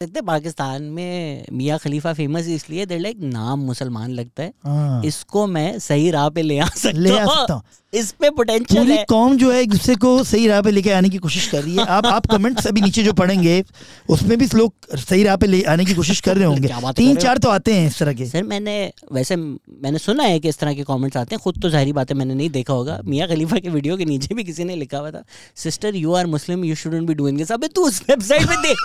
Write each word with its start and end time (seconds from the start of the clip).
देखते 0.00 0.20
पाकिस्तान 0.22 0.82
में 0.94 1.44
मियाँ 1.52 1.78
खलीफा 1.78 2.12
फ़ेमस 2.14 2.48
इसलिए 2.48 2.84
देर 2.86 2.98
लाइक 3.00 3.20
नाम 3.22 3.60
मुसलमान 3.60 4.10
लगता 4.10 4.42
है। 4.42 4.52
हाँ, 4.64 5.02
इसको 5.04 5.46
मैं 5.46 5.78
सही 5.78 6.10
राह 6.10 6.28
पे 6.30 6.42
ले 6.42 6.58
आ 6.58 6.66
ले 6.86 7.16
आ 7.18 7.24
सकता 7.26 7.54
हूँ। 7.54 7.62
इस 7.92 8.10
पे 8.20 8.28
पोटेंशियल 8.30 8.84
पूरी 8.84 8.96
कौम 9.08 9.36
जो 9.38 9.50
है 9.50 9.60
एक 9.60 9.70
दूसरे 9.70 9.94
को 9.96 10.08
सही 10.24 10.46
राह 10.48 10.60
पे 10.62 10.70
लेके 10.70 10.90
आने 10.92 11.08
की 11.08 11.18
कोशिश 11.18 11.46
कर 11.50 11.62
रही 11.62 11.76
है। 11.76 11.84
आप 11.86 12.06
आप 12.06 12.26
कमेंट्स 12.30 12.66
अभी 12.66 12.80
नीचे 12.80 13.02
जो 13.02 13.12
पढ़ेंगे 13.20 13.62
उसमें 14.10 14.36
भी 14.38 14.48
लोग 14.54 14.96
सही 14.98 15.22
राह 15.24 15.36
पे 15.36 15.46
ले 15.46 15.62
आने 15.74 15.84
की 15.84 15.94
कोशिश 15.94 16.20
कर 16.20 16.36
रहे 16.36 16.44
होंगे। 16.52 16.68
तीन 16.96 17.16
चार 17.16 17.38
तो 17.38 17.48
आते 17.48 17.74
हैं 17.74 17.86
इस 17.86 17.98
तरह 17.98 18.12
के। 18.14 18.26
सर 18.26 18.42
मैंने 18.42 18.74
वैसे 19.12 19.36
मैंने 19.36 19.98
सुना 19.98 20.24
है 20.24 20.40
कि 20.40 20.48
इस 20.48 20.58
तरह 20.58 20.74
के 20.74 20.82
कमेंट्स 20.90 21.16
आते 21.16 21.34
हैं। 21.34 21.40
खुद 21.44 21.60
तो 21.62 21.70
ज़ाहिर 21.70 21.92
बात 21.92 22.10
है 22.10 22.16
मैंने 22.16 22.34
नहीं 22.34 22.50
देखा 22.50 22.72
होगा। 22.72 23.00
मियाँ 23.06 23.28
खलीफा 23.28 23.58
के 23.58 23.68
वीडियो 23.68 23.96
के 23.96 24.04
नीचे 24.04 24.34
भी 24.34 24.44
किसी 24.44 24.64
ने 24.64 24.76
लिखा 24.76 24.98
हुआ 24.98 25.10
था 25.10 25.24
sister 25.56 25.96
you 25.96 26.12
are 26.14 26.26
Muslim 26.36 26.64
you 26.64 26.74
shouldn't 26.74 27.08
be 27.08 27.14
doing 27.14 27.38
this 27.38 27.52
अबे 27.52 27.68
तू 27.68 27.86
उस 27.86 28.02
वेबसाइट 28.10 28.46
पे 28.48 28.56
देख। 28.68 28.78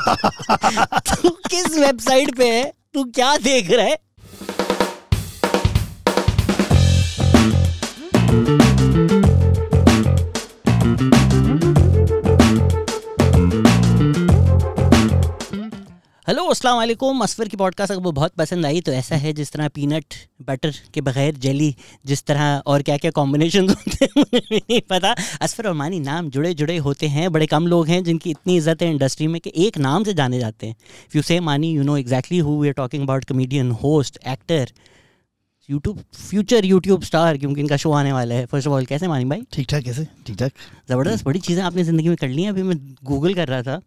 तू 1.13 1.30
किस 1.49 1.77
वेबसाइट 1.77 2.35
पे 2.38 2.52
है? 2.52 2.72
तू 2.94 3.04
क्या 3.16 3.35
देख 3.44 3.72
रहा 3.72 3.85
है? 3.85 3.98
हेलो 16.27 16.44
अस्सलाम 16.50 16.77
वालेकुम। 16.77 17.22
असफर 17.23 17.48
की 17.48 17.58
पॉडकास्ट 17.58 17.91
अगर 17.91 18.02
वो 18.02 18.12
बहुत 18.12 18.31
पसंद 18.38 18.66
आई 18.66 18.81
तो 18.81 18.91
ऐसा 18.91 19.16
है 19.16 19.31
जिस 19.34 19.52
तरह 19.52 19.68
पीनट 19.70 20.14
बटर 20.48 20.73
के 20.94 21.02
बगैर 21.02 21.36
जेली 21.45 21.76
जिस 22.05 22.23
तरह 22.26 22.62
और 22.66 22.81
क्या 22.81 22.95
क्या 22.98 23.12
कॉम्बिनेशन 23.12 23.68
होते 23.70 24.05
हैं 24.05 24.09
मुझे 24.18 24.40
नहीं 24.52 24.80
पता। 24.90 25.14
असफर 25.41 25.67
और 25.67 25.73
मानी 25.73 26.00
नाम 26.00 26.30
जुड़े 26.30 26.54
जुड़े 26.54 26.78
होते 26.88 27.08
हैं 27.08 27.31
बड़े 27.31 27.45
कम 27.45 27.67
लोग 27.67 27.88
हैं 27.88 28.04
जिनकी 28.04 28.30
इतनी 28.31 28.55
इज़्ज़त 28.58 28.81
है 28.81 28.90
इंडस्ट्री 28.91 29.28
में 29.28 29.40
कि 29.41 29.52
एक 29.66 29.78
नाम 29.80 30.04
से 30.04 30.14
जाने 30.14 30.40
जाते 30.40 30.67
हैं। 30.67 30.76
You 31.16 31.22
say 31.22 31.40
money 31.41 31.72
you 31.72 31.84
know 31.84 31.98
exactly 31.98 32.40
who 32.40 32.58
we 32.62 32.67
are 32.67 32.73
talking 32.73 33.03
about 33.03 33.26
comedian 33.26 33.72
host 33.84 34.20
actor 34.28 34.72
YouTube 35.69 36.03
future 36.19 36.66
YouTube 36.66 37.03
star 37.03 37.38
क्योंकि 37.38 37.62
इनका 37.62 37.78
शो 37.78 37.92
आने 37.94 38.14
वाला 38.14 38.36
है। 38.36 38.45
फ़र्स्ट 38.45 38.67
ऑफ़ 38.67 38.75
ऑल 38.75 38.86
कैसे 38.86 39.08
मानी 39.08 39.25
भाई? 39.25 39.42
ठीक 39.53 39.67
ठाक 39.69 39.84
कैसे? 39.84 40.08
ठीक 40.28 40.38
ठाक 40.38 40.52
ज़बरदस्त 40.90 41.25
बड़ी 41.25 41.40
चीज़ें 41.42 41.64
आपने 41.64 41.84
ज़िंदगी 41.84 42.09
में 42.09 42.17
कर 42.17 42.28
ली 42.30 42.44
हैं। 42.44 42.50
अभी 42.50 42.64
मैं 42.64 42.78
गूगल 43.03 43.34
कर 43.34 43.47
रहा 43.47 43.62
था। 43.64 43.81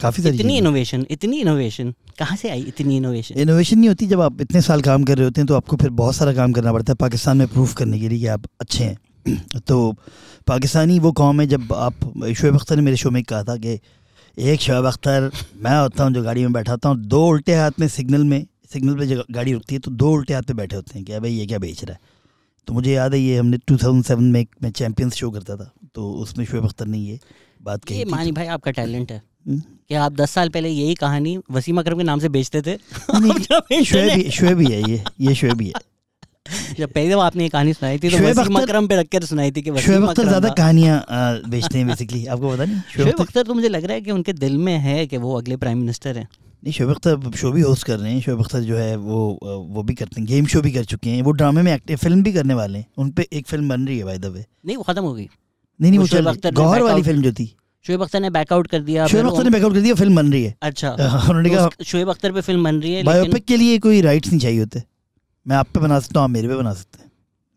काफ़ी 0.00 0.22
सारी 0.22 0.36
इतनी 0.36 0.56
इनोवेशन 0.58 1.06
इतनी 1.10 1.40
इनोवेशन 1.40 1.94
कहाँ 2.18 2.36
से 2.36 2.50
आई 2.50 2.62
इतनी 2.68 2.96
इनोवेशन 2.96 3.40
इनोवेशन 3.40 3.78
नहीं 3.78 3.88
होती 3.88 4.06
जब 4.06 4.20
आप 4.20 4.40
इतने 4.40 4.60
साल 4.62 4.82
काम 4.82 5.04
कर 5.04 5.16
रहे 5.18 5.24
होते 5.24 5.40
हैं 5.40 5.46
तो 5.46 5.54
आपको 5.54 5.76
फिर 5.76 5.90
बहुत 6.00 6.14
सारा 6.14 6.32
काम 6.32 6.52
करना 6.52 6.72
पड़ता 6.72 6.92
है। 6.92 6.96
पाकिस्तान 6.96 7.36
में 7.36 7.46
प्रूफ 7.48 7.74
करने 7.74 8.00
के 8.00 8.08
लिए 8.08 8.18
कि 8.18 8.26
आप 8.26 8.46
अच्छे 8.60 8.84
हैं। 8.84 8.96
तो 9.68 9.92
पाकिस्तानी 10.46 10.98
वो 10.98 11.12
कौम 11.12 11.40
है 11.40 11.46
जब 11.46 11.72
आप 11.72 11.94
शुएब 12.36 12.54
अख्तर 12.54 12.76
ने 12.76 12.82
मेरे 12.82 12.96
शो 12.96 13.10
में 13.10 13.22
कहा 13.22 13.42
था 13.44 13.56
कि 13.56 13.78
एक 14.38 14.60
शुएब 14.60 14.86
अख्तर 14.86 15.30
मैं 15.56 15.78
होता 15.80 16.04
हूँ 16.04 16.12
जो 16.12 16.22
गाड़ी 16.22 16.42
में 16.42 16.52
बैठा 16.52 16.72
होता 16.72 16.88
हूँ 16.88 16.98
दो 17.06 17.26
उल्टे 17.28 17.54
हाथ 17.54 17.80
में 17.80 17.88
सिग्नल 17.88 18.24
में 18.24 18.44
सिग्नल 18.72 18.98
पे 18.98 19.06
जब 19.06 19.24
गाड़ी 19.30 19.52
रुकती 19.52 19.74
है 19.74 19.80
तो 19.80 19.90
दो 19.90 20.10
उल्टे 20.12 20.34
हाथ 20.34 20.42
पे 20.42 20.54
बैठे 20.54 20.76
होते 20.76 20.98
हैं 20.98 21.04
कि 21.04 21.18
भाई 21.20 21.32
ये 21.32 21.46
क्या 21.46 21.58
बेच 21.58 21.84
रहा 21.84 21.92
है? 21.92 21.98
तो 22.68 22.72
मुझे 22.72 22.92
याद 22.92 23.14
है 23.14 23.20
ये 23.20 23.36
हमने 23.38 23.58
2007 23.70 24.18
में 24.18 24.40
एक 24.40 24.48
मैं 24.62 24.70
चैंपियंस 24.70 25.14
शो 25.14 25.30
करता 25.30 25.56
था 25.56 25.70
तो 25.94 26.10
उसमें 26.12 26.44
शुएब 26.46 26.64
अख्तर 26.64 26.86
ने 26.86 26.98
ये 26.98 27.18
बात 27.62 27.84
कही 27.84 28.04
मानी 28.04 28.32
भाई 28.32 28.46
आपका 28.46 28.70
टैलेंट 28.70 29.12
है। 29.12 29.22
हम्म। 29.48 29.62
कि 29.90 29.94
आप 29.94 30.12
दस 30.12 30.30
साल 30.30 30.48
पहले 30.48 30.68
यही 30.68 30.94
कहानी 30.94 31.38
वसीम 31.50 31.78
अकरम 31.80 31.98
के 31.98 32.04
नाम 32.04 32.20
से 32.20 32.28
बेचते 32.28 32.62
थे? 32.62 32.76
शुएब 33.84 34.30
शुएब 34.30 34.60
है 34.60 34.90
ये 34.90 35.02
ये 35.20 35.34
शुएब 35.34 35.60
है 35.62 35.72
जब 36.78 36.92
पहले 36.92 37.14
आपने 37.20 37.42
ये 37.42 37.48
कहानी 37.48 37.72
सुनाई 37.72 37.98
थी 37.98 38.08
तो 38.10 38.18
वसीम 38.18 38.60
अकरम 38.60 38.86
पे 38.86 38.96
रख 38.96 39.08
कर 39.08 39.24
सुनाई 39.24 39.50
थी 39.52 39.62
कि 39.62 39.70
वसीम 39.70 40.06
अख्तर 40.06 40.26
ज़्यादा। 40.28 40.48
कहानियाँ 40.50 40.96
बेचते 41.50 41.78
हैं 41.78 41.86
बेसिकली 41.88 42.24
आपको 42.26 42.50
पता 42.50 42.64
नहीं? 42.64 42.80
शुएब 42.94 43.20
अख्तर 43.20 43.42
तो 43.42 43.54
मुझे 43.54 43.68
लग 43.68 43.84
रहा 43.84 43.94
है 43.94 44.00
कि 44.00 44.10
उनके 44.10 44.32
दिल 44.34 44.56
में 44.58 44.76
है 44.78 45.06
कि 45.06 45.16
वो 45.16 45.36
अगले 45.38 45.56
प्राइम 45.56 45.78
मिनिस्टर 45.78 46.18
हैं। 46.18 46.28
नहीं 46.62 46.72
शुएब 46.72 46.90
अख्तर 46.90 47.30
शो 47.36 47.50
भी 47.52 47.60
होस्ट 47.60 47.86
कर 47.86 47.98
रहे 47.98 48.12
हैं। 48.12 48.20
शुएब 48.20 48.40
अख्तर 48.40 48.60
जो 48.60 48.76
है 48.76 48.96
वो 48.96 49.38
वो 49.70 49.82
भी 49.82 49.94
करते 49.94 50.20
हैं। 50.20 50.26
गेम 50.28 50.46
शो 50.46 50.60
भी 50.62 50.72
कर 50.72 50.84
चुके 50.84 51.10
हैं। 51.10 51.22
वो 51.22 51.32
ड्रामे 51.32 51.62
में 51.62 51.72
एक्टिव 51.74 51.96
फ़िल्म 51.96 52.22
भी 52.22 52.32
करने 52.32 52.54
वाले 52.54 52.78
हैं। 52.78 52.86
उन 52.98 53.10
पर 53.10 53.22
एक 53.32 53.46
फ़िल्म 53.46 53.68
बन 53.68 53.86
रही 53.86 53.98
है 53.98 54.04
बाय 54.04 54.18
द 54.18 54.26
वे 54.26 54.44
नहीं 54.66 54.76
वो 54.76 54.82
खत्म 54.82 55.02
हो 55.02 55.12
गई। 55.14 55.28
नहीं 55.80 55.90
नहीं 55.90 55.98
वो 55.98 56.06
शुएब 56.06 56.28
अख्तर 56.28 56.54
गौहर 56.54 56.82
वाली 56.82 57.02
फ़िल्म 57.02 57.22
जो 57.22 57.32
थी। 57.32 57.54
शुएब 57.86 58.02
अख्तर 58.02 58.20
ने 58.20 58.30
बैकआउट 58.30 58.66
कर 58.66 58.80
दिया 58.80 59.06
शुएब 59.06 59.26
अख्तर 59.26 59.44
ने 59.44 59.50
बैकआउट 59.50 59.74
कर 59.74 59.80
दिया 59.80 59.94
फ़िल्म 59.94 60.16
बन 60.16 60.32
रही 60.32 60.44
है। 60.44 60.54
अच्छा। 60.62 60.90
उन्होंने 61.28 61.50
तो 61.50 61.56
कहा 61.56 61.84
शुएब 61.84 62.08
अख्तर 62.08 62.32
पे 62.32 62.40
फ़िल्म 62.40 62.64
बन 62.64 62.80
रही 62.80 62.94
है 62.94 63.02
बायोपिक 63.02 63.44
के 63.44 63.56
लिए 63.56 63.78
कोई 63.78 64.00
राइट्स 64.00 64.28
नहीं 64.28 64.40
चाहिए 64.40 64.60
होते। 64.60 64.82
मैं 65.48 65.56
आप 65.56 65.68
पे 65.74 65.80
बना 65.80 66.00
सकता 66.00 66.20
हूँ 66.20 66.24
आप 66.24 66.30
मेरे 66.30 66.48
पे 66.48 66.56
बना 66.56 66.72
सकते 66.74 67.02
हैं। 67.02 67.10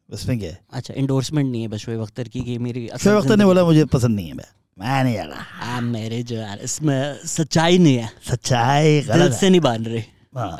उसमें 0.09 0.39
क्या 0.39 0.49
है? 0.49 0.59
अच्छा 0.73 0.93
इंडोर्समेंट 0.97 1.51
नहीं 1.51 1.61
है 1.61 1.67
बस 1.67 1.79
शुएब 1.79 2.01
अख्तर 2.01 2.27
की 2.27 2.41
कि 2.41 2.57
मेरी 2.57 2.89
शुएब 3.03 3.17
अख्तर 3.17 3.37
ने 3.37 3.45
बोला 3.45 3.63
मुझे 3.63 3.85
पसंद 3.85 4.15
नहीं 4.15 4.27
है 4.27 4.33
मैं 4.33 4.45
मैं 4.79 5.03
नहीं 5.03 5.17
आ, 5.17 5.81
मेरे 5.81 6.23
जो 6.23 6.35
यार 6.35 6.59
इसमें 6.63 7.19
सच्चाई 7.25 7.77
नहीं 7.77 7.97
है। 7.97 8.09
सच्चाई 8.29 9.01
गलत 9.01 9.33
से 9.33 9.49
नहीं 9.49 9.61
बाँध 9.61 9.87
रहे। 9.87 10.03
हाँ। 10.35 10.57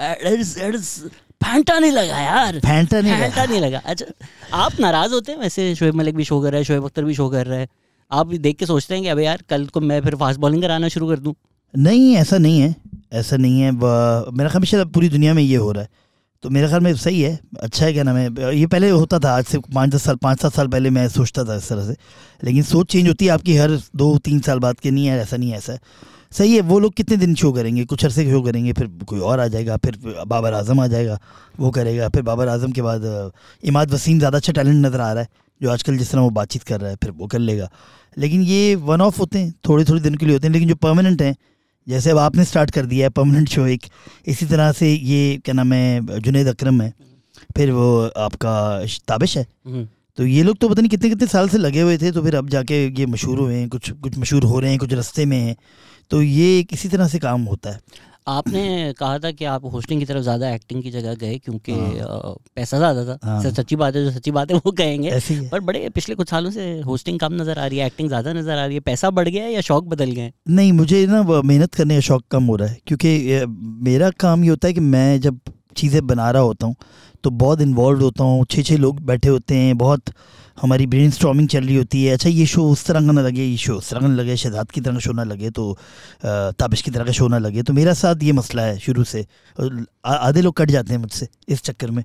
फैंटा 1.44 1.80
नहीं 1.80 1.92
लगा 1.92 2.18
यार। 2.18 2.60
फैंटा 2.60 3.02
नहीं 3.02 3.14
फैंटा 3.14 3.46
नहीं 3.46 3.62
लगा। 3.62 3.82
अच्छा 3.86 4.06
आप 4.54 4.80
नाराज़ 4.80 5.12
होते 5.12 5.32
हैं? 5.32 5.40
वैसे 5.40 5.76
शोएब 5.76 5.96
मलिक 5.96 6.16
भी 6.16 6.24
शो 6.24 6.42
कर 6.42 6.52
रहा 6.52 6.58
है 6.58 6.64
शोएब 6.64 6.86
अख्तर 6.86 7.04
भी 7.04 7.14
शो 7.14 7.30
कर 7.30 7.48
रहा 7.48 7.60
है। 7.60 7.68
आप 8.12 8.34
देख 8.36 8.58
के 8.58 8.66
सोचते 8.66 8.94
हैं 8.94 9.04
कि 9.04 9.10
अबे 9.10 9.24
यार, 9.26 9.42
कल 9.50 9.66
को 9.68 9.80
मैं 9.82 10.02
फिर 10.02 10.16
फास्ट 10.16 10.40
बॉलिंग 10.40 10.62
कराना 10.62 10.88
शुरू 10.88 11.08
कर 11.08 11.20
दूँ। 11.20 11.34
नहीं, 11.74 12.16
ऐसा 12.16 12.38
नहीं 12.38 12.60
है, 12.60 12.76
ऐसा 13.14 13.38
नहीं 13.38 13.62
है। 13.62 13.72
मेरा 13.72 14.50
ख्याल 14.50 14.64
शायद 14.66 14.88
पूरी 14.88 15.10
दुनिया 15.10 15.34
में 15.34 15.42
ये 15.44 15.56
हो 15.56 15.72
रहा 15.72 15.84
है। 15.84 15.90
तो 16.44 16.50
मेरे 16.50 16.68
ख्याल 16.68 16.82
में 16.82 16.94
सही 16.96 17.22
है 17.22 17.40
अच्छा 17.62 17.86
है 17.86 17.92
क्या 17.94 18.04
नाम 18.04 18.16
है 18.16 18.58
ये 18.58 18.66
पहले 18.68 18.90
होता 18.90 19.20
था, 19.20 19.36
आज 19.38 19.46
से 19.46 19.60
पाँच 19.74 19.90
दस 19.92 20.04
साल, 20.04 20.16
पाँच 20.18 20.42
सात 20.42 20.54
साल 20.54 20.68
पहले 20.68 20.90
मैं 20.90 21.08
सोचता 21.10 21.44
था 21.44 21.56
इस 21.56 21.70
तरह 21.70 21.86
से। 21.86 21.96
लेकिन 22.42 22.64
सोच 22.64 22.92
चेंज 22.92 23.08
होती 23.08 23.26
है 23.26 23.32
आपकी 23.32 23.56
हर 23.58 23.72
दो, 23.96 24.18
तीन 24.20 24.40
साल 24.42 24.60
बाद 24.60 24.80
के 24.80 24.92
नहीं 24.92 25.06
है 25.08 25.20
ऐसा 25.22 25.38
नहीं 25.38 25.52
है, 25.52 25.58
ऐसा 25.58 25.78
सही 26.32 26.56
है, 26.56 26.62
वो 26.62 26.80
लोग 26.80 26.94
कितने 26.94 27.18
दिन 27.18 27.36
शो 27.36 27.52
करेंगे? 27.54 27.84
कुछ 27.86 28.06
अरसे 28.06 28.30
शो 28.30 28.42
करेंगे, 28.42 28.74
फिर 28.74 28.88
कोई 29.08 29.20
और 29.20 29.40
आ 29.40 29.48
जाएगा, 29.48 29.78
फिर 29.78 29.98
बाबर 30.28 30.54
आज़म 30.54 30.80
आ 30.80 30.88
जाएगा, 30.88 31.20
वो 31.60 31.70
करेगा। 31.72 32.10
फिर 32.10 32.22
बाबर 32.22 32.48
आज़म 32.48 32.72
के 32.72 32.82
बाद, 32.82 33.32
इमाद 33.64 33.92
वसीम 33.92 34.18
ज़्यादा 34.20 34.38
अच्छा 34.38 34.54
टैलेंट 34.54 34.86
नज़र 34.86 35.02
आ 35.02 35.12
रहा 35.14 35.24
है, 35.24 35.30
जो 35.62 35.72
आजकल 35.72 35.98
जिस 35.98 36.12
तरह 36.12 36.22
वो 36.22 36.30
बातचीत 36.32 36.64
कर 36.64 36.82
रहा 36.82 36.90
है, 36.90 36.96
फिर 36.96 37.12
वो 37.12 37.28
कर 37.28 37.40
लेगा। 37.40 37.70
लेकिन 38.18 38.42
ये 38.44 38.76
वन 38.84 39.02
ऑफ़ 39.02 39.20
होते 39.20 39.40
हैं 39.40 39.54
थोड़े 39.70 39.84
थोड़े 39.86 40.02
दिन 40.02 40.16
के 40.16 40.26
लिए 40.26 40.36
होते 40.36 40.48
हैं 40.48 40.54
लेकिन 40.54 40.70
जो 40.70 40.76
परमानेंट 40.78 41.22
हैं 41.22 41.36
जैसे 41.88 42.12
अब 42.12 42.18
आपने 42.20 42.46
स्टार्ट 42.46 42.72
कर 42.72 42.86
दिया 42.86 43.06
है 43.06 43.10
परमानेंट 43.12 43.50
शो 43.50 43.66
एक 43.68 43.86
इसी 44.28 44.46
तरह 44.46 44.72
से 44.72 44.92
ये 44.92 45.38
क्या 45.38 45.54
नाम 45.54 45.74
है 45.74 46.20
जुनेद 46.20 46.48
अक्रम 46.48 46.82
है 46.82 46.94
फिर 47.58 47.72
वो 47.72 47.88
आपका 48.20 48.56
ताबिश 49.08 49.38
है 49.38 49.46
हम्म। 49.66 49.88
तो 50.18 50.26
ये 50.26 50.44
लोग 50.44 50.58
तो 50.58 50.70
पता 50.70 50.82
नहीं 50.82 50.90
कितने 50.90 51.10
कितने 51.10 51.28
साल 51.28 51.50
से 51.50 51.58
लगे 51.58 51.82
हुए 51.82 51.98
थे 51.98 52.12
तो 52.12 52.24
फिर 52.24 52.36
अब 52.36 52.50
जाके 52.50 52.86
ये 52.90 53.06
मशहूर 53.06 53.40
हुए 53.40 53.56
हैं 53.56 53.68
कुछ 53.70 53.92
कुछ 54.00 54.18
मशहूर 54.18 54.44
हो 54.44 54.60
रहे 54.60 54.70
हैं 54.70 54.80
कुछ 54.80 54.94
रस्ते 54.94 55.26
में 55.26 55.38
हैं 55.38 55.56
तो 56.12 56.22
ये 56.22 56.58
एक 56.60 56.74
इसी 56.74 56.90
तरह 56.90 57.08
से 57.08 57.20
काम 57.20 57.44
होता 57.44 57.72
है 57.72 57.80
आपने 58.28 58.94
कहा 59.00 59.18
था 59.20 59.32
कि 59.32 59.46
आप 59.46 59.66
होस्टिंग 59.66 60.00
की 60.00 60.06
तरफ़ 60.06 60.22
ज़्यादा 60.22 60.50
एक्टिंग 60.52 60.82
की 60.84 60.92
जगह 60.92 61.14
गए 61.16 61.38
क्योंकि 61.38 61.72
हाँ। 61.74 62.34
पैसा 62.56 62.78
ज़्यादा 62.78 63.04
था। 63.06 63.18
हाँ। 63.24 63.52
सच्ची 63.52 63.76
बात 63.76 63.96
है 63.96 64.04
जो 64.06 64.12
सच्ची 64.12 64.32
बात 64.32 64.52
है 64.52 64.58
वो 64.58 64.72
कहेंगे। 64.74 65.12
पर 65.52 65.60
बड़े 65.62 65.88
पिछले 65.90 66.16
कुछ 66.16 66.30
सालों 66.30 66.52
से 66.52 66.70
होस्टिंग 66.82 67.20
कम 67.20 67.34
नज़र 67.34 67.60
आ 67.60 67.66
रही 67.66 67.80
है 67.80 67.86
एक्टिंग 67.88 68.08
ज़्यादा 68.10 68.34
नज़र 68.34 68.58
आ 68.58 68.66
रही 68.66 68.76
है। 68.76 68.82
पैसा 68.82 69.10
बढ़ 69.12 69.30
गया 69.30 69.44
है 69.44 69.54
या 69.54 69.62
शौक 69.62 69.86
बदल 69.88 70.12
गए 70.12 70.32
नहीं 70.50 70.72
मुझे 70.74 71.06
ना 71.08 71.22
मेहनत 71.24 71.74
करने 71.76 71.96
का 71.96 72.02
शौक 72.02 72.24
कम 72.32 72.44
हो 72.46 72.56
रहा 72.56 72.68
है। 72.68 72.80
क्योंकि 72.88 73.46
मेरा 73.84 74.10
काम 74.20 74.44
ये 74.44 74.50
होता 74.50 74.68
है 74.68 74.74
कि 74.74 74.80
मैं 74.82 75.20
जब 75.22 75.40
चीज़ें 75.78 76.06
बना 76.08 76.30
रहा 76.32 76.42
होता 76.44 76.68
हूँ 76.68 76.76
तो 77.24 77.30
बहुत 77.32 77.62
इन्वॉल्व 77.62 78.02
होता 78.02 78.24
हूँ। 78.24 78.46
छः 78.52 78.62
छः 78.64 78.78
लोग 78.78 79.00
बैठे 79.06 79.30
होते 79.30 79.56
हैं 79.56 79.78
बहुत 79.78 80.10
हमारी 80.58 80.86
ब्रेन 80.88 81.12
स्टॉमिंग 81.12 81.48
चल 81.50 81.66
रही 81.66 81.76
होती 81.76 82.04
है। 82.04 82.14
अच्छा 82.14 82.30
ये 82.30 82.46
शो 82.46 82.64
उस 82.70 82.86
तरह 82.86 83.06
का 83.06 83.12
ना 83.12 83.22
लगे, 83.22 83.44
ये 83.44 83.58
शो 83.58 83.74
उस 83.76 83.90
तरह 83.90 84.02
का 84.02 84.08
ना 84.08 84.16
लगे, 84.16 84.36
शहजाद 84.38 84.72
की 84.72 84.82
तरह 84.82 84.94
का 84.94 85.00
शो 85.00 85.12
ना 85.14 85.24
लगे 85.24 85.50
तो 85.50 85.78
ताबिश 86.26 86.82
की 86.82 86.92
तरह 86.92 87.06
का 87.06 87.12
शो 87.12 87.28
ना 87.28 87.38
लगे। 87.38 87.64
तो 87.64 87.74
मेरा 87.74 87.94
साथ 87.96 88.24
ये 88.24 88.32
मसला 88.34 88.64
है 88.64 88.78
शुरू 88.80 89.04
से 89.04 89.26
आधे 90.08 90.42
लोग 90.42 90.56
कट 90.58 90.72
जाते 90.72 90.94
हैं 90.94 91.00
मुझसे 91.00 91.28
इस 91.50 91.62
चक्कर 91.64 91.92
में। 91.92 92.04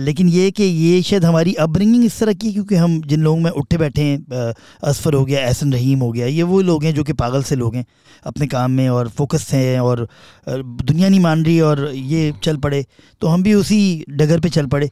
लेकिन 0.00 0.28
ये 0.28 0.50
कि 0.50 0.64
ये 0.64 1.02
शायद 1.02 1.24
हमारी 1.24 1.54
अपब्रिंगिंग 1.56 2.04
इस 2.04 2.18
तरह 2.18 2.32
की 2.32 2.46
है, 2.46 2.52
क्योंकि 2.52 2.74
हम 2.76 3.00
जिन 3.02 3.22
लोगों 3.22 3.40
में 3.40 3.50
उठे 3.52 3.78
बैठे 3.78 4.02
हैं 4.02 4.52
असफर 4.82 5.14
हो 5.14 5.24
गया, 5.24 5.40
एहसन 5.40 5.72
रहीम 5.72 6.00
हो 6.00 6.10
गया, 6.12 6.26
ये 6.26 6.42
वो 6.44 6.60
लोग 6.62 6.84
हैं 6.84 6.94
जो 6.94 7.04
कि 7.04 7.12
पागल 7.14 7.42
से 7.42 7.56
लोग 7.56 7.74
हैं, 7.74 7.84
अपने 8.26 8.46
काम 8.46 8.70
में 8.70 8.88
और 8.88 9.08
फोकस 9.10 9.48
हैं 9.52 9.80
और 9.80 10.06
दुनिया 10.48 11.08
नहीं 11.08 11.20
मान 11.20 11.44
रही 11.44 11.60
और 11.62 11.90
ये 11.94 12.32
चल 12.44 12.56
पड़े 12.58 12.84
तो 13.22 13.26
हम 13.28 13.42
भी 13.42 13.54
उसी 13.54 14.04
डगर 14.10 14.40
पर 14.40 14.48
चल 14.50 14.66
पड़े। 14.66 14.90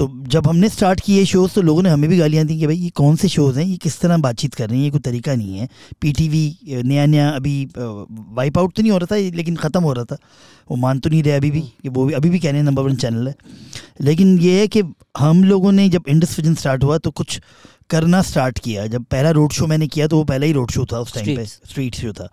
तो 0.00 0.08
जब 0.28 0.46
हमने 0.46 0.68
स्टार्ट 0.68 1.00
किए 1.04 1.24
शोज़ 1.26 1.54
तो 1.54 1.62
लोगों 1.62 1.82
ने 1.82 1.90
हमें 1.90 2.08
भी 2.10 2.16
गालियाँ 2.18 2.44
दी 2.46 2.58
कि 2.58 2.66
भाई 2.66 2.76
ये 2.76 2.88
कौन 2.96 3.16
से 3.16 3.28
शोज़ 3.28 3.58
हैं? 3.58 3.64
ये 3.66 3.76
किस 3.76 3.98
तरह 4.00 4.16
बातचीत 4.18 4.54
कर 4.54 4.68
रहे 4.68 4.78
हैं? 4.78 4.84
ये 4.84 4.90
कोई 4.90 5.00
तरीका 5.00 5.34
नहीं 5.34 5.58
है। 5.58 5.68
पीटीवी 6.00 6.82
नया 6.84 7.04
नया 7.06 7.28
अभी 7.30 7.68
वाइप 7.76 8.58
आउट 8.58 8.74
तो 8.76 8.82
नहीं 8.82 8.92
हो 8.92 8.98
रहा 8.98 9.14
था 9.14 9.36
लेकिन 9.36 9.56
ख़त्म 9.56 9.82
हो 9.82 9.92
रहा 9.92 10.04
था। 10.04 10.16
वो 10.70 10.76
मान 10.76 10.98
तो 10.98 11.10
नहीं 11.10 11.22
रहे 11.22 11.36
अभी 11.36 11.50
भी 11.50 11.60
कि 11.60 11.88
वो 11.88 12.04
भी 12.06 12.12
अभी 12.14 12.30
भी 12.30 12.38
कहने 12.38 12.58
हैं 12.58 12.64
नंबर 12.64 12.82
वन 12.82 12.96
चैनल 12.96 13.28
है। 13.28 13.34
लेकिन 14.00 14.38
ये 14.38 14.58
है 14.60 14.66
कि 14.68 14.82
हम 15.18 15.44
लोगों 15.44 15.72
ने 15.72 15.88
जब 15.88 16.08
इंडस 16.08 16.36
विजन 16.38 16.54
स्टार्ट 16.54 16.84
हुआ 16.84 16.98
तो 16.98 17.10
कुछ 17.12 17.40
करना 17.90 18.22
स्टार्ट 18.22 18.58
किया। 18.58 18.86
जब 18.86 19.04
पहला 19.04 19.30
रोड 19.30 19.52
शो 19.52 19.66
मैंने 19.66 19.86
किया 19.88 20.06
तो 20.06 20.16
वो 20.16 20.24
पहला 20.24 20.46
ही 20.46 20.52
रोड 20.52 20.70
शो 20.70 20.86
था 20.92 21.00
उस 21.00 21.14
टाइम 21.14 21.36
पे 21.36 21.46
स्ट्रीट 21.46 21.94
शो 21.96 22.12
था। 22.12 22.28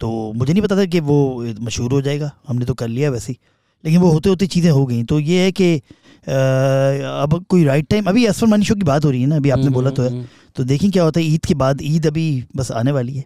तो 0.00 0.32
मुझे 0.32 0.52
नहीं 0.52 0.62
पता 0.62 0.76
था 0.76 0.84
कि 0.86 1.00
वो 1.00 1.20
मशहूर 1.60 1.92
हो 1.92 2.02
जाएगा। 2.02 2.30
हमने 2.48 2.64
तो 2.64 2.74
कर 2.74 2.88
लिया 2.88 3.10
वैसे 3.10 3.32
ही। 3.32 3.38
लेकिन 3.84 4.00
वो 4.00 4.10
होते 4.12 4.28
होते 4.28 4.46
चीज़ें 4.46 4.70
हो 4.70 4.84
गई। 4.86 5.02
तो 5.04 5.18
ये 5.20 5.42
है 5.44 5.52
कि 5.52 5.74
अब 6.26 7.44
कोई 7.48 7.64
राइट 7.64 7.88
टाइम 7.90 8.06
अभी 8.08 8.24
असफर 8.26 8.46
मानी 8.46 8.64
शो 8.64 8.74
की 8.74 8.82
बात 8.84 9.04
हो 9.04 9.10
रही 9.10 9.20
है 9.22 9.26
ना 9.26 9.36
अभी 9.36 9.50
आपने 9.50 9.64
हम्म, 9.64 9.74
बोला 9.74 9.90
तो 9.90 10.02
है। 10.02 10.10
हम्म, 10.10 10.24
तो 10.56 10.64
देखें 10.64 10.90
क्या 10.90 11.02
होता 11.04 11.20
है 11.20 11.26
ईद 11.26 11.46
के 11.46 11.54
बाद 11.54 11.78
ईद 11.82 12.06
अभी 12.06 12.26
बस 12.56 12.70
आने 12.72 12.92
वाली 12.92 13.14
है। 13.14 13.24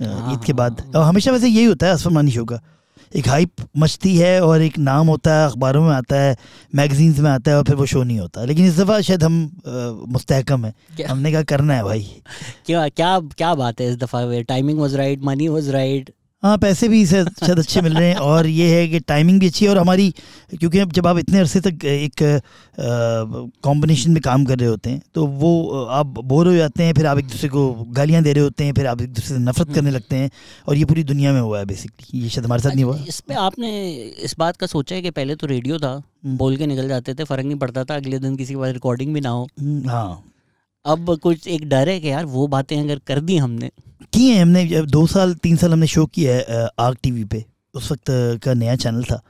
हाँ, 0.00 0.32
ईद 0.32 0.44
के 0.44 0.52
बाद। 0.52 0.80
हाँ, 0.80 0.92
और 0.92 1.04
हमेशा 1.04 1.32
वैसे 1.32 1.48
यही 1.48 1.64
होता 1.64 1.86
है 1.86 1.92
असफर 1.92 2.10
मानी 2.10 2.30
शो 2.30 2.44
का। 2.44 2.60
एक 3.16 3.28
हाइप 3.28 3.50
मचती 3.78 4.16
है 4.16 4.40
और 4.42 4.62
एक 4.62 4.76
नाम 4.78 5.06
होता 5.08 5.34
है 5.34 5.46
अखबारों 5.46 5.82
में 5.84 5.90
आता 5.90 6.16
है 6.20 6.36
मैगजीन्स 6.74 7.18
में 7.18 7.30
आता 7.30 7.50
है 7.50 7.56
और 7.58 7.64
फिर 7.64 7.74
वो 7.76 7.86
शो 7.86 8.02
नहीं 8.02 8.18
होता। 8.18 8.44
लेकिन 8.44 8.66
इस 8.66 8.78
दफ़ा 8.78 9.00
शायद 9.00 9.22
हम 9.24 9.40
मुस्तहकम 10.08 10.64
है। 10.64 10.72
हमने 11.08 11.32
कहा 11.32 11.42
करना 11.52 11.74
है 11.74 11.84
भाई। 11.84 12.02
क्या 12.66 12.88
क्या 12.88 13.18
क्या 13.38 13.54
बात 13.54 13.80
है 13.80 13.88
इस 13.90 13.96
दफ़ा। 13.96 14.40
Timing 14.48 14.78
was 14.78 14.94
right 14.96 15.24
money 15.24 15.48
was 15.48 15.68
right 15.70 16.10
हाँ 16.42 16.56
पैसे 16.58 16.88
भी 16.88 17.04
शायद 17.06 17.28
शायद 17.38 17.58
अच्छे 17.58 17.80
मिल 17.82 17.94
रहे 17.94 18.08
हैं। 18.08 18.16
और 18.16 18.46
ये 18.46 18.68
है 18.70 18.86
कि 18.88 18.98
टाइमिंग 19.02 19.38
भी 19.40 19.46
अच्छी 19.46 19.64
है 19.64 19.70
और 19.70 19.78
हमारी 19.78 20.10
क्योंकि 20.58 20.84
जब 20.94 21.06
आप 21.06 21.18
इतने 21.18 21.38
अरसे 21.38 21.60
तक 21.60 21.84
एक 21.84 22.22
कॉम्बिनेशन 23.64 24.10
में 24.10 24.20
काम 24.22 24.44
कर 24.44 24.58
रहे 24.58 24.68
होते 24.68 24.90
हैं 24.90 25.00
तो 25.14 25.26
वो 25.26 25.50
आप 25.92 26.06
बोर 26.24 26.48
हो 26.48 26.54
जाते 26.54 26.82
हैं 26.82 26.94
फिर 26.94 27.06
आप 27.06 27.18
एक 27.18 27.26
दूसरे 27.28 27.48
को 27.48 27.66
गालियाँ 27.90 28.22
दे 28.22 28.32
रहे 28.32 28.44
होते 28.44 28.64
हैं 28.64 28.74
फिर 28.74 28.86
आप 28.86 29.00
एक 29.00 29.12
दूसरे 29.14 29.36
से 29.36 29.40
नफरत 29.40 29.74
करने 29.74 29.90
लगते 29.90 30.16
हैं 30.16 30.30
और 30.68 30.76
ये 30.76 30.84
पूरी 30.84 31.04
दुनिया 31.04 31.32
में 31.32 31.40
हुआ 31.40 31.58
है 31.58 31.64
बेसिकली 31.66 32.20
ये 32.20 32.28
शायद 32.28 32.46
हमारे 32.46 32.62
साथ 32.62 32.74
नहीं 32.74 32.84
हुआ। 32.84 32.96
इस 33.08 33.20
पे 33.20 33.34
आपने 33.36 33.72
इस 34.20 34.34
बात 34.38 34.56
का 34.56 34.66
सोचा 34.66 34.96
है 34.96 35.02
कि 35.02 35.10
पहले 35.10 35.36
तो 35.36 35.46
रेडियो 35.46 35.78
था 35.78 35.92
हम्म। 35.92 36.36
बोल 36.36 36.56
के 36.56 36.66
निकल 36.66 36.88
जाते 36.88 37.14
थे 37.14 37.24
फ़र्क 37.24 37.44
नहीं 37.44 37.58
पड़ता 37.58 37.84
था 37.84 37.96
अगले 37.96 38.18
दिन 38.18 38.36
किसी 38.36 38.54
के 38.54 38.60
पास 38.60 38.72
रिकॉर्डिंग 38.72 39.14
भी 39.14 39.20
ना 39.20 39.30
हो। 39.30 39.46
हम्म, 39.60 39.88
हाँ। 39.90 40.24
अब 40.84 41.16
कुछ 41.22 41.48
एक 41.48 41.68
डर 41.68 41.88
है 41.88 41.98
कि 42.00 42.10
यार 42.10 42.24
वो 42.26 42.46
बातें 42.48 42.80
अगर 42.80 43.00
कर 43.06 43.20
दी 43.20 43.36
हमने 43.36 43.70
किए 44.12 44.34
हैं 44.34 44.42
हमने 44.42 44.82
दो 44.82 45.06
साल 45.06 45.34
तीन 45.34 45.56
साल 45.56 45.72
हमने 45.72 45.86
शो 45.86 46.06
किया 46.06 46.34
है 46.34 46.68
आग 46.80 46.96
टीवी 47.02 47.24
पे। 47.24 47.44
उस 47.74 47.92
वक्त 47.92 48.04
का 48.44 48.54
नया 48.54 48.76
चैनल 48.76 49.02
था। 49.04 49.20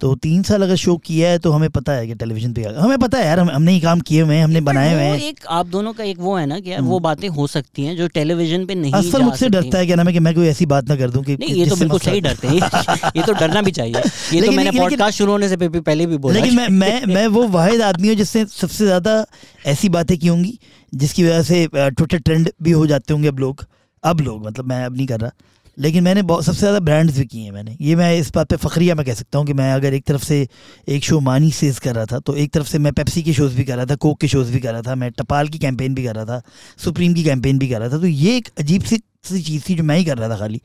तो 0.00 0.14
तीन 0.14 0.42
साल 0.42 0.62
अगर 0.62 0.76
शो 0.76 0.96
किया 0.96 1.28
है 1.30 1.38
तो 1.38 1.50
हमें 1.52 1.70
पता 1.70 1.92
है 1.92 2.06
कि 2.06 2.14
टेलीविज़न 2.14 2.52
पे 2.52 2.62
हमें 2.62 2.98
पता 2.98 3.18
है 3.18 3.26
यार 3.26 3.40
हम, 3.40 3.50
हमने 3.50 3.72
ही 3.72 3.80
काम 3.80 4.00
किए 4.00 4.20
हुए 4.22 4.36
हैं 4.36 4.44
हमने 4.44 4.60
बनाए 4.60 4.92
हुए 4.94 5.02
हैं। 5.02 5.18
एक 5.18 5.46
आप 5.50 5.66
दोनों 5.66 5.92
का 5.92 6.04
एक 6.04 6.18
वो 6.18 6.36
है 6.36 6.46
ना 6.46 6.58
कि 6.60 6.72
हम्म। 6.72 6.88
वो 6.88 6.98
बातें 7.00 7.28
हो 7.28 7.46
सकती 7.46 7.84
हैं 7.84 7.96
जो 7.96 8.08
टेलीविज़न 8.08 8.66
पे 8.66 8.74
नहीं 8.74 8.92
असफल 8.92 9.18
जा 9.18 9.24
मुझसे 9.24 9.48
डरता 9.48 9.78
है 9.78 9.86
क्या 9.86 9.96
नाम 9.96 10.06
है 10.06 10.12
कि 10.12 10.20
मैं 10.20 10.34
कोई 10.34 10.46
ऐसी 10.48 10.66
बात 10.66 10.88
ना 10.88 10.96
कर 10.96 11.10
दूँ 11.10 11.22
कि 11.24 11.36
नहीं 11.36 11.54
ये 11.54 11.66
तो 11.66 11.76
बिल्कुल 11.76 12.00
सही 12.00 12.20
डरते 12.20 12.48
हैं। 12.48 12.54
ये- 13.16 13.26
तो 13.26 13.32
डरना 13.32 13.62
भी 13.62 13.70
चाहिए। 13.70 14.02
ये 14.34 14.42
तो 14.46 14.52
मैंने 14.52 14.70
पॉडकास्ट 14.70 15.18
शुरू 15.18 15.32
होने 15.32 15.48
से 15.48 15.56
पहले 15.56 16.06
भी 16.06 16.16
बोला। 16.16 16.34
लेकिन 16.34 16.56
मैं 16.56 16.68
मैं 16.68 17.06
मैं 17.14 17.26
वो 17.26 17.46
वाहिद 17.48 17.82
आदमी 17.82 18.08
हूँ 18.08 18.16
जिससे 18.16 18.44
सबसे 18.46 18.84
ज़्यादा 18.84 19.24
ऐसी 19.66 19.88
बातें 19.88 20.18
की 20.18 20.26
होंगी 20.26 20.58
जिसकी 20.94 21.24
वजह 21.24 21.42
से 21.42 21.66
ट्विटर 21.74 22.18
ट्रेंड 22.18 22.50
भी 22.62 22.70
हो 22.70 22.86
जाते 22.86 23.12
होंगे 23.14 23.28
अब 23.28 23.38
लोग। 23.38 23.64
अब 24.04 24.20
लोग 24.20 24.46
मतलब 24.46 24.68
मैं 24.68 24.84
अब 24.84 24.96
नहीं 24.96 25.06
कर 25.06 25.20
रहा। 25.20 25.30
लेकिन 25.76 26.04
मैंने 26.04 26.22
सबसे 26.22 26.58
ज़्यादा 26.58 26.80
ब्रांड्स 26.80 27.16
भी 27.18 27.24
किए 27.26 27.42
हैं 27.42 27.52
मैंने। 27.52 27.76
ये 27.80 27.94
मैं 27.96 28.14
इस 28.18 28.30
बात 28.34 28.48
पे 28.50 28.56
फ़खरिया 28.56 28.94
मैं 28.94 29.04
कह 29.06 29.14
सकता 29.14 29.38
हूँ 29.38 29.46
कि 29.46 29.52
मैं 29.52 29.72
अगर 29.72 29.94
एक 29.94 30.04
तरफ़ 30.06 30.24
से 30.24 30.46
एक 30.88 31.04
शो 31.04 31.18
मानी 31.20 31.50
सेज 31.52 31.78
कर 31.78 31.94
रहा 31.94 32.04
था 32.06 32.18
तो 32.20 32.34
एक 32.36 32.52
तरफ़ 32.52 32.66
से 32.68 32.78
मैं 32.78 32.92
पेप्सी 32.92 33.22
के 33.22 33.32
शोज़ 33.32 33.56
भी 33.56 33.64
कर 33.64 33.76
रहा 33.76 33.86
था 33.86 33.94
कोक 34.04 34.20
के 34.20 34.28
शोज़ 34.28 34.52
भी 34.52 34.60
कर 34.60 34.72
रहा 34.72 34.82
था 34.82 34.94
मैं 34.94 35.10
टपाल 35.12 35.48
की 35.48 35.58
कैंपेन 35.58 35.94
भी 35.94 36.04
कर 36.04 36.14
रहा 36.14 36.24
था 36.24 36.40
सुप्रीम 36.84 37.14
की 37.14 37.24
कैंपेन 37.24 37.58
भी 37.58 37.68
कर 37.68 37.80
रहा 37.80 37.88
था 37.88 37.98
तो 37.98 38.06
ये 38.06 38.36
एक 38.36 38.48
अजीब 38.58 38.82
सी 38.82 39.00
सी 39.24 39.42
चीज़ 39.42 39.68
थी 39.68 39.74
जो 39.74 39.82
मैं 39.82 39.96
ही 39.96 40.04
कर 40.04 40.18
रहा 40.18 40.28
था 40.28 40.36
खाली। 40.38 40.60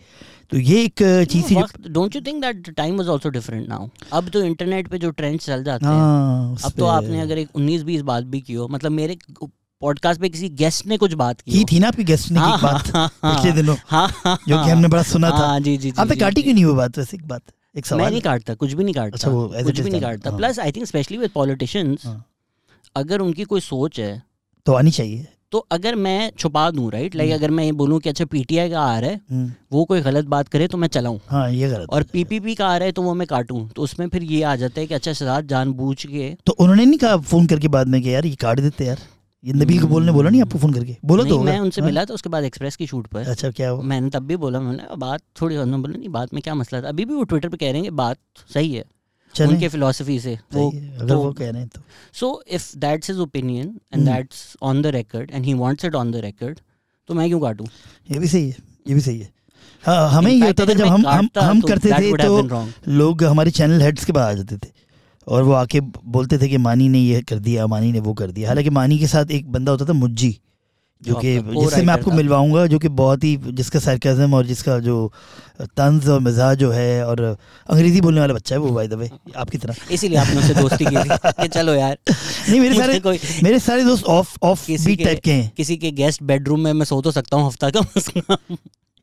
तो 0.52 0.58
ये 0.58 0.84
एक 0.84 1.04
चीज़ 1.32 1.50
थी 1.50 1.90
don't 1.90 2.16
you 2.16 2.22
think 2.22 2.42
that 2.42 2.70
time 2.70 2.98
was 2.98 3.10
also 3.10 3.30
different 3.30 3.68
now 3.70 3.88
अब 4.14 4.30
तो 4.30 4.44
इंटरनेट 4.44 4.88
पे 4.88 4.98
जो 4.98 5.12
ट्रेंड्स 5.12 5.46
चल 5.46 5.64
जाते 5.64 5.86
हैं 5.86 5.92
हाँ 5.92 6.56
अब 6.66 6.72
तो 6.72 6.86
आपने 6.88 7.22
अगर 7.22 7.38
एक 7.38 7.50
19 7.60 7.84
20 7.86 8.02
बात 8.04 8.24
भी 8.26 8.42
की 8.42 8.54
हो 8.54 8.68
मतलब 8.68 8.92
मेरे 8.92 9.18
पॉडकास्ट 9.82 10.22
पे 10.22 10.30
किसी 10.30 10.48
गेस्ट 10.60 10.86
ने 10.88 10.98
कुछ 10.98 11.14
बात 11.14 11.42
की 11.42 11.52
की 11.52 11.64
थी 11.66 11.80
ना 11.80 11.88
आपकी 11.88 12.04
गेस्ट 12.04 12.32
ने 12.32 12.40
की 12.40 12.46
हाँ, 12.46 12.56
एक 12.56 12.64
बात 12.64 12.88
हाँ, 12.96 13.08
हाँ, 13.24 13.36
पिछले 13.36 13.52
दिनों। 13.52 13.76
हाँ, 13.88 14.08
हाँ, 14.16 14.38
जो 14.48 14.64
कि 14.64 14.70
हमने 14.70 14.88
बड़ा 14.88 15.04
सुना 15.04 15.30
था। 15.30 15.36
हाँ, 15.38 15.60
जी 15.60 15.76
जी 15.78 15.92
जी 15.92 16.02
आपने 16.02 16.16
काटी 16.16 16.42
क्यों 16.42 16.54
नहीं 16.54 16.66
वो 16.66 16.74
बात? 16.74 16.98
वैसे 16.98 17.18
एक 17.18 17.28
बात 17.28 17.42
एक 17.78 17.86
सवाल। 17.86 18.02
मैं 18.02 18.10
नहीं 18.12 18.22
काटता 18.22 18.54
कुछ 18.54 18.74
भी 18.74 18.84
नहीं 18.84 18.94
काटता। 18.94 19.16
अच्छा, 19.16 19.30
वो 19.30 19.64
कुछ 19.64 19.80
भी 19.80 19.90
नहीं 19.90 20.02
काटता। 20.02 20.32
Plus 20.38 20.60
I 20.60 20.72
think 20.72 20.86
specially 20.86 21.18
with 21.18 21.30
politicians. 21.30 22.06
अगर 22.96 23.20
उनकी 23.20 23.44
कोई 23.44 23.62
सोच 23.62 24.00
है 24.00 24.22
तो 24.66 24.74
आनी 24.74 24.92
चाहिए। 24.92 25.28
तो 25.52 25.58
अगर 25.72 25.96
मैं 25.96 26.32
छुपा 26.40 26.70
दूँ 26.72 26.90
राइट 26.92 27.16
लाइक 27.16 27.32
हम्म। 27.32 27.40
अगर 27.40 27.52
मैं 27.52 27.64
ये 27.64 27.72
बोलूँ 27.72 28.00
कि 28.00 28.10
अच्छा 28.10 28.26
पीटीआई 28.26 28.70
का 28.70 28.82
आ 28.82 29.00
रहा 29.00 29.10
है 29.10 29.20
हम्म, 29.32 29.52
वो 29.72 29.84
कोई 29.86 30.02
गलत 30.02 30.26
बात 30.26 30.48
करे 30.48 30.68
तो 30.68 30.78
मैं 30.78 30.88
चलाऊं। 30.88 31.20
हाँ 31.28 31.50
ये 31.52 31.70
गलत 31.70 31.88
और। 31.90 32.04
पीपीपी 32.04 32.56
का 32.56 32.68
आ 32.68 32.76
रहा 32.78 32.86
है 32.86 32.92
तो 32.92 33.02
वो 33.02 33.14
मैं 33.14 33.28
काटूं। 33.28 33.68
तो 33.68 33.82
उसमें 33.82 34.08
फिर 34.08 34.24
ये 34.24 34.42
आ 34.44 34.56
जाता 34.56 34.82
है 34.82 34.88
कि 34.88 34.94
अच्छा 34.94 35.14
शहजाद 35.14 35.48
जानबूझ 35.48 35.98
के 36.06 36.34
तो 36.46 36.52
उन्होंने 36.52 36.86
नहीं 36.86 37.00
कहा 37.00 37.18
फ़ोन 37.18 37.48
करके 37.48 37.68
बाद 37.68 37.88
में 37.88 38.02
कि 38.02 38.14
यार 38.14 38.26
ये 38.26 38.36
काट 38.36 38.60
देते 38.60 38.86
यार? 38.86 38.98
ये 39.44 39.54
नबील 39.54 39.82
को 39.82 39.88
बोलने 39.88 40.12
बोला 40.12 40.30
नहीं 40.30 40.42
आपको 40.42 40.60
फ़ोन 40.60 40.74
करके? 40.74 40.96
बोला 41.06 41.24
तो 41.24 41.42
मैं 41.44 41.60
उनसे 41.60 41.82
हाँ? 41.82 41.90
मिला 41.90 42.06
था 42.06 42.14
उसके 42.14 42.30
बाद 42.30 42.44
एक्सप्रेस 42.44 42.76
की 42.76 42.88
शूट 42.88 43.08
पर। 43.08 43.28
अच्छा 43.28 43.52
क्या 43.52 43.70
हुआ? 43.70 43.84
मैंने 43.84 44.10
तब 44.10 44.24
भी 44.24 44.36
बोला 44.36 44.60
मैंने 44.60 44.96
बात 44.98 45.22
थोड़ी 45.42 45.58
उन्होंने 45.58 45.82
बोला 45.82 45.98
नहीं 46.00 46.10
बात 46.10 46.34
में 46.34 46.42
क्या 46.44 46.56
मसला 46.56 46.82
था? 46.82 46.88
अभी 46.88 47.06
भी 47.06 47.14
वो 47.14 47.24
ट्विटर 47.24 47.50
पे 47.50 47.58
कह 47.58 47.72
रहे 47.72 47.82
हैं 47.82 47.96
बात 47.96 48.18
सही 48.54 48.74
है 48.74 48.84
उनके 49.42 49.68
फिलोसफी 49.68 50.20
से। 50.20 50.40
वो 50.54 50.70
अगर 50.72 51.08
तो- 51.08 51.18
वो 51.18 51.32
कह 51.34 51.50
रहे 51.50 51.62
हैं 51.62 51.70
तो। 51.76 51.82
So 52.14 52.44
if 52.48 52.78
that's 52.78 53.10
his 53.10 53.20
opinion 53.20 53.80
and. 53.94 54.06
That's 54.06 54.58
on 54.62 54.82
the 54.82 54.86
record 54.86 55.32
and 55.32 55.46
he 55.46 55.54
wants 55.54 55.86
it 55.86 55.96
on 55.96 56.12
the 56.12 56.16
record 56.16 56.60
तो 57.08 57.14
मैं 57.14 57.28
क्यों 57.28 57.40
काटूं? 57.40 57.66
ये 58.12 58.20
भी 58.20 58.28
सही 58.28 58.50
है 58.50 58.56
ये 58.88 58.94
भी 58.94 59.02
सही 59.02 59.20
है। 59.20 59.30
हाँ 59.84 60.10
हमें 60.10 60.32
ये 60.32 60.46
होता 60.48 60.66
था 60.66 60.74
जब 60.74 60.86
हम 60.86 61.08
हम 61.08 61.30
हम 61.40 61.62
तो 61.62 61.68
करते 61.68 61.92
थे 61.92 62.12
तो 62.18 62.68
लोग 62.88 63.24
हमारे 63.24 63.52
चैनल 63.52 63.82
हेड्स 63.82 64.06
के 64.06 64.14
पास 64.14 64.32
आ 64.32 64.34
जाते 64.34 64.58
थे। 64.58 64.72
और 65.30 65.44
वो 65.44 65.54
आके 65.54 65.80
बोलते 65.82 66.38
थे 66.38 66.48
कि 66.48 66.58
मानी 66.58 66.90
ने 66.90 67.00
ये 67.00 67.22
कर 67.22 67.40
दिया 67.40 67.68
मानी 67.68 67.92
ने 67.92 68.00
वो 68.00 68.14
कर 68.14 68.32
दिया। 68.32 68.48
हालाँकि 68.50 68.70
मानी 68.70 69.00
के 69.00 69.08
साथ 69.08 69.32
एक 69.32 69.52
बंदा 69.52 69.72
होता 69.72 69.86
था 69.86 69.94
मुज्जी 69.94 70.38
जो 71.02 71.14
जो 71.14 71.20
कि 71.20 71.34
जिससे 71.40 71.82
मैं 71.82 71.94
आपको 71.94 72.12
मिलवाऊँगा 72.12 72.66
जो 72.68 72.78
कि 72.80 72.88
बहुत 72.88 73.24
ही 73.24 73.36
जिसका 73.52 73.80
सरकाजम 73.80 74.34
और 74.34 74.46
जिसका 74.46 74.78
जो 74.80 74.96
तंज 75.62 76.08
और 76.10 76.20
मिजाज 76.20 76.58
जो 76.58 76.72
है 76.72 77.06
और 77.06 77.22
अंग्रेज़ी 77.22 78.02
बोलने 78.02 78.20
वाला 78.20 78.34
बच्चा 78.34 78.56
है 78.56 78.62
वो 78.62 78.70
बाय 78.70 78.88
द 78.88 78.94
वे 78.94 79.10
आपकी 79.36 79.58
तरह। 79.58 79.76
इसीलिए 79.92 80.18
आपने 80.18 80.38
उससे 80.38 80.54
दोस्ती 80.54 80.86
की 80.86 80.96
थी 80.96 81.18
कि 81.42 81.48
चलो 81.48 81.74
यार। 81.74 81.98
नहीं 82.50 82.60
मेरे 82.60 82.76
सारे 82.76 83.00
कोई 83.00 83.20
मेरे 83.44 83.60
सारे 83.60 83.84
दोस्त 83.84 84.06
ऑफ़ 84.06 84.38
ऑफ़ 84.44 84.66
किसी 84.68 84.86
बीट 84.86 85.04
टाइप 85.04 85.20
के 85.24 85.32
हैं। 85.32 85.52
किसी 85.58 85.78
के 85.78 85.92
गेस्ट 85.92 86.24
बेडरूम 86.24 86.60
में 86.60 86.74
मैं 86.74 86.86
सो 86.86 87.02
तो 87.02 87.12
सकता 87.12 87.38
हूँ 87.38 87.48
हफ़्ता 87.48 87.70
का 87.70 88.38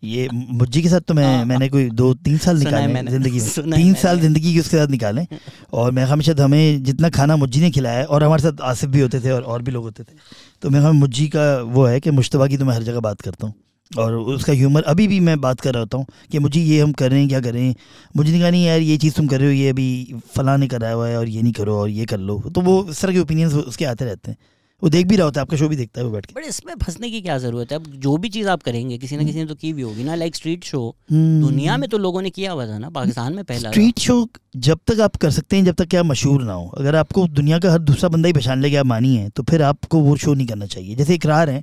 ये 0.02 0.28
मुझी 0.32 0.82
के 0.82 0.88
साथ 0.88 1.00
तो 1.00 1.14
मैं 1.14 1.24
हाँ। 1.26 1.44
मैंने 1.44 1.68
कोई 1.68 1.88
दो 1.90 2.12
तीन 2.16 2.38
साल 2.38 2.58
निकाले 2.58 3.02
ज़िंदगी 3.02 3.40
में। 3.40 3.72
तीन। 3.72 3.94
साल 3.96 4.20
ज़िंदगी 4.20 4.52
के 4.54 4.60
उसके 4.60 4.76
साथ 4.76 4.88
निकाले 4.88 5.26
और 5.72 5.90
मैं 5.92 6.04
हमेशा 6.04 6.34
हमें 6.40 6.82
जितना 6.84 7.08
खाना 7.10 7.36
मुझी 7.36 7.60
ने 7.60 7.70
खिलाया 7.70 7.98
है 7.98 8.04
और 8.06 8.24
हमारे 8.24 8.42
साथ 8.42 8.60
आसिफ 8.62 8.90
भी 8.90 9.00
होते 9.00 9.20
थे 9.20 9.30
और 9.30 9.42
और 9.42 9.62
भी 9.62 9.72
लोग 9.72 9.84
होते 9.84 10.02
थे। 10.02 10.16
तो 10.62 10.70
मैं 10.70 10.80
हमें 10.80 11.00
मुज्जी 11.00 11.28
का 11.28 11.46
वो 11.64 11.86
है 11.86 12.00
कि 12.00 12.10
मुश्तबा 12.12 12.46
की 12.46 12.56
तो 12.56 12.64
मैं 12.64 12.74
हर 12.74 12.82
जगह 12.82 13.00
बात 13.00 13.20
करता 13.20 13.46
हूँ। 13.46 13.54
और 13.90 14.14
उसका 14.14 14.52
ह्यूमर 14.52 14.82
अभी 14.84 15.06
भी 15.08 15.18
मैं 15.20 15.40
बात 15.40 15.60
कर 15.60 15.72
रहा 15.72 15.80
होता 15.80 15.98
हूँ 15.98 16.06
कि 16.32 16.38
मुझे 16.38 16.60
ये 16.60 16.80
हम 16.80 16.92
कर 16.92 17.10
रहे 17.10 17.20
हैं 17.20 17.28
क्या 17.28 17.40
करें। 17.40 17.74
मुझे 18.14 18.30
नहीं 18.30 18.40
कहा 18.40 18.50
नहीं 18.50 18.64
यार 18.64 18.80
ये 18.80 18.96
चीज़ 18.96 19.14
तुम 19.14 19.26
कर 19.26 19.40
रहे 19.40 19.48
हो 19.48 19.54
ये 19.54 19.68
अभी 19.70 20.20
फलां 20.36 20.58
ने 20.58 20.68
कराया 20.68 20.94
हुआ 20.94 21.08
है 21.08 21.18
और 21.18 21.28
ये 21.28 21.42
नहीं 21.42 21.52
करो 21.52 21.76
और 21.78 21.88
ये 21.90 22.04
कर 22.04 22.18
लो। 22.20 22.38
तो 22.54 22.60
वो 22.60 22.84
इस 22.90 23.00
तरह 23.02 23.12
के 23.12 23.18
ओपिनियंस 23.18 23.54
उसके 23.54 23.84
आते 23.84 24.04
रहते 24.04 24.30
हैं। 24.30 24.38
वो 24.82 24.88
देख 24.90 25.06
भी 25.06 25.16
रहा 25.16 25.24
होता 25.24 25.40
है 25.40 25.42
आपका 25.42 25.56
शो 25.56 25.68
भी 25.68 25.76
देखता 25.76 26.00
है 26.00 26.06
वो 26.06 26.12
बैठ 26.12 26.26
के। 26.26 26.34
बट 26.34 26.46
इसमें 26.46 26.74
फंसने 26.82 27.10
की 27.10 27.20
क्या 27.20 27.36
ज़रूरत 27.38 27.70
है? 27.72 27.78
अब 27.78 27.84
जो 27.98 28.16
भी 28.16 28.28
चीज़ 28.28 28.48
आप 28.48 28.62
करेंगे 28.62 28.98
किसी 28.98 29.16
ना 29.16 29.24
किसी 29.24 29.38
ने 29.38 29.46
तो 29.46 29.54
की 29.54 29.72
भी 29.72 29.82
होगी 29.82 30.04
ना 30.04 30.14
लाइक 30.14 30.36
स्ट्रीट 30.36 30.64
शो 30.64 30.80
हम्म। 31.10 31.40
दुनिया 31.40 31.76
में 31.76 31.88
तो 31.88 31.98
लोगों 31.98 32.22
ने 32.22 32.30
किया 32.30 32.52
हुआ 32.52 32.66
था 32.66 32.76
ना 32.78 32.90
पाकिस्तान 32.90 33.34
में 33.34 33.44
पहला 33.44 33.70
स्ट्रीट 33.70 33.98
शो 33.98 34.28
जब 34.58 34.78
तक 34.86 35.00
आप 35.00 35.16
कर 35.16 35.30
सकते 35.30 35.56
हैं 35.56 35.64
जब 35.64 35.74
तक 35.74 35.86
कि 35.86 35.96
आप 35.96 36.06
मशहूर 36.06 36.42
ना 36.44 36.52
हो। 36.52 36.68
अगर 36.78 36.96
आपको 36.96 37.26
दुनिया 37.30 37.58
का 37.58 37.72
हर 37.72 37.78
दूसरा 37.80 38.08
बंदा 38.08 38.26
ही 38.26 38.32
पहचान 38.32 38.60
ले 38.62 38.70
कि 38.70 38.76
आप 38.76 38.86
मानी 38.86 39.14
है 39.16 39.28
तो 39.30 39.42
फिर 39.42 39.62
आपको 39.62 40.00
वो 40.00 40.16
शो 40.16 40.34
नहीं 40.34 40.46
करना 40.46 40.66
चाहिए। 40.66 40.94
जैसे 40.96 41.14
इकरार 41.14 41.50
हैं 41.50 41.62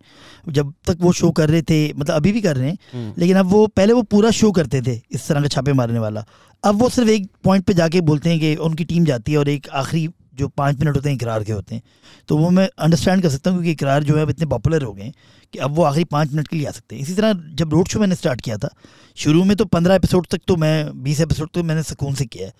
जब 0.50 0.74
तक 0.88 0.98
वो 1.02 1.12
शो 1.14 1.32
कर 1.32 1.50
रहे 1.50 1.62
थे 1.62 1.82
मतलब 1.94 2.16
अभी 2.16 2.32
भी 2.32 2.42
कर 2.42 2.58
रहे 2.58 2.70
हैं 2.70 2.78
हम्म। 2.94 3.14
लेकिन 3.18 3.38
अब 3.38 3.52
वो 3.52 3.66
पहले 3.70 3.94
वो 3.94 4.02
पूरा 4.12 4.32
शो 4.32 4.52
करते 4.52 4.82
थे 4.82 5.00
इस 5.12 5.28
तरह 5.28 5.42
का 5.42 5.48
छापे 5.48 5.74
मारने 5.74 6.00
वाला। 6.00 6.26
अब 6.64 6.82
वो 6.82 6.90
सिर्फ़ 6.90 7.10
एक 7.10 7.30
पॉइंट 7.44 7.66
पे 7.66 7.74
जाके 7.74 8.02
बोलते 8.02 8.30
हैं 8.30 8.40
कि 8.40 8.56
उनकी 8.58 8.84
टीम 8.86 9.06
जाती 9.06 9.32
है 9.32 9.38
और 9.38 9.50
एक 9.50 9.70
आखिरी 9.76 10.08
जो 10.34 10.48
पाँच 10.48 10.80
मिनट 10.80 10.96
होते 10.96 11.10
हैं, 11.10 11.16
इकरार 11.16 11.44
के 11.44 11.52
होते 11.52 11.76
हैं। 11.76 11.84
तो 12.28 12.38
वो 12.38 12.50
मैं 12.50 12.68
अंडरस्टैंड 12.78 13.24
कर 13.24 13.30
सकता 13.30 13.50
हूँ 13.50 13.58
क्योंकि 13.58 13.72
इकरार 13.72 14.04
जो 14.04 14.16
है 14.16 14.22
अब 14.22 14.30
इतने 14.30 14.46
पॉपुलर 14.46 14.84
हो 14.84 14.94
गए 14.94 15.12
कि 15.54 15.60
अब 15.60 15.76
वो 15.76 15.84
आखिरी 15.84 16.04
पाँच 16.04 16.32
मिनट 16.32 16.48
के 16.48 16.56
लिए 16.56 16.68
आ 16.68 16.72
सकते 16.72 16.96
हैं। 16.96 17.02
इसी 17.02 17.14
तरह 17.14 17.34
जब 17.54 17.74
रोड 17.74 17.88
शो 17.88 18.00
मैंने 18.00 18.16
स्टार्ट 18.16 18.42
किया 18.42 18.58
था, 18.58 18.70
शुरू 19.18 19.44
में 19.44 19.56
तो 19.58 19.66
पंद्रह 19.66 19.96
एपिसोड 19.96 20.28
तक 20.28 20.42
तो 20.48 20.56
मैं, 20.56 21.04
बीस 21.04 21.22
एपिसोड 21.22 21.50
तक 21.50 21.62
मैंने 21.62 21.84
सुकून 21.84 22.16
से 22.16 22.26
किया 22.26 22.48
है। 22.48 22.54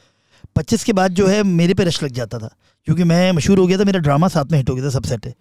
पच्चीस 0.56 0.84
के 0.84 0.94
बाद 0.94 1.12
जो 1.12 1.28
है 1.28 1.42
मेरे 1.44 1.74
पे 1.74 1.84
रश 1.84 2.02
लग 2.04 2.12
जाता 2.12 2.40
था, 2.40 2.50
क्योंकि 2.88 3.04
मैं 3.04 3.32
मशहूर 3.32 3.60
हो 3.60 3.68
गया 3.68 3.78
था, 3.78 3.84
मेरा 3.84 4.00
ड्रामा 4.00 4.28
साथ 4.28 4.52
में 4.52 4.58
हिट 4.58 4.70
हो 4.70 4.76
गया 4.76 4.86
था 4.86 4.90
सबसेट 4.90 5.26
है। 5.26 5.34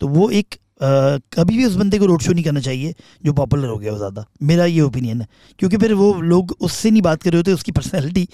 तो 0.00 0.08
वो 0.08 0.30
एक 0.30 0.54
कभी 0.80 1.56
भी 1.56 1.64
उस 1.64 1.74
बंदे 1.76 1.98
को 1.98 2.06
रोड 2.06 2.22
शो 2.22 2.32
नहीं 2.32 2.44
करना 2.44 2.60
चाहिए 2.60 2.94
जो 3.24 3.32
पॉपुलर 3.32 3.68
हो 3.68 3.76
गया 3.78 3.92
हो 3.92 3.98
ज़्यादा। 3.98 4.24
मेरा 4.42 4.64
ये 4.64 4.80
ओपिनियन 4.80 5.20
है। 5.20 5.26
क्योंकि 5.58 5.76
फिर 5.76 5.94
वो 5.94 6.12
लोग 6.22 6.56
उससे 6.60 6.90
नहीं 6.90 7.02
बात 7.02 7.22
कर 7.22 7.30
रहे 7.30 7.38
होते 7.38 7.52
उसकी 7.52 7.72
पर्सनैलिटी 7.72 8.24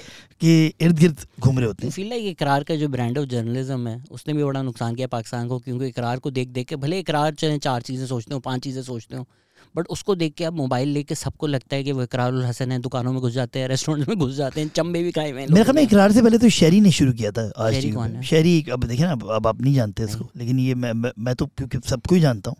के 0.40 0.66
इर्द 0.66 0.98
गिर्द 0.98 1.26
घूम 1.40 1.58
रहे 1.58 1.66
होते 1.66 1.86
हैं। 1.86 1.92
फील 1.92 2.08
लाइक 2.08 2.26
इकरार 2.26 2.64
का 2.64 2.76
जो 2.76 2.88
ब्रांड 2.88 3.18
ऑफ़ 3.18 3.26
जर्नलिज्म 3.28 3.86
है। 3.88 4.02
उसने 4.10 4.34
भी 4.34 4.44
बड़ा 4.44 4.62
नुकसान 4.62 4.94
किया 4.94 5.06
पाकिस्तान 5.08 5.48
को 5.48 5.58
क्योंकि 5.58 5.86
इकरार 5.86 6.18
को 6.18 6.30
देख 6.30 6.48
देख 6.50 6.68
के 6.68 6.76
भले 6.76 6.98
इकरार 6.98 7.34
चाहे 7.34 7.58
चार 7.60 7.82
चीज़ें 7.82 8.06
सोचते 8.06 8.34
हो 8.34 8.40
पाँच 8.40 8.62
चीज़ें 8.62 8.82
सोचते 8.82 9.16
हो 9.16 9.26
बट 9.76 9.86
उसको 9.86 10.14
देख 10.14 10.34
के 10.34 10.44
अब 10.44 10.52
मोबाइल 10.52 10.88
लेके 10.88 11.14
सबको 11.14 11.46
लगता 11.46 11.76
है 11.76 11.84
कि 11.84 11.92
वो 11.92 12.02
इकरार 12.02 12.34
हसन 12.34 12.72
है 12.72 12.78
दुकानों 12.78 13.12
में 13.12 13.20
घुस 13.20 13.32
जाते 13.32 13.58
हैं 13.58 13.68
रेस्टोरेंट 13.68 14.08
में 14.08 14.18
घुस 14.18 14.34
जाते 14.34 14.60
हैं 14.60 14.70
चंबे 14.76 15.02
भी 15.02 15.12
खाए 15.12 15.30
हुए 15.30 15.40
हैं 15.40 15.48
मेरे 15.48 15.64
ख्याल 15.64 15.76
में 15.76 15.82
इकरार 15.82 16.12
से 16.12 16.22
पहले 16.22 16.38
तो 16.38 16.48
शहरी 16.48 16.80
ने 16.80 16.90
शुरू 16.90 17.12
किया 17.12 17.30
था 17.30 17.52
आज 17.58 17.72
शहरी 17.72 17.90
कौन 17.90 18.10
है? 18.10 18.22
अब 18.72 18.84
देखिए 18.84 19.06
ना 19.06 19.12
अब- 19.12 19.46
आप 19.46 19.62
नहीं 19.62 19.74
जानते 19.74 20.02
इसको 20.02 20.30
लेकिन 20.36 20.58
ये 20.58 20.74
मैं 20.74 21.12
मैं, 21.18 21.34
तो 21.34 21.46
क्योंकि 21.46 21.78
सबको 21.88 22.14
ही 22.14 22.20
जानता 22.20 22.50
हूँ। 22.50 22.56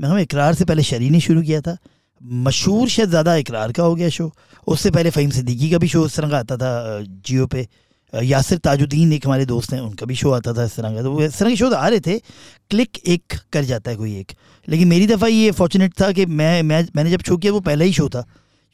मैं 0.00 0.08
हमें 0.08 0.22
इकरार 0.22 0.54
से 0.54 0.64
पहले 0.64 0.82
शहरी 0.82 1.10
ने 1.10 1.20
शुरू 1.20 1.42
किया 1.42 1.60
था। 1.60 1.76
मशहूर 2.22 2.88
शायद 2.88 3.08
ज़्यादा 3.08 3.36
इकरार 3.36 3.72
का 3.72 3.82
हो 3.82 3.94
गया 3.94 4.08
शो 4.08 4.32
उससे 4.66 4.90
पहले 4.90 5.10
फ़हीम 5.10 5.30
सिद्दीकी 5.30 5.70
का 5.70 5.78
भी 5.78 5.88
शो 5.88 6.02
उस 6.02 6.16
तरह 6.16 6.30
का 6.30 6.38
आता 6.38 6.56
था 6.56 7.00
जियो 7.00 7.46
पे। 7.46 7.68
यासिर 8.14 8.58
ताजुद्दीन 8.58 9.12
एक 9.12 9.26
हमारे 9.26 9.46
दोस्त 9.46 9.72
हैं 9.72 9.80
उनका 9.80 10.06
भी 10.06 10.14
शो 10.14 10.30
आता 10.30 10.52
था 10.54 10.64
इस 10.64 10.76
तरह 10.76 10.94
का। 10.94 11.02
तो 11.02 11.10
वो 11.12 11.22
इस 11.22 11.38
तरह 11.38 11.50
के 11.50 11.56
शो 11.56 11.70
आ 11.70 11.88
रहे 11.88 12.00
थे 12.00 12.18
क्लिक 12.70 12.98
एक 13.06 13.34
कर 13.52 13.64
जाता 13.64 13.90
है 13.90 13.96
कोई 13.96 14.16
एक। 14.18 14.32
लेकिन 14.68 14.88
मेरी 14.88 15.06
दफ़ा 15.06 15.26
ये 15.28 15.50
फॉर्चुनेट 15.52 16.00
था 16.00 16.10
कि 16.12 16.26
मैं 16.26 16.62
मैं 16.62 16.86
मैंने 16.96 17.10
जब 17.10 17.22
शो 17.22 17.36
किया 17.36 17.52
वो 17.52 17.60
पहला 17.62 17.84
ही 17.84 17.92
शो 17.92 18.08
था 18.08 18.20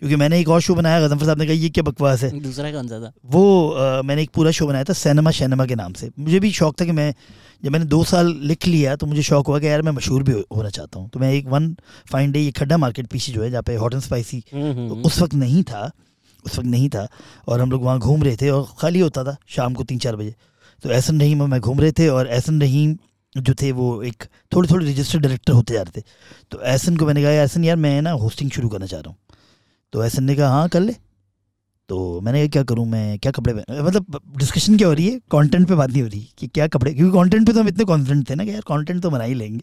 क्योंकि 0.02 0.16
मैंने 0.16 0.38
एक 0.40 0.49
और 0.49 0.61
शो 0.61 0.75
बनाया 0.75 1.00
गजमफर 1.00 1.26
साहब 1.26 1.38
ने 1.38 1.47
कहा 1.47 1.54
ये 1.54 1.68
क्या 1.68 1.82
बकवास 1.85 2.23
है? 2.23 2.30
दूसरा 2.40 2.70
कौन 2.73 2.88
सा 2.88 3.00
था? 3.00 3.12
वो 3.26 3.70
आ, 3.70 4.02
मैंने 4.02 4.23
एक 4.23 4.30
पूरा 4.35 4.50
शो 4.50 4.66
बनाया 4.66 4.85
था 4.85 4.92
सैनमा 4.94 5.30
शैनमा 5.30 5.66
के 5.66 5.75
नाम 5.75 5.92
से। 5.92 6.11
मुझे 6.18 6.40
भी 6.40 6.50
शौक 6.52 6.80
था 6.80 6.85
कि 6.85 6.92
मैं 6.92 7.12
जब 7.62 7.70
मैंने 7.70 7.85
दो 7.87 8.02
साल 8.04 8.35
लिख 8.42 8.66
लिया 8.66 8.94
तो 8.97 9.06
मुझे 9.06 9.23
शौक 9.23 9.47
हुआ 9.47 9.59
कि 9.59 9.66
यार 9.66 9.82
मैं 9.82 9.92
मशहूर 9.92 10.23
भी 10.23 10.32
हो, 10.32 10.42
होना 10.56 10.68
चाहता 10.70 10.99
हूँ। 10.99 11.09
तो 11.09 11.20
मैं 11.20 11.32
एक 11.32 11.47
वन 11.49 11.75
फाइन 12.12 12.32
डे 12.32 12.40
ये 12.40 12.50
खड्डा 12.50 12.76
मार्केट 12.76 13.06
पीछे 13.06 13.32
जो 13.32 13.42
है 13.42 13.50
जहाँ 13.50 13.62
पे 13.62 13.75
हॉट 13.76 13.94
एंड 13.94 14.02
स्पाइसी 14.02 14.40
तो। 14.50 15.02
उस 15.06 15.20
वक्त 15.20 15.35
नहीं 15.35 15.62
था। 15.62 15.90
उस 16.47 16.59
वक्त 16.59 16.68
नहीं 16.68 16.88
था 16.88 17.06
और 17.49 17.61
हम 17.61 17.70
लोग 17.70 17.82
वहाँ 17.82 17.99
घूम 17.99 18.23
रहे 18.23 18.37
थे 18.37 18.50
और 18.50 18.66
खाली 18.78 19.00
होता 19.00 19.25
था 19.25 19.37
शाम 19.49 19.75
को 19.75 19.85
तीन 19.85 19.99
चार 19.99 20.16
बजे। 20.16 20.35
तो 20.82 20.90
एहसन 20.90 21.20
रहीम 21.20 21.40
और 21.40 21.49
मैं 21.49 21.61
घूम 21.61 21.80
रहे 21.80 21.92
थे 21.92 22.09
और 22.09 22.28
एहसन 22.28 22.61
रहीम 22.61 22.97
जो 23.35 23.54
थे 23.54 23.70
वो 23.73 24.02
एक 24.02 24.25
थोड़े 24.54 24.68
थोड़े 24.70 24.85
रजिस्टर्ड 24.87 25.23
डायरेक्टर 25.23 25.52
होते 25.52 25.75
जा 25.75 25.82
रहे 25.82 26.00
थे। 26.00 26.04
तो 26.50 26.61
एहसन 26.62 26.97
को 26.97 27.06
मैंने 27.06 27.23
कहा 27.23 27.30
एहसन 27.32 27.64
यार, 27.64 27.76
मैं 27.76 28.00
ना 28.02 28.11
होस्टिंग 28.12 28.50
शुरू 28.50 28.68
करना 28.68 28.87
चाह 28.87 29.00
रहा 29.00 29.11
हूँ। 29.11 29.16
तो 29.92 30.02
एहसन 30.02 30.25
ने 30.25 30.35
कहा 30.37 30.49
हाँ 30.49 30.68
कर 30.68 30.80
ले। 30.80 30.94
तो 31.88 32.20
मैंने 32.20 32.40
कहा, 32.40 32.49
क्या 32.49 32.62
करूँ 32.62 32.87
मैं? 32.87 33.18
क्या 33.18 33.32
कपड़े 33.32 33.54
पहन 33.54 33.82
मतलब 33.85 34.20
डिस्कशन 34.38 34.76
क्या 34.76 34.88
हो 34.88 34.94
रही 34.94 35.06
है? 35.06 35.18
कंटेंट 35.30 35.68
पे 35.68 35.75
बात 35.75 35.90
नहीं 35.90 36.02
हो 36.02 36.09
रही 36.09 36.20
कि 36.38 36.47
क्या 36.47 36.66
कपड़े? 36.68 36.92
क्योंकि 36.94 37.16
कंटेंट 37.18 37.47
पे 37.47 37.52
तो 37.52 37.61
हम 37.61 37.68
इतने 37.68 37.85
कॉन्फिडेंट 37.85 38.28
थे 38.30 38.35
ना 38.35 38.44
कि 38.44 38.50
यार 38.50 38.61
कंटेंट 38.68 39.02
तो 39.02 39.11
बना 39.11 39.25
ही 39.25 39.35
लेंगे। 39.35 39.61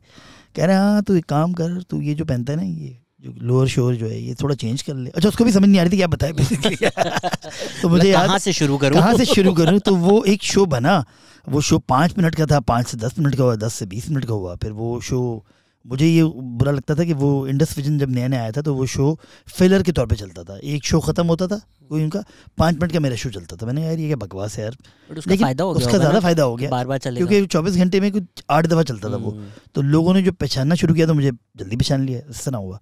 कह 0.56 0.66
रहे 0.66 0.76
हैं 0.76 0.84
हाँ 0.84 1.04
तू 1.04 1.16
एक 1.16 1.26
काम 1.26 1.54
कर, 1.54 1.82
तू 1.82 2.02
ये 2.02 2.14
जो 2.14 2.26
पहनता 2.26 2.54
है 2.54 2.60
ना, 2.60 2.64
ये 2.64 2.98
लोअर 3.42 3.68
शोर 3.68 3.96
जो 3.96 4.08
है 4.08 4.22
ये 4.22 4.36
थोड़ा 4.42 4.56
चेंज 4.56 4.82
कर 4.82 4.96
ले। 4.96 5.10
अच्छा 5.10 5.30
उसको 5.30 5.44
भी 5.44 5.52
समझ 5.52 5.68
नहीं 5.68 5.80
आ 5.80 5.84
रही 5.84 5.92
थी 5.92 5.98
क्या 5.98 6.08
बताए 6.08 6.34
बेसिकली 6.34 6.76
तो 6.76 7.90
मुझे 7.90 7.98
मतलब 7.98 8.06
याद 8.06 8.28
कहाँ 8.28 8.40
से 8.40 8.54
शुरू 8.54 8.78
करूँ? 8.78 8.98
कहाँ 8.98 9.14
से 9.18 9.26
शुरू 9.26 9.54
करूँ? 9.54 9.80
तो 9.80 9.96
वो 9.98 10.24
एक 10.26 10.44
शो 10.46 10.66
बना। 10.68 11.04
वो 11.48 11.62
शो 11.64 11.78
पाँच 11.80 12.18
मिनट 12.18 12.36
का 12.36 12.46
था 12.46 12.60
पाँच 12.62 12.88
से 12.88 12.98
दस 12.98 13.20
मिनट 13.20 13.36
का 13.36 13.44
हुआ 13.44 13.56
दस 13.58 13.74
से 13.74 13.86
बीस 13.86 14.10
मिनट 14.10 14.26
का 14.26 14.34
हुआ। 14.34 14.56
फिर 14.56 14.72
वो 14.74 15.00
शो 15.02 15.46
मुझे 15.86 16.06
ये 16.06 16.24
बुरा 16.24 16.72
लगता 16.72 16.96
था 16.96 17.04
कि 17.06 17.14
वो 17.14 17.48
इंडस 17.48 17.76
विजन 17.78 17.98
जब 18.00 18.10
नया 18.12 18.28
नया 18.28 18.42
आया 18.42 18.52
था 18.52 18.62
तो 18.62 18.74
वो 18.76 18.86
शो 18.86 19.18
फिलर 19.48 19.84
के 19.84 19.92
तौर 19.92 20.08
पे 20.08 20.16
चलता 20.16 20.44
था। 20.44 20.58
एक 20.64 20.86
शो 20.86 21.00
खत्म 21.00 21.26
होता 21.28 21.48
था 21.48 21.60
कोई 21.90 22.04
उनका 22.04 22.24
पाँच 22.58 22.76
मिनट 22.76 22.92
का 22.92 23.00
मेरा 23.00 23.16
शो 23.16 23.30
चलता 23.30 23.56
था। 23.56 23.66
मैंने 23.66 23.84
यार 23.86 24.00
ये 24.00 24.08
क्या 24.08 24.16
बकवास 24.18 24.58
है 24.58 24.64
यार। 24.64 24.76
उसका 25.10 25.32
लेकिन 25.32 25.46
फ़ायदा 25.46 25.64
हो 25.64 25.74
गया 25.74 25.88
उसका 25.88 25.98
ज़्यादा 25.98 26.20
फ़ायदा 26.20 26.44
हो 26.44 26.56
गया। 26.56 26.70
बार 26.70 26.88
बार 26.88 26.98
चलेगा। 26.98 27.26
क्योंकि 27.26 27.48
चौबीस 27.48 27.76
घंटे 27.76 28.00
में 28.00 28.12
कुछ 28.12 28.44
आठ 28.50 28.68
दफ़ा 28.68 28.84
चलता 28.84 29.12
था 29.12 29.16
वो। 29.16 29.32
हम्म। 29.32 29.48
तो 29.76 29.82
लोगों 29.84 30.14
ने 30.14 30.22
जो 30.22 30.32
पहचानना 30.34 30.76
शुरू 30.76 30.94
किया 30.94 31.08
तो 31.08 31.14
मुझे 31.14 31.32
जल्दी 31.32 31.76
पहचान 31.76 32.06
लिया 32.06 32.22
इससे 32.30 32.52
ना 32.52 32.58
हुआ। 32.58 32.80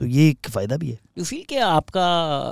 तो 0.00 0.06
ये 0.06 0.28
एक 0.28 0.48
फ़ायदा 0.48 0.76
भी 0.76 0.90
है। 0.90 0.98
यू 1.18 1.24
फील 1.24 1.42
कि 1.48 1.56
आपका 1.56 2.06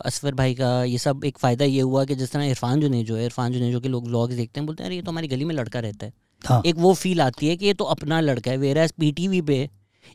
असफर 0.07 0.35
भाई 0.35 0.55
का 0.55 0.69
ये 0.85 0.99
सब 0.99 1.25
एक 1.25 1.39
फ़ायदा 1.39 1.65
ये 1.65 1.81
हुआ 1.81 2.05
कि 2.05 2.15
जिस 2.15 2.33
तरह 2.33 2.45
इरफान 2.45 2.81
जुने 2.81 3.03
जो 3.05 3.17
है 3.17 3.25
इरफान 3.25 3.53
जुने 3.53 3.71
जो 3.73 3.81
के 3.81 3.89
लोग 3.89 4.07
व्लॉग्स 4.07 4.35
देखते 4.35 4.61
हैं 4.61 4.67
बोलते 4.67 4.83
हैं 4.83 4.89
अरे 4.89 4.97
ये 4.97 5.03
तो 5.03 5.11
हमारी 5.11 5.29
गली 5.29 5.45
में 5.45 5.55
लड़का 5.55 5.81
रहता 5.81 6.07
है। 6.07 6.13
हाँ। 6.43 6.63
एक 6.67 6.77
वो 6.77 6.93
फील 6.95 7.21
आती 7.21 7.49
है 7.49 7.57
कि 7.57 7.67
ये 7.67 7.75
तो 7.75 7.85
अपना 7.87 8.21
लड़का 8.21 8.51
है 8.51 8.57
वेरा 8.57 8.87
पीटीवी 9.01 9.43
पे 9.43 9.69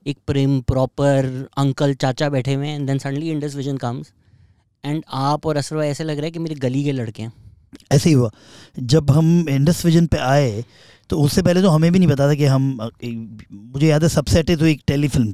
एक 0.06 0.18
प्रेम 0.28 0.60
प्रॉपर 0.62 1.48
अंकल 1.58 1.94
चाचा 1.96 2.30
बैठे 2.30 2.54
हुए 2.54 2.68
हैं 2.68 2.76
and 2.76 2.88
then 2.88 2.98
suddenly 2.98 3.30
Indus 3.32 3.56
vision 3.56 3.78
comes 3.78 4.12
and 4.84 5.04
आप 5.22 5.46
और 5.46 5.58
असर 5.58 5.76
भाई 5.76 5.88
ऐसे 5.88 6.04
लग 6.04 6.18
रहा 6.18 6.26
है 6.26 6.32
कि 6.32 6.40
मेरी 6.40 6.56
गली 6.58 6.84
के 6.84 6.92
लड़के 6.92 7.24
हैं। 7.24 7.32
ऐसे 7.92 8.10
ही 8.10 8.16
हुआ। 8.16 8.30
जब 8.80 9.12
हम 9.12 9.46
इंडस 9.50 9.86
विजन 9.86 10.06
पे 10.08 10.18
आए 10.18 10.64
तो 11.10 11.20
उससे 11.22 11.42
पहले 11.42 11.62
तो 11.62 11.70
हमें 11.70 11.92
भी 11.92 12.00
नहीं 12.00 12.10
पता 12.10 12.28
था 12.30 12.34
कि 12.34 12.46
हम 12.46 12.90
मुझे 13.54 13.88
याद 13.88 14.04
है 14.04 14.10
सबसेट 14.10 14.52
तो 14.52 14.66
एक 14.66 14.82
टेली 14.88 15.08
फ़िल्म 15.08 15.32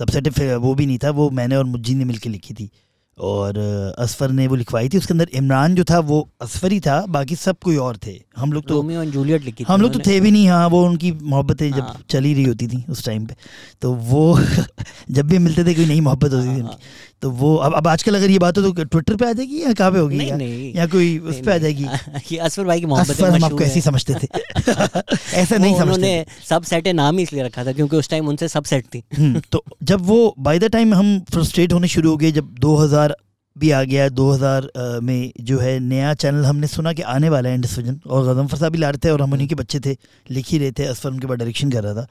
थी 0.00 0.04
सबसेट 0.04 0.52
वो 0.52 0.74
भी 0.74 0.86
नहीं 0.86 0.98
था 0.98 1.10
वो 1.10 1.30
मैंने 1.30 1.56
और 1.56 1.64
मुज्जी 1.64 1.94
ने 1.94 2.04
मिलकर 2.04 2.30
लिखी 2.30 2.54
थी। 2.54 2.70
और 3.18 3.58
असफर 3.98 4.30
ने 4.30 4.46
वो 4.46 4.54
लिखवाई 4.54 4.88
थी 4.88 4.98
उसके 4.98 5.14
अंदर 5.14 5.28
इमरान 5.34 5.74
जो 5.74 5.84
था 5.84 5.98
वो 5.98 6.30
असफर 6.40 6.72
ही 6.72 6.80
था 6.80 7.06
बाकी 7.06 7.36
सब 7.36 7.56
कोई 7.64 7.76
और 7.76 7.96
थे। 7.96 8.22
हम 8.36 8.52
लोग 8.52 8.66
तो 8.66 8.74
रोमियो 8.74 9.04
जूलियट 9.04 9.42
लिखी 9.42 9.64
हम 9.68 9.80
लोग 9.80 9.92
तो 9.92 9.98
थे 9.98 10.20
भी 10.20 10.30
नहीं 10.30 10.48
हाँ 10.48 10.68
वो 10.68 10.86
उनकी 10.86 11.12
मोहब्बतें 11.12 11.72
जब 11.72 11.86
चली 11.86 12.34
चल 12.34 12.34
रही 12.34 12.44
होती 12.44 12.68
थी 12.68 12.84
उस 12.88 13.04
टाइम 13.04 13.26
पे। 13.26 13.34
तो 13.80 13.92
वो 13.92 14.40
जब 15.10 15.26
भी 15.26 15.38
मिलते 15.38 15.64
थे 15.64 15.74
कोई 15.74 15.86
नई 15.86 16.00
मोहब्बत 16.00 16.32
होती 16.32 16.46
थी 16.46 16.50
हाँ, 16.50 16.58
उनकी 16.58 16.76
तो 17.22 17.30
वो 17.30 17.56
अब 17.56 17.74
अब 17.74 17.88
आजकल 17.88 18.14
अगर 18.14 18.30
ये 18.30 18.38
बात 18.38 18.58
हो 18.58 18.62
तो 18.62 18.84
ट्विटर 18.84 19.16
पे 19.16 19.28
आ 19.28 19.32
जाएगी 19.32 19.62
या 19.62 19.72
कहाँ 19.72 19.92
पे 19.92 19.98
होगी? 19.98 20.16
नहीं 20.16 20.28
या, 20.28 20.36
नहीं। 20.36 20.74
या 20.74 20.86
कोई 20.86 21.18
उस 21.18 21.34
नहीं, 21.34 21.42
पे 21.42 21.52
आ 21.52 21.58
जाएगी? 21.58 21.84
असफर 22.38 22.64
भाई 22.64 22.80
की 22.80 22.86
मोहब्बत 22.86 23.20
हम 23.20 23.44
आपको 23.44 23.60
ऐसे 23.60 23.74
ही 23.74 23.80
समझते 23.80 24.14
थे। 24.14 24.26
ऐसा 25.34 25.56
नहीं 25.56 25.72
समझते 25.74 25.82
उन्होंने 25.82 26.26
सब 26.48 26.62
सेट 26.62 26.88
नाम 26.88 27.16
ही 27.16 27.22
इसलिए 27.22 27.42
रखा 27.42 27.64
था 27.64 27.72
क्योंकि 27.72 27.96
उस 27.96 28.08
टाइम 28.08 28.28
उनसे 28.28 28.48
सब 28.48 28.64
सेट 28.64 28.84
थी। 28.84 29.02
हम्म, 29.18 29.40
तो 29.52 29.64
जब 29.82 30.00
वो 30.00 30.34
बाय 30.38 30.58
द 30.58 30.64
टाइम 30.64 30.94
हम 30.94 31.20
फ्रस्ट्रेट 31.20 31.72
होने 31.72 31.88
शुरू 31.88 32.10
हो 32.10 32.16
गए 32.16 32.32
जब 32.32 32.54
2000 32.54 33.14
भी 33.58 33.70
आ 33.70 33.82
गया 33.82 34.08
2000 34.08 34.64
अ, 34.66 35.00
में 35.00 35.32
जो 35.40 35.58
है 35.58 35.78
नया 35.80 36.14
चैनल 36.14 36.44
हमने 36.44 36.66
सुना 36.66 36.92
कि 36.92 37.02
आने 37.02 37.28
वाला 37.28 37.48
है 37.48 37.54
इंडस 37.54 37.78
विजन 37.78 38.00
और 38.06 38.34
गजमफर 38.34 38.56
साहब 38.56 38.72
भी 38.72 38.78
ला 38.78 38.90
रहे 38.90 38.98
थे 39.04 39.10
और 39.10 39.22
हम 39.22 39.32
उन्हीं 39.32 39.48
के 39.48 39.54
बच्चे 39.54 39.80
थे 39.80 39.96
लिख 40.30 40.46
ही 40.48 40.58
रहे 40.58 40.72
थे 40.72 40.84
असफर 40.84 41.10
उनके 41.10 41.26
बाद 41.26 41.38
डायरेक्शन 41.38 41.70
कर 41.70 41.82
रहा 41.82 41.94
था। 41.94 42.06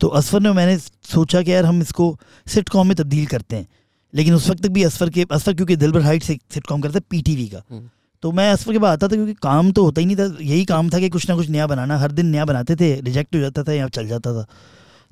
तो 0.00 0.08
असफर 0.08 0.40
ने 0.40 0.52
मैंने 0.52 0.78
सोचा 1.14 1.42
कि 1.42 1.52
यार 1.52 1.64
हम 1.64 1.80
इसको 1.80 2.18
सिट 2.46 2.68
कॉम 2.68 2.86
में 2.86 2.96
तब्दील 2.96 3.26
करते 3.26 3.56
हैं। 3.56 3.66
लेकिन 4.14 4.34
उस 4.34 4.48
वक्त 4.50 4.62
तक 4.62 4.70
भी 4.70 4.82
असफर 4.82 5.10
के 5.10 5.26
असफर 5.30 5.54
क्योंकि 5.54 5.76
दिलबर 5.76 6.02
हाइट 6.02 6.22
से 6.22 6.38
सिटकॉम 6.54 6.80
करता 6.80 6.98
है 6.98 7.04
पी 7.10 7.46
का। 7.48 7.62
हम्म। 7.70 7.88
तो 8.22 8.32
मैं 8.32 8.50
असफर 8.52 8.72
के 8.72 8.78
बाद 8.78 8.92
आता 8.92 9.08
था 9.08 9.16
क्योंकि 9.16 9.34
काम 9.42 9.70
तो 9.72 9.84
होता 9.84 10.00
ही 10.00 10.06
नहीं 10.06 10.16
था 10.16 10.36
यही 10.40 10.64
काम 10.64 10.88
था 10.90 10.98
कि 10.98 11.08
कुछ 11.08 11.28
ना 11.28 11.36
कुछ 11.36 11.48
नया 11.48 11.66
बनाना 11.66 11.98
हर 11.98 12.12
दिन 12.12 12.26
नया 12.26 12.44
बनाते 12.44 12.76
थे 12.76 12.94
रिजेक्ट 13.00 13.34
हो 13.36 13.40
जाता 13.40 13.62
था 13.62 13.72
या 13.72 13.88
चल 13.88 14.06
जाता 14.08 14.32
था। 14.34 14.46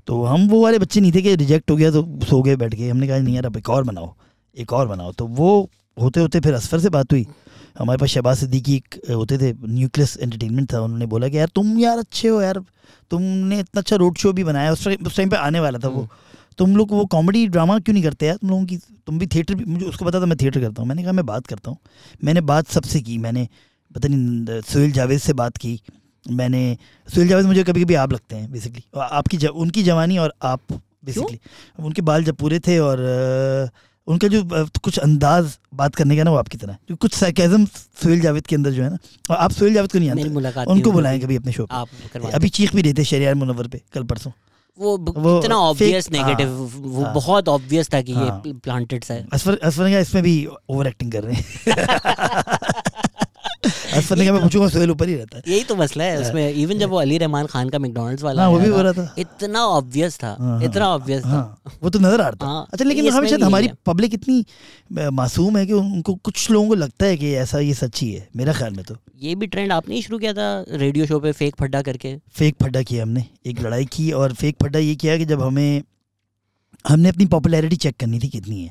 तो 0.06 0.22
हम 0.24 0.48
वो 0.48 0.62
वाले 0.62 0.78
बच्चे 0.78 1.00
नहीं 1.00 1.12
थे 1.12 1.22
कि 1.22 1.34
रिजेक्ट 1.36 1.70
हो 1.70 1.76
गया 1.76 1.90
तो 1.90 2.02
सो 2.22 2.40
गए 2.42 2.56
बैठ 2.56 2.74
गए। 2.74 2.88
हमने 2.88 3.08
कहा 3.08 3.18
नहीं 3.18 3.34
यार 3.34 3.46
अब 3.46 3.56
एक 3.56 3.70
और 3.70 3.84
बनाओ 3.84 4.14
एक 4.56 4.72
और 4.72 4.88
बनाओ। 4.88 5.12
तो 5.12 5.26
वो 5.26 5.68
होते 5.96 6.20
होते 6.20 6.40
फिर 6.40 6.54
असफर 6.54 6.80
से 6.80 6.88
बात 6.90 7.12
हुई। 7.12 7.26
हमारे 7.78 7.98
पास 7.98 8.08
शहबाज 8.08 8.36
सिद्दीकी 8.38 8.74
एक 8.76 9.00
होते 9.10 9.38
थे 9.38 9.52
न्यूक्लियस 9.52 10.16
एंटरटेनमेंट 10.22 10.72
था 10.72 10.80
उन्होंने 10.80 11.06
बोला 11.06 11.28
कि 11.28 11.38
यार 11.38 11.48
तुम 11.54 11.78
यार 11.78 11.98
अच्छे 11.98 12.28
हो 12.28 12.40
यार 12.42 12.62
तुमने 13.10 13.58
इतना 13.60 13.80
अच्छा 13.80 13.96
रोड 13.96 14.18
शो 14.18 14.32
भी 14.32 14.44
बनाया 14.44 14.72
उस 14.72 14.84
टाइम 14.84 15.06
उस 15.06 15.16
टाइम 15.16 15.30
पे 15.30 15.36
आने 15.36 15.60
वाला 15.60 15.78
था 15.78 15.88
वो। 15.88 16.08
तुम 16.58 16.76
लोग 16.76 16.90
वो 16.92 17.04
कॉमेडी 17.06 17.46
ड्रामा 17.48 17.78
क्यों 17.78 17.94
नहीं 17.94 18.04
करते 18.04 18.26
यार? 18.26 18.36
तुम 18.36 18.50
लोगों 18.50 18.64
की 18.66 18.76
तुम 19.06 19.18
भी 19.18 19.26
थिएटर 19.26 19.54
भी 19.54 19.64
मुझे 19.64 19.86
उसको 19.86 20.04
पता 20.04 20.20
था 20.20 20.26
मैं 20.26 20.36
थिएटर 20.38 20.60
करता 20.60 20.82
हूँ। 20.82 20.88
मैंने 20.88 21.02
कहा 21.02 21.12
मैं 21.12 21.26
बात 21.26 21.46
करता 21.46 21.70
हूँ। 21.70 21.78
मैंने 22.24 22.40
बात 22.42 22.68
सबसे 22.68 23.00
की 23.00 23.18
मैंने 23.18 23.48
पता 23.90 24.08
नहीं 24.08 24.60
सोहेल 24.62 24.92
जावेद 24.92 25.20
से 25.20 25.32
बात 25.32 25.56
की। 25.56 25.80
मैंने 26.26 26.76
सुहेल 27.08 27.28
जावेद 27.28 27.46
मुझे 27.46 27.62
कभी 27.64 27.82
कभी 27.84 27.94
आप 27.96 28.12
लगते 28.12 28.36
हैं 28.36 28.50
बेसिकली 28.52 28.82
आपकी 28.96 29.36
ज, 29.36 29.46
उनकी 29.46 29.82
जवानी 29.82 30.18
और 30.18 30.34
आप 30.42 30.60
बेसिकली 31.04 31.38
उनके 31.78 32.02
बाल 32.02 32.24
जब 32.24 32.36
पूरे 32.36 32.58
थे 32.60 32.78
और 32.78 33.00
उनका 34.06 34.28
जो 34.28 34.42
कुछ 34.84 34.98
अंदाज 34.98 35.58
बात 35.74 35.94
करने 35.94 36.16
का 36.16 36.22
ना 36.22 36.30
वो 36.30 36.36
आपकी 36.36 36.58
तरह 36.58 36.76
जो 36.88 36.96
कुछ 36.96 37.14
सैकेजम 37.14 37.64
सुहेल 37.66 38.20
जावेद 38.20 38.46
के 38.46 38.56
अंदर 38.56 38.70
जो 38.70 38.82
है 38.82 38.90
ना 38.90 38.98
और 39.30 39.36
आप 39.36 39.50
सोहेल 39.50 39.74
जावेद 39.74 39.92
को 39.92 39.98
नहीं 39.98 40.10
आते। 40.10 40.64
उनको 40.70 40.92
बुलाएँ 40.92 41.20
कभी 41.20 41.36
अपने 41.36 41.52
शो 41.52 41.66
पे। 41.66 41.74
आप 41.74 41.88
अभी 42.34 42.48
चीख 42.48 42.74
भी 42.74 42.82
रहे 42.82 42.92
थे 42.92 43.04
शरियार 43.04 43.34
मुनवर 43.34 43.68
पे 43.68 43.80
कल 43.94 44.04
परसों। 44.04 44.30
वो 44.78 44.96
वो 44.98 45.38
इतना 45.40 45.56
ऑब्वियस 45.56 46.08
हाँ, 46.12 46.22
नेगेटिव 46.22 46.48
वो 46.76 47.02
हाँ। 47.02 47.14
बहुत 47.14 47.48
ऑब्वियस 47.48 47.92
था 47.94 48.00
कि 48.02 48.12
हाँ। 48.12 48.42
ये 48.46 48.52
प्लांटेड 48.52 49.04
सा 49.04 49.14
है 49.14 49.26
असफर 49.32 49.58
असफर 49.62 49.98
इसमें 49.98 50.22
भी 50.22 50.34
ओवर 50.70 50.86
एक्टिंग 50.86 51.12
कर 51.12 51.22
रहे 51.22 51.34
हैं 51.34 52.82
असफर 53.92 54.16
ने 54.16 54.24
कहा 54.24 54.32
मैं 54.32 54.42
पूछूँगा 54.42 54.68
सोहेल 54.68 54.90
ऊपर 54.90 55.08
ही 55.08 55.14
रहता 55.14 55.36
है। 55.36 55.42
यही 55.48 55.64
तो 55.64 55.76
मसला 55.76 56.04
है 56.04 56.20
उसमें 56.20 56.52
इवन 56.52 56.78
जब 56.78 56.90
वो 56.90 56.96
अली 56.98 57.18
रहमान 57.18 57.46
खान 57.46 57.68
का 57.68 57.78
मैकडोनल्ड्स 57.78 58.22
वाला 58.22 58.42
हाँ 58.42 58.50
वो 58.50 58.58
भी 58.58 58.68
हो 58.68 58.82
रहा 58.82 58.92
था। 58.92 59.14
इतना 59.18 59.64
ऑब्वियस 59.66 60.18
था 60.18 60.28
हाँ, 60.30 60.48
हाँ। 60.48 60.64
इतना 60.64 60.88
ऑब्वियस 60.88 61.22
था। 61.24 61.28
हाँ 61.28 61.76
वो 61.82 61.90
तो 61.90 61.98
नज़र 61.98 62.20
आ 62.20 62.28
रहा 62.28 62.36
था। 62.36 62.46
हाँ, 62.46 62.66
अच्छा 62.72 62.84
लेकिन 62.84 63.06
इसमें 63.06 63.18
हमें 63.18 63.28
शायद 63.28 63.42
हमारी 63.42 63.70
पब्लिक 63.86 64.14
इतनी 64.14 64.44
मासूम 65.12 65.58
है 65.58 65.66
कि 65.66 65.72
उनको 65.72 66.14
कुछ 66.14 66.50
लोगों 66.50 66.68
को 66.68 66.74
लगता 66.74 67.06
है 67.06 67.16
कि 67.16 67.32
ऐसा 67.36 67.58
ये 67.58 67.74
सच्ची 67.74 68.12
है 68.12 68.28
मेरा 68.36 68.52
ख्याल 68.52 68.74
में 68.74 68.84
तो। 68.84 68.96
ये 69.22 69.34
भी 69.34 69.46
ट्रेंड 69.46 69.72
आपने 69.72 69.94
ही 69.94 70.02
शुरू 70.02 70.18
किया 70.18 70.32
था 70.32 70.64
रेडियो 70.70 71.06
शो 71.06 71.20
पे 71.20 71.32
फेक 71.32 71.56
फड्डा 71.56 71.82
करके। 71.82 72.16
फेक 72.30 72.54
फड्डा 72.62 72.82
किया 72.82 73.02
हमने 73.02 73.24
एक 73.46 73.60
लड़ाई 73.60 73.84
की 73.92 74.10
और 74.12 74.32
फेक 74.34 74.56
फड्डा 74.62 74.78
ये 74.78 74.94
किया 74.96 75.16
कि 75.18 75.24
जब 75.24 75.42
हमें 75.42 75.82
हमने 76.84 77.08
अपनी 77.08 77.26
पॉपुलैरिटी 77.26 77.76
चेक 77.78 77.96
करनी 77.96 78.18
थी 78.20 78.28
कितनी 78.28 78.62
है। 78.62 78.70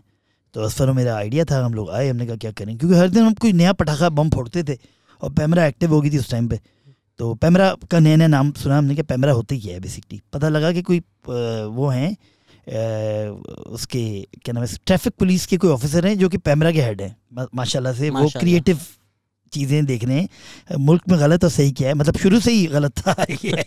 तो 0.55 0.61
असफर 0.61 0.91
मेरा 0.91 1.15
आइडिया 1.15 1.43
था 1.45 1.63
हम 1.65 1.73
लोग 1.73 1.89
आए 1.91 2.07
हमने 2.09 2.25
कहा 2.25 2.35
क्या 2.35 2.51
करें? 2.51 2.77
क्योंकि 2.77 2.95
हर 2.95 3.09
दिन 3.09 3.23
हम 3.23 3.33
कोई 3.33 3.51
नया 3.53 3.73
पटाखा 3.73 4.09
बम 4.11 4.29
फोड़ते 4.29 4.63
थे। 4.63 4.77
और 5.21 5.33
पैमरा 5.33 5.65
एक्टिव 5.65 5.93
हो 5.93 6.01
गई 6.01 6.09
थी 6.09 6.17
उस 6.17 6.29
टाइम 6.31 6.47
पे। 6.47 6.59
तो 7.19 7.33
पैमरा 7.35 7.73
का 7.91 7.99
नया 7.99 8.15
नया 8.15 8.27
नाम 8.27 8.51
सुना 8.53 8.77
हमने 8.77 8.95
कि 8.95 9.01
पैमरा 9.03 9.31
होते 9.31 9.55
ही 9.55 9.69
है 9.69 9.79
बेसिकली 9.79 10.21
पता 10.33 10.49
लगा 10.49 10.71
कि 10.71 10.81
कोई 10.81 10.99
वो 11.71 11.87
हैं 11.89 12.15
उसके 13.71 14.01
क्या 14.35 14.53
नाम 14.53 14.63
है 14.63 14.77
ट्रैफ़िक 14.85 15.13
पुलिस 15.19 15.45
के 15.45 15.57
कोई 15.57 15.69
ऑफिसर 15.69 16.07
हैं 16.07 16.17
जो 16.17 16.29
कि 16.29 16.37
पैमरा 16.39 16.71
के 16.71 16.81
हेड 16.81 17.01
हैं। 17.01 17.15
माशाल्लाह 17.55 17.93
से 17.93 18.09
वो 18.09 18.29
क्रिएटिव 18.39 18.79
चीज़ें 19.53 19.85
देख 19.85 20.03
रहे 20.03 20.19
हैं 20.19 20.77
मुल्क 20.79 21.03
में 21.09 21.19
गलत 21.19 21.43
और 21.43 21.49
सही 21.49 21.71
क्या 21.71 21.87
है? 21.87 21.93
मतलब 21.93 22.17
शुरू 22.17 22.39
से 22.39 22.51
ही 22.51 22.65
गलत 22.67 22.99
था 22.99 23.15
ये। 23.45 23.63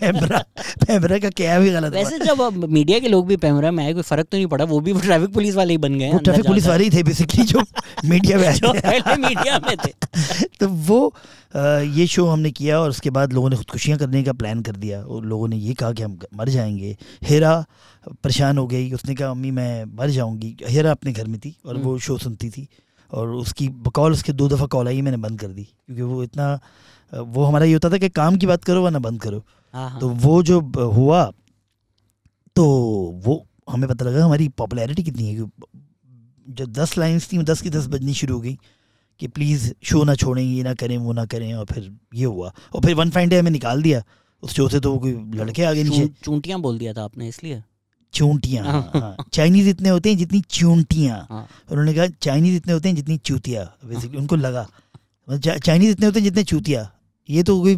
पैमरा 0.00 0.38
पैमरा 0.86 1.18
का 1.18 1.30
क्या 1.30 1.58
भी 1.60 1.70
गलत। 1.70 1.92
वैसे 1.94 2.18
जब 2.18 2.64
मीडिया 2.68 2.98
के 2.98 3.08
लोग 3.08 3.26
भी 3.26 3.36
पैमरा 3.44 3.70
में 3.70 3.84
आए 3.84 3.92
कोई 3.94 4.02
फ़र्क 4.02 4.26
तो 4.30 4.36
नहीं 4.36 4.46
पड़ा? 4.46 4.64
वो 4.64 4.80
भी 4.80 4.92
ट्रैफ़िक 5.00 5.32
पुलिस 5.34 5.54
वाले 5.54 5.72
ही 5.72 5.78
बन 5.78 5.98
गए 5.98 6.18
ट्रैफ़िक 6.18 6.46
पुलिस 6.46 6.66
वाले 6.66 6.84
ही 6.84 6.90
थे 6.90 7.02
बेसिकली 7.02 7.44
जो 7.44 7.62
मीडिया 8.04 8.38
में 8.38 8.46
आए 8.48 9.16
मीडिया 9.18 9.58
में 9.66 9.76
थे। 9.84 9.92
तो 10.60 10.68
वो 10.88 11.00
ये 11.94 12.06
शो 12.06 12.26
हमने 12.26 12.50
किया 12.50 12.80
और 12.80 12.90
उसके 12.90 13.10
बाद 13.10 13.32
लोगों 13.32 13.50
ने 13.50 13.56
खुदकुशियाँ 13.56 13.98
करने 13.98 14.22
का 14.22 14.32
प्लान 14.32 14.62
कर 14.62 14.76
दिया। 14.76 15.00
और 15.02 15.24
लोगों 15.24 15.48
ने 15.48 15.56
ये 15.56 15.74
कहा 15.74 15.92
कि 15.92 16.02
हम 16.02 16.18
मर 16.34 16.48
जाएँगे। 16.48 16.96
हेरा 17.22 17.54
परेशान 18.24 18.58
हो 18.58 18.66
गई। 18.66 18.90
उसने 18.92 19.14
कहा 19.14 19.30
अम्मी 19.30 19.50
मैं 19.50 19.84
मर 19.96 20.10
जाऊँगी। 20.10 20.56
हेरा 20.68 20.90
अपने 20.90 21.12
घर 21.12 21.26
में 21.26 21.38
थी 21.40 21.56
और 21.66 21.76
वो 21.78 21.98
शो 21.98 22.18
सुनती 22.18 22.50
थी। 22.50 22.68
और 23.12 23.28
उसकी 23.30 23.68
बकौल 23.68 24.12
उसके 24.12 24.32
दो 24.32 24.48
दफ़ा 24.48 24.66
कॉल 24.66 24.88
आई 24.88 25.00
मैंने 25.02 25.16
बंद 25.18 25.40
कर 25.40 25.48
दी। 25.48 25.64
क्योंकि 25.64 26.02
वो 26.02 26.22
इतना 26.22 26.58
वो 27.12 27.44
हमारा 27.44 27.64
ये 27.64 27.72
होता 27.72 27.90
था 27.90 27.98
कि 27.98 28.08
काम 28.10 28.36
की 28.36 28.46
बात 28.46 28.64
करो 28.64 28.82
वरना 28.84 28.98
बंद 29.00 29.20
करो। 29.20 29.44
हाँ 29.74 29.88
हाँ। 29.90 30.00
तो 30.00 30.08
वो 30.08 30.42
जो 30.42 30.60
हुआ 30.92 31.24
तो 32.56 32.64
वो 33.24 33.44
हमें 33.70 33.88
पता 33.88 34.04
लगा 34.04 34.24
हमारी 34.24 34.48
पॉपुलैरिटी 34.58 35.02
कितनी 35.02 35.26
है 35.26 35.46
जो 36.48 36.66
दस 36.66 36.96
लाइन्स 36.98 37.32
थी 37.32 37.38
दस 37.44 37.60
की 37.60 37.70
दस 37.70 37.86
बजनी 37.86 38.14
शुरू 38.14 38.34
हो 38.34 38.40
गई 38.40 38.58
कि 39.20 39.26
प्लीज़ 39.28 39.72
शो 39.84 40.02
ना 40.04 40.14
छोड़ें 40.14 40.42
ये 40.42 40.62
ना 40.62 40.74
करें 40.74 40.96
वो 40.98 41.12
ना 41.12 41.24
करें 41.26 41.52
और 41.54 41.64
फिर 41.64 41.90
ये 42.14 42.24
हुआ। 42.24 42.52
और 42.74 42.82
फिर 42.82 42.94
वन 42.94 43.10
फाइन 43.10 43.28
डे 43.28 43.38
हमें 43.38 43.50
निकाल 43.50 43.82
दिया। 43.82 44.02
उस 44.42 44.52
शो 44.52 44.68
से 44.68 44.80
तो 44.80 44.96
कोई 44.98 45.12
लड़के 45.34 45.62
आगे 45.64 45.82
नीचे 45.84 46.06
चूंटियाँ 46.24 46.60
बोल 46.60 46.78
दिया 46.78 46.92
था 46.92 47.04
आपने 47.04 47.28
इसलिए? 47.28 47.62
चूंटियाँ। 48.14 48.64
हाँ। 48.64 49.16
चाइनीज़ 49.32 49.68
इतने 49.68 49.88
होते 49.88 50.08
हैं 50.08 50.16
जितनी 50.18 50.40
चूंटियाँ। 50.40 51.26
हाँ। 51.30 51.46
उन्होंने 51.70 51.94
कहा 51.94 52.06
चाइनीज़ 52.22 52.56
इतने 52.56 52.72
होते 52.72 52.88
हैं 52.88 52.96
जितनी 52.96 53.16
चूतिया। 53.16 53.62
बेसिकली 53.84 54.18
उनको 54.18 54.36
लगा। 54.36 54.66
मतलब 55.28 55.58
चाइनीज़ 55.58 55.90
इतने 55.90 56.06
होते 56.06 56.18
हैं 56.20 56.24
जितने 56.24 56.44
चूतिया। 56.44 56.90
ये 57.28 57.42
तो 57.42 57.60
कोई 57.62 57.76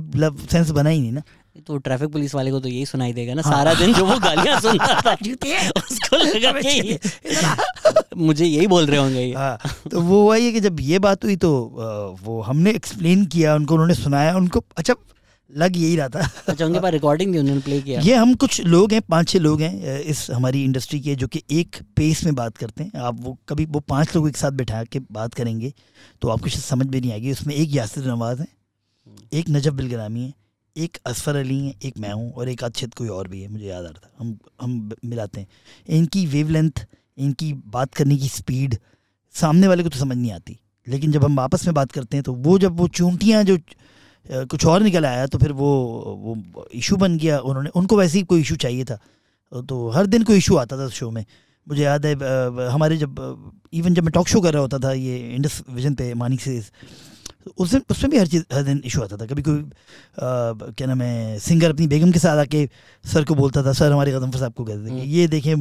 सेंस 0.53 0.71
बना 0.71 0.91
ही 0.91 1.01
नहीं 1.01 1.13
ना। 1.13 1.23
तो 1.67 1.77
ट्रैफ़िक 1.77 2.11
पुलिस 2.11 2.35
वाले 2.35 2.51
को 2.51 2.61
तो 2.61 2.69
यही 2.69 2.87
सुनाई 2.87 3.13
देगा 3.13 3.35
ना। 3.35 3.43
हाँ। 3.43 3.53
सारा 3.53 3.75
दिन 3.75 3.93
जो 3.95 4.05
वो 4.07 4.19
गालियाँ 4.19 4.61
सुनता 4.65 5.01
था 5.01 5.13
उसको 5.81 6.17
लगा 6.17 6.53
कि 6.61 6.99
मुझे 8.17 8.45
यही 8.45 8.67
बोल 8.67 8.87
रहे 8.87 9.01
होंगे 9.01 9.21
ये। 9.21 9.35
हाँ 9.35 9.59
तो 9.91 10.01
वो 10.01 10.23
वही 10.31 10.47
है 10.47 10.53
कि 10.53 10.61
जब 10.61 10.81
ये 10.81 10.99
बात 10.99 11.25
हुई 11.25 11.37
तो 11.37 11.51
वो 12.23 12.41
हमने 12.43 12.71
एक्सप्लेन 12.71 13.25
किया 13.27 13.55
उनको 13.55 13.75
उन्होंने 13.75 13.95
सुनाया 13.95 14.37
उनको 14.37 14.65
अच्छा 14.77 14.95
लग 15.51 15.77
यही 15.77 15.97
रहा 15.97 16.09
था। 16.09 16.21
अच्छा 16.49 16.65
उनके 16.67 16.81
पास 16.81 16.93
रिकॉर्डिंग 16.93 17.35
थी 17.35 17.39
उन्होंने 17.39 17.61
प्ले 17.61 17.81
किया। 17.83 18.01
ये 18.01 18.15
हम 18.15 18.35
कुछ 18.35 18.61
लोग 18.61 18.93
हैं 18.93 19.01
पाँच 19.03 19.29
छह 19.29 19.39
लोग 19.39 19.61
हैं 19.63 19.99
इस 20.01 20.31
हमारी 20.31 20.63
इंडस्ट्री 20.65 21.01
के 21.01 21.15
जो 21.15 21.27
कि 21.27 21.43
एक 21.51 21.77
पेस 21.97 22.25
में 22.25 22.35
बात 22.35 22.57
करते 22.57 22.85
हैं। 22.85 23.01
आप 23.01 23.21
वो 23.21 23.37
कभी 23.49 23.65
वो 23.67 23.81
पाँच 23.81 24.15
लोग 24.17 24.29
एक 24.29 24.37
साथ 24.37 24.51
बैठा 24.53 24.83
के 24.85 24.99
बात 25.13 25.35
करेंगे 25.35 25.73
तो 26.23 26.29
आपको 26.29 26.49
शायद 26.49 26.65
समझ 26.65 26.87
में 26.87 27.01
नहीं 27.01 27.13
आएगी। 27.13 27.33
उसमें 27.33 27.55
एक 27.55 27.75
यासिर 27.75 28.07
नवाज़ 28.07 28.41
है 28.41 28.47
एक 29.33 29.51
नजब 29.51 29.77
बिलग्रामी 29.77 30.21
है 30.21 30.33
एक 30.77 30.99
असफर 31.07 31.37
अली 31.37 31.59
है 31.59 31.75
एक 31.85 31.99
मैं 31.99 32.13
हूँ 32.13 32.33
और 32.33 32.49
एक 32.49 32.65
अच्छत 32.65 32.95
कोई 32.95 33.09
और 33.09 33.29
भी 33.29 33.41
है 33.43 33.49
मुझे 33.49 33.67
याद 33.67 33.85
आ 33.85 33.89
रहा 33.89 33.99
था। 33.99 34.11
हम 34.21 34.39
हम 34.63 34.91
मिलाते 35.05 35.41
हैं। 35.41 35.47
इनकी 35.89 36.27
वेवलेंथ 36.27 36.87
इनकी 37.19 37.53
बात 37.53 37.95
करने 37.95 38.17
की 38.17 38.29
स्पीड 38.29 38.77
सामने 39.35 39.69
वाले 39.69 39.83
को 39.83 39.89
तो 39.89 39.99
समझ 39.99 40.17
नहीं 40.17 40.33
आती। 40.33 40.59
लेकिन 40.87 41.13
जब 41.13 41.25
हम 41.25 41.39
आपस 41.41 41.67
में 41.67 41.75
बात 41.75 41.93
करते 41.93 42.17
हैं 42.17 42.25
तो 42.25 42.33
वो 42.35 42.59
जब 42.59 42.77
वो 42.77 42.87
चूंटियाँ 42.89 43.43
जो 43.45 43.59
कुछ 44.27 44.65
और 44.67 44.83
निकल 44.83 45.05
आया 45.07 45.27
तो 45.27 45.39
फिर 45.39 45.53
वो 45.53 45.69
वो 46.19 46.69
इशू 46.75 46.97
बन 46.97 47.17
गया 47.19 47.39
उन्होंने 47.41 47.71
उनको 47.75 47.97
वैसे 47.97 48.19
ही 48.19 48.25
कोई 48.25 48.41
इशू 48.41 48.57
चाहिए 48.57 48.85
था। 48.85 48.99
तो 49.53 49.89
हर 49.91 50.07
दिन 50.07 50.23
कोई 50.23 50.39
इशू 50.39 50.57
आता 50.57 50.79
था 50.79 50.89
शो 50.91 51.11
में। 51.11 51.25
मुझे 51.67 51.83
याद 51.83 52.07
है 52.07 52.15
हमारे 52.69 52.97
जब 52.97 53.53
इवन 53.73 53.95
जब 53.95 54.03
मैं 54.03 54.13
टॉक 54.13 54.29
शो 54.29 54.41
कर 54.41 54.53
रहा 54.53 54.63
होता 54.63 54.79
था 54.79 54.93
ये 54.93 55.19
इंडस 55.35 55.63
विजन 55.71 55.95
पे 55.95 56.13
मानिक 56.15 56.41
से 56.41 56.63
उस 57.59 57.71
दिन 57.71 57.83
उसमें 57.91 58.11
भी 58.11 58.19
हर 58.19 58.27
चीज़ 58.27 58.43
हर 58.53 58.63
दिन 58.63 58.81
इशू 58.85 59.03
आता 59.03 59.17
था। 59.17 59.27
कभी 59.27 59.43
कोई 59.43 59.65
क्या 60.21 60.87
नाम 60.87 61.03
है 61.03 61.39
सिंगर 61.39 61.71
अपनी 61.71 61.87
बेगम 61.87 62.13
के 62.13 62.19
साथ 62.19 62.39
आके 62.39 62.69
सर 63.05 63.25
को 63.25 63.35
बोलता 63.35 63.63
था 63.63 63.73
सर 63.73 63.93
हमारे 63.93 64.13
गदमफर 64.13 64.39
साहब 64.39 64.53
को 64.53 64.65
कहते 64.65 64.91
थे 64.91 65.05
ये 65.09 65.27
देखें 65.29 65.55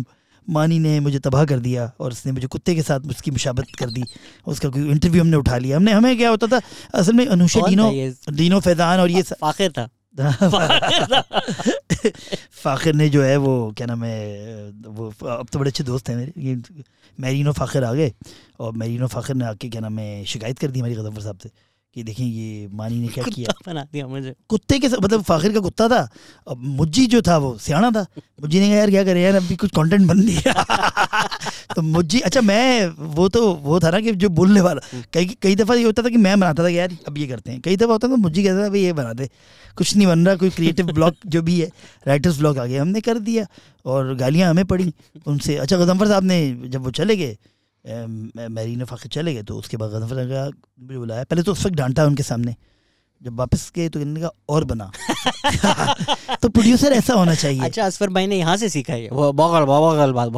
मानी 0.49 0.79
ने 0.79 0.99
मुझे 0.99 1.19
तबाह 1.19 1.45
कर 1.45 1.59
दिया 1.59 1.91
और 1.99 2.11
उसने 2.11 2.31
मुझे 2.31 2.47
कुत्ते 2.47 2.75
के 2.75 2.81
साथ 2.81 2.99
उसकी 2.99 3.31
मुशाबत 3.31 3.65
कर 3.79 3.89
दी 3.89 4.03
उसका 4.47 4.69
कोई 4.69 4.89
इंटरव्यू 4.89 5.21
हमने 5.21 5.37
उठा 5.37 5.57
लिया। 5.57 5.77
हमने 5.77 5.91
हमें 5.91 6.17
क्या 6.17 6.29
होता 6.29 6.47
था? 6.47 6.61
असल 6.93 7.13
में 7.13 7.25
अनुषा 7.25 7.67
डीनो 7.67 7.91
डीनो 8.31 8.59
फैजान 8.59 8.99
और 8.99 9.11
ये 9.11 9.21
फाखिर 9.21 9.71
था। 9.71 9.89
फाखिर 12.51 12.93
ने 12.95 13.09
जो 13.09 13.23
है 13.23 13.37
वो 13.37 13.73
क्या 13.77 13.87
नाम 13.87 14.03
है 14.03 14.71
वो 14.85 15.13
अब 15.27 15.47
तो 15.53 15.59
बड़े 15.59 15.69
अच्छे 15.69 15.83
दोस्त 15.83 16.09
हैं 16.09 16.15
मेरे। 16.17 16.33
ये 16.37 16.55
मैरीनो 17.19 17.51
फाखिर 17.51 17.83
आ 17.83 17.93
गए 17.93 18.13
और 18.59 18.73
मैरीनो 18.73 19.07
फाखिर 19.07 19.35
ने 19.35 19.45
आके 19.45 19.69
क्या 19.69 19.81
नाम 19.81 19.99
है 19.99 20.25
शिकायत 20.25 20.59
कर 20.59 20.71
दी 20.71 20.79
हमारी 20.79 20.95
गदमफर 20.95 21.21
साहब 21.21 21.37
से। 21.43 21.49
कि 21.95 22.03
देखें 22.03 22.23
ये 22.23 22.67
मानी 22.71 22.97
ने 23.01 23.07
क्या 23.07 23.23
किया? 23.25 23.53
बना 23.67 23.83
दिया 23.93 24.07
मुझे। 24.07 24.33
कुत्ते 24.49 24.77
के 24.79 24.89
साथ 24.89 24.97
मतलब 25.03 25.21
फाखिर 25.25 25.53
का 25.53 25.59
कुत्ता 25.59 25.87
था 25.89 26.01
अब 26.47 26.57
मुज्जी 26.79 27.05
जो 27.13 27.21
था 27.27 27.37
वो 27.37 27.57
सियाना 27.57 27.89
था। 27.91 28.05
मुज्जी 28.41 28.59
ने 28.59 28.67
कहा 28.67 28.77
यार 28.77 28.89
क्या 28.89 29.03
करें 29.03 29.21
यार 29.21 29.35
अभी 29.35 29.55
कुछ 29.55 29.71
कंटेंट 29.75 30.05
बन 30.07 30.19
दिया 30.25 30.53
तो 31.75 31.81
मुज्जी 31.81 32.19
अच्छा 32.19 32.41
मैं 32.41 32.87
वो 33.15 33.27
तो 33.29 33.41
वो 33.63 33.79
था 33.79 33.89
ना 33.91 33.99
कि 34.01 34.11
जो 34.21 34.29
बोलने 34.29 34.61
वाला। 34.61 35.01
कई 35.13 35.25
कई 35.41 35.55
दफ़ा 35.55 35.75
ये 35.75 35.83
होता 35.83 36.03
था 36.03 36.09
कि 36.09 36.17
मैं 36.17 36.39
बनाता 36.39 36.63
था 36.63 36.69
कि 36.69 36.77
यार 36.77 36.97
अब 37.07 37.17
ये 37.17 37.27
करते 37.27 37.51
हैं। 37.51 37.61
कई 37.61 37.75
दफ़ा 37.77 37.91
होता 37.93 38.07
था 38.07 38.15
मुज्जी 38.15 38.43
कहता 38.43 38.63
था 38.65 38.69
भाई 38.69 38.81
ये 38.81 38.93
बना 38.93 39.13
दे। 39.13 39.29
कुछ 39.77 39.95
नहीं 39.95 40.07
बन 40.07 40.25
रहा 40.27 40.35
कोई 40.35 40.49
क्रिएटिव 40.49 40.85
ब्लॉग 40.93 41.15
जो 41.27 41.41
भी 41.41 41.59
है 41.59 41.71
राइटर्स 42.07 42.37
ब्लॉग 42.39 42.57
आ 42.57 42.65
गया 42.65 42.81
हमने 42.81 43.01
कर 43.01 43.19
दिया 43.19 43.45
और 43.85 44.13
गालियाँ 44.15 44.49
हमें 44.49 44.65
पड़ी 44.65 44.93
उनसे। 45.27 45.55
अच्छा 45.57 45.77
गजम्फर 45.77 46.07
साहब 46.07 46.23
ने 46.23 46.69
जब 46.69 46.83
वो 46.83 46.91
चले 46.91 47.15
गए 47.15 47.37
मैरीन 47.85 48.83
फाखिर 48.85 49.11
चले 49.11 49.33
गए 49.33 49.43
तो 49.43 49.57
उसके 49.57 49.77
बाद 49.77 49.89
गजम्फर 49.89 50.15
साहब 50.15 50.27
ने 50.27 50.33
कहा 50.33 50.45
मुझे 50.79 50.97
बुलाया। 50.97 51.23
पहले 51.23 51.43
तो 51.43 51.51
उस 51.51 51.65
वक्त 51.65 51.75
डांटा 51.75 52.05
उनके 52.05 52.23
सामने। 52.23 52.55
जब 53.23 53.35
वापस 53.37 53.71
गए 53.75 53.89
तो 53.89 53.99
इन्होंने 53.99 54.21
कहा 54.21 54.31
और 54.49 54.63
बना। 54.63 54.91
तो 56.41 56.49
प्रोड्यूसर 56.49 56.91
ऐसा 56.93 57.13
होना 57.13 57.35
चाहिए। 57.35 57.61
अच्छा 57.61 57.85
असफर 57.85 58.09
भाई 58.09 58.27
ने 58.27 58.37
यहाँ 58.37 58.57
से 58.57 58.69
सीखा 58.69 58.93
है 58.93 59.09
वो 59.11 59.31
बगल 59.33 59.65
बगल 59.65 60.11
बात 60.11 60.29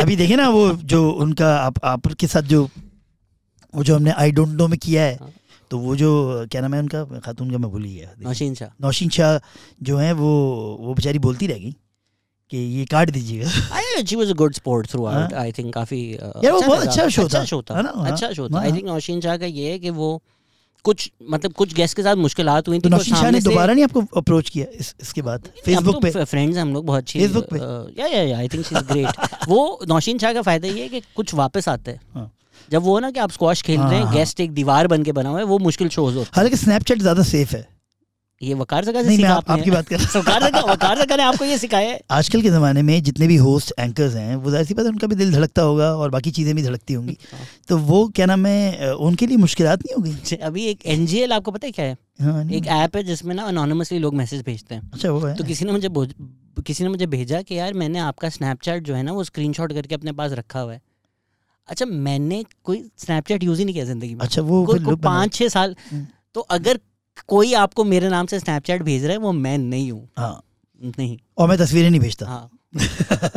अभी, 0.00 0.16
देखे 0.16 0.36
ना 0.36 0.48
वो 0.48 0.72
जो 0.72 1.10
उनका 1.10 1.56
आप 1.56 1.84
आप 1.84 2.06
के 2.06 2.26
साथ 2.26 2.42
जो 2.42 2.68
वो 3.74 3.84
जो 3.84 3.96
हमने 3.96 4.10
आई 4.10 4.30
डोंट 4.30 4.48
नो 4.48 4.68
में 4.68 4.78
किया 4.78 5.02
है 5.02 5.16
हाँ। 5.20 5.32
तो 5.70 5.78
वो 5.78 5.96
जो 5.96 6.10
क्या 6.50 6.60
नाम 6.60 6.74
है 6.74 6.80
उनका? 6.80 7.04
खातून 7.04 7.50
का 7.50 7.58
मैं 7.58 7.70
भूल 7.70 7.84
गया। 7.84 8.10
नौशीन 8.22 8.54
शाह। 8.54 8.68
नौशीन 8.80 9.08
शाह 9.08 9.38
जो 9.82 9.96
है 9.96 10.12
वो 10.12 10.30
वो 10.80 10.94
बेचारी 10.94 11.18
बोलती 11.18 11.46
रह 11.46 11.58
गई 11.58 11.76
कि 12.52 12.58
ये 12.78 12.84
काट 12.90 13.10
दीजिएगा 13.10 13.50
I 13.76 14.04
she 14.06 14.16
was 14.16 14.30
a 14.30 14.34
good 14.40 14.54
sport 14.54 14.90
throughout. 15.06 15.32
I 15.34 15.52
think 15.52 15.72
काफ़ी 15.74 16.00
uh, 16.14 16.44
यार, 16.44 16.52
वो 16.52 16.60
बहुत 16.60 16.86
अच्छा 16.86 17.04
show 17.06 17.18
था। 17.20 17.24
अच्छा 17.24 17.44
शो 17.44 17.62
था 17.62 17.80
ना? 17.80 17.92
हाँ। 17.96 18.10
अच्छा 18.12 18.32
शो 18.32 18.48
था 18.48 18.60
आई 18.60 18.68
हाँ। 18.68 18.76
थिंक 18.76 18.86
नौशीन 18.88 19.20
शाह 19.20 19.36
का 19.36 19.46
ये 19.46 19.70
है 19.70 19.78
कि 19.78 19.90
वो 19.90 20.20
कुछ 20.84 21.10
मतलब 21.30 21.52
कुछ 21.52 21.74
गेस्ट 21.74 21.96
के 21.96 22.02
साथ 22.02 22.16
मुश्किलात 22.16 22.68
हुई 22.68 22.78
तो 22.78 22.88
थी 22.88 22.92
नौशीन 22.92 23.14
शाह 23.14 23.30
ने 23.30 23.40
दोबारा 23.40 23.72
नहीं 23.72 23.84
आपको 23.84 24.02
अप्रोच 24.16 24.48
किया 24.50 24.66
इस 24.80 24.94
इसके 25.02 25.22
बाद 25.22 25.48
फेसबुक 25.64 26.02
पे 26.02 26.24
फ्रेंड्स 26.24 26.58
हम 26.58 26.72
लोग 26.74 26.86
बहुत 26.86 27.02
अच्छी 27.02 27.20
Facebook 27.20 27.46
पे? 27.52 27.58
या 28.00 28.06
या 28.06 28.38
I 28.38 28.48
think 28.48 28.66
she 28.66 28.74
is 28.76 28.84
great 28.92 29.48
वो 29.48 29.78
नौशीन 29.88 30.18
शाह 30.18 30.32
का 30.32 30.42
फ़ायदा 30.42 30.68
ये 30.68 30.82
है 30.82 30.88
कि 30.88 31.02
कुछ 31.16 31.34
वापस 31.34 31.68
आते 31.68 31.90
हैं 31.90 32.00
हाँ। 32.14 32.30
जब 32.70 32.82
वो 32.82 32.98
ना 33.00 33.10
कि 33.10 33.20
आप 33.20 33.30
स्क्वाश 33.30 33.62
खेल 33.62 33.78
हाँ, 33.78 33.90
रहे 33.90 33.98
हैं। 34.00 34.12
गेस्ट 34.12 34.40
एक 34.40 34.52
दीवार 34.54 34.86
बन 34.86 35.02
के 35.02 35.12
बना 35.12 35.28
हुआ 35.28 35.38
है 35.38 35.44
वो 35.44 35.58
मुश्किल 35.58 35.88
शोज़ 35.88 36.16
होते 36.16 36.30
हालाँकि 36.34 36.56
स्नैपचैट 36.56 36.98
ज़्यादा 36.98 37.22
सेफ़ 37.22 37.56
हैं 37.56 37.66
ये 38.42 38.54
वकार 38.54 38.84
जगह 38.84 39.02
से 39.02 39.16
सीखा 39.16 39.34
आप, 39.34 39.50
आपकी 39.50 39.70
बात 39.70 39.88
कर 39.88 39.98
रहा 39.98 40.18
वकार 40.18 40.42
जगह 40.42 40.72
वकार 40.72 40.98
जगह 40.98 41.16
ने 41.16 41.22
आपको 41.22 41.44
ये 41.44 41.58
सिखाया 41.58 41.90
है? 41.90 42.00
आजकल 42.10 42.42
के 42.42 42.50
ज़माने 42.50 42.82
में 42.82 43.02
जितने 43.02 43.26
भी 43.26 43.36
होस्ट 43.36 43.72
एंकर्स 43.78 44.14
हैं 44.14 44.36
वो 44.36 44.50
ज़ाहिर 44.50 44.66
सी 44.66 44.74
बात 44.74 44.86
है 44.86 44.92
उनका 44.92 45.06
भी 45.06 45.14
दिल 45.14 45.32
धड़कता 45.32 45.62
होगा 45.62 45.92
और 45.96 46.10
बाकी 46.10 46.30
चीज़ें 46.30 46.54
भी 46.56 46.62
धड़कती 46.62 46.94
होंगी। 46.94 47.16
तो 47.68 47.78
वो 47.78 48.06
क्या 48.08 48.26
नाम 48.26 48.46
है 48.46 48.92
उनके 48.94 49.26
लिए 49.26 49.36
मुश्किलात 49.36 49.82
नहीं 49.86 49.94
हो 49.96 50.02
गई? 50.02 50.12
अच्छा, 50.12 50.36
अभी 50.46 50.66
एक 50.66 50.86
एनजीएल 50.86 51.32
आपको 51.32 51.50
पता 51.50 51.66
है 51.66 51.72
क्या 51.72 51.84
है? 51.84 51.96
हाँ 52.20 52.44
एक 52.50 52.66
ऐप 52.66 52.96
है 52.96 53.02
जिसमें 53.02 53.34
ना 53.34 53.42
अनोनिमसली 53.44 53.98
लोग 53.98 54.14
मैसेज 54.14 54.42
भेजते 54.42 54.74
हैं। 54.74 54.90
अच्छा 54.92 55.10
वो 55.10 55.20
है। 55.20 55.34
तो 55.34 55.44
किसी 55.44 55.64
ने 55.64 55.72
मुझे 55.72 55.88
किसी 56.62 56.84
ने 56.84 56.90
मुझे 56.90 57.06
भेजा 57.06 57.40
कि 57.42 57.58
यार 57.58 57.74
मैंने 57.74 57.98
आपका 57.98 58.28
स्नैपचैट 58.28 58.82
जो 58.82 58.94
है 58.94 59.02
ना 59.02 59.12
वो 59.12 59.24
स्क्रीनशॉट 59.24 59.72
करके 59.72 59.94
अपने 59.94 60.12
पास 60.12 60.32
रखा 60.32 60.60
हुआ 60.60 60.72
है। 60.72 60.80
अच्छा 61.68 61.86
मैंने 61.86 62.44
कोई 62.64 62.82
स्नैपचैट 62.98 63.42
यूज़ 63.44 63.58
ही 63.58 63.64
नहीं 63.64 63.74
किया 63.74 63.84
ज़िंदगी 63.84 64.14
में। 64.14 64.20
अच्छा 64.20 64.42
वो 64.42 64.96
पाँच 64.96 65.34
छः 65.34 65.48
साल 65.48 65.76
हम्म। 65.90 66.06
तो 66.34 66.40
अगर 66.40 66.78
कोई 67.26 67.52
आपको 67.54 67.84
मेरे 67.84 68.08
नाम 68.08 68.26
से 68.26 68.40
स्नैपचैट 68.40 68.82
भेज 68.82 69.04
रहा 69.04 69.12
है 69.12 69.18
वो 69.18 69.32
मैं 69.32 69.58
नहीं 69.58 69.92
हूँ। 69.92 70.08
हाँ। 70.18 70.42
नहीं। 70.98 71.18
और 71.38 71.48
मैं 71.48 71.58
तस्वीरें 71.58 71.90
नहीं 71.90 72.00
भेजता। 72.00 72.26
हाँ। 72.26 72.50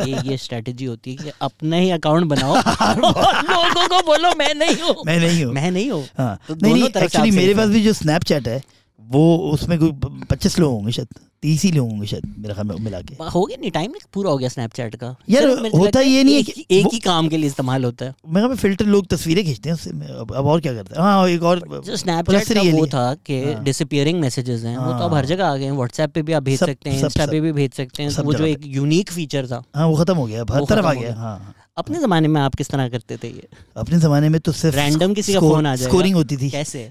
ये 0.06 0.30
ये 0.30 0.36
स्ट्रेटजी 0.36 0.84
होती 0.84 1.10
है 1.10 1.16
कि 1.16 1.32
अपना 1.40 1.76
ही 1.76 1.90
अकाउंट 1.90 2.24
बनाओ। 2.24 2.54
लोगों 2.56 3.88
को 3.88 4.02
बोलो 4.06 4.30
मैं 4.38 4.54
नहीं 4.54 4.76
हूँ। 4.76 4.94
मैं 5.06 5.20
नहीं 5.20 5.44
हूँ। 5.44 5.54
मैं 5.54 5.70
नहीं 5.70 5.90
हूँ। 5.90 6.08
हाँ। 6.18 6.38
तो 6.48 6.54
नहीं 6.54 6.74
नहीं 6.74 7.02
एक्चुअली 7.02 7.30
मेरे 7.30 7.54
पास 7.54 7.68
भी 7.68 7.82
जो 7.82 7.92
स्नैपचैट 7.92 8.48
है 8.48 8.62
वो 9.00 9.36
उसमें 9.52 9.78
कोई 9.78 9.92
पच्चीस 10.30 10.58
लोग 10.58 10.72
होंगे 10.72 10.92
शायद 10.92 11.08
तीस 11.42 11.62
ही 11.62 11.70
लोग 11.72 11.90
होंगे 11.90 12.06
शायद 12.06 12.34
मेरे 12.38 12.54
ख्याल 12.54 12.66
में 12.66 12.76
मिला 12.80 13.00
के। 13.00 13.14
हो 13.24 13.44
गया 13.44 13.56
नहीं 13.60 13.70
टाइम 13.70 13.92
पूरा 14.14 14.30
हो 14.30 14.38
गया 14.38 14.48
स्नैपचैट 14.48 14.94
का। 14.94 15.14
यार, 15.30 15.46
होता 15.74 16.00
ये 16.00 16.22
नहीं 16.24 16.34
है 16.34 16.40
एक, 16.40 16.46
कि 16.46 16.64
एक 16.70 16.86
ही 16.92 16.98
काम 16.98 17.28
के 17.28 17.36
लिए 17.36 17.46
इस्तेमाल 17.46 17.84
होता 17.84 18.04
है। 18.04 18.14
मेरे 18.28 18.54
फ़िल्टर 18.56 18.86
लोग 18.86 19.06
तस्वीरें 19.06 19.44
खींचते 19.44 19.68
हैं 19.68 19.74
उससे 19.74 19.90
अब, 19.90 20.32
अब 20.32 20.46
और 20.46 20.60
क्या 20.60 20.72
करते 20.74 20.94
हैं? 20.94 21.02
हाँ 21.02 21.28
एक 21.28 21.42
और 21.42 21.60
जो 21.80 21.96
स्नैपचैट 21.96 22.52
का 22.52 22.62
वो 22.70 22.86
था 22.86 23.12
कि 23.26 23.42
हाँ। 23.44 23.62
डिसअपियरिंग 23.64 24.20
मैसेजेस 24.20 24.64
हैं 24.64 24.76
वो 24.78 24.92
तो 24.92 25.04
अब 25.04 25.14
हर 25.14 25.24
हाँ। 25.24 25.26
जगह 25.26 25.46
आ 25.46 25.56
गए 25.56 25.64
हैं। 25.64 25.72
व्हाट्सएप 25.72 26.12
पे 26.14 26.22
भी 26.22 26.32
आप 26.32 26.42
भेज 26.42 26.58
सकते 26.60 26.90
हैं 26.90 27.04
इंस्टा 27.04 27.26
पे 27.26 27.40
भी 27.40 27.52
भेज 27.52 27.72
सकते 27.74 28.02
हैं। 28.02 28.14
तो 28.14 28.22
वो 28.22 28.34
जो 28.34 28.44
एक 28.46 28.66
यूनिक 28.66 29.12
फीचर 29.12 29.46
था। 29.46 29.62
हाँ 29.76 29.86
वो 29.86 29.96
खत्म 29.96 30.16
हो 30.16 30.26
गया 30.26 30.44
हर 30.50 30.64
तरफ़ 30.64 30.86
आ 30.86 30.92
गया। 30.92 31.14
हाँ। 31.14 31.54
अपने 31.76 31.98
जमाने 32.00 32.28
में 32.28 32.40
आप 32.40 32.54
किस 32.54 32.68
तरह 32.68 32.88
करते 32.88 33.16
थे 33.16 33.28
ये? 33.28 33.48
अपने 33.76 33.98
ज़माने 33.98 34.28
में 34.28 34.40
तो 34.40 34.52
सिर्फ़ 34.52 34.76
रैंडम 34.76 35.14
किसी 35.14 35.32
का 35.34 35.40
फ़ोन 35.40 35.66
आ 35.66 35.74
जाएगा। 35.76 35.90
स्कोरिंग 35.90 36.14
होती 36.14 36.36
थी। 36.36 36.50
कैसे? 36.50 36.90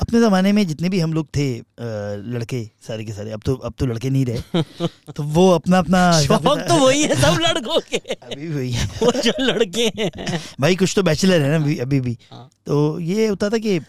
अपने 0.00 0.20
ज़माने 0.20 0.52
में 0.52 0.66
जितने 0.66 0.88
भी 0.88 0.98
हम 1.00 1.12
लोग 1.12 1.26
थे 1.36 1.44
लड़के 2.32 2.62
सारे 2.86 3.04
के 3.04 3.12
सारे 3.12 3.30
अब 3.32 3.42
तो 3.46 3.54
अब 3.54 3.74
तो 3.78 3.86
लड़के 3.86 4.10
नहीं 4.10 4.24
रहे। 4.24 4.62
तो 5.16 5.22
वो 5.36 5.50
अपना 5.50 5.78
अपना 5.78 6.00
शौक 6.22 6.58
तो 6.68 6.74
वही 6.86 7.02
है 7.02 7.16
सब 7.22 7.38
लड़कों 7.40 7.80
के। 7.90 7.96
अभी 7.96 8.48
वही 8.48 8.70
है। 8.72 8.86
वो 9.02 9.12
जो 9.20 9.32
लड़के 9.40 9.90
हैं। 9.98 10.40
भाई 10.60 10.76
कुछ 10.76 10.92
तो 10.96 11.02
बैचलर 11.02 11.42
है 11.42 11.48
ना 11.50 11.56
अभी 11.56 11.76
अभी 11.86 12.00
भी। 12.00 12.16
हाँ। 12.32 12.48
तो 12.66 13.00
ये 13.00 13.26
होता 13.26 13.48
था 13.50 13.58
कि 13.58 13.80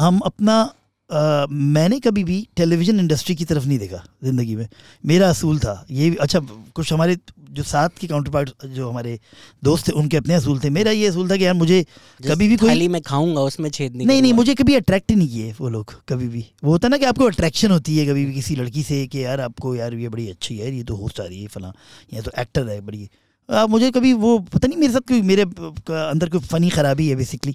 हम 0.00 0.18
अपना 0.18 0.74
मैंने 1.12 1.98
कभी 2.00 2.22
भी 2.24 2.36
टेलीविज़न 2.56 3.00
इंडस्ट्री 3.00 3.34
की 3.34 3.44
तरफ़ 3.44 3.66
नहीं 3.66 3.78
देखा 3.78 4.02
ज़िंदगी 4.24 4.56
में। 4.56 4.66
मेरा 5.04 5.28
असूल 5.30 5.58
था 5.58 5.84
ये 5.90 6.14
अच्छा 6.20 6.40
कुछ 6.74 6.92
हमारे 6.92 7.16
जो 7.50 7.62
साथ 7.62 7.88
के 8.00 8.06
काउंटर 8.06 8.30
पार्ट 8.30 8.50
जो 8.66 8.88
हमारे 8.88 9.18
दोस्त 9.64 9.88
थे 9.88 9.92
उनके 9.92 10.16
अपने 10.16 10.34
असूल 10.34 10.60
थे। 10.60 10.70
मेरा 10.70 10.90
ये 10.90 11.06
असूल 11.06 11.30
था 11.30 11.36
कि 11.36 11.44
यार 11.44 11.54
मुझे 11.54 11.84
कभी 12.20 12.48
भी 12.48 12.56
कोई 12.56 12.88
में 12.88 13.00
खाऊँगा 13.02 13.40
उसमें 13.42 13.68
छेद 13.70 13.96
नहीं 13.96 14.06
नहीं 14.06 14.22
नहीं। 14.22 14.32
मुझे 14.34 14.54
कभी 14.54 14.74
अट्रैक्ट 14.74 15.10
ही 15.10 15.16
नहीं 15.16 15.28
किए 15.28 15.52
वो 15.60 15.68
लोग 15.68 15.94
कभी 16.08 16.28
भी। 16.28 16.44
वो 16.64 16.70
होता 16.72 16.88
ना 16.88 16.96
कि 16.96 17.04
आपको 17.04 17.24
अट्रैक्शन 17.26 17.70
होती 17.70 17.98
है 17.98 18.06
कभी 18.06 18.24
भी 18.24 18.34
किसी 18.34 18.56
लड़की 18.56 18.82
से 18.82 19.06
कि 19.06 19.24
यार 19.24 19.40
आपको 19.40 19.74
यार 19.76 19.94
ये 19.94 20.08
बड़ी 20.08 20.28
अच्छी 20.30 20.56
है 20.58 20.74
ये 20.76 20.82
तो 20.82 20.96
होस्ट 20.96 21.20
आ 21.20 21.24
रही 21.24 21.42
है 21.42 21.48
फला 21.48 21.72
ये 22.14 22.22
तो 22.22 22.30
एक्टर 22.38 22.68
है 22.68 22.80
बड़ी। 22.80 23.08
आ, 23.48 23.66
मुझे 23.66 23.90
कभी 23.90 24.12
वो 24.14 24.38
पता 24.48 24.68
नहीं 24.68 24.78
मेरे 24.78 24.92
साथ 24.92 25.08
कोई 25.08 25.22
मेरे 25.22 25.42
अंदर 25.42 26.28
कोई 26.28 26.40
फ़नी 26.42 26.68
खराबी 26.70 27.08
है 27.08 27.16
बेसिकली 27.16 27.54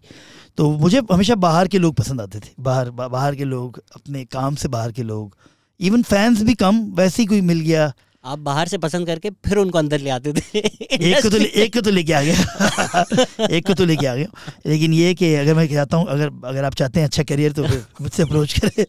तो 0.57 0.71
मुझे 0.71 1.01
हमेशा 1.11 1.35
बाहर 1.35 1.67
के 1.67 1.77
लोग 1.77 1.95
पसंद 1.95 2.21
आते 2.21 2.39
थे। 2.39 2.49
बाहर 2.59 2.89
बा, 2.89 3.07
बाहर 3.07 3.35
के 3.35 3.43
लोग 3.43 3.81
अपने 3.95 4.25
काम 4.25 4.55
से 4.55 4.67
बाहर 4.67 4.91
के 4.91 5.03
लोग। 5.03 5.37
इवन 5.79 6.01
फैंस 6.03 6.41
भी 6.41 6.53
कम 6.53 6.79
वैसे 6.93 7.21
ही 7.21 7.25
कोई 7.25 7.41
मिल 7.41 7.59
गया। 7.59 7.93
आप 8.25 8.39
बाहर 8.39 8.67
से 8.67 8.77
पसंद 8.77 9.07
करके 9.07 9.29
फिर 9.29 9.57
उनको 9.57 9.77
अंदर 9.77 9.99
ले 9.99 10.09
आते 10.09 10.33
थे। 10.33 10.59
एक 10.91 11.23
को 11.23 11.29
तो 11.29 11.37
एक 11.37 11.73
को 11.73 11.81
तो 11.81 11.91
लेके 11.91 12.13
आ 12.13 12.21
गया। 12.21 13.45
एक 13.51 13.67
को 13.67 13.73
तो 13.73 13.85
लेके 13.85 14.07
आ 14.07 14.15
गया। 14.15 14.25
लेकिन 14.65 14.93
ये 14.93 15.13
कि 15.13 15.35
अगर 15.35 15.53
मैं 15.53 15.67
चाहता 15.67 15.97
हूँ 15.97 16.07
अगर 16.07 16.31
अगर 16.45 16.63
आप 16.63 16.73
चाहते 16.73 16.99
हैं 16.99 17.07
अच्छा 17.07 17.23
करियर 17.23 17.51
तो 17.51 17.63
मुझसे 18.01 18.23
अप्रोच 18.23 18.59
करें। 18.59 18.85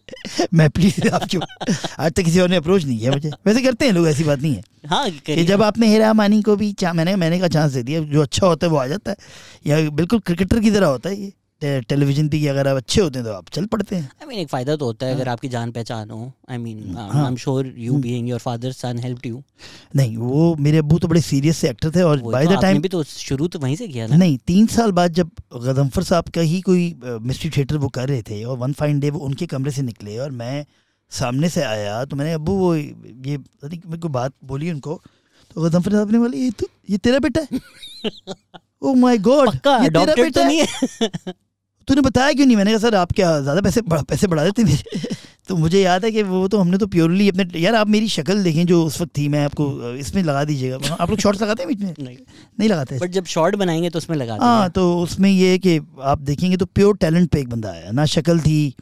मैं 0.54 0.70
प्लीज़ 0.70 1.08
आपको 1.08 1.38
आज 2.02 2.12
तक 2.12 2.22
किसी 2.22 2.40
और 2.40 2.48
ने 2.48 2.56
अप्रोच 2.56 2.84
नहीं 2.84 2.98
किया 2.98 3.12
मुझे। 3.12 3.30
वैसे 3.46 3.62
करते 3.62 3.84
हैं 3.84 3.92
लोग 3.92 4.08
ऐसी 4.08 4.24
बात 4.24 4.38
नहीं 4.38 4.54
है। 4.54 4.62
हाँ 4.86 5.10
कि 5.10 5.44
जब 5.44 5.62
आपने 5.62 5.88
हेरा 5.88 6.12
मानी 6.12 6.42
को 6.42 6.56
भी 6.56 6.74
मैंने 6.94 7.16
मैंने 7.16 7.38
का 7.38 7.48
चांस 7.48 7.72
दे 7.72 7.82
दिया। 7.82 8.00
जो 8.00 8.22
अच्छा 8.22 8.46
होता 8.46 8.66
है 8.66 8.70
वो 8.70 8.78
आ 8.78 8.86
जाता 8.86 9.10
है। 9.10 9.16
या 9.66 9.90
बिल्कुल 9.90 10.18
क्रिकेटर 10.18 10.60
की 10.60 10.70
तरह 10.70 10.86
होता 10.86 11.08
है 11.08 11.22
ये। 11.22 11.32
टेलीविज़न 11.62 12.28
पे 12.28 12.46
अगर 12.48 12.68
आप 12.68 12.76
अच्छे 12.76 13.00
होते 13.00 13.18
हैं 13.18 13.26
तो 13.26 13.32
आप 13.32 13.48
चल 13.52 13.64
पड़ते 13.66 13.96
हैं। 13.96 14.10
आई 14.22 14.26
मीन 14.28 14.38
एक 14.38 14.48
फ़ायदा 14.48 14.76
तो 14.76 14.84
होता 14.84 15.06
है 15.06 15.12
हाँ। 15.12 15.20
अगर 15.20 15.28
आपकी 15.30 15.48
जान 15.48 15.70
पहचान 15.72 16.10
हो। 16.10 16.32
आई 16.50 16.58
मीन 16.58 16.96
हाँ। 16.96 17.08
I 17.14 17.26
am 17.26 17.36
sure 17.36 17.72
you. 17.78 17.94
Being 17.98 18.28
your 18.28 18.40
father 18.40 18.72
son 18.72 18.98
helped 18.98 19.26
you 19.26 19.42
नहीं 19.96 20.16
वो 20.16 20.54
मेरे 20.56 20.78
अब्बू 20.78 20.98
तो 20.98 21.08
बड़े 21.08 21.20
सीरियस 21.20 21.58
से 21.58 21.68
एक्टर 21.70 21.90
थे 21.94 22.02
और 22.02 22.22
बाय 22.22 22.46
द 22.46 22.60
टाइम 22.62 22.82
भी 22.82 22.88
तो 22.88 23.02
शुरू 23.04 23.48
तो 23.48 23.58
वहीं 23.58 23.76
से 23.76 23.88
किया 23.88 24.06
ना। 24.06 24.16
नहीं 24.16 24.36
तीन 24.46 24.66
साल 24.66 24.92
बाद 24.92 25.14
जब 25.14 25.30
गदम्फर 25.64 26.02
साहब 26.02 26.28
का 26.34 26.40
ही 26.42 26.60
कोई 26.60 26.94
मिस्ट्री 27.04 27.50
थिएटर 27.56 27.76
वो 27.76 27.88
कर 27.88 28.08
रहे 28.08 28.22
थे 28.22 28.42
और 28.44 28.58
वन 28.58 28.72
फाइन 28.72 29.00
डे 29.00 29.10
वो 29.10 29.20
उनके 29.26 29.46
कमरे 29.46 29.70
से 29.70 29.82
निकले 29.82 30.18
और 30.18 30.30
मैं 30.32 30.64
सामने 31.12 31.48
से 31.48 31.62
आया 31.64 32.04
तो 32.04 32.16
मैंने 32.16 32.32
अब्बू 32.32 32.52
वो 32.54 32.74
ये 32.74 33.36
मेरे 33.64 33.98
को 33.98 34.08
बात 34.10 34.32
बोली 34.44 34.70
उनको। 34.70 35.00
तो 35.50 35.62
गदम्फर 35.62 35.92
साहब 35.92 36.10
ने 36.12 36.18
बोला 36.18 36.38
ये 36.38 36.50
तो 36.50 36.66
ये 36.90 36.98
तेरा 36.98 37.18
बेटा 37.18 37.40
है? 37.52 37.60
ओ 38.82 38.94
माय 38.94 39.18
गॉड 39.18 39.48
ये 39.48 39.88
तेरा 39.90 40.14
बेटा 40.14 40.28
तो 40.30 40.46
नहीं 40.46 40.60
है? 40.60 40.66
तूने 41.88 42.00
बताया 42.00 42.32
क्यों 42.32 42.46
नहीं? 42.46 42.56
मैंने 42.56 42.70
कहा 42.70 42.78
सर 42.80 42.94
आप 42.94 43.12
क्या 43.12 43.40
ज़्यादा 43.40 43.60
पैसे 43.60 43.80
बढ़ा- 43.80 44.04
पैसे 44.08 44.26
बढ़ा 44.26 44.44
देते 44.44 44.64
मेरे 44.64 45.14
तो 45.48 45.56
मुझे 45.56 45.80
याद 45.80 46.04
है 46.04 46.10
कि 46.12 46.22
वो 46.22 46.46
तो 46.48 46.58
हमने 46.58 46.78
तो 46.78 46.86
प्योरली 46.86 47.28
अपने 47.28 47.60
यार 47.60 47.74
आप 47.74 47.88
मेरी 47.88 48.08
शक्ल 48.08 48.42
देखें 48.42 48.64
जो 48.66 48.82
उस 48.84 49.00
वक्त 49.00 49.16
थी 49.18 49.28
मैं 49.28 49.44
आपको 49.44 49.94
इसमें 49.94 50.22
लगा 50.22 50.42
दीजिएगा। 50.44 50.94
आप 51.00 51.10
लोग 51.10 51.18
शॉर्ट्स 51.18 51.42
लगाते 51.42 51.62
हैं 51.62 51.68
बीच 51.68 51.80
में? 51.80 51.94
नहीं। 52.04 52.16
नहीं 52.60 52.68
लगाते? 52.68 52.98
बट 52.98 53.10
जब 53.10 53.24
शॉर्ट 53.26 53.56
बनाएँगे 53.56 53.90
तो 53.90 53.98
उसमें 53.98 54.16
लगा 54.16 54.36
हाँ 54.40 54.68
तो 54.70 54.84
उसमें 55.02 55.30
ये 55.30 55.50
है 55.50 55.58
कि 55.58 55.78
आप 56.02 56.18
देखेंगे 56.22 56.56
तो 56.56 56.66
प्योर 56.66 56.96
टैलेंट 56.96 57.30
पे 57.30 57.40
एक 57.40 57.48
बंदा 57.48 57.70
आया। 57.70 57.90
ना 57.90 58.04
शक्ल 58.06 58.38
थी 58.40 58.74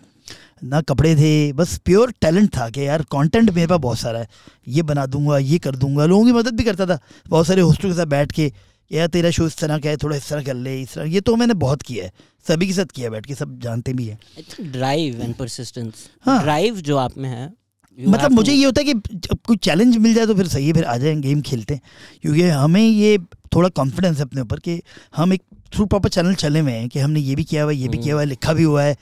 ना 0.64 0.80
कपड़े 0.80 1.14
थे 1.16 1.30
बस 1.52 1.76
प्योर 1.84 2.12
टैलेंट 2.20 2.48
था 2.56 2.68
कि 2.70 2.86
यार 2.86 3.02
कंटेंट 3.02 3.50
मेरे 3.50 3.66
पास 3.66 3.78
बहुत 3.80 3.98
सारा 3.98 4.18
है। 4.18 4.28
ये 4.68 4.82
बना 4.82 5.04
दूँगा 5.06 5.38
ये 5.38 5.58
कर 5.58 5.76
दूँगा। 5.76 6.04
लोगों 6.04 6.24
की 6.24 6.32
मदद 6.32 6.54
भी 6.56 6.64
करता 6.64 6.86
था। 6.86 6.98
बहुत 7.28 7.46
सारे 7.46 7.60
होस्टल 7.60 7.88
के 7.88 7.94
साथ 7.94 8.06
बैठ 8.06 8.32
के 8.32 8.52
यार 8.90 9.06
तेरा 9.08 9.30
शो 9.30 9.46
इस 9.46 9.56
तरह 9.58 9.78
का 9.78 9.90
है 9.90 9.96
थोड़ा 9.96 10.16
इस 10.16 10.28
तरह 10.28 10.42
कर 10.44 10.54
ले 10.54 10.80
इस 10.82 10.94
तरह। 10.94 11.10
ये 11.10 11.20
तो 11.20 11.36
मैंने 11.36 11.54
बहुत 11.56 11.82
किया 11.82 12.04
है 12.04 12.12
सभी 12.46 12.66
के 12.66 12.72
साथ 12.72 12.92
किया 12.94 13.10
बैठ 13.10 13.26
के 13.26 13.34
सब 13.34 13.58
जानते 13.60 13.92
भी 13.92 14.06
हैं। 14.06 14.72
ड्राइव 14.72 15.20
एंड 15.22 15.34
परसिस्टेंस 15.34 16.08
हाँ। 16.26 16.42
ड्राइव 16.42 16.80
जो 16.80 16.96
आप 16.96 17.18
में 17.18 17.28
है 17.28 17.52
मतलब 17.98 18.32
मुझे 18.32 18.52
ये 18.52 18.64
होता 18.64 18.80
है 18.80 18.84
कि 18.84 19.16
जब 19.16 19.38
कोई 19.46 19.56
चैलेंज 19.64 19.96
मिल 19.96 20.14
जाए 20.14 20.26
तो 20.26 20.34
फिर 20.34 20.46
सही 20.48 20.66
है 20.66 20.72
फिर 20.72 20.84
आ 20.84 20.96
जाए 20.96 21.14
गेम 21.16 21.40
खेलते 21.42 21.74
हैं। 21.74 21.82
क्योंकि 22.22 22.42
हमें 22.42 22.80
ये 22.80 23.18
थोड़ा 23.54 23.68
कॉन्फिडेंस 23.70 24.16
है 24.16 24.22
अपने 24.22 24.40
ऊपर 24.40 24.58
कि 24.58 24.80
हम 25.16 25.32
एक 25.32 25.42
थ्रू 25.74 25.86
प्रॉपर 25.86 26.08
चैनल 26.08 26.34
चले 26.34 26.60
हुए 26.60 26.72
हैं 26.72 26.88
कि 26.88 26.98
हमने 26.98 27.20
ये 27.20 27.34
भी 27.34 27.44
किया 27.44 27.62
हुआ 27.62 27.72
है 27.72 27.78
ये 27.78 27.88
भी 27.88 27.98
किया 27.98 28.14
हुआ 28.14 28.22
है 28.22 28.26
लिखा 28.28 28.52
भी 28.52 28.62
हुआ 28.62 28.82
है 28.82 28.96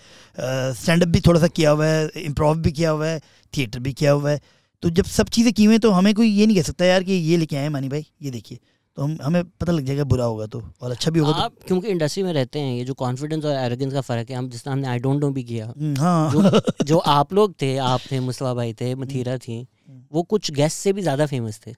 स्टैंड 0.74 1.02
अप 1.02 1.08
भी 1.08 1.20
थोड़ा 1.20 1.40
सा 1.40 1.46
किया 1.48 1.70
हुआ 1.70 1.86
है 1.86 2.06
इम्प्रोव 2.22 2.58
भी 2.58 2.72
किया 2.72 2.90
हुआ 2.90 3.06
है 3.06 3.20
थिएटर 3.52 3.78
भी 3.78 3.92
किया 3.92 4.12
हुआ 4.12 4.30
है। 4.30 4.40
तो 4.82 4.90
जब 4.90 5.04
सब 5.06 5.28
चीज़ें 5.28 5.52
की 5.52 5.64
हुई 5.64 5.74
हैं 5.74 5.80
तो 5.80 5.90
हमें 5.90 6.12
कोई 6.14 6.28
ये 6.28 6.46
नहीं 6.46 6.56
कह 6.56 6.62
सकता 6.62 6.84
यार 6.84 7.02
कि 7.02 7.12
ये 7.12 7.36
लेके 7.36 7.56
आए 7.56 7.68
मानी 7.68 7.88
भाई 7.88 8.06
ये 8.22 8.30
देखिए। 8.30 8.58
तो 8.96 9.02
हम 9.02 9.16
हमें 9.22 9.42
पता 9.60 9.72
लग 9.72 9.84
जाएगा 9.84 10.04
बुरा 10.04 10.24
होगा 10.24 10.46
तो 10.46 10.62
और 10.82 10.90
अच्छा 10.90 11.10
भी 11.10 11.18
होगा 11.18 11.32
आप 11.32 11.38
तो। 11.38 11.44
आप 11.44 11.66
क्योंकि 11.66 11.88
इंडस्ट्री 11.88 12.22
में 12.22 12.32
रहते 12.32 12.58
हैं 12.58 12.74
ये 12.74 12.84
जो 12.84 12.94
कॉन्फिडेंस 12.94 13.44
और 13.44 13.54
एरोगेंस 13.54 13.92
का 13.92 14.00
फ़र्क 14.00 14.30
है 14.30 14.36
हम 14.36 14.48
जिस 14.48 14.66
हमने 14.68 14.88
आई 14.88 14.98
डोंट 14.98 15.20
नो 15.20 15.30
भी 15.30 15.42
किया 15.44 15.66
हम्म, 15.66 15.94
हाँ। 16.00 16.30
जो 16.30 16.60
जो 16.84 16.98
आप 16.98 17.32
लोग 17.32 17.54
थे 17.62 17.76
आप 17.76 18.00
थे 18.10 18.20
मुसला 18.20 18.54
भाई 18.54 18.72
थे 18.72 18.94
मथीरा 18.94 19.36
थी 19.38 19.66
वो 20.12 20.22
कुछ 20.22 20.50
गेस्ट 20.50 20.78
से 20.78 20.92
भी 20.92 21.02
ज़्यादा 21.02 21.26
फ़ेमस 21.26 21.60
थे। 21.66 21.70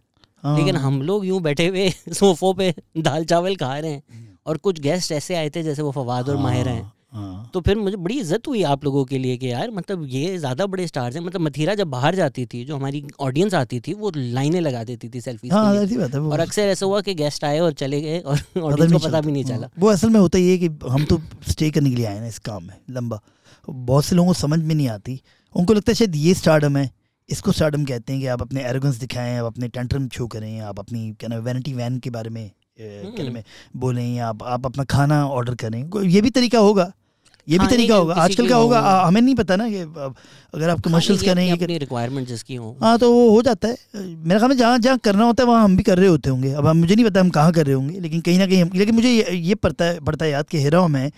हाँ, 0.45 0.59
लेकिन 0.59 0.77
हम 0.77 1.01
लोग 1.03 1.27
यूँ 1.27 1.41
बैठे 1.43 1.67
हुए 1.69 1.89
सोफों 2.13 2.53
पे 2.55 2.75
दाल 2.99 3.25
चावल 3.25 3.57
खा 3.57 3.79
रहे 3.79 3.91
हैं 3.91 4.39
और 4.47 4.57
कुछ 4.57 4.81
गेस्ट 4.81 5.13
ऐसे 5.13 5.35
आए 5.35 5.51
थे 5.51 5.63
जैसे 5.63 5.83
वो 5.83 5.91
फवाद 5.93 6.29
और 6.29 6.37
माहिर 6.37 6.69
हैं। 6.69 6.93
हाँ, 7.17 7.51
तो 7.55 7.61
फिर 7.61 7.77
मुझे 7.79 7.97
बड़ी 7.97 8.19
इज़्ज़त 8.21 8.49
हुई 8.49 8.63
आप 8.65 8.85
लोगों 8.85 9.05
के 9.05 9.19
लिए 9.19 9.37
कि 9.37 9.51
यार 9.51 9.71
मतलब 9.73 10.05
ये 10.09 10.37
ज़्यादा 10.39 10.67
बड़े 10.67 10.87
स्टार्स 10.87 11.15
हैं। 11.17 11.23
मतलब 11.23 11.41
मथीरा 11.41 11.75
जब 11.75 11.89
बाहर 11.91 12.15
जाती 12.15 12.45
थी 12.47 12.65
जो 12.65 12.77
हमारी 12.77 13.03
ऑडियंस 13.21 13.55
आती 13.55 13.81
थी 13.81 13.95
वो 13.95 14.11
लाइनें 14.17 14.61
लगा 14.61 14.83
देती 14.85 15.09
थी 15.09 15.21
सेल्फी 15.21 15.49
हाँ 15.49 15.65
और 15.75 16.41
अक्सर 16.41 16.63
ऐसा 16.65 16.87
हुआ 16.87 17.01
कि 17.01 17.15
गेस्ट 17.17 17.45
आए 17.45 17.59
और 17.61 17.73
चले 17.75 18.01
गए 18.01 18.19
और 18.21 18.39
पता 18.39 18.61
ऑडियंस 18.63 18.93
को 18.93 18.99
पता 18.99 19.21
भी 19.21 19.33
नहीं 19.33 19.45
हाँ, 19.45 19.57
चला। 19.57 19.69
वो 19.79 19.89
असल 19.91 20.11
में 20.11 20.21
होता 20.21 20.39
ये 20.39 20.51
है 20.51 20.59
कि 20.59 20.89
हम 20.89 21.05
तो 21.05 21.21
स्टे 21.49 21.71
करने 21.71 21.91
के 21.91 21.97
लिए 21.97 22.07
आए 22.07 22.21
ना 22.21 22.27
इस 22.27 22.39
काम 22.41 22.65
में 22.65 22.75
लंबा। 22.91 23.21
बहुत 23.69 24.05
से 24.05 24.17
लोगों 24.17 24.29
को 24.29 24.35
समझ 24.37 24.59
में 24.59 24.75
नहीं 24.75 24.89
आती। 24.89 25.21
उनको 25.55 25.73
लगता 25.73 25.91
है 25.91 25.95
शायद 25.95 26.17
ये 26.17 26.35
स्टार्डम 26.35 26.77
है। 26.77 26.91
इसको 27.29 27.53
स्टार्डम 27.53 27.85
कहते 27.85 28.13
हैं 28.13 28.21
कि 28.21 28.27
आप 28.29 28.43
अपने 28.43 28.63
एरोगेंस 28.65 28.97
दिखाएँ 28.97 29.39
आप 29.39 29.45
अपने 29.45 29.69
टेंट्रम 29.69 30.09
शो 30.09 30.27
करें 30.27 30.61
आप 30.63 30.79
अपनी 30.79 31.11
क्या 31.21 31.29
नाम 31.29 31.41
वैनिटी 31.45 31.73
वैन 31.75 31.99
के 31.99 32.11
बारे 32.11 32.31
में 32.31 32.51
क्या 32.79 33.25
नाम 33.25 33.43
बोलें 33.81 34.15
या 34.15 34.29
आप 34.29 34.43
आप 34.45 34.67
अपना 34.67 34.85
खाना 34.87 35.25
ऑर्डर 35.29 35.55
करें। 35.57 35.83
ये 36.05 36.21
भी 36.21 36.31
तरीका 36.31 36.59
होगा। 36.61 36.93
ये 37.49 37.59
भी 37.59 37.67
तरीका 37.67 37.97
होगा। 37.97 38.15
आजकल 38.15 38.43
की 38.43 38.47
क्या 38.47 38.57
होगा? 38.57 38.81
हमें 38.81 39.21
नहीं 39.21 39.35
पता 39.35 39.57
ना 39.57 39.71
कि 39.71 39.79
अगर 40.55 40.71
आप 40.71 40.81
कमर्शियल्स 40.81 41.23
की 41.23 41.31
अपनी- 41.31 41.51
कर- 41.51 41.63
अपनी 41.63 41.79
रिक्वायरमेंट 41.79 42.29
जिसकी 42.29 42.55
हो। 42.55 42.77
हाँ 42.83 42.99
तो 42.99 43.13
वो 43.13 43.31
हो 43.31 43.43
जाता 43.43 43.69
है। 43.69 43.77
मेरे 43.97 44.39
ख्याल 44.39 44.49
में 44.49 44.57
जहाँ 44.57 44.79
जहाँ 44.79 44.99
करना 44.99 45.25
होता 45.25 45.43
है 45.43 45.49
वहाँ 45.49 45.65
हम 45.65 45.77
भी 45.77 45.83
कर 45.83 45.99
रहे 45.99 46.09
होते 46.09 46.31
होंगे। 46.31 46.53
अब 46.53 46.67
हम 46.67 46.77
मुझे 46.77 46.95
नहीं 46.95 47.05
पता 47.05 47.21
हम 47.21 47.29
कहाँ 47.29 47.53
कर 47.53 47.67
रहे 47.67 47.75
होंगे 47.75 48.01
लेकिन 48.01 48.21
कहीं 48.21 48.39
ना 48.39 48.47
कहीं 48.47 48.65
लेकिन 48.75 48.95
मुझे 48.95 49.11
ये, 49.11 49.37
ये 49.37 49.55
पड़ता 49.55 49.85
है 49.85 50.01
पड़ता 50.01 50.25
है 50.25 50.31
याद 50.31 50.45
कि 50.45 50.59
हेरा 50.59 50.87
में। 50.87 51.11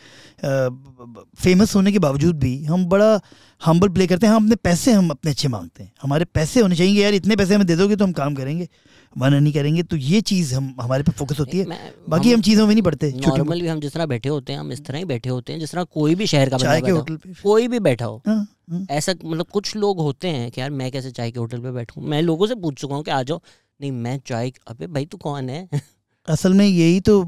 फ़ेमस 1.38 1.74
होने 1.74 1.92
के 1.92 1.98
बावजूद 1.98 2.38
भी 2.38 2.64
हम 2.64 2.86
बड़ा 2.86 3.20
हम्बल 3.64 3.88
प्ले 3.88 4.06
करते 4.06 4.26
हैं। 4.26 4.34
हम 4.34 4.44
अपने 4.44 4.56
पैसे 4.56 4.92
हम 4.92 5.10
अपने 5.10 5.30
अच्छे 5.30 5.48
मांगते 5.48 5.82
हैं। 5.82 5.92
हमारे 6.02 6.24
पैसे 6.24 6.60
होने 6.60 6.76
चाहिए 6.76 7.04
यार 7.04 7.14
इतने 7.14 7.36
पैसे 7.36 7.54
हमें 7.54 7.66
दे 7.66 7.76
दोगे 7.76 7.96
तो 7.96 8.04
हम 8.04 8.12
काम 8.12 8.34
करेंगे। 8.34 8.68
मना 9.18 9.38
नहीं 9.38 9.52
करेंगे 9.52 9.82
तो 9.82 9.96
ये 9.96 10.20
चीज़ 10.20 10.54
हम 10.54 10.74
हमारे 10.80 11.02
पे 11.02 11.12
फोकस 11.12 11.38
होती 11.40 11.58
है। 11.58 11.64
बाकी 12.08 12.32
हम 12.32 12.40
चीज़ों 12.40 12.66
में 12.66 12.74
नहीं 12.74 12.82
पढ़ते 12.82 13.12
नॉर्मल 13.16 13.60
भी 13.60 13.66
हम 13.68 13.80
जिस 13.80 13.92
तरह 13.92 14.06
बैठे 14.06 14.28
होते 14.28 14.52
हैं 14.52 14.60
हम 14.60 14.72
इस 14.72 14.84
तरह 14.84 14.98
ही 14.98 15.04
बैठे 15.04 15.30
होते 15.30 15.52
हैं 15.52 15.60
जिस 15.60 15.72
तरह 15.72 15.84
कोई 15.84 16.14
भी 16.14 16.26
शहर 16.26 16.48
का 16.50 16.58
चाय 16.58 16.80
के। 16.80 16.90
होटल 16.90 17.16
पे। 17.16 17.32
कोई 17.42 17.68
भी 17.68 17.78
बैठा 17.80 18.04
हो। 18.04 18.22
हाँ, 18.26 18.36
हाँ। 18.70 18.86
ऐसा 18.90 19.12
मतलब 19.24 19.46
कुछ 19.46 19.74
लोग 19.76 20.00
होते 20.00 20.28
हैं 20.28 20.50
कि 20.50 20.60
यार 20.60 20.70
मैं 20.70 20.90
कैसे 20.92 21.10
चाय 21.10 21.30
के 21.30 21.38
होटल 21.40 21.60
पे 21.60 21.70
बैठूँ? 21.72 22.02
मैं 22.04 22.22
लोगों 22.22 22.46
से 22.46 22.54
पूछ 22.54 22.80
चुका 22.80 22.94
हूँ 22.94 23.04
कि 23.04 23.10
आ 23.10 23.22
जाओ। 23.22 23.40
नहीं 23.80 23.92
मैं 23.92 24.18
चाय 24.26 24.52
अबे 24.68 24.86
भाई 24.86 25.06
तू 25.06 25.18
कौन 25.18 25.48
है? 25.50 25.68
असल 26.28 26.54
में 26.54 26.66
यही 26.66 27.00
तो 27.00 27.22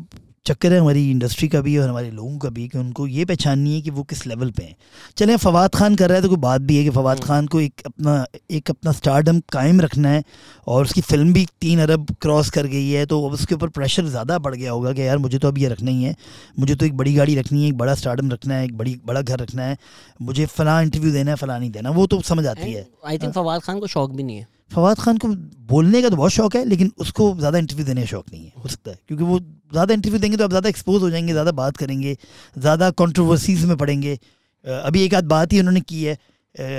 चक्कर 0.47 0.73
है 0.73 0.79
हमारी 0.81 1.11
इंडस्ट्री 1.11 1.47
का 1.49 1.61
भी 1.61 1.77
और 1.79 1.89
हमारे 1.89 2.11
लोगों 2.11 2.39
का 2.39 2.49
भी 2.49 2.67
कि 2.69 2.79
उनको 2.79 3.07
ये 3.07 3.25
पहचाननी 3.25 3.75
है 3.75 3.81
कि 3.81 3.91
वो 3.91 4.03
किस 4.03 4.27
लेवल 4.27 4.51
पे 4.51 4.63
हैं। 4.63 4.75
चले 5.17 5.37
फवाद 5.37 5.75
खान 5.75 5.97
कर 5.97 6.09
रहा 6.09 6.17
है 6.17 6.23
तो 6.23 6.29
कोई 6.29 6.39
बात 6.39 6.61
भी 6.61 6.77
है 6.77 6.85
कि 6.85 6.91
फवाद 6.91 7.17
हम्म। 7.17 7.27
खान 7.27 7.47
को 7.47 7.61
एक 7.61 7.83
अपना 7.87 8.25
एक 8.51 8.71
अपना 8.71 8.93
स्टारडम 8.93 9.41
कायम 9.53 9.81
रखना 9.81 10.09
है 10.09 10.23
और 10.67 10.85
उसकी 10.85 11.01
फ़िल्म 11.01 11.33
भी 11.33 11.47
तीन 11.61 11.81
अरब 11.81 12.15
क्रॉस 12.23 12.51
कर 12.51 12.67
गई 12.67 12.89
है 12.91 13.05
तो 13.07 13.25
अब 13.27 13.33
उसके 13.33 13.55
ऊपर 13.55 13.69
प्रेशर 13.71 14.07
ज़्यादा 14.07 14.39
बढ़ 14.41 14.55
गया 14.55 14.73
होगा 14.73 14.93
कि 14.93 15.03
यार 15.03 15.19
मुझे 15.19 15.39
तो 15.39 15.49
अब 15.49 15.59
ये 15.59 15.69
रखना 15.69 15.91
ही 15.91 16.03
है। 16.03 16.15
मुझे 16.59 16.75
तो 16.75 16.87
एक 16.87 16.97
बड़ी 16.97 17.15
गाड़ी 17.15 17.35
रखनी 17.37 17.63
है 17.63 17.69
एक 17.69 17.79
बड़ा 17.79 17.95
स्टारडम 17.97 18.31
रखना 18.33 18.55
है 18.55 18.65
एक 18.65 18.77
बड़ी 18.79 19.01
बड़ा 19.07 19.23
घर 19.23 19.39
रखना 19.39 19.63
है। 19.63 19.77
मुझे 20.23 20.47
फ़लाँ 20.49 20.83
इंटरव्यू 20.83 21.13
देना 21.13 21.31
है 21.31 21.37
फ़लाँ 21.37 21.59
नहीं 21.59 21.71
देना 21.71 21.91
वो 21.93 22.07
तो 22.07 22.21
समझ 22.25 22.47
आती 22.47 22.73
है 22.73 22.89
आई 23.07 23.19
थिंक 23.19 23.35
फवाद 23.35 23.63
खान 23.63 23.81
को 23.81 23.87
शौक 23.89 24.13
भी 24.13 24.23
नहीं 24.23 24.37
है। 24.37 24.47
फवाद 24.71 24.99
खान 24.99 25.19
को 25.19 25.29
बोलने 25.69 26.03
का 26.03 26.09
तो 26.09 26.17
बहुत 26.17 26.33
शौक 26.33 26.57
है 26.57 26.65
लेकिन 26.65 26.93
उसको 26.99 27.35
ज़्यादा 27.39 27.59
इंटरव्यू 27.59 27.87
देने 27.87 28.01
का 28.01 28.07
शौक 28.07 28.25
नहीं 28.33 28.45
है 28.45 28.53
हो 28.59 28.69
सकता 28.69 28.91
है। 28.91 28.99
क्योंकि 29.09 29.25
वो 29.25 29.39
ज़्यादा 29.39 29.95
इंटरव्यू 29.95 30.21
देंगे 30.21 30.37
तो 30.37 30.45
आप 30.45 30.51
ज़्यादा 30.51 30.69
एक्सपोज 30.69 31.03
हो 31.03 31.11
जाएँगे 31.11 31.33
ज़्यादा 31.33 31.53
बात 31.55 31.77
करेंगे 31.77 32.17
ज़्यादा 32.57 32.91
कॉन्ट्रोवर्सीज़ 32.93 33.67
में 33.67 33.77
पड़ेंगे। 33.77 34.19
अभी 34.65 35.03
एक 35.03 35.15
आध 35.15 35.25
बात 35.27 35.53
ही 35.53 35.61
उन्होंने 35.61 35.81
की 35.83 36.03
है 36.05 36.17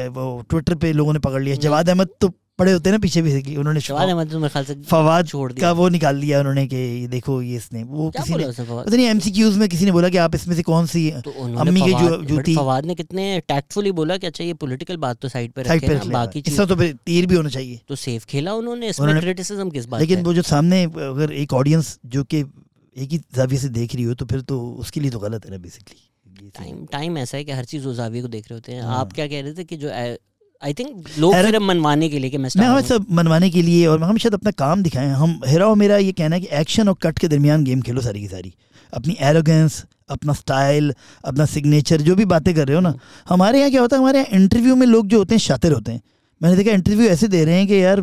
वो 0.10 0.44
ट्विटर 0.50 0.76
पे 0.76 0.92
लोगों 0.94 1.14
ने 1.14 1.20
पकड़ 1.20 1.42
लिया 1.42 1.56
जवाद 1.58 1.90
अहमद 1.90 2.08
तो 2.22 2.30
पड़े 2.62 2.72
होते 2.72 2.90
हैं 2.90 2.92
ना 2.92 3.00
पीछे 3.00 3.22
भी 3.22 3.56
उन्होंने 3.56 3.80
तो 3.80 4.84
फवाद 4.86 5.28
छोड़ 5.28 5.52
का 5.52 5.56
दिया 5.56 5.72
वो 5.72 5.88
निकाल 5.90 6.16
लिया 6.16 6.40
उन्होंने 6.40 6.66
कि 6.68 6.76
ये 6.76 7.08
देखो 7.08 7.42
ये 7.42 7.58
इसने 7.58 7.84
वो 7.84 8.10
किसी 8.10 8.34
ने 8.34 8.46
पता 8.48 8.96
नहीं 8.96 9.06
एमसीक्यूज 9.08 9.58
में 9.58 9.68
किसी 9.70 9.86
ने 9.86 9.92
बोला 9.92 10.10
कि 10.10 10.18
आप 10.18 10.36
इसमें 10.36 10.56
से 10.56 10.64
कौन 10.64 10.86
सी 10.86 11.10
तो 11.22 11.32
अम्मी 11.58 11.82
की 11.82 11.92
जो 11.92 11.98
फवाद- 11.98 12.28
जो 12.28 12.36
but 12.36 12.48
थी 12.48 12.56
फवाद 12.56 12.86
ने 12.86 12.96
कितने 12.96 13.40
टैक्टफुली 13.48 13.92
बोला 13.92 14.18
कि 14.18 14.28
अच्छा 14.28 14.44
ये 14.44 14.54
पॉलिटिकल 14.54 14.98
बात 14.98 15.20
तो 15.22 15.30
साइड 15.30 15.52
पे 15.52 15.64
साइड 15.64 15.84
रखे 15.84 16.00
पे 16.00 16.10
बाकी 16.10 16.42
चीज़ 16.42 16.54
इसका 16.54 16.66
तो 16.66 16.76
तीर 17.06 17.26
भी 17.26 17.36
होना 17.36 17.50
चाहिए। 17.50 17.80
तो 17.88 17.96
सेफ़ 17.96 18.26
खेला 18.26 18.54
उन्होंने 18.54 18.90
इसमें 18.90 19.20
क्रिटिसिज्म 19.20 19.70
किस 19.70 19.86
बात 19.86 20.02
लेकिन 20.02 20.24
वो 20.24 20.34
जो 20.34 20.42
सामने 20.42 20.84
अगर 20.84 21.32
एक 21.34 21.54
ऑडियंस 21.54 21.98
जो 22.06 22.24
कि 22.24 22.40
एक 22.96 23.12
ही 23.12 23.18
जाविये 23.36 23.62
से 23.62 23.70
देख 23.70 23.96
रही 23.96 24.04
हो 24.04 24.14
तो 24.14 24.26
फिर 24.26 24.42
तो 24.42 24.60
उसके 24.80 25.00
लिए 25.00 25.12
तो 25.12 25.20
गलत 25.20 25.46
है 25.46 25.52
ना 25.52 25.58
बेसिकली 25.58 26.50
टाइम 26.50 26.86
टाइम 26.86 27.18
ऐसा 27.18 27.38
है 27.38 27.44
कि 27.44 27.52
हर 27.52 27.66
चीज़ 27.66 27.88
उस 27.88 27.98
जाविये 27.98 28.22
को 28.22 28.28
देख 28.28 28.48
रहे 28.50 28.54
होते 28.54 28.72
हैं। 28.72 28.82
हाँ। 28.82 29.00
आप 29.00 29.14
क्या 29.14 29.28
कह 29.28 29.42
रहे 29.42 29.54
थे 29.54 29.64
कि 29.64 29.78
जो 29.78 29.90
आई 30.62 30.74
थिंक 30.74 31.08
लोग 31.20 31.34
सिर्फ़ 31.36 31.64
मनवाने 31.64 32.10
के 32.10 32.20
लिए 32.20 32.30
कि 32.30 32.38
मैं 32.38 32.50
मैं 32.58 32.82
सब 32.84 33.06
मनवाने 33.12 33.50
के 33.50 33.62
लिए 33.62 33.86
और 33.88 34.04
हम 34.04 34.18
शायद 34.18 34.34
अपना 34.34 34.52
काम 34.54 34.84
दिखाएँ। 34.84 35.10
हम 35.12 35.40
हेरा 35.48 35.68
और 35.68 35.76
मेरा 35.76 35.98
ये 35.98 36.12
कहना 36.12 36.36
है 36.36 36.42
कि 36.42 36.48
एक्शन 36.54 36.90
और 36.90 36.96
कट 37.04 37.20
के 37.20 37.28
दरमियान 37.28 37.64
गेम 37.64 37.82
खेलो 37.82 38.02
सारी 38.02 38.22
की 38.22 38.28
सारी। 38.28 38.54
अपनी 38.94 39.16
एरोगेंस 39.22 39.84
अपना 40.10 40.34
स्टाइल 40.34 40.94
अपना 41.24 41.46
सिग्नेचर 41.48 42.02
जो 42.02 42.16
भी 42.16 42.26
बातें 42.26 42.54
कर 42.56 42.68
रहे 42.68 42.76
हो 42.76 42.82
ना। 42.82 42.94
हमारे 43.30 43.60
यहाँ 43.60 43.72
क्या 43.72 43.82
होता 43.82 43.96
है? 43.96 44.02
हमारे 44.02 44.20
यहाँ 44.20 44.40
इंटरव्यू 44.40 44.76
में 44.76 44.88
लोग 44.88 45.08
जो 45.08 45.18
होते 45.18 45.36
हैं 45.36 45.40
शातिर 45.40 45.72
होते 45.72 45.92
हैं। 45.92 46.02
मैंने 46.42 46.56
देखा 46.58 46.72
इंटरव्यू 46.72 47.08
ऐसे 47.10 47.28
दे 47.28 47.44
रहे 47.46 47.56
हैं 47.56 47.68
कि 47.68 47.84
यार 47.84 48.02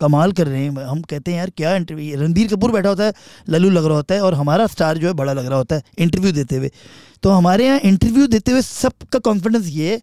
कमाल 0.00 0.32
कर 0.32 0.46
रहे 0.46 0.62
हैं। 0.62 0.84
हम 0.84 1.02
कहते 1.02 1.30
हैं 1.30 1.38
यार 1.38 1.50
क्या 1.56 1.74
इंटरव्यू 1.76 2.20
रणबीर 2.20 2.48
कपूर 2.48 2.72
बैठा 2.72 2.88
होता 2.88 3.04
है 3.04 3.12
लल्लू 3.48 3.70
लग 3.70 3.84
रहा 3.84 3.96
होता 3.96 4.14
है 4.14 4.22
और 4.22 4.34
हमारा 4.34 4.66
स्टार 4.66 4.98
जो 4.98 5.06
है 5.06 5.12
बड़ा 5.14 5.32
लग 5.32 5.46
रहा 5.46 5.58
होता 5.58 5.76
है 5.76 5.82
इंटरव्यू 5.98 6.32
देते 6.32 6.56
हुए। 6.56 6.70
तो 7.22 7.30
हमारे 7.30 7.66
यहाँ 7.66 7.78
इंटरव्यू 7.80 8.26
देते 8.26 8.52
हुए 8.52 8.62
सबका 8.62 9.18
कॉन्फिडेंस 9.20 9.68
ये 9.68 9.92
है 9.92 10.00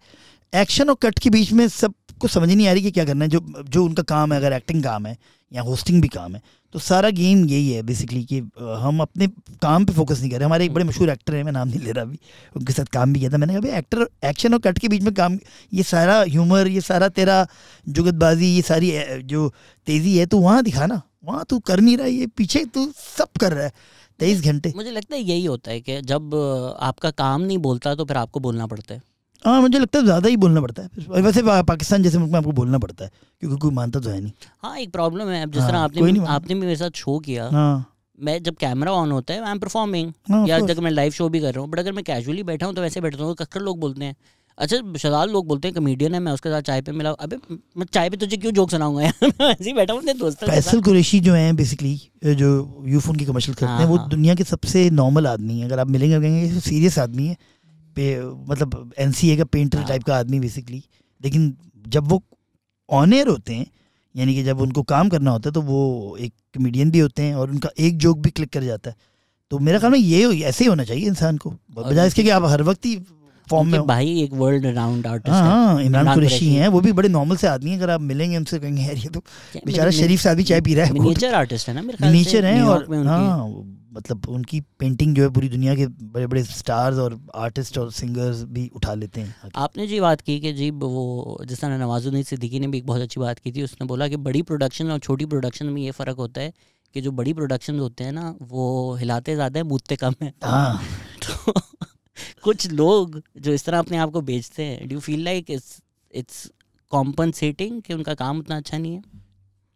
एक्शन 0.54 0.90
और 0.90 0.96
कट 1.02 1.20
के 1.20 1.30
बीच 1.30 1.52
में 1.52 1.68
सबको 1.70 2.28
समझ 2.28 2.50
नहीं 2.50 2.68
आ 2.68 2.72
रही 2.72 2.82
कि 2.84 2.92
क्या 2.92 3.06
करना 3.06 3.26
है। 3.26 3.30
जो 3.30 3.64
जो 3.64 3.84
उनका 3.86 4.04
काम 4.06 4.34
है 4.34 4.40
अगर 4.40 4.54
एक्टिंग 4.54 4.84
काम 4.84 5.06
है 5.06 5.18
या 5.52 5.62
होस्टिंग 5.62 6.02
भी 6.02 6.08
काम 6.08 6.36
है 6.36 6.42
तो 6.74 6.80
सारा 6.80 7.10
गेम 7.10 7.44
यही 7.48 7.72
है 7.72 7.82
बेसिकली 7.84 8.24
कि 8.24 8.40
हम 8.80 9.00
अपने 9.02 9.28
काम 9.62 9.86
पे 9.86 9.94
फोकस 9.94 10.20
नहीं 10.20 10.30
कर 10.32 10.38
रहे। 10.38 10.46
हमारे 10.46 10.66
एक 10.66 10.74
बड़े 10.74 10.86
मशहूर 10.86 11.10
एक्टर 11.10 11.36
हैं 11.36 11.44
मैं 11.44 11.52
नाम 11.52 11.68
नहीं 11.68 11.80
ले 11.80 11.92
रहा 11.92 12.04
अभी 12.06 12.20
उनके 12.56 12.74
साथ 12.74 12.86
काम 12.94 13.14
भी 13.14 13.20
किया 13.20 13.32
था 13.32 13.38
मैंने। 13.38 13.54
कहा 13.54 13.62
भाई 13.62 13.80
एक्टर 13.80 14.06
एक्शन 14.26 14.54
और 14.54 14.60
कट 14.60 14.80
के 14.80 14.88
बीच 14.88 15.02
में 15.04 15.14
काम 15.14 15.38
ये 15.74 15.84
सारा 15.84 16.20
ह्यूमर 16.22 16.68
ये 16.68 16.82
सारा 16.82 17.10
तेरा 17.12 17.46
जुगतबाजी 17.88 18.48
ये 18.48 18.62
सारी 18.62 18.92
जो 19.26 19.50
तेज़ी 19.88 20.18
है 20.18 20.26
तो 20.26 20.40
वहाँ 20.40 20.64
दिखाना 20.64 21.02
वहाँ 21.26 21.46
तू 21.50 21.60
कर 21.62 21.80
नहीं 21.80 21.98
रहा 21.98 22.08
ये 22.08 22.28
पीछे 22.38 22.64
तू 22.66 22.86
सब 22.98 23.40
कर 23.40 23.54
रहा 23.54 23.64
है। 23.64 23.72
तेईस 24.20 24.42
घंटे। 24.42 24.74
मुझे 24.76 24.92
लगता 24.92 25.16
है 25.16 25.22
यही 25.22 25.46
होता 25.46 25.72
है 25.72 25.82
कि 25.82 26.02
जब 26.04 26.34
आपका 26.82 27.12
काम 27.12 27.42
नहीं 27.42 27.58
बोलता 27.58 27.96
तो 27.96 28.06
फिर 28.06 28.18
आपको 28.18 28.40
बोलना 28.40 28.68
पड़ता 28.68 28.94
है। 28.94 29.02
हाँ 29.46 29.62
मुझे 29.62 29.80
लगता 29.80 30.00
है 30.00 30.06
ज़्यादा 30.06 30.30
ही 30.30 30.38
बोलना 30.38 30.62
पड़ता 30.62 30.84
है 30.84 31.22
वैसे 31.22 31.42
पाकिस्तान 31.44 32.04
जैसे 32.04 32.18
मुल्क 32.18 32.32
में 32.32 32.40
आपको 32.40 32.52
बोलना 32.52 32.78
पड़ता 32.78 33.06
है 33.06 33.12
क्योंकि 33.42 33.58
कोई 33.58 33.72
मानता 33.74 34.00
तो 34.00 34.10
है 34.10 34.20
नहीं। 34.22 34.32
हाँ 34.64 34.78
एक 34.78 34.92
प्रॉब्लम 34.92 35.30
है। 35.30 35.42
अब 35.44 35.52
जिस 35.52 35.64
तरह 35.64 35.78
हाँ, 35.78 35.84
आपने 35.84 36.26
आपने 36.28 36.54
भी 36.54 36.60
मेरे 36.60 36.76
साथ 36.76 36.98
शो 36.98 37.18
किया। 37.20 37.48
हाँ। 37.50 37.86
मैं 38.20 38.42
जब 38.44 38.56
कैमरा 38.56 38.92
ऑन 38.92 39.12
होता 39.12 39.34
है 39.34 39.44
आई 39.44 39.52
एम 39.52 39.60
परफॉर्मिंग 39.60 40.12
या 40.50 40.60
जब 40.62 40.80
मैं 40.80 40.92
लाइव 40.92 41.12
शो 41.12 41.30
भी 41.30 41.40
कर 41.40 41.54
रहा 41.54 41.62
हूँ 41.62 41.70
बट 41.70 41.80
अगर 41.80 41.92
मैं 41.92 42.04
कैजुअली 42.04 42.44
बैठा 42.44 42.66
हूँ 42.66 42.76
तो 42.76 42.82
वैसे 42.82 43.02
बैठता 43.02 43.24
हूँ 43.24 43.36
कक्कर 43.36 43.62
लोग 43.62 43.80
बोलते 43.80 44.06
हैं। 44.06 44.16
अच्छा 44.58 44.78
शदाल 45.00 45.30
लोग 45.30 45.46
बोलते 45.48 45.68
हैं 45.68 45.76
कमेडियन 45.76 46.14
है 46.14 46.20
मैं 46.20 46.32
उसके 46.32 46.50
साथ 46.50 46.62
चाय 46.62 46.82
पे 46.82 46.92
मिला 46.92 47.10
अबे 47.26 47.36
मैं 47.50 47.86
चाय 47.86 48.10
पे 48.10 48.18
तुझे 48.18 48.38
क्यों 48.38 48.52
जोक 48.54 48.72
सुनाऊँगा 48.72 49.04
यार? 49.04 49.14
मैं 49.42 49.48
ऐसे 49.48 49.64
ही 49.64 49.74
बैठा 49.74 49.94
हूँ 49.94 50.14
दोस्त 50.14 50.44
फैसल 50.46 50.82
कुरैशी 50.82 51.20
जो 51.20 51.34
है 51.34 51.54
बेसिकली 51.54 51.96
जो 52.26 52.50
यूफोन 52.88 53.16
की 53.16 53.26
कमर्शियल 53.26 53.56
करते 53.56 53.72
हैं 53.74 53.86
वो 53.86 53.98
हाँ। 53.98 54.10
दुनिया 54.10 54.36
के 54.36 54.44
सबसे 54.44 54.90
नॉर्मल 54.92 55.28
आदमी 55.28 55.60
है। 55.60 55.66
अगर 55.66 55.80
आप 55.80 55.88
मिलेंगे 55.88 56.20
कहेंगे 56.20 56.60
सीरियस 56.60 57.00
आदमी 57.00 57.28
है। 57.28 57.38
मतलब 57.98 58.94
एन 58.98 59.12
का 59.38 59.44
पेंटर 59.44 59.84
टाइप 59.84 60.04
का 60.04 60.18
आदमी 60.18 60.40
बेसिकली 60.40 60.84
लेकिन 61.22 61.54
जब 61.88 62.08
वो 62.08 62.22
ऑन 62.90 63.14
एयर 63.14 63.28
होते 63.28 63.54
हैं 63.54 63.66
यानी 64.16 64.36
कि 64.36 64.44
जब 64.44 64.62
उनको 64.62 64.84
काम 64.84 65.10
करना 65.10 65.32
होता 65.32 65.50
है 65.50 65.54
तो 65.54 65.62
वो 65.62 66.18
एक 66.20 66.34
कमेडियन 66.56 66.92
भी 66.92 67.00
होते 67.00 67.24
हैं 67.24 67.36
और 67.36 67.50
उनका 67.52 67.70
एक 67.80 67.98
जोक 67.98 68.18
भी 68.18 68.30
क्लिक 68.30 68.50
कर 68.50 68.64
जाता 68.64 68.90
है। 68.90 68.96
तो 69.52 69.60
मेरा 69.60 69.80
ख्याल 69.80 69.92
में 69.92 70.00
ये 70.00 70.44
ऐसे 70.44 70.64
ही 70.64 70.70
होना 70.70 70.84
चाहिए 70.84 71.08
इंसान 71.08 71.38
को। 71.38 71.50
बजाय 71.76 72.08
इसके 72.08 72.24
कि 72.24 72.30
आप 72.30 72.44
हर 72.46 72.64
वक्त 72.64 72.86
ही 72.86 72.96
फॉर्म 73.48 73.68
में 73.68 73.86
भाई 73.88 74.22
एक 74.24 74.34
वर्ल्ड 74.34 74.66
राउंड 74.66 75.08
आर्टिस्ट 75.08 75.34
हाँ, 75.34 75.66
हाँ। 75.66 75.82
इमरान 75.84 76.14
कुरैशी 76.14 76.54
हैं 76.54 76.68
वो 76.68 76.82
भी 76.82 76.92
बड़े 76.92 77.10
नॉर्मल 77.10 77.36
से 77.36 77.48
आदमी 77.48 77.70
हैं। 77.70 77.78
अगर 77.78 77.90
आप 77.90 78.02
मिलेंगे 78.02 78.38
उनसे 78.38 78.60
कहेंगे 78.60 78.82
यार 78.82 78.98
ये 78.98 79.10
तो 79.10 79.20
बेचारा 79.66 79.92
शरीफ 79.92 80.20
से 80.22 80.30
आदमी 80.30 80.44
चाय 80.44 80.62
पी 80.62 80.76
रहा 80.76 80.86
है। 80.86 80.94
नेचर 81.00 81.34
आर्टिस्ट 81.34 81.68
है 81.68 81.74
ना 81.76 81.82
मेरे 81.82 81.98
ख्याल 81.98 82.12
नेचर 82.14 82.46
है 82.46 82.62
और 82.64 83.06
हाँ 83.08 83.50
मतलब 83.94 84.28
उनकी 84.30 84.60
पेंटिंग 84.80 85.16
जो 85.16 85.24
है 85.24 85.30
पूरी 85.30 85.50
दुनिया 85.50 85.76
के 85.76 85.86
बड़े 85.88 86.28
बड़े 86.28 86.44
स्टार्स 86.44 86.98
और 86.98 87.20
आर्टिस्ट 87.36 87.78
और 87.78 87.92
सिंगर्स 87.92 88.44
भी 88.44 88.70
उठा 88.76 88.94
लेते 88.94 89.22
हैं। 89.22 89.50
आपने 89.56 89.88
जी 89.88 90.00
बात 90.00 90.22
की 90.22 90.40
कि 90.40 90.54
जी 90.54 90.70
वो 90.72 91.38
जिस 91.46 91.62
तरह 91.62 91.78
नवाजुद्दीन 91.78 92.24
सिद्दीकी 92.24 92.60
ने 92.60 92.68
भी 92.68 92.78
एक 92.78 92.86
बहुत 92.86 93.02
अच्छी 93.02 93.20
बात 93.20 93.40
की 93.40 93.52
थी 93.52 93.64
उसने 93.64 93.88
बोला 93.88 94.08
कि 94.08 94.18
बड़ी 94.18 94.42
प्रोडक्शन 94.42 94.92
और 94.92 95.00
छोटी 95.00 95.26
प्रोडक्शन 95.26 95.66
में 95.66 95.82
ये 95.82 95.92
फ़र्क 95.92 96.18
होता 96.18 96.42
है 96.42 96.54
कि 96.96 97.02
जो 97.02 97.12
बड़ी 97.12 97.34
प्रोडक्शन 97.34 97.80
होते 97.80 98.04
हैं 98.04 98.12
ना 98.12 98.36
वो 98.42 98.96
हिलाते 98.96 99.36
ज़्यादा 99.36 99.60
है 99.60 99.64
मूदते 99.64 99.96
कम 99.96 100.14
है। 100.22 100.34
हाँ। 100.44 100.84
तो 101.24 101.54
कुछ 102.44 102.72
लोग 102.72 103.22
जो 103.38 103.54
इस 103.54 103.66
तरह 103.66 103.80
अपने 103.80 103.98
आप 103.98 104.12
को 104.12 104.22
बेचते 104.22 104.64
हैं 104.64 104.88
do 104.88 105.00
feel 105.00 105.24
like 105.24 105.52
it's 105.52 105.82
it's 106.14 106.52
compensating 106.92 107.82
कि 107.82 107.94
उनका 107.94 108.14
काम 108.14 108.40
उतना 108.40 108.58
अच्छा 108.58 108.78
नहीं 108.78 108.94
है? 108.96 109.02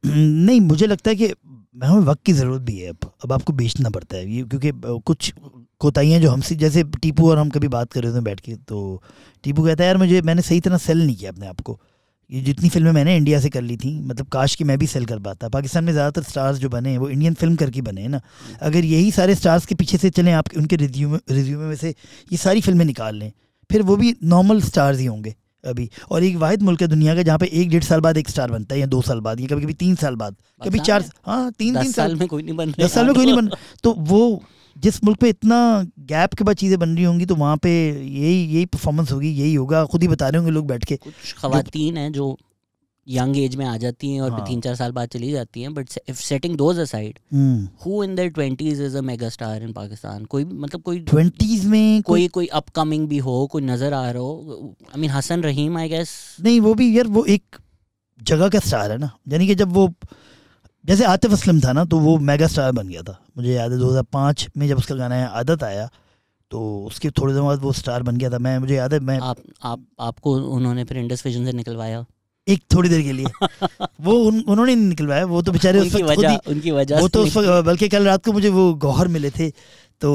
नहीं 0.06 0.62
मुझे 0.62 0.88
लगता 0.88 1.10
है 1.10 1.16
कि 1.16 1.28
हमें 1.76 2.06
वक्त 2.06 2.24
की 2.26 2.34
ज़रूरत 2.34 2.62
भी 2.62 2.78
है 2.78 2.90
अब। 2.90 3.12
अब 3.24 3.32
आपको 3.34 3.54
बेचना 3.54 3.90
पड़ता 3.90 4.18
है। 4.18 4.30
ये 4.30 4.44
क्योंकि 4.44 4.72
कुछ 5.06 5.34
कोताहियाँ 5.82 6.20
जो 6.20 6.30
हमसे, 6.30 6.56
जैसे 6.56 6.84
टीपू 7.02 7.30
और 7.30 7.38
हम 7.38 7.50
कभी 7.50 7.68
बात 7.70 7.92
कर 7.94 8.04
रहे 8.04 8.14
थे 8.14 8.22
बैठ 8.22 8.40
के 8.40 8.56
तो 8.58 9.02
टीपू 9.44 9.64
कहता 9.66 9.84
है, 9.84 9.88
यार, 9.88 9.98
मुझे, 9.98 10.22
मैंने 10.22 10.42
सही 10.42 10.60
तरह 10.60 10.78
सेल 10.80 11.06
नहीं 11.06 11.16
किया 11.16 11.32
अपने 11.32 11.48
आप 11.48 11.62
को। 11.62 11.80
ये 12.30 12.42
जितनी 12.42 12.70
फ़िल्में 12.70 12.92
मैंने 12.92 13.16
इंडिया 13.18 13.40
से 13.40 13.50
कर 13.50 13.62
ली 13.62 13.76
थी 13.78 14.00
मतलब 14.02 14.28
काश 14.34 14.56
कि 14.56 14.64
मैं 14.64 14.78
भी 14.80 14.88
सेल 14.88 15.06
कर 15.06 15.20
पाता। 15.20 15.50
पाकिस्तान 15.50 15.84
में 15.84 15.92
ज़्यादातर 15.94 16.24
स्टार्स 16.24 16.58
जो 16.58 16.70
बने 16.70 16.90
हैं, 16.90 16.98
वो 16.98 17.10
इंडियन 17.10 17.34
फ़िल्म 17.34 17.56
करके 17.56 17.82
बने 17.82 18.02
हैं 18.02 18.10
ना। 18.10 18.22
अगर 18.62 18.86
यही 18.86 19.12
सारे 19.12 19.36
स्टार्स 19.36 19.66
के 19.66 19.76
पीछे 19.76 19.98
से 19.98 20.10
चलें, 20.10 20.32
आप 20.34 20.46
उनके 20.58 20.76
रिज्यूमे 20.78 21.20
रिज्यूमे 21.32 21.66
में 21.66 21.76
से 21.76 21.90
ये 21.90 22.38
सारी 22.38 22.62
फ़िल्में 22.62 22.86
निकाल 22.86 23.16
लें, 23.16 23.32
फिर 23.70 23.82
वो 23.82 23.96
भी 23.98 24.16
नॉर्मल 24.26 24.62
स्टार्स 24.62 25.00
ही 25.00 25.06
होंगे। 25.06 25.36
अभी। 25.64 25.90
और 26.12 26.24
एक 26.24 26.36
वाहिद 26.38 26.62
मुल्क 26.62 26.82
है 26.82 26.88
दुनिया 26.88 27.16
का 27.16 27.24
जहाँ 27.24 27.38
पे 27.40 27.46
एक 27.54 27.70
डेढ़ 27.70 27.84
साल 27.84 28.00
बाद 28.00 28.18
एक 28.18 28.30
स्टार 28.30 28.52
बनता 28.52 28.76
है 28.76 28.80
या 28.82 28.88
दो 28.88 29.02
साल 29.02 29.20
बाद 29.20 29.40
या 29.40 29.48
कभी 29.48 29.62
कभी 29.62 29.74
तीन 29.76 29.96
साल 29.96 30.16
बाद 30.16 30.36
कभी 30.64 30.80
चार 30.82 31.06
हाँ 31.26 31.52
तीन 31.52 31.80
तीन 31.82 31.92
साल। 31.92 32.16
में 32.16 32.28
कोई 32.28 32.44
नहीं 32.44 32.56
बन 32.56 32.74
दस 32.80 32.94
साल 32.94 33.06
में 33.06 33.16
कोई 33.16 33.26
नहीं 33.26 33.36
बन 33.36 33.50
तो 33.84 33.94
वो 34.10 34.44
जिस 34.76 35.04
मुल्क 35.04 35.20
पे 35.20 35.30
इतना 35.30 35.58
गैप 36.08 36.34
के 36.34 36.44
बाद 36.44 36.56
चीज़ें 36.56 36.78
बन 36.80 36.90
रही 36.90 37.04
होंगी 37.04 37.26
तो 37.26 37.36
वहाँ 37.36 37.58
पे 37.58 37.72
यही 37.90 38.44
यही 38.46 38.66
परफॉर्मेंस 38.66 39.12
होगी 39.12 39.30
यही 39.32 39.54
होगा। 39.56 39.84
खुद 39.86 40.02
ही 40.02 40.08
बता 40.08 40.30
रहे 40.30 40.38
होंगे 40.38 40.52
लोग 40.52 40.68
बैठ 40.68 40.86
के। 40.86 40.96
कुछ 40.96 41.34
खातन 41.34 41.98
है 41.98 42.12
जो 42.12 42.38
यंग 43.08 43.38
एज 43.38 43.56
में 43.56 43.66
आ 43.66 43.76
जाती 43.78 44.12
हैं 44.14 44.22
और 44.22 44.32
हाँ. 44.32 44.46
तीन 44.48 44.62
चार 44.62 44.76
साल 44.76 44.92
बाद 44.92 45.10
चली 45.10 45.32
जाती 45.32 45.62
हैं 45.62 45.74
but 45.74 45.90
if 46.10 46.22
setting 46.22 46.56
those 46.58 46.80
aside 46.80 47.20
who 47.86 48.04
in 48.04 48.16
their 48.16 48.30
twenties 48.32 48.82
is 48.82 48.98
a 48.98 49.02
mega 49.02 49.30
star 49.30 49.64
in 49.64 49.74
Pakistan 49.74 50.26
कोई 50.26 50.46
मतलब 50.46 50.82
कोई 50.82 51.00
ट्वेंटीज 51.00 51.66
में 51.66 52.02
कोई 52.02 52.28
कोई 52.28 52.48
अपकमिंग 52.62 53.08
भी 53.08 53.18
हो 53.18 53.46
कोई 53.48 53.62
नज़र 53.62 53.94
आ 53.94 54.10
रहा 54.12 54.22
हो 54.22 54.76
I 54.96 55.02
mean 55.02 55.10
Hasan 55.10 55.44
Rahim 55.44 55.78
I 55.78 55.90
guess 55.90 56.16
नहीं 56.42 56.60
वो 56.62 56.74
भी 56.74 56.98
यार 56.98 57.08
वो 57.08 57.26
एक 57.26 57.58
जगह 58.22 58.50
का 58.50 58.60
स्टार 58.60 58.92
है 58.92 58.98
ना। 58.98 59.10
यानी 59.28 59.48
कि 59.48 59.56
जब 59.56 59.72
वो 59.74 59.88
जैसे 60.86 61.06
आतिफ 61.06 61.32
असलम 61.32 61.60
था 61.62 61.72
ना 61.74 61.84
तो 61.86 62.00
वो 62.00 62.18
मेगा 62.20 62.48
स्टार 62.48 62.72
बन 62.72 62.88
गया 62.88 63.02
था। 63.02 63.18
मुझे 63.38 63.54
याद 63.54 63.72
है 63.72 63.78
2005 63.80 64.48
में 64.58 64.68
जब 64.68 64.78
उसका 64.78 64.96
गाना 64.96 65.26
आदत 65.26 65.64
आया 65.64 65.90
तो 66.52 66.62
उसके 66.88 67.10
थोड़े 67.10 67.34
दिन 67.34 67.44
बाद 67.44 67.60
वो 67.60 67.72
स्टार 67.74 68.04
बन 68.04 68.18
गया 68.18 68.30
था। 68.30 68.38
मैं 68.40 68.58
मुझे 68.60 68.76
याद 68.76 68.94
है 68.94 69.00
मैं 69.00 69.18
आप 69.20 69.38
आप 69.64 69.86
आपको 70.00 70.34
उन्होंने 70.56 70.84
फिर 70.84 70.98
इंडस 70.98 71.26
विजन 71.26 71.46
से 71.46 71.52
निकलवाया। 71.54 72.06
एक 72.48 72.64
थोड़ी 72.76 72.90
देर 72.90 73.02
के 73.02 73.12
लिए। 73.12 73.26
वो 74.02 74.14
उन, 74.14 74.40
उन्होंने 74.40 74.76
नहीं 74.76 74.88
निकलवाया 74.88 75.26
वो 75.26 75.42
तो 75.42 75.52
बेचारे 75.52 75.80
उस 75.80 75.96
वक्त 75.96 76.16
खुद 76.16 76.26
ही 76.26 76.38
उनकी 76.48 76.72
वजह 76.72 77.00
वो 77.00 77.08
तो 77.08 77.24
उस 77.24 77.38
वक्त 77.38 77.66
बल्कि 77.66 77.90
कल 77.90 78.06
रात 78.06 78.26
को 78.26 78.32
मुझे 78.32 78.50
वो 78.50 78.74
गौहर 78.74 79.08
मिले 79.08 79.30
थे 79.30 79.50
तो 80.02 80.10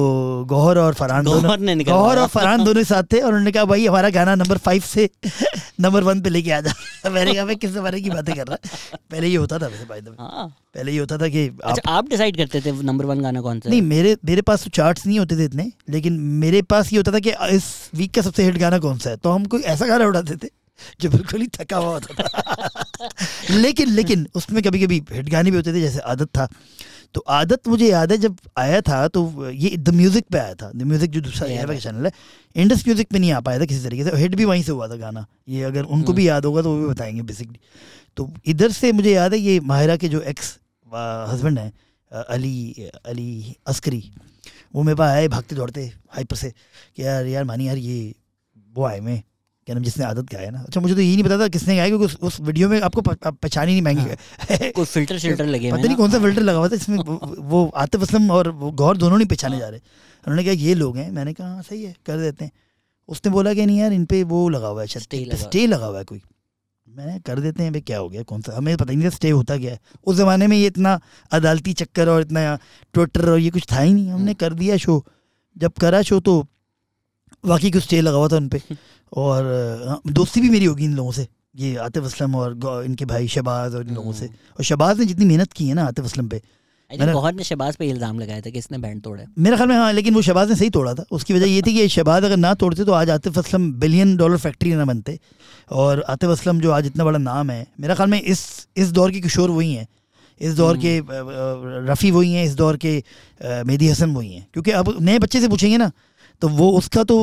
गौहर 0.45 0.79
और 0.79 0.95
फरहान 0.95 1.25
दोनों 1.25 1.79
गौहर 1.85 2.19
और 2.19 2.29
फरहान 2.29 2.65
दोनों 2.65 2.83
साथ 2.83 3.03
थे 3.13 3.21
और 3.21 3.29
उन्होंने 3.29 3.53
कहा 3.53 3.65
भाई 3.65 3.87
हमारा 3.87 4.11
गाना 4.11 4.35
नंबर 4.35 4.59
फाइव 4.59 4.83
से 4.83 5.09
नंबर 5.81 6.03
वन 6.03 6.21
पे 6.21 6.31
लेके 6.31 6.51
आ 6.51 6.61
जा। 6.61 6.73
मैंने 7.11 7.35
कहा 7.35 7.45
भाई 7.45 7.55
किस 7.55 7.75
बारे 7.77 8.01
की 8.01 8.11
बातें 8.11 8.35
कर 8.37 8.47
रहा 8.47 8.59
है? 8.65 8.99
पहले 9.11 9.29
ये 9.29 9.37
होता 9.37 9.59
था 9.59 9.67
वैसे 9.67 9.85
भाई 9.85 10.01
हाँ। 10.21 10.47
पहले 10.75 10.93
ये 10.93 10.99
होता 10.99 11.19
था 11.19 11.29
कि 11.29 11.47
आप 11.49 11.61
अच्छा, 11.65 11.91
आप 11.91 12.09
डिसाइड 12.09 12.37
करते 12.37 12.61
थे 12.61 12.73
नंबर 12.83 13.05
वन 13.05 13.21
गाना 13.21 13.41
कौन 13.41 13.61
सा? 13.61 13.71
नहीं 13.71 13.83
मेरे 13.83 14.17
मेरे 14.25 14.43
पास 14.43 14.65
तो 14.65 14.71
चार्ट्स 14.71 15.07
नहीं 15.07 15.19
होते 15.19 15.37
थे 15.37 15.45
इतने 15.45 15.73
लेकिन 15.91 16.13
मेरे 16.13 16.63
पास 16.63 16.93
ये 16.93 16.97
होता 16.97 17.13
था 17.13 17.19
कि 17.19 17.31
इस 17.31 17.91
वीक 17.95 18.15
का 18.15 18.23
सबसे 18.23 18.45
हिट 18.45 18.59
गाना 18.59 18.79
कौन 18.79 18.99
सा 18.99 19.11
है? 19.11 19.17
तो 19.17 19.31
हम 19.31 19.45
कोई 19.45 19.63
ऐसा 19.63 19.87
गाना 19.87 20.07
उठाते 20.07 20.37
थे। 20.37 20.58
जो 21.01 21.11
बिल्कुल 21.11 21.41
ही 21.41 21.47
थका 21.55 21.77
हुआ 21.77 21.93
होता 21.93 22.15
था। 22.15 23.09
लेकिन 23.51 23.91
लेकिन 23.91 24.27
उसमें 24.35 24.63
कभी 24.63 24.81
कभी 24.81 25.03
हिट 25.13 25.29
गाने 25.31 25.51
भी 25.51 25.57
होते 25.57 25.73
थे 25.75 25.81
जैसे 25.81 25.99
आदत 26.13 26.29
था। 26.37 26.49
तो 27.15 27.21
आदत 27.31 27.69
मुझे 27.69 27.87
याद 27.89 28.13
है 28.13 28.19
जब 28.19 28.37
आया 28.59 28.81
था 28.81 29.07
तो 29.09 29.51
ये 29.51 29.77
द 29.77 29.95
म्यूज़िक 29.95 30.25
पे 30.33 30.39
आया 30.39 30.55
था। 30.55 30.71
द 30.75 30.83
म्यूज़िक 30.83 31.11
जो 31.11 31.21
दूसरा 31.21 31.49
एयर 31.49 31.67
का 31.67 31.75
चैनल 31.79 32.07
है 32.07 32.13
इंडस 32.57 32.83
म्यूज़िक 32.87 33.09
पे 33.13 33.19
नहीं 33.19 33.33
आ 33.33 33.41
पाया 33.41 33.61
था 33.61 33.65
किसी 33.65 33.85
तरीके 33.85 34.05
से। 34.05 34.17
हिट 34.17 34.35
भी 34.35 34.45
वहीं 34.45 34.63
से 34.63 34.73
हुआ 34.73 34.89
था 34.89 34.97
गाना। 34.97 35.27
ये 35.49 35.63
अगर 35.65 35.83
उनको 35.83 36.13
भी 36.13 36.23
हम्म। 36.23 36.29
याद 36.29 36.45
होगा 36.45 36.63
तो 36.63 36.71
वो 36.71 36.81
भी 36.81 36.87
बताएँगे 36.87 37.23
बेसिकली 37.23 37.59
तो 38.17 38.31
इधर 38.47 38.73
से 38.73 38.93
मुझे 38.93 39.13
याद 39.13 39.33
है 39.35 39.39
ये 39.41 39.59
माहिरा 39.63 39.97
के 39.97 40.09
जो 40.09 40.21
एक्स 40.23 40.59
हस्बैंड 41.33 41.59
हैं 41.59 41.73
अली 42.11 42.91
अली 43.07 43.57
अस्करी 43.67 44.03
वो 44.75 44.83
मेरे 44.83 44.97
पास 44.97 45.11
आए 45.11 45.29
भागते 45.29 45.57
दौड़ते 45.57 45.85
हाइपर 46.13 46.37
से 46.37 46.51
कि 46.97 47.03
यार 47.05 47.27
यार 47.27 47.45
मानी 47.45 47.69
यार 47.69 47.77
ये 47.79 48.15
वो 48.75 48.85
आए 48.85 49.01
मैं 49.01 49.23
क्या 49.69 49.75
नाम 49.75 49.85
जिसने 49.85 50.05
आदत 50.05 50.33
गाया 50.33 50.51
ना। 50.51 50.61
अच्छा 50.61 50.81
मुझे 50.81 50.95
तो 50.95 51.01
यही 51.01 51.15
नहीं 51.15 51.25
पता 51.25 51.39
था 51.39 51.47
किसने 51.49 51.75
गाया 51.77 51.89
क्योंकि 51.89 52.05
उस, 52.05 52.17
उस 52.17 52.41
वीडियो 52.41 52.69
में 52.69 52.81
आपको 52.81 53.01
पहचान 53.01 53.69
ही 53.69 53.81
नहीं 53.81 53.83
महँगी। 53.83 54.71
कोई 54.73 54.85
फ़िल्टर 54.85 55.19
शिल्टर 55.19 55.47
लगे 55.47 55.73
पता 55.73 55.83
नहीं 55.83 55.97
कौन 55.97 56.11
सा 56.11 56.19
फ़िल्टर 56.19 56.43
लगा 56.43 56.59
हुआ 56.59 56.69
था 56.69 56.75
इसमें 56.75 56.97
वो 57.51 57.67
आतिफ 57.77 58.03
असलम 58.03 58.31
और 58.31 58.51
गौर 58.75 58.97
दोनों 58.97 59.19
नहीं 59.19 59.29
पहचाने 59.29 59.57
हाँ। 59.57 59.61
जा 59.61 59.69
रहे। 59.69 59.81
उन्होंने 60.25 60.45
कहा 60.45 60.53
ये 60.65 60.75
लोग 60.75 60.97
हैं। 60.97 61.11
मैंने 61.13 61.33
कहा 61.33 61.49
हाँ 61.49 61.63
सही 61.63 61.83
है 61.83 61.95
कर 62.07 62.19
देते 62.19 62.45
हैं। 62.45 62.53
उसने 63.09 63.33
बोला 63.33 63.55
कि 63.55 63.67
नहीं 63.67 63.79
यार 63.79 63.93
इन 63.93 64.05
पे 64.05 64.23
वो 64.33 64.49
लगा 64.49 64.69
हुआ 64.69 64.83
है 64.83 64.87
स्टे 64.89 65.67
लगा। 65.67 65.87
हुआ 65.87 65.99
है 65.99 66.05
कोई। 66.05 66.23
मैंने 66.87 67.19
कर 67.27 67.41
देते 67.41 67.63
हैं 67.63 67.73
भाई 67.73 67.81
क्या 67.81 67.99
हो 67.99 68.09
गया 68.09 68.23
कौन 68.25 68.43
सा? 68.43 68.57
हमें 68.57 68.77
पता 68.77 68.91
ही 68.91 68.97
नहीं 68.97 69.07
था 69.07 69.15
स्टे 69.15 69.31
होता 69.31 69.57
क्या 69.59 69.73
है। 69.73 69.79
उस 70.07 70.17
ज़माने 70.17 70.47
में 70.47 70.57
ये 70.57 70.67
इतना 70.67 70.99
अदालती 71.33 71.73
चक्कर 71.81 72.09
और 72.09 72.21
इतना 72.21 72.59
ट्विटर 72.95 73.31
और 73.31 73.39
ये 73.39 73.51
कुछ 73.51 73.67
था 73.73 73.81
ही 73.81 73.93
नहीं। 73.95 74.09
हमने 74.11 74.35
कर 74.35 74.55
दिया 74.55 74.77
शो 74.77 75.05
जब 75.57 75.73
करा 75.81 76.03
शो 76.03 76.21
तो 76.21 76.45
वाकई 77.45 77.71
कुछ 77.71 77.83
स्टे 77.83 78.01
लगा 78.01 78.17
हुआ 78.17 78.29
था 78.29 78.37
उन 78.37 78.49
पर 78.49 78.77
और 79.13 79.45
हाँ, 79.89 80.01
दोस्ती 80.09 80.41
भी 80.41 80.51
मेरी 80.51 80.65
होगी 80.65 80.85
इन 80.85 80.95
लोगों 80.95 81.13
से। 81.13 81.27
ये 81.57 81.75
आतिफ 81.79 82.05
असलम 82.05 82.35
और 82.37 82.85
इनके 82.85 83.05
भाई 83.05 83.29
शबाज 83.29 83.75
और 83.75 83.87
इन 83.89 83.95
लोगों 83.95 84.13
से। 84.13 84.27
हम्म। 84.27 84.55
और 84.59 84.65
शबाज 84.65 84.99
ने 85.01 85.07
जितनी 85.07 85.25
मेहनत 85.25 85.53
की 85.53 85.69
है 85.69 85.75
ना 85.75 85.85
आतिफ 85.87 86.05
असलम 86.05 86.29
पे 86.29 86.41
बहुत 86.91 87.35
ने 87.35 87.45
शबाज 87.45 87.77
पे 87.77 87.87
इल्ज़ाम 87.87 88.19
लगाया 88.19 88.41
था 88.41 88.51
कि 88.51 88.59
इसने 88.59 88.79
बैंड 88.79 89.03
तोड़ा 89.03 89.25
मेरे 89.39 89.57
ख्याल 89.57 89.69
में 89.69 89.77
हाँ 89.77 89.93
लेकिन 89.93 90.15
वो 90.15 90.23
शबाज 90.23 90.49
ने 90.51 90.55
सही 90.57 90.71
तोड़ा 90.71 90.95
था। 90.95 91.05
उसकी 91.13 91.35
वजह 91.35 91.47
ये 91.47 91.63
थी 91.63 91.75
कि 91.75 91.89
शबाज 91.89 92.25
अगर 92.25 92.37
ना 92.37 92.53
तोड़ते 92.55 92.85
तो 92.85 92.93
आज 92.93 93.11
Atif 93.11 93.39
Aslam 93.39 93.73
billion 93.81 94.17
dollar 94.17 94.37
factory 94.39 94.73
ना 94.75 94.85
बनते। 94.85 95.19
और 95.71 96.01
आतिफ 96.09 96.31
असलम 96.31 96.61
जो 96.61 96.71
आज 96.73 96.87
इतना 96.87 97.05
बड़ा 97.05 97.19
नाम 97.19 97.51
है 97.51 97.67
मेरा 97.81 97.95
ख्याल 97.95 98.11
में 98.11 98.21
इस 98.23 98.45
इस 98.77 98.91
दौर 98.93 99.11
के 99.11 99.21
किशोर 99.21 99.51
वही 99.51 99.73
हैं। 99.75 99.87
इस 100.41 100.55
दौर 100.55 100.77
के 100.79 100.99
अ, 100.99 101.05
रफ़ी 101.91 102.11
वही 102.11 102.33
हैं 102.33 102.45
इस 102.45 102.55
दौर 102.55 102.77
के 102.77 103.03
मेहदी 103.43 103.89
हसन 103.89 104.15
वही 104.15 104.33
हैं। 104.33 104.47
क्योंकि 104.53 104.71
अब 104.73 104.97
नए 105.01 105.19
बच्चे 105.19 105.41
से 105.41 105.49
पूछेंगे 105.49 105.77
ना 105.77 105.91
तो 106.43 106.49
वो 106.49 106.71
उसका 106.71 107.05
तो 107.05 107.19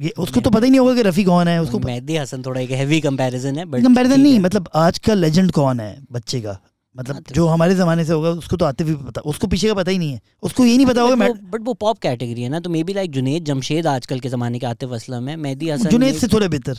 ये 0.00 0.10
उसको 0.18 0.40
तो 0.40 0.50
पता 0.50 0.64
ही 0.64 0.70
नहीं 0.70 0.80
होगा 0.80 0.94
कि 0.94 1.02
रफ़ी 1.02 1.24
कौन 1.24 1.48
है 1.48 1.62
उसको 1.62 1.78
मेहदी 1.78 2.16
हसन 2.16 2.42
थोड़ा 2.42 2.60
एक 2.60 2.70
हैवी 2.70 3.00
कंपैरिजन 3.00 3.56
है 3.58 3.64
बट 3.64 3.82
कंपैरिजन 3.82 4.20
नहीं 4.20 4.38
मतलब 4.40 4.68
आज 4.74 4.98
का 4.98 5.14
लेजेंड 5.14 5.52
कौन 5.52 5.80
है 5.80 6.04
बच्चे 6.12 6.40
का? 6.40 6.58
मतलब 6.96 7.14
हाँ, 7.14 7.22
तो- 7.22 7.34
जो 7.34 7.46
हमारे 7.46 7.74
ज़माने 7.74 8.04
से 8.04 8.12
होगा 8.12 8.30
उसको 8.30 8.56
तो 8.56 8.64
आते 8.64 8.84
भी 8.84 8.94
पता 8.94 9.20
उसको 9.20 9.46
पीछे 9.46 9.68
का 9.68 9.74
पता 9.74 9.90
ही 9.90 9.98
नहीं 9.98 10.12
है। 10.12 10.20
उसको 10.42 10.64
ये 10.64 10.76
नहीं 10.76 10.86
पता 10.86 11.02
होगा 11.02 11.16
मैं 11.16 11.50
बट 11.50 11.60
वो 11.62 11.74
पॉप 11.74 11.98
कैटेगरी 11.98 12.42
है 12.42 12.48
ना 12.48 12.60
तो 12.60 12.70
may 12.70 12.82
be 12.84 12.92
like 12.92 13.10
Junaid 13.10 13.44
Jamshed 13.44 13.86
आजकल 13.86 14.20
के 14.20 14.28
जमाने 14.28 14.58
के 14.58 14.66
आतिफ 14.66 14.90
असलम 14.90 15.28
है। 15.28 15.36
मेहदी 15.36 15.70
हसन 15.70 15.88
जुनेद 15.88 16.14
से 16.14 16.28
थोड़े 16.28 16.48
बेहतर। 16.48 16.74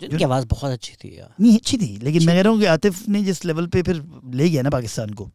जिनकी 0.00 0.24
आवाज़ 0.24 0.46
बहुत 0.46 0.72
अच्छी 0.72 0.92
थी 0.94 1.18
यार। 1.18 1.34
नहीं 1.40 1.56
अच्छी 1.56 1.76
थी 1.76 1.98
लेकिन 2.02 2.24
मैं 2.26 2.36
कह 2.36 2.42
रहा 2.42 2.52
हूँ 2.52 2.60
कि 2.60 2.66
आतिफ 2.66 3.08
ने 3.08 3.22
जिस 3.22 3.44
लेवल 3.44 3.66
पे 3.66 3.82
फिर 3.82 4.02
ले 4.34 4.48
गया 4.50 4.62
ना 4.62 4.70
पाकिस्तान 4.70 5.10
को 5.10 5.30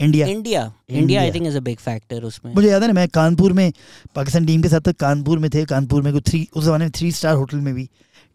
India 0.00 0.26
India 0.26 0.72
India 0.90 1.20
I 1.20 1.30
think 1.32 1.46
is 1.46 1.56
a 1.56 1.60
big 1.60 1.78
factor 1.78 2.22
उसमें। 2.24 2.52
मुझे 2.54 2.68
याद 2.68 2.82
है 2.82 2.88
ना 2.88 2.94
मैं 2.94 3.08
कानपुर 3.08 3.52
में 3.52 3.72
पाकिस्तान 4.14 4.46
टीम 4.46 4.62
के 4.62 4.68
साथ 4.68 4.92
कानपुर 5.00 5.38
में 5.38 5.50
थे 5.54 5.64
कानपुर 5.64 6.02
में 6.02 6.12
कोई 6.12 6.22
थ्री 6.28 6.46
उस 6.56 6.64
जमाने 6.64 6.84
में 6.84 6.92
थ्री 6.96 7.10
स्टार 7.12 7.34
होटल 7.34 7.58
में 7.58 7.74
भी 7.74 7.88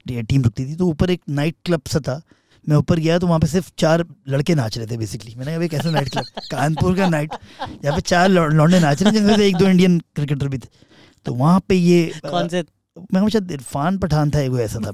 टीम 0.05 0.41
रुकती 0.41 0.65
थी। 0.65 0.75
तो 0.75 0.87
ऊपर 0.87 1.09
एक 1.09 1.21
नाइट 1.29 1.55
क्लब 1.65 1.81
सा 1.87 1.99
था। 1.99 2.21
मैं 2.67 2.77
ऊपर 2.77 2.99
गया 2.99 3.17
तो 3.19 3.27
वहाँ 3.27 3.39
पे 3.39 3.47
सिर्फ़ 3.47 3.71
चार 3.77 4.05
लड़के 4.29 4.55
नाच 4.55 4.77
रहे 4.77 4.87
थे 4.87 4.97
बेसिकली 4.97 5.35
मैंने 5.35 5.55
कहा 5.57 5.67
कैसा 5.67 5.91
नाइट 5.91 6.09
क्लब 6.09 6.25
कानपुर 6.51 6.95
का 6.95 7.07
नाइट 7.09 7.33
यहाँ 7.85 7.95
पे 7.95 8.01
चार 8.01 8.29
लौंडे 8.29 8.79
नाच 8.79 9.03
रहे 9.03 9.11
जिनमें 9.11 9.35
से 9.37 9.47
एक 9.47 9.55
दो 9.55 9.67
इंडियन 9.67 9.99
क्रिकेटर 10.15 10.47
भी 10.47 10.57
थे। 10.57 10.67
तो 11.25 11.33
वहाँ 11.33 11.59
पे 11.67 11.75
ये 11.75 12.11
कौन 12.25 12.47
से? 12.47 12.63
मैं 13.13 13.27
शायद 13.29 13.51
इरफान 13.51 13.97
पठान 13.97 14.31
था 14.31 14.39
एगो 14.39 14.59
ऐसा 14.59 14.79
था 14.85 14.91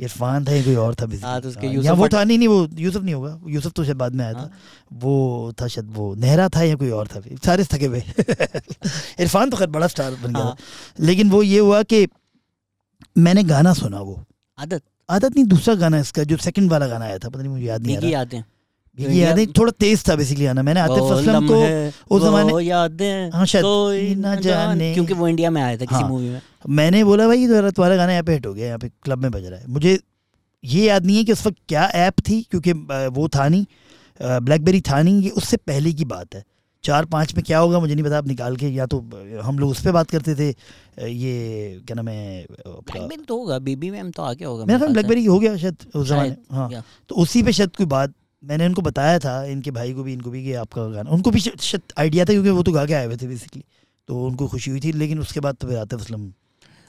इरफान 0.00 0.44
था 0.44 0.52
या 0.52 0.62
कोई 0.64 0.74
और 0.74 0.94
था 0.94 1.06
बिज़ी 1.06 1.22
हाँ, 1.22 1.40
तो 1.40 1.48
उसके 1.48 1.66
हाँ, 1.66 1.74
यूसुफ 1.74 1.86
या 1.86 1.92
वो 1.92 2.08
था 2.08 2.22
नहीं 2.24 2.38
नहीं 2.38 2.48
वो 2.48 2.68
यूसुफ 2.78 3.02
नहीं 3.02 3.14
होगा 3.14 3.38
यूसुफ 3.48 3.72
तो 3.72 3.84
शायद 3.84 3.96
बाद 3.96 4.14
में 4.14 4.24
आया 4.24 4.34
था। 4.34 4.38
हाँ। 4.38 4.50
वो 4.92 5.52
था 5.60 5.66
शायद 5.68 5.90
वो 5.94 6.14
नेहरा 6.14 6.48
था 6.48 6.62
या 6.62 6.74
कोई 6.74 6.90
और 6.90 7.06
था? 7.06 7.20
सारे 7.44 7.64
थके 7.64 7.86
हुए 7.86 8.02
इरफान 9.20 9.50
तो 9.50 9.56
खैर 9.56 9.68
बड़ा 9.70 9.86
स्टार 9.86 10.14
बन 10.14 10.32
गया 10.32 10.44
हाँ। 10.44 10.56
लेकिन 11.00 11.30
वो 11.30 11.42
ये 11.42 11.58
हुआ 11.58 11.82
कि 11.82 12.06
मैंने 13.18 13.42
गाना 13.44 13.72
सुना 13.74 14.00
वो। 14.00 14.24
आदत। 14.58 14.82
आदत 15.10 15.34
नहीं 15.36 15.44
दूसरा 15.44 15.74
गाना 15.74 15.98
इसका 16.00 16.22
जो 16.24 16.36
सेकंड 16.36 16.70
वाला 16.70 16.86
गाना 16.86 17.04
आया 17.04 17.18
था 17.18 17.28
पता 17.28 17.38
नहीं 17.38 17.50
मुझे 17.52 17.64
याद 17.64 17.86
नहीं 17.86 17.96
आ 17.96 18.00
भीगी 18.00 18.12
यादें। 18.14 18.42
भीगी 18.98 19.20
यादें 19.22 19.46
थोड़ा 19.52 19.72
तेज 19.80 20.02
था 20.08 20.14
बेसिकली 20.16 20.44
गाना 20.44 20.62
मैंने 20.62 20.80
आतिफ 20.80 21.12
असलम 21.12 21.46
को 21.48 22.14
उस 22.14 22.22
जमाने 22.22 22.62
यादें 22.64 23.30
हाँ, 23.30 23.46
शायद, 23.46 23.64
कोई 23.64 24.14
ना 24.14 24.34
जाने। 24.36 24.92
क्योंकि 24.94 25.14
वो 25.14 25.28
इंडिया 25.28 25.50
में 25.50 25.60
आया 25.62 25.76
था 25.76 25.84
किसी 25.84 25.94
हाँ। 25.94 26.08
मूवी 26.08 26.28
में। 26.28 26.40
मैंने 26.70 27.02
बोला 27.04 27.26
भाई 27.26 27.46
तुम्हारा 27.46 27.70
तुम्हारा 27.70 27.96
गाना 27.96 28.12
यहाँ 28.12 28.24
पे 28.24 28.32
हिट 28.32 28.46
हो 28.46 28.54
गया 28.54 28.66
यहाँ 28.66 28.78
पे 28.78 28.88
क्लब 28.88 29.18
में 29.18 29.30
बज 29.30 29.44
रहा 29.44 29.58
है। 29.58 29.66
मुझे 29.68 29.98
ये 30.64 30.84
याद 30.86 31.06
नहीं 31.06 31.16
है 31.16 31.24
कि 31.24 31.32
उस 31.32 31.46
वक्त 31.46 31.58
क्या 31.68 31.86
ऐप 31.98 32.20
थी 32.28 32.40
क्योंकि 32.50 32.72
वो 33.12 33.28
था 33.28 33.48
नहीं। 33.48 33.64
ब्लैकबेरी 34.20 34.80
था 34.80 35.02
नहीं 35.02 35.22
ये 35.22 35.30
उससे 35.32 35.56
पहले 35.58 35.92
की 35.92 36.04
बात 36.06 36.34
है। 36.34 36.44
चार 36.84 37.04
पाँच 37.04 37.34
में 37.34 37.42
क्या 37.46 37.58
होगा 37.58 37.78
मुझे 37.80 37.94
नहीं 37.94 38.04
पता 38.04 38.18
आप 38.18 38.26
निकाल 38.28 38.56
के 38.56 38.68
या 38.68 38.86
तो 38.86 38.98
हम 39.42 39.58
लोग 39.58 39.70
उस 39.70 39.84
पर 39.84 39.92
बात 39.92 40.10
करते 40.10 40.34
थे। 40.34 40.48
ये 41.08 41.80
क्या 41.86 41.94
नाम 41.94 42.08
है 42.08 42.46
ब्लैकबेरी 42.58 43.22
तो 43.24 43.38
होगा 43.38 43.58
बीबी 43.60 43.90
में 43.90 44.10
तो 44.10 44.22
आगे 44.22 44.44
होगा 44.44 44.64
मेरा 44.64 44.86
ब्लैकबेरी 44.86 45.24
हो। 45.24 45.38
गया 45.38 45.56
शायद 45.56 45.76
उस 45.94 46.08
जमाने। 46.08 46.36
हाँ 46.52 46.84
तो 47.08 47.14
उसी 47.14 47.42
पे 47.42 47.52
शायद 47.52 47.76
कोई 47.76 47.86
बात 47.86 48.14
मैंने 48.44 48.66
उनको 48.66 48.82
बताया 48.82 49.18
था 49.18 49.44
इनके 49.44 49.70
भाई 49.70 49.94
को 49.94 50.02
भी 50.02 50.12
इनको 50.12 50.30
भी 50.30 50.44
कि 50.44 50.52
आपका 50.52 50.88
गाना 50.88 51.10
उनको 51.10 51.30
भी 51.30 51.40
शायद- 51.40 51.92
आइडिया 51.98 52.24
था 52.24 52.32
क्योंकि 52.32 52.50
वो 52.50 52.62
तो 52.62 52.72
गा 52.72 52.86
के 52.86 52.94
आए 52.94 53.06
हुए 53.06 53.16
थे 53.16 53.26
बेसिकली 53.26 53.64
तो 54.08 54.24
उनको 54.26 54.48
खुशी 54.48 54.70
हुई 54.70 54.80
थी 54.80 54.92
लेकिन 54.92 55.18
उसके 55.18 55.40
बाद 55.40 55.54
तो 55.54 55.68
फिर 55.68 55.78
आतिफ 55.78 56.00
असलम 56.00 56.30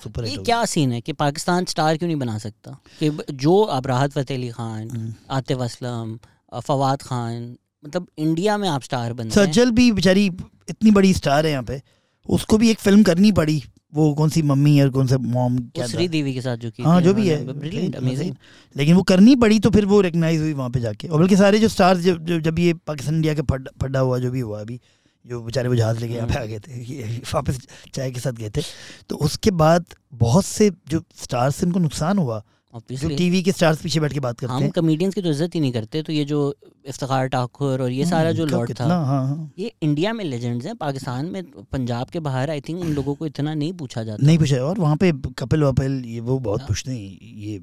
सुपर 0.04 0.26
ये 0.26 0.38
क्या 0.38 0.66
सीन 0.66 0.92
है 0.92 1.02
कि 1.02 1.14
पाकिस्तान 1.14 1.66
स्टार 1.66 1.98
क्यों 1.98 2.08
नहीं 2.08 2.20
बना 2.20 2.38
सकता? 2.38 2.78
कि 3.00 3.18
जो 3.32 3.62
अब 3.62 3.88
राहत 3.88 4.12
फतेह 4.12 4.38
अली 4.38 4.50
खान 4.50 4.88
गया। 4.88 5.36
आतिफ 5.36 5.58
असलम 5.58 6.20
फवाद 6.60 7.02
खान 7.02 7.58
मतलब 7.86 8.08
इंडिया 8.18 8.58
में 8.58 8.70
आप 8.70 8.82
स्टार 8.82 9.14
बनते 9.14 9.40
हैं। 9.40 9.48
सज्जल 9.48 9.72
भी 9.72 9.92
बेचारी 9.92 10.26
इतनी 10.70 10.92
बड़ी 10.92 11.14
स्टार 11.14 11.46
है 11.46 11.52
यहाँ 11.52 11.64
पे 11.64 11.82
उसको 12.30 12.58
भी 12.58 12.72
एक 12.72 12.80
फ़िल्म 12.80 13.04
करनी 13.04 13.32
पड़ी। 13.32 13.64
वो 13.94 14.14
कौन 14.14 14.30
सी 14.30 14.42
मम्मी 14.42 14.80
और 14.82 14.90
कौन 14.90 15.08
सा 15.08 15.18
मॉम 15.18 15.58
क्या 15.76 15.86
श्री 15.88 15.98
श्रीदेवी 15.98 16.34
के 16.34 16.42
साथ 16.42 16.58
जो 16.58 16.70
की 16.72 16.84
हाँ 16.84 17.02
जो 17.02 17.14
भी 17.14 17.28
है। 17.28 17.36
ब्रिलियंट 17.54 17.96
अमेजिंग 17.96 18.34
लेकिन 18.76 18.96
वो 18.96 19.02
करनी 19.04 19.36
पड़ी 19.36 19.60
तो 19.60 19.70
फिर 19.70 19.86
वो 19.86 20.00
रिकग्नाइज 20.02 20.42
हुई 20.42 20.54
वहाँ 20.54 20.70
पे 20.70 20.80
जाके। 20.80 21.08
और 21.08 21.20
बल्कि 21.20 21.36
सारे 21.38 21.60
जो 21.60 21.68
स्टार्स 21.68 22.00
जब 22.00 22.26
जब 22.26 22.40
जब 22.42 22.60
ये 22.60 22.74
पाकिस्तान 22.88 23.16
इंडिया 23.16 23.34
का 23.34 23.44
फड- 23.52 23.70
फड्डा 23.82 24.00
हुआ 24.00 24.18
जो 24.20 24.32
भी 24.32 24.40
हुआ 24.40 24.62
अभी 24.62 24.80
जो 25.26 25.42
बेचारे 25.42 25.70
वो 25.70 25.76
जहाज़ 25.76 26.00
लेके 26.00 26.14
यहाँ 26.14 26.28
पे 26.28 26.40
आ 26.40 26.46
गए 26.46 26.60
थे 26.60 27.18
वापस 27.34 27.60
चाय 27.94 28.12
के 28.12 28.20
साथ 28.20 28.34
गए 28.34 28.50
थे 28.58 28.62
तो 29.10 29.16
उसके 29.28 29.52
बाद 29.64 29.86
बहुत 30.14 30.46
से 30.46 30.72
जो 30.90 31.04
स्टार्स 31.24 31.56
से 31.56 31.66
उनको 31.66 31.80
नुकसान 31.80 32.18
हुआ 32.18 32.44
जो 32.74 33.10
टीवी 33.10 33.42
के 33.44 33.52
स्टार्स 33.52 33.82
पीछे 33.82 34.00
बैठ 34.00 34.14
के 34.14 34.20
बात 34.20 34.40
करते 34.40 34.54
हम 34.54 34.64
हैं। 34.64 34.72
कॉमेडियंस 34.72 35.14
की 35.14 35.22
तो 35.22 35.30
इज़्ज़त 35.30 35.56
ही 35.56 35.60
नहीं 35.60 35.72
करते 35.72 36.02
तो 36.04 36.14
ये 36.14 36.24
जो 36.26 36.40
इफ्तार 36.88 37.28
ठाकुर 37.28 37.82
और 37.82 37.92
ये 37.92 38.06
सारा 38.06 38.32
जो 38.32 38.44
इनका 38.44 38.58
लॉट 38.58 38.72
था 38.80 38.86
हाँ 38.86 39.06
हाँ। 39.08 39.52
ये 39.60 39.72
इंडिया 39.82 40.14
में 40.14 40.24
लेजेंड्स 40.26 40.66
हैं। 40.66 40.76
पाकिस्तान 40.78 41.26
में 41.26 41.44
पंजाब 41.72 42.10
के 42.10 42.20
बाहर 42.22 42.50
आई 42.50 42.62
थिंक 42.62 42.80
इन 42.80 42.94
लोगों 42.94 43.16
को 43.16 43.26
इतना 43.26 43.54
नहीं 43.54 43.74
पूछा 43.74 44.04
जाता। 44.04 44.26
नहीं 44.26 44.38
पूछा 44.38 44.58
और 44.64 44.80
वहाँ 44.80 44.96
पे 44.98 45.12
कपिल 45.40 45.64
वपिल 45.64 46.02
ये 46.06 46.20
वो 46.22 46.40
बहुत 46.40 46.60
हाँ। 46.60 46.68
पूछते 46.68 46.92
हैं 46.92 47.20
ये 47.38 47.60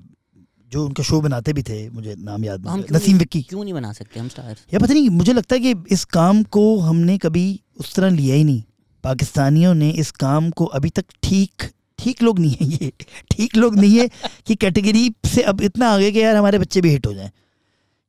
जो 0.72 0.84
उनका 0.86 1.02
शो 1.02 1.20
बनाते 1.20 1.52
भी 1.52 1.62
थे 1.62 1.78
मुझे 1.90 2.14
नाम 2.20 2.44
याद 2.44 2.66
हम 2.66 2.78
नहीं 2.78 2.96
नसीम 2.96 3.18
विक्की। 3.18 3.42
क्यों 3.42 3.64
नहीं 3.64 3.74
बना 3.74 3.92
सकते 3.92 4.20
हम 4.20 4.28
स्टार 4.28 4.56
या 4.72 4.78
पता 4.78 4.92
नहीं 4.92 5.10
मुझे 5.10 5.32
लगता 5.32 5.54
है 5.54 5.60
कि 5.62 5.74
इस 5.90 6.04
काम 6.12 6.42
को 6.52 6.64
हमने 6.80 7.18
कभी 7.18 7.44
उस 7.80 7.94
तरह 7.94 8.10
लिया 8.12 8.34
ही 8.34 8.44
नहीं। 8.44 8.62
पाकिस्तानियों 9.04 9.74
ने 9.74 9.90
इस 9.98 10.10
काम 10.20 10.50
को 10.50 10.64
अभी 10.76 10.90
तक 10.90 11.04
ठीक 11.22 11.70
ठीक 12.00 12.22
लोग 12.22 12.38
नहीं 12.38 12.56
है 12.60 12.66
ये। 12.66 12.92
ठीक 13.30 13.56
लोग 13.56 13.76
नहीं 13.76 13.98
है 13.98 14.08
कि 14.46 14.54
कैटेगरी 14.56 15.10
से 15.26 15.42
अब 15.42 15.60
इतना 15.62 15.88
आगे 15.90 16.10
कि 16.12 16.22
यार 16.22 16.36
हमारे 16.36 16.58
बच्चे 16.58 16.80
भी 16.80 16.90
हिट 16.90 17.06
हो 17.06 17.12
जाएँ। 17.14 17.30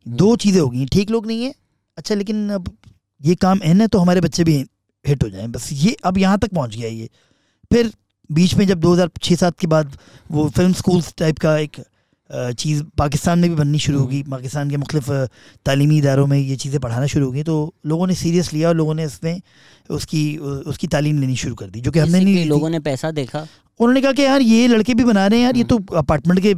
दो 0.06 0.36
चीज़ें 0.36 0.60
हो 0.62 0.67
गई 0.69 0.86
ठीक 0.93 1.12
लोग 1.12 1.27
नहीं 1.27 1.43
है 1.43 1.54
अच्छा 1.97 2.15
लेकिन 2.15 2.49
अब 2.51 2.69
ये 3.21 3.36
काम 3.38 3.60
एन 3.63 3.82
है 3.82 3.88
तो 3.88 3.99
हमारे 3.99 4.21
बच्चे 4.21 4.43
भी 4.43 4.56
हिट 5.06 5.23
हो 5.23 5.30
जाएँ। 5.30 5.47
बस 5.47 5.69
ये 5.73 5.95
अब 6.04 6.17
यहाँ 6.17 6.38
तक 6.39 6.54
पहुँच 6.54 6.75
गया 6.75 6.89
ये। 6.89 7.10
फिर 7.71 7.91
बीच 8.30 8.54
में 8.56 8.65
जब 8.67 8.80
2006 8.82 9.36
सात 9.38 9.60
के 9.60 9.67
बाद 9.67 9.97
वो 10.32 10.47
फ़िल्म 10.49 10.73
स्कूल्स 10.73 11.13
टाइप 11.17 11.38
का 11.39 11.58
एक 11.58 11.77
चीज़ 12.32 12.84
पाकिस्तान 12.98 13.39
में 13.39 13.50
भी 13.50 13.56
बननी 13.56 13.80
शुरू 13.80 14.00
होगी। 14.00 14.22
पाकिस्तान 14.26 14.70
के 14.70 14.78
मुख्तलिफ़ 14.78 15.10
तालीमी 15.65 15.98
इदारों 15.98 16.28
में 16.28 16.38
ये 16.38 16.56
चीज़ें 16.56 16.80
पढ़ाना 16.82 17.06
शुरू 17.08 17.26
हो 17.26 17.32
गई। 17.32 17.44
तो 17.44 17.74
लोगों 17.86 18.08
ने 18.08 18.15
सीरियस 18.15 18.52
लिया 18.54 18.70
और 18.70 18.76
लोगों 18.76 18.94
ने 18.94 19.06
इसमें 19.06 19.41
उसकी 19.89 20.22
उसकी 20.38 20.88
तालीम 20.88 21.20
लेनी 21.20 21.36
शुरू 21.38 21.56
कर 21.56 21.70
दी 21.70 21.82
जो 21.82 21.91
कि 21.91 22.00
हमने 22.00 22.20
नहीं 22.20 22.36
ली 22.36 22.44
लोगों 22.46 22.70
ने 22.70 22.80
पैसा 22.82 23.12
देखा। 23.13 23.39
उन्होंने 23.80 24.02
कहा 24.02 24.12
कि 24.12 24.22
यार 24.22 24.41
ये 24.41 24.67
लड़के 24.67 24.94
भी 24.94 25.04
बना 25.04 25.26
रहे 25.28 25.39
हैं 25.39 25.46
यार 25.46 25.58
ये 25.58 25.63
तो 25.63 25.78
अपार्टमेंट 25.98 26.39
के 26.39 26.52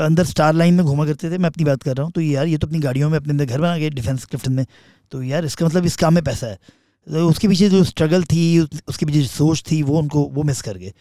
अंदर 0.00 0.24
स्टार 0.24 0.54
लाइन 0.54 0.74
में 0.74 0.84
घूमा 0.84 1.06
करते 1.06 1.30
थे। 1.30 1.38
मैं 1.38 1.50
अपनी 1.50 1.64
बात 1.64 1.82
कर 1.82 1.96
रहा 1.96 2.04
हूँ 2.04 2.12
तो 2.12 2.20
यार 2.20 2.46
ये 2.46 2.58
तो 2.58 2.66
अपनी 2.66 2.78
गाड़ियों 2.80 3.10
में 3.10 3.16
अपने 3.18 3.30
अंदर 3.30 3.44
घर 3.44 3.60
बना 3.60 3.76
गए 3.78 3.90
डिफेंस 3.90 4.24
क्लिफ्टन 4.24 4.52
में। 4.52 4.66
तो 5.12 5.22
यार 5.22 5.44
इसका 5.44 5.66
मतलब 5.66 5.86
इस 5.86 5.96
काम 5.96 6.14
में 6.14 6.22
पैसा 6.24 6.46
है। 6.46 6.58
तो 7.06 7.28
उसके 7.28 7.48
पीछे 7.48 7.68
जो 7.70 7.82
स्ट्रगल 7.84 8.24
थी 8.24 8.58
उसके 8.60 9.06
पीछे 9.06 9.22
सोच 9.24 9.62
थी 9.70 9.82
वो 9.82 9.98
उनको 9.98 10.24
वो 10.34 10.42
मिस 10.42 10.62
कर 10.62 10.78
गए। 10.78 10.92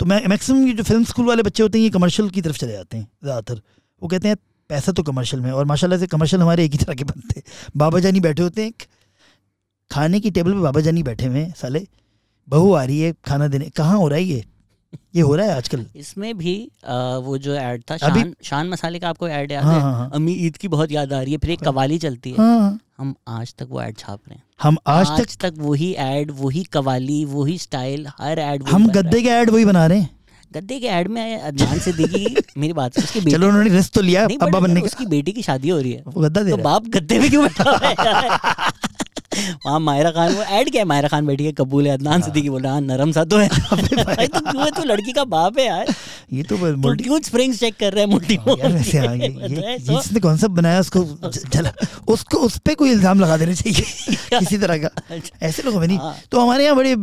तो 0.00 0.06
मैं 0.06 0.26
मैक्सिमम 0.28 0.66
ये 0.66 0.72
जो 0.72 0.82
फ़िल्म 0.82 1.04
स्कूल 1.04 1.26
वाले 1.26 1.42
बच्चे 1.42 1.62
होते 1.62 1.78
हैं, 1.78 1.82
ये 1.84 1.90
कमर्शियल 1.90 2.28
की 2.30 2.40
तरफ़ 2.42 2.56
चले 2.58 2.72
जाते 2.72 2.96
हैं, 2.96 3.06
ज़्यादातर। 3.24 3.60
वो 4.02 4.08
कहते 4.08 4.28
हैं, 4.28 4.36
पैसा 4.70 4.92
तो 4.92 5.02
कमर्शियल 5.02 5.42
में 5.42 5.50
और 5.52 5.64
माशाल्लाह 5.66 5.98
से 5.98 6.06
कमर्शियल 6.06 6.42
हमारे 6.42 6.64
एक 6.64 6.72
ही 6.72 6.78
तरह 6.78 6.94
के 6.94 7.04
बनते 7.04 7.40
हैं। 7.40 7.70
बाबा 7.76 7.98
जानी 8.00 8.20
बैठे 8.20 8.42
होते 8.42 8.62
हैं 8.62 8.72
खाने 9.90 10.20
की 10.20 10.30
टेबल 10.30 10.52
पर 10.52 10.58
बाबा 10.60 10.80
जानी 10.80 11.02
बैठे 11.02 11.26
हुए 11.26 11.38
हैं, 11.38 11.52
साले। 11.54 11.86
बहू 12.48 12.72
आ 12.72 12.84
रही 12.84 13.00
है, 13.00 13.12
खाना 13.24 13.48
देने, 13.48 13.68
कहाँ 13.70 13.98
हो 13.98 14.08
रहा 14.08 14.18
है 14.18 14.24
ये? 14.24 14.44
ये 15.16 15.22
हो 15.22 15.34
रहा 15.36 15.46
है 15.46 15.56
आजकल? 15.56 15.84
इसमें 15.96 16.36
भी 16.38 16.54
अ, 16.84 16.94
वो 17.22 17.36
जो 17.38 17.54
ऐड 17.54 17.82
था 17.90 17.96
शान 17.96 18.34
शान 18.44 18.68
मसाले 18.68 18.98
का 18.98 19.08
आपको 19.08 19.28
ऐड 19.28 19.52
याद 19.52 19.64
हाँ 19.64 19.74
है? 19.74 19.80
हाँ 19.80 19.92
हाँ। 19.94 20.10
अम्मी 20.14 20.32
ईद 20.46 20.56
की 20.56 20.68
बहुत 20.68 20.92
याद 20.92 21.12
आ 21.12 21.20
रही 21.22 21.32
है 21.32 21.38
फिर 21.38 21.50
एक 21.50 21.60
कवाली 21.60 21.98
चलती 21.98 22.30
है। 22.30 22.36
हाँ 22.36 22.78
हम 22.98 23.14
आज 23.28 23.54
तक 23.58 23.66
वो 23.70 23.80
ऐड 23.82 23.96
छाप 23.98 24.20
रहे 24.28 24.36
हैं। 24.36 24.42
हम 24.62 24.76
आज 24.86 25.06
तक 25.06 25.12
आज 25.12 25.36
तक 25.36 25.48
तक 25.48 25.58
वही 25.58 25.92
ऐड 26.06 26.30
वही 26.38 26.62
कवाली 26.72 27.24
वही 27.24 27.58
स्टाइल 27.58 28.06
हर 28.20 28.38
ऐड 28.38 28.62
हम 28.68 28.88
गद्दे 28.90 29.22
के 29.22 29.28
ऐड 29.30 29.50
वही 29.50 29.64
बना 29.64 29.86
रहे 29.86 29.98
हैं। 30.00 30.10
गद्दे 30.52 30.78
के 30.80 30.86
ऐड 30.88 31.08
में 31.08 31.40
अदनान 31.40 31.78
सिद्दीकी 31.78 32.36
मेरी 32.58 32.72
बात 32.72 32.98
उसकी 32.98 33.20
बेटी 33.24 33.30
चलो 33.30 33.48
उन्होंने 33.48 33.70
रिस्क 33.70 33.92
तो 33.94 34.00
लिया 34.00 34.24
अब्बा 34.40 34.60
बनने 34.60 34.80
का। 34.80 34.86
उसकी 34.86 35.06
बेटी 35.06 35.32
की 35.32 35.42
शादी 35.42 35.68
हो 35.68 35.78
रही 35.80 35.92
है। 35.92 36.02
गद्दा 36.18 36.42
दे 36.42 36.50
तो 36.50 36.56
बाप 36.62 36.86
गद्दे 36.96 37.18
में 37.18 37.28
क्यों 37.30 37.42
बैठा 37.44 37.78
है? 37.84 38.38
वहाँ 39.34 39.78
मायरा 39.80 40.10
खान 40.10 40.32
वो 40.34 40.42
ऐड 40.42 40.70
क्या 40.70 40.80
है 40.80 40.84
मायरा 40.88 41.08
खान 41.08 41.26
बैठी 41.26 41.44
है 41.44 41.52
कबूल 41.52 41.86
है 41.86 41.92
अदनान 41.94 42.22
सिद्दीकी 42.22 42.50
बोल 42.50 42.62
रहा 42.62 42.72
हाँ 42.72 42.80
नरम 42.80 43.12
सा 43.12 43.24
तो 43.24 43.36
है। 43.38 43.48
भाई। 43.70 44.26
तो 44.26 44.40
क्यों 44.40 44.64
है? 44.64 44.70
तू 44.70 44.82
लड़की 44.84 45.12
का 45.12 45.24
बाप 45.24 45.58
है 45.58 45.66
यार। 45.66 45.94
ये 46.32 46.42
तो 46.42 46.56
तू 46.56 46.94
क्यों 47.02 47.20
स्प्रिंग्स 47.20 47.60
चेक 47.60 47.76
कर 47.76 47.92
रहा 47.92 48.04
है 48.04 48.10
मोटी 48.10 48.34
हाँ, 48.36 48.56
यार 48.58 48.72
वैसे 48.72 48.98
हाँ, 48.98 49.14
ये 49.16 49.28
मोटी 49.28 49.54
ये 49.54 49.60
है, 49.60 49.72
ये 49.72 50.38
तो- 50.38 50.50
बनाया 50.50 50.80
उसको 50.80 51.04
जला 51.54 51.72
उसको 52.08 52.38
उस 52.38 52.58
पे 52.58 52.74
कोई 52.74 52.90
इल्ज़ाम 52.90 53.20
लगा 53.20 53.36
देना 53.36 53.54
चाहिए 53.54 54.38
किसी 54.38 54.58
तरह 54.58 54.78
का। 54.78 54.90
ऐसे 55.42 55.62
लोगों 55.62 55.80
में 55.80 55.86
नहीं। 55.86 55.98
हाँ। 55.98 56.16
तो 56.32 56.40
हमारे 56.40 56.64
यहाँ 56.64 56.76
बड़े 56.76 56.94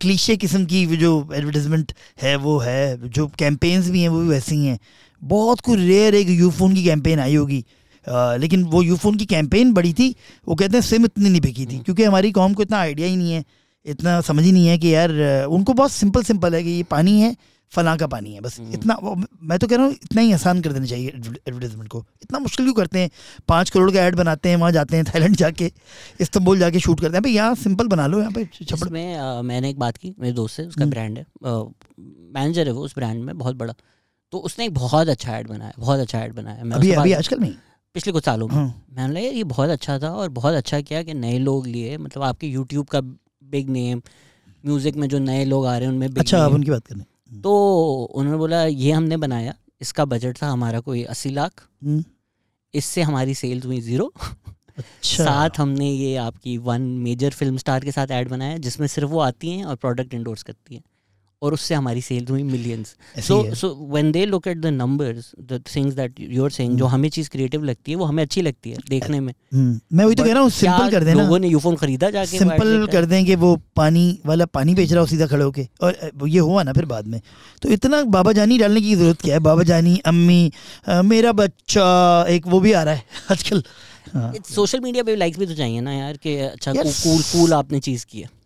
क्लीशे 0.00 0.36
किस्म 0.36 0.64
की 0.64 0.86
जो 0.96 1.12
एडवर्टाइजमेंट 1.34 1.92
है 2.22 2.36
वो 2.36 2.58
है 2.58 3.08
जो 3.08 3.26
कैंपेन्स 3.38 3.88
भी 3.90 4.02
हैं 4.02 4.08
वो 4.08 4.20
भी 4.20 4.28
वैसी 4.28 4.54
ही 4.54 4.66
हैं। 4.66 4.78
बहुत 5.22 5.60
कुछ 5.60 5.78
रेयर 5.78 6.14
एक 6.14 6.28
यूफोन 6.30 6.74
की 6.74 6.84
कैंपेन 6.84 7.20
आई 7.20 7.34
होगी। 7.34 7.64
लेकिन 8.08 8.64
वो 8.64 8.82
यूफोन 8.82 9.16
की 9.16 9.26
कैंपेन 9.26 9.72
बड़ी 9.72 9.92
थी 9.92 10.14
वो 10.46 10.54
कहते 10.54 10.76
हैं 10.76 10.82
सिम 10.82 11.04
इतनी 11.04 11.28
नहीं 11.28 11.40
बिकी 11.40 11.66
थी 11.66 11.78
क्योंकि 11.78 12.04
हमारी 12.04 12.32
कौम 12.32 12.54
को 12.54 12.62
इतना 12.62 12.78
आइडिया 12.78 13.08
ही 13.08 13.16
नहीं 13.16 13.32
है 13.32 13.44
इतना 13.86 14.20
समझ 14.20 14.44
ही 14.44 14.52
नहीं 14.52 14.66
है 14.66 14.78
कि 14.78 14.94
यार 14.94 15.10
उनको 15.46 15.72
बहुत 15.72 15.92
सिंपल 15.92 16.22
सिंपल 16.22 16.54
है 16.54 16.62
कि 16.62 16.70
ये 16.70 16.82
पानी 16.90 17.20
है 17.20 17.36
फलां 17.72 17.96
का 17.98 18.06
पानी 18.06 18.32
है 18.34 18.40
बस 18.40 18.58
हम्म। 18.60 18.72
इतना 18.74 18.96
मैं 19.42 19.58
तो 19.58 19.66
कह 19.66 19.76
रहा 19.76 19.84
हूँ 19.86 19.92
इतना 19.94 20.22
ही 20.22 20.32
आसान 20.32 20.60
कर 20.62 20.72
देना 20.72 20.86
चाहिए 20.86 21.08
एडवर्टीजमेंट 21.08 21.88
को। 21.88 22.04
इतना 22.22 22.38
मुश्किल 22.38 22.66
क्यों 22.66 22.74
करते 22.74 22.98
हैं? 22.98 23.10
पाँच 23.48 23.70
करोड़ 23.70 23.90
का 23.90 24.00
ऐड 24.00 24.16
बनाते 24.16 24.48
हैं 24.48 24.56
वहाँ 24.56 24.72
जाते 24.72 24.96
हैं 24.96 25.04
थाईलैंड 25.04 25.36
जाके 25.36 25.70
इस्तंबुल 26.20 26.58
जाके 26.58 26.80
शूट 26.80 27.00
करते 27.00 27.16
हैं। 27.16 27.22
भाई 27.22 27.32
यहाँ 27.32 27.54
सिंपल 27.54 27.86
बना 27.88 28.06
लो 28.06 28.18
यहाँ 28.20 28.32
पे 28.32 28.44
छपड़। 28.64 28.88
में 28.88 29.14
अ, 29.16 29.42
मैंने 29.42 29.70
एक 29.70 29.78
बात 29.78 29.96
की 29.96 30.14
मेरे 30.18 30.32
दोस्त 30.32 30.56
से 30.56 30.66
उसका 30.66 30.82
हम्म। 30.82 30.90
ब्रांड 30.90 31.18
है 31.18 31.26
मैनेजर 32.34 32.66
है 32.66 32.72
वो 32.72 32.84
उस 32.84 32.94
ब्रांड 32.96 33.22
में 33.24 33.36
बहुत 33.38 33.56
बड़ा। 33.56 33.74
तो 34.32 34.38
उसने 34.40 34.64
एक 34.64 34.74
बहुत 34.74 35.08
अच्छा 35.08 35.36
ऐड 35.38 35.48
बनाया 35.48 35.72
बहुत 35.78 36.00
अच्छा 36.00 36.20
ऐड 36.20 36.34
बनाया। 36.34 36.74
अभी 36.76 36.90
अभी 36.92 37.12
आजकल 37.12 37.38
नहीं? 37.40 37.54
पिछले 37.94 38.12
कुछ 38.12 38.24
सालों 38.24 38.48
में। 38.48 38.54
हाँ। 38.54 38.66
मैंने 38.96 39.12
लगा 39.12 39.34
ये 39.36 39.44
बहुत 39.44 39.70
अच्छा 39.70 39.98
था 39.98 40.10
और 40.12 40.28
बहुत 40.30 40.54
अच्छा 40.54 40.80
किया 40.80 41.02
कि 41.02 41.14
नए 41.14 41.38
लोग 41.38 41.66
लिए 41.66 41.96
मतलब 41.98 42.22
आपके 42.22 42.46
यूट्यूब 42.46 42.86
का 42.86 43.00
बिग 43.00 43.70
नेम 43.70 44.02
म्यूज़िक 44.64 44.96
में 44.96 45.08
जो 45.08 45.18
नए 45.18 45.44
लोग 45.44 45.66
आ 45.66 45.76
रहे 45.76 45.88
हैं 45.88 45.92
उनमें 45.94 46.08
अच्छा 46.10 46.42
आप 46.44 46.52
उनकी 46.52 46.70
बात 46.70 46.86
करें 46.86 47.04
तो 47.42 47.52
उन्होंने 48.14 48.38
बोला 48.38 48.64
ये 48.64 48.90
हमने 48.92 49.16
बनाया 49.16 49.54
इसका 49.80 50.04
बजट 50.04 50.42
था 50.42 50.48
हमारा 50.48 50.80
कोई 50.80 51.02
अस्सी 51.04 51.30
लाख। 51.30 51.62
हम्म, 51.84 52.02
इससे 52.74 53.02
हमारी 53.02 53.34
सेल्स 53.34 53.64
हुई 53.66 53.80
ज़ीरो 53.80 54.12
अच्छा। 54.78 55.24
साथ 55.24 55.58
हमने 55.58 55.90
ये 55.90 56.14
आपकी 56.16 56.56
वन 56.60 56.82
मेजर 56.98 57.30
फ़िल्म 57.30 57.56
स्टार 57.56 57.84
के 57.84 57.92
साथ 57.92 58.10
ऐड 58.10 58.28
बनाया 58.28 58.56
जिसमें 58.58 58.86
सिर्फ़ 58.86 59.10
वो 59.10 59.20
आती 59.20 59.50
हैं 59.50 59.64
और 59.64 59.76
प्रोडक्ट 59.76 60.14
इंडोर्स 60.14 60.42
करती 60.42 60.74
हैं। 60.74 60.82
और 61.42 61.54
उससे 61.54 61.74
हमारी 61.74 62.00
सेल्स 62.00 62.30
हुई 62.30 62.42
millions 62.42 62.94
so 63.26 63.54
so 63.54 63.68
when 63.92 64.10
they 64.12 64.24
look 64.26 64.46
at 64.48 64.58
the 64.58 64.66
numbers 64.66 65.30
the 65.40 65.60
things 65.66 65.94
that 65.94 66.20
you 66.20 66.44
are 66.44 66.50
saying 66.50 66.76
जो 66.78 66.84
हम्म। 66.84 66.94
हमें 66.94 67.08
चीज़ 67.08 67.30
क्रिएटिव 67.30 67.64
लगती 67.64 67.92
है 67.92 67.96
वो 67.96 68.04
हमें 68.04 68.22
अच्छी 68.22 68.42
लगती 68.42 68.70
है 68.70 68.76
देखने 68.88 69.20
में. 69.20 69.32
हम्म, 69.54 69.80
मैं 69.92 70.04
वही 70.04 70.14
तो 70.14 70.24
कह 70.24 70.32
रहा 70.32 70.42
हूँ 70.42 70.50
सिंपल 70.50 70.90
कर 70.90 71.04
देना। 71.04 71.22
लोगों 71.22 71.38
ने 71.38 71.48
यूफोन 71.48 71.76
खरीदा 71.76 72.10
जाके 72.10 72.38
सिंपल 72.38 72.86
कर 72.92 73.04
दें 73.04 73.24
कि 73.26 73.34
वो 73.34 73.54
पानी 73.76 74.18
वाला 74.26 74.46
पानी 74.46 74.74
बेच 74.74 74.92
रहा 74.92 75.00
हो 75.00 75.06
सीधा 75.06 75.26
खड़े 75.26 75.44
होके। 75.44 75.66
और 75.80 76.28
ये 76.28 76.38
हुआ 76.38 76.62
ना 76.62 76.72
फिर 76.72 76.84
बाद 76.84 77.06
में। 77.06 77.20
तो 77.62 77.68
इतना 77.68 78.02
बाबा 78.16 78.32
जानी 78.32 78.58
डालने 78.58 78.80
की 78.80 78.94
ज़रूरत 78.94 79.20
क्या 79.20 79.34
है? 79.34 79.40
बाबा 79.40 79.62
जानी 79.62 79.96
अम्मी 80.06 80.52
मेरा 80.88 81.32
बच्चा 81.32 81.86
एक 82.28 82.46
वो 82.46 82.60
भी 82.60 82.72
आ 82.72 82.82
रहा 82.82 82.94
है 82.94 83.04
आजकल। 83.30 83.62
हाँ, 84.14 84.32
सोशल 84.54 84.80
मीडिया 84.80 85.02
पे 85.04 85.16
लाइक्स 85.16 85.38
भी 85.38 85.46
तो 85.46 85.54
चाहिए 85.54 85.80
ना 85.80 85.92
यार 85.92 86.16
कि 86.16 86.36
अच्छा 86.36 86.72
कूल 86.72 87.22
कूल 87.22 87.52
आपने 87.54 87.80
चीज़ 87.80 88.06
की 88.06 88.20
है। 88.20 88.41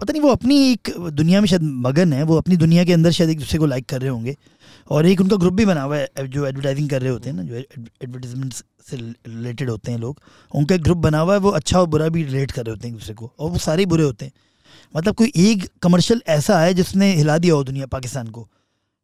पता 0.00 0.12
नहीं, 0.12 0.22
वो 0.22 0.28
अपनी 0.28 0.72
एक 0.72 0.90
दुनिया 0.98 1.40
में 1.40 1.46
शायद 1.48 1.62
मगन 1.62 2.12
है, 2.12 2.22
वो 2.22 2.36
अपनी 2.36 2.56
दुनिया 2.56 2.84
के 2.84 2.92
अंदर 2.92 3.10
शायद 3.10 3.30
एक 3.30 3.38
दूसरे 3.38 3.58
को 3.58 3.66
लाइक 3.66 3.86
कर 3.86 4.00
रहे 4.00 4.10
होंगे। 4.10 4.36
और 4.90 5.06
एक 5.06 5.20
उनका 5.20 5.36
ग्रुप 5.36 5.54
भी 5.54 5.64
बना 5.64 5.82
हुआ 5.82 5.96
है 5.96 6.28
जो 6.28 6.46
एडवर्टाइजिंग 6.46 6.90
कर 6.90 7.02
रहे 7.02 7.10
होते 7.10 7.30
हैं 7.30 7.36
ना, 7.36 7.42
जो 7.42 7.54
एडवर्टीजमेंट 7.54 8.52
से 8.52 8.96
रिलेटेड 8.96 9.70
होते 9.70 9.92
हैं 9.92 9.98
लोग, 9.98 10.20
उनका 10.54 10.74
एक 10.74 10.82
ग्रुप 10.82 10.98
बना 10.98 11.18
हुआ 11.18 11.34
है, 11.34 11.40
वो 11.40 11.50
अच्छा 11.50 11.80
और 11.80 11.86
बुरा 11.86 12.08
भी 12.08 12.22
रिलेट 12.22 12.52
कर 12.52 12.64
रहे 12.64 12.70
होते 12.70 12.88
हैं 12.88 12.94
एक 12.94 13.00
दूसरे 13.00 13.14
को, 13.14 13.32
और 13.38 13.50
वो 13.50 13.58
सारे 13.58 13.86
बुरे 13.86 14.04
होते 14.04 14.24
हैं। 14.24 14.32
मतलब 14.96 15.14
कोई 15.14 15.32
एक 15.36 15.68
कमर्शियल 15.82 16.22
ऐसा 16.28 16.60
है 16.60 16.74
जिसने 16.74 17.12
हिला 17.12 17.38
दिया 17.38 17.54
हो 17.54 17.64
दुनिया 17.64 17.86
पाकिस्तान 17.86 18.28
को। 18.28 18.48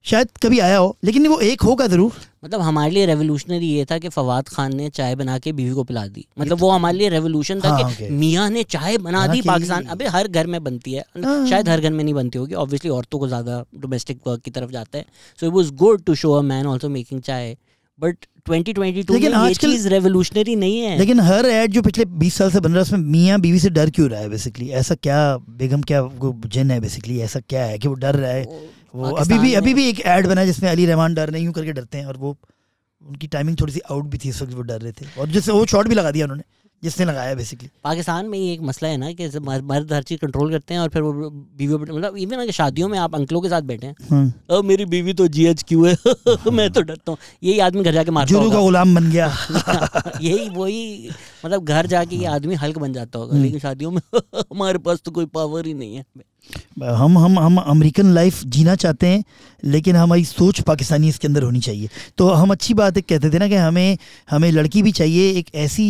शायद 0.06 0.28
कभी 0.42 0.58
आया 0.58 0.78
हो 0.78 0.96
लेकिन 1.04 1.26
वो 1.26 1.38
एक 1.40 1.62
होगा 1.62 1.86
ज़रूर। 1.86 2.12
मतलब 2.44 2.60
हमारे 2.60 2.90
लिए 2.90 3.06
रेवोल्यूशनरी 3.06 3.66
ये 3.66 3.84
था 3.84 3.98
कि 3.98 4.08
फवाद 4.08 4.48
खान 4.48 4.76
ने 4.76 4.88
चाय 4.88 5.14
बना 5.14 5.38
के 5.38 5.52
बीवी 5.52 5.74
को 5.74 5.84
पिला 5.84 6.06
दी। 6.06 6.26
मतलब 6.40 6.58
वो 6.58 6.70
हमारे 6.70 6.98
लिए 6.98 7.08
रेवोल्यूशन 7.08 7.60
था 7.60 7.68
हाँ, 7.68 7.94
कि 7.94 8.08
मियाँ 8.08 8.50
ने 8.50 8.62
चाय 8.62 8.98
बना 8.98 9.18
बना 9.18 9.32
दी 9.32 9.42
पाकिस्तान। 9.42 9.84
अबे 9.84 10.06
हर 10.06 10.28
घर 10.28 10.46
में 10.46 10.64
बनती 10.64 10.92
है। 10.92 11.04
हाँ। 11.24 11.46
शायद 11.46 11.68
हर 11.68 11.80
घर 11.80 11.90
में 11.90 12.04
नहीं 12.04 12.14
बनती 12.14 12.38
होगी 12.38 12.54
ऑब्वियसली 12.54 12.90
औरतों 12.90 13.18
को 13.18 13.28
ज़्यादा 13.28 13.64
डोमेस्टिक 13.78 14.18
वर्क 14.26 14.40
की 14.40 14.50
तरफ़ 14.50 14.70
जाता 14.70 14.98
है। 14.98 15.04
So 15.40 15.46
it 15.46 15.52
was 15.52 15.70
good 15.70 16.04
to 16.04 16.14
show 16.14 16.32
a 16.32 16.42
man 16.42 16.66
also 16.66 16.88
making 16.88 17.20
chai. 17.20 17.56
But 18.00 18.16
2022 18.48 18.78
में 18.78 18.92
लेकिन 18.92 19.22
ये 19.22 19.32
आजकल- 19.32 19.72
चीज़ 19.72 19.88
रेवोल्यूशनरी 19.88 20.56
नहीं 20.56 20.80
है। 20.80 20.98
लेकिन 20.98 21.20
हर 21.20 21.46
ऐड 21.46 21.70
जो 21.70 21.82
पिछले 21.82 22.04
20 22.04 22.34
साल 22.34 22.50
से 22.50 22.60
बन 22.60 22.68
रहा 22.68 22.76
है 22.76 22.82
उसमें 22.82 22.98
मियाँ 22.98 23.40
बीवी 23.40 23.58
से 23.58 23.70
डर 23.70 23.90
क्यों 23.90 24.10
रहा 24.10 24.20
है 24.20 24.28
बेसिकली 24.28 24.68
ऐसा 24.68 24.94
क्या 24.94 25.36
बेगम 25.36 25.82
क्या 25.82 26.10
जिन 26.24 26.70
है 26.70 26.80
बेसिकली 26.80 27.18
ऐसा 27.20 27.40
क्या 27.40 27.64
है 27.64 27.78
कि 27.78 27.88
वो 27.88 27.94
डर 27.94 28.14
रहा 28.14 28.30
है? 28.30 28.75
वो 28.96 29.10
अभी 29.10 29.38
भी 29.38 29.54
अभी 29.54 29.74
भी 29.74 29.88
एक 29.88 30.00
ऐड 30.00 30.26
बना 30.26 30.44
जिसमें 30.44 30.70
अली 30.70 30.86
रहमान 30.86 31.14
डर 31.14 31.30
नहीं 31.30 31.44
यूँ 31.44 31.52
करके 31.52 31.72
डरते 31.72 31.98
हैं 31.98 32.06
और 32.06 32.16
वो 32.16 32.36
उनकी 33.02 33.26
टाइमिंग 33.26 33.56
थोड़ी 33.60 33.72
सी 33.72 33.80
आउट 33.90 34.04
भी 34.04 34.18
थी 34.18 34.28
इस 34.28 34.42
वक्त 34.42 34.54
वो 34.54 34.62
डर 34.62 34.80
रहे 34.80 34.92
थे। 34.92 35.06
और 35.18 35.28
जैसे 35.28 35.52
वो 35.52 35.66
शॉट 35.66 35.88
भी 35.88 35.94
लगा 35.94 36.10
दिया 36.10 36.24
उन्होंने। 36.24 36.42
जिसने 36.82 37.04
लगाया 37.06 37.34
बेसिकली 37.34 37.68
पाकिस्तान 37.84 38.26
में 38.26 38.38
ये 38.38 38.52
एक 38.52 38.60
मसला 38.62 38.88
है 38.88 38.96
ना 38.96 39.12
कि 39.12 39.28
मर्द 39.38 39.92
हर 39.92 40.02
चीज़ 40.02 40.18
कंट्रोल 40.20 40.50
करते 40.50 40.74
हैं 40.74 40.80
और 40.80 40.88
फिर 40.88 41.02
वो 41.02 41.30
बीवी 41.30 41.74
मतलब 41.74 42.16
इवन 42.16 42.36
अगर 42.36 42.52
शादियों 42.52 42.88
में 42.88 42.98
आप 42.98 43.14
अंकलों 43.14 43.40
के 43.40 43.48
साथ 43.48 43.62
बैठे 43.62 43.86
हैं 43.86 44.32
अब 44.50 44.64
मेरी 44.64 44.84
बीवी 44.84 45.12
तो 45.12 45.28
जी 45.28 45.46
एच 45.46 45.62
क्यू 45.62 45.84
है 45.84 45.96
मैं 46.52 46.70
तो 46.70 46.80
डरता 46.80 47.10
हूँ। 47.12 47.18
यही 47.42 47.58
आदमी 47.58 47.82
घर 47.82 47.92
जाके 47.92 48.10
मारता 48.10 48.34
जुरू 48.34 48.50
का 48.50 48.60
गुलाम 48.60 48.94
बन 48.94 49.10
गया। 49.10 49.26
यही 50.22 50.48
वही 50.48 51.10
मतलब 51.44 51.64
घर 51.64 51.86
जाके 51.86 52.16
ये 52.16 52.26
आदमी 52.26 52.54
हल्क 52.54 52.78
बन 52.78 52.92
जाता 52.92 53.18
होगा 53.18 53.34
हम्म। 53.34 53.44
लेकिन 53.44 53.60
शादियों 53.60 53.90
में 53.90 54.00
हमारे 54.36 54.78
पास 54.78 55.00
तो 55.04 55.10
कोई 55.10 55.26
पावर 55.34 55.66
ही 55.66 55.74
नहीं 55.74 55.96
है। 55.96 56.04
हम 56.96 57.18
हम 57.18 57.38
हम 57.38 57.56
अमेरिकन 57.58 58.12
लाइफ 58.14 58.44
जीना 58.44 58.74
चाहते 58.74 59.06
हैं 59.06 59.22
लेकिन 59.64 59.96
हमारी 59.96 60.24
सोच 60.24 60.60
पाकिस्तानी 60.60 61.08
इसके 61.08 61.28
अंदर 61.28 61.42
होनी 61.42 61.60
चाहिए। 61.60 61.88
तो 62.18 62.28
हम 62.30 62.50
अच्छी 62.50 62.74
बात 62.74 62.98
कहते 62.98 63.30
थे 63.30 63.38
ना 63.38 63.48
कि 63.48 63.54
हमें 63.54 63.98
हमें 64.30 64.50
लड़की 64.52 64.82
भी 64.82 64.92
चाहिए 64.92 65.30
एक 65.38 65.54
ऐसी 65.54 65.88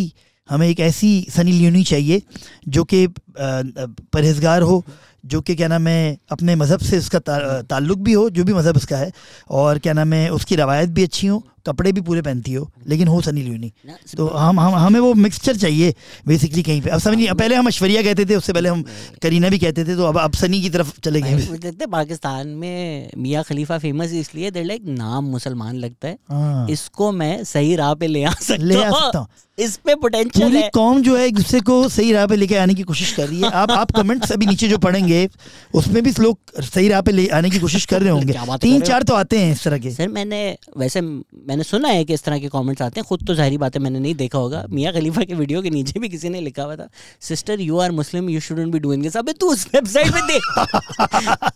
हमें 0.49 0.67
एक 0.67 0.79
ऐसी 0.81 1.09
सनी 1.35 1.51
लियोनी 1.51 1.83
चाहिए 1.83 2.21
जो 2.67 2.83
कि 2.83 3.07
परहेजगार 3.37 4.61
हो 4.61 4.83
जो 5.23 5.41
कि 5.41 5.55
क्या 5.55 5.67
नाम 5.67 5.87
है 5.87 6.17
अपने 6.31 6.55
मज़हब 6.55 6.79
से 6.79 6.97
उसका 6.97 7.19
ताल्लुक 7.63 7.99
भी 7.99 8.13
हो 8.13 8.29
जो 8.29 8.43
भी 8.43 8.53
मज़हब 8.53 8.75
उसका 8.75 8.97
है 8.97 9.11
और 9.51 9.79
क्या 9.79 9.93
नाम 9.93 10.13
है 10.13 10.29
उसकी 10.29 10.55
रवायत 10.55 10.89
भी 10.89 11.03
अच्छी 11.03 11.27
हो 11.27 11.43
कपड़े 11.67 11.91
भी 11.91 12.01
पूरे 12.01 12.21
पहनती 12.21 12.53
हो 12.53 12.69
लेकिन 12.87 13.07
हो 13.07 13.21
सनी 13.21 13.41
लियोनी। 13.43 13.71
तो 14.17 14.27
हम 14.27 14.59
हम 14.59 14.75
हमें 14.75 14.99
वो 14.99 15.13
मिक्सचर 15.15 15.55
चाहिए 15.55 15.93
बेसिकली 16.27 16.63
कहीं 16.63 16.81
पे। 16.81 16.89
अब 16.89 16.99
समझ 16.99 17.17
नहीं 17.17 17.27
पहले 17.33 17.55
हम 17.55 17.67
ऐश्वर्या 17.67 18.03
कहते 18.03 18.25
थे 18.25 18.35
उससे 18.35 18.53
पहले 18.53 18.69
हम 18.69 18.83
करीना 19.21 19.49
भी 19.49 19.59
कहते 19.59 19.85
थे 19.85 19.95
तो 19.95 20.05
अब 20.05 20.17
अब 20.19 20.33
सनी 20.35 20.61
की 20.61 20.69
तरफ़ 20.69 20.99
चले 20.99 21.21
गए। 21.21 21.29
हैं, 21.29 21.89
पाकिस्तान 21.89 22.47
में 22.49 23.09
मियाँ 23.17 23.43
खलीफा 23.43 23.77
फ़ेमस 23.77 24.13
इसलिए 24.13 24.51
देर 24.51 24.65
लाइक 24.65 24.85
नाम 24.95 25.25
मुसलमान 25.25 25.75
लगता 25.75 26.07
है। 26.07 26.17
हाँ, 26.29 26.67
इसको 26.69 27.11
मैं 27.13 27.43
सही 27.45 27.75
राह 27.75 27.93
पे 27.95 28.07
ले 28.07 28.23
आ 28.23 28.31
सकता 28.31 29.17
हूँ। 29.17 29.27
इस 29.57 29.75
पे 29.77 29.93
पोटेंशियल 29.95 30.47
पूरी 30.47 30.61
है। 30.61 30.69
कौम 30.73 31.01
जो 31.01 31.15
है 31.17 31.25
एक 31.27 31.35
दूसरे 31.35 31.59
को 31.59 31.77
सही 31.89 32.11
राह 32.13 32.25
पे 32.27 32.35
लेके 32.35 32.55
आने 32.57 32.73
की 32.73 32.83
कोशिश 32.83 33.11
कर 33.13 33.27
रही 33.27 33.41
है। 33.41 33.49
आप 33.51 33.71
आप 33.71 33.91
कमेंट्स 33.91 34.31
अभी 34.31 34.45
नीचे 34.45 34.67
जो 34.67 34.77
पढ़ेंगे 34.77 35.27
उसमें 35.75 36.01
भी 36.03 36.11
लोग 36.19 36.61
सही 36.63 36.87
राह 36.89 37.01
पे 37.01 37.11
ले 37.11 37.27
आने 37.37 37.49
की 37.49 37.59
कोशिश 37.59 37.85
कर 37.85 38.01
रहे 38.01 38.09
होंगे। 38.09 38.57
तीन 38.61 38.81
चार 38.81 39.03
तो 39.03 39.13
आते 39.15 39.39
हैं 39.39 39.51
इस 39.51 39.63
तरह 39.63 39.77
के। 39.77 39.91
सर 39.91 40.07
मैंने 40.07 40.41
वैसे 40.77 41.01
मैंने 41.01 41.63
सुना 41.63 41.89
है 41.89 42.03
कि 42.05 42.13
इस 42.13 42.23
तरह 42.23 42.39
के 42.39 42.47
कमेंट्स 42.49 42.81
आते 42.81 42.99
हैं। 42.99 43.05
खुद 43.09 43.25
तो 43.27 43.35
ज़ाहिर 43.35 43.57
बात 43.57 43.75
है 43.75 43.81
मैंने 43.81 43.99
नहीं 43.99 44.15
देखा 44.15 44.37
होगा। 44.37 44.63
मियाँ 44.71 44.93
खलीफा 44.93 45.23
के 45.23 45.33
वीडियो 45.35 45.61
के 45.61 45.69
नीचे 45.69 45.99
भी 45.99 46.09
किसी 46.09 46.29
ने 46.29 46.41
लिखा 46.41 46.63
हुआ 46.63 46.75
था 46.75 46.89
sister 47.21 47.61
you 47.61 47.77
are 47.77 47.91
Muslim 47.91 48.29
you 48.29 48.39
shouldn't 48.39 48.73
be 48.73 48.79
doing 48.79 49.03
this 49.03 49.17
अबे 49.17 49.33
तू 49.33 49.51
उस 49.51 49.65
वेबसाइट 49.75 50.11
पे 50.13 50.21
देख। 50.27 50.43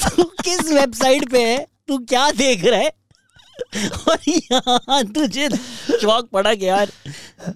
तू 0.16 0.24
किस 0.24 0.72
वेबसाइट 0.72 1.30
पे 1.32 1.44
है? 1.44 1.66
तू 1.88 1.98
क्या 2.00 2.30
देख 2.32 2.66
रहा 2.66 2.80
है? 2.80 2.92
और 3.74 4.18
यहाँ 4.30 5.04
तुझे 5.16 5.50
शौक 5.50 6.30
पड़ा 6.34 6.54
कि 6.54 6.68
यार 6.68 6.92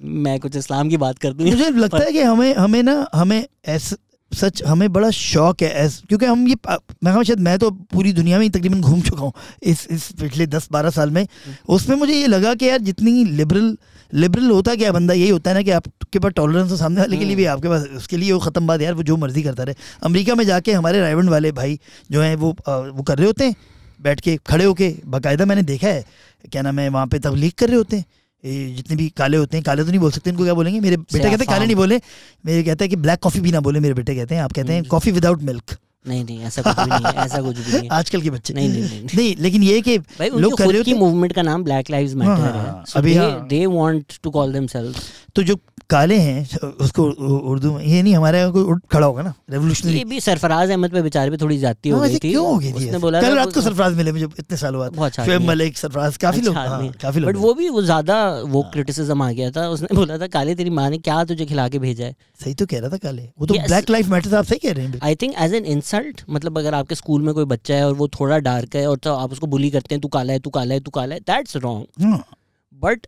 मैं 0.02 0.40
कुछ 0.40 0.56
इस्लाम 0.56 0.90
की 0.90 0.98
बात 0.98 1.18
कर 1.20 1.34
दूँ 1.34 1.48
मुझे 1.50 1.70
लगता 1.70 2.04
है 2.04 2.12
कि 2.12 2.22
हमें 2.22 2.54
हमें 2.56 2.82
ना 2.84 3.06
हमें 3.14 3.44
ऐसा 3.66 3.96
सच 4.32 4.62
हमें 4.64 4.92
बड़ा 4.94 5.10
शौक 5.12 5.62
है 5.62 5.70
ऐस 5.82 6.02
क्योंकि 6.10 6.26
हम 6.26 6.48
ये 6.48 6.56
मैं 7.04 7.12
शायद 7.24 7.40
मैं 7.40 7.58
तो 7.60 7.70
पूरी 7.94 8.14
दुनिया 8.14 8.38
में 8.38 8.44
ही 8.44 8.50
तकरीबन 8.50 8.82
घूम 8.82 9.02
चुका 9.02 9.22
हूँ 9.22 9.32
इस 9.64 9.86
इस 9.92 10.12
पिछले 10.22 10.48
दस 10.48 10.68
बारह 10.72 10.90
साल 10.90 11.10
में। 11.10 11.28
उसमें 11.70 11.96
मुझे 11.98 12.14
ये 12.14 12.28
लगा 12.28 12.54
कि 12.56 12.70
यार 12.70 12.80
जितनी 12.82 13.24
लिबरल 13.26 13.76
लिबरल 14.14 14.50
होता 14.52 14.76
क्या 14.76 14.92
बंदा 14.92 15.14
यही 15.14 15.30
होता 15.30 15.50
है 15.50 15.56
ना 15.56 15.62
कि 15.62 15.72
आपके 15.72 16.20
पास 16.20 16.32
टॉलरेंस 16.36 16.72
हो 16.72 16.78
सामने 16.78 17.02
वाले 17.02 17.18
के 17.18 17.26
लिए 17.26 17.36
भी 17.36 17.46
आपके 17.54 17.70
पास 17.70 17.88
उसके 17.98 18.18
लिए 18.18 18.32
वो 18.32 18.40
ख़त्म 18.40 18.68
बात 18.68 18.82
यार 18.82 18.94
वो 18.94 19.04
जो 19.04 19.18
मर्ज़ी 19.18 19.44
करता 19.44 19.64
रहे। 19.64 19.76
अमेरिका 20.04 20.36
में 20.36 20.46
जाके 20.46 20.74
हमारे 20.74 21.00
राइवंड 21.02 21.30
वाले 21.30 21.52
भाई 21.52 21.80
जो 22.12 22.22
हैं 22.22 22.36
वो 22.36 22.52
अ, 22.52 22.72
वो 22.72 23.04
कर 23.04 23.18
रहे 23.18 23.28
होते 23.28 23.46
हैं। 23.46 23.56
बैठ 24.00 24.20
के 24.22 24.38
खड़े 24.48 24.66
होके 24.66 24.94
बाकायदा 25.06 25.46
मैंने 25.46 25.62
देखा 25.64 25.88
है। 25.88 26.06
क्या 26.52 26.62
नाम 26.62 26.80
है 26.80 26.90
वहाँ 26.90 27.08
पे 27.08 27.20
तबलीग 27.20 27.52
कर 27.52 27.68
रहे 27.68 27.78
होते 27.78 27.98
हैं? 27.98 28.06
ये 28.44 28.74
जितने 28.76 28.96
भी 28.96 29.08
काले 29.10 29.38
होते 29.38 29.58
हैं 29.58 29.64
काले 29.64 29.84
तो 29.84 29.90
नहीं 29.90 30.00
बोल 30.00 30.12
सकते 30.12 30.30
इनको 30.30 30.44
क्या 30.44 30.54
बोलेंगे? 30.54 30.80
मेरे 30.80 30.98
बेटा 30.98 31.30
कहते 31.30 31.44
हैं 31.44 31.48
काले 31.48 31.66
नहीं 31.66 31.76
बोले। 31.76 32.00
मेरे 32.46 32.64
कहते 32.64 32.84
हैं 32.84 32.90
कि 32.90 32.96
ब्लैक 32.96 33.20
कॉफ़ी 33.20 33.40
भी 33.40 33.52
ना 33.52 33.60
बोले 33.60 33.80
मेरे 33.80 33.94
बेटे 33.94 34.16
कहते 34.16 34.36
हैं। 34.36 34.42
आप 34.42 34.52
कहते 34.52 34.74
हैं। 34.74 34.84
कॉफ़ी 34.86 35.12
विदाउट 35.12 35.42
मिल्क 35.42 35.78
नहीं 36.08 36.24
नहीं 36.24 36.40
ऐसा 36.44 36.62
कुछ 36.62 36.76
भी 36.78 36.90
नहीं 36.90 37.06
है 37.06 37.26
ऐसा 37.26 37.42
कुछ 37.42 37.58
भी 37.58 37.72
नहीं 37.72 37.82
है। 37.82 37.88
आजकल 37.92 38.22
के 38.22 38.30
बच्चे। 38.30 38.54
नहीं, 38.54 38.70
नहीं, 38.70 38.82
नहीं, 38.82 39.00
नहीं। 39.00 39.18
नहीं 39.18 39.36
लेकिन 39.40 39.64
ये 39.64 39.80
कि 39.82 39.98
भाई 40.00 40.30
लोग 40.30 40.58
कर 40.58 40.66
रहे 40.66 40.78
खुद 40.78 40.86
की 40.86 40.94
मूवमेंट 40.94 41.34
का 41.34 41.42
नाम 41.42 41.64
ब्लैक 41.64 41.90
लाइव्स 41.92 42.14
मैटर 42.16 42.42
हाँ, 42.42 42.52
है। 42.54 42.60
हाँ, 42.62 42.84
So 42.86 42.98
अभी 42.98 43.16
they 43.54 43.64
want 43.78 44.20
to 44.26 44.36
call 44.38 44.58
themselves 44.60 45.00
तो 45.36 45.44
जो 45.44 45.56
काले 45.90 46.16
हैं 46.18 46.60
उसको 46.82 47.04
उर्दू 47.50 47.72
में 47.72 47.84
ये 47.86 48.02
नहीं 48.02 48.14
हमारे 48.16 48.40
यहाँ 48.40 48.52
कोई 48.52 48.64
उठ 48.64 48.82
खड़ा 48.92 49.06
होगा 49.08 49.22
ना? 49.22 49.34
रेवोल्यूशनरी 49.52 49.98
ये 49.98 50.04
भी 50.04 50.20
सरफराज 50.20 50.70
अहमद 50.72 50.92
पे 50.92 51.02
बेचारे 51.02 51.32
पे 51.32 51.38
थोड़ी 51.38 51.58
जाती 51.60 51.90
हो 51.90 52.00
हाँ, 52.00 52.08
गई 52.08 52.16
थी। 52.16 52.30
क्यों 52.30 52.46
हो 52.46 52.58
गई 52.58 52.72
थी? 52.72 52.86
उसने 52.86 52.98
बोला 53.00 53.22
कल 53.22 53.36
रात 53.36 53.54
को 53.54 53.62
सरफराज 53.62 53.96
मिले 53.98 54.12
मुझे 54.12 54.26
इतने 54.40 54.58
सालों 54.58 54.80
बाद। 54.80 54.94
बहुत 54.96 55.12
अच्छा 55.12 55.26
शुएब। 55.26 55.42
मलिक 55.48 55.78
सरफराज 55.78 56.18
काफ़ी 56.18 56.42
लोग 56.42 56.56
अच्छा 56.56 56.70
हाँ, 56.70 56.76
आदमी 56.76 56.88
है। 56.88 56.94
काफ़ी 57.02 57.20
लोग 57.20 57.30
बट 57.30 57.38
वो 57.38 57.54
भी 57.54 57.70
वो 57.70 57.82
ज़्यादा 57.82 58.18
वो 58.46 58.62
क्रिटिसिज्म 58.74 59.22
आ 59.22 59.32
गया 59.32 59.52
था। 59.52 59.68
उसने 59.70 59.96
बोला 59.96 60.18
था 60.18 60.28
काले 60.38 60.56
तेरी 60.56 60.70
माँ 60.80 60.90
ने 60.90 60.98
क्या 61.00 61.24
तुझे 61.24 61.46
खिला 61.46 61.68
के 61.70 61.80
भेजा 61.80 62.06
है? 62.06 62.16
सही 62.44 62.54
तो 62.54 62.66
कह 62.66 62.80
रहा 62.80 62.90
था 62.90 62.98
काले। 62.98 63.30
वो 63.40 63.46
तो 63.46 63.54
ब्लैक 63.68 63.90
लाइफ 63.90 64.08
मैटर 64.10 64.36
आप 64.36 64.46
सही 64.46 64.68
कह 64.68 64.74
रहे 64.74 64.86
हैं। 64.86 65.00
I 65.04 65.16
think 65.16 65.36
as 65.40 65.54
an 65.54 65.66
insult 65.98 66.22
मतलब 66.30 66.60
अगर 66.60 66.74
आपके 66.74 66.96
स्कूल 66.96 67.22
में 67.22 67.34
कोई 67.34 67.46
बच्चा 67.46 67.76
है 67.76 67.88
और 67.88 67.94
वो 67.94 68.08
थोड़ा 68.08 68.38
डार्क 68.38 68.76
है 68.76 68.90
और 68.90 68.98
तो 68.98 69.14
आप 69.14 69.32
उसको 69.32 69.48
बुली 69.48 69.70
करते 69.70 69.96
हैं 69.96 70.02
तू 70.02 70.08
काला 70.08 70.34
है 70.34 70.40
तू 70.40 70.50
काला 70.50 70.74
है 70.74 70.80
तू 70.80 70.92
काला 70.92 71.16
है 71.16 71.22
that's 71.22 71.56
wrong 71.56 72.20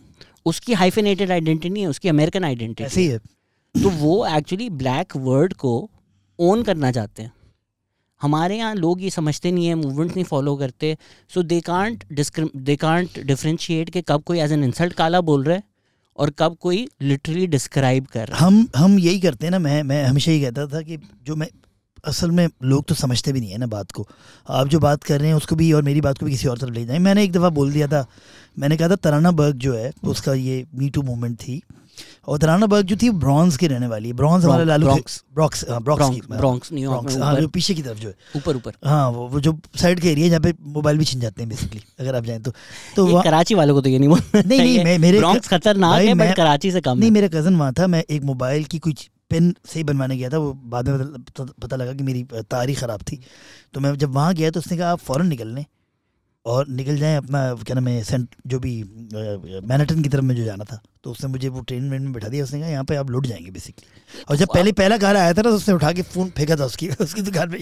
उसकी 0.45 0.73
हाइफिनेटेड 0.73 1.31
आइडेंटिटी 1.31 1.69
नहीं 1.69 1.83
है 1.83 1.89
उसकी 1.89 2.09
अमेरिकन 2.09 2.43
आइडेंटिटी 2.43 2.83
ऐसे 2.83 3.13
है। 3.13 3.19
तो 3.75 3.89
वो 3.89 4.25
एक्चुअली 4.27 4.69
ब्लैक 4.71 5.15
वर्ड 5.17 5.53
को 5.53 5.89
ओन 6.39 6.61
करना 6.63 6.91
चाहते 6.91 7.23
हैं। 7.23 7.31
हमारे 8.21 8.57
यहाँ 8.57 8.75
लोग 8.75 9.01
ये 9.01 9.09
समझते 9.09 9.51
नहीं 9.51 9.65
है 9.67 9.75
मूवमेंट 9.75 10.11
नहीं 10.11 10.23
फॉलो 10.23 10.55
करते 10.55 10.95
so 11.31 11.43
they 11.43 11.59
can't 11.61 12.03
they 12.55 12.75
can't 12.75 13.19
differentiate 13.19 13.89
कि 13.89 14.01
कब 14.01 14.23
कोई 14.23 14.39
एज 14.39 14.51
एन 14.51 14.63
इंसल्ट 14.63 14.93
काला 14.93 15.21
बोल 15.21 15.43
रहा 15.43 15.55
है 15.55 15.63
और 16.17 16.29
कब 16.39 16.55
कोई 16.61 16.87
लिटरली 17.01 17.47
डिस्क्राइब 17.47 18.05
कर 18.05 18.27
रहा 18.27 18.37
है। 18.37 18.45
हम 18.45 18.67
हम 18.75 18.97
यही 18.99 19.19
करते 19.19 19.45
हैं 19.45 19.51
ना, 19.51 19.59
मैं 19.59 19.83
मैं 19.83 20.03
हमेशा 20.05 20.31
ही 20.31 20.41
कहता 20.41 20.67
था 20.67 20.81
कि 20.81 20.97
जो 21.23 21.35
मैं, 21.35 21.47
असल 22.05 22.31
में 22.31 22.47
लोग 22.63 22.85
तो 22.85 22.95
समझते 22.95 23.31
भी 23.31 23.39
नहीं 23.39 23.51
है 23.51 23.57
ना 23.57 23.67
बात 23.67 23.91
को। 23.91 24.07
आप 24.47 24.67
जो 24.67 24.79
बात 24.79 25.03
कर 25.03 25.19
रहे 25.19 25.29
हैं, 25.29 25.35
उसको 25.35 25.55
भी 25.55 25.71
और 25.73 25.81
मेरी 25.81 26.01
बात 26.01 26.17
को 26.17 26.25
भी 26.25 26.31
किसी 26.31 26.47
और 26.47 26.57
तरफ़ 26.57 26.73
ले 26.73 26.85
जाएँ। 26.85 26.99
मैंने 26.99 27.23
एक 27.23 27.31
दफ़ा 27.31 27.49
बोल 27.51 27.71
दिया 27.73 27.87
था, 27.87 28.05
मैंने 28.59 28.77
कहा 28.77 28.89
था 28.89 28.95
तराना 28.95 29.31
बर्ग 29.33 29.55
जो 29.57 29.73
है, 29.75 29.91
उसका 30.03 30.33
ये 30.33 30.65
मी 30.75 30.89
टू 30.89 31.01
मूवमेंट 31.01 31.37
थी 31.37 31.61
और 32.27 32.37
तराना 32.37 32.65
बर्ग 32.65 32.85
जो 32.85 32.95
थी 33.01 33.09
ब्रॉन्ज 33.09 33.57
की 33.57 33.67
रहने 33.67 33.87
वाली 33.87 34.07
है। 34.07 34.13
ब्रॉन्ज 34.13 34.45
हमारा 34.45 34.63
लालू। 34.63 34.87
ब्रॉक्स 35.33 35.65
हाँ, 35.69 35.81
ब्रॉक्स 35.81 36.09
ब्रॉन्क्स 36.31 36.73
न्यूयॉर्क 36.73 37.11
में 37.11 37.21
हाँ, 37.21 37.35
जो 37.35 37.47
पीछे 37.47 37.73
की 37.73 37.81
तरफ़ 37.81 37.97
जो 37.97 38.09
है। 38.09 38.15
ऊपर 38.35 38.55
ऊपर। 38.55 38.71
हाँ 38.85 39.09
वो 39.09 39.27
वो 39.27 39.39
जो 39.39 39.59
साइड 39.75 39.99
का 39.99 40.09
एरिया 40.09 40.29
जहाँ 40.29 40.41
पे 40.41 40.53
मोबाइल 40.61 40.97
भी 40.97 41.05
छिन 41.05 41.19
जाते 41.19 41.41
हैं 41.41 41.49
बेसिकली 41.49 41.81
अगर 41.99 42.15
आप 42.15 42.23
जाएँ 42.23 42.39
तो। 42.39 42.51
तो 42.95 43.21
कराची 43.21 43.55
वालों 43.55 43.73
को 43.75 43.81
तो 43.81 43.89
ये 43.89 43.99
नहीं 43.99 44.09
नहीं, 44.09 44.59
नहीं, 44.59 44.83
मैं- 44.83 44.99
मेरे- 44.99 45.21
ब्रॉन्क्स 45.21 45.47
खतरनाक 45.47 46.01
है 46.01 46.13
बट 46.13 46.35
कराची 46.35 46.71
से 46.71 46.81
कम 46.81 46.97
नहीं 46.97 47.11
मेरा 47.11 47.27
कज़न 47.27 47.55
वहाँ 47.55 47.73
था 47.73 47.87
मैं 47.87 48.03
एक 48.09 48.23
मोबाइल 48.23 48.63
की 48.63 48.79
कुछ 48.79 49.09
पेन 49.29 49.55
से 49.65 49.79
ही 49.79 49.83
बनवाने 49.83 50.17
गया 50.17 50.29
था 50.29 50.37
वो 50.37 50.53
बाद 50.53 50.89
में 50.89 50.99
पता, 50.99 51.43
पता 51.61 51.75
लगा 51.75 51.93
कि 51.93 52.03
मेरी 52.03 52.23
तारीख 52.33 52.79
ख़राब 52.79 53.01
थी। 53.01 53.21
तो 53.73 53.79
मैं 53.79 53.95
जब 53.95 54.13
वहाँ 54.13 54.33
गया 54.33 54.51
तो 54.51 54.59
उसने 54.59 54.77
कहा 54.77 54.91
आप 54.91 54.99
फ़ौरन 54.99 55.27
निकल 55.27 55.47
लें 55.47 55.65
और 56.45 56.67
निकल 56.67 56.97
जाएँ 56.97 57.17
अपना 57.17 57.53
क्या 57.53 57.75
नाम 57.75 57.87
है 57.87 58.03
सेंट 58.03 58.35
जो 58.47 58.59
भी 58.59 58.83
मैनहटन 58.83 60.01
की 60.01 60.09
तरफ़ 60.09 60.21
में 60.21 60.35
जो 60.35 60.43
जाना 60.43 60.63
था। 60.63 60.81
तो 61.03 61.11
उसने 61.11 61.29
मुझे 61.29 61.49
वो 61.49 61.61
ट्रेन 61.61 61.89
वेन 61.91 62.01
में 62.01 62.13
बैठा 62.13 62.27
दिया 62.27 62.43
उसने 62.43 62.59
कहा 62.59 62.69
यहाँ 62.69 62.83
पे 62.83 62.95
आप 62.95 63.09
लुट 63.09 63.25
जाएँगे 63.25 63.51
बेसिकली 63.51 64.23
और 64.29 64.35
जब 64.35 64.47
पहले 64.53 64.71
पहला 64.71 64.97
कार 64.97 65.15
आया 65.15 65.33
था 65.33 65.41
ना 65.41 65.49
तो 65.49 65.55
उसने 65.55 65.75
उठा 65.75 65.91
के 65.91 66.01
फ़ोन 66.01 66.29
फेंका 66.29 66.55
था 66.55 66.65
उसकी 66.65 66.89
उसकी 66.89 67.21
दुकान 67.21 67.51
पे 67.51 67.57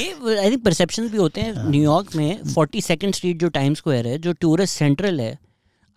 ये 0.00 0.36
आई 0.38 0.50
थिंक 0.50 0.64
परसेप्शन 0.64 1.08
भी 1.08 1.16
होते 1.16 1.40
हैं 1.40 1.70
न्यूयॉर्क 1.70 2.16
में 2.16 2.42
फोर्टी 2.54 2.80
सेकेंड 2.80 3.14
स्ट्रीट 3.14 3.38
जो 3.38 3.48
टाइम 3.48 3.74
स्क्वायर 3.74 4.06
है 4.06 4.18
जो 4.18 4.32
टूरिस्ट 4.32 4.78
सेंट्रल 4.78 5.20
है 5.20 5.38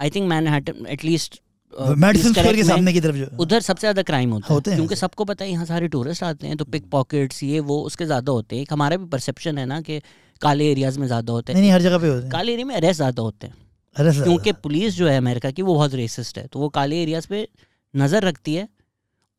I 0.02 0.10
think 0.10 0.30
Manhattan 0.30 0.86
at least 0.88 1.42
medicine 1.76 2.34
store 2.34 2.56
के 2.56 2.64
सामने 2.64 2.94
की 2.94 3.02
तरफ़ 3.02 3.16
जो 3.16 3.26
उधर 3.40 3.60
सबसे 3.62 3.82
ज़्यादा 3.82 4.02
क्राइम 4.04 4.32
होता 4.32 4.54
होते 4.54 4.72
है 4.72 4.78
क्योंकि 4.78 4.96
सबको 4.96 5.26
पता 5.26 5.46
है 5.46 5.52
यहाँ 5.52 5.66
सारे 5.66 5.88
टूरिस्ट 5.88 6.24
आते 6.24 6.48
हैं 6.48 6.58
तो 6.58 6.66
पिक 6.66 6.90
पॉकेट्स 6.90 7.44
ये 7.44 7.60
वो 7.62 7.80
उसके 7.84 8.06
ज़्यादा 8.06 8.32
होते 8.32 8.56
हैं। 8.56 8.66
हमारा 8.72 8.98
भी 8.98 9.06
परसेप्शन 9.08 9.58
है 9.58 9.66
ना 9.66 9.80
कि 9.82 10.00
काले 10.42 10.72
एरियाज़ 10.72 11.00
में 11.00 11.08
ज़्यादा 11.08 11.34
होते 11.34 11.54
हैं। 11.54 11.60
नहीं 11.60 11.72
हर 11.72 11.82
जगह 11.82 11.98
पे 11.98 12.08
होते 12.08 12.22
हैं। 12.22 12.32
काले 12.32 12.54
एरिया 12.54 12.66
में 12.66 12.76
अरेस्ट 12.76 12.96
ज़्यादा 12.96 13.24
होते 13.24 13.48
हैं। 13.48 13.56
क्योंकि 13.96 14.52
पुलिस 14.64 14.94
जो 14.94 15.08
है 15.08 15.18
अमेरिका 15.18 15.52
की 15.52 15.62
वो 15.62 15.76
बहुत 15.76 15.94
रेसिस्ट 15.96 16.38
है। 16.38 16.46
तो 16.48 16.60
वो 16.60 16.70
काले 16.70 17.02
एरियाज़ 17.02 17.28
पे 17.28 17.48
नज़र 17.94 18.24
रखती 18.24 18.56
है 18.56 18.68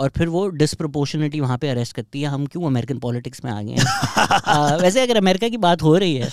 और 0.00 0.10
फिर 0.16 0.28
वो 0.28 0.46
डिसप्रपोर्शनिटी 0.60 1.40
वहाँ 1.40 1.58
पे 1.58 1.68
अरेस्ट 1.68 1.96
करती 1.96 2.22
है। 2.22 2.28
हम 2.28 2.46
क्यों 2.46 2.66
अमेरिकन 2.66 2.98
पॉलिटिक्स 2.98 3.44
में 3.44 3.50
आ 3.52 3.60
गए 3.62 3.72
हैं 3.72 4.78
वैसे 4.78 5.00
अगर 5.00 5.16
अमेरिका 5.16 5.48
की 5.48 5.56
बात 5.58 5.82
हो 5.82 5.96
रही 5.96 6.16
है 6.16 6.30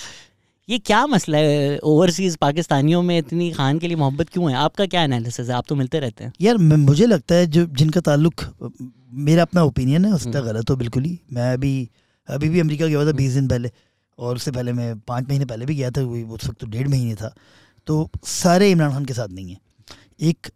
ये 0.70 0.78
क्या 0.80 1.06
मसला 1.08 1.38
है? 1.38 1.78
ओवरसीज 1.80 2.36
पाकिस्तानियों 2.38 3.02
में 3.02 3.18
इतनी 3.18 3.50
खान 3.52 3.80
के 3.80 3.88
लिए 3.88 3.98
मोहब्बत 3.98 4.30
क्यों 4.30 4.50
है? 4.52 4.56
आपका 4.58 4.86
क्या 4.86 5.02
एनालिसिस 5.04 5.50
है? 5.50 5.56
आप 5.56 5.66
तो 5.68 5.76
मिलते 5.76 6.00
रहते 6.00 6.24
हैं। 6.24 6.34
यार 6.42 6.58
मुझे 6.58 7.06
लगता 7.06 7.36
है 7.36 7.48
जो 7.48 7.66
जिनका 7.72 8.02
ताल्लुक 8.02 8.44
मेरा 9.26 9.42
अपना 9.42 9.64
ओपिनियन 9.64 10.06
है 10.06 10.12
उसका 10.12 10.40
हम्म। 10.40 10.50
गलत 10.50 10.70
हो 10.70 10.76
बिल्कुल 10.76 11.04
ही। 11.04 11.20
मैं 11.34 11.52
अभी 11.54 11.90
अभी 12.28 12.50
भी 12.50 12.60
अमेरिका 12.60 12.88
गया 12.88 13.06
था 13.06 13.12
बीस 13.12 13.34
दिन 13.34 13.48
पहले 13.48 13.72
और 14.20 14.36
उससे 14.36 14.52
पहले 14.52 14.74
मैं 14.74 15.00
पाँच 15.00 15.28
महीने 15.30 15.46
पहले 15.46 15.66
भी 15.66 15.76
गया 15.76 15.90
था 15.92 16.02
उस 16.02 16.48
वक्त 16.48 16.60
तो 16.60 16.68
डेढ़ 16.68 16.88
महीने 16.88 17.16
था। 17.16 17.34
तो 17.88 18.10
सारे 18.26 18.72
इमरान 18.72 18.92
खान 18.92 19.06
के 19.06 19.14
साथ 19.14 19.28
नहीं 19.28 19.50
है। 19.52 19.58
एक 20.22 20.50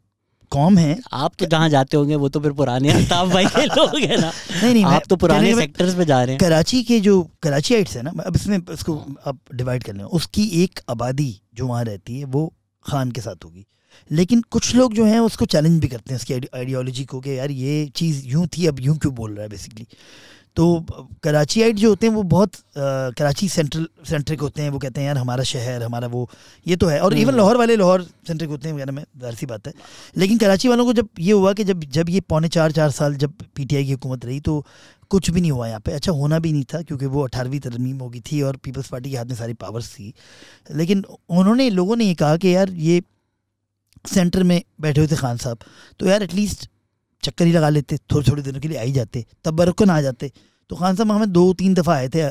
कॉम 0.52 0.78
है। 0.78 0.98
आप 1.14 1.34
तो 1.40 1.46
जहाँ 1.46 1.70
जाते 1.70 1.98
होंगे 1.98 2.16
वो 2.16 2.30
तो 2.30 2.40
फिर 2.40 2.52
पुराने 2.52 2.92
अल्ताफ 2.92 3.30
भाई 3.30 3.46
के 3.48 3.66
लोग 3.66 3.96
हैं 4.00 4.18
ना। 4.18 4.32
नहीं 4.54 4.74
नहीं 4.74 4.84
आप 4.86 5.04
तो 5.10 5.16
पुराने 5.16 5.56
सेक्टर्स 5.56 5.96
पे 5.96 6.06
जा 6.06 6.22
रहे 6.24 6.32
हैं। 6.32 6.40
कराची 6.40 6.84
के 6.84 7.00
जो 7.00 7.22
कराची 7.44 7.76
आइट्स 7.76 7.96
है 7.98 8.04
ना 8.04 8.14
अब 8.26 8.36
इसमें 8.36 8.58
इसको 8.74 8.98
आप 9.26 9.40
डिवाइड 9.56 9.84
कर 9.84 9.94
लें। 9.94 10.04
उसकी 10.04 10.48
एक 10.64 10.80
आबादी 10.90 11.30
जो 11.56 11.68
वहाँ 11.68 11.84
रहती 11.84 12.20
है 12.20 12.26
वो 12.26 12.54
खान 12.86 13.12
के 13.12 13.22
साथ 13.22 13.46
होगी। 13.46 13.66
लेकिन 14.12 14.42
कुछ 14.52 14.76
लोग 14.76 14.94
जो 14.94 15.06
हैं 15.06 15.20
उसको 15.20 15.46
चैलेंज 15.46 15.80
भी 15.82 15.88
करते 15.88 16.14
हैं 16.14 16.20
उसकी 16.20 16.34
आइडियोलॉजी 16.34 17.04
को 17.06 17.20
कि 17.20 17.38
यार 17.38 17.52
ये 17.52 17.86
चीज़ 17.96 18.22
यूँ 18.26 18.48
थी 18.48 18.66
अब 18.66 18.80
यूँ 18.80 18.98
क्यों 18.98 19.14
बोल 19.16 19.32
रहा 19.32 19.44
है 19.44 19.50
बेसिकली 19.50 19.88
तो 20.58 20.66
कराची 21.24 21.62
आइट 21.64 21.76
जो 21.76 21.90
होते 21.90 22.08
हैं 22.08 22.14
वो 22.14 22.22
बहुत 22.26 22.56
अ, 22.56 22.60
कराची 23.18 23.48
सेंट्रल 23.50 23.88
सेंट्रिक 24.10 24.42
होते 24.42 24.62
हैं 24.62 24.70
वो 24.70 24.80
कहते 24.80 25.02
हैं 25.02 25.08
यार 25.08 25.18
हमारा 25.18 25.44
शहर 25.44 25.84
हमारा 25.84 26.08
वो 26.08 26.30
ये 26.66 26.76
तो 26.76 26.88
है। 26.88 27.00
और 27.00 27.14
इवन 27.14 27.26
हम्म। 27.26 27.38
लाहौर 27.38 27.58
वाले 27.58 27.76
लाहौर 27.76 28.02
सेंट्रिक 28.28 28.50
होते 28.50 28.68
हैं 28.68 28.76
वगैरह 28.76 28.92
में 28.92 29.04
ज़ाहिर 29.04 29.36
सी 29.36 29.46
बात 29.46 29.68
है। 29.68 29.74
लेकिन 30.18 30.38
कराची 30.38 30.68
वालों 30.68 30.86
को 30.86 30.94
जब 30.94 31.10
ये 31.20 31.32
हुआ 31.32 31.54
कि 31.54 31.64
जब 31.64 31.84
जब 31.92 32.10
ये 32.10 32.20
पौने 32.30 32.48
चार 32.50 32.72
चार 32.72 32.92
साल 32.92 33.16
जब 33.16 33.34
पीटीआई 33.56 33.86
की 33.86 33.92
हुकूमत 33.92 34.26
रही 34.26 34.40
तो 34.40 34.64
कुछ 35.12 35.30
भी 35.30 35.42
नहीं 35.42 35.52
हुआ 35.52 35.68
यहाँ 35.68 35.80
पे। 35.80 35.92
अच्छा 35.92 36.12
होना 36.12 36.40
भी 36.40 36.52
नहीं 36.52 36.64
था 36.74 36.82
क्योंकि 36.82 37.06
वो 37.08 37.24
अठारहवीं 37.24 37.60
तरमीम 37.60 37.98
हो 37.98 38.10
गई 38.10 38.20
थी 38.22 38.42
और 38.42 38.56
पीपल्स 38.64 38.88
पार्टी 38.90 39.12
के 39.12 39.18
हाथ 39.18 39.26
में 39.26 39.36
सारी 39.36 39.54
पावर्स 39.56 39.90
थी। 39.90 40.14
लेकिन 40.72 41.04
उन्होंने 41.30 41.70
लोगों 41.70 41.96
ने 41.96 42.06
ये 42.06 42.16
कहा 42.16 42.38
कि 42.38 42.56
यार 42.56 42.72
ये 42.88 43.02
सेंटर 44.06 44.44
में 44.44 44.62
बैठे 44.82 45.02
हुए 45.02 45.08
थे 45.08 45.16
खान 45.16 45.38
साहब। 45.38 45.58
तो 46.00 46.06
यार 46.06 46.24
एटलीस्ट 46.24 46.68
चक्कर 47.24 47.46
ही 47.46 47.52
लगा 47.52 47.70
लेते 47.70 47.98
थोड़े 47.98 48.32
थोड़े 48.32 48.42
दिनों 48.42 48.60
के 48.60 48.68
लिए 48.68 48.78
आ 48.78 48.82
ही 48.82 48.92
जाते 48.92 49.26
तब 49.44 49.54
बरकन 49.54 49.90
आ 49.90 50.02
जाते। 50.02 50.32
तो 50.70 50.76
खान 50.76 50.96
साहब 50.96 51.12
हमें 51.12 51.32
दो 51.32 51.54
तीन 51.54 51.74
दफ़ा 51.74 51.94
आए 51.94 52.08
थे 52.10 52.22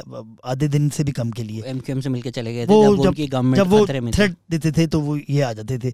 आधे 0.44 0.68
दिन 0.68 0.88
से 0.88 1.04
भी 1.04 1.12
कम 1.12 1.30
के 1.30 1.42
लिए। 1.42 1.62
एमक्यूएम 1.66 2.00
से 2.00 2.08
मिलके 2.08 2.30
चले 2.30 2.54
गए 2.54 2.66
थे 2.66 2.66
वो 2.66 2.82
जब 2.84 2.96
जब- 2.96 3.06
उनकी 3.06 3.26
गवर्नमेंट 3.26 3.56
जब 3.56 3.70
वो 3.70 3.86
थ्रेट 3.86 4.36
देते 4.50 4.72
थे 4.72 4.86
तो 4.86 5.00
वो 5.00 5.16
ये 5.16 5.40
आ 5.40 5.52
जाते 5.52 5.78
थे। 5.78 5.92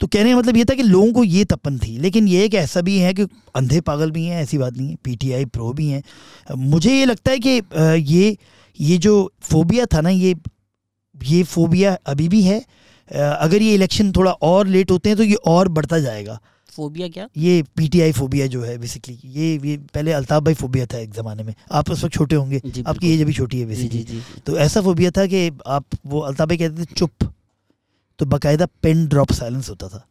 तो 0.00 0.06
कहने 0.06 0.32
का 0.32 0.38
मतलब 0.38 0.56
ये 0.56 0.64
था 0.64 0.74
कि 0.74 0.82
लोगों 0.82 1.12
को 1.12 1.24
ये 1.24 1.44
तपन 1.44 1.78
थी 1.78 1.98
लेकिन 1.98 2.28
ये 2.28 2.44
एक 2.44 2.54
ऐसा 2.54 2.80
भी 2.80 2.98
है 2.98 3.12
कि 3.14 3.22
अंधे 3.54 3.80
पागल 3.80 4.10
भी 4.10 4.24
हैं 4.24 4.42
ऐसी 4.42 4.58
बात 4.58 4.76
नहीं 4.76 4.88
है 4.88 4.96
पीटीआई 5.04 5.44
प्रो 5.44 5.72
भी 5.72 5.88
हैं। 5.88 6.02
मुझे 6.56 6.94
ये 6.94 7.04
लगता 7.04 7.30
है 7.30 7.38
कि 7.38 7.60
ये 8.12 8.36
ये 8.80 8.98
जो 8.98 9.32
फोबिया 9.42 9.86
था 9.86 10.00
ना 10.00 10.10
ये 10.10 10.34
ये 11.24 11.42
फोबिया 11.42 11.96
अभी 12.06 12.28
भी 12.28 12.42
है। 12.42 12.64
अगर 13.10 13.62
ये 13.62 13.74
इलेक्शन 13.74 14.12
थोड़ा 14.12 14.32
और 14.32 14.66
लेट 14.66 14.90
होते 14.90 15.08
हैं 15.08 15.16
तो 15.16 15.24
ये 15.24 15.34
और 15.34 15.68
बढ़ता 15.68 15.98
जाएगा। 15.98 16.40
फोबिया 16.72 17.08
क्या? 17.08 17.26
ये 17.38 17.62
पीटीआई 17.76 18.12
फोबिया 18.12 18.46
जो 18.48 18.62
है 18.62 18.76
बेसिकली 18.78 19.18
ये 19.32 19.50
ये 19.64 19.76
पहले 19.94 20.12
अल्ताफ 20.12 20.42
भाई 20.42 20.54
फोबिया 20.54 20.86
था 20.86 20.98
एक 20.98 21.12
ज़माने 21.14 21.42
में। 21.42 21.54
आप 21.72 21.90
उस 21.90 22.04
वक्त 22.04 22.14
छोटे 22.14 22.36
होंगे 22.36 22.60
आपकी 22.86 23.12
एज 23.12 23.22
अभी 23.22 23.32
छोटी 23.32 23.60
है 23.60 23.66
बेसिकली 23.66 23.98
जी 24.00 24.14
जी 24.14 24.40
तो 24.46 24.56
ऐसा 24.60 24.80
फोबिया 24.82 25.10
था 25.10 25.26
कि 25.26 25.50
आप 25.68 25.84
वो 26.06 26.20
अल्ताफ 26.22 26.48
भाई 26.48 26.56
कहते 26.58 26.82
थे 26.82 26.94
चुप। 26.94 27.32
तो 28.18 28.26
बाकायदा 28.26 28.66
पेन 28.82 29.06
ड्रॉप 29.06 29.32
साइलेंस 29.32 29.68
होता 29.70 29.88
था। 29.88 30.06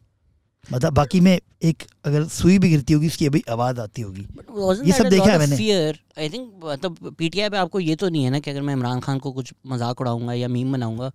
मतलब 0.64 0.92
बाकी 0.94 1.20
में 1.20 1.38
एक 1.62 1.82
अगर 2.06 2.24
सुई 2.28 2.58
भी 2.58 2.68
गिरती 2.70 2.92
होगी 2.92 3.06
उसकी 3.06 3.26
अभी 3.26 3.42
आवाज़ 3.50 3.80
आती 3.80 4.02
होगी। 4.02 4.26
ये 4.86 4.92
सब 4.92 5.08
देखा 5.08 5.24
है 5.24 5.38
मैंने। 5.38 5.56
फियर 5.56 5.98
आई 6.18 6.28
थिंक 6.28 6.50
मतलब 6.64 7.14
पीटीआई 7.18 7.48
पे 7.48 7.56
आपको 7.56 7.80
ये 7.80 7.96
तो 7.96 8.08
नहीं 8.08 8.24
है 8.24 8.30
ना 8.30 8.38
कि 8.38 8.50
अगर 8.50 8.62
मैं 8.62 8.74
इमरान 8.74 9.00
खान 9.00 9.18
को 9.18 9.32
कुछ 9.32 9.52
मज़ाक 9.66 10.00
उड़ाऊँगा 10.00 10.32
या 10.34 10.48
मीम 10.48 10.72
बनाऊँगा 10.72 11.10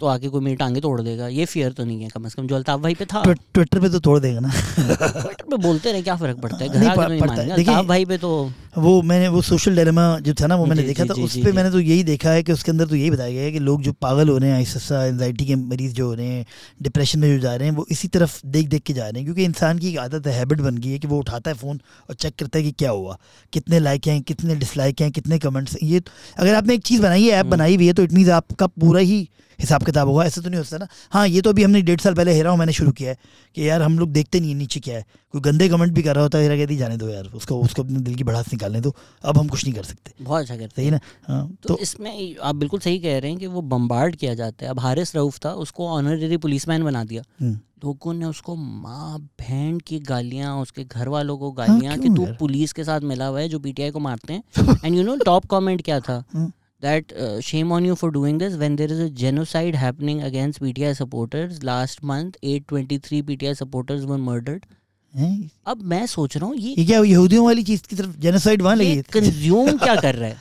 तो 0.00 0.06
आके 0.06 0.28
कोई 0.28 0.40
मेरी 0.40 0.56
टांगे 0.56 0.80
तोड़ 0.80 1.00
देगा। 1.00 1.28
ये 1.28 1.44
फियर 1.44 1.72
तो 1.72 1.84
नहीं 1.84 2.02
है 2.02 2.08
कम 2.08 2.28
से 2.28 2.42
कम 2.42 2.46
जो 2.46 2.54
अल्ताफ 2.54 2.80
भाई 2.80 2.94
पे 2.94 3.04
था। 3.04 3.22
ट्विटर 3.32 3.80
पे 3.80 3.88
तो 3.88 3.98
तोड़ 3.98 4.18
देगा 4.18 4.40
ना। 4.40 4.48
ट्विटर 4.48 5.44
पे 5.50 5.56
बोलते 5.56 5.92
रहे 5.92 6.02
क्या 6.02 6.16
फ़र्क 6.16 6.38
पड़ता 6.38 6.56
है? 6.56 6.68
घर 6.68 6.96
प- 6.96 7.02
तो 7.02 7.08
नहीं 7.08 7.20
पड़ता 7.20 7.42
है। 7.42 7.50
अल्ताफ 7.50 7.84
भाई 7.84 8.04
पे 8.04 8.18
तो 8.18 8.52
वो 8.78 9.02
मैंने 9.02 9.28
वो 9.28 9.42
सोशल 9.42 9.76
डायलेमा 9.76 10.18
जो 10.18 10.34
था 10.34 10.46
ना 10.46 10.56
वो 10.56 10.66
मैंने 10.66 10.82
देखा 10.82 11.04
था 11.04 11.22
उस 11.22 11.36
पर 11.36 11.52
मैंने 11.52 11.70
तो 11.70 11.80
यही 11.80 12.02
देखा 12.04 12.30
है 12.30 12.42
कि 12.42 12.52
उसके 12.52 12.70
अंदर 12.70 12.86
तो 12.86 12.96
यही 12.96 13.10
बताया 13.10 13.30
गया 13.30 13.42
है 13.42 13.52
कि 13.52 13.58
लोग 13.58 13.82
जो 13.82 13.92
पागल 13.92 14.28
हो 14.28 14.38
रहे 14.38 14.50
हैं 14.50 14.56
आइसा 14.56 15.06
एनजाइटी 15.06 15.46
के 15.46 15.54
मरीज़ 15.54 15.94
जो 15.94 16.06
हो 16.06 16.14
रहे 16.14 16.26
हैं 16.26 16.46
डिप्रेशन 16.82 17.18
में 17.18 17.28
जो 17.34 17.38
जा 17.42 17.54
रहे 17.56 17.68
हैं 17.68 17.74
वो 17.76 17.86
इसी 17.90 18.08
तरफ़ 18.08 18.40
देख 18.46 18.68
देख 18.68 18.82
के 18.82 18.92
जा 18.92 19.02
रहे 19.02 19.12
हैं 19.14 19.24
क्योंकि 19.24 19.44
इंसान 19.44 19.78
की 19.78 19.88
एक 19.88 19.98
आदत 19.98 20.26
है 20.26 20.32
हैबिट 20.32 20.60
बन 20.60 20.78
गई 20.78 20.90
है 20.90 20.98
कि 20.98 21.06
वो 21.06 21.18
उठाता 21.18 21.50
है 21.50 21.56
फ़ोन 21.56 21.80
और 22.10 22.14
चेक 22.14 22.34
करता 22.38 22.58
है 22.58 22.64
कि 22.64 22.72
क्या 22.72 22.90
हुआ। 22.90 23.18
कितने 23.52 23.78
लाइक 23.78 24.06
हैं 24.06 24.22
कितने 24.22 24.56
डिसलाइक 24.56 25.00
हैं 25.00 25.10
कितने 25.12 25.38
कमेंट्स 25.38 25.72
हैं। 25.72 25.88
ये 25.88 26.02
अगर 26.38 26.54
आपने 26.54 26.74
एक 26.74 26.82
चीज़ 26.82 27.02
बनाई 27.02 27.22
है 27.22 27.30
ऐप 27.30 27.40
हम्म। 27.40 27.50
बनाई 27.50 27.76
हुई 27.76 27.86
है 27.86 27.92
तो 27.92 28.02
इट 28.02 28.12
मीन्स 28.12 28.28
आपका 28.30 28.66
पूरा 28.66 29.00
ही 29.00 29.28
हिसाब 29.58 29.84
किताब 29.84 30.08
होगा 30.08 30.24
ऐसा 30.24 30.40
तो 30.40 30.48
नहीं 30.48 30.58
होता 30.58 30.78
ना। 30.78 30.88
हाँ 31.10 31.26
ये 31.28 31.40
तो 31.40 31.50
अभी 31.50 31.62
हमने 31.62 31.82
डेढ़ 31.82 32.00
साल 32.00 32.14
पहले 32.14 32.32
हेरा 32.32 32.54
मैंने 32.56 32.72
शुरू 32.72 32.92
किया 32.92 33.10
है 33.10 33.18
कि 33.56 33.68
यार 33.68 33.82
हम 33.82 33.98
लोग 33.98 34.12
देखते 34.12 34.40
नहीं 34.40 34.50
है 34.50 34.56
नीचे 34.56 34.80
क्या 34.80 34.96
है। 34.96 35.04
कोई 35.32 35.40
गंदे 35.40 35.68
कमेंट 35.68 35.92
भी 35.92 36.02
कर 36.02 36.14
रहा 36.14 36.22
होता 36.22 36.38
है 36.38 36.44
हेरा 36.44 36.56
कहती 36.56 36.76
जाने 36.76 36.96
दो 36.96 37.08
यार 37.08 37.24
उसको 37.34 37.60
उसको 37.60 37.82
अपने 37.82 38.00
दिल 38.00 38.14
की 38.14 38.24
भड़ास 38.24 38.52
निकालने 38.52 38.80
दो। 38.80 38.94
अब 39.24 39.38
हम 39.38 39.48
कुछ 39.48 39.64
नहीं 39.64 39.74
कर 39.74 39.82
सकते। 39.82 40.12
बहुत 40.20 40.40
अच्छा 40.42 40.56
करते 40.56 40.74
सही 40.76 40.84
हैं। 40.84 40.92
ना? 40.92 41.00
हाँ 41.28 41.48
तो, 41.62 41.68
तो 41.68 41.78
इसमें 41.78 42.36
आप 42.36 42.54
बिल्कुल 42.54 42.80
सही 42.80 42.98
कह 42.98 43.18
रहे 43.18 43.30
हैं 43.30 43.40
कि 43.40 43.46
वो 43.46 43.60
बम्बार्ड 43.62 44.16
किया 44.16 44.34
जाता 44.34 44.64
है। 44.64 44.70
अब 44.70 44.80
हारिस 44.80 45.14
रऊफ 45.16 45.38
था 45.44 45.52
उसको 45.54 45.88
ऑनररी 45.88 46.36
पुलिसमैन 46.36 46.84
बना 46.84 47.04
दिया। 47.04 47.22
हम्म, 47.40 47.58
लोगों 47.84 48.12
ने 48.14 48.26
उसको 48.26 48.54
माँ 48.56 49.18
बहन 49.20 49.78
की 49.78 49.98
गालियाँ 50.00 50.56
उसके 50.56 50.84
घर 50.84 51.08
वालों 51.08 51.36
को 51.38 51.50
गालियाँ 51.52 51.98
कि 51.98 52.08
तू 52.08 52.26
पुलिस 52.38 52.72
के 52.72 52.84
साथ 52.84 53.00
मिला 53.00 53.26
हुआ 53.26 53.40
है 53.40 53.48
जो 53.48 53.58
पीटीआई 53.58 53.90
को 53.90 53.98
मारते 53.98 54.32
हैं। 54.32 54.78
And 54.84 54.94
you 54.96 55.02
know 55.02 55.16
top 55.16 55.46
comment 55.46 55.82
क्या 55.82 56.00
था? 56.00 56.22
हम्म। 56.34 56.52
That 56.86 57.12
uh, 57.26 57.40
shame 57.50 57.72
on 57.76 57.84
you 57.90 57.96
for 58.02 58.10
doing 58.16 58.38
this 58.44 58.56
when 58.62 58.76
there 58.80 58.92
is 58.96 59.04
a 59.04 59.10
genocide 59.22 59.78
happening 59.82 60.22
against 60.30 60.62
PTI 60.62 60.94
supporters. 61.02 61.62
Last 61.70 62.02
month 62.12 62.36
823 62.42 63.22
PTI 63.30 63.54
supporters 63.62 64.06
were 64.12 64.18
murdered. 64.30 64.66
हैं? 65.14 65.50
अब 65.66 65.82
मैं 65.90 66.04
सोच 66.06 66.36
रहा 66.36 66.46
हूँ 66.46 66.56
ये 66.56 66.74
ये 66.78 66.84
क्या 66.84 67.00
यहूदियों 67.02 67.44
वाली 67.46 67.62
चीज़ 67.64 67.82
की 67.90 67.96
तरफ़ 67.96 68.16
जेनोसाइड 68.20 68.62
वहाँ 68.62 68.76
लगी 68.76 69.02
कंज्यूम 69.12 69.76
क्या 69.78 69.94
कर 70.00 70.14
रहा 70.14 70.28
है? 70.28 70.36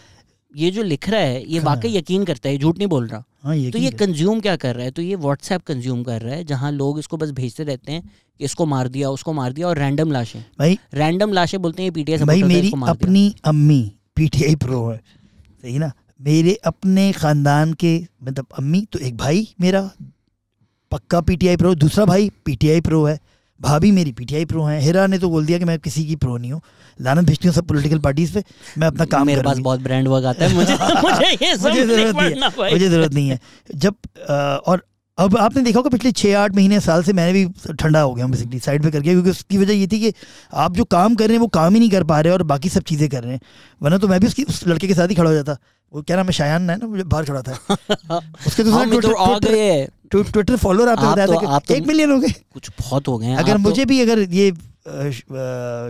ये 0.56 0.72
जो 0.72 0.84
लिख 0.84 1.08
रहा 1.10 1.20
है 1.22 1.44
ये 1.52 1.60
हाँ। 1.60 1.66
वाकई 1.66 1.90
यकीन 1.98 2.24
करता 2.26 2.50
है 2.50 2.58
झूठ 2.58 2.78
नहीं 2.78 2.88
बोल 2.88 3.08
रहा। 3.08 3.24
हाँ 3.44 3.56
तो 3.72 3.78
ये 3.78 3.90
कंज्यूम 3.92 4.40
क्या 4.42 4.56
कर 4.56 4.76
रहा 4.76 4.86
है? 4.86 4.92
तो 4.92 5.02
ये 5.02 5.16
व्हाट्सएप 5.16 5.62
कंज्यूम 5.68 6.04
कर 6.04 6.22
रहा 6.22 6.36
है 6.36 6.44
जहाँ 6.44 6.72
लोग 6.72 7.00
इसको 7.00 7.18
बस 7.18 7.32
भेजते 7.32 7.64
रहते 7.64 7.92
हैं 7.92 8.02
कि 8.40 8.46
इसको 8.46 8.66
मार 8.66 8.88
दिया 8.88 9.10
उसको 9.10 9.34
मार 9.34 9.54
दिया 9.54 9.68
और 9.68 9.78
रैंडम 9.80 10.12
लाशें। 10.12 10.40
भाई 10.60 10.80
रैंडम 10.94 11.34
लाशें 11.34 11.62
बोलते 11.62 11.84
हैं 11.84 11.92
पीटीआई 11.92 12.18
भाई 12.18 12.44
मेरी 12.44 12.72
अपनी 12.88 13.36
अम्मी 13.46 13.82
पीटीआई 14.16 14.56
प्रो 14.56 14.88
है। 14.90 14.98
सही 15.62 15.78
ना? 15.80 15.92
मेरे 16.20 16.54
अपने 16.66 17.12
खानदान 17.14 17.74
के 17.74 17.98
मतलब 18.24 18.46
अम्मी 18.58 18.86
तो 18.94 19.00
एक 19.00 19.18
भाई 19.18 19.48
मेरा 19.62 19.90
पक्का 20.92 21.22
पीटीआई 21.22 21.58
प्रो 21.58 21.74
दूसरा 21.76 22.06
भाई 22.06 22.30
पीटीआई 22.46 22.82
प्रो 22.82 23.04
है 23.06 23.20
भाभी 23.60 23.92
मेरी 23.92 24.12
पीटीआई 24.12 24.46
प्रो 24.46 24.64
है। 24.64 24.80
हिरा 24.82 25.06
ने 25.08 25.18
तो 25.20 25.30
बोल 25.30 25.46
दिया 25.46 25.58
कि 25.60 25.66
मैं 25.66 25.78
किसी 25.80 26.04
की 26.06 26.16
प्रो 26.16 26.38
नहीं 26.38 26.52
हूँ। 26.52 26.62
लानत 27.00 27.26
भेजती 27.26 27.48
हूँ 27.48 27.54
सब 27.56 27.68
पॉलिटिकल 27.68 28.00
पार्टीज़ 28.00 28.34
पे 28.34 28.44
मैं 28.78 28.88
अपना 28.88 29.06
काम 29.06 29.26
मेरे 29.28 29.42
पास 29.42 29.58
बहुत 29.60 29.80
ब्रांड 29.82 30.08
वर्क 30.08 30.26
आता 30.26 30.46
है 30.46 30.54
मुझे 30.56 30.74
मुझे 31.04 31.30
ये 31.46 31.56
सब 31.58 31.68
मुझे 31.68 31.86
ज़रूरत 31.86 32.16
नहीं 32.16 32.32
है 32.32 32.72
मुझे 32.72 32.90
ज़रूरत 32.90 33.14
नहीं 33.14 33.30
है। 33.30 33.40
जब 33.76 33.96
अ, 34.20 34.34
और 34.34 34.86
अब 35.18 35.38
आपने 35.38 35.62
देखा 35.64 35.80
होगा 35.80 35.90
पिछले 35.90 36.12
छः 36.12 36.38
आठ 36.40 36.56
महीने 36.56 36.80
साल 36.80 37.04
से 37.04 37.14
मैंने 37.14 37.34
भी 37.34 37.74
ठंडा 37.74 38.02
हो 38.02 38.14
गया 38.14 38.26
हूँ 38.26 38.32
बेसिकली 38.32 38.60
साइड 38.60 38.84
पे 38.84 38.92
करके 38.92 39.12
क्योंकि 39.12 39.30
उसकी 39.30 39.58
वजह 39.58 39.74
ये 39.74 39.88
थी 39.88 40.00
कि 40.00 40.14
आप 40.54 40.76
जो 40.76 40.84
काम 40.86 41.16
कर 41.16 41.28
रहे 41.28 41.36
हैं 41.36 41.42
वो 41.42 41.48
काम 41.56 41.74
ही 41.74 41.80
नहीं 41.80 41.90
कर 41.90 42.04
पा 42.04 42.20
रहे 42.20 42.34
और 42.34 42.44
बाकी 42.46 42.70
सब 42.70 42.84
चीज़ें 42.84 43.08
कर 43.10 43.24
रहे 43.24 43.34
हैं। 43.34 43.42
वरना 43.82 43.98
तो 43.98 44.08
मैं 44.08 44.20
भी 44.20 44.28
उसकी 44.28 44.44
उस 44.44 44.68
लड़के 44.68 44.88
के 44.88 44.94
साथ 44.94 45.08
ही 45.08 45.16
खड़ा 45.16 45.30
हो 45.30 45.36
जाता। 45.36 45.58
वो 45.94 46.02
क्या 46.02 46.16
नाम 46.18 46.26
है 46.26 46.32
शायान 46.34 46.70
है 46.70 46.76
ना 46.78 46.88
मुझे 46.88 47.04
बाहर 47.04 47.24
खड़ा 47.26 47.42
था। 47.42 47.58
उसके 48.48 48.64
तो 48.64 49.16
आ 49.16 49.38
गए। 49.40 49.88
ट्विटर 50.12 50.56
फॉलोअर 50.58 50.90
आपने 50.90 51.06
आप 51.08 51.12
बताया 51.14 51.28
तो- 51.28 51.44
था 51.44 51.48
आप 51.56 51.64
तो- 51.68 51.78
एक 51.78 51.88
मिलियन 51.88 52.12
हो 52.12 52.18
गए। 52.20 52.34
कुछ 52.54 52.70
बहुत 52.80 53.08
हो 53.08 53.18
गए 53.18 53.34
अगर 53.34 53.52
तो- 53.52 53.60
मुझे 53.62 53.86
भी 53.86 54.00
अगर 54.02 54.20
ये 54.34 54.52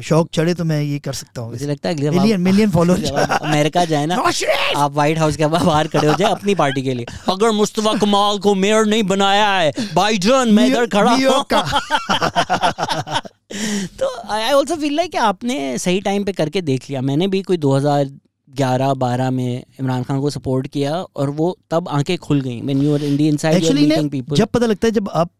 शौक 0.07 0.29
चढ़े 0.33 0.53
तो 0.53 0.63
मैं 0.65 0.81
ये 0.81 0.99
कर 1.05 1.13
सकता 1.13 1.41
हूँ। 1.41 1.49
मुझे 1.51 1.65
लगता 1.67 1.89
है 1.89 1.95
मिलियन 2.09 2.41
मिलियन 2.41 2.69
फॉलोअर 2.71 3.03
अमेरिका 3.31 3.83
जाए 3.85 4.05
ना 4.05 4.15
आप 4.77 4.91
व्हाइट 4.91 5.17
हाउस 5.19 5.35
के 5.37 5.45
बाहर 5.55 5.87
खड़े 5.87 6.07
हो 6.07 6.13
जाए 6.13 6.31
अपनी 6.31 6.55
पार्टी 6.55 6.81
के 6.81 6.93
लिए। 6.93 7.05
अगर 7.29 7.51
मुस्तफ़ा 7.51 7.93
कमाल 7.99 8.37
को 8.39 8.53
मेयर 8.55 8.85
नहीं 8.85 9.03
बनाया 9.03 9.47
है 9.57 9.71
बाइजन 9.95 10.53
मैं 10.53 10.67
इधर 10.67 10.85
खड़ा 10.87 11.11
हूँ। 11.11 11.45
तो 13.99 14.15
आई 14.33 14.51
ऑल्सो 14.51 14.75
फील 14.75 14.95
लाइक 14.95 15.15
आपने 15.15 15.77
सही 15.77 16.01
टाइम 16.01 16.23
पे 16.23 16.31
करके 16.33 16.61
देख 16.61 16.89
लिया। 16.89 17.01
मैंने 17.01 17.27
भी 17.27 17.41
कोई 17.41 17.57
2011 18.55 18.93
12 18.93 19.29
में 19.29 19.63
इमरान 19.79 20.03
खान 20.03 20.21
को 20.21 20.29
सपोर्ट 20.29 20.67
किया 20.67 20.95
और 20.95 21.29
वो 21.29 21.57
तब 21.71 21.89
आँखें 21.89 22.17
खुल 22.17 22.41
गई। 22.41 22.61
When 22.61 22.81
you 22.81 22.93
are 22.93 23.03
in 23.03 23.17
the 23.17 23.21
inside 23.21 23.53
you 23.53 23.59
are 23.59 23.63
actually 23.63 23.87
meeting 23.87 24.09
people 24.09 24.35
जब 24.35 24.47
पता 24.47 24.65
लगता 24.65 24.87
है 24.87 24.91
जब 24.91 25.09
आप 25.09 25.31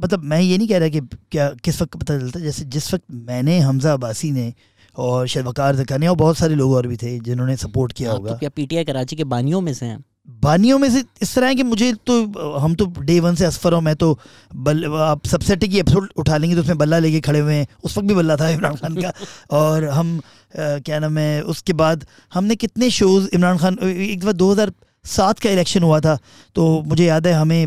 मतलब 0.00 0.22
मैं 0.22 0.40
ये 0.40 0.58
नहीं 0.58 0.68
कह 0.68 0.78
रहा 0.78 0.88
कि 0.88 1.00
क्या 1.00 1.48
किस 1.64 1.82
वक्त 1.82 1.96
पता 1.96 2.18
चलता 2.18 2.38
है 2.38 2.44
जैसे 2.44 2.64
जिस 2.64 2.94
वक्त 2.94 3.04
मैंने 3.10 3.58
हमजा 3.58 3.92
अबासी 3.92 4.30
ने 4.30 4.54
और 4.96 5.26
शायद 5.26 5.46
वकार 5.46 5.98
ने 5.98 6.06
और 6.06 6.16
बहुत 6.16 6.38
सारे 6.38 6.54
लोग 6.54 6.72
और 6.72 6.86
भी 6.86 6.96
थे 6.96 7.18
जिन्होंने 7.18 7.56
सपोर्ट 7.56 7.92
किया 7.92 8.12
आप 8.12 8.18
होगा। 8.18 8.32
तो 8.32 8.38
क्या 8.38 8.48
पीटीआई 8.48 8.84
कराची 8.84 9.16
के 9.16 9.24
बानियों 9.24 9.60
में 9.60 9.74
से 9.74 9.86
हैं? 9.86 10.04
बानियों 10.28 10.78
में 10.78 10.88
से 10.90 11.02
इस 11.22 11.34
तरह 11.34 11.48
है 11.48 11.54
कि 11.54 11.62
मुझे 11.62 11.92
तो 12.06 12.14
हम 12.58 12.74
तो 12.74 12.86
डे 13.00 13.18
वन 13.20 13.34
से 13.34 13.44
असफर 13.44 13.72
हूँ 13.72 13.80
मैं 13.82 13.94
तो 13.96 14.18
बल 14.54 14.84
आप 14.94 15.26
सबसे 15.26 15.56
की 15.56 15.78
एपिसोड 15.78 16.08
उठा 16.16 16.36
लेंगे 16.36 16.56
तो 16.56 16.62
उसमें 16.62 16.78
बल्ला 16.78 16.98
लेके 16.98 17.20
खड़े 17.20 17.38
हुए 17.38 17.54
हैं। 17.54 17.66
उस 17.84 17.96
वक्त 17.98 18.08
भी 18.08 18.14
बल्ला 18.14 18.36
था 18.36 18.48
इमरान 18.48 18.76
खान 18.76 18.96
का। 18.96 19.12
और 19.50 19.84
हम 19.84 20.18
अ, 20.18 20.22
क्या 20.56 20.98
नाम 20.98 21.18
है 21.18 21.42
उसके 21.42 21.72
बाद 21.72 22.06
हमने 22.34 22.56
कितने 22.56 22.90
शोज़ 22.90 23.28
इमरान 23.34 23.58
खान 23.58 23.78
एक 23.82 24.20
दफ़ा 24.20 24.32
दो 24.32 24.50
हज़ार 24.52 24.72
सात 25.04 25.38
का 25.38 25.50
इलेक्शन 25.50 25.82
हुआ 25.82 26.00
था 26.00 26.18
तो 26.56 26.82
मुझे 26.86 27.04
याद 27.04 27.26
है 27.26 27.32
हमें 27.32 27.66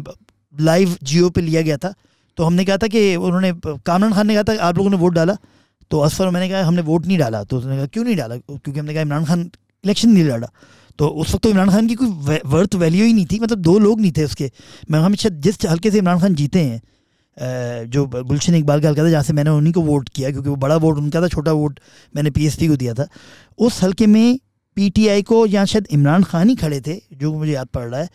लाइव 0.56 0.96
जियो 1.04 1.30
पे 1.30 1.42
लिया 1.42 1.62
गया 1.62 1.78
था। 1.78 1.94
तो 2.38 2.44
हमने 2.44 2.66
कहा 2.66 2.78
था 2.78 2.88
कि 2.88 3.16
उन्होंने 3.16 3.52
कामरान 3.66 4.14
खान 4.14 4.28
ने 4.28 4.34
कहा 4.36 4.44
था 4.44 4.64
आप 4.68 4.78
लोगों 4.78 4.90
ने 4.90 4.98
वोट 4.98 5.14
डाला। 5.14 5.38
तो 5.92 6.00
असफर 6.00 6.30
मैंने 6.30 6.50
कहा 6.50 6.64
हमने 6.64 6.82
वोट 6.82 7.06
नहीं 7.06 7.18
डाला। 7.18 7.44
तो 7.44 7.58
उसने 7.58 7.78
कहा 7.78 7.86
क्यों 7.86 8.04
नहीं 8.04 8.16
डाला? 8.16 8.38
क्योंकि 8.38 8.80
हमने 8.80 8.94
कहा 8.94 9.02
इमरान 9.02 9.26
खान 9.26 9.50
इलेक्शन 9.84 10.10
नहीं 10.10 10.24
लड़ा। 10.24 10.50
तो 11.00 11.08
उस 11.08 11.34
वक्त 11.34 11.44
तो 11.44 11.50
इमरान 11.50 11.70
खान 11.70 11.88
की 11.88 11.96
कोई 11.96 12.40
वर्थ 12.46 12.76
वैल्यू 12.76 13.06
ही 13.06 13.14
नहीं 13.14 13.26
थी 13.26 13.40
मतलब 13.40 13.58
दो 13.60 13.78
लोग 13.80 14.02
नहीं 14.02 14.12
थे 14.18 14.24
उसके। 14.24 14.52
मैं 14.92 15.00
हमेशा 15.00 15.30
जिस 15.30 15.66
हल्के 15.66 15.92
से 15.92 15.98
इमरान 15.98 16.20
खान 16.20 16.36
जीते 16.36 16.60
हैं 16.62 16.82
जो 17.90 18.06
गुलशन 18.08 18.56
इकबाल 18.56 18.82
का 18.82 18.88
हल्का 18.88 19.04
था 19.04 19.10
जहाँ 19.10 19.24
से 19.24 19.34
मैंने 19.34 19.50
उन्हीं 19.50 19.74
को 19.74 19.82
वोट 19.84 20.10
किया 20.10 20.32
क्योंकि 20.32 20.50
वो 20.50 20.56
बड़ा 20.58 20.76
वोट 20.78 20.98
उनका 20.98 21.22
था 21.22 21.28
छोटा 21.28 21.52
वोट 21.54 21.80
मैंने 22.16 22.30
पीएसपी 22.32 22.68
को 22.68 22.76
दिया 22.76 22.94
था 22.94 23.08
उस 23.60 23.82
हल्के 23.84 24.08
में 24.08 24.40
पीटीआई 24.78 25.24
को 25.24 25.46
या 25.46 25.66
शायद 25.66 25.88
इमरान 25.92 26.24
खान 26.24 26.50
ही 26.50 26.56
खड़े 26.56 26.80
थे 26.82 26.96
जो 27.14 27.34
मुझे 27.34 27.52
याद 27.52 27.68
पड़ 27.68 27.84
रहा 27.84 28.02
है 28.02 28.10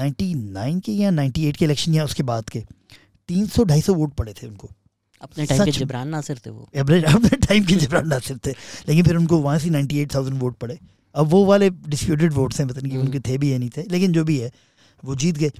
99 0.00 0.80
के 0.80 0.92
या 0.92 1.10
98 1.10 1.56
के 1.56 1.64
इलेक्शन 1.64 1.94
या 1.94 2.04
उसके 2.04 2.22
बाद 2.22 2.48
के 2.50 2.60
300 3.28 3.64
250 3.64 3.88
वोट 3.90 4.14
पड़े 4.14 4.32
थे 4.32 4.46
उनको। 4.46 4.70
अपने 5.20 5.46
टाइम 5.46 5.64
के 5.64 5.70
जिब्रान 5.70 6.08
नासिर 6.08 6.40
थे 6.46 6.50
वो। 6.50 6.68
अपने 6.78 7.36
टाइम 7.38 7.64
के 7.64 7.74
जिब्रान 7.74 8.08
नासिर 8.08 8.38
थे 8.46 8.50
लेकिन 8.88 9.04
फिर 9.04 9.16
उनको 9.16 9.38
वहाँ 9.38 9.58
से 9.58 9.70
नाइन्टी 9.70 10.00
एट 10.00 10.14
थाउज़ेंड 10.14 10.38
वोट 10.40 10.56
पड़े। 10.56 10.78
अब 11.14 11.28
वो 11.28 11.44
वाले 11.44 11.70
डिस्प्यूटेड 11.70 12.32
वोट्स 12.32 12.60
हैं 12.60 12.68
पता 12.68 12.80
नहीं 12.80 12.90
कि 12.90 12.96
हम्म। 12.96 13.06
उनके 13.06 13.20
थे 13.28 13.38
भी 13.38 13.52
या 13.52 13.58
नहीं 13.58 13.70
थे 13.76 13.82
लेकिन 13.90 14.12
जो 14.12 14.24
भी 14.24 14.38
है 14.38 14.50
वो 15.02 15.14
जीत 15.16 15.38
गए। 15.38 15.50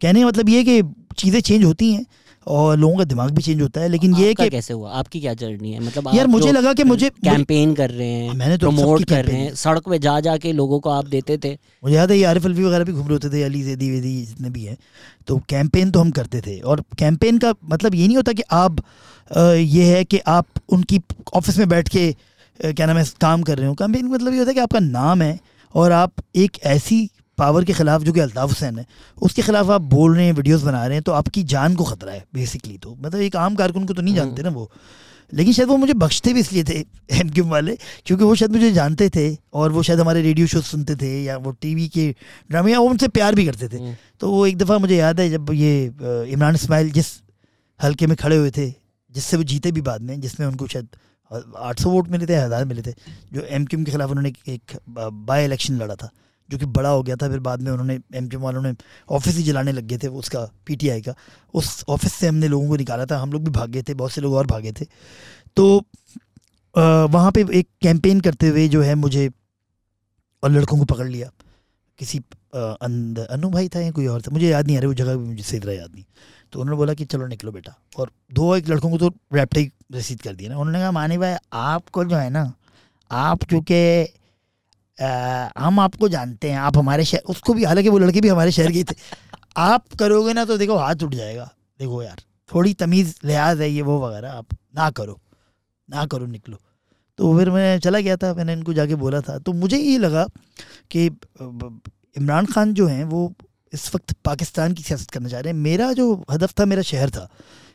कहने 0.00 0.20
का 0.20 0.26
मतलब 0.26 0.48
ये 0.48 0.62
कि 0.64 0.82
चीज़ें 1.18 1.40
चेंज 1.40 1.64
होती 1.64 1.92
हैं 1.92 2.04
और 2.46 2.76
लोगों 2.78 2.96
का 2.96 3.04
दिमाग 3.04 3.30
भी 3.30 3.42
चेंज 3.42 3.60
होता 3.62 3.80
है 3.80 3.88
लेकिन 3.88 4.14
ये 4.16 4.34
कि 4.34 4.48
कैसे 4.50 4.74
हुआ? 4.74 4.90
आपकी 4.92 5.20
क्या 5.20 5.32
जर्नी 5.34 5.72
है? 5.72 5.80
मतलब 5.80 6.14
यार 6.14 6.26
मुझे 6.26 6.52
लगा 6.52 6.72
कि 6.72 6.84
मुझे 6.84 7.08
कैंपेन 7.10 7.74
कर 7.74 7.90
रहे 7.90 8.08
हैं 8.08 8.34
मैंने 8.34 8.58
तो 8.58 8.70
प्रमोट 8.70 9.04
कर 9.04 9.24
रहे 9.24 9.36
हैं 9.36 9.54
सड़क 9.56 9.88
पे 9.88 9.98
जा 9.98 10.18
जा 10.20 10.36
के 10.36 10.52
लोगों 10.52 10.78
को 10.80 10.90
आप 10.90 11.06
देते 11.06 11.38
थे। 11.38 11.52
मुझे 11.84 11.94
याद 11.96 12.10
है 12.10 12.18
ये 12.18 12.24
आरिफ 12.24 12.44
अलवी 12.46 12.64
वगैरह 12.64 12.84
भी 12.84 12.92
घूम 12.92 13.02
रहे 13.02 13.12
होते 13.12 13.30
थे 13.30 13.42
अली 13.42 13.62
जैदी 13.62 13.90
वेदी 13.90 14.14
जितने 14.22 14.50
भी 14.50 14.64
हैं। 14.64 14.76
तो 15.26 15.38
कैंपेन 15.48 15.90
तो 15.90 16.00
हम 16.00 16.10
करते 16.10 16.40
थे 16.40 16.58
और 16.60 16.84
कैंपेन 16.98 17.38
का 17.38 17.54
मतलब 17.64 17.94
ये 17.94 18.06
नहीं 18.06 18.16
होता 18.16 18.32
कि 18.32 18.42
आप 18.52 18.82
ये 19.30 19.84
है 19.86 20.04
कि 20.04 20.18
आप 20.30 20.46
उनकी 20.68 21.00
ऑफ़िस 21.34 21.58
में 21.58 21.68
बैठ 21.68 21.88
के 21.88 22.14
क्या 22.62 22.86
नाम 22.86 22.96
है 22.96 23.04
काम 23.20 23.42
कर 23.42 23.58
रहे 23.58 23.68
हो 23.68 23.74
कैंपेन 23.74 24.02
का 24.02 24.14
मतलब 24.14 24.32
ये 24.32 24.38
होता 24.38 24.50
है 24.50 24.54
कि 24.54 24.60
आपका 24.60 24.80
नाम 24.80 25.22
है 25.22 25.38
और 25.74 25.92
आप 25.92 26.12
एक 26.36 26.58
ऐसी 26.64 27.08
पावर 27.38 27.64
के 27.64 27.72
खिलाफ 27.72 28.02
जो 28.02 28.12
कि 28.12 28.20
अल्ताफ़ 28.20 28.50
हुसैन 28.50 28.78
है 28.78 28.86
उसके 29.22 29.42
खिलाफ 29.42 29.70
आप 29.70 29.80
बोल 29.80 30.14
रहे 30.16 30.26
हैं 30.26 30.32
वीडियोस 30.32 30.62
बना 30.62 30.86
रहे 30.86 30.96
हैं 30.96 31.02
तो 31.02 31.12
आपकी 31.12 31.42
जान 31.42 31.74
को 31.74 31.84
खतरा 31.84 32.12
है 32.12 32.24
बेसिकली 32.34 32.78
तो। 32.78 32.94
मतलब 33.00 33.20
एक 33.20 33.36
आम 33.36 33.54
कारकुन 33.54 33.84
को 33.86 33.94
तो 33.94 34.02
नहीं 34.02 34.14
जानते 34.14 34.42
ना 34.42 34.48
वो। 34.48 34.70
लेकिन 35.32 35.52
शायद 35.52 35.68
वो 35.68 35.76
मुझे 35.76 35.94
बख्शते 35.94 36.32
भी 36.32 36.40
इसलिए 36.40 36.64
थे 36.64 36.78
एम 37.20 37.30
क्यूम 37.30 37.48
वाले 37.50 37.76
क्योंकि 38.06 38.24
वो 38.24 38.34
शायद 38.34 38.52
मुझे 38.52 38.70
जानते 38.72 39.08
थे 39.08 39.26
और 39.52 39.72
वो 39.72 39.82
शायद 39.82 40.00
हमारे 40.00 40.22
रेडियो 40.22 40.46
शो 40.46 40.60
सुनते 40.60 40.96
थे 40.96 41.10
या 41.24 41.36
वो 41.36 41.50
टीवी 41.50 41.88
के 41.88 42.14
ड्रामे 42.50 42.72
या 42.72 42.78
वो 42.78 42.88
उनसे 42.88 43.08
प्यार 43.08 43.34
भी 43.34 43.46
करते 43.46 43.68
थे। 43.68 43.76
हम्म। 43.76 43.94
तो 44.20 44.30
वो 44.30 44.46
एक 44.46 44.58
दफ़ा 44.58 44.78
मुझे 44.78 44.96
याद 44.96 45.20
है 45.20 45.30
जब 45.30 45.52
ये 45.52 45.84
इमरान 46.32 46.54
इसमाइल 46.54 46.90
जिस 46.90 47.06
हल्के 47.80 48.06
में 48.06 48.16
खड़े 48.16 48.36
हुए 48.36 48.50
थे 48.50 48.70
जिससे 49.14 49.36
वो 49.36 49.42
जीते 49.42 49.72
भी 49.72 49.80
बाद 49.80 50.02
में 50.02 50.20
जिसमें 50.20 50.46
उनको 50.46 50.66
शायद 50.66 50.88
आठ 51.56 51.80
सौ 51.80 51.90
वोट 51.90 52.08
मिले 52.08 52.26
थे, 52.26 52.36
हज़ार 52.36 52.64
मिले 52.64 52.82
थे। 52.82 52.94
जो 53.32 53.40
एम 53.40 53.64
क्यूम 53.64 53.84
के 53.84 53.90
खिलाफ 53.90 54.10
उन्होंने 54.10 54.32
एक- 54.48 54.78
बाई 55.12 55.44
इलेक्शन 55.44 55.74
लड़ा 55.74 55.94
था, 55.94 56.10
जो 56.50 56.58
कि 56.58 56.66
बड़ा 56.66 56.88
हो 56.88 57.02
गया 57.02 57.16
था। 57.16 57.28
फिर 57.28 57.38
बाद 57.38 57.60
में 57.60 57.72
उन्होंने 57.72 58.00
एम 58.14 58.28
क्यूम 58.28 58.42
वालों 58.42 58.62
ने 58.62 58.74
ऑफ़िस 59.10 59.36
ही 59.36 59.42
जलाने 59.42 59.72
लग 59.72 59.84
गए 59.84 59.98
थे, 59.98 60.08
उसका 60.08 60.50
पीटीआई 60.66 61.00
का। 61.00 61.14
उस 61.54 61.84
ऑफ़िस 61.88 62.14
से 62.14 62.28
हमने 62.28 62.48
लोगों 62.48 62.68
को 62.68 62.76
निकाला 62.76 63.06
था। 63.06 63.18
हम 63.18 63.32
लोग 63.32 63.44
भी 63.44 63.50
भागे 63.50 63.82
थे, 63.82 63.94
बहुत 63.94 64.12
से 64.12 64.20
लोग 64.20 64.34
और 64.34 64.46
भागे 64.46 64.72
थे। 64.72 64.84
तो 65.56 65.84
वहाँ 67.08 67.32
पे 67.32 67.46
एक 67.54 67.68
कैंपेन 67.82 68.20
करते 68.20 68.48
हुए 68.48 68.68
जो 68.68 68.82
है 68.82 68.94
मुझे 68.94 69.30
और 70.42 70.50
लड़कों 70.50 70.78
को 70.78 70.84
पकड़ 70.84 71.08
लिया। 71.08 71.30
किसी 71.98 72.18
अंदर 72.56 73.24
अनु 73.24 73.50
भाई 73.50 73.68
था 73.68 73.80
या 73.80 73.90
कोई 73.90 74.06
और 74.06 74.22
था, 74.22 74.30
मुझे 74.30 74.48
याद 74.48 74.66
नहीं 74.66 74.76
आ 74.76 74.80
रहा, 74.80 74.88
वो 74.88 74.94
जगह 74.94 75.16
भी 75.16 75.28
मुझे 75.28 75.42
सही 75.42 75.60
तरह 75.60 75.72
याद 75.72 75.92
नहीं। 75.94 76.04
तो 76.52 76.60
उन्होंने 76.60 76.76
बोला 76.76 76.94
कि 76.94 77.04
चलो 77.04 77.26
निकलो 77.26 77.52
बेटा। 77.52 77.76
और 77.98 78.10
दो 78.32 78.56
एक 78.56 78.68
लड़कों 78.68 78.90
को 78.90 78.98
तो 78.98 79.08
रैप्टे 79.34 79.70
रसीद 79.90 80.20
कर 80.22 80.34
दिया 80.34 80.50
ना। 80.50 80.58
उन्होंने 80.58 80.78
कहा 80.80 80.90
मानी 80.90 81.18
भाई, 81.18 81.34
आपको 81.52 82.04
जो 82.04 82.16
है 82.16 82.30
ना, 82.30 82.52
आप 83.10 83.44
चूँकि 83.44 84.08
हम 85.58 85.80
आपको 85.80 86.08
जानते 86.08 86.50
हैं, 86.50 86.58
आप 86.58 86.76
हमारे 86.78 87.04
शहर, 87.04 87.20
उसको 87.28 87.54
भी, 87.54 87.64
हालाँकि 87.64 87.88
वो 87.88 87.98
लड़के 87.98 88.20
भी 88.20 88.28
हमारे 88.28 88.50
शहर 88.52 88.72
के 88.72 88.84
थे। 88.84 88.94
आप 89.56 89.94
करोगे 89.98 90.32
ना 90.32 90.44
तो 90.44 90.56
देखो 90.58 90.76
हाथ 90.76 91.02
उठ 91.02 91.14
जाएगा। 91.14 91.50
देखो 91.80 92.02
यार, 92.02 92.20
थोड़ी 92.50 92.72
तमीज़, 92.74 93.14
लिहाज 93.24 93.60
है 93.60 93.70
ये, 93.70 93.82
वो 93.82 93.98
वगैरह, 94.00 94.32
आप 94.32 94.46
ना 94.76 94.90
करो 94.90 95.20
ना 95.88 96.04
करो, 96.06 96.26
निकलो। 96.26 96.58
तो 97.18 97.36
फिर 97.38 97.50
मैं 97.50 97.78
चला 97.80 98.00
गया 98.00 98.16
था, 98.16 98.32
मैंने 98.34 98.52
इनको 98.52 98.72
जाके 98.72 98.94
बोला 98.94 99.20
था। 99.20 99.38
तो 99.38 99.52
मुझे 99.52 99.78
ये 99.78 99.98
लगा 99.98 100.26
कि 100.90 101.06
इमरान 102.16 102.46
खान 102.46 102.72
जो 102.74 102.86
हैं, 102.86 103.04
वो 103.04 103.32
इस 103.72 103.94
वक्त 103.94 104.12
पाकिस्तान 104.24 104.72
की 104.74 104.82
सियासत 104.82 105.10
करना 105.10 105.28
चाह 105.28 105.40
रहे 105.40 105.52
हैं। 105.52 105.60
मेरा 105.60 105.92
जो 105.92 106.24
हदफ 106.30 106.52
था, 106.60 106.64
मेरा 106.64 106.82
शहर 106.82 107.10
था 107.10 107.28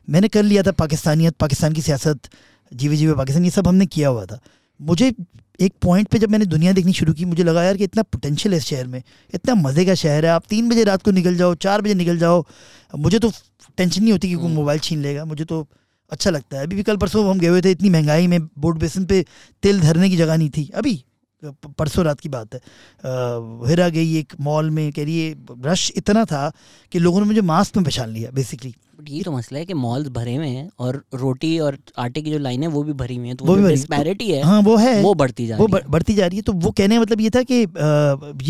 मैंने 0.07 0.27
कर 0.27 0.43
लिया 0.43 0.63
था 0.63 0.71
पाकिस्तानियत 0.73 1.35
पाकिस्तान 1.35 1.73
की 1.73 1.81
सियासत 1.81 2.29
जीवे 2.71 2.97
जीवे 2.97 3.13
पाकिस्तान 3.13 3.45
ये 3.45 3.51
सब 3.51 3.67
हमने 3.67 3.85
किया 3.87 4.09
हुआ 4.09 4.25
था। 4.25 4.39
मुझे 4.79 5.13
एक 5.59 5.73
पॉइंट 5.81 6.07
पे 6.07 6.19
जब 6.19 6.29
मैंने 6.29 6.45
दुनिया 6.45 6.71
देखनी 6.73 6.93
शुरू 6.93 7.13
की 7.13 7.25
मुझे 7.25 7.43
लगा 7.43 7.63
यार 7.63 7.77
कि 7.77 7.83
इतना 7.83 8.03
पोटेंशियल 8.03 8.53
है 8.53 8.57
इस 8.57 8.65
शहर 8.65 8.87
में 8.87 9.01
इतना 9.33 9.55
मज़े 9.55 9.85
का 9.85 9.95
शहर 9.95 10.25
है 10.25 10.31
आप 10.31 10.43
तीन 10.49 10.69
बजे 10.69 10.83
रात 10.83 11.03
को 11.03 11.11
निकल 11.11 11.35
जाओ 11.37 11.53
चार 11.57 11.81
बजे 11.81 11.93
निकल 11.93 12.17
जाओ। 12.17 12.43
मुझे 12.93 13.19
तो 13.19 13.31
टेंशन 13.77 14.01
नहीं 14.01 14.11
होती 14.11 14.27
कि 14.27 14.33
कोई 14.33 14.43
हम्म। 14.43 14.55
मोबाइल 14.55 14.79
छीन 14.79 15.01
लेगा 15.01 15.25
मुझे 15.25 15.45
तो 15.45 15.67
अच्छा 16.11 16.29
लगता 16.29 16.57
है। 16.57 16.63
अभी 16.63 16.75
भी 16.75 16.83
कल 16.83 16.97
परसों 16.97 17.29
हम 17.29 17.39
गए 17.39 17.47
हुए 17.47 17.61
थे 17.61 17.71
इतनी 17.71 17.89
महँगाई 17.89 18.27
में 18.27 18.39
बोर्ड 18.59 18.77
बेसन 18.77 19.05
पे 19.05 19.23
तेल 19.63 19.79
धरने 19.81 20.09
की 20.09 20.17
जगह 20.17 20.37
नहीं 20.37 20.49
थी। 20.49 20.69
अभी 20.75 21.03
परसों 21.45 22.05
रात 22.05 22.19
की 22.19 22.29
बात 22.29 22.53
है। 22.53 22.59
हिरा 23.69 23.89
गई 23.89 24.15
एक 24.17 24.33
मॉल 24.39 24.69
में 24.69 24.91
कह 24.91 25.03
रही 25.03 25.19
है 25.27 25.35
रश 25.65 25.91
इतना 25.95 26.25
था 26.25 26.51
कि 26.91 26.99
लोगों 26.99 27.19
ने 27.19 27.25
मुझे 27.25 27.41
मास्क 27.41 27.77
में 27.77 27.83
पहचान 27.85 28.09
लिया 28.09 28.31
बेसिकली 28.31 28.75
बट 28.99 29.09
ये 29.09 29.21
तो 29.23 29.31
मसला 29.31 29.59
है 29.59 29.65
कि 29.65 29.73
मॉल्स 29.73 30.07
भरे 30.09 30.35
हुए 30.35 30.47
हैं 30.47 30.69
और 30.79 31.03
रोटी 31.13 31.59
और 31.59 31.77
आटे 31.97 32.21
की 32.21 32.31
जो 32.31 32.37
लाइन 32.37 32.61
है 32.61 32.67
वो 32.67 32.83
भी 32.83 32.93
भरी 32.93 33.15
हुई 33.15 33.27
है 33.27 33.33
तो 33.35 33.45
वो 33.45 33.55
वो 33.55 33.61
भी 33.63 33.69
डिस्पैरिटी 33.69 34.31
है 34.31 34.41
हाँ 34.43 34.61
वो 34.61 34.75
है। 34.77 35.01
वो 35.01 35.13
बढ़ती 35.13 35.47
जा 35.47 35.57
वो 35.57 35.65
रही 35.65 35.73
है। 35.73 35.79
बढ़- 35.79 35.91
बढ़ती 35.91 36.13
जा 36.13 36.27
रही 36.27 36.37
है 36.37 36.41
तो 36.41 36.53
वो 36.53 36.71
कहने 36.71 36.95
का 36.95 37.01
मतलब 37.01 37.21
ये 37.21 37.29
था 37.29 37.43
कि 37.51 37.65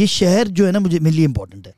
ये 0.01 0.07
शहर 0.07 0.47
जो 0.47 0.65
है 0.65 0.71
ना 0.71 0.79
मुझे 0.79 0.99
मेरे 0.99 1.15
लिए 1.15 1.25
इम्पोर्टेंट 1.25 1.67
है। 1.67 1.73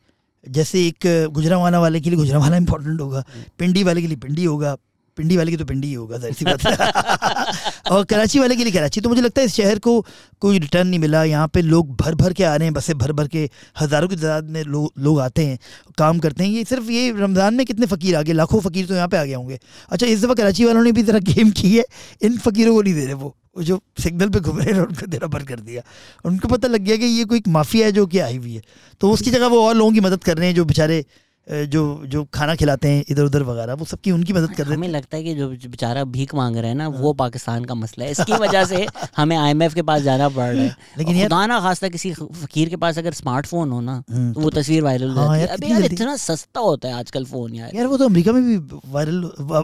जैसे 0.49 0.87
एक 0.87 1.29
गुजरावाना 1.31 1.79
वाले 1.79 1.99
के 2.01 2.09
लिए 2.09 2.17
गुजरावाना 2.17 2.57
इम्पोर्टेंट 2.57 3.01
होगा 3.01 3.23
पिंडी 3.59 3.83
वाले 3.83 4.01
के 4.01 4.07
लिए 4.07 4.17
पिंडी 4.17 4.43
होगा 4.43 4.75
पिंडी 5.17 5.37
वाले 5.37 5.51
की 5.51 5.57
तो 5.57 5.65
पिंडी 5.65 5.87
ही 5.87 5.93
होगा 5.93 6.17
ज़ाहिर 6.17 6.35
सी 6.35 6.45
बात 6.45 6.65
है। 6.65 7.91
और 7.91 8.03
कराची 8.05 8.39
वाले 8.39 8.55
के 8.55 8.63
लिए 8.63 8.73
कराची 8.73 9.01
तो 9.01 9.09
मुझे 9.09 9.21
लगता 9.21 9.41
है 9.41 9.47
इस 9.47 9.53
शहर 9.55 9.79
को 9.79 9.93
कोई 10.41 10.59
रिटर्न 10.59 10.87
नहीं 10.87 10.99
मिला। 10.99 11.23
यहाँ 11.23 11.47
पे 11.47 11.61
लोग 11.61 11.95
भर 11.97 12.15
भर 12.15 12.33
के 12.33 12.43
आ 12.43 12.55
रहे 12.55 12.67
हैं 12.67 12.73
बसें 12.73 12.97
भर 12.97 13.11
भर 13.11 13.27
के 13.27 13.49
हज़ारों 13.81 14.07
की 14.07 14.15
तादाद 14.15 14.49
में 14.49 14.63
लो, 14.63 14.91
लोग 14.97 15.19
आते 15.19 15.45
हैं 15.45 15.57
काम 15.97 16.19
करते 16.19 16.43
हैं। 16.43 16.51
ये 16.51 16.63
सिर्फ़ 16.65 16.89
ये 16.91 17.11
रमज़ान 17.19 17.53
में 17.53 17.65
कितने 17.65 17.85
फ़कीर 17.85 18.15
आ 18.15 18.21
गए 18.21 18.33
लाखों 18.33 18.59
फ़कीर 18.61 18.87
तो 18.87 18.95
यहाँ 18.95 19.07
पे 19.07 19.17
आ 19.17 19.23
गए 19.23 19.33
होंगे। 19.33 19.59
अच्छा 19.89 20.05
इस 20.07 20.23
दफ़ा 20.23 20.33
कराची 20.33 20.65
वालों 20.65 20.83
ने 20.83 20.91
भी 20.91 21.03
ज़रा 21.03 21.19
गेम 21.25 21.51
की 21.51 21.75
है 21.77 21.85
इन 22.21 22.37
फ़कीरों 22.39 22.73
को 22.75 22.81
नहीं 22.81 22.93
दे 22.93 23.05
रहे 23.05 23.13
वो 23.15 23.35
जो 23.61 23.79
सिग्नल 23.99 24.29
पे 24.29 24.39
घूम 24.39 24.59
रहे 24.59 24.73
हैं 24.73 24.81
उनको 24.81 25.07
देना 25.07 25.27
बंद 25.27 25.47
कर 25.47 25.59
दिया। 25.59 25.81
उनको 26.25 26.47
पता 26.47 26.67
लग 26.67 26.81
गया 26.81 26.95
कि 26.97 27.05
ये 27.07 27.25
कोई 27.25 27.41
माफिया 27.49 27.85
है 27.85 27.91
जो 27.91 28.05
कि 28.05 28.19
आई 28.19 28.37
हुई 28.37 28.53
है। 28.55 28.61
तो 29.01 29.11
उसकी 29.11 29.31
जगह 29.31 29.47
वो 29.47 29.61
और 29.65 29.75
लोगों 29.75 29.91
की 29.91 29.99
मदद 30.01 30.23
कर 30.23 30.37
रहे 30.37 30.47
हैं 30.47 30.55
जो 30.55 30.65
बेचारे 30.65 31.03
जो 31.47 31.81
जो 32.05 32.23
खाना 32.33 32.53
खिलाते 32.55 32.87
हैं 32.87 33.03
इधर 33.09 33.23
उधर 33.23 33.43
वगैरह 33.43 33.73
वो 33.73 33.85
सबकी 33.85 34.11
उनकी 34.11 34.33
मदद 34.33 34.51
कर 34.55 34.65
रहे 34.65 34.75
हमें 34.75 34.87
हैं। 34.87 34.93
लगता 34.93 35.17
है 35.17 35.23
कि 35.23 35.33
जो 35.35 35.47
बेचारा 35.49 36.03
भीख 36.13 36.35
मांग 36.35 36.57
रहे 36.57 36.67
हैं 36.67 36.75
ना 36.75 36.83
हाँ। 36.83 36.91
वो 36.93 37.11
पाकिस्तान 37.13 37.65
का 37.65 37.75
मसला 37.75 38.05
है। 38.05 38.11
इसकी 38.11 38.33
वजह 38.33 38.63
से 38.65 38.85
हमें 39.17 39.35
आईएमएफ 39.37 39.73
के 39.73 39.81
पास 39.81 40.01
जाना 40.01 40.29
पड़ 40.29 40.43
रहा 40.43 40.63
है। 40.63 40.75
लेकिन 40.97 41.21
खुदा 41.23 41.45
ना 41.47 41.59
खास्ता 41.59 41.87
किसी 41.87 42.11
फकीर 42.13 42.69
के 42.69 42.75
पास 42.75 42.97
अगर 42.97 43.13
स्मार्टफ़ोन 43.13 43.71
हो 43.71 43.79
ना 43.81 43.93
हम्म, 44.11 44.31
तो 44.33 44.41
वो 44.41 44.49
तस्वीर 44.51 44.81
वायरल 44.83 45.09
हो 45.09 45.21
हाँ 45.21 45.37
जाती 45.39 45.65
है। 45.65 45.71
यार 45.71 45.83
इतना 45.83 46.15
सस्ता 46.17 46.59
होता 46.59 46.87
है 46.87 46.93
आजकल 46.93 47.25
फ़ोन 47.25 47.53
यार। 47.55 47.75
यार 47.75 47.87
वो 47.87 47.97
तो 47.97 48.05
अमेरिका 48.05 48.31
में 48.31 48.43
भी 48.43 48.55
वायरल 48.93 49.21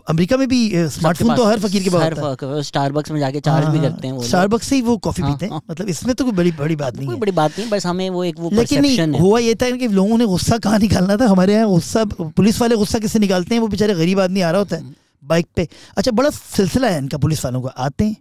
अमेरिका 0.10 0.38
में 0.38 0.48
भी 0.48 0.60
स्मार्टफ़ोन 0.90 1.36
तो 1.36 1.46
हर 1.46 1.60
फकीर 1.60 1.84
के 1.84 1.90
पास 1.90 2.44
है। 2.44 2.62
स्टारबक्स 2.64 3.12
में 3.12 3.20
जाके 3.20 3.40
चार्ज 3.40 3.68
भी 3.68 3.80
करते 3.80 4.08
हैं 4.08 4.14
वो। 4.14 4.24
स्टारबक्स 4.24 4.68
से 4.68 4.76
ही 4.76 4.82
वो 4.82 4.98
कॉफ़ी 5.00 5.24
हाँ, 5.24 5.32
पीते 5.32 5.46
हैं। 5.46 5.52
हाँ। 5.52 5.62
मतलब 5.72 5.88
इसमें 5.88 6.14
तो 6.16 6.24
कोई 6.24 6.34
बड़ी 6.34 6.52
बड़ी 6.60 6.76
बात 6.76 6.98
नहीं 6.98 7.06
कोई 7.08 7.16
है। 7.16 7.20
बड़ी 7.22 7.32
बात 7.32 7.60
नहीं 7.60 7.70
बस 7.70 7.86
हमें 7.86 8.10
वो 8.10 8.24
एक 8.24 8.40
वो 8.40 8.50
लेकिन 8.54 8.86
है। 8.86 9.20
हुआ 9.20 9.40
ये 9.40 9.56
था 9.56 9.70
कि 9.72 9.88
लोगों 9.90 10.18
ने 10.18 10.26
गुस्सा 10.28 10.58
कहाँ 10.60 10.80
निकालना 10.80 11.18
था? 11.18 11.28
हमारे 11.30 11.54
यहाँ 11.54 11.68
गुस्सा 11.70 12.04
पुलिस 12.16 12.62
वाले 12.62 12.76
गुस्सा 12.76 13.00
किससे 13.00 13.20
निकालते 13.20 13.56
हैं? 13.56 13.62
वो 13.62 13.68
बेचारे 13.68 13.94
गरीब 13.96 14.20
आदमी 14.20 14.42
आ 14.42 14.52
रहा 14.52 14.60
होता 14.60 14.76
है 14.76 14.96
बाइक 15.24 15.48
पे। 15.56 15.68
अच्छा 15.98 16.12
बड़ा 16.14 16.30
सिलसिला 16.32 16.88
है 16.88 16.98
इनका 16.98 17.18
पुलिस 17.20 17.46
वालों 17.46 17.62
का। 17.62 17.70
आते 17.70 18.06
हैं 18.06 18.16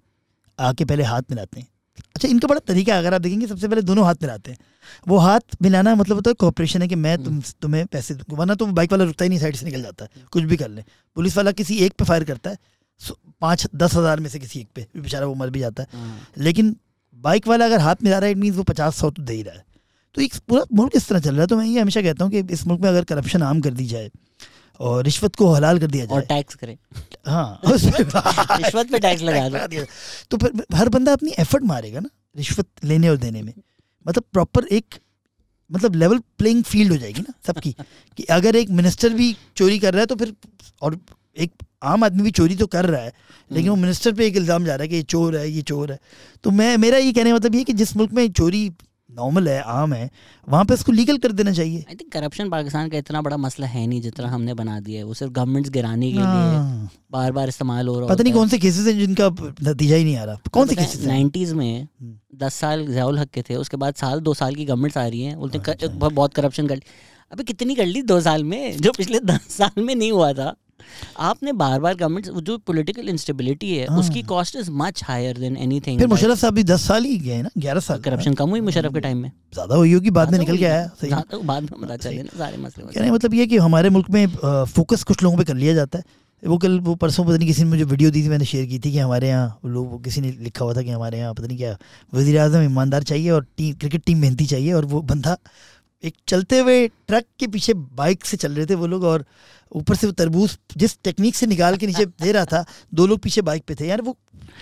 आके 0.58 0.84
पहले 0.84 1.02
हाथ 1.04 1.22
मिलाते 1.30 1.60
हैं। 1.60 1.66
अच्छा 2.16 2.28
इनका 2.28 2.48
बड़ा 2.48 2.60
तरीका 2.66 2.94
है 2.94 2.98
अगर 2.98 3.14
आप 3.14 3.20
देखेंगे 3.20 3.46
सबसे 3.46 3.68
पहले 3.68 3.82
दोनों 3.84 4.04
हाथ 4.04 4.14
मिलाते 4.22 4.50
हैं। 4.50 4.58
वो 5.08 5.18
हाथ 5.18 5.56
मिलाना 5.62 5.94
मतलब 5.94 6.16
होता 6.16 6.30
है 6.30 6.34
कॉपरेशन 6.40 6.82
है 6.82 6.88
कि 6.88 6.94
मैं 6.96 7.16
तुम 7.24 7.40
तुम्हें 7.62 7.84
पैसे 7.86 8.14
वरना 8.30 8.54
तो 8.54 8.66
बाइक 8.68 8.92
वाला 8.92 9.04
रुकता 9.04 9.24
ही 9.24 9.28
नहीं 9.28 9.38
साइड 9.38 9.56
से 9.56 9.66
निकल 9.66 9.82
जाता 9.82 10.04
है 10.04 10.24
कुछ 10.32 10.44
भी 10.44 10.56
कर 10.56 10.68
ले। 10.68 10.84
पुलिस 11.16 11.36
वाला 11.36 11.52
किसी 11.52 11.76
एक 11.86 11.92
पे 11.92 12.04
फायर 12.04 12.24
करता 12.24 12.50
है 12.50 12.58
पाँच 13.40 13.66
दस 13.76 13.94
हज़ार 13.94 14.20
में 14.20 14.28
से 14.28 14.38
किसी 14.38 14.60
एक 14.60 14.68
पे 14.74 14.86
बेचारा 14.96 15.26
वो 15.26 15.34
मर 15.34 15.50
भी 15.50 15.60
जाता 15.60 15.82
है। 15.82 15.88
हाँ। 15.94 16.18
लेकिन 16.38 16.74
बाइक 17.16 17.48
वाला 17.48 17.64
अगर 17.64 17.80
हाथ 17.80 18.02
मिला 18.04 18.18
रहा 18.18 18.26
है 18.26 18.32
इट 18.32 18.38
मीन्स 18.38 18.56
वो 18.56 18.62
पचास 18.64 18.96
सौ 18.96 19.10
तो 19.10 19.22
दे 19.22 19.32
ही 19.32 19.42
रहा 19.42 19.54
है। 19.54 19.64
तो 20.18 20.22
एक 20.22 20.34
पूरा 20.48 20.62
मुल्क 20.74 20.92
इस 20.96 21.08
तरह 21.08 21.20
चल 21.20 21.30
रहा 21.30 21.40
है। 21.40 21.46
तो 21.46 21.56
मैं 21.56 21.64
ये 21.66 21.80
हमेशा 21.80 22.00
कहता 22.02 22.24
हूँ 22.24 22.32
कि 22.32 22.52
इस 22.52 22.66
मुल्क 22.66 22.80
में 22.80 22.88
अगर 22.88 23.04
करप्शन 23.04 23.42
आम 23.42 23.60
कर 23.60 23.70
दी 23.70 23.84
जाए 23.86 24.10
और 24.80 25.04
रिश्वत 25.04 25.36
को 25.36 25.52
हलाल 25.52 25.78
कर 25.78 25.86
दिया 25.86 26.04
जाए। 26.04 26.16
और 26.16 26.24
टैक्स 26.26 26.54
करें। 26.54 26.76
हाँ 27.26 27.60
रिश्वत 27.66 28.90
पे 28.90 28.98
टैक्स 28.98 29.22
लगा 29.22 29.48
दो। 29.48 29.66
दिया। 29.66 29.84
तो 30.30 30.36
फिर 30.36 30.64
हर 30.74 30.88
बंदा 30.88 31.12
अपनी 31.12 31.34
एफर्ट 31.38 31.64
मारेगा 31.64 32.00
ना 32.00 32.08
रिश्वत 32.36 32.66
लेने 32.84 33.08
और 33.08 33.16
देने 33.16 33.42
में। 33.42 33.52
मतलब 34.06 34.24
प्रॉपर 34.32 34.66
एक 34.72 34.94
मतलब 35.70 35.94
लेवल 35.94 36.18
प्लेइंग 36.38 36.62
फ़ील्ड 36.64 36.92
हो 36.92 36.98
जाएगी 36.98 37.20
ना 37.20 37.34
सबकी। 37.46 37.74
कि 38.18 38.24
अगर 38.38 38.56
एक 38.56 38.70
मिनिस्टर 38.70 39.14
भी 39.14 39.34
चोरी 39.56 39.78
कर 39.78 39.92
रहा 39.92 40.00
है 40.00 40.06
तो 40.06 40.16
फिर 40.16 40.34
और 40.82 40.98
एक 41.36 41.52
आम 41.84 42.04
आदमी 42.04 42.22
भी 42.22 42.30
चोरी 42.30 42.56
तो 42.56 42.66
कर 42.66 42.86
रहा 42.86 43.00
है 43.02 43.12
लेकिन 43.50 43.70
वो 43.70 43.76
मिनिस्टर 43.76 44.12
पे 44.12 44.26
एक 44.26 44.36
इल्ज़ाम 44.36 44.64
जा 44.64 44.74
रहा 44.74 44.82
है 44.82 44.88
कि 44.88 44.96
ये 44.96 45.02
चोर 45.02 45.36
है 45.36 45.48
ये 45.50 45.62
चोर 45.62 45.92
है। 45.92 45.98
तो 46.44 46.50
मैं 46.50 46.76
मेरा 46.76 46.98
ये 46.98 47.12
कहने 47.12 47.30
का 47.30 47.36
मतलब 47.36 47.54
ये 47.54 47.64
कि 47.64 47.72
जिस 47.72 47.96
मुल्क 47.96 48.12
में 48.12 48.30
चोरी 48.32 48.68
नॉर्मल 49.18 49.48
है 49.48 49.60
आम 49.74 49.92
है 49.92 50.10
वहाँ 50.48 50.64
पे 50.64 50.74
इसको 50.74 50.92
लीगल 50.92 51.18
कर 51.18 51.32
देना 51.32 51.52
चाहिए। 51.52 51.84
आई 51.88 51.94
थिंक 51.94 52.12
करप्शन 52.12 52.50
पाकिस्तान 52.50 52.88
का 52.88 52.98
इतना 52.98 53.22
बड़ा 53.22 53.36
मसला 53.36 53.66
है 53.66 53.86
नहीं 53.86 54.00
जितना 54.00 54.28
हमने 54.28 54.54
बना 54.54 54.78
दिया 54.80 54.98
है। 54.98 55.04
वो 55.04 55.14
सिर्फ़ 55.14 55.32
गवर्नमेंट्स 55.32 55.70
गिराने 55.70 56.10
के 56.12 56.18
लिए 56.18 56.24
हाँ। 56.24 56.90
बार 57.12 57.32
बार 57.32 57.48
इस्तेमाल 57.48 57.88
हो 57.88 57.98
रहा 57.98 58.08
पता 58.08 58.22
नहीं 58.22 58.32
कौन 58.32 58.48
से 58.48 58.58
केसेस 58.58 58.86
हैं 58.86 58.98
जिनका 58.98 59.28
नतीजा 59.62 59.96
ही 59.96 60.04
नहीं 60.04 60.16
आ 60.16 60.24
रहा। 60.24 60.50
कौन 60.52 60.66
से 60.66 60.76
केसेस 60.76 61.04
नाइन्टीज 61.04 61.52
में 61.52 61.82
हम्म। 61.82 62.38
दस 62.38 62.54
साल 62.54 62.86
जयाउल 62.86 63.18
हक 63.18 63.30
के 63.30 63.42
थे 63.42 63.56
उसके 63.56 63.76
बाद 63.76 63.94
साल 63.94 64.20
दो 64.20 64.34
साल 64.34 64.54
की 64.54 64.64
गवर्नमेंट्स 64.64 64.98
आ 64.98 65.06
रही 65.06 65.22
हैं। 65.22 65.36
बोलते 65.38 65.58
अच्छा। 65.58 65.88
बहुत 65.98 66.34
करप्शन 66.34 66.66
कर 66.66 66.76
ली। 66.76 66.82
अबे 67.32 67.44
कितनी 67.44 67.74
कर 67.74 67.86
ली 67.86 68.02
दो 68.02 68.20
साल 68.20 68.44
में? 68.44 68.76
जो 68.76 68.92
पिछले 68.96 69.20
दस 69.20 69.40
साल 69.50 69.82
में 69.82 69.94
नहीं 69.94 70.12
हुआ 70.12 70.32
था। 70.32 70.54
आपने 71.20 71.52
बार 71.54 71.80
बार 71.80 71.94
गवर्नमेंट 71.94 72.26
जो 72.40 72.56
पॉलिटिकल 72.66 73.08
इंस्टेबिलिटी 73.08 73.76
है 73.76 73.86
हाँ। 73.86 73.98
उसकी 73.98 74.22
cost 74.24 74.56
is 74.56 74.70
much 74.72 75.02
higher 75.04 75.38
than 75.38 75.56
anything 75.58 75.98
फिर 75.98 76.08
मुशर्रफ 76.08 76.38
साहब 76.38 76.54
भी 76.54 76.64
दस 76.64 76.86
साल 76.88 77.04
ही 77.04 77.16
गए 77.18 77.40
ना 77.42 77.50
ग्यारह 77.58 77.80
साल। 77.80 78.00
करप्शन 78.00 78.34
कम 78.34 78.50
हुई 78.50 78.60
मुशर्रफ 78.60 78.94
के 78.94 79.00
टाइम 79.00 79.18
में। 79.18 79.30
ज़्यादा 79.54 79.76
हुई 79.76 79.92
होगी 79.92 80.10
बाद 80.12 80.32
में 80.32 80.38
निकल 80.38 80.58
के 80.58 80.64
आया 80.66 80.86
सही। 81.00 81.42
बाद 81.44 81.62
में 81.62 81.80
पता 81.80 81.96
चले 81.96 82.22
ना 82.22 82.38
सारे 82.38 82.56
मसले 82.58 82.84
का 82.94 83.12
मतलब 83.12 83.34
ये 83.34 83.46
कि 83.46 83.56
हमारे 83.58 83.90
मुल्क 83.90 84.10
में 84.10 84.26
फोकस 84.66 85.02
कुछ 85.04 85.22
लोगों 85.22 85.36
पर 85.36 85.44
कर 85.44 85.54
लिया 85.56 85.74
जाता 85.74 85.98
है। 85.98 86.26
वो 86.42 86.56
कल 86.58 86.78
वो 86.80 86.94
परसों 86.94 87.24
पता 87.24 87.36
नहीं 87.36 87.46
किसी 87.46 87.62
ने 87.62 87.68
मुझे 87.68 87.84
वीडियो 87.84 88.10
दी 88.10 88.22
थी 88.24 88.28
मैंने 88.28 88.44
शेयर 88.44 88.66
की 88.66 88.78
थी 88.78 88.90
कि 88.92 88.98
हमारे 88.98 89.28
यहाँ 89.28 89.58
लोग 89.66 90.02
किसी 90.04 90.20
ने 90.20 90.30
लिखा 90.40 90.64
हुआ 90.64 90.74
था 90.74 90.82
कि 90.82 90.90
हमारे 90.90 91.18
यहाँ 91.18 91.32
पता 91.34 91.46
नहीं 91.46 91.56
क्या 91.58 91.76
वजी 92.12 92.36
अजम 92.36 92.62
ईमानदार 92.62 93.02
चाहिए 93.02 93.30
और 93.30 93.46
टीम 93.56 93.74
क्रिकेट 93.76 94.04
टीम 94.04 94.18
मेहनती 94.18 94.46
चाहिए 94.46 94.72
और 94.72 94.84
वो 94.84 95.00
बंदा 95.04 95.36
एक 96.04 96.14
चलते 96.28 96.58
हुए 96.58 96.86
ट्रक 97.08 97.24
के 97.40 97.46
पीछे 97.46 97.74
बाइक 97.74 98.24
से 98.24 98.36
चल 98.36 98.52
रहे 98.52 98.66
थे 98.66 98.74
वो 98.74 98.86
लोग 98.86 99.04
और 99.04 99.24
ऊपर 99.72 99.94
से 99.94 100.06
वो 100.06 100.12
तरबूज 100.18 100.56
जिस 100.76 100.96
टेक्निक 101.04 101.34
से 101.36 101.46
निकाल 101.46 101.76
के 101.76 101.86
नीचे 101.86 102.04
दे 102.06 102.32
रहा 102.32 102.44
था 102.44 102.64
दो 102.94 103.06
लोग 103.06 103.18
पीछे 103.20 103.42
बाइक 103.42 103.62
पे 103.68 103.74
थे। 103.80 103.86
यार 103.86 104.02
वो 104.02 104.16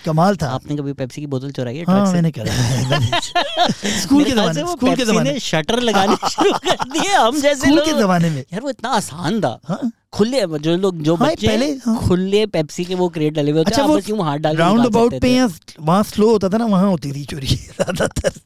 कमाल 0.05 0.37
था। 0.37 0.49
आपने 0.51 0.76
कभी 0.76 0.93
पेप्सी 0.93 1.20
की 1.20 1.26
बोतल 1.26 1.51
चुराई 1.51 1.76
है 1.76 1.84
हाँ 1.84 1.97
ट्रक 1.97 2.07
से? 2.07 2.12
मैंने 2.14 2.30
करा 2.30 4.01
स्कूल 4.01 4.24
के 4.24 4.30
जमाने 4.30 4.64
स्कूल 4.66 4.95
के 4.97 5.05
जमाने। 5.05 5.39
शटर 5.41 5.80
लगाने 5.80 6.16
शुरू 6.30 6.53
कर 6.66 6.84
दिए 6.91 7.14
हम 7.14 7.41
जैसे 7.41 7.66
स्कूल 7.66 7.80
के 7.84 7.93
जमाने 8.01 8.30
में। 8.30 8.41
यार 8.43 8.61
वो 8.61 8.70
इतना 8.70 8.89
आसान 8.97 9.41
था। 9.41 9.59
हाँ। 9.68 9.91
खुले 10.12 10.41
जो 10.59 10.76
लोग 10.76 11.01
जो 11.03 11.14
हाँ, 11.14 11.28
बच्चे 11.28 11.47
पहले, 11.47 11.70
हाँ। 11.84 11.97
खुले 12.09 12.45
पेप्सी 12.47 12.84
के 12.84 12.95
वो 12.95 13.09
क्रेट 13.16 13.34
डले 13.34 13.51
हुए 13.51 13.64
अच्छा, 13.64 13.82
आप 13.82 13.89
वो 13.89 13.97
बस 13.97 14.09
यूँ 14.09 14.24
हाथ 14.24 14.39
डाल 14.39 14.57
राउंड 14.57 14.87
अबाउट 14.87 15.14
पे 15.22 15.39
वहाँ 15.80 16.03
स्लो 16.03 16.30
होता 16.30 16.49
था 16.49 16.59
ना 16.59 16.66
वहाँ 16.66 16.89
होती 16.91 17.12
थी 17.12 17.24
चोरी 17.24 17.47
ज़्यादातर। 17.57 18.41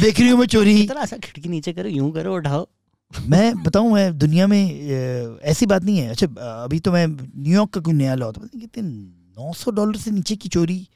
बेकरियों 0.00 0.36
में 0.38 0.46
चोरी। 0.46 0.80
इतना 0.82 1.04
सा 1.04 1.16
खिड़की 1.18 1.48
नीचे 1.48 1.72
करो 1.72 1.88
यूँ 1.90 2.10
करो 2.12 2.34
उठाओ। 2.36 2.66
मैं 3.12 3.62
बताऊँ 3.62 3.92
मैं 3.92 4.18
दुनिया 4.18 4.46
में 4.46 4.60
ऐसी 5.42 5.66
बात 5.66 5.84
नहीं 5.84 5.98
है। 5.98 6.08
अच्छा 6.10 6.26
अभी 6.64 6.80
तो 6.80 6.92
मैं 6.92 7.06
न्यूयॉर्क 7.06 7.70
का 7.70 7.80
कोई 7.80 7.94
नया 7.94 8.14
लॉ 8.14 8.30
था 8.32 8.46
कितने 8.48 8.82
नौ 8.82 9.52
सौ 9.54 9.70
डॉलर 9.70 9.96
से 9.96 10.10
नीचे 10.10 10.36
की 10.36 10.48
चोरी। 10.48 10.86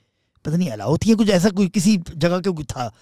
पता 0.45 0.57
नहीं 0.57 0.69
अलाउ 0.71 0.97
थी 0.97 1.15
कुछ 1.15 1.29
ऐसा 1.31 1.51
कोई 1.51 1.69
किसी 1.69 1.97
जगह 1.97 2.41
का 2.41 2.51
कोई 2.51 2.65
था 2.65 2.93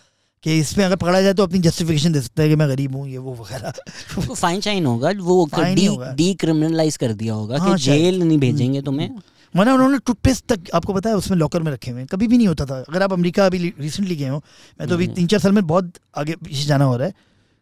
कि 0.44 0.58
इसमें 0.58 0.84
अगर 0.84 0.96
पकड़ा 0.96 1.20
जाए 1.22 1.34
तो 1.34 1.42
अपनी 1.42 1.58
जस्टिफिकेशन 1.60 2.12
दे 2.12 2.20
सकता 2.20 2.42
है 2.42 2.48
कि 2.48 2.56
मैं 2.56 2.68
गरीब 2.68 2.94
हूँ 2.96 3.08
ये 3.08 3.18
वो 3.18 3.34
वगैरह। 3.34 3.70
तो 3.70 4.34
फाइन 4.34 4.60
शाइन 4.60 4.86
होगा। 4.86 5.10
वो 5.20 5.48
डी 5.54 5.88
डी 6.16 6.32
क्रिमिनलाइज 6.34 6.96
कर 6.96 7.12
दिया 7.14 7.34
होगा 7.34 7.58
हाँ, 7.58 7.76
कि 7.76 7.82
जेल 7.82 8.22
नहीं 8.22 8.38
भेजेंगे 8.38 8.82
तुम्हें। 8.82 9.10
वरना 9.56 9.74
उन्होंने 9.74 9.98
टूथपेस्ट 9.98 10.46
तक 10.52 10.60
आपको 10.74 10.94
पता 10.94 11.10
है 11.10 11.16
उसमें 11.16 11.38
लॉकर 11.38 11.62
में 11.62 11.72
रखे 11.72 11.90
हुए 11.90 12.00
हैं। 12.00 12.08
कभी 12.12 12.26
भी 12.26 12.36
नहीं 12.36 12.48
होता 12.48 12.64
था। 12.64 12.80
अगर 12.80 13.02
आप 13.02 13.12
अमेरिका 13.12 13.46
अभी 13.46 13.74
रिसेंटली 13.80 14.16
गए 14.16 14.28
हो 14.28 14.36
मैं 14.80 14.88
तो 14.88 14.94
अभी 14.94 15.04
हम्म। 15.04 15.14
तीन 15.14 15.26
चार 15.26 15.40
साल 15.40 15.52
में 15.52 15.66
बहुत 15.66 15.92
आगे 16.16 16.32
पीछे 16.32 16.64
जाना 16.64 16.84
हो 16.84 16.96
रहा 16.96 17.06
है। 17.06 17.14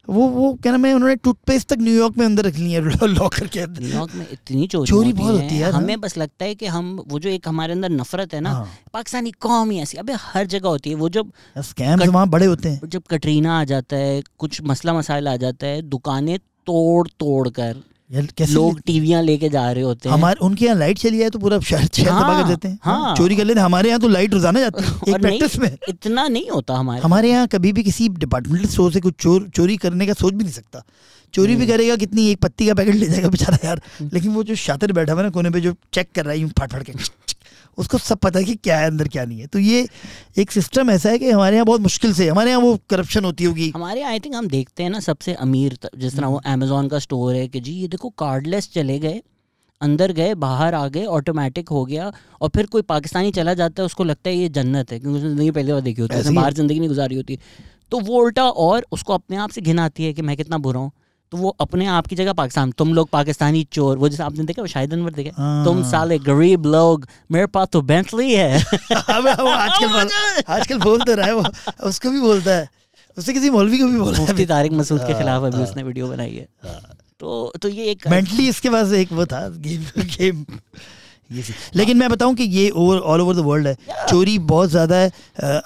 वो 0.08 0.28
वो 0.28 0.54
क्या 0.54 0.72
नाम 0.72 0.84
है 0.86 0.94
उन्होंने 0.94 1.16
टूथपेस्ट 1.16 1.68
तक 1.68 1.78
न्यूयॉर्क 1.78 2.18
में 2.18 2.26
अंदर 2.26 2.44
रख 2.44 2.56
ली 2.56 2.72
है 2.72 2.80
लॉकर 3.06 3.46
के 3.46 3.60
अंदर। 3.60 3.80
न्यूयॉर्क 3.82 4.14
में 4.14 4.26
इतनी 4.32 4.66
चोरी 4.66 4.88
चोरी 4.90 5.12
बहुत 5.12 5.34
होती 5.34 5.54
है। 5.56 5.72
हमें 5.72 6.00
बस 6.00 6.18
लगता 6.18 6.44
है 6.44 6.54
कि 6.54 6.66
हम 6.66 7.04
वो 7.08 7.18
जो 7.18 7.28
एक 7.28 7.48
हमारे 7.48 7.72
अंदर 7.72 7.88
नफरत 7.88 8.34
है 8.34 8.40
ना 8.40 8.50
हाँ। 8.50 8.68
पाकिस्तानी 8.92 9.30
कौम 9.30 9.70
ही 9.70 9.78
ऐसी। 9.78 9.98
अबे 9.98 10.12
हर 10.12 10.46
जगह 10.46 10.68
होती 10.68 10.90
है। 10.90 10.96
वो 10.96 11.08
जब 11.08 11.32
स्कैम्स 11.58 12.02
कट- 12.02 12.12
वहाँ 12.12 12.28
बड़े 12.28 12.46
होते 12.46 12.68
हैं। 12.68 12.80
जब 12.84 13.02
कटरीना 13.10 13.60
आ 13.60 13.64
जाता 13.64 13.96
है 13.96 14.22
कुछ 14.38 14.62
मसला 14.62 14.94
मसाइल 14.94 15.28
आ 15.28 15.36
जाता 15.36 15.66
है 15.66 15.82
दुकानें 15.82 16.38
तोड़ 16.38 17.08
तोड़ 17.08 17.48
कर 17.48 17.76
लोग 18.10 18.80
टीवियाँ 18.86 19.22
लेके 19.22 19.48
जा 19.48 19.70
रहे 19.70 19.82
होते 19.82 20.08
हैं। 20.08 20.14
हमारे 20.16 20.38
उनके 20.42 20.64
यहाँ 20.64 20.76
लाइट 20.76 20.98
चली 20.98 21.18
जाए 21.18 21.30
तो 21.30 21.38
पूरा 21.38 21.58
शहर 21.60 21.86
शहर 21.94 22.08
हाँ, 22.08 22.22
तबाह 22.22 22.42
कर 22.42 22.48
देते 22.48 22.68
हैं। 22.68 22.78
हाँ। 22.82 23.14
चोरी 23.16 23.36
कर 23.36 23.44
लेते 23.44 23.60
हैं। 23.60 23.64
हमारे 23.64 23.88
यहाँ 23.88 24.00
तो 24.00 24.08
लाइट 24.08 24.34
रोज़ाना 24.34 24.60
जाती 24.60 24.84
है 24.84 24.90
एक 25.14 25.20
प्रैक्टिस 25.22 25.58
में। 25.58 25.76
इतना 25.88 26.26
नहीं 26.28 26.50
होता 26.50 26.74
हमारे 26.74 27.00
हमारे 27.02 27.30
यहाँ। 27.30 27.46
कभी 27.48 27.72
भी 27.72 27.82
किसी 27.82 28.08
डिपार्टमेंटल 28.08 28.68
स्टोर 28.68 28.92
से 28.92 29.00
कुछ 29.00 29.14
चोर 29.20 29.48
चोरी 29.56 29.76
करने 29.76 30.06
का 30.06 30.12
सोच 30.12 30.34
भी 30.34 30.44
नहीं 30.44 30.52
सकता। 30.52 30.82
चोरी 31.34 31.54
भी 31.56 31.62
हम्म। 31.62 31.72
करेगा 31.72 31.96
कितनी 31.96 32.26
एक 32.30 32.40
पत्ती 32.42 32.66
का 32.66 32.74
पैकेट 32.74 32.94
ले 32.94 33.06
जाएगा 33.06 33.28
बेचारा 33.28 33.58
यार। 33.64 33.80
लेकिन 34.12 34.32
वो 34.32 34.44
जो 34.44 34.54
शातिर 34.54 34.92
बैठा 34.92 35.12
हुआ 35.12 35.22
ना 35.22 35.30
कोने 35.30 35.50
पर 35.50 35.58
जो 35.60 35.74
चेक 35.94 36.08
कर 36.14 36.24
रहा 36.24 36.34
है 36.34 36.48
फाट 36.58 36.72
फाड़ 36.72 36.82
के। 36.82 36.92
उसको 37.78 37.98
सब 38.00 38.18
पता 38.18 38.38
है 38.38 38.44
कि 38.44 38.54
क्या 38.56 38.78
है 38.78 38.86
अंदर 38.86 39.08
क्या 39.08 39.24
नहीं 39.24 39.40
है। 39.40 39.46
तो 39.46 39.58
ये 39.58 39.86
एक 40.38 40.50
सिस्टम 40.50 40.90
ऐसा 40.90 41.10
है 41.10 41.18
कि 41.18 41.30
हमारे 41.30 41.56
यहाँ 41.56 41.66
बहुत 41.66 41.80
मुश्किल 41.80 42.12
से 42.14 42.28
हमारे 42.28 42.50
यहाँ 42.50 42.62
वो 42.62 42.78
करप्शन 42.90 43.24
होती 43.24 43.44
होगी। 43.44 43.70
हमारे 43.74 44.02
आई 44.04 44.20
थिंक 44.20 44.34
हम 44.34 44.48
देखते 44.48 44.82
हैं 44.82 44.90
ना 44.90 45.00
सबसे 45.02 45.34
अमीर 45.36 45.78
जिस 45.96 46.16
तरह 46.16 46.26
वो 46.26 46.36
हम्म। 46.36 46.52
अमेजोन 46.52 46.88
का 46.88 46.98
स्टोर 46.98 47.34
है 47.34 47.46
कि 47.48 47.60
जी 47.60 47.72
ये 47.72 47.88
देखो 47.88 48.08
कार्डलेस 48.18 48.70
चले 48.72 48.98
गए 48.98 49.20
अंदर 49.80 50.12
गए 50.12 50.34
बाहर 50.36 50.74
आ 50.74 50.86
गए 50.88 51.04
ऑटोमेटिक 51.06 51.68
हो 51.68 51.84
गया 51.86 52.10
और 52.40 52.48
फिर 52.54 52.66
कोई 52.66 52.82
पाकिस्तानी 52.84 53.30
चला 53.32 53.54
जाता 53.54 53.82
है 53.82 53.86
उसको 53.86 54.04
लगता 54.04 54.30
है 54.30 54.36
ये 54.36 54.48
जन्नत 54.50 54.92
है 54.92 54.98
क्योंकि 54.98 55.18
उसने 55.18 55.28
ज़िंदगी 55.28 55.50
पहले 55.50 55.72
बार 55.72 55.80
देखी 55.80 56.02
होती 56.02 56.14
है 56.16 56.34
बाहर 56.34 56.52
ज़िंदगी 56.54 56.78
नहीं 56.78 56.88
गुजारी 56.88 57.16
होती। 57.16 57.38
तो 57.90 58.00
वो 58.00 58.22
उल्टा 58.22 58.48
और 58.62 58.86
उसको 58.92 59.14
अपने 59.14 59.36
आप 59.38 59.50
से 59.50 59.60
घिन 59.60 59.78
आती 59.78 60.04
है 60.04 60.12
कि 60.12 60.22
मैं 60.22 60.36
कितना 60.36 60.58
बुरा 60.58 60.80
हूँ। 60.80 60.90
तो 61.32 61.36
वो 61.38 61.48
अपने 61.60 61.86
आप 61.86 62.06
की 62.06 62.16
जगह 62.16 62.32
पाकिस्तान 62.32 62.70
तुम 62.72 62.94
लोग 62.94 63.08
पाकिस्तानी 63.08 63.62
चोर 63.72 63.98
वो 63.98 64.08
जैसे 64.08 64.22
आपने 64.22 64.44
देखा 64.44 64.62
वो 64.62 64.66
शाहिद 64.66 64.92
अनवर 64.92 65.10
देखे 65.10 65.30
तुम 65.64 65.82
हाँ। 65.82 65.90
साले 65.90 66.18
गरीब 66.18 66.66
लोग 66.66 67.06
मेरे 67.30 67.46
पास 67.46 67.68
तो 67.72 67.82
बेंटली 67.82 68.32
है। 68.34 68.58
वो 68.92 69.48
आजकल 69.48 69.88
बोल- 69.88 70.44
आजकल 70.48 70.78
बोल 70.78 71.02
तो 71.02 71.14
रहा 71.14 71.26
है 71.26 71.34
वो 71.34 71.44
उसको 71.88 72.10
भी 72.10 72.20
बोलता 72.20 72.50
है 72.50 72.68
उससे 73.16 73.32
किसी 73.32 73.50
मौलवी 73.50 73.78
को 73.78 73.86
भी 73.86 73.98
बोला 73.98 74.18
मुफ्ती 74.18 74.42
है 74.42 74.48
तारिक 74.48 74.72
मसूद 74.72 75.00
के 75.00 75.12
हाँ, 75.12 75.20
खिलाफ 75.20 75.42
अभी 75.42 75.56
हाँ। 75.56 75.66
उसने 75.66 75.82
वीडियो 75.82 76.08
बनाई 76.08 76.30
है। 76.30 76.48
तो 77.20 77.52
तो 77.62 77.68
ये 77.68 77.84
एक 77.84 78.08
मेंटली 78.08 78.48
इसके 78.48 78.70
पास 78.70 78.92
एक 78.92 79.12
वो 79.12 79.26
था 79.26 79.48
गेम 79.48 79.84
गेम। 79.98 80.44
ये 81.30 81.42
लेकिन 81.76 81.96
मैं 81.96 82.08
बताऊँ 82.10 82.34
कि 82.34 82.44
ये 82.44 82.68
over 82.70 82.98
all 82.98 83.20
over 83.20 83.34
the 83.34 83.38
world 83.38 83.66
है। 83.66 83.74
चोरी 84.08 84.38
बहुत 84.38 84.70
ज़्यादा 84.70 84.96
है। 84.96 85.10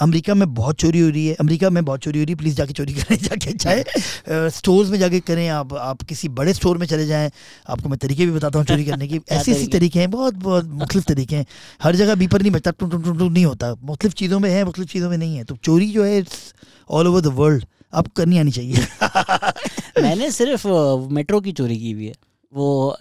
अमेरिका 0.01 0.35
में 0.35 0.55
बहुत 0.55 0.77
चोरी 0.77 1.01
हो 1.01 1.09
रही 1.09 1.27
है। 1.27 1.35
अमेरिका 1.35 1.71
में 1.71 1.85
बहुत 1.85 2.01
चोरी 2.01 2.19
हो 2.19 2.25
रही 2.25 2.33
है। 2.33 2.37
प्लीज़ 2.37 2.57
जाके 2.57 2.73
चोरी 2.73 2.95
करें 2.95 3.17
जाके 3.23 3.53
चाहे 3.53 4.49
स्टोर्स 4.51 4.91
में 4.91 4.99
जाके 4.99 5.21
करें 5.21 5.49
आप। 5.49 5.75
आप 5.75 6.03
किसी 6.03 6.29
बड़े 6.29 6.55
स्टोर 6.55 6.79
में 6.79 6.87
चले 6.87 7.07
जाएँ। 7.07 7.31
आपको 7.69 7.89
मैं 7.89 7.99
तरीके 7.99 8.27
भी 8.27 8.33
बताता 8.33 8.59
हूँ 8.59 8.67
चोरी 8.67 8.85
करने 8.85 9.09
की। 9.09 9.21
ऐसे 9.31 9.53
ऐसे 9.53 9.67
तरीके? 9.67 9.99
हैं। 9.99 10.11
बहुत 10.11 10.35
बहुत 10.35 10.65
मुख्तलिफ़ 10.65 11.05
तरीके 11.05 11.37
हैं। 11.37 11.47
हर 11.83 11.97
जगह 11.97 12.15
बीपर 12.15 12.43
नहीं 12.43 12.53
बचता। 12.53 12.71
टू 12.71 12.87
टू 12.87 13.13
टू 13.13 13.29
नहीं 13.29 13.45
होता। 13.45 13.75
मुख्तलिफ़ 13.83 14.15
चीज़ों 14.15 14.41
में 14.41 14.51
है 14.51 14.65
मुख्तलिफ़ 14.65 14.89
चीज़ों 14.89 15.11
में 15.11 15.17
नहीं 15.17 15.37
है। 15.37 15.45
तो 15.45 15.57
चोरी 15.57 15.91
जो 15.91 16.05
है 16.05 16.19
it's 16.19 16.55
all 16.91 17.07
over 17.07 17.21
the 17.21 17.27
world 17.27 17.65
आपको 17.95 18.13
करनी 18.17 18.39
आनी 18.39 18.51
चाहिए। 18.51 18.87
मैंने 20.03 20.31
सिर्फ़ 20.31 20.67
मेट्रो 21.13 21.41
की 21.41 21.53
चोरी 21.53 21.79
की 21.79 21.93
हुई 21.93 22.07
है। 22.07 22.32
वो 22.53 22.97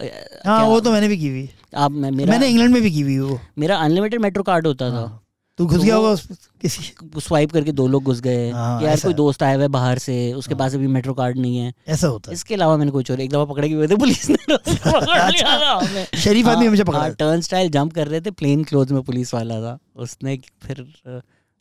हाँ 0.46 0.64
वो 0.66 0.80
तो 0.80 0.92
मैंने 0.92 1.08
भी 1.08 1.16
की 1.18 1.28
हुई। 1.28 1.48
आप 1.76 1.90
मैं 1.90 2.10
मेरा 2.10 2.30
मैंने 2.30 2.46
इंग्लैंड 2.48 2.72
में 2.72 2.82
भी 2.82 2.90
की 2.90 3.00
हुई 3.00 3.18
वो। 3.18 3.38
मेरा 3.58 3.76
अनलिमिटेड 3.78 4.20
मेट्रो 4.20 4.42
कार्ड 4.42 4.66
होता 4.66 4.84
हाँ, 4.84 5.02
था। 5.02 5.18
तू 5.58 5.66
घुस 5.66 5.76
तो 5.76 5.82
गया 5.82 5.94
होगा 5.96 6.14
किसी 6.62 6.82
स्वाइप 7.20 7.52
करके 7.52 7.72
दो 7.72 7.86
लोग 7.86 8.04
घुस 8.04 8.20
गए। 8.20 8.50
हाँ, 8.50 8.82
यार 8.82 9.00
कोई 9.00 9.14
दोस्त 9.14 9.42
आया 9.42 9.54
हुआ 9.54 9.62
है 9.62 9.68
बाहर 9.68 9.98
से 9.98 10.32
उसके 10.32 10.54
हाँ। 10.54 10.58
पास 10.58 10.74
अभी 10.74 10.86
मेट्रो 10.86 11.14
कार्ड 11.14 11.38
नहीं 11.38 11.58
है। 11.58 11.72
ऐसा 11.88 12.08
होता 12.08 12.30
है। 12.30 12.34
इसके 12.34 12.54
अलावा 12.54 12.76
मैंने 12.76 12.90
कोई 12.90 13.04
चोरी 13.04 13.24
एक 13.24 13.30
दफ़ा 13.30 13.44
पकड़े 13.44 13.72
हुए 13.72 13.88
थे 13.88 13.96
पुलिस 13.96 14.28
ने 14.30 14.36
हमें। 14.48 16.06
शरीफ 16.18 16.46
आदमी 16.46 16.66
हमेशा 16.66 16.84
पकड़ा। 16.84 17.08
टर्न 17.08 17.40
स्टाइल 17.40 17.70
जंप 17.70 17.92
कर 17.92 18.08
रहे 18.08 18.20
थे 18.20 18.30
प्लेन 18.32 18.64
क्लोथ 18.64 18.86
में 18.86 19.02
पुलिस 19.02 19.34
वाला 19.34 19.60
था। 19.60 19.78
उसने 19.96 20.36
फिर 20.62 20.84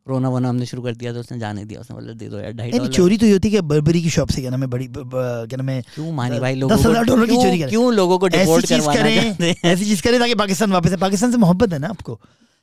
रोना 0.07 0.29
वोना 0.29 0.49
हमने 0.49 0.65
शुरू 0.65 0.81
कर 0.81 0.95
दिया 0.95 1.13
तो 1.13 1.19
उसने 1.19 1.39
जाने 1.39 1.65
दिया 1.65 1.79
उसने 1.79 1.93
बोला 1.93 2.13
दे 2.13 2.27
दो 2.29 2.39
यार 2.39 2.51
ढाई 2.51 2.87
चोरी 2.87 3.17
तो 3.17 3.25
ये 3.25 3.31
होती 3.31 3.49
है 3.49 3.61
बर्बरी 3.61 4.01
की 4.01 4.09
शॉप 4.09 4.29
से 4.29 4.41
क्या 4.41 4.51
नाम 4.51 4.61
है 4.61 4.67
बड़ी 4.67 4.87
क्या 4.97 5.57
नाम 5.57 5.69
है 5.69 5.81
क्यों 5.95 6.11
मानी 6.11 6.39
भाई 6.39 6.55
लोगों 6.55 6.75
को? 6.77 6.89
हज़ार 6.89 7.03
डॉलर 7.05 7.21
की 7.21 7.27
क्यों- 7.27 7.43
चोरी 7.43 7.59
करें। 7.59 7.69
क्यों 7.69 7.93
लोगों 7.93 8.17
को 8.19 8.27
ऐसी 8.27 8.37
डिपोर्ट 8.37 8.65
करवाना 8.67 9.69
ऐसी 9.69 9.85
चीज़ 9.85 10.01
करें 10.01 10.19
ताकि 10.19 10.35
पाकिस्तान 10.35 10.71
वापस 10.71 10.91
है 10.91 10.97
पाकिस्तान 10.97 11.31
से 11.31 11.37
मोहब्बत 11.37 11.73
है 11.73 11.79
ना 11.79 11.87
आपको? 11.87 12.19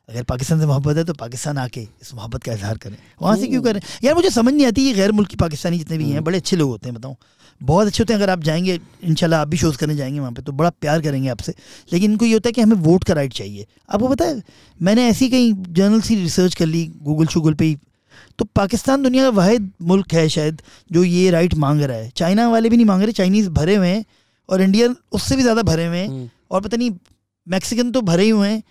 अगर 0.09 0.23
पाकिस्तान 0.23 0.61
से 0.61 0.67
मोहब्बत 0.67 0.97
है 0.97 1.05
तो 1.05 1.15
पाकिस्तान 1.15 1.59
आके 1.59 1.81
इस 1.81 2.15
मोहब्बत 2.15 2.43
का 2.43 2.53
इजहार 2.53 2.77
करें। 2.77 2.97
वहाँ 3.23 3.37
से 3.37 3.47
क्यों 3.47 3.63
करें? 3.63 3.81
यार 4.05 4.15
मुझे 4.15 4.31
समझ 4.31 4.55
नहीं 4.55 4.67
आती 4.67 4.83
ये 4.83 4.93
गैर 4.95 5.13
मुल्की 5.13 5.37
पाकिस्तानी 5.37 5.79
जितने 5.79 5.99
भी 5.99 6.11
हैं 6.11 6.25
बड़े 6.25 6.39
अच्छे 6.39 6.57
लोग 6.57 6.71
होते 6.71 6.89
हैं 6.89 6.95
बताऊँ। 6.95 7.17
बहुत 7.61 7.87
अच्छे 7.87 8.03
होते 8.03 8.13
हैं 8.13 8.21
अगर 8.21 8.31
आप 8.31 8.43
जाएँगे 8.43 8.79
इंशाल्लाह 9.05 9.41
आप 9.41 9.49
भी 9.49 9.57
शोज़ 9.57 9.77
करने 9.79 9.95
जाएँगे 9.97 10.21
वहाँ 10.21 10.33
पे 10.33 10.43
तो 10.43 10.53
बड़ा 10.53 10.71
प्यार 10.73 11.01
करेंगे 11.03 11.29
आपसे। 11.29 11.55
लेकिन 11.93 12.11
इनको 12.11 12.25
ये 12.25 12.33
होता 12.33 12.49
है 12.49 12.53
कि 12.53 12.61
हमें 12.61 12.77
वोट 12.79 13.05
का 13.05 13.15
राइट 13.15 13.33
चाहिए। 13.33 13.67
आपको 13.91 14.09
पता 14.09 14.25
है 14.25 14.43
मैंने 14.81 15.07
ऐसी 15.09 15.29
कहीं 15.29 15.53
जर्नल 15.71 16.01
सी 16.01 16.15
रिसर्च 16.15 16.55
कर 16.55 16.67
ली 16.67 16.85
गूगल 17.03 17.27
शूगल 17.27 17.55
पे 17.55 17.65
ही। 17.65 17.77
तो 18.39 18.45
पाकिस्तान 18.47 19.03
दुनिया 19.03 19.23
का 19.25 19.31
वाहिद 19.37 19.71
मुल्क 19.83 20.13
है 20.13 20.29
शायद 20.29 20.63
जो 20.91 21.05
ये 21.05 21.31
राइट 21.31 21.55
मांग 21.57 21.81
रहा 21.83 21.97
है। 21.97 22.09
चाइना 22.17 22.49
वाले 22.49 22.69
भी 22.69 22.77
नहीं 22.77 22.87
मांग 22.87 23.03
रहे 23.03 23.13
चाइनीज़ 23.13 23.49
भरे 23.51 23.77
हुए 23.77 23.89
हैं 23.89 24.05
और 24.49 24.63
इंडियन 24.63 24.97
उससे 25.13 25.37
भी 25.37 25.43
ज़्यादा 25.43 25.63
भरे 25.63 25.87
हुए 25.87 25.99
हैं। 25.99 26.09
हम्म, 26.09 26.29
और 26.51 26.61
पता 26.61 26.77
नहीं 26.77 26.91
मैक्सिकन 27.47 27.91
तो 27.93 28.01
भरे 28.03 28.25
ही 28.25 28.31
हुए 28.31 28.49
हैं। 28.49 28.63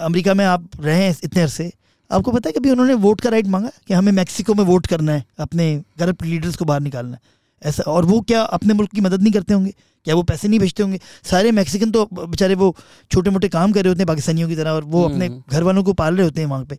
अमेरिका 0.00 0.34
में 0.34 0.44
आप 0.44 0.68
रहे 0.80 1.02
हैं 1.02 1.16
इतने 1.24 1.42
अरसे। 1.42 1.72
आपको 2.10 2.32
पता 2.32 2.48
है 2.48 2.52
कभी 2.52 2.70
उन्होंने 2.70 2.94
वोट 3.00 3.20
का 3.20 3.30
राइट 3.30 3.46
मांगा 3.46 3.70
कि 3.88 3.94
हमें 3.94 4.12
मैक्सिको 4.12 4.54
में 4.54 4.64
वोट 4.64 4.86
करना 4.86 5.12
है 5.12 5.24
अपने 5.38 5.66
करप्ट 5.98 6.24
लीडर्स 6.24 6.56
को 6.56 6.64
बाहर 6.64 6.80
निकालना 6.80 7.12
है? 7.12 7.20
ऐसा 7.64 7.82
और 7.82 8.04
वो 8.04 8.20
क्या 8.20 8.42
अपने 8.42 8.74
मुल्क 8.74 8.90
की 8.90 9.00
मदद 9.00 9.22
नहीं 9.22 9.32
करते 9.32 9.54
होंगे? 9.54 9.74
क्या 10.04 10.14
वो 10.14 10.22
पैसे 10.22 10.48
नहीं 10.48 10.60
भेजते 10.60 10.82
होंगे? 10.82 11.00
सारे 11.22 11.52
मैक्सिकन 11.52 11.90
तो 11.90 12.08
बेचारे 12.12 12.54
वो 12.54 12.74
छोटे 13.10 13.30
मोटे 13.30 13.48
काम 13.48 13.72
कर 13.72 13.82
रहे 13.84 13.88
होते 13.88 14.00
हैं 14.00 14.06
पाकिस्तानियों 14.06 14.48
की 14.48 14.56
तरह 14.56 14.70
और 14.70 14.84
वो 14.84 15.02
अपने 15.02 15.26
हम्म। 15.26 15.42
घर 15.50 15.62
वालों 15.62 15.84
को 15.84 15.92
पाल 15.92 16.16
रहे 16.16 16.24
होते 16.24 16.40
हैं 16.40 16.48
वहाँ 16.48 16.64
पे। 16.64 16.78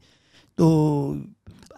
तो 0.58 0.68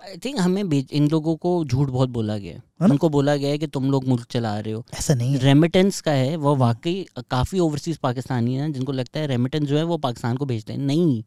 आई 0.03 0.17
थिंक 0.17 0.39
हमें 0.39 0.83
इन 0.91 1.07
लोगों 1.07 1.35
को 1.35 1.65
झूठ 1.65 1.89
बहुत 1.89 2.09
बोला 2.09 2.37
गया 2.37 2.53
है। 2.53 2.63
है 2.81 2.89
उनको 2.89 3.09
बोला 3.09 3.35
गया 3.35 3.49
है 3.49 3.57
कि 3.57 3.67
तुम 3.67 3.91
लोग 3.91 4.07
मुल्क 4.07 4.27
चला 4.31 4.59
रहे 4.59 4.73
हो। 4.73 4.85
ऐसा 4.93 5.13
नहीं 5.13 5.37
रेमिटेंस 5.37 6.01
का 6.01 6.11
है 6.11 6.35
वो 6.35 6.55
वाकई 6.55 7.05
काफ़ी 7.31 7.59
ओवरसीज 7.59 7.97
पाकिस्तानी 7.97 8.55
हैं 8.55 8.71
जिनको 8.73 8.91
लगता 8.91 9.19
है 9.19 9.27
रेमिटेंस 9.27 9.67
जो 9.67 9.77
है 9.77 9.83
वो 9.83 9.97
पाकिस्तान 9.97 10.37
को 10.37 10.45
भेजते 10.45 10.73
हैं। 10.73 10.79
नहीं। 10.79 11.23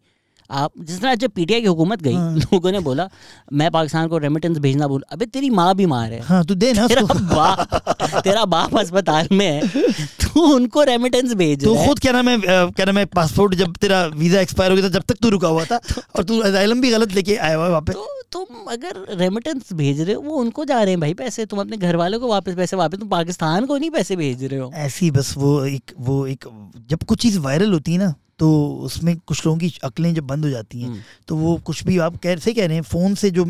आप 0.51 0.73
जिस 0.79 1.01
तरह 1.01 1.15
जब 1.15 1.31
पीटीआई 1.31 1.61
की 1.61 1.67
हुकूमत 1.67 2.03
गई 2.03 2.15
हाँ। 2.15 2.35
लोगों 2.37 2.73
ने 2.73 2.81
बोला 2.81 3.09
मैं 3.53 3.71
पाकिस्तान 3.71 4.09
को 4.09 4.19
रेमिटेंस 4.19 4.59
भेजना 4.59 4.89
बोल 4.89 5.05
अबे 5.13 5.27
तेरी 5.27 5.51
माँ 5.53 5.75
बीमार 5.77 6.13
है। 6.13 6.21
हाँ 6.23 6.45
तू 6.45 6.55
दे 6.55 6.73
ना 6.73 6.87
तेरा 6.89 7.03
बाप 7.03 8.23
तेरा 8.25 8.45
बाप 8.47 8.77
अस्पताल 8.79 9.29
में 9.33 9.47
है। 9.47 9.93
तू 10.23 10.41
उनको 10.47 10.83
रेमिटेंस 10.85 11.33
भेज 11.35 11.65
तो 11.65 11.75
खुद 11.87 11.99
क्या 11.99 12.13
नाम 12.13 12.29
है 12.29 12.39
क्या 12.39 12.87
नाम 12.87 12.99
है 12.99 13.05
पासपोर्ट 13.13 13.55
जब 13.55 13.77
तेरा 13.77 14.05
वीज़ा 14.07 14.41
एक्सपायर 14.41 14.71
हो 14.71 14.77
गया 14.77 14.85
था 14.85 14.93
जब 14.95 15.03
तक 15.03 15.17
तू 15.23 15.29
रुका 15.31 15.49
हुआ 15.49 15.65
था? 15.65 15.81
और 16.17 16.25
तू 16.25 16.39
अजाइलम 16.43 16.81
भी 16.81 16.91
गलत 16.91 17.15
लेके 17.15 17.37
आया 17.37 17.57
हुआ 17.57 17.69
वहाँ 17.69 17.81
पे? 17.81 17.93
तो 17.93 18.07
तुम 18.33 18.71
अगर 18.73 19.05
रेमिटेंस 19.19 19.73
भेज 19.73 20.01
रहे 20.01 20.15
हो 20.15 20.21
वो 20.23 20.37
उनको 20.37 20.65
जा 20.65 20.83
रहे 20.83 20.91
हैं 20.91 21.01
भाई 21.01 21.15
पैसे। 21.15 21.45
तुम 21.47 21.61
अपने 21.61 21.77
घर 21.77 21.97
वालों 21.97 22.21
को 22.21 22.29
वापस 22.29 22.55
पैसे 22.57 22.77
वापस 22.77 22.99
तुम 22.99 23.09
पाकिस्तान 23.09 23.67
को 23.67 23.77
नहीं 23.77 23.91
पैसे 23.91 24.17
भेज 24.17 24.45
रहे 24.45 24.61
हो। 24.61 24.71
ऐसी 24.75 25.11
बस 25.11 25.35
वो 25.39 25.65
एक 25.67 25.93
वो 26.01 26.27
एक 26.27 26.45
जब 26.91 27.03
कुछ 27.03 27.19
चीज़ 27.23 27.39
वायरल 27.41 27.73
होती 27.73 27.93
है 27.93 27.99
ना 27.99 28.15
तो 28.41 28.49
उसमें 28.84 29.14
कुछ 29.26 29.45
लोगों 29.47 29.59
की 29.59 29.72
अकलें 29.84 30.12
जब 30.14 30.26
बंद 30.26 30.45
हो 30.45 30.51
जाती 30.51 30.80
हैं 30.80 30.88
हम्म, 30.88 31.01
तो 31.28 31.36
वो 31.36 31.57
कुछ 31.64 31.84
भी 31.84 31.99
आप 32.01 32.16
कह 32.22 32.36
सही 32.36 32.55
कह 32.55 32.66
रहे 32.66 32.76
हैं 32.76 32.82
फ़ोन 32.84 33.14
से 33.14 33.30
जो 33.30 33.47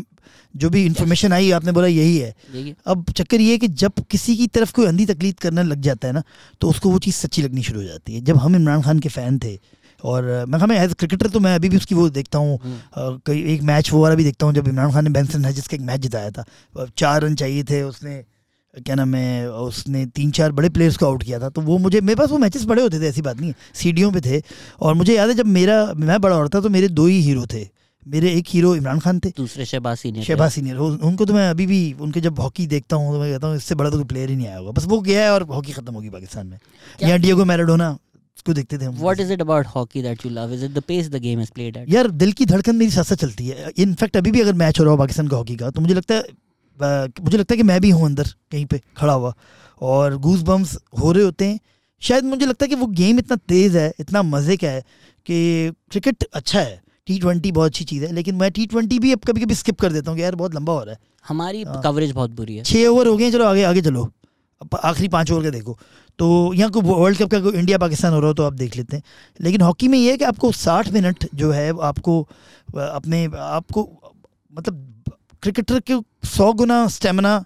जो 0.55 0.69
भी 0.69 0.85
इन्फॉर्मेशन 0.85 1.33
आई 1.33 1.51
आपने 1.51 1.71
बोला 1.71 1.87
यही 1.87 2.17
है। 2.17 2.33
यही 2.55 2.73
अब 2.87 3.05
चक्कर 3.11 3.41
ये 3.41 3.51
है 3.51 3.57
कि 3.57 3.67
जब 3.83 4.03
किसी 4.11 4.35
की 4.37 4.47
तरफ़ 4.49 4.73
कोई 4.73 4.85
अंधी 4.85 5.05
तकलीद 5.05 5.39
करना 5.39 5.61
लग 5.63 5.81
जाता 5.81 6.07
है 6.07 6.13
ना 6.13 6.23
तो 6.61 6.69
उसको 6.69 6.89
वो 6.91 6.99
चीज़ 6.99 7.15
सच्ची 7.15 7.41
लगनी 7.41 7.63
शुरू 7.63 7.79
हो 7.79 7.85
जाती 7.85 8.15
है। 8.15 8.21
जब 8.21 8.37
हम 8.37 8.55
इमरान 8.55 8.81
खान 8.81 8.99
के 8.99 9.09
फ़ैन 9.09 9.39
थे 9.39 9.57
और 10.03 10.23
मैं 10.47 10.59
हमें 10.59 10.75
एज 10.77 10.93
क्रिकेटर 10.93 11.29
तो 11.29 11.39
मैं 11.39 11.53
अभी 11.55 11.69
भी 11.69 11.77
उसकी 11.77 11.95
वो 11.95 12.09
देखता 12.11 12.37
हूँ 12.37 12.59
हम्म, 12.63 13.19
कई 13.25 13.41
एक 13.53 13.61
मैच 13.63 13.91
वो 13.91 14.01
वाला 14.03 14.15
भी 14.15 14.23
देखता 14.23 14.45
हूँ 14.45 14.53
जब 14.53 14.67
इमरान 14.67 14.91
खान 14.91 15.03
ने 15.03 15.09
बेंसन 15.11 15.45
हैजिस 15.45 15.67
का 15.67 15.75
एक 15.75 15.81
मैच 15.83 15.99
जिताया 16.01 16.31
था। 16.31 16.45
चार 16.97 17.21
रन 17.21 17.35
चाहिए 17.35 17.63
थे 17.63 17.81
उसने 17.83 18.23
क्या 18.73 18.95
नाम 18.95 19.15
है 19.15 19.51
उसने 19.51 20.05
तीन 20.05 20.31
चार 20.31 20.51
बड़े 20.51 20.69
प्लेयर्स 20.69 20.97
को 20.97 21.05
आउट 21.05 21.23
किया 21.23 21.39
था 21.39 21.49
तो 21.49 21.61
वो 21.61 21.77
मुझे 21.77 22.01
मेरे 22.01 22.15
पास 22.15 22.29
वो 22.29 22.37
मैचेस 22.37 22.63
बड़े 22.65 22.81
होते 22.81 22.99
थे 22.99 23.07
ऐसी 23.07 23.21
बात 23.21 23.39
नहीं 23.39 23.49
है 23.49 23.55
सीढ़ियों 23.73 24.11
पे 24.11 24.21
थे 24.21 24.41
और 24.81 24.93
मुझे 24.93 25.15
याद 25.15 25.29
है 25.29 25.35
जब 25.35 25.45
मेरा 25.45 25.83
मैं 25.95 26.19
बड़ा 26.21 26.35
हो 26.35 26.41
रहा 26.41 26.49
था 26.55 26.61
तो 26.61 26.69
मेरे 26.69 26.87
दो 26.89 27.05
ही 27.05 27.19
हीरो 27.21 27.45
थे 27.53 27.67
मेरे 28.05 28.31
एक 28.33 28.45
हीरो 28.49 28.75
इमरान 28.75 28.99
खान 28.99 29.19
थे 29.19 29.29
दूसरे 29.37 29.65
शहबाज 29.65 29.97
सीनियर 29.97 30.25
शहबाज 30.25 30.51
सीनियर 30.51 30.77
उनको 30.77 31.25
तो 31.25 31.33
मैं 31.33 31.49
अभी 31.49 31.65
भी 31.67 31.81
उनके 32.01 32.21
जब 32.21 32.39
हॉकी 32.39 32.67
देखता 32.67 32.95
हूँ 32.95 33.11
तो 33.13 33.19
मैं 33.19 33.31
कहता 33.31 33.47
हूँ 33.47 33.55
इससे 33.55 33.75
बड़ा 33.75 33.89
तो 33.89 33.97
कोई 33.97 34.05
प्लेयर 34.05 34.29
ही 34.29 34.35
नहीं 34.35 34.47
आया 34.47 34.57
होगा 34.57 34.71
बस 34.71 34.85
वो 34.85 34.99
गया 35.01 35.23
है 35.23 35.31
और 35.31 35.43
हॉकी 35.49 35.71
खत्म 35.71 35.93
होगी 35.93 36.09
पाकिस्तान 36.09 36.47
में। 36.47 36.57
यहाँ 37.03 37.19
डिएगो 37.19 37.45
मैराडोना 37.45 37.91
उसको 37.91 38.53
देखते 38.53 38.77
थे 38.77 38.87
what 38.87 39.19
is 39.19 39.33
it 39.33 39.41
about 39.41 39.65
hockey 39.65 40.01
that 40.01 40.25
you 40.25 40.31
love 40.31 40.53
is 40.53 40.65
it 40.65 40.71
the 40.71 40.83
pace 40.87 41.09
the 41.09 41.21
game 41.21 41.41
is 41.41 41.51
played 41.51 41.77
at 41.77 41.89
यार 41.89 42.09
दिल 42.23 42.31
की 42.31 42.45
धड़कन 42.45 42.75
मेरी 42.75 42.91
साथ 42.91 43.03
साथ 43.03 43.25
चलती 43.25 43.47
है। 43.47 43.71
इनफैक्ट 43.77 44.17
अभी 44.17 44.31
भी 44.31 44.41
अगर 44.41 44.53
मैच 44.53 44.79
हो 44.79 44.83
रहा 44.83 44.91
हो 44.91 44.97
पाकिस्तान 44.97 45.27
का 45.27 45.37
हॉकी 45.37 45.55
का 45.55 45.69
तो 45.69 45.81
मुझे 45.81 45.93
लगता 45.93 46.15
है 46.15 46.23
मुझे 46.77 47.37
लगता 47.37 47.53
है 47.53 47.57
कि 47.57 47.63
मैं 47.63 47.79
भी 47.81 47.89
हूँ 47.89 48.05
अंदर 48.05 48.27
कहीं 48.51 48.65
पे 48.65 48.81
खड़ा 48.97 49.13
हुआ। 49.13 49.33
और 49.81 50.15
गूज 50.17 50.43
बम्स 50.43 50.77
हो 51.01 51.11
रहे 51.11 51.23
होते 51.23 51.45
हैं। 51.45 51.59
शायद 52.01 52.23
मुझे 52.23 52.45
लगता 52.45 52.65
है 52.65 52.69
कि 52.69 52.75
वो 52.75 52.87
गेम 52.89 53.19
इतना 53.19 53.35
तेज़ 53.49 53.77
है 53.77 53.91
इतना 53.99 54.21
मज़े 54.23 54.57
का 54.57 54.67
है 54.67 54.81
कि 55.27 55.71
क्रिकेट 55.91 56.23
अच्छा 56.23 56.59
है। 56.59 56.81
टी 57.07 57.17
ट्वेंटी 57.19 57.51
बहुत 57.51 57.69
अच्छी 57.69 57.85
चीज़ 57.85 58.03
है 58.05 58.11
लेकिन 58.13 58.35
मैं 58.35 58.51
टी 58.51 58.65
ट्वेंटी 58.65 58.99
भी 58.99 59.11
अब 59.13 59.19
कभी 59.27 59.41
कभी 59.41 59.55
स्किप 59.55 59.79
कर 59.81 59.91
देता 59.91 60.11
हूँ 60.11 60.17
कि 60.17 60.23
यार 60.23 60.35
बहुत 60.35 60.55
लंबा 60.55 60.73
हो 60.73 60.83
रहा 60.83 60.93
है। 60.93 60.99
हमारी 61.27 61.63
हाँ। 61.63 61.81
कवरेज 61.83 62.11
बहुत 62.11 62.31
बुरी 62.31 62.55
है। 62.55 62.63
छः 62.63 62.87
ओवर 62.87 63.07
हो 63.07 63.15
गए 63.17 63.31
चलो 63.31 63.45
आगे 63.45 63.63
आगे 63.63 63.81
चलो। 63.81 64.09
आखिरी 64.75 65.07
पाँच 65.07 65.31
ओवर 65.31 65.43
का 65.43 65.49
देखो। 65.49 65.77
तो 66.19 66.53
यहाँ 66.53 66.71
को 66.71 66.81
वर्ल्ड 66.81 67.17
कप 67.17 67.29
का 67.31 67.39
कोई 67.39 67.53
इंडिया 67.53 67.77
पाकिस्तान 67.77 68.13
हो 68.13 68.19
रहा 68.19 68.27
हो 68.27 68.33
तो 68.33 68.43
आप 68.43 68.53
देख 68.53 68.75
लेते 68.77 68.95
हैं। 68.95 69.03
लेकिन 69.39 69.61
हॉकी 69.61 69.87
में 69.87 69.97
ये 69.97 70.11
है 70.11 70.17
कि 70.17 70.23
आपको 70.25 70.51
साठ 70.53 70.89
मिनट 70.93 71.27
जो 71.35 71.51
है 71.51 71.69
आपको 71.83 72.21
अपने 72.77 73.25
आपको 73.37 73.87
मतलब 74.53 75.13
क्रिकेटर 75.43 75.79
के 75.81 75.93
सौ 76.23 76.51
गुना 76.53 76.87
स्टेमिना 76.87 77.43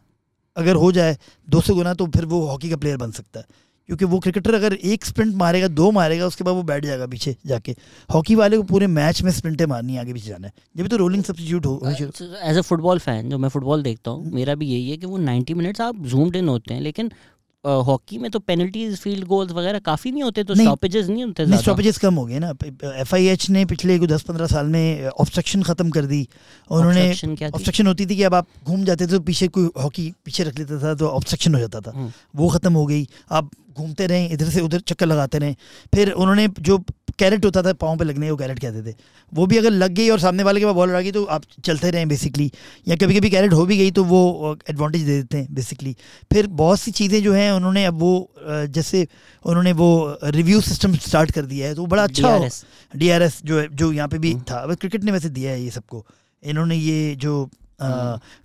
अगर 0.58 0.76
हो 0.76 0.92
जाए 0.92 1.18
दो 1.48 1.62
सौ 1.62 1.76
गुना 1.76 1.94
तो 1.94 2.08
फिर 2.08 2.26
वो 2.26 2.46
हॉकी 2.48 2.70
का 2.70 2.76
प्लेयर 2.78 2.98
बन 2.98 3.12
सकता 3.12 3.40
है। 3.40 3.46
क्योंकि 3.90 4.06
वो 4.06 4.20
क्रिकेटर 4.20 4.54
अगर 4.54 4.74
एक 4.74 5.06
स्प्रिंट 5.06 5.34
मारेगा 5.36 5.68
दो 5.70 5.90
मारेगा 5.92 6.28
उसके 6.28 6.44
बाद 6.44 6.56
वो 6.56 6.62
बैठ 6.64 6.86
जाएगा 6.86 7.08
पीछे 7.08 7.36
जाके। 7.46 7.76
हॉकी 8.10 8.36
वाले 8.36 8.58
को 8.58 8.64
पूरे 8.64 8.88
मैच 8.88 9.22
में 9.22 9.32
स्प्रिंटें 9.32 9.66
मारनी 9.66 9.98
आगे 9.98 10.14
पीछे 10.14 10.30
जाना 10.30 10.48
है। 10.48 10.54
जब 10.78 10.88
तो 10.88 10.98
रोलिंग 10.98 11.24
सब्सिट्यूट 11.24 11.66
हो 11.66 11.82
एज 11.86 12.58
अ 12.58 12.62
फुटबॉल 12.62 13.00
फ़ैन 13.00 13.30
जो 13.30 13.38
मैं 13.38 13.50
फुटबॉल 13.50 13.84
देखता 13.84 14.12
हूँ 14.12 14.32
मेरा 14.34 14.56
भी 14.56 14.68
यही 14.68 14.90
है 14.90 14.98
कि 14.98 15.06
वो 15.06 15.18
90 15.20 15.54
मिनट्स 15.54 15.82
आप 15.82 15.96
जूम्ड 16.06 16.36
इन 16.36 16.50
होते 16.50 16.74
हैं 16.74 16.82
लेकिन 16.82 17.12
हॉकी 17.66 18.18
में 18.18 18.30
तो 18.32 18.40
पेनल्टीज 18.40 18.98
फ़ील्ड 19.00 19.26
गोल्स 19.28 19.52
वगैरह 19.52 19.80
काफ़ी 19.80 20.12
नहीं 20.12 20.24
होते 20.24 20.44
तो 20.44 20.56
स्टॉपेजेस 20.56 21.08
नहीं 21.08 21.24
होते 21.24 21.46
नहीं 21.46 21.60
स्टॉपेजेस 21.60 21.98
कम 21.98 22.16
हो 22.16 22.26
गए 22.26 22.40
ना। 22.40 22.50
एफआईएच 22.50 23.14
आई 23.14 23.26
एच 23.26 23.50
ने 23.50 23.66
पिछले 23.66 23.98
दस 24.08 24.22
पंद्रह 24.22 24.48
साल 24.48 24.66
में 24.68 25.08
ऑब्स्ट्रक्शन 25.10 25.64
खत्म 25.64 25.90
कर 25.90 26.06
दी। 26.06 26.28
और 26.72 26.80
उन्होंने 26.80 27.10
ऑब्स्ट्रक्शन 27.48 27.88
होती 27.88 28.06
थी 28.06 28.16
कि 28.16 28.24
अब 28.24 28.34
आप 28.34 28.48
घूम 28.66 28.84
जाते 28.86 29.08
थे 29.08 29.12
तो 29.12 29.20
पीछे 29.22 29.48
कोई 29.48 29.70
हॉकी 29.82 30.12
पीछे 30.26 30.44
रख 30.44 30.60
लेता 30.60 30.82
था 30.84 30.94
तो 30.96 31.08
ऑब्स्ट्रक्शन 31.10 31.54
हो 31.54 31.60
जाता 31.60 31.82
था। 31.82 31.92
हम्म। 31.96 32.12
वो 32.36 32.50
खत्म 32.50 32.74
हो 32.74 32.86
गई। 32.86 33.08
आप 33.32 33.50
घूमते 33.78 34.08
रहे 34.08 34.26
इधर 34.28 34.50
से 34.50 34.62
उधर 34.62 34.80
चक्कर 34.82 35.06
लगाते 35.06 35.38
रहे। 35.38 35.56
फिर 35.94 36.12
उन्होंने 36.12 36.48
जो 36.60 36.78
कैरेट 37.20 37.46
होता 37.46 37.62
था 37.64 37.74
पाँव 37.76 37.98
पे 37.98 38.06
लगने 38.06 38.30
को 38.30 38.36
कैरेट 38.36 38.60
कहते 38.60 38.82
थे। 38.84 38.96
वो 39.32 39.46
भी 39.48 39.58
अगर 39.58 39.72
लग 39.72 39.92
गई 39.94 40.10
और 40.10 40.20
सामने 40.20 40.44
वाले 40.44 40.60
के 40.60 40.66
पास 40.66 40.76
बॉल 40.76 40.92
आ 40.92 41.00
गई 41.02 41.12
तो 41.12 41.24
आप 41.26 41.44
चलते 41.66 41.92
रहें 41.92 42.08
बेसिकली 42.08 42.52
या 42.88 42.96
कभी 42.96 43.16
कभी 43.16 43.30
कैरेट 43.30 43.54
हो 43.54 43.66
भी 43.66 43.78
गई 43.78 43.92
तो 43.92 44.04
वो 44.06 44.56
एडवांटेज 44.70 45.02
दे 45.02 45.18
देते 45.18 45.38
हैं 45.38 45.54
बेसिकली 45.56 45.96
फिर 46.32 46.48
बहुत 46.56 46.80
सी 46.80 46.92
चीज़ें 46.94 47.22
जो 47.24 47.34
हैं 47.34 47.52
उन्होंने 47.52 47.86
अब 47.86 48.00
वो 48.00 48.14
जैसे 48.70 49.08
उन्होंने 49.46 49.72
वो 49.74 50.18
रिव्यू 50.26 50.62
सिस्टम 50.62 50.96
स्टार्ट 51.02 51.32
कर 51.32 51.46
दिया 51.46 51.68
है 51.68 51.76
तो 51.76 51.86
बड़ा 51.86 52.04
अच्छा 52.04 52.38
डी 52.94 53.10
आर 53.10 53.24
एस 53.24 53.42
जो 53.46 53.60
है 53.60 53.68
जो 53.74 53.92
यहाँ 53.92 54.08
पे 54.08 54.18
भी 54.18 54.32
हम्म। 54.32 54.44
था। 54.44 54.76
क्रिकेट 54.76 55.04
ने 55.04 55.12
वैसे 55.12 55.30
दिया 55.32 55.52
है 55.52 55.62
ये 55.64 55.70
सबको। 55.72 56.06
इन्होंने 56.44 56.76
ये 56.76 57.16
जो 57.18 57.50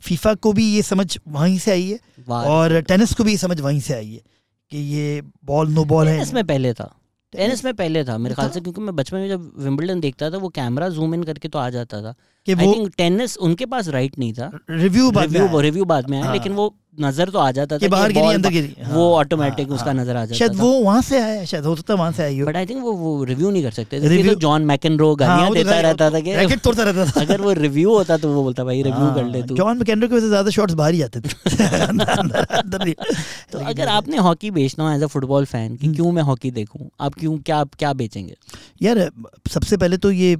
फीफा 0.02 0.34
को 0.36 0.52
भी 0.52 0.64
ये 0.66 0.82
समझ 0.82 1.18
वहीं 1.28 1.58
से 1.58 1.70
आई 1.70 1.88
है 1.88 1.98
और 2.46 2.80
टेनिस 2.82 3.12
को 3.14 3.24
भी 3.24 3.30
ये 3.30 3.38
समझ 3.38 3.60
वहीं 3.60 3.80
से 3.80 3.94
आई 3.94 4.12
है। 4.12 4.20
कि 4.72 4.78
ये 4.78 5.22
बॉल 5.44 5.72
नो 5.72 5.84
बॉल 5.84 6.08
है 6.08 6.20
इसमें 6.22 6.44
पहले 6.46 6.72
था। 6.74 6.94
टेनिस 7.32 7.64
में 7.64 7.74
पहले 7.74 8.04
था 8.04 8.16
मेरे 8.18 8.34
ख्याल 8.34 8.50
से 8.50 8.60
क्योंकि 8.60 8.80
मैं 8.80 8.94
बचपन 8.96 9.16
में 9.16 9.28
जब 9.28 9.50
विंबलडन 9.58 10.00
देखता 10.00 10.30
था 10.30 10.38
वो 10.38 10.48
कैमरा 10.50 10.88
जूम 10.88 11.14
इन 11.14 11.22
करके 11.22 11.48
तो 11.48 11.58
आ 11.58 11.68
जाता 11.70 12.00
था। 12.02 12.14
कि 12.46 12.54
वो 12.56 12.88
टेनिस 12.98 13.36
उनके 13.38 13.66
पास 13.66 13.88
राइट 13.90 14.18
नहीं 14.18 14.32
था। 14.32 14.50
रिव्यू 14.70 15.10
बाद 15.10 15.32
रिव्यू 15.32 15.60
रिव्यू 15.60 15.84
बाद 15.86 16.08
में 16.10 16.18
आया 16.18 16.26
हाँ। 16.26 16.34
लेकिन 16.34 16.52
वो 16.52 16.74
नज़र 17.00 17.28
तो 17.30 17.38
आ 17.38 17.50
जाता 17.50 17.78
था 17.78 17.88
बाहर 17.88 18.12
गिरी 18.12 18.28
अंदर 18.28 18.50
गिरी। 18.50 18.74
वो 18.84 19.12
ऑटोमेटिक 19.14 19.68
हाँ, 19.68 19.76
उसका 19.76 19.86
हाँ। 19.86 19.94
नज़र 19.94 20.16
आ 20.16 20.24
जाता 20.24 20.38
शायद 20.38 20.54
वो 20.56 20.70
वहाँ 20.80 21.02
से 21.02 21.20
आया 21.20 21.44
शायद 21.44 21.64
हो 21.64 21.74
सकता 21.76 21.94
वहाँ 21.94 22.12
से 22.12 22.22
आई 22.22 22.42
बट 22.42 22.56
आई 22.56 22.66
थिंक 22.66 22.82
वो 22.82 22.92
वो 22.92 23.24
रिव्यू 23.24 23.50
नहीं 23.50 23.62
कर 23.62 23.70
सकते 23.70 23.98
रिव्यू 23.98 24.34
तो 24.34 24.40
जॉन 24.40 24.64
मैकेनरो 24.64 25.14
गालियाँ 25.16 25.52
देता 25.54 25.80
रहता 25.80 26.10
था 26.10 26.20
कि 26.20 26.34
रैकेट 26.36 26.60
तोड़ता 26.60 26.82
रहता 26.82 27.04
था। 27.06 27.20
अगर 27.20 27.40
वो 27.40 27.52
रिव्यू 27.52 27.90
होता 27.90 28.16
तो 28.16 28.32
वो 28.32 28.42
बोलता 28.42 28.64
भाई 28.64 28.82
रिव्यू 28.82 29.14
कर 29.14 29.24
ले 29.26 29.42
तू। 29.42 29.54
जॉन 29.56 29.78
मैकेनरो 29.78 30.08
के 30.08 30.14
वजह 30.14 30.24
से 30.24 30.28
ज़्यादा 30.28 30.50
शॉट्स 30.50 30.74
बाहर 30.74 30.92
ही 30.92 30.98
जाते 30.98 31.20
थे। 31.20 31.28
तो 33.52 33.58
अगर 33.58 33.88
आपने 33.88 34.16
हॉकी 34.18 34.50
बेचना 34.50 34.84
हो 34.84 34.90
एज 34.94 35.02
अ 35.02 35.06
फुटबॉल 35.08 35.44
फ़ैन 35.44 35.76
कि 35.76 35.86
हम्म। 35.86 35.96
क्यों 35.96 36.12
मैं 36.12 36.22
हॉकी 36.22 36.50
देखूँ? 36.50 36.90
आप 37.00 37.14
क्यों 37.14 37.38
क्या 37.40 37.64
क्या 37.78 37.92
बेचेंगे? 37.92 38.36
यार 38.82 39.10
सबसे 39.50 39.76
पहले 39.76 39.96
तो 39.96 40.10
ये 40.12 40.36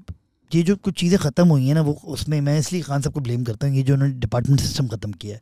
ये 0.53 0.63
जो 0.63 0.77
कुछ 0.77 0.95
चीज़ें 1.01 1.19
ख़त्म 1.21 1.47
हुई 1.49 1.67
हैं 1.67 1.75
ना, 1.75 1.81
वो 1.83 1.93
उसमें 2.07 2.41
मैं 2.41 2.59
इसलिए 2.59 2.83
खान 2.83 3.01
साहब 3.01 3.15
को 3.15 3.21
ब्लेम 3.21 3.45
करता 3.45 3.67
हूँ, 3.67 3.77
ये 3.77 3.83
जो 3.83 3.95
उन्होंने 3.95 4.15
डिपार्टमेंट 4.17 4.61
सिस्टम 4.61 4.89
ख़त्म 4.89 5.13
किया 5.15 5.35
है। 5.35 5.41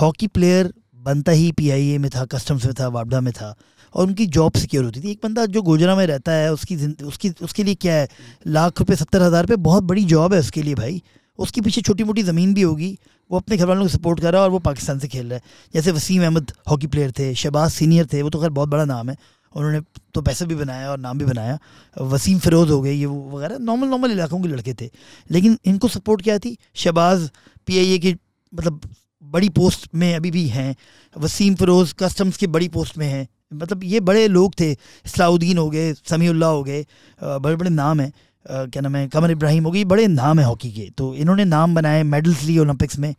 हॉकी 0.00 0.26
प्लेयर 0.28 0.72
बनता 1.04 1.32
ही 1.32 1.50
पीआईए 1.52 1.98
में 1.98 2.10
था 2.10 2.24
कस्टम्स 2.26 2.64
में 2.66 2.74
था 2.74 2.88
वापडा 2.90 3.20
में 3.20 3.32
था, 3.32 3.54
और 3.94 4.06
उनकी 4.06 4.26
जॉब 4.28 4.54
सिक्योर 4.56 4.84
होती 4.84 5.00
थी। 5.00 5.10
एक 5.10 5.20
बंदा 5.22 5.44
जो 5.46 5.62
गोजरा 5.62 5.96
में 5.96 6.06
रहता 6.06 6.32
है, 6.32 6.52
उसकी 6.52 6.76
उसकी, 7.04 7.30
उसके 7.42 7.64
लिए 7.64 7.74
क्या 7.76 7.94
है? 7.94 8.08
लाख 8.48 8.80
रुपये 8.80 8.96
सत्तर 8.96 9.22
हज़ार 9.22 9.42
रुपये 9.42 9.56
बहुत 9.64 9.84
बड़ी 9.84 10.04
जॉब 10.06 10.34
है 10.34 10.40
उसके 10.40 10.62
लिए 10.62 10.74
भाई। 10.74 11.02
उसके 11.38 11.60
पीछे 11.60 11.80
छोटी 11.80 12.04
मोटी 12.04 12.22
ज़मीन 12.22 12.54
भी 12.54 12.62
होगी, 12.62 12.96
वो 13.30 13.38
अपने 13.38 13.56
घर 13.56 13.66
वालों 13.66 13.82
को 13.82 13.88
सपोर्ट 13.88 14.20
कर 14.20 14.32
रहा 14.32 14.40
है 14.40 14.44
और 14.44 14.50
वो 14.50 14.58
पाकिस्तान 14.60 14.98
से 14.98 15.08
खेल 15.08 15.26
रहा 15.26 15.36
है। 15.36 15.42
जैसे 15.74 15.92
वसीम 15.92 16.22
अहमद 16.22 16.52
हॉकी 16.70 16.86
प्लेयर 16.86 17.12
थे, 17.18 17.34
शहबाज 17.34 17.70
सीनियर 17.72 18.06
थे, 18.12 18.22
वो 18.22 18.30
तो 18.30 18.40
खैर 18.40 18.50
बहुत 18.52 18.68
बड़ा 18.68 18.84
नाम 18.84 19.10
है। 19.10 19.16
उन्होंने 19.54 19.80
तो 20.14 20.22
पैसे 20.22 20.46
भी 20.46 20.54
बनाया 20.54 20.90
और 20.90 20.98
नाम 20.98 21.18
भी 21.18 21.24
बनाया। 21.24 21.58
वसीम 21.96 22.38
फ़िरोज़ 22.38 22.70
हो 22.70 22.80
गए, 22.82 22.92
ये 22.92 23.06
वो 23.06 23.30
वगैरह 23.30 23.58
नॉर्मल 23.60 23.88
नॉर्मल 23.88 24.12
इलाकों 24.12 24.40
के 24.40 24.48
लड़के 24.48 24.74
थे। 24.74 24.90
लेकिन 25.30 25.58
इनको 25.64 25.88
सपोर्ट 25.88 26.22
क्या 26.22 26.38
थी? 26.38 26.56
शहबाज 26.74 27.30
पी 27.66 27.78
आई 27.78 27.92
ए 27.94 27.98
की 27.98 28.14
मतलब 28.52 28.80
बड़ी 29.22 29.48
पोस्ट 29.48 29.88
में 29.94 30.14
अभी 30.14 30.30
भी 30.30 30.46
हैं। 30.48 30.74
वसीम 31.16 31.54
फ़िरोज़ 31.54 31.94
कस्टम्स 31.98 32.36
की 32.36 32.46
बड़ी 32.48 32.68
पोस्ट 32.68 32.98
में 32.98 33.06
हैं। 33.08 33.26
मतलब 33.52 33.84
ये 33.84 34.00
बड़े 34.00 34.26
लोग 34.28 34.54
थे। 34.60 34.70
इस्लाउद्दीन 34.72 35.58
हो 35.58 35.68
गए 35.70 35.92
समीउल्ला 36.04 36.46
हो 36.46 36.62
गए 36.64 36.84
बड़े 37.20 37.56
बड़े 37.56 37.70
नाम 37.70 38.00
हैं। 38.00 38.12
क्या 38.46 38.80
नाम 38.82 38.96
है? 38.96 39.06
कमर 39.08 39.30
इब्राहिम 39.30 39.64
हो 39.64 39.70
गए 39.70 39.84
बड़े 39.84 40.06
नाम 40.06 40.38
है 40.38 40.44
हॉकी 40.46 40.70
के। 40.72 40.88
तो 40.98 41.14
इन्होंने 41.14 41.44
नाम 41.44 41.74
बनाए 41.74 42.02
मेडल्स 42.04 42.42
लिए 42.42 42.58
ओलंपिक्स 42.58 42.98
में। 42.98 43.14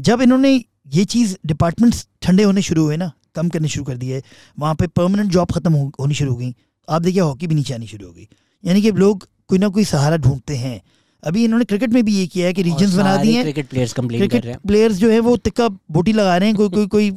जब 0.00 0.22
इन्होंने 0.22 0.52
ये 0.94 1.04
चीज़ 1.04 1.36
डिपार्टमेंट्स 1.46 2.06
ठंडे 2.22 2.42
होने 2.42 2.62
शुरू 2.62 2.84
हुए 2.84 2.96
ना 2.96 3.10
कम 3.36 3.48
करने 3.48 3.68
शुरू 3.68 3.84
कर 3.84 3.96
दिए 3.96 4.22
वहाँ 4.58 4.74
पे 4.74 4.86
परमानेंट 4.88 5.30
जॉब 5.30 5.52
ख़त्म 5.52 5.72
हो, 5.72 5.92
होनी 6.00 6.14
शुरू 6.14 6.32
हो 6.32 6.36
गई। 6.36 6.54
आप 6.88 7.02
देखिए 7.02 7.20
हॉकी 7.22 7.46
भी 7.46 7.54
नीचे 7.54 7.74
आनी 7.74 7.86
शुरू 7.86 8.06
हो 8.06 8.12
गई। 8.12 8.28
यानी 8.64 8.82
कि 8.82 8.92
लोग 8.94 9.26
कोई 9.48 9.58
ना 9.58 9.68
कोई 9.68 9.84
सहारा 9.86 10.16
ढूंढते 10.18 10.56
हैं। 10.56 10.80
अभी 11.22 11.44
इन्होंने 11.44 11.64
क्रिकेट 11.64 11.90
में 11.90 12.04
भी 12.04 12.14
ये 12.14 12.26
किया 12.26 12.46
है 12.46 12.52
कि 12.52 12.62
रीजन 12.62 12.96
बना 12.96 13.16
दिए 13.16 13.42
क्रिकेट 13.42 13.68
प्लेयर्स 13.68 13.92
क्रिकेट 13.92 14.44
प्लेयर्स 14.66 14.96
जो 14.96 15.10
है 15.10 15.18
वो 15.20 15.36
तिक्का 15.38 15.68
बोटी 15.90 16.12
लगा 16.12 16.36
रहे 16.36 16.48
हैं 16.48 16.56
कोई 16.56 16.68
कोई 16.68 16.86
कोई 16.86 17.10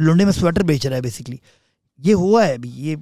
लुंडे 0.00 0.24
में 0.24 0.32
स्वेटर 0.32 0.62
बेच 0.62 0.86
रहा 0.86 0.96
है 0.96 1.02
बेसिकली 1.02 1.40
ये 2.00 2.12
हुआ 2.12 2.42
है 2.44 2.54
अभी 2.54 2.68
ये 2.80 2.96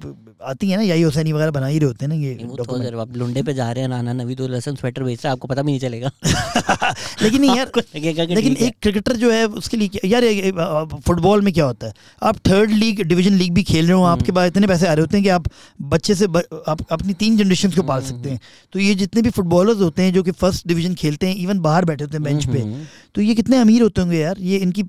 आती 0.45 0.69
है 0.69 0.77
ना 0.77 0.83
यही 0.83 1.01
हुसैनी 1.01 1.31
वगैरह 1.33 1.51
बना 1.51 1.67
ही 1.67 1.77
रहे 1.79 1.87
होते 1.87 2.05
हैं 2.05 2.09
ना 2.09 2.15
ये 2.15 2.97
आप 2.99 3.15
लुंडे 3.17 3.41
पे 3.43 3.53
जा 3.53 3.71
रहे 3.71 3.81
हैं 3.81 3.89
नाना 3.89 4.13
नवी 4.13 4.35
तो 4.35 4.47
लसन 4.47 4.75
स्वेटर 4.75 5.03
बेच 5.03 5.23
रहा 5.23 5.29
है 5.29 5.33
आपको 5.33 5.47
पता 5.47 5.61
भी 5.61 5.71
नहीं 5.71 5.79
चलेगा। 5.79 6.11
लेकिन 7.21 7.43
यार 7.45 7.71
लेकिन 7.95 8.55
एक 8.57 8.75
क्रिकेटर 8.81 9.15
जो 9.15 9.31
है 9.31 9.45
उसके 9.61 9.77
लिए 9.77 9.99
यार 10.05 10.23
फुटबॉल 11.07 11.41
में 11.41 11.51
क्या 11.53 11.65
होता 11.65 11.87
है? 11.87 11.93
आप 12.23 12.37
थर्ड 12.47 12.71
लीग 12.71 13.01
डिवीज़न 13.03 13.33
लीग 13.33 13.53
भी 13.53 13.63
खेल 13.63 13.85
रहे 13.87 13.95
हो 13.95 14.03
आपके 14.03 14.25
हम्म। 14.25 14.35
पास 14.35 14.47
इतने 14.47 14.67
पैसे 14.67 14.87
आ 14.87 14.93
रहे 14.93 15.01
होते 15.01 15.17
हैं 15.17 15.23
कि 15.23 15.29
आप 15.29 15.47
बच्चे 15.93 16.15
से 16.15 16.25
आप 16.25 16.85
अपनी 16.91 17.13
तीन 17.13 17.37
जनरेशन 17.37 17.71
को 17.71 17.83
पाल 17.83 18.01
सकते 18.01 18.29
हैं। 18.29 18.39
तो 18.73 18.79
ये 18.79 18.95
जितने 18.95 19.21
भी 19.21 19.29
फुटबॉलर्स 19.29 19.81
होते 19.81 20.01
हैं 20.01 20.13
जो 20.13 20.23
कि 20.23 20.31
फ़र्स्ट 20.41 20.67
डिवीज़न 20.67 20.93
खेलते 20.93 21.27
हैं 21.27 21.35
इवन 21.35 21.59
बाहर 21.59 21.85
बैठे 21.85 22.03
होते 22.03 22.17
हैं 22.17 22.23
बेंच 22.23 22.45
पे 22.45 22.59
हम्म, 22.59 22.73
हम्म। 22.73 22.85
तो 23.15 23.21
ये 23.21 23.35
कितने 23.35 23.57
अमीर 23.57 23.81
होते 23.81 24.01
होंगे 24.01 24.19
यार 24.19 24.39
ये 24.41 24.57
इनकी 24.57 24.83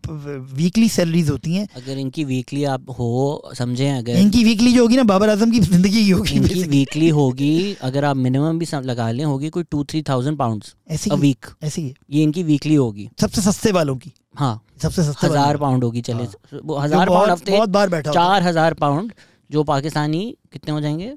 वीकली 0.57 0.89
सैलरीज 0.89 1.31
होती 1.31 1.55
हैं। 1.55 1.67
अगर 1.77 1.99
इनकी 1.99 2.25
वीकली 2.25 2.65
आप 2.75 2.91
हो 2.99 3.53
समझे 3.59 3.89
अगर 4.01 4.17
इनकी 4.19 4.45
वीकली 4.45 4.73
जो 4.73 4.83
होगी 4.83 4.97
ना 4.97 5.03
बाबर 5.11 5.31
आज़म 5.31 5.51
की 5.51 5.61
ज़िंदगी 5.61 6.05
की 6.05 6.11
होगी 6.11 6.35
इनकी 6.35 6.63
वीकली 6.65 7.09
होगी 7.19 7.53
अगर 7.83 8.05
आप 8.05 8.17
मिनिमम 8.17 8.59
भी 8.59 8.67
लगा 8.87 9.11
लें 9.11 9.25
होगी 9.25 9.49
कोई 9.51 9.65
टू 9.71 9.85
थ्री 9.85 10.03
थाउज़ेंड 10.09 10.39
पाउंड 10.39 10.65
ऐसी 10.91 11.11
वीक 11.17 11.47
ऐसी 11.63 11.83
ये 12.11 12.23
इनकी 12.23 12.43
वीकली 12.43 12.75
होगी। 12.75 13.09
सबसे 13.21 13.41
सस्ते 13.43 13.73
वालों 13.73 13.97
की। 13.97 14.13
हाँ। 14.37 14.55
सबसे 14.83 15.03
सस्ते 15.05 15.27
हज़ार 15.27 15.57
पाउंड 15.57 15.85
होगी 15.85 16.01
चले 16.03 16.23
हाँ। 16.23 16.83
हज़ार 16.83 17.09
पाउंड 17.09 17.31
हफ़्ते 17.31 17.53
बहुत 17.53 17.69
बार 17.71 17.89
बैठा 17.89 18.13
चार 18.13 18.43
हज़ार 18.43 18.75
पाउंड 18.85 19.13
जो 19.51 19.65
पाकिस्तानी 19.73 20.23
कितने 20.53 20.73
हो 20.73 20.81
जाएँगे? 20.81 21.15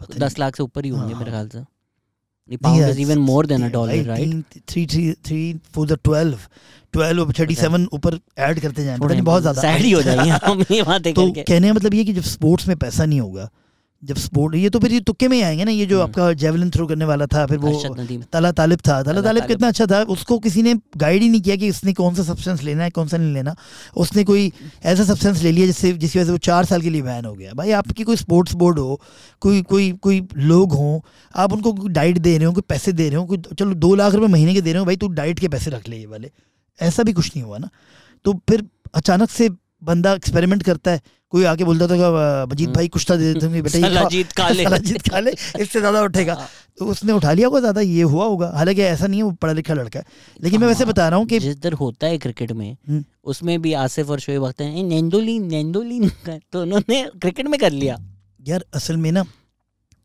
दस 0.00 0.38
लाख 0.38 0.56
से 0.56 0.62
ऊपर 0.62 0.84
ही 0.84 0.90
होंगे 0.90 1.14
मेरे 1.14 1.30
ख्याल 1.30 1.48
से। 1.48 1.64
pound 2.62 2.82
is 2.84 2.96
even 2.98 3.20
more 3.24 3.42
than 3.50 3.64
a 3.64 3.66
dollar, 3.72 3.96
right? 4.04 4.54
Three, 4.66 4.84
three, 4.92 5.10
three 5.26 5.60
for 5.74 5.82
the 5.90 5.96
twelve. 6.08 6.46
Twelve 6.92 7.32
thirty 7.38 7.54
seven 7.54 7.88
ऊपर 7.92 8.18
ऐड 8.38 8.60
करते 8.60 8.84
जाए 8.84 8.98
पता 8.98 9.12
नहीं 9.12 9.22
बहुत 9.22 9.42
ज़्यादा। 9.42 9.62
सैड 9.62 9.82
ही 9.82 9.90
हो 9.92 10.02
जाएँगे 10.02 11.12
तो 11.12 11.30
कहने 11.32 11.66
का 11.68 11.74
मतलब 11.74 11.94
ये 11.94 12.04
कि 12.04 12.12
जब 12.12 12.22
स्पोर्ट्स 12.28 12.68
में 12.68 12.76
पैसा 12.76 13.04
नहीं 13.04 13.20
होगा 13.20 13.48
जब 14.02 14.16
स्पोर्ट 14.16 14.54
ये 14.54 14.68
तो 14.70 14.78
फिर 14.80 14.92
ये 14.92 14.98
तुक्के 15.00 15.28
में 15.28 15.36
ही 15.36 15.42
आएँगे 15.42 15.64
ना 15.64 15.70
ये 15.70 15.86
जो 15.86 15.96
हम्म। 15.96 16.10
आपका 16.10 16.32
जेवलिन 16.42 16.70
थ्रो 16.70 16.86
करने 16.86 17.04
वाला 17.04 17.26
था 17.34 17.44
फिर 17.46 17.58
वो 17.58 17.72
तला 18.32 18.52
तालिब 18.60 18.80
था 18.88 19.02
तला 19.02 19.22
तालिब 19.22 19.46
कितना 19.46 19.68
अच्छा 19.68 19.86
था 19.86 20.00
उसको 20.14 20.38
किसी 20.38 20.62
ने 20.62 20.74
गाइड 20.96 21.22
ही 21.22 21.28
नहीं 21.28 21.40
किया 21.40 21.56
कि 21.56 21.70
उसने 21.70 21.92
कौन 21.92 22.14
सा 22.14 22.22
सब्सटेंस 22.22 22.62
लेना 22.62 22.84
है 22.84 22.90
कौन 22.90 23.08
सा 23.08 23.16
नहीं 23.16 23.32
लेना। 23.34 23.54
उसने 23.96 24.24
कोई 24.24 24.50
ऐसा 24.84 25.04
सब्सटेंस 25.04 25.42
ले 25.42 25.52
लिया 25.52 25.66
जिससे 25.66 25.92
जिसकी 25.92 26.18
वजह 26.18 26.26
से 26.26 26.32
वो 26.32 26.38
चार 26.48 26.64
साल 26.64 26.82
के 26.82 26.90
लिए 26.90 27.02
बैन 27.02 27.24
हो 27.24 27.34
गया। 27.34 27.52
भाई 27.54 27.70
आपकी 27.80 28.04
कोई 28.04 28.16
स्पोर्ट्स 28.16 28.54
बोर्ड 28.54 28.78
हो 28.78 29.00
कोई 29.42 29.62
कोई 29.64 29.90
कोई 30.02 30.22
लोग 30.36 30.72
हों 30.72 31.00
आप 31.34 31.52
उनको 31.52 31.72
डाइट 31.88 32.18
दे 32.18 32.36
रहे 32.36 32.46
हो 32.46 32.52
कोई 32.52 32.62
पैसे 32.68 32.92
दे 32.92 33.08
रहे 33.08 33.16
हो 33.16 33.24
कोई 33.26 33.38
चलो 33.58 33.74
दो 33.76 33.94
लाख 33.94 34.14
रुपये 34.14 34.28
महीने 34.28 34.54
के 34.54 34.60
दे 34.60 34.72
रहे 34.72 34.78
हो 34.78 34.86
भाई 34.86 34.96
तू 34.96 35.08
डाइट 35.20 35.38
के 35.38 35.48
पैसे 35.48 35.70
रख 35.70 35.88
ले 35.88 35.96
ये 35.96 36.06
वाले। 36.06 36.30
ऐसा 36.78 37.02
भी 37.02 37.12
कुछ 37.12 37.28
नहीं 37.28 37.42
हुआ 37.42 37.58
ना। 37.58 37.70
तो 38.24 38.40
फिर 38.48 38.64
अचानक 38.94 39.30
से 39.30 39.48
बंदा 39.82 40.12
एक्सपेरिमेंट 40.14 40.62
करता 40.62 40.90
है 40.90 41.00
कोई 41.32 41.44
आके 41.44 41.64
बोलता 41.64 41.86
था 41.86 41.96
मजीद 42.46 42.66
हम्म। 42.66 42.74
भाई 42.76 42.88
कुछ 42.88 43.04
तो 43.08 43.16
दे 43.16 43.32
देते 43.34 43.60
बेटा 43.62 43.78
सलाजीत 43.78 44.32
खा 44.32 44.48
ले। 44.48 44.64
सलाजीत 44.64 45.08
खा 45.08 45.18
इससे 45.18 45.78
ज़्यादा 45.78 46.02
उठेगा। 46.02 46.34
हाँ। 46.34 46.48
तो 46.78 46.86
उसने 46.86 47.12
उठा 47.12 47.32
लिया 47.32 47.48
होगा 47.48 47.60
ज़्यादा 47.60 47.80
ये 47.80 48.02
हुआ 48.04 48.24
होगा। 48.24 48.50
हालाँकि 48.54 48.82
ऐसा 48.82 49.06
नहीं 49.06 49.20
है 49.20 49.24
वो 49.24 49.30
पढ़ा 49.32 49.52
लिखा 49.52 49.74
लड़का 49.74 49.98
है। 49.98 50.04
लेकिन 50.40 50.60
मैं 50.60 50.68
वैसे 50.68 50.84
हाँ, 50.84 50.92
बता 50.92 51.08
रहा 51.08 51.18
हूँ 51.18 51.26
कि 51.26 51.38
जिधर 51.38 51.72
होता 51.74 52.06
है 52.06 52.18
क्रिकेट 52.18 52.52
में 52.52 52.70
हम्म। 52.88 53.04
उसमें 53.24 53.60
भी 53.62 53.72
आसिफ 53.78 54.10
और 54.10 54.20
शोएब 54.20 54.42
वक्त 54.42 54.60
हैं। 54.60 54.82
नेंदोलिन 54.84 55.46
नेंदोलिन 55.46 56.10
तो 56.52 56.62
उन्होंने 56.62 57.02
क्रिकेट 57.16 57.46
में 57.46 57.58
कर 57.60 57.72
लिया। 57.72 57.98
यार 58.48 58.64
असल 58.74 58.96
में 58.96 59.10
ना 59.12 59.24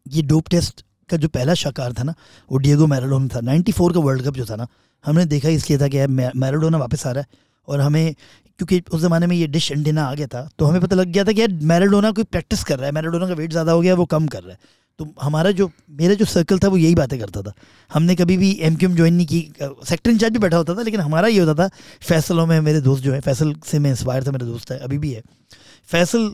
ये 0.06 0.22
डोप 0.24 0.50
टेस्ट 0.50 0.86
का 1.10 1.18
जो 1.18 1.28
पहला 1.30 1.54
शाकार 1.56 1.94
था 1.94 2.04
ना, 2.04 2.14
वो 2.50 2.58
डिएगो 2.58 2.88
मैराडोना 2.88 3.28
था। 3.28 3.42
94 3.44 3.94
का 3.94 4.00
वर्ल्ड 4.00 4.26
कप 4.26 4.34
जो 4.36 4.46
था 4.46 4.56
ना, 4.56 4.68
हमने 5.04 5.26
देखा 5.28 5.50
इसलिए 5.52 5.80
था 5.80 5.88
कि 5.88 6.08
मैराडोना 6.08 6.78
वापस 6.78 7.06
आ 7.08 7.12
रहा 7.12 7.22
है 7.22 7.44
और 7.68 7.82
हमें, 7.82 8.14
क्योंकि 8.60 8.82
उस 8.92 9.02
ज़माने 9.02 9.28
में 9.28 9.36
ये 9.36 9.48
डिश 9.50 9.72
एंटीना 9.72 10.06
आ 10.06 10.14
गया 10.16 10.28
था 10.28 10.48
तो 10.60 10.66
हमें 10.66 10.82
पता 10.82 10.96
लग 10.96 11.08
गया 11.08 11.24
था 11.24 11.32
कि 11.32 11.42
यार 11.42 11.52
मैराडोना 11.64 12.12
कोई 12.12 12.24
प्रैक्टिस 12.26 12.64
कर 12.64 12.78
रहा 12.78 12.86
है 12.86 12.92
मैराडोना 12.94 13.28
का 13.28 13.34
वेट 13.34 13.52
ज़्यादा 13.52 13.72
हो 13.72 13.82
गया 13.82 13.96
वो 13.96 14.06
कम 14.08 14.28
कर 14.28 14.44
रहा 14.44 14.52
है। 14.52 14.84
तो 15.00 15.06
हमारा 15.22 15.52
जो, 15.52 15.70
मेरा 15.92 16.14
जो 16.14 16.26
सर्कल 16.26 16.60
था 16.60 16.68
वो 16.68 16.78
यही 16.78 16.96
बातें 16.96 17.18
करता 17.20 17.42
था। 17.42 17.54
हमने 17.92 18.16
कभी 18.16 18.38
भी 18.38 18.52
एम 18.62 18.76
क्यू 18.76 18.90
एम 18.90 18.96
ज्वाइन 18.96 19.14
नहीं 19.14 19.26
की 19.28 19.52
सेक्टर 19.86 20.12
इंचार्ज 20.12 20.34
भी 20.34 20.40
बैठा 20.40 20.58
होता 20.58 20.76
था, 20.76 20.82
लेकिन 20.82 21.00
हमारा 21.02 21.28
ये 21.28 21.40
होता 21.40 21.54
था, 21.54 21.68
फैसलों 22.02 22.46
में 22.46 22.60
मेरे 22.62 22.82
दोस्त 22.82 23.04
जो 23.04 23.14
है, 23.14 23.20
फैसल 23.22 23.54
से 23.66 23.80
मैं 23.80 23.90
इंस्पायर 23.90 24.24
था, 24.28 24.32
मेरा 24.32 24.46
दोस्त 24.46 24.72
है, 24.72 24.78
अभी 24.80 24.98
भी 24.98 25.12
है। 25.12 25.22
फैसल 25.90 26.30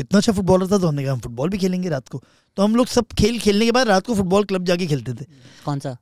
इतना 0.00 0.18
अच्छा 0.18 0.32
फुटबॉलर 0.32 0.66
था 0.66 0.78
तो 0.78 0.86
हमने 0.86 1.02
कहा 1.04 1.12
हम 1.12 1.20
फुटबॉल 1.20 1.48
भी 1.50 1.58
खेलेंगे 1.58 1.88
रात 1.88 2.08
को। 2.08 2.22
तो 2.56 2.62
हम 2.62 2.76
लोग 2.76 2.86
सब 2.88 3.12
खेल 3.18 3.38
खेलने 3.38 3.64
के 3.64 3.72
बाद 3.72 3.88
रात 3.88 4.06
को 4.06 4.14
फुटबॉल 4.14 4.44
क्लब 4.44 4.64
जाके 4.64 4.86
खेलते 4.86 5.14
थे। 5.14 5.24
कौन 5.64 5.78
सा? 5.80 5.96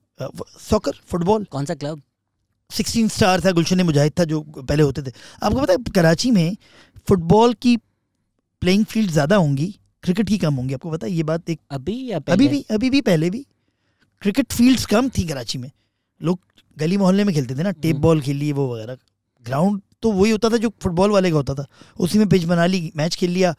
सॉकर 0.60 0.92
फुटबॉल 1.06 1.44
कौन 1.50 1.64
सा 1.64 1.74
क्लब 1.74 2.02
सिक्सटीन 2.70 3.08
स्टार 3.08 3.40
था 3.40 3.50
गुलशन 3.52 3.82
मुजाहिद 3.82 4.12
था 4.18 4.24
जो 4.26 4.40
पहले 4.52 4.82
होते 4.82 5.02
थे। 5.02 5.12
आपको 5.42 5.60
पता 5.60 5.72
है 5.72 5.92
कराची 5.94 6.30
में 6.30 6.56
फुटबॉल 7.08 7.54
की 7.62 7.76
प्लेइंग 8.62 8.84
फ़ील्ड 8.86 9.10
ज़्यादा 9.10 9.36
होंगी 9.36 9.68
क्रिकेट 10.04 10.28
की 10.28 10.38
कम 10.38 10.54
होंगी। 10.54 10.74
आपको 10.74 10.90
पता 10.90 11.06
है 11.06 11.12
ये 11.12 11.22
बात 11.22 11.50
एक 11.50 11.60
अभी 11.70 11.94
या 12.10 12.18
पहले? 12.20 12.34
अभी 12.34 12.48
भी 12.48 12.64
अभी 12.70 12.90
भी 12.90 13.00
पहले 13.02 13.30
भी। 13.30 13.44
क्रिकेट 14.22 14.52
फील्ड्स 14.52 14.86
कम 14.86 15.08
थी 15.08 15.26
कराची 15.26 15.58
में। 15.58 15.70
लोग 16.20 16.38
गली 16.76 16.96
मोहल्ले 16.96 17.24
में 17.24 17.34
खेलते 17.34 17.54
थे 17.54 17.62
ना 17.62 17.70
टेप 17.72 17.96
बॉल 17.98 18.20
खेल 18.20 18.36
लिए 18.36 18.52
वो 18.52 18.72
वगैरह। 18.74 18.96
ग्राउंड 19.46 19.80
तो 20.02 20.12
वही 20.12 20.30
होता 20.30 20.48
था 20.48 20.56
जो 20.56 20.72
फुटबॉल 20.82 21.10
वाले 21.10 21.30
का 21.30 21.36
होता 21.36 21.54
था। 21.54 21.66
उसी 21.98 22.18
में 22.18 22.28
पिच 22.28 22.44
बना 22.44 22.66
ली 22.66 22.80
मैच 22.96 23.16
खेल 23.16 23.30
लिया। 23.30 23.54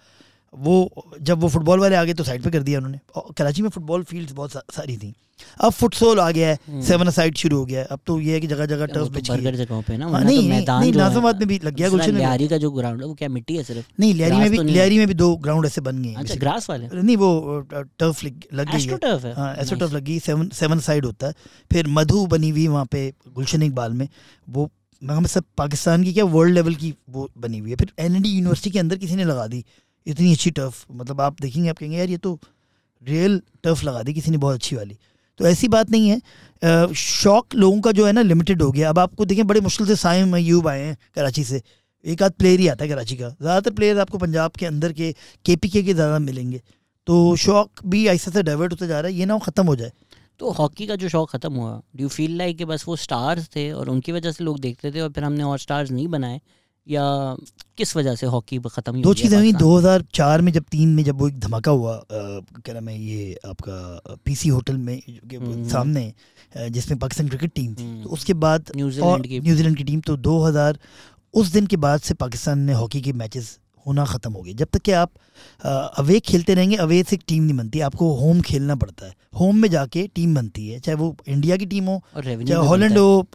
वो 0.54 1.06
जब 1.22 1.40
वो 1.40 1.48
फुटबॉल 1.48 1.80
वाले 1.80 1.96
आ 1.96 2.04
गए 2.04 2.14
तो 2.14 2.24
साइड 2.24 2.44
पे 2.44 2.52
कर 2.52 2.64
दिया 2.64 2.80
उन्होंने। 2.80 3.00
कराची 3.38 3.62
में 3.62 3.70
फुटबॉल 3.70 4.04
फील्ड्स 4.04 4.32
बहुत 4.34 4.52
सा, 4.52 4.62
सारी 4.76 4.98
थी। 4.98 5.14
अब 5.62 5.72
फुटसोल 5.72 6.20
आ 6.20 6.30
गया 6.32 6.48
है 6.48 6.58
हम्म। 6.68 6.82
सेवन 6.82 7.10
साइड 7.10 7.38
शुरू 7.38 7.58
हो 7.58 7.66
गया 7.66 7.80
है। 7.80 7.86
अब 7.86 8.00
तो 8.08 8.20
ये 8.20 8.34
है 8.34 8.40
कि 8.42 8.48
जगह 8.48 8.66
जगह 8.66 8.86
टर्फ 8.86 9.06
तो 9.06 9.10
गई 9.10 9.22
है। 9.30 9.36
बर्गर 9.36 9.56
जगहों 9.56 9.82
पे 9.82 9.98
ना 9.98 10.08
हाँ, 10.08 10.24
नहीं 10.24 10.42
तो 10.42 10.50
मैदान 10.50 10.82
नहीं 10.82 10.94
नाजमाबाद 10.94 11.40
में 11.40 11.48
भी 11.48 11.60
लग 11.64 11.76
गया 11.76 11.90
गुलशन 11.90 12.16
लियारी 12.16 12.48
का 12.48 12.58
जो 12.58 12.72
ग्राउंड 12.72 13.02
है 13.02 13.08
वो 13.08 13.14
क्या 13.14 13.30
मिट्टी 13.30 13.56
है 13.58 13.64
सिर्फ़? 13.64 13.88
नहीं 14.00 14.14
लियारी 14.14 14.38
में 14.38 14.50
भी 14.52 14.58
तो। 14.58 14.64
लियारी 14.64 14.98
में 14.98 15.08
भी 15.08 15.14
दो 15.14 15.36
ग्राउंड 15.36 15.66
ऐसे 15.66 15.82
बन 15.82 16.02
गए 16.04 16.14
अच्छा 16.14 16.36
ग्रास 16.36 16.70
वाले? 16.70 16.90
नहीं 16.94 17.18
वो 17.18 17.60
टर्फ 17.72 18.24
लग 18.24 18.72
गई 18.72 18.84
है। 18.84 18.98
है। 19.04 19.32
ऐसा 19.32 19.62
Nice. 19.62 19.80
टर्फ 19.80 19.94
लगी 19.94 20.20
सेवन 20.20 20.50
सेवन 20.50 20.80
साइड 20.80 21.06
होता 21.06 21.28
है। 21.28 21.34
फिर 21.72 21.88
मधु 21.88 22.26
बनी 22.26 22.50
हुई 22.50 22.68
वहाँ 22.68 22.86
पे 22.86 23.14
गुलशन 23.36 23.64
इकबाल 23.64 23.94
में। 23.94 24.08
वो 24.50 24.70
हम 25.02 25.26
सब 25.26 25.44
पाकिस्तान 25.58 26.04
की 26.04 26.14
क्या 26.14 26.24
वर्ल्ड 26.26 26.54
लेवल 26.54 26.76
की 26.76 26.94
वो 27.10 27.30
बनी 27.38 27.60
हुई 27.60 27.70
है। 27.70 27.76
फिर 27.76 27.92
एन 28.00 28.16
यूनिवर्सिटी 28.16 28.70
के 28.70 28.80
अंदर 28.80 28.98
किसी 28.98 29.16
ने 29.16 29.24
लगा 29.24 29.48
दी। 29.48 29.64
इतनी 30.06 30.32
अच्छी 30.34 30.52
टर्फ 30.52 30.86
मतलब 30.92 31.22
आप 31.22 31.42
देखेंगे, 31.42 31.70
आप 31.70 31.78
कहेंगे, 31.78 31.98
यार, 31.98 32.10
ये 32.10 32.18
तो 32.18 32.40
रियल 33.02 33.42
टर्फ 33.64 33.84
लगा 33.84 34.04
दी 34.04 34.14
किसी 34.14 34.32
ने 34.32 34.38
बहुत 34.38 34.56
अच्छी 34.56 34.76
वाली। 34.76 34.98
तो 35.40 35.46
ऐसी 35.48 35.68
बात 35.70 35.92
नहीं 35.92 36.10
है। 36.10 36.94
शौक 36.96 37.56
लोगों 37.56 37.80
का 37.82 37.92
जो 37.92 38.06
है 38.06 38.12
ना 38.12 38.22
लिमिटेड 38.22 38.62
हो 38.62 38.72
गया। 38.72 38.90
अब 38.90 39.00
आपको 39.00 39.26
देखें, 39.26 39.46
बड़े 39.48 39.62
मुश्किल 39.62 39.88
से 39.88 39.96
साइम 39.98 40.36
अयूब 40.36 40.68
आए 40.68 40.82
हैं 40.82 40.98
कराची 41.16 41.44
से। 41.44 41.62
एक 42.06 42.24
आध 42.24 42.32
प्लेयर 42.34 42.60
ही 42.60 42.68
आता 42.68 42.84
है 42.84 42.90
कराची 42.90 43.16
का। 43.16 43.30
ज़्यादातर 43.32 43.72
प्लेयर 43.72 44.00
आपको 44.00 44.18
पंजाब 44.18 44.52
के 44.52 44.66
अंदर 44.66 44.94
के 44.94 45.12
के 45.46 45.56
पी 45.56 45.70
के 45.70 45.82
ज़्यादा 45.84 46.20
मिलेंगे। 46.20 46.62
तो 47.08 47.36
शौक 47.38 47.86
भी 47.86 48.06
ऐसे 48.08 48.32
से 48.32 48.44
डाइवर्ट 48.44 48.72
होता 48.72 48.86
जा 48.86 49.00
रहा 49.00 49.12
है, 49.12 49.18
ये 49.18 49.26
ना 49.26 49.34
वो 49.34 49.40
ख़त्म 49.40 49.66
हो 49.68 49.76
जाए। 49.76 49.92
तो 50.40 50.52
हॉकी 50.52 50.86
का 50.88 50.96
जो 50.96 51.10
शौक 51.10 51.30
खत्म 51.32 51.54
हुआ 51.54 51.82
डू 51.98 52.08
फील 52.10 52.38
लाइक 52.38 52.58
कि 52.58 52.66
बस 52.66 52.88
वो 52.88 52.96
स्टार्स 52.98 53.48
थे 53.56 53.72
और 53.72 53.90
उनकी 53.90 54.12
वजह 54.12 54.32
से 54.32 54.44
लोग 54.44 54.60
देखते 54.60 54.92
थे 54.92 55.00
और 55.02 55.12
फिर 55.12 55.24
हमने 55.24 55.44
और 55.44 55.60
स्टार्स 55.60 55.92
नहीं 55.92 56.08
बनाए? 56.08 56.40
या 56.88 57.04
किस 57.78 57.96
वजह 57.96 58.16
से 58.16 58.28
हॉकी 58.28 58.60
खत्म 58.68 59.02
दो 59.02 59.14
चीज़ें 59.14 59.38
हुई 59.38 59.52
पाकिस्तान? 59.54 60.02
2004 60.04 60.42
में 60.42 60.52
जब 60.52 60.64
तीन 60.72 60.90
में 60.90 61.04
जब 61.04 61.20
वो 61.20 61.28
एक 61.28 61.40
धमाका 61.40 61.72
हुआ 61.72 61.96
अ, 61.96 62.04
क्या 62.12 62.74
नाम 62.74 62.88
है 62.90 62.98
ये 63.00 63.36
आपका 63.46 64.16
पीसी 64.26 64.50
होटल 64.50 64.78
में 64.80 64.96
हम्म। 64.96 65.68
सामने 65.70 66.12
जिसमें 66.70 66.98
पाकिस्तान 67.00 67.28
क्रिकेट 67.28 67.52
टीम 67.54 67.74
थी 67.76 67.84
हम्म। 67.84 68.04
तो 68.04 68.10
उसके 68.10 68.34
बाद 68.46 68.72
न्यूजीलैंड 68.76 69.28
की 69.28 69.40
न्यूजीलैंड 69.40 69.78
की 69.78 69.84
टीम 69.84 70.00
तो 70.02 70.16
2000 70.20 70.78
उस 71.34 71.48
दिन 71.50 71.66
के 71.68 71.78
बाद 71.78 72.00
से 72.02 72.14
पाकिस्तान 72.16 72.60
में 72.60 72.74
हॉकी 72.74 73.02
के 73.02 73.14
मैचेस 73.16 73.58
होना 73.86 74.06
ख़त्म 74.06 74.32
हो 74.34 74.42
गए 74.42 74.54
जब 74.54 74.68
तक 74.74 74.82
कि 74.82 74.92
आप 74.94 75.12
अवे 76.00 76.20
खेलते 76.22 76.54
रहेंगे 76.54 76.76
अवे 76.78 77.02
से 77.04 77.16
एक 77.16 77.22
टीम 77.28 77.44
नहीं 77.44 77.58
बनती 77.58 77.80
आपको 77.82 78.14
होम 78.16 78.42
खेलना 78.42 78.76
पड़ता 78.76 79.06
है 79.06 79.14
होम 79.40 79.58
में 79.58 79.70
जाके 79.70 80.08
टीम 80.16 80.34
बनती 80.36 80.68
है 80.68 80.80
चाहे 80.80 80.96
वो 80.98 81.16
इंडिया 81.28 81.58
की 81.58 81.66
टीम 81.68 81.86
हो 81.86 82.02
चाहे 82.18 82.66
हॉलैंड 82.68 82.98
हो 82.98 83.26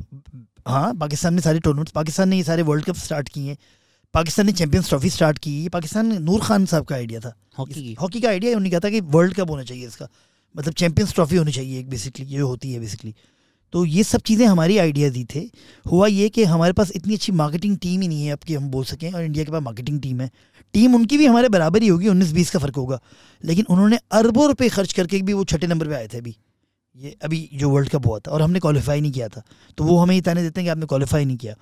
हाँ 0.67 0.95
पाकिस्तान 0.95 1.35
में 1.35 1.41
सारे 1.43 1.59
टूर्नामेंट्स 1.61 1.93
पाकिस्तान 1.93 2.29
ने 2.29 2.37
ये 2.37 2.43
सारे 2.43 2.63
वर्ल्ड 2.63 2.85
कप 2.85 2.97
स्टार्ट 2.97 3.29
किए 3.29 3.49
हैं। 3.49 3.57
पाकिस्तान 4.15 4.47
ने 4.47 4.53
चैंपियंस 4.53 4.89
ट्रॉफी 4.89 5.11
स्टार्ट 5.11 5.39
की 5.39 5.51
ये 5.63 5.69
पाकिस्तान 5.69 6.13
नूर 6.23 6.41
खान 6.41 6.65
साहब 6.67 6.85
का 6.85 6.95
आइडिया 6.95 7.21
था। 7.21 7.35
हॉकी 7.59 7.95
हॉकी 8.01 8.21
का? 8.21 8.29
आइडिया 8.29 8.51
उन्होंने 8.51 8.71
कहा 8.71 8.81
था 8.81 8.91
कि 8.91 9.01
वर्ल्ड 9.01 9.35
कप 9.35 9.51
होना 9.51 9.63
चाहिए 9.63 9.87
इसका। 9.87 10.09
मतलब 10.55 10.75
चैंपियंस 10.75 11.15
ट्रॉफी 11.15 11.37
होनी 11.37 11.53
चाहिए 11.53 11.79
एक 11.79 11.89
बेसिकली 11.91 12.27
ये 12.27 12.41
होती 12.41 12.73
है 12.73 12.81
बेसिकली 12.81 13.15
तो 13.75 13.85
ये 13.85 14.03
सब 14.05 14.21
चीज़ें 14.21 14.47
हमारी 14.47 14.77
आइडिया 14.79 15.09
दी 15.11 15.25
थे। 15.35 15.41
हुआ 15.87 16.07
ये 16.07 16.29
कि 16.29 16.45
हमारे 16.45 16.73
पास 16.73 16.93
इतनी 16.97 17.15
अच्छी 17.15 17.33
मार्केटिंग 17.33 17.77
टीम 17.79 18.01
ही 18.01 18.09
नहीं 18.09 18.27
है 18.27 18.33
अब 18.33 18.39
कि 18.39 18.55
हम 18.55 18.69
बोल 18.71 18.85
सकें 18.85 19.11
और 19.13 19.23
इंडिया 19.23 19.45
के 19.45 19.53
पास 19.53 19.63
मार्केटिंग 19.63 20.01
टीम 20.03 20.21
है। 20.21 20.31
टीम 20.75 20.95
उनकी 20.95 21.19
भी 21.19 21.27
हमारे 21.27 21.49
बराबर 21.49 21.83
ही 21.83 21.89
होगी 21.89 22.09
उन्नीस 22.09 22.33
बीस 22.33 22.51
का 22.51 22.59
फ़र्क 22.59 22.77
होगा। 22.77 23.01
लेकिन 23.45 23.67
उन्होंने 23.69 23.99
अरबों 24.13 24.47
रुपए 24.49 24.69
खर्च 24.69 24.93
करके 24.93 25.21
भी 25.23 25.33
वो 25.33 25.45
छठे 25.45 25.67
नंबर 25.67 25.89
पे 25.89 25.95
आए 25.95 26.09
थे 26.09 26.19
अभी। 26.19 26.37
ये 26.97 27.17
अभी 27.23 27.39
जो 27.55 27.69
वर्ल्ड 27.71 27.89
कप 27.89 28.07
हुआ 28.07 28.19
था 28.19 28.31
और 28.31 28.43
हमने 28.43 28.61
क्वालिफाई 28.61 29.01
नहीं 29.01 29.13
किया 29.13 29.29
था 29.29 29.43
तो 29.79 29.85
वो 29.85 29.97
हमें 29.99 30.15
ये 30.15 30.21
ताने 30.21 30.43
देते 30.43 30.61
हैं 30.61 30.67
कि 30.67 30.71
आपने 30.71 30.87
क्वालिफाई 30.87 31.25
नहीं 31.25 31.37
किया। 31.37 31.55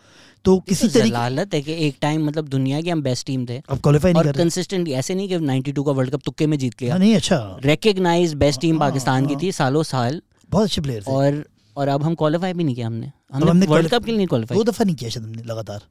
तो 0.45 0.59
किसी 0.61 0.87
तो 0.89 0.93
तरीके 0.95 1.11
जलालत 1.11 1.55
है 1.55 1.61
कि 1.63 1.73
एक 1.87 1.97
टाइम 2.01 2.27
मतलब 2.27 2.49
दुनिया 2.49 2.81
की 2.81 2.91
हम 2.91 3.03
बेस्ट 3.03 3.27
टीम 3.27 3.47
थे 3.47 3.57
अब 3.59 3.79
क्वालिफाई 3.79 4.13
नहीं 4.13 4.23
कर 4.23 4.35
रहे। 4.35 4.45
कंसिस्टेंट 4.45 4.89
ऐसे 4.89 5.15
नहीं 5.15 5.29
कि 5.29 5.39
92 5.39 5.85
का 5.85 5.93
वर्ल्ड 5.93 6.13
कप 6.13 6.21
तुक्के 6.25 6.47
में 6.47 6.59
जीत 6.59 6.83
लिया 6.83 6.93
हाँ, 6.93 6.99
नहीं 6.99 7.15
अच्छा। 7.17 7.59
रिकग्नाइज 7.65 8.35
बेस्ट 8.35 8.61
टीम 8.61 8.79
पाकिस्तान 8.79 9.27
की। 9.27 9.37
थी 9.37 9.53
सालों 9.53 9.83
साल। 9.85 10.21
बहुत 10.51 10.65
अच्छे 10.65 10.81
प्लेयर 10.81 11.03
थे। 11.03 11.13
और 11.13 11.45
और 11.77 11.89
अब 11.89 12.03
हम 12.03 12.15
क्वालिफाई 12.15 12.53
भी 12.53 12.65
नहीं 12.65 12.75
किया 12.75 12.87
हमने। 12.87 13.11
हमने 13.33 13.67
वर्ल्ड 13.67 13.91
कप 13.91 14.05
के 14.05 14.13
लिए 14.13 14.27
नहीं 14.27 14.45
दो 14.47 14.65
दफ़ा 14.65 14.85
नहीं 14.85 14.97
किया 14.97 15.11
शायद 15.11 15.27
हमने 15.27 15.43
लगातार। 15.43 15.83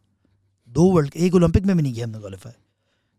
दो 0.70 0.92
वर्ल्ड 0.92 1.16
एक 1.18 1.36
ओलंपिक 1.36 1.66
में 1.66 1.76
भी 1.78 1.84
नहीं 1.84 1.94
किया 1.94 2.06
हमने 2.06 2.20
क्वालिफाई 2.20 2.54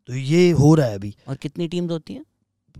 तो 0.08 0.14
ये 0.14 0.50
हो 0.50 0.74
रहा 0.74 0.86
है 0.86 0.94
अभी। 0.94 1.14
और 1.28 1.36
कितनी 1.36 1.68
टीम्स 1.68 1.90
होती 1.90 2.14
हैं? 2.14 2.24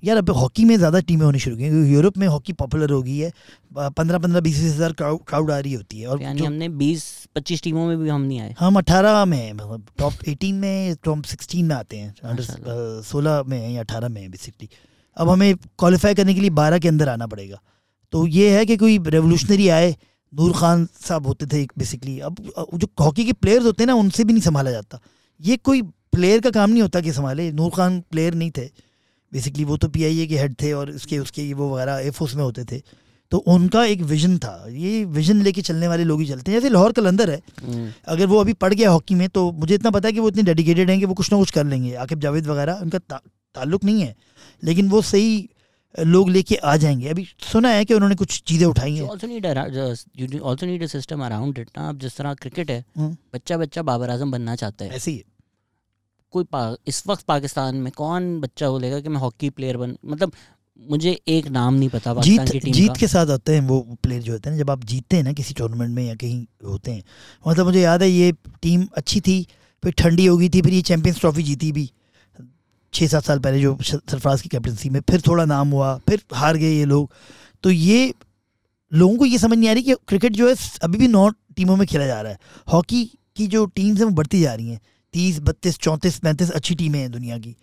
यार 0.02 0.16
अब 0.16 0.30
हॉकी 0.32 0.64
में 0.64 0.76
ज़्यादा 0.76 1.00
टीमें 1.00 1.24
होनी 1.24 1.38
शुरू 1.38 1.56
की 1.56 1.62
क्योंकि 1.62 1.94
यूरोप 1.94 2.16
में 2.18 2.26
हॉकी 2.26 2.52
पॉपुलर 2.54 2.90
हो 2.90 3.02
गई 3.02 3.16
है। 3.16 3.32
पंद्रह 3.74 4.18
पंद्रह 4.18 4.40
बीस 4.40 4.60
बीस 4.60 4.72
हज़ार 4.74 4.92
क्राउड 4.92 5.50
आ 5.50 5.58
रही 5.58 5.72
होती 5.72 6.00
है। 6.00 6.06
और 6.06 6.22
यानी 6.22 6.44
हमने 6.44 6.68
20 6.78 7.04
25 7.36 7.62
टीमों 7.62 7.86
में 7.86 7.98
भी 7.98 8.08
हम 8.08 8.20
नहीं 8.22 8.40
आए। 8.40 8.54
हम 8.58 8.76
अठारह 8.78 9.24
में 9.24 9.52
मतलब 9.52 9.86
टॉप 9.98 10.28
एटीन 10.28 10.54
में 10.56 10.94
टॉप 11.04 11.24
सिक्सटीन 11.24 11.66
में 11.66 11.74
आते 11.76 11.96
हैं। 11.96 12.14
अंडर 12.24 13.02
सोलह 13.06 13.42
में 13.46 13.58
हैं 13.58 13.70
या 13.70 13.80
अठारह 13.80 14.08
में 14.08 14.20
हैं 14.20 14.30
बेसिकली 14.30 14.68
अब 15.16 15.28
हमें 15.28 15.54
क्वालिफाई 15.56 16.14
करने 16.14 16.34
के 16.34 16.40
लिए 16.40 16.50
बारह 16.52 16.78
के 16.78 16.88
अंदर 16.88 17.08
आना 17.08 17.26
पड़ेगा। 17.26 17.60
तो 18.12 18.26
ये 18.28 18.50
है 18.50 18.64
कि 18.66 18.76
कोई 18.76 18.98
रेवोल्यूशनरी 19.06 19.68
आए 19.70 19.96
नूर 20.32 20.52
खान 20.52 20.86
साहब 21.00 21.26
होते 21.26 21.46
थे 21.46 21.64
बेसिकली 21.78 22.18
अब 22.20 22.36
जो 22.74 22.88
हॉकी 23.00 23.24
के 23.24 23.32
प्लेयर्स 23.34 23.64
होते 23.66 23.82
हैं 23.82 23.86
ना 23.86 23.94
उनसे 23.96 24.24
भी 24.24 24.32
नहीं 24.32 24.42
संभाला 24.42 24.70
जाता। 24.70 25.00
ये 25.40 25.56
कोई 25.58 25.82
प्लेयर 26.12 26.40
का 26.40 26.50
काम 26.50 26.70
नहीं 26.70 26.82
होता 26.82 27.00
कि 27.00 27.12
संभाले। 27.12 27.50
नूर 27.52 27.70
खान 27.70 28.00
प्लेयर 28.10 28.34
नहीं 28.34 28.50
थे। 28.50 28.64
बेसिकली 29.32 29.64
वो 29.64 29.76
तो 29.76 29.88
पी 29.88 30.04
आई 30.04 30.20
ए 30.20 30.26
के 30.26 30.38
हेड 30.38 30.54
थे 30.62 30.72
और 30.72 30.90
उसके 30.90 31.18
उसके 31.18 31.54
वो 31.54 31.74
वगैरह 31.74 31.94
एयरफोर्स 31.94 32.34
में 32.34 32.44
होते 32.44 32.64
थे। 32.64 32.82
तो 33.30 33.38
उनका 33.38 33.84
एक 33.84 34.00
विजन 34.00 34.38
था। 34.38 34.66
ये 34.70 35.04
विजन 35.04 35.42
लेके 35.42 35.62
चलने 35.62 35.88
वाले 35.88 36.04
लोग 36.04 36.20
ही 36.20 36.26
चलते 36.26 36.52
हैं। 36.52 36.60
जैसे 36.60 36.72
लाहौर 36.72 36.92
कलंदर 36.92 37.30
है। 37.30 37.42
हम्म, 37.64 37.92
अगर 38.08 38.26
वो 38.26 38.38
अभी 38.38 38.52
पढ़ 38.52 38.74
गया 38.74 38.90
हॉकी 38.90 39.14
में 39.14 39.28
तो 39.28 39.52
मुझे 39.52 39.74
इतना 39.74 39.90
पता 39.90 40.08
है 40.08 40.12
कि 40.12 40.20
वो 40.20 40.28
इतने 40.28 40.42
डेडिकेटेड 40.42 40.90
हैं 40.90 40.98
कि 40.98 41.04
वो 41.04 41.14
कुछ 41.14 41.32
ना 41.32 41.38
कुछ 41.38 41.50
कर 41.50 41.66
लेंगे। 41.66 41.94
आकिब 41.94 42.20
जावेद 42.20 42.46
वगैरह 42.46 42.72
उनका 42.72 42.98
ता, 42.98 43.22
ताल्लुक 43.54 43.84
नहीं 43.84 44.00
है। 44.00 44.16
लेकिन 44.64 44.88
वो 44.88 45.02
सही 45.02 45.48
लोग 46.00 46.30
लेके 46.30 46.54
आ 46.54 46.76
जाएँगे। 46.76 47.08
अभी 47.08 47.26
सुना 47.52 47.68
है 47.68 47.84
कि 47.84 47.94
उन्होंने 47.94 48.14
कुछ 48.14 48.42
चीज़ें 48.46 48.66
उठाई 48.66 48.96
हैं। 48.96 49.08
System 50.88 51.16
around 51.16 51.52
it 51.52 51.66
ना। 51.78 51.88
अब 51.88 51.98
जिस 51.98 52.16
तरह 52.16 52.34
क्रिकेट 52.34 52.70
है 52.70 52.84
हम्म। 52.96 53.16
बच्चा 53.34 53.56
बच्चा 53.56 53.82
बाबर 53.82 54.10
आज़म 54.10 54.30
बनना 54.30 54.56
चाहता 54.56 54.84
है। 54.84 54.90
ऐसे 54.90 55.12
है। 55.12 55.31
कोई 56.32 56.44
पा, 56.44 56.74
इस 56.86 57.02
वक्त 57.06 57.24
पाकिस्तान 57.26 57.76
में 57.76 57.92
कौन 57.92 58.40
बच्चा 58.40 58.70
बोलेगा 58.70 59.00
कि 59.00 59.08
मैं 59.08 59.20
हॉकी 59.20 59.50
प्लेयर 59.50 59.76
बन 59.76 59.96
मतलब 60.06 60.32
मुझे 60.90 61.10
एक 61.28 61.46
नाम 61.48 61.74
नहीं 61.74 61.88
पता 61.88 62.14
पाकिस्तान 62.14 62.46
की 62.46 62.52
जीत 62.52 62.62
टीम 62.64 62.72
जीत 62.74 62.88
का। 62.88 62.94
के 62.94 63.06
साथ 63.08 63.30
आते 63.30 63.54
हैं 63.54 63.60
वो 63.62 63.80
प्लेयर 64.02 64.22
जो 64.22 64.32
होते 64.32 64.48
हैं 64.48 64.56
ना, 64.56 64.62
जब 64.62 64.70
आप 64.70 64.84
जीतते 64.84 65.16
हैं 65.16 65.24
ना 65.24 65.32
किसी 65.32 65.54
टूर्नामेंट 65.54 65.94
में 65.94 66.04
या 66.04 66.14
कहीं 66.16 66.44
होते 66.66 66.90
हैं। 66.90 67.02
मतलब 67.44 67.66
मुझे 67.66 67.80
याद 67.80 68.02
है 68.02 68.10
ये 68.10 68.32
टीम 68.62 68.86
अच्छी 68.96 69.20
थी 69.20 69.46
फिर 69.82 69.92
ठंडी 69.98 70.26
हो 70.26 70.36
गई 70.36 70.48
थी 70.48 70.62
फिर 70.62 70.74
ये 70.74 70.82
चैंपियंस 70.82 71.20
ट्रॉफी 71.20 71.42
जीती 71.42 71.72
भी। 71.72 71.90
छः 72.92 73.06
सात 73.08 73.24
साल 73.24 73.38
पहले 73.38 73.60
जो 73.60 73.76
सरफराज 73.82 74.42
की 74.42 74.48
कैप्टनसी 74.48 74.88
में 74.90 75.00
फिर 75.10 75.20
थोड़ा 75.20 75.44
नाम 75.44 75.70
हुआ 75.70 75.96
फिर 76.08 76.22
हार 76.34 76.56
गए 76.56 76.72
ये 76.72 76.84
लोग। 76.84 77.10
तो 77.64 77.70
ये 77.70 78.12
लोगों 78.92 79.16
को 79.18 79.26
ये 79.26 79.38
समझ 79.38 79.58
नहीं 79.58 79.68
आ 79.68 79.72
रही 79.72 79.82
कि 79.82 79.94
क्रिकेट 80.08 80.32
जो 80.32 80.48
है 80.48 80.54
अभी 80.82 80.98
भी 80.98 81.08
नौ 81.08 81.28
टीमों 81.56 81.76
में 81.76 81.86
खेला 81.86 82.06
जा 82.06 82.20
रहा 82.20 82.32
है। 82.32 82.38
हॉकी 82.72 83.04
की 83.36 83.46
जो 83.46 83.64
टीम्स 83.66 83.98
हैं 83.98 84.06
वो 84.06 84.12
बढ़ती 84.12 84.40
जा 84.40 84.54
रही 84.54 84.68
हैं। 84.68 84.80
तीस 85.14 85.38
बत्तीस 85.42 85.78
चौंतीस 85.78 86.18
पैंतीस 86.18 86.50
अच्छी 86.52 86.74
टीमें 86.74 86.98
हैं 86.98 87.10
दुनिया 87.10 87.38
की। 87.38 87.54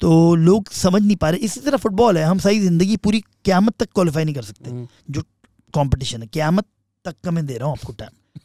तो 0.00 0.34
लोग 0.36 0.70
समझ 0.72 1.02
नहीं 1.02 1.16
पा 1.16 1.30
रहे 1.30 1.40
इसी 1.40 1.60
तरह 1.60 1.76
फुटबॉल 1.78 2.18
है 2.18 2.24
हम 2.24 2.38
सारी 2.38 2.60
ज़िंदगी 2.60 2.96
पूरी 2.98 3.20
क्यामत 3.44 3.74
तक 3.78 3.88
क्वालिफाई 3.94 4.24
नहीं 4.24 4.34
कर 4.34 4.42
सकते 4.44 4.86
जो 5.10 5.22
कंपटीशन 5.74 6.22
है 6.22 6.28
क्यामत 6.28 6.66
तक 7.04 7.14
का 7.24 7.30
मैं 7.30 7.46
दे 7.46 7.56
रहा 7.56 7.68
हूँ 7.68 7.76
आपको 7.78 7.92
टाइम 7.94 8.40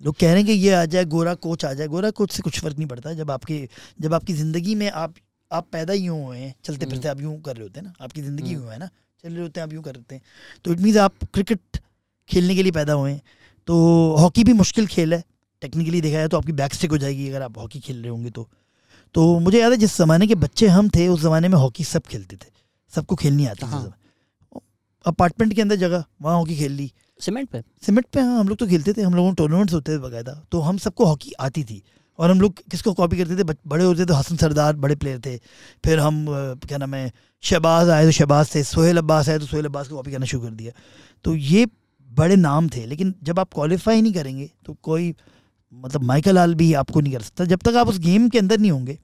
लोग 0.00 0.16
कह 0.16 0.26
रहे 0.26 0.36
हैं 0.36 0.46
कि 0.46 0.52
ये 0.52 0.72
आ 0.74 0.84
जाए 0.86 1.04
गोरा 1.06 1.34
कोच 1.42 1.64
आ 1.64 1.72
जाए 1.72 1.86
गोरा 1.88 2.10
कोच 2.12 2.32
से 2.32 2.42
कुछ 2.42 2.60
फ़र्क 2.60 2.76
नहीं 2.78 2.88
पड़ता 2.88 3.12
जब 3.14 3.30
आपके 3.30 3.68
जब 4.00 4.14
आपकी 4.14 4.32
ज़िंदगी 4.34 4.74
में 4.74 4.90
आप 4.92 5.14
आप 5.50 5.66
पैदा 5.72 5.92
ही 5.92 6.06
हुए 6.06 6.38
हैं 6.38 6.54
चलते 6.64 6.86
फिरते 6.86 7.08
आप 7.08 7.20
यूँ 7.20 7.40
कर 7.42 7.56
रहे 7.56 7.62
होते 7.62 7.80
हैं 7.80 7.86
ना 7.86 7.92
आपकी 8.00 8.22
ज़िंदगी 8.22 8.52
हम्म। 8.52 8.62
यूँ 8.62 8.72
है 8.72 8.78
ना 8.78 8.88
चल 9.24 9.32
रहे 9.32 9.42
होते 9.42 9.60
हैं 9.60 9.66
आप 9.66 9.72
यूँ 9.72 9.82
कर 9.82 9.94
रहे 9.94 10.14
हैं। 10.14 10.22
तो 10.64 10.72
इट 10.72 10.80
मीन्स 10.80 10.96
आप 10.98 11.24
क्रिकेट 11.34 11.78
खेलने 12.30 12.54
के 12.54 12.62
लिए 12.62 12.72
पैदा 12.72 12.92
हुए 12.92 13.10
हैं। 13.10 13.20
तो 13.68 13.76
हॉकी 14.18 14.44
भी 14.44 14.52
मुश्किल 14.52 14.86
खेल 14.86 15.14
है 15.14 15.22
टेक्निकली 15.64 16.00
देखा 16.00 16.18
जाए 16.18 16.28
तो 16.28 16.38
आपकी 16.38 16.52
बैक 16.54 16.74
स्टिक 16.74 16.90
हो 16.90 16.98
जाएगी 16.98 17.28
अगर 17.28 17.42
आप 17.42 17.58
हॉकी 17.58 17.80
खेल 17.80 17.98
रहे 17.98 18.10
होंगे 18.10 18.30
तो। 18.30 18.48
तो 19.14 19.38
मुझे 19.40 19.58
याद 19.60 19.72
है 19.72 19.78
जिस 19.78 19.96
ज़माने 19.98 20.26
के 20.26 20.34
बच्चे 20.36 20.66
हम 20.68 20.88
थे 20.90 21.08
उस 21.08 21.20
ज़माने 21.20 21.48
में 21.48 21.56
हॉकी 21.58 21.84
सब 21.86 22.02
खेलते 22.06 22.36
थे। 22.36 22.52
सबको 22.92 23.16
खेलनी 23.16 23.46
आती 23.46 23.60
कहाँ? 23.60 23.82
थी 23.82 24.60
अपार्टमेंट 25.04 25.52
के 25.54 25.62
अंदर 25.62 25.76
जगह 25.76 26.04
वहाँ 26.22 26.36
हॉकी 26.36 26.56
खेल 26.56 26.72
ली। 26.72 26.90
सीमेंट 27.20 27.48
पे? 27.48 27.60
सीमेंट 27.82 28.06
पे 28.12 28.20
हाँ 28.20 28.38
हम 28.38 28.48
लोग 28.48 28.58
तो 28.58 28.66
खेलते 28.66 28.92
थे 28.92 29.02
हम 29.02 29.14
लोगों 29.14 29.34
टूर्नामेंट्स 29.34 29.74
होते 29.74 29.92
थे 29.92 29.98
बकायदा। 30.00 30.32
तो 30.52 30.60
हम 30.60 30.78
सबको 30.78 31.06
हॉकी 31.06 31.32
आती 31.40 31.64
थी। 31.64 31.82
और 32.18 32.30
हम 32.30 32.40
लोग 32.40 32.62
किसको 32.70 32.92
कॉपी 32.94 33.16
करते 33.18 33.36
थे? 33.36 33.44
बड़े 33.44 33.84
होते 33.84 34.04
थे 34.06 34.14
हसन 34.14 34.36
सरदार 34.36 34.76
बड़े 34.76 34.96
प्लेयर 34.96 35.20
थे। 35.26 35.36
फिर 35.84 35.98
हम 35.98 36.24
क्या 36.66 36.78
नाम 36.78 36.94
है 36.94 37.12
शहबाज 37.42 37.88
आए 37.90 38.04
तो 38.04 38.10
शहबाज 38.12 38.54
थे 38.54 38.62
सोहेल 38.64 38.98
अब्बास 38.98 39.28
आए 39.28 39.38
तो 39.38 39.46
सोहेल 39.46 39.66
अब्बास 39.66 39.88
को 39.88 39.96
कॉपी 39.96 40.12
करना 40.12 40.26
शुरू 40.26 40.42
कर 40.42 40.50
दिया। 40.52 40.72
तो 41.24 41.34
ये 41.34 41.66
बड़े 42.08 42.36
नाम 42.36 42.68
थे 42.68 42.84
लेकिन 42.86 43.14
जब 43.22 43.40
आप 43.40 43.52
क्वालिफाई 43.54 44.02
नहीं 44.02 44.12
करेंगे 44.12 44.50
तो 44.66 44.76
कोई 44.82 45.14
मतलब 45.76 46.02
माइकल 46.04 46.38
आल 46.38 46.54
भी 46.54 46.72
आपको 46.74 47.00
नहीं 47.00 47.12
कर 47.12 47.22
सकता। 47.22 47.44
जब 47.44 47.60
तक 47.60 47.76
आप 47.76 47.88
उस 47.88 47.98
गेम 48.00 48.28
के 48.28 48.38
अंदर 48.38 48.58
नहीं 48.58 48.70
होंगे 48.70 48.98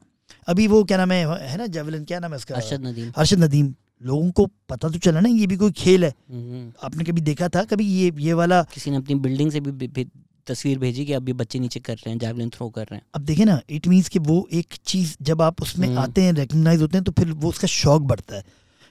अभी 0.48 0.66
वो 0.66 0.82
क्या 0.84 0.96
नाम 0.98 1.12
है 1.12 1.26
है 1.42 1.56
ना 1.58 1.66
जेवलिन 1.68 2.04
क्या 2.04 2.18
नाम 2.20 2.30
है 2.30 2.36
उसका? 2.36 2.54
अरशद 2.54 2.86
नदीम। 2.86 3.12
अरशद 3.16 3.38
नदीम। 3.38 3.74
लोगों 4.02 4.30
को 4.30 4.46
पता 4.68 4.88
तो 4.88 4.98
चला 4.98 5.20
ना 5.20 5.28
ये 5.28 5.46
भी 5.46 5.56
कोई 5.56 5.70
खेल 5.72 6.04
है। 6.04 6.10
हम्म, 6.10 6.72
आपने 6.84 7.04
कभी 7.04 7.20
देखा 7.20 7.48
था 7.48 7.62
कभी 7.64 7.86
ये 7.86 8.12
ये 8.18 8.32
वाला? 8.32 8.62
किसी 8.74 8.90
ने 8.90 8.96
अपनी 8.96 9.14
बिल्डिंग 9.16 9.50
से 9.52 9.60
भी 9.60 10.06
तस्वीर 10.46 10.78
भेजी 10.78 11.04
कि 11.06 11.12
अब 11.12 11.28
ये 11.28 11.32
बच्चे 11.34 11.58
नीचे 11.58 11.80
कर 11.80 11.94
रहे 11.94 12.10
हैं 12.10 12.18
जैवलिन 12.18 12.48
थ्रो 12.50 12.68
कर 12.68 12.82
रहे 12.82 12.96
हैं। 12.96 13.02
अब 13.14 13.22
देखे 13.22 13.44
ना 13.44 13.60
इट 13.70 13.86
मीन्स 13.88 14.08
कि 14.08 14.18
वो 14.20 14.46
एक 14.52 14.74
चीज़ 14.86 15.16
जब 15.22 15.42
आप 15.42 15.62
उसमें 15.62 15.86
हम्म। 15.88 15.98
आते 15.98 16.22
हैं 16.22 16.32
रिकग्नाइज 16.32 16.80
होते 16.82 16.96
हैं 16.96 17.04
तो 17.04 17.12
फिर 17.12 17.32
वो 17.32 17.48
उसका 17.48 17.66
शौक 17.68 18.02
बढ़ता 18.02 18.36
है। 18.36 18.44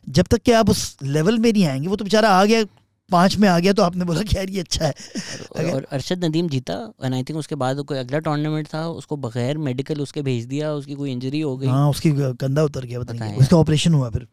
जब 0.07 0.25
तक 0.25 0.41
कि 0.41 0.51
आप 0.51 0.69
उस 0.69 0.97
लेवल 1.03 1.37
में 1.37 1.51
नहीं 1.53 1.65
आएँगे 1.65 1.87
वो 1.87 1.95
तो 1.95 2.03
बेचारा 2.05 2.29
आ 2.31 2.45
गया 2.45 2.63
पाँच 3.11 3.35
में 3.37 3.47
आ 3.49 3.57
गया 3.59 3.73
तो 3.73 3.83
आपने 3.83 4.05
बोला 4.05 4.21
कि 4.21 4.35
यार 4.37 4.49
ये 4.49 4.59
अच्छा 4.59 4.85
है। 4.85 4.93
और, 5.51 5.65
और 5.65 5.87
अरशद 5.91 6.25
नदीम 6.25 6.49
जीता 6.49 6.73
एंड 7.03 7.13
आई 7.13 7.23
थिंक 7.23 7.39
उसके 7.39 7.55
बाद 7.55 7.81
कोई 7.83 7.97
अगला 7.97 8.19
टूर्नामेंट 8.19 8.67
था 8.73 8.87
उसको 8.89 9.17
बगैर 9.19 9.57
मेडिकल 9.59 10.01
उसके 10.01 10.21
भेज 10.21 10.45
दिया 10.45 10.73
उसकी 10.73 10.95
कोई 10.95 11.11
इंजरी 11.11 11.41
हो 11.41 11.55
गई। 11.57 11.67
हाँ 11.67 11.89
उसकी 11.89 12.11
कंधा 12.11 12.63
उतर 12.63 12.85
गया 12.85 12.99
पता 12.99 13.13
नहीं 13.13 13.37
उसका 13.37 13.57
ऑपरेशन 13.57 13.93
हुआ 13.93 14.09
फिर। 14.09 14.27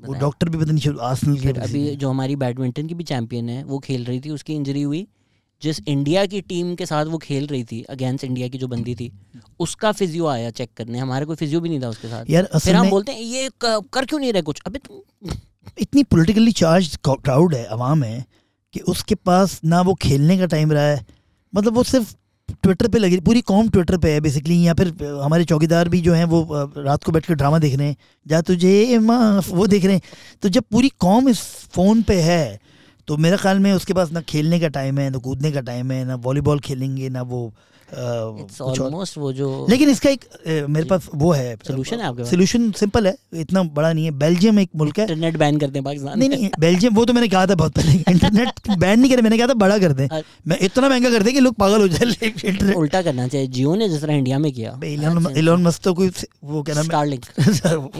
वो 0.00 0.14
डॉक्टर 0.14 0.48
भी 0.48 0.58
पता 0.58 0.72
नहीं 0.72 0.94
आर्सेनल 1.02 1.38
के 1.38 1.48
अभी 1.60 1.84
जो 1.96 2.10
हमारी 2.10 2.36
बैडमिंटन 2.36 2.86
की 2.86 2.94
भी 2.94 3.04
चैंपियन 3.04 3.48
है 3.48 3.62
वो 3.64 3.78
खेल 3.80 4.04
रही 4.04 4.20
थी 4.20 4.30
उसकी 4.30 4.54
इंजरी 4.54 4.82
हुई। 4.82 5.06
जिस 5.62 5.78
इंडिया 5.88 6.24
की 6.26 6.40
टीम 6.42 6.74
के 6.74 6.86
साथ 6.86 7.06
वो 7.06 7.18
खेल 7.18 7.46
रही 7.46 7.64
थी 7.64 7.80
अगेंस्ट 7.90 8.24
इंडिया 8.24 8.48
की 8.48 8.58
जो 8.58 8.66
बंदी 8.68 8.94
थी 8.94 9.10
उसका 9.60 9.92
फिजियो 9.92 10.26
आया 10.26 10.50
चेक 10.52 10.70
करने। 10.76 10.98
हमारे 10.98 11.26
कोई 11.26 11.36
फिजियो 11.36 11.60
भी 11.60 11.68
नहीं 11.68 11.80
था 11.82 11.88
उसके 11.88 12.08
साथ। 12.08 12.30
यार 12.30 12.48
फिर 12.54 12.74
हम 12.74 12.90
बोलते 12.90 13.12
हैं 13.12 13.20
ये 13.20 13.48
कर 13.62 14.04
क्यों 14.04 14.20
नहीं 14.20 14.32
रहे 14.32 14.42
कुछ? 14.42 14.60
अबे 14.66 14.78
तुम 14.78 15.30
इतनी 15.78 16.02
पॉलिटिकली 16.04 16.52
चार्ज 16.54 16.98
क्राउड 17.06 17.54
है 17.54 17.64
अवाम 17.64 18.02
है, 18.02 18.24
कि 18.74 18.80
उसके 18.82 19.14
पास 19.16 19.60
ना 19.64 19.80
वो 19.80 19.94
खेलने 19.94 20.38
का 20.38 20.46
टाइम 20.46 20.72
रहा 20.72 20.84
है। 20.84 21.04
मतलब 21.52 21.74
वो 21.74 21.82
सिर्फ़ 21.84 22.14
ट्विटर 22.62 22.88
पे 22.88 22.98
लगी, 22.98 23.18
पूरी 23.20 23.40
कॉम 23.42 23.68
ट्विटर 23.68 23.96
पे 23.98 24.12
है 24.12 24.20
बेसिकली 24.20 24.60
या 24.66 24.74
फिर 24.74 24.88
हमारे 25.22 25.44
चौकीदार 25.44 25.88
भी 25.88 26.00
जो 26.00 26.14
हैं, 26.14 26.24
वो 26.24 26.72
रात 26.78 27.04
को 27.04 27.12
बैठ 27.12 27.26
कर 27.26 27.34
ड्रामा 27.34 27.58
देख 27.58 27.76
रहे 27.76 27.86
हैं। 27.88 27.96
जा 28.26 28.40
तुझे 28.42 28.98
माफ़, 28.98 29.50
वो 29.50 29.66
देख 29.66 29.84
रहे 29.84 29.94
हैं। 29.94 30.02
तो 30.42 30.48
जब 30.48 30.64
पूरी 30.70 30.88
कॉम 30.98 31.28
इस 31.28 31.40
फ़ोन 31.72 32.02
पे 32.02 32.20
है 32.22 32.58
तो 33.08 33.16
मेरे 33.16 33.36
ख्याल 33.36 33.58
में 33.58 33.72
उसके 33.72 33.94
पास 33.94 34.10
ना 34.12 34.20
खेलने 34.22 34.58
का 34.60 34.68
टाइम 34.68 34.98
है, 34.98 35.08
ना 35.10 35.18
कूदने 35.18 35.50
का 35.52 35.60
टाइम 35.62 35.90
है, 35.90 36.04
ना 36.04 36.14
वॉलीबॉल 36.16 36.60
खेलेंगे, 36.60 37.08
ना 37.08 37.22
वो 37.22 37.52
ऑलमोस्ट 37.94 39.18
वो 39.18 39.32
जो 39.32 39.66
लेकिन 39.70 39.88
इसका 39.90 40.10
एक 40.10 40.24
मेरे 40.68 40.86
पास 40.86 41.08
वो 41.14 41.32
है 41.32 41.58
Solution 41.58 41.92
है 41.92 42.02
आपके 42.02 42.24
सोल्यूशन 42.24 42.70
सिंपल 42.72 43.06
है 43.06 43.16
इतना 43.34 43.62
बड़ा 43.62 43.92
नहीं 43.92 44.04
है। 44.04 44.10
बेल्जियम 44.10 44.58
एक 44.58 44.70
मुल्क 44.76 44.98
है। 44.98 45.04
इंटरनेट 45.04 45.36
बैन 45.36 45.58
करते 45.58 45.78
हैं 45.78 45.84
पाकिस्तान। 45.84 46.18
नहीं 46.18 46.28
नहीं 46.28 46.50
बेल्जियम 46.60 46.94
वो 46.94 47.04
तो 47.04 47.12
मैंने 47.12 47.28
कहा 47.28 47.46
था 47.46 47.54
बहुत 47.54 47.72
पहले। 47.72 47.92
इंटरनेट 48.10 48.78
बैन 48.78 49.00
नहीं 49.00 49.10
करे 49.10 49.22
मैंने 49.22 49.38
कहा 49.38 49.46
था 49.46 49.54
बड़ा 49.54 49.78
कर 49.78 49.92
दें। 49.92 50.22
मैं 50.46 50.58
इतना 50.60 50.88
महँगा 50.88 51.10
कर 51.10 51.22
दें 51.22 51.34
कि 51.34 51.40
लोग 51.40 51.54
पागल 51.54 51.80
हो 51.80 51.88
जाए। 51.88 52.74
उल्टा 52.74 53.02
करना 53.02 53.28
चाहिए। 53.28 53.46
जियो 53.46 53.74
ने 53.74 53.88
जिस 53.88 54.00
तरह 54.00 54.14
इंडिया 54.14 54.38
में 54.38 54.52
किया। 54.52 54.80
इलोन 54.84 55.62
मस्क 55.62 55.82
तो 55.82 55.94
कोई 55.94 56.10
वो 56.44 56.62
क्या 56.62 56.74
नाम 56.74 56.88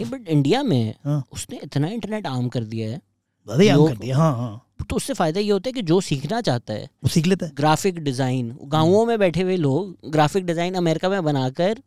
बट 0.03 0.25
इंडिया 0.29 0.63
में 0.71 0.93
हाँ। 1.05 1.23
उसने 1.33 1.59
इतना 1.63 1.87
इंटरनेट 1.87 2.27
आम 2.27 2.47
कर 2.47 2.63
दिया 2.63 2.89
है। 2.89 3.01
कर 3.49 4.11
हाँ 4.11 4.37
हाँ। 4.37 4.66
तो 4.83 4.95
उससे 4.95 5.13
फ़ायदा 5.13 5.39
ये 5.39 5.51
होता 5.51 5.69
है 5.69 5.73
कि 5.73 5.81
जो 5.83 5.99
सीखना 6.03 6.39
चाहता 6.41 6.73
है 6.73 6.83
वो 7.03 7.09
सीख 7.09 7.27
लेता 7.27 7.45
है। 7.45 7.51
ग्राफिक 7.55 7.99
डिज़ाइन 8.03 8.55
गाँवों 8.65 9.05
में 9.05 9.17
बैठे 9.19 9.41
हुए 9.41 9.55
लोग 9.57 10.11
ग्राफिक 10.11 10.45
डिज़ाइन 10.45 10.73
अमेरिका 10.75 11.09
में 11.09 11.23
बनाकर 11.23 11.81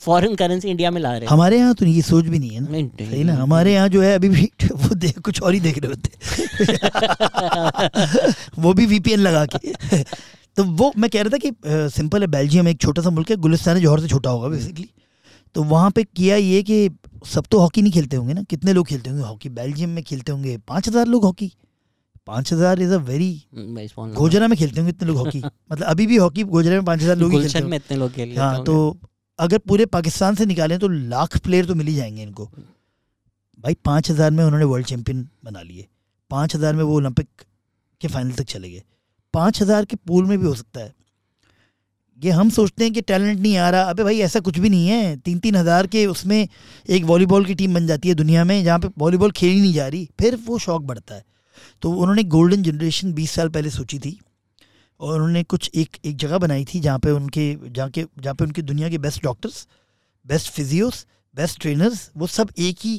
फॉरेन 0.00 0.34
करेंसी 0.36 0.68
इंडिया 0.68 0.90
में 0.90 1.00
ला 1.00 1.10
रहे 1.10 1.20
हैं। 1.20 1.28
हमारे 1.28 1.58
यहाँ 1.58 1.74
तो 1.74 1.86
ये 1.86 2.02
सोच 2.02 2.24
भी 2.24 2.38
नहीं 2.38 2.50
है 2.50 2.60
ना। 2.60 2.68
नहीं, 2.70 2.88
सही 3.00 3.22
ना? 3.24 3.34
हमारे 3.34 3.72
यहाँ 3.72 3.88
जो 3.88 4.02
है 4.02 4.14
अभी 4.14 4.28
भी 4.28 4.50
वो 4.72 4.94
देख 4.96 5.18
कुछ 5.20 5.40
और 5.42 5.54
ही 5.54 5.60
देख 5.60 5.78
रहे 5.78 5.92
होते 5.92 6.10
वो 8.62 8.72
भी 8.74 8.86
वीपीएन 8.86 9.20
लगा 9.20 9.44
के। 9.54 10.02
तो 10.56 10.64
वो 10.64 10.92
मैं 10.96 11.10
कह 11.10 11.22
रहा 11.22 11.30
था 11.30 11.38
कि 11.38 11.52
सिंपल 11.90 12.20
है 12.20 12.26
बेल्जियम 12.28 12.68
एक 12.68 12.80
छोटा 12.80 13.02
सा 13.02 13.10
मुल्क 13.10 13.30
है 13.30 13.36
गुलिस्तान 13.38 13.78
जौहर 13.80 14.00
से 14.00 14.08
छोटा 14.08 14.30
होगा 14.30 14.48
बेसिकली 14.48 14.88
तो 15.54 15.62
वहाँ 15.64 15.90
पे 15.90 16.04
किया 16.06 16.36
ये 16.36 16.62
कि 16.62 16.88
सब 17.26 17.44
तो 17.50 17.58
हॉकी 17.60 17.82
नहीं 17.82 17.92
खेलते 17.92 18.16
होंगे 18.16 18.34
ना? 18.34 18.42
कितने 18.42 18.72
लोग 18.72 18.86
खेलते 18.86 19.10
होंगे 19.10 19.24
हॉकी 19.24 19.48
बेल्जियम 19.50 19.90
में 19.90 20.02
खेलते 20.04 20.32
होंगे 20.32 20.56
पाँच 20.68 20.88
हज़ार 20.88 21.06
लोग 21.06 21.24
हॉकी 21.24 21.52
पाँच 22.28 22.52
हज़ार 22.52 22.80
इज़ 22.82 22.92
अ 22.92 22.96
वेरी 23.04 23.32
गोजरा 24.14 24.48
में 24.48 24.56
खेलते 24.58 24.80
होंगे 24.80 24.90
इतने 24.90 25.08
लोग 25.08 25.16
हॉकी 25.16 25.38
मतलब 25.72 25.84
अभी 25.84 26.06
भी 26.06 26.16
हॉकी 26.16 26.42
गोजरा 26.46 26.74
में 26.74 26.84
पाँच 26.84 27.02
हज़ार 27.02 27.16
लोग 27.16 27.30
खेलते 27.32 27.60
में 27.60 27.76
इतने 27.76 27.96
लोग 27.96 28.12
खेल 28.12 28.38
हाँ 28.38 28.64
तो 28.64 28.74
अगर 29.38 29.58
पूरे 29.68 29.86
पाकिस्तान 29.86 30.34
से 30.34 30.46
निकालें 30.46 30.78
तो 30.78 30.88
लाख 30.88 31.36
प्लेयर 31.38 31.66
तो 31.66 31.74
मिल 31.74 31.86
ही 31.86 31.94
जाएँगे 31.94 32.22
इनको। 32.22 32.44
भाई 33.58 33.76
पाँच 33.84 34.10
हज़ार 34.10 34.30
में 34.30 34.44
उन्होंने 34.44 34.64
वर्ल्ड 34.64 34.86
चैंपियन 34.86 35.26
बना 35.44 35.62
लिए। 35.62 35.86
पाँच 36.30 36.54
हज़ार 36.54 36.74
में 36.76 36.82
वो 36.82 36.96
ओलंपिक 36.96 37.28
के 38.00 38.08
फाइनल 38.08 38.32
तक 38.32 38.46
चले 38.46 38.70
गए। 38.70 38.82
पाँच 39.34 39.60
हज़ार 39.62 39.84
के 39.84 39.96
पूल 39.96 40.24
में 40.24 40.38
भी 40.38 40.46
हो 40.46 40.54
सकता 40.54 40.80
है। 40.80 40.92
ये 42.18 42.30
हम 42.30 42.50
सोचते 42.50 42.84
हैं 42.84 42.92
कि 42.92 43.00
टैलेंट 43.02 43.40
नहीं 43.40 43.56
आ 43.56 43.70
रहा। 43.70 43.82
अबे 43.82 44.04
भाई 44.04 44.18
ऐसा 44.20 44.40
कुछ 44.40 44.58
भी 44.58 44.68
नहीं 44.68 44.88
है। 44.88 45.16
तीन 45.18 45.38
तीन 45.38 45.56
हज़ार 45.56 45.86
के 45.86 46.06
उसमें 46.06 46.48
एक 46.88 47.04
वॉलीबॉल 47.04 47.44
की 47.44 47.54
टीम 47.54 47.74
बन 47.74 47.86
जाती 47.86 48.08
है 48.08 48.14
दुनिया 48.14 48.44
में 48.44 48.62
जहाँ 48.64 48.78
पे 48.78 48.88
वॉलीबॉल 48.98 49.30
खेली 49.32 49.60
नहीं 49.60 49.72
जा 49.74 49.88
रही। 49.88 50.08
फिर 50.18 50.38
वो 50.46 50.58
शौक 50.58 50.82
बढ़ता 50.82 51.14
है। 51.14 51.24
तो 51.82 51.92
उन्होंने 51.92 52.22
गोल्डन 52.34 52.62
जनरेशन 52.62 53.12
बीस 53.12 53.30
साल 53.30 53.48
पहले 53.48 53.70
सोची 53.70 53.98
थी 53.98 54.18
और 55.00 55.14
उन्होंने 55.14 55.42
कुछ 55.44 55.70
एक 55.74 55.96
एक 56.04 56.16
जगह 56.16 56.38
बनाई 56.38 56.64
थी 56.64 56.80
जहाँ 56.80 56.98
पे 56.98 57.10
उनके, 57.10 57.54
जहाँ 57.66 57.90
के, 57.90 58.04
जहाँ 58.20 58.34
पे 58.34 58.44
उनकी 58.44 58.62
दुनिया 58.62 58.88
के 58.88 58.98
best 58.98 59.22
doctors 59.22 59.66
best 60.26 60.52
physios 60.52 61.06
best 61.34 61.60
trainers 61.60 62.10
वो 62.16 62.26
सब 62.28 62.50
एक 62.58 62.78
ही 62.82 62.96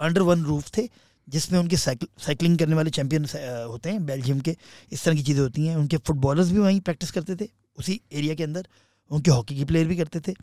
अंडर 0.00 0.22
वन 0.22 0.42
रूफ 0.44 0.70
थे, 0.76 0.88
जिसमें 1.28 1.58
उनके 1.58 1.76
साइकिल 1.76 2.08
साइकिलिंग 2.18 2.58
करने 2.58 2.74
वाले 2.74 2.90
चैंपियन 2.90 3.24
होते 3.68 3.90
हैं 3.90 4.04
बेल्जियम 4.06 4.40
के, 4.40 4.56
इस 4.92 5.04
तरह 5.04 5.14
की 5.14 5.22
चीज़ें 5.22 5.42
होती 5.42 5.66
हैं। 5.66 5.76
उनके 5.76 5.96
फुटबॉलर्स 5.96 6.50
भी 6.50 6.58
वहीं 6.58 6.80
प्रैक्टिस 6.80 7.10
करते 7.10 7.36
थे, 7.36 7.48
उसी 7.78 8.00
एरिया 8.12 8.34
के 8.34 8.42
अंदर। 8.42 8.66
उनके 9.10 9.30
हॉकी 9.30 9.56
के 9.56 9.64
प्लेयर 9.64 9.86
भी 9.86 9.96
करते 9.96 10.20
थे। 10.20 10.34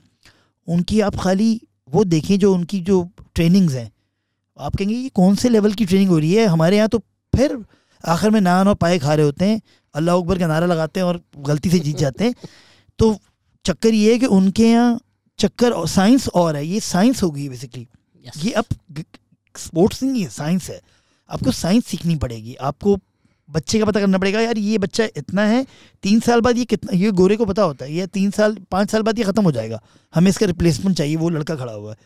उनकी 0.67 0.99
आप 1.01 1.15
खाली 1.15 1.49
वो 1.89 2.03
देखें 2.05 2.38
जो 2.39 2.53
उनकी 2.53 2.80
जो 2.81 3.01
ट्रेनिंग्स 3.35 3.73
हैं, 3.73 3.91
आप 4.59 4.76
कहेंगे, 4.76 4.95
ये 4.95 5.09
कौन 5.09 5.35
से 5.35 5.49
लेवल 5.49 5.73
की 5.73 5.85
ट्रेनिंग 5.85 6.09
हो 6.09 6.17
रही 6.19 6.34
है? 6.34 6.45
हमारे 6.45 6.77
यहाँ 6.77 6.89
तो 6.89 7.01
फिर 7.40 7.57
आखिर 8.03 8.30
में 8.32 8.41
नान 8.41 8.68
और 8.68 8.76
पाए 8.78 8.99
खा 8.99 9.14
रहे 9.14 9.26
होते 9.26 9.45
हैं 9.45 9.61
अल्लाह 9.95 10.18
अकबर 10.18 10.40
का 10.40 10.48
नारा 10.48 10.66
लगाते 10.68 10.99
हैं 10.99 11.07
और 11.07 11.22
गलती 11.45 11.70
से 11.70 11.80
जीत 11.80 11.98
जाते 11.98 12.24
हैं। 12.24 12.34
तो 12.99 13.16
चक्कर 13.66 13.94
ये 13.94 14.11
है 14.14 14.20
कि 14.20 14.26
उनके 14.36 14.68
यहाँ 14.70 14.99
चक्कर 15.40 15.72
और 15.72 15.88
साइंस 15.90 16.28
और 16.36 16.56
है 16.56 16.66
ये 16.66 16.80
साइंस 16.86 17.24
हो 17.24 17.32
गई 17.32 17.49
बेसिकली 17.49 17.88
Yes. 18.26 18.38
ये 18.45 18.52
अब 18.52 18.66
स्पोर्ट्स 19.56 20.02
नहीं 20.03 20.22
है 20.22 20.30
साइंस 20.30 20.70
है। 20.70 20.80
आपको 21.30 21.52
साइंस 21.53 21.86
सीखनी 21.88 22.16
पड़ेगी 22.18 22.56
आपको 22.61 22.98
बच्चे 23.49 23.80
का 23.80 23.86
पता 23.86 23.99
करना 23.99 24.18
पड़ेगा 24.18 24.41
यार 24.41 24.57
ये 24.57 24.78
बच्चा 24.78 25.06
इतना 25.18 25.41
है 25.48 25.66
तीन 26.03 26.20
साल 26.20 26.41
बाद 26.41 26.57
ये 26.57 26.66
कितना 26.66 26.98
ये 26.98 27.11
गोरे 27.20 27.36
को 27.38 27.45
पता 27.45 27.64
होता 27.64 27.86
है 27.86 27.94
ये 27.94 28.07
तीन 28.10 28.32
साल 28.32 28.57
पाँच 28.72 28.91
साल 28.91 29.02
बाद 29.02 29.20
ये 29.20 29.26
ख़त्म 29.26 29.44
हो 29.44 29.52
जाएगा। 29.52 29.82
हमें 30.14 30.30
इसका 30.30 30.45
रिप्लेसमेंट 30.45 30.98
चाहिए 30.98 31.16
वो 31.16 31.30
लड़का 31.30 31.56
खड़ा 31.56 31.74
हुआ 31.74 31.91
है। 31.91 31.98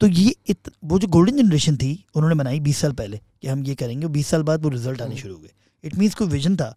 तो 0.00 0.06
ये 0.06 0.34
इत, 0.48 0.70
वो 0.84 0.98
जो 0.98 1.08
गोल्डन 1.08 1.36
जनरेशन 1.36 1.76
थी 1.76 1.92
उन्होंने 2.14 2.34
बनाई 2.34 2.60
बीस 2.60 2.78
साल 2.78 2.92
पहले 2.94 3.20
कि 3.42 3.48
हम 3.48 3.62
ये 3.64 3.74
करेंगे 3.74 4.06
बीस 4.08 4.26
साल 4.26 4.42
बाद 4.42 4.62
वो 4.62 4.68
रिज़ल्ट 4.70 5.02
आने 5.02 5.16
शुरू 5.16 5.34
हो 5.34 5.40
गए। 5.40 5.50
इट 5.84 5.96
मीन्स 5.98 6.14
कोई 6.14 6.28
विजन 6.28 6.56
था 6.56 6.74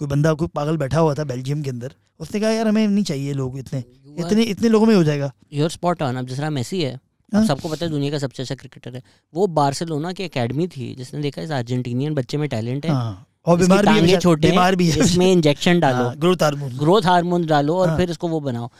कोई 0.00 0.08
बंदा 0.08 0.32
कोई 0.34 0.48
पागल 0.54 0.76
बैठा 0.76 0.98
हुआ 0.98 1.14
था 1.14 1.24
बेल्जियम 1.24 1.62
के 1.62 1.70
अंदर 1.70 1.94
उसने 2.20 2.40
कहा 2.40 2.50
यार 2.50 2.68
हमें 2.68 2.86
नहीं 2.86 3.04
चाहिए 3.04 3.32
लोग 3.34 3.58
इतने 3.58 3.82
इतने 4.18 4.42
इतने 4.44 4.68
लोगों 4.68 4.86
में 4.86 4.94
हो 4.94 5.02
जाएगा। 5.04 5.32
योर 5.52 5.70
स्पॉट 5.70 6.02
ऑन 6.02 6.16
अब 6.16 6.26
जिस 6.26 6.38
तरह 6.38 6.50
मेसी 6.50 6.82
है 6.82 6.98
हाँ। 7.32 7.44
सबको 7.46 7.68
पता 7.68 7.84
है 7.84 7.90
दुनिया 7.90 8.10
का 8.10 8.18
सबसे 8.18 8.42
अच्छा 8.42 8.54
क्रिकेटर 8.54 8.94
है। 8.94 9.02
वो 9.34 9.46
बार्सिलोना 9.48 10.12
की 10.12 10.22
एकेडमी 10.24 10.66
थी 10.68 10.94
जिसने 10.94 11.20
देखा 11.22 11.42
इस 11.42 11.50
अर्जेंटीनियन 11.52 12.14
बच्चे 12.14 12.38
में 12.38 12.48
टैलेंट 12.48 12.86
है। 12.86 12.92
हाँ 12.92 13.26
और 13.46 13.58
बीमार 13.58 13.86
भी 13.86 14.10
है 14.10 14.18
छोटे 14.18 14.50
बीमार 14.50 14.76
भी 14.76 14.90
है। 14.90 14.98
इसमें 15.00 15.30
इंजेक्शन 15.32 15.80
डालो। 15.80 16.04
हाँ, 16.04 16.16
ग्रोथ 16.16 16.42
हार्मोन 16.42 16.76
ग्रोथ 16.78 17.02
हार्मोन 17.04 17.46
डालो 17.46 17.76
और 17.76 17.88
हाँ। 17.88 17.96
फिर 17.98 18.10
इसको 18.10 18.28
वो 18.28 18.40
बनाओ। 18.40 18.70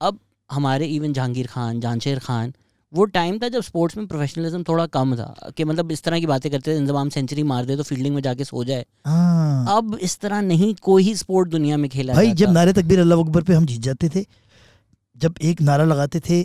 अब 0.00 0.18
हमारे 0.50 0.86
इवन 0.88 1.12
जहांगीर 1.12 1.46
खान 1.46 1.80
जानशेर 1.80 2.18
खान 2.18 2.52
वो 2.92 3.04
टाइम 3.12 3.38
था 3.38 3.48
जब 3.48 3.60
स्पोर्ट्स 3.62 3.96
में 3.96 4.06
प्रोफेशनलिज्म 4.06 4.62
थोड़ा 4.68 4.86
कम 4.94 5.14
था 5.16 5.50
कि 5.56 5.64
मतलब 5.64 5.92
इस 5.92 6.02
तरह 6.02 6.20
की 6.20 6.26
बातें 6.26 6.50
करते 6.52 6.72
थे 6.72 6.76
इंतज़ाम 6.76 7.08
सेंचुरी 7.08 7.42
मार 7.42 7.64
दे 7.66 7.76
तो 7.76 7.82
फील्डिंग 7.82 8.14
में 8.14 8.22
जाके 8.22 8.44
सो 8.44 8.64
जाए। 8.64 8.84
हाँ। 9.06 9.76
अब 9.76 9.98
इस 10.02 10.18
तरह 10.20 10.40
नहीं 10.42 10.74
कोई 10.82 11.02
ही 11.02 11.14
स्पोर्ट 11.16 11.48
दुनिया 11.50 11.76
में 11.76 11.88
खेला 11.90 12.14
भाई 12.14 12.32
जब 12.34 12.52
नारे 12.52 12.72
तकबीर 12.72 13.00
अल्लाह 13.00 13.20
अकबर 13.20 13.42
पे 13.42 13.54
हम 13.54 13.66
जीत 13.66 13.80
जाते 13.82 14.08
थे 14.16 14.26
जब 15.16 15.34
एक 15.42 15.60
नारा 15.62 15.84
लगाते 15.84 16.20
थे 16.20 16.42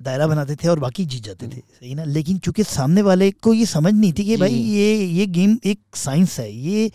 दायरा 0.00 0.26
बनाते 0.26 0.54
थे 0.56 0.68
और 0.68 0.78
बाकी 0.80 1.04
जीत 1.06 1.22
जाते 1.24 1.46
थे 1.46 1.60
सही 1.60 1.94
ना? 1.94 2.04
लेकिन 2.04 2.38
चूँकि 2.38 2.64
सामने 2.64 3.02
वाले 3.02 3.30
को 3.32 3.54
ये 3.54 3.66
समझ 3.66 3.92
नहीं 3.94 4.12
थी 4.12 4.24
कि 4.24 4.36
भाई 4.36 4.54
ये 4.54 4.94
ये 5.04 5.26
गेम 5.28 5.58
एक 5.66 5.80
साइंस 5.96 6.38
है 6.40 6.52
ये 6.52 6.90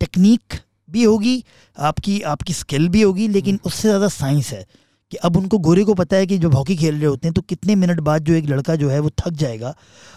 टेक्निक 0.00 0.60
भी 0.88 1.04
होगी 1.04 1.42
आपकी 1.76 2.20
आपकी 2.32 2.52
स्किल 2.54 2.88
भी 2.88 3.02
होगी 3.02 3.28
लेकिन 3.28 3.58
उससे 3.64 3.88
ज़्यादा 3.88 4.08
साइंस 4.10 4.52
है। 4.52 4.66
कि 5.14 5.18
अब 5.18 5.36
उनको 5.36 5.58
गोरे 5.58 5.82
को 5.84 5.94
पता 5.94 6.16
है 6.16 6.26
कि 6.26 6.36
जब 6.38 6.54
हॉकी 6.54 6.76
खेल 6.76 6.94
रहे 6.94 7.06
होते 7.06 7.28
हैं 7.28 7.34
तो 7.34 7.42
कितने 7.44 7.74
मिनट 7.76 8.00
बाद 8.00 8.24
जो 8.24 8.34
एक 8.34 8.46
लड़का 8.46 8.74
जो 8.76 8.88
है 8.90 8.98
वो 9.00 9.10
थक 9.20 9.32
जाएगा 9.42 9.74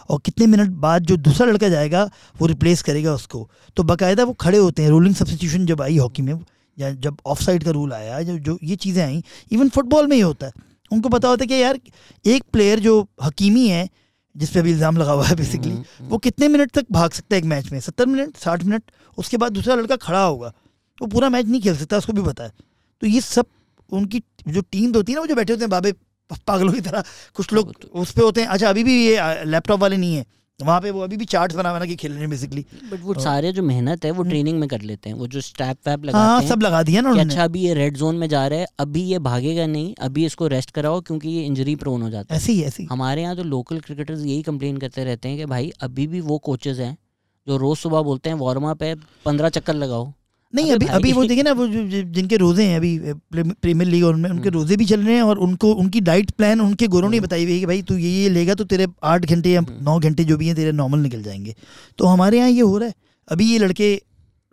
और 0.09 0.19
कितने 0.25 0.45
मिनट 0.47 0.69
बाद 0.81 1.03
जो 1.03 1.17
दूसरा 1.19 1.47
लड़का 1.47 1.69
जाएगा 1.69 2.03
वो 2.39 2.47
रिप्लेस 2.47 2.81
करेगा 2.83 3.13
उसको। 3.13 3.49
तो 3.77 3.83
बाकायदा 3.83 4.23
वो 4.23 4.33
खड़े 4.35 4.57
होते 4.57 4.83
हैं 4.83 4.89
रोलिंग 4.89 5.15
सब्सटीट्यूशन 5.15 5.65
जब 5.65 5.81
आई 5.81 5.97
हॉकी 5.97 6.21
में 6.21 6.39
या 6.77 6.91
जब 6.97 7.17
ऑफ़ 7.25 7.43
साइड 7.43 7.63
का 7.63 7.71
रूल 7.71 7.93
आया 7.93 8.21
जो 8.21 8.37
जो 8.39 8.57
ये 8.63 8.75
चीज़ें 8.77 9.03
आई 9.03 9.21
इवन 9.51 9.69
फुटबॉल 9.69 10.07
में 10.07 10.15
ही 10.15 10.21
होता 10.21 10.45
है। 10.45 10.65
उनको 10.91 11.09
पता 11.09 11.27
होता 11.27 11.43
है 11.43 11.47
कि 11.47 11.61
यार 11.61 11.79
एक 12.25 12.43
प्लेयर 12.53 12.79
जो 12.79 13.01
हकीमी 13.23 13.67
है 13.67 13.87
जिस 14.35 14.49
पे 14.49 14.59
अभी 14.59 14.71
इल्ज़ाम 14.71 14.97
लगा 14.97 15.11
हुआ 15.11 15.25
है 15.25 15.35
बेसिकली 15.35 15.71
हम्म, 15.71 15.83
हम्म। 15.99 16.09
वो 16.09 16.17
कितने 16.19 16.47
मिनट 16.47 16.71
तक 16.71 16.85
भाग 16.91 17.11
सकता 17.11 17.35
है 17.35 17.41
एक 17.41 17.47
मैच 17.47 17.71
में? 17.71 17.79
सत्तर 17.79 18.05
मिनट 18.05 18.37
साठ 18.37 18.63
मिनट 18.63 18.91
उसके 19.17 19.37
बाद 19.37 19.51
दूसरा 19.51 19.75
लड़का 19.75 19.95
खड़ा 19.97 20.23
होगा 20.23 20.53
वो 20.97 21.07
पूरा 21.07 21.29
मैच 21.29 21.45
नहीं 21.45 21.61
खेल 21.61 21.77
सकता 21.77 21.97
उसको 21.97 22.13
भी 22.13 22.21
पता 22.23 22.43
है। 22.43 22.51
तो 23.01 23.07
ये 23.07 23.21
सब 23.21 23.45
उनकी 23.91 24.23
जो 24.47 24.61
टीम 24.61 24.93
होती 24.95 25.11
है 25.11 25.15
ना 25.15 25.21
वो 25.21 25.27
जो 25.27 25.35
बैठे 25.35 25.53
होते 25.53 25.63
हैं 25.63 25.69
बाबे 25.69 25.91
पागलों 26.47 26.73
की 26.73 26.81
तरह 26.81 27.03
कुछ 27.35 27.53
लोग 27.53 27.73
तो- 27.81 27.91
उस 27.91 28.11
पर 28.11 28.21
होते 28.21 28.41
हैं। 28.41 28.47
अच्छा 28.47 28.69
अभी 28.69 28.83
भी 28.83 29.05
ये 29.05 29.43
लैपटॉप 29.45 29.79
वाले 29.79 29.97
नहीं 29.97 30.15
है। 30.15 30.25
वहाँ 30.59 30.79
पे 30.81 30.91
वो 30.91 31.01
अभी 31.01 31.17
भी 31.17 31.25
चार्ट 31.25 31.53
बना 31.53 31.73
बना 31.73 31.85
के 31.85 31.95
खेल 31.95 32.11
रहे 32.11 32.19
हैं 32.21 32.29
बेसिकली 32.29 32.65
बट 32.91 33.01
वो 33.01 33.13
सारे 33.13 33.51
जो 33.51 33.63
मेहनत 33.63 34.05
है 34.05 34.11
वो 34.11 34.21
हम्म। 34.21 34.29
ट्रेनिंग 34.29 34.59
में 34.59 34.67
कर 34.69 34.81
लेते 34.81 35.09
हैं। 35.09 35.15
वो 35.17 35.27
जो 35.27 35.41
स्ट्रैप 35.41 35.77
वैप 35.87 36.05
हाँ 36.15 36.39
हैं 36.41 36.47
सब 36.49 36.61
लगा 36.61 36.81
दिया 36.83 37.01
ना 37.01 37.11
अच्छा 37.21 37.43
अभी 37.43 37.59
ये 37.61 37.73
रेड 37.73 37.97
जोन 37.97 38.15
में 38.15 38.27
जा 38.29 38.47
रहा 38.47 38.59
है 38.59 38.67
अभी 38.79 39.01
ये 39.01 39.19
भागेगा 39.19 39.65
नहीं 39.65 39.93
अभी 39.99 40.25
इसको 40.25 40.47
रेस्ट 40.47 40.71
कराओ 40.71 41.01
क्योंकि 41.01 41.29
ये 41.29 41.43
इंजरी 41.43 41.75
प्रोन 41.75 42.01
हो 42.01 42.09
जाता 42.09 42.35
है। 42.35 42.41
ऐसे 42.41 42.51
ही 42.51 42.61
ऐसे 42.63 42.83
हमारे 42.83 43.21
यहाँ 43.21 43.35
तो 43.35 43.43
लोकल 43.43 43.79
क्रिकेटर्स 43.79 44.25
यही 44.25 44.41
कंप्लेन 44.41 44.77
करते 44.77 45.03
रहते 45.03 45.29
हैं 45.29 45.37
कि 45.37 45.45
भाई 45.45 45.71
अभी 45.81 46.07
भी 46.07 46.21
वो 46.21 46.37
कोचेज 46.37 46.79
हैं 46.79 46.97
जो 47.47 47.57
रोज 47.57 47.77
सुबह 47.77 48.01
बोलते 48.01 48.29
हैं 48.29 48.37
वार्म 48.37 48.69
अप 48.69 48.83
है 48.83 48.95
पंद्रह 49.25 49.49
चक्कर 49.49 49.73
लगाओ। 49.73 50.13
नहीं 50.53 50.71
अभी 50.71 50.85
अभी 50.87 51.11
वो। 51.13 51.23
देखिए 51.27 51.43
ना 51.43 51.51
वो 51.51 51.67
जिनके 51.67 52.37
रोज़े 52.37 52.63
हैं 52.63 52.75
अभी 52.77 53.13
प्रीमियर 53.33 53.89
लीग 53.89 54.03
और 54.03 54.13
उनमें 54.13 54.29
उनके 54.29 54.41
हम्म। 54.41 54.53
रोज़े 54.53 54.75
भी 54.77 54.85
चल 54.85 55.01
रहे 55.01 55.15
हैं 55.15 55.21
और 55.23 55.37
उनको 55.39 55.73
उनकी 55.75 56.01
डाइट 56.01 56.31
प्लान 56.31 56.61
उनके 56.61 56.87
गोरों 56.87 57.09
ने 57.09 57.17
हम्म। 57.17 57.25
बताई 57.25 57.43
हुई 57.43 57.53
है 57.53 57.59
कि 57.59 57.65
भाई 57.65 57.81
तू 57.81 57.97
ये 57.97 58.09
ये 58.11 58.29
लेगा 58.29 58.53
तो 58.53 58.63
तेरे 58.65 58.87
आठ 59.05 59.25
घंटे 59.25 59.51
या 59.51 59.61
हम्म। 59.61 59.83
नौ 59.83 59.99
घंटे 59.99 60.23
जो 60.23 60.37
भी 60.37 60.47
हैं 60.47 60.55
तेरे 60.55 60.71
नॉर्मल 60.73 60.99
निकल 60.99 61.23
जाएँगे 61.23 61.55
तो 61.99 62.05
हमारे 62.05 62.37
यहाँ 62.37 62.49
ये 62.49 62.61
हो 62.61 62.77
रहा 62.77 62.87
है 62.87 62.93
अभी 63.27 63.51
ये 63.51 63.57
लड़के 63.59 63.93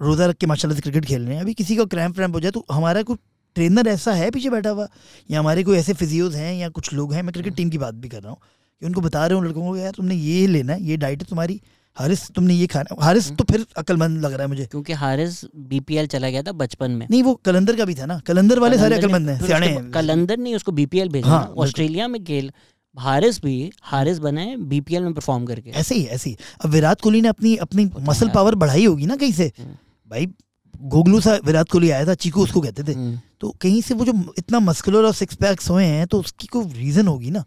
रोज़ा 0.00 0.26
रख 0.26 0.36
के 0.36 0.46
माशाल्लाह 0.46 0.76
से 0.76 0.82
क्रिकेट 0.82 1.04
खेल 1.04 1.22
रहे 1.22 1.34
हैं 1.34 1.42
अभी 1.42 1.54
किसी 1.54 1.76
को 1.76 1.86
क्रैम्प 1.86 2.18
वैम्प 2.18 2.34
हो 2.34 2.40
जाए 2.40 2.50
तो 2.50 2.64
हमारा 2.70 3.02
कोई 3.02 3.16
ट्रेनर 3.56 3.88
ऐसा 3.88 4.12
है 4.12 4.30
पीछे 4.30 4.50
बैठा 4.50 4.70
हुआ 4.70 4.88
या 5.30 5.40
हमारे 5.40 5.62
कोई 5.64 5.78
ऐसे 5.78 5.92
फिजियोज 5.94 6.36
हैं 6.36 6.54
या 6.54 6.68
कुछ 6.70 6.92
लोग 6.92 7.12
हैं 7.14 7.22
मैं 7.22 7.32
क्रिकेट 7.32 7.54
टीम 7.54 7.70
की 7.70 7.78
बात 7.78 7.94
भी 7.96 8.08
कर 8.08 8.22
रहा 8.22 8.30
हूँ 8.30 8.38
कि 8.82 8.86
उनको 8.86 9.00
बता 9.00 9.26
रहे 9.26 9.38
हूँ 9.38 9.44
लड़कों 9.44 9.62
को 9.62 9.76
यार 9.76 9.92
तुमने 9.92 10.14
ये 10.14 10.46
लेना 10.46 10.72
है 10.72 10.82
ये 10.82 10.96
डाइट 10.96 11.22
है 11.22 11.26
तुम्हारी 11.28 11.60
हारिस 11.96 12.28
तुमने 12.30 12.54
ये 12.54 12.66
खाना 12.66 12.96
हारिस 13.04 13.30
तो 13.32 13.44
फिर 13.44 13.66
अक्लमंद 13.76 14.20
लग 14.20 14.32
रहा 14.32 14.42
है 14.42 14.48
मुझे। 14.48 14.64
क्योंकि 14.66 14.92
हारिस 14.92 15.40
बीपीएल 15.68 16.06
चला 16.06 16.30
गया 16.30 16.42
था 16.42 16.52
बचपन 16.52 16.90
में। 16.90 17.06
नहीं 17.10 17.22
वो 17.22 17.34
कलंदर 17.44 17.76
का 17.76 17.84
भी 17.84 17.94
था 17.94 18.06
ना। 18.06 18.18
कलंदर 18.26 18.58
वाले 18.58 18.78
सारे 18.78 18.96
अकलमंद 18.98 19.30
हैं 19.30 19.40
सियाने 19.46 19.68
कलंदर 19.94 20.38
नहीं 20.38 20.54
उसको 20.54 20.72
बीपीएल 20.72 21.08
भेजा 21.08 21.28
हाँ, 21.28 21.54
ऑस्ट्रेलिया 21.58 22.08
में 22.08 22.22
खेल 22.24 22.52
हारिस 22.96 23.40
भी 23.42 23.70
हारिस 23.82 24.18
बने 24.18 24.56
बीपीएल 24.58 25.02
में 25.02 25.14
परफॉर्म 25.14 25.44
करके। 25.46 25.70
ऐसे 25.70 25.94
ही 25.94 26.04
ऐसे 26.06 26.30
ही। 26.30 26.36
अब 26.64 26.70
विराट 26.70 27.00
कोहली 27.00 27.20
ने 27.20 27.28
अपनी 27.28 27.56
अपनी 27.56 27.86
तो 27.86 28.00
मसल 28.00 28.28
पावर 28.34 28.54
बढ़ाई 28.54 28.84
होगी 28.84 29.06
ना 29.06 29.16
कहीं 29.16 29.32
से? 29.32 29.52
हम्म। 29.58 29.76
भाई 30.10 30.26
गोगलू 30.74 31.20
सा 31.20 31.38
विराट 31.44 31.68
कोहली 31.68 31.90
आया 31.90 32.06
था 32.06 32.14
चीकू 32.16 32.42
उसको 32.42 32.60
कहते 32.60 32.82
थे। 32.82 32.92
हम्म। 32.92 33.20
तो 33.40 33.50
कहीं 33.60 33.80
से 33.82 33.94
वो 33.94 34.04
जो 34.04 34.12
इतना 34.38 34.60
मस्कुलर 34.60 35.04
और 35.04 35.14
सिक्स 35.14 35.36
पैक्स 35.36 35.70
हुए 35.70 35.84
हैं 35.84 36.06
तो 36.06 36.20
उसकी 36.20 36.46
कोई 36.46 36.72
रीजन 36.72 37.06
होगी 37.06 37.30
ना? 37.30 37.44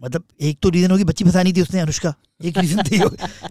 मतलब 0.00 0.24
एक 0.40 0.58
तो 0.62 0.68
रीजन 0.68 0.90
होगी 0.90 1.04
बच्ची 1.04 1.24
फंसानी 1.24 1.52
थी 1.52 1.62
उसने 1.62 1.80
अनुष्का। 1.80 2.14
एक 2.40 2.58
रीजन 2.58 2.82
थी 2.82 3.00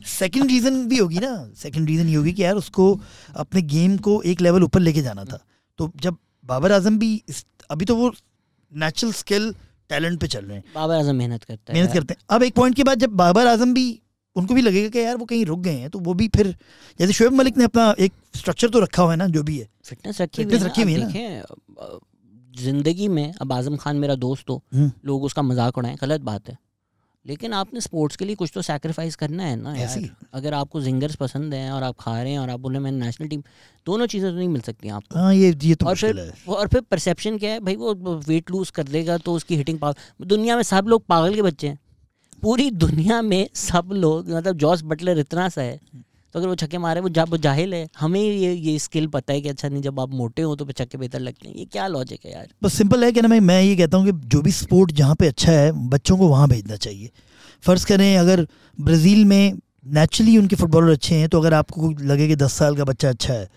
सेकंड 0.09 0.47
रीजन 0.47 0.85
भी 0.89 0.97
होगी 0.97 1.19
ना। 1.19 1.31
सेकंड 1.57 1.87
रीजन 1.87 2.07
ये 2.09 2.15
होगी 2.15 2.33
कि 2.33 2.43
यार 2.43 2.55
उसको 2.55 2.93
अपने 3.35 3.61
गेम 3.73 3.97
को 4.07 4.21
एक 4.25 4.41
लेवल 4.41 4.63
ऊपर 4.63 4.79
लेके 4.79 5.01
जाना 5.01 5.25
था। 5.25 5.39
तो 5.79 5.91
जब 6.01 6.17
बाबर 6.45 6.71
आज़म 6.71 6.97
भी 6.99 7.11
अभी 7.71 7.85
तो 7.85 7.95
वो 7.95 8.11
नेचुरल 8.71 9.13
स्किल 9.13 9.53
टैलेंट 9.89 10.19
पे 10.21 10.27
चल 10.27 10.45
रहे 10.45 10.57
हैं। 10.57 10.63
बाबर 10.75 10.95
आज़म 10.95 11.15
मेहनत 11.15 11.43
करते 11.43 11.73
है 11.73 11.79
मेहनत 11.79 11.93
करते 11.93 12.13
हैं। 12.13 12.21
अब 12.29 12.43
एक 12.43 12.53
पॉइंट 12.55 12.75
के 12.75 12.83
बाद 12.83 12.99
जब 12.99 13.09
बाबर 13.17 13.47
आज़म 13.47 13.73
भी 13.73 13.87
उनको 14.35 14.53
भी 14.53 14.61
लगेगा 14.61 14.89
कि 14.89 14.99
यार 14.99 15.15
वो 15.17 15.25
कहीं 15.25 15.45
रुक 15.45 15.59
गए 15.59 15.75
हैं 15.75 15.89
तो 15.89 15.99
वो 15.99 16.13
भी 16.13 16.27
फिर 16.35 16.55
जैसे 16.99 17.13
शोएब 17.13 17.33
मलिक 17.33 17.57
ने 17.57 17.63
अपना 17.63 17.93
एक 17.99 18.13
स्ट्रक्चर 18.35 18.69
तो 18.69 18.79
रखा 18.79 19.03
हुआ 19.03 19.11
है 19.11 19.17
ना 19.17 19.27
जो 19.27 19.43
भी 19.43 19.57
है। 19.57 19.67
फिटनेस 19.85 20.21
रखी 20.21 20.43
हुई 20.43 20.53
है 20.53 20.65
रखी 20.65 20.81
हुई 20.81 20.93
है 20.93 21.43
ज़िंदगी 22.49 23.07
में 23.07 23.33
अब 23.33 23.53
आज़म 23.53 23.75
खान 23.77 23.97
मेरा 23.97 24.15
दोस्त 24.17 24.49
हो 24.49 24.61
हम्म। 24.73 24.91
लोग 25.05 25.23
उसका 25.23 25.41
मज़ाक 25.41 25.77
उड़ाएँ 25.77 25.95
गलत 26.01 26.21
बात 26.21 26.49
है। 26.49 26.57
लेकिन 27.25 27.53
आपने 27.53 27.81
स्पोर्ट्स 27.81 28.15
के 28.15 28.25
लिए 28.25 28.35
कुछ 28.35 28.51
तो 28.53 28.61
सैक्रिफाइस 28.61 29.15
करना 29.15 29.43
है 29.43 29.55
ना 29.55 29.75
यार। 29.75 30.09
अगर 30.33 30.53
आपको 30.53 30.81
जिंगर्स 30.81 31.15
पसंद 31.15 31.53
हैं 31.53 31.71
और 31.71 31.83
आप 31.83 31.95
खा 31.99 32.21
रहे 32.21 32.31
हैं 32.31 32.39
और 32.39 32.49
आप 32.49 32.59
बोले 32.59 32.79
मैं 32.79 32.91
नेशनल 32.91 33.27
टीम 33.27 33.41
दोनों 33.87 34.05
चीज़ें 34.07 34.29
तो 34.31 34.37
नहीं 34.37 34.47
मिल 34.49 34.61
सकती 34.61 34.89
आपको। 34.89 35.19
हाँ 35.19 35.33
ये 35.33 35.53
ये 35.63 35.75
तो 35.75 35.85
और 35.85 35.95
फिर 35.95 36.19
है। 36.19 36.31
और 36.49 36.67
फिर 36.67 36.81
परसेप्शन 36.81 37.37
क्या 37.37 37.51
है? 37.51 37.59
भाई 37.59 37.75
वो 37.75 37.93
वेट 38.19 38.51
लूज 38.51 38.69
कर 38.69 38.83
देगा 38.85 39.17
तो 39.19 39.33
उसकी 39.33 39.55
हिटिंग 39.55 39.79
पावर 39.79 40.25
दुनिया 40.25 40.55
में 40.55 40.63
सब 40.63 40.87
लोग 40.87 41.05
पागल 41.05 41.35
के 41.35 41.41
बच्चे 41.41 41.67
हैं। 41.67 41.79
पूरी 42.41 42.69
दुनिया 42.71 43.21
में 43.21 43.47
सब 43.55 43.89
लोग 43.93 44.29
मतलब 44.29 44.57
जॉस 44.57 44.81
बटलर 44.83 45.19
इतना 45.19 45.49
सा 45.49 45.61
है 45.61 45.79
तो 46.33 46.39
अगर 46.39 46.47
वो 46.47 46.55
छक्के 46.55 46.77
मारे 46.77 47.01
वो 47.01 47.09
जा, 47.09 47.23
वो 47.23 47.37
जाहिल 47.37 47.73
है। 47.73 47.87
हमें 47.99 48.19
ये 48.19 48.53
ये 48.53 48.77
स्किल 48.79 49.07
पता 49.07 49.33
है 49.33 49.41
कि 49.41 49.49
अच्छा 49.49 49.69
नहीं, 49.69 49.81
जब 49.81 49.99
आप 49.99 50.09
मोटे 50.11 50.41
हो 50.41 50.55
तो 50.55 50.65
छक्के 50.71 50.97
बेहतर 50.97 51.19
लगते 51.19 51.47
हैं। 51.47 51.55
ये 51.55 51.65
क्या 51.65 51.87
लॉजिक 51.87 52.25
है 52.25 52.31
यार? 52.31 52.47
बस 52.63 52.73
सिंपल 52.73 53.03
है 53.03 53.11
कि 53.11 53.21
ना 53.21 53.27
मैं 53.27 53.39
मैं 53.41 53.61
ये 53.61 53.75
कहता 53.75 53.97
हूँ 53.97 54.05
कि 54.05 54.27
जो 54.27 54.41
भी 54.41 54.51
स्पोर्ट 54.51 54.91
जहाँ 54.91 55.15
पे 55.15 55.27
अच्छा 55.27 55.51
है, 55.51 55.71
बच्चों 55.89 56.17
को 56.17 56.27
वहाँ 56.27 56.47
भेजना 56.49 56.75
चाहिए। 56.77 57.09
फ़र्ज़ 57.63 57.85
करें, 57.85 58.17
अगर 58.17 58.45
ब्राज़ील 58.77 59.25
में 59.25 59.53
नेचुरली 59.87 60.37
उनके 60.37 60.55
फुटबॉलर 60.55 60.91
अच्छे 60.91 61.15
हैं 61.15 61.29
तो 61.29 61.39
अगर 61.39 61.53
आपको 61.53 61.89
लगे 62.03 62.27
कि 62.27 62.35
दस 62.35 62.53
साल 62.53 62.75
का 62.75 62.83
बच्चा 62.83 63.09
अच्छा 63.09 63.33
है 63.33 63.47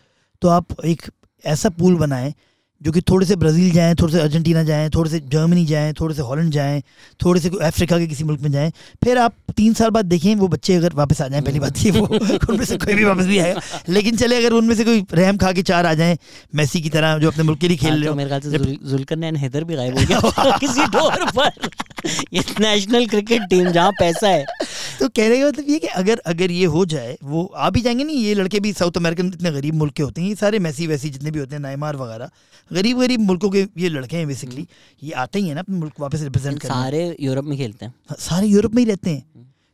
तो 0.42 0.48
आप 0.48 0.80
एक 0.84 1.02
ऐसा 1.44 1.68
पूल 1.68 1.96
बनाएँ 1.96 2.32
जो 2.82 2.92
कि 2.92 3.00
थोड़े 3.00 3.26
से 3.26 3.36
ब्राज़ील 3.36 3.70
जाएँ 3.72 3.94
थोड़े 3.94 4.12
से 4.12 4.20
अर्जेंटीना 4.20 4.62
जाएँ 4.62 4.88
थोड़े 4.90 5.10
से 5.10 5.18
जर्मनी 5.32 5.64
जाएँ 5.66 5.92
थोड़े 6.00 6.14
से 6.14 6.22
हॉलैंड 6.22 6.50
जाएँ 6.52 6.80
थोड़े 7.20 7.40
से 7.40 7.50
अफ्रीका 7.62 7.98
के 7.98 8.06
किसी 8.06 8.24
मुल्क 8.24 8.40
में 8.40 8.50
जाएँ 8.52 8.72
फिर 9.04 9.18
आप 9.18 9.34
तीन 9.56 9.74
साल 9.74 9.90
बाद 9.90 10.04
देखें 10.06 10.34
वो 10.36 10.48
बच्चे 10.48 10.74
अगर 10.74 10.92
वापस 10.94 11.20
आ 11.22 11.28
जाएँ 11.28 11.42
पहली 11.42 11.60
बात 11.60 11.78
ये 11.84 11.90
वो 11.90 12.06
उनमें 12.50 12.64
से 12.64 12.76
कोई 12.76 12.94
भी 12.94 13.04
वापस 13.04 13.24
नहीं 13.24 13.38
आएगा। 13.40 13.60
लेकिन 13.88 14.16
चले 14.16 14.36
अगर 14.36 14.52
उनमें 14.52 14.74
से 14.76 14.84
कोई 14.84 15.04
रहम 15.14 15.36
खा 15.36 15.52
के 15.52 15.62
चार 15.62 15.86
आ 15.86 15.94
जाएँ 15.94 16.16
मैसी 16.54 16.80
की 16.82 16.90
तरह 16.90 17.18
जो 17.18 17.30
अपने 17.30 17.44
मुल्क 17.44 17.60
के 17.60 17.68
लिए 17.68 17.76
खेल 17.76 17.90
हाँ, 17.90 17.96
रहे 17.98 18.04
तो 18.06 18.10
हो। 18.10 18.16
मेरे 18.16 18.28
ख्याल 18.28 18.40
से 18.40 18.50
जुल- 18.58 18.88
जुल्करनैन 18.90 19.36
हैदर 19.36 19.64
भी 19.64 19.74
गायब 19.76 19.98
हो 19.98 20.04
गया 20.06 20.56
किसी 20.64 20.86
डोर 20.96 21.30
पर। 21.38 21.70
नेशनल 22.60 23.06
क्रिकेट 23.06 23.42
टीम 23.50 23.68
जहाँ 23.72 23.90
पैसा 24.00 24.28
है। 24.28 24.44
तो 25.00 25.08
कहने 25.08 25.40
का 25.40 25.46
मतलब 25.48 25.68
ये 25.70 25.78
कि 25.78 25.86
अगर 25.86 26.18
अगर 26.26 26.50
ये 26.50 26.64
हो 26.74 26.84
जाए 26.86 27.16
वो 27.24 27.44
आ 27.56 27.68
भी 27.70 27.80
जाएँगे 27.80 28.04
नहीं 28.04 28.16
ये 28.16 28.34
लड़के 28.34 28.60
भी 28.60 28.72
साउथ 28.72 28.96
अमेरिकन 28.96 29.26
इतने 29.26 29.50
गरीब 29.50 29.74
मुल्क 29.74 29.92
के 29.94 30.02
होते 30.02 30.20
हैं 30.22 30.28
ये 30.28 30.34
सारे 30.34 30.58
मैसी 30.58 30.86
वैसी 30.86 31.10
जितने 31.10 31.30
भी 31.30 31.38
होते 31.38 31.54
हैं 31.54 31.62
नाइमार 31.62 31.96
वगैरह 31.96 32.30
गरीब 32.72 33.00
गरीब 33.00 33.20
मुल्कों 33.20 33.50
के 33.50 33.66
ये 33.78 33.88
लड़के 33.88 34.16
हैं 34.16 34.26
बेसिकली 34.28 34.66
ये 35.02 35.12
आते 35.12 35.38
ही 35.38 35.48
हैं 35.48 35.54
ना 35.54 35.60
अपने 35.60 35.78
मुल्क 35.78 36.00
वापस 36.00 36.22
रिप्रेजेंट 36.22 36.60
करने। 36.60 36.74
सारे 36.74 37.16
यूरोप 37.20 37.44
में 37.44 37.56
खेलते 37.58 37.84
हैं। 37.84 37.94
हाँ, 38.10 38.16
सारे 38.20 38.46
यूरोप 38.46 38.74
में 38.74 38.82
ही 38.82 38.88
रहते 38.88 39.10
हैं। 39.10 39.22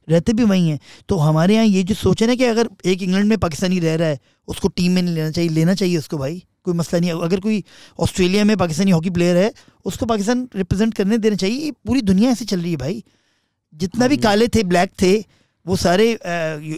रहते 0.08 0.32
भी 0.32 0.44
वहीं 0.44 0.68
हैं। 0.70 0.78
तो 1.08 1.16
हमारे 1.18 1.54
यहाँ 1.54 1.64
ये 1.66 1.82
जो 1.82 1.94
सोच 1.94 2.22
है 2.22 2.28
ना 2.28 2.34
कि 2.34 2.44
अगर 2.44 2.68
एक 2.84 3.02
इंग्लैंड 3.02 3.26
में 3.28 3.38
पाकिस्तानी 3.38 3.78
रह 3.78 3.94
रहा 3.94 4.08
है 4.08 4.18
उसको 4.48 4.68
टीम 4.68 4.92
में 4.92 5.02
नहीं 5.02 5.14
लेना 5.14 5.30
चाहिए 5.30 5.50
लेना 5.50 5.74
चाहिए 5.74 5.96
उसको 5.96 6.18
भाई। 6.18 6.42
कोई 6.64 6.74
मसला 6.74 7.00
नहीं 7.00 7.10
अगर 7.12 7.40
कोई 7.40 7.62
ऑस्ट्रेलिया 7.98 8.44
में 8.44 8.56
पाकिस्तानी 8.56 8.90
हॉकी 8.90 9.10
प्लेयर 9.10 9.36
है 9.36 9.52
उसको 9.84 10.06
पाकिस्तान 10.06 10.48
रिप्रेजेंट 10.56 10.94
करने 10.94 11.18
देना 11.18 11.36
चाहिए। 11.36 11.58
ये 11.58 11.72
पूरी 11.86 12.02
दुनिया 12.02 12.30
ऐसे 12.30 12.44
चल 12.44 12.60
रही 12.60 12.70
है 12.70 12.76
भाई। 12.76 13.02
जितना 13.74 14.06
भी 14.06 14.14
हाँ। 14.14 14.22
काले 14.22 14.48
थे 14.48 14.62
ब्लैक 14.64 14.90
थे 15.02 15.14
वो 15.66 15.76
सारे 15.76 16.10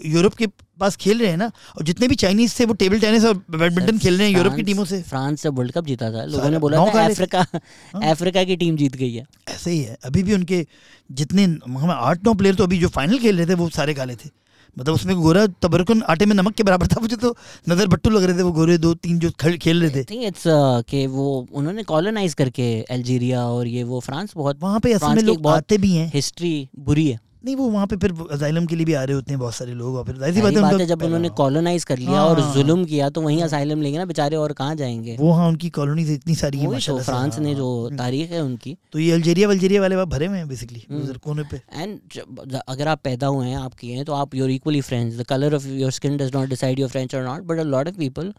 यूरोप 0.06 0.34
के 0.34 0.46
पास 0.80 0.96
खेल 0.96 1.18
रहे 1.20 1.30
हैं 1.30 1.36
ना 1.36 1.50
और 1.76 1.84
जितने 1.84 2.08
भी 2.08 2.14
चाइनीज़ 2.14 2.58
थे 2.60 2.64
वो 2.64 2.74
टेबल 2.74 3.00
टेनिस 3.00 3.24
और 3.24 3.34
बैडमिंटन 3.50 3.98
खेल 3.98 4.18
रहे 4.18 4.28
हैं 4.28 4.36
यूरोप 4.36 4.54
की 4.54 4.62
टीमों 4.62 4.84
से। 4.84 5.00
फ्रांस 5.02 5.40
से 5.40 5.48
वर्ल्ड 5.48 5.72
कप 5.72 5.86
जीता 5.86 6.10
था 6.12 6.24
लोगों 6.24 6.50
ने 6.50 6.58
बोला 6.58 6.84
था 6.86 7.04
अफ्रीका 7.06 7.46
हाँ। 7.52 8.10
अफ्रीका 8.10 8.44
की 8.44 8.56
टीम 8.56 8.76
जीत 8.76 8.96
गई 8.96 9.12
है। 9.14 9.24
ऐसे 9.48 9.70
ही 9.70 9.80
है 9.80 9.96
अभी 10.04 10.22
भी 10.22 10.34
उनके 10.34 10.66
जितने 11.10 11.44
हम 11.44 11.90
आठ 11.90 12.26
नौ 12.26 12.34
प्लेयर 12.34 12.54
तो 12.54 12.64
अभी 12.64 12.78
जो 12.78 12.88
फाइनल 12.88 13.18
खेल 13.18 13.36
रहे 13.36 13.46
थे 13.46 13.54
वो 13.54 13.68
सारे 13.70 13.94
काले 13.94 14.14
थे। 14.14 14.30
मतलब 14.78 14.94
उसमें 14.94 15.14
गोरा 15.16 15.46
तबरकन 15.62 16.02
आटे 16.02 16.26
में 16.26 16.34
नमक 16.36 16.54
के 16.54 16.62
बराबर 16.62 16.86
था 16.86 17.00
मुझे 17.00 17.16
तो 17.16 17.36
नज़र 17.68 17.86
बट्टू 17.86 18.10
लग 18.10 18.22
रहे 18.22 18.38
थे 18.38 18.42
वो 18.42 18.52
गोरे 18.52 18.76
दो 18.78 18.92
तीन 18.94 19.18
जो 19.18 19.30
खल- 19.40 19.58
खेल 19.58 19.82
रहे 19.82 20.02
थे। 20.02 20.26
इट्स 20.26 20.42
कि 20.90 21.06
वो 21.06 21.48
उन्होंने 21.52 21.82
कॉलोनाइज 21.82 22.34
करके 22.34 22.68
अल्जीरिया 22.82 23.44
और 23.46 23.66
ये 23.66 23.82
वो 23.82 24.00
फ्रांस 24.00 24.32
बहुत 24.36 24.60
वहाँ 24.62 24.80
पे 24.80 24.92
असल 24.92 25.14
में 25.14 25.22
लोग 25.22 25.46
आते 25.46 25.78
भी 25.78 25.94
हैं। 25.96 26.10
हिस्ट्री 26.14 26.68
बुरी 26.78 27.06
है। 27.06 27.18
नहीं 27.44 27.54
वो 27.56 27.68
वहाँ 27.70 27.86
पे 27.86 27.96
फिर 27.96 28.12
असाइलम 28.30 28.66
के 28.66 28.76
लिए 28.76 28.86
भी 28.86 28.92
आ 28.92 29.02
रहे 29.02 29.14
होते 29.14 29.32
हैं 29.32 29.38
बहुत 29.40 29.54
सारे 29.54 29.72
लोग 29.74 29.94
और 29.96 30.04
फिर 30.04 30.16
ज़ाहिर 30.16 30.34
सी 30.34 30.40
पहली 30.40 30.56
बात 30.56 30.72
है 30.72 30.78
है 30.78 30.86
जब 30.86 31.02
उन्होंने 31.02 31.28
कॉलोनाइज 31.36 31.84
कर 31.84 31.98
लिया 31.98 32.24
और 32.24 32.40
हाँ। 32.40 32.54
जुल्म 32.54 32.84
किया 32.84 33.08
तो 33.10 33.20
वहीं 33.20 33.42
असाइलम 33.42 33.82
लेंगे 33.82 33.98
ना 33.98 34.04
बेचारे 34.04 34.36
और 34.36 34.52
कहाँ 34.52 34.74
जाएँगे 34.74 35.16
वो 35.20 35.30
हाँ 35.32 35.48
उनकी 35.48 35.70
कॉलोनीज 35.70 36.10
इतनी 36.10 36.34
सारी 36.34 36.58
है 36.58 36.64
तो 36.64 36.72
माशाल्लाह 36.72 37.04
फ्रांस 37.04 37.38
ने 37.38 37.54
जो 37.54 37.70
हाँ। 37.82 37.96
तारीख 37.98 38.30
है 38.30 38.42
उनकी 38.42 38.76
तो 38.92 38.98
ये 38.98 39.12
अल्जीरिया 39.12 39.48
वल्जीरिया 39.48 39.80
वाले 39.80 40.04
भरे 40.06 40.26
हुए 40.26 40.38
हैं 40.38 40.48
बेसिकली 40.48 40.84
हम्म। 40.90 41.16
कोने 41.18 41.42
पे 41.44 41.60
एंड 41.72 42.60
अगर 42.68 42.88
आप 42.88 43.00
पैदा 43.04 43.26
हुए 43.28 43.46
हैं 43.46 43.56
आप 43.58 43.74
किए 43.74 43.96
हैं 43.96 44.04
तो 44.04 44.12
आप 44.14 44.34
your 44.34 44.50
equally 44.50 44.80
friends 44.82 45.18
the 45.18 45.26
colour 45.26 45.54
of 45.54 45.66
your 45.66 45.90
skin 45.92 46.16
does 46.16 46.34
not 46.34 46.48
decide 46.48 46.80
your 46.80 46.90
friends 46.90 47.14
or 47.14 47.24
not 47.24 47.42
but 47.42 47.58
a 47.58 47.64
lot 47.66 47.88
of 47.88 47.96
people 47.96 48.32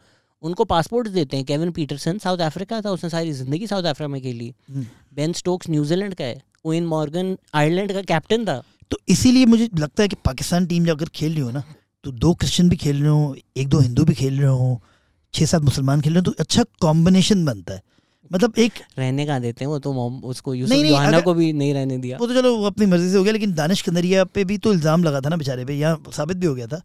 उनको 0.43 0.63
पासपोर्ट 0.65 1.07
देते 1.07 1.37
हैं 1.37 1.45
केविन 1.45 1.71
पीटरसन 1.71 2.17
साउथ 2.17 2.37
अफ्रीका 2.41 2.81
था 2.81 2.91
उसने 2.91 3.09
सारी 3.09 3.31
ज़िंदगी 3.31 3.67
साउथ 3.67 3.83
अफ्रीका 3.83 4.07
में 4.07 4.21
खेली। 4.21 4.53
बेन 5.13 5.33
स्टोक्स 5.33 5.69
न्यूजीलैंड 5.69 6.13
का 6.13 6.23
है 6.23 6.41
ओइन 6.65 6.85
मॉर्गन 6.85 7.37
आयरलैंड 7.53 7.93
का 7.93 8.01
कैप्टन 8.01 8.45
था 8.45 8.61
तो 8.91 8.97
इसीलिए 9.09 9.45
मुझे 9.45 9.69
लगता 9.79 10.03
है 10.03 10.07
कि 10.07 10.15
पाकिस्तान 10.25 10.65
टीम 10.65 10.85
जब 10.85 10.97
अगर 10.97 11.09
खेल 11.15 11.31
रही 11.31 11.41
हो 11.41 11.51
ना 11.51 11.63
तो 12.03 12.11
दो 12.11 12.33
क्रिश्चियन 12.33 12.69
भी 12.69 12.75
खेल 12.77 13.01
रहे 13.01 13.09
हो 13.09 13.35
एक 13.57 13.67
दो 13.67 13.79
हिंदू 13.79 14.03
भी 14.03 14.13
खेल 14.13 14.39
रहे 14.39 14.49
हो 14.49 14.81
छः 15.33 15.45
सात 15.45 15.61
मुसलमान 15.61 16.01
खेल 16.01 16.13
रहे 16.13 16.19
हो 16.19 16.31
तो 16.31 16.35
अच्छा 16.39 16.63
कॉम्बिनेशन 16.81 17.45
बनता 17.45 17.73
है। 17.73 17.81
मतलब 18.31 18.53
एक 18.57 18.73
रहने 18.97 19.25
का 19.25 19.37
देते 19.39 19.65
हैं 19.65 19.69
वो? 19.69 19.79
तो 19.79 19.93
उसको 20.23 20.53
यूसुफ 20.53 20.73
नहीं, 20.73 20.83
नहीं, 20.83 20.95
अगर- 20.97 21.23
को 21.23 21.33
भी 21.33 21.51
नहीं 21.53 21.73
रहने 21.73 21.97
दिया। 21.97 22.17
वो 22.17 22.27
तो 22.27 22.33
चलो 22.33 22.55
वो 22.57 22.65
अपनी 22.65 22.85
मर्ज़ी 22.85 23.09
से 23.11 23.17
हो 23.17 23.23
गया 23.23 23.33
लेकिन 23.33 23.53
दानिश 23.53 23.81
कनरिया 23.81 24.23
पे 24.25 24.43
भी 24.43 24.57
तो 24.57 24.73
इल्ज़ाम 24.73 25.03
लगा 25.03 25.21
था 25.21 25.29
ना 25.29 25.37
बेचारे 25.37 25.65
पे 25.65 25.73
यहाँ 25.73 26.11
साबित 26.11 26.37
भी 26.37 26.47
हो 26.47 26.55
गया 26.55 26.67
था। 26.67 26.81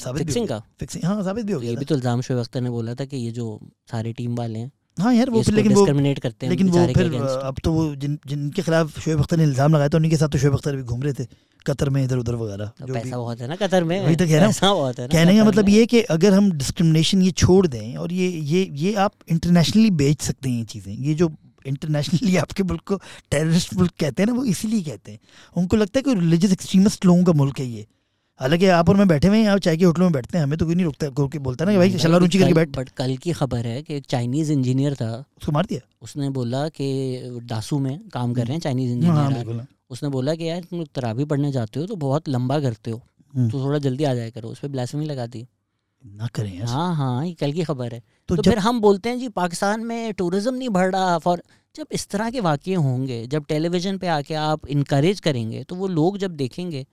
साबित 0.00 0.22
फिक्सिंग 0.22 0.48
का? 0.48 0.58
फिक्सिंग 0.80 1.04
हाँ 1.04 1.22
साबित 1.24 1.44
भी 1.46 1.52
हो 1.52 1.60
गया 1.60 1.70
ये 1.70 1.76
भी 1.76 1.84
तो 1.84 1.94
इल्ज़ाम 1.94 2.20
शोएब 2.20 2.40
अख्तर 2.40 2.60
ने 2.60 2.70
बोला 2.70 2.94
था 2.94 3.04
कि 3.04 3.16
ये 3.16 3.30
जो 3.30 3.60
सारे 3.90 4.12
टीम 4.12 4.34
वाले 4.36 4.58
हैं 4.58 4.70
हाँ 4.96 5.14
यार 5.14 5.30
वो 5.30 5.42
फिर 5.42 5.54
लेकिन 5.54 5.72
वो 5.74 5.84
डिस्क्रिमिनेट 5.84 6.18
करते 6.18 6.46
हैं 6.46 6.50
लेकिन 6.50 6.68
वो 6.68 6.86
फिर 6.86 7.14
अब 7.22 7.56
तो 7.64 7.72
वो 7.72 7.94
जिन 7.96 8.18
जिनके 8.26 8.62
खिलाफ 8.62 8.98
शोएब 9.00 9.20
अख्तर 9.20 9.36
ने 9.36 9.44
इल्ज़ाम 9.44 9.74
लगाया 9.74 9.88
था 9.88 9.96
उन्हीं 9.96 10.10
के 10.10 10.16
साथ 10.16 10.28
तो 10.28 10.38
शोएब 10.38 10.54
अख्तर 10.54 10.76
भी 10.76 10.82
घूम 10.82 11.02
रहे 11.02 11.12
थे 11.12 11.26
कतर 11.66 11.88
में 11.90 12.02
इधर 12.04 12.16
उधर 12.16 12.34
वगैरह 12.34 12.70
तो 12.78 12.92
पैसा 12.92 13.16
बहुत 13.16 13.40
है 13.40 13.48
ना 13.48 13.56
कतर 13.56 13.84
में। 13.84 14.00
वही 14.04 14.16
तो 14.16 14.26
कह 14.26 14.38
रहा 14.38 14.70
हूँ। 14.70 14.92
है 14.98 15.08
कहने 15.08 15.36
का 15.36 15.44
मतलब 15.44 15.68
ये 15.68 15.80
है 15.80 15.86
कि 15.86 16.00
अगर 16.14 16.32
हम 16.32 16.50
डिस्क्रिमिनेशन 16.52 17.22
ये 17.22 17.30
छोड़ 17.30 17.66
दें 17.66 17.96
और 17.96 18.12
ये 18.12 18.28
ये 18.28 18.68
ये 18.74 18.94
आप 18.94 19.12
इंटरनेशनली 19.30 19.90
बेच 20.02 20.20
सकते 20.22 20.48
हैं 20.48 20.58
ये 20.58 20.64
चीज़ें 20.64 20.92
ये 20.94 21.14
जो 21.14 21.30
इंटरनेशनली 21.66 22.36
आपके 22.44 22.62
मुल्क 22.62 22.82
को 22.86 22.96
टेररिस्ट 23.30 23.74
मुल्क 23.74 23.92
कहते 24.00 24.22
हैं 24.22 24.26
ना 24.26 24.34
वो 24.34 24.44
इसीलिए 24.44 24.82
कहते 24.82 25.12
हैं। 25.12 25.18
उनको 25.56 25.76
लगता 25.76 25.98
है 25.98 26.02
कि 26.02 26.14
रिलीजियस 26.20 26.52
एक्सट्रीमिस्ट 26.52 27.04
लोगों 27.06 27.24
का 27.24 27.32
मुल्क 27.32 27.58
है 27.60 27.66
ये। 27.66 27.86
हालाँकि 28.40 28.66
आप 28.66 28.88
और 28.88 28.96
मैं 28.96 29.06
बैठे 29.08 29.28
हुए 29.28 29.38
हैं 29.38 29.48
आप 29.48 29.58
चाय 29.58 29.76
के 29.76 29.84
होटलों 29.84 30.06
में 30.06 30.12
बैठते 30.12 30.38
हैं 30.38 30.44
हमें 30.44 30.56
तो 30.58 30.66
कोई 30.66 30.74
नहीं 30.74 30.84
रुकता 30.84 31.08
कोई 31.10 31.38
बोलता 31.38 31.64
ना 31.64 31.72
कि 31.72 31.78
भाई 31.78 31.98
शला 31.98 32.16
रुचि 32.18 32.38
करके 32.38 32.54
बैठ। 32.54 32.68
बट 32.76 32.88
कल 32.96 33.16
की 33.16 33.32
खबर 33.32 33.66
है 33.66 33.82
कि 33.82 33.94
एक 33.94 34.06
चाइनीज़ 34.06 34.50
इंजीनियर 34.52 34.94
था। 34.94 35.10
उसको 35.38 35.52
मार 35.52 35.66
दिया? 35.66 35.80
उसने 36.02 36.30
बोला 36.30 36.68
कि 36.68 37.40
डासू 37.44 37.78
में 37.78 37.98
काम 38.12 38.32
कर 38.34 38.44
रहे 38.44 38.52
हैं 38.52 38.60
चाइनीज़ 38.60 38.90
हाँ 39.06 39.26
इंजीनियर 39.26 39.54
हाँ। 39.56 39.66
उसने 39.90 40.08
बोला 40.08 40.34
कि 40.34 40.48
यार 40.48 40.60
तुम 40.70 40.84
तराबी 40.94 41.24
पढ़ने 41.24 41.52
जाते 41.52 41.80
हो 41.80 41.86
तो 41.86 41.96
बहुत 41.96 42.28
लंबा 42.28 42.58
करते 42.60 42.90
हो 42.90 43.00
हम्म, 43.34 43.48
तो 43.50 43.62
थोड़ा 43.64 43.78
जल्दी 43.78 44.04
आ 44.04 44.14
जाया 44.14 44.30
करो 44.30 44.48
उस 44.48 44.58
पर 44.58 44.68
ब्लासमी 44.68 45.06
लगा 45.06 45.26
दी। 45.26 45.46
ना 46.02 46.26
करें 46.34 46.52
यार। 46.54 46.66
हाँ 46.68 46.94
हाँ 46.96 47.26
ये 47.26 47.32
कल 47.34 47.52
की 47.52 47.64
खबर 47.64 47.94
है। 47.94 48.02
तो 48.28 48.36
तो 48.36 48.42
फिर 48.42 48.58
हम 48.58 48.80
बोलते 48.80 49.08
हैं 49.08 49.18
जी 49.18 49.28
पाकिस्तान 49.36 49.84
में 49.86 50.12
टूरिज़्म 50.14 50.54
नहीं 50.54 50.68
बढ़ 50.68 50.90
रहा 50.92 51.16
फॉर 51.18 51.42
जब 51.74 51.86
इस 51.92 52.08
तरह 52.08 52.30
के 52.30 52.40
वाक़े 52.40 52.74
होंगे 52.74 53.26
जब 53.26 53.44
टेलीविज़न 53.48 53.98
पे 53.98 54.06
आके 54.08 54.34
आप 54.40 54.66
इनकरेज 54.68 55.20
करेंगे 55.20 55.62
तो 55.64 55.76
वो 55.76 55.88
लोग 55.88 56.18
जब 56.18 56.36
देखेंगे 56.36 56.84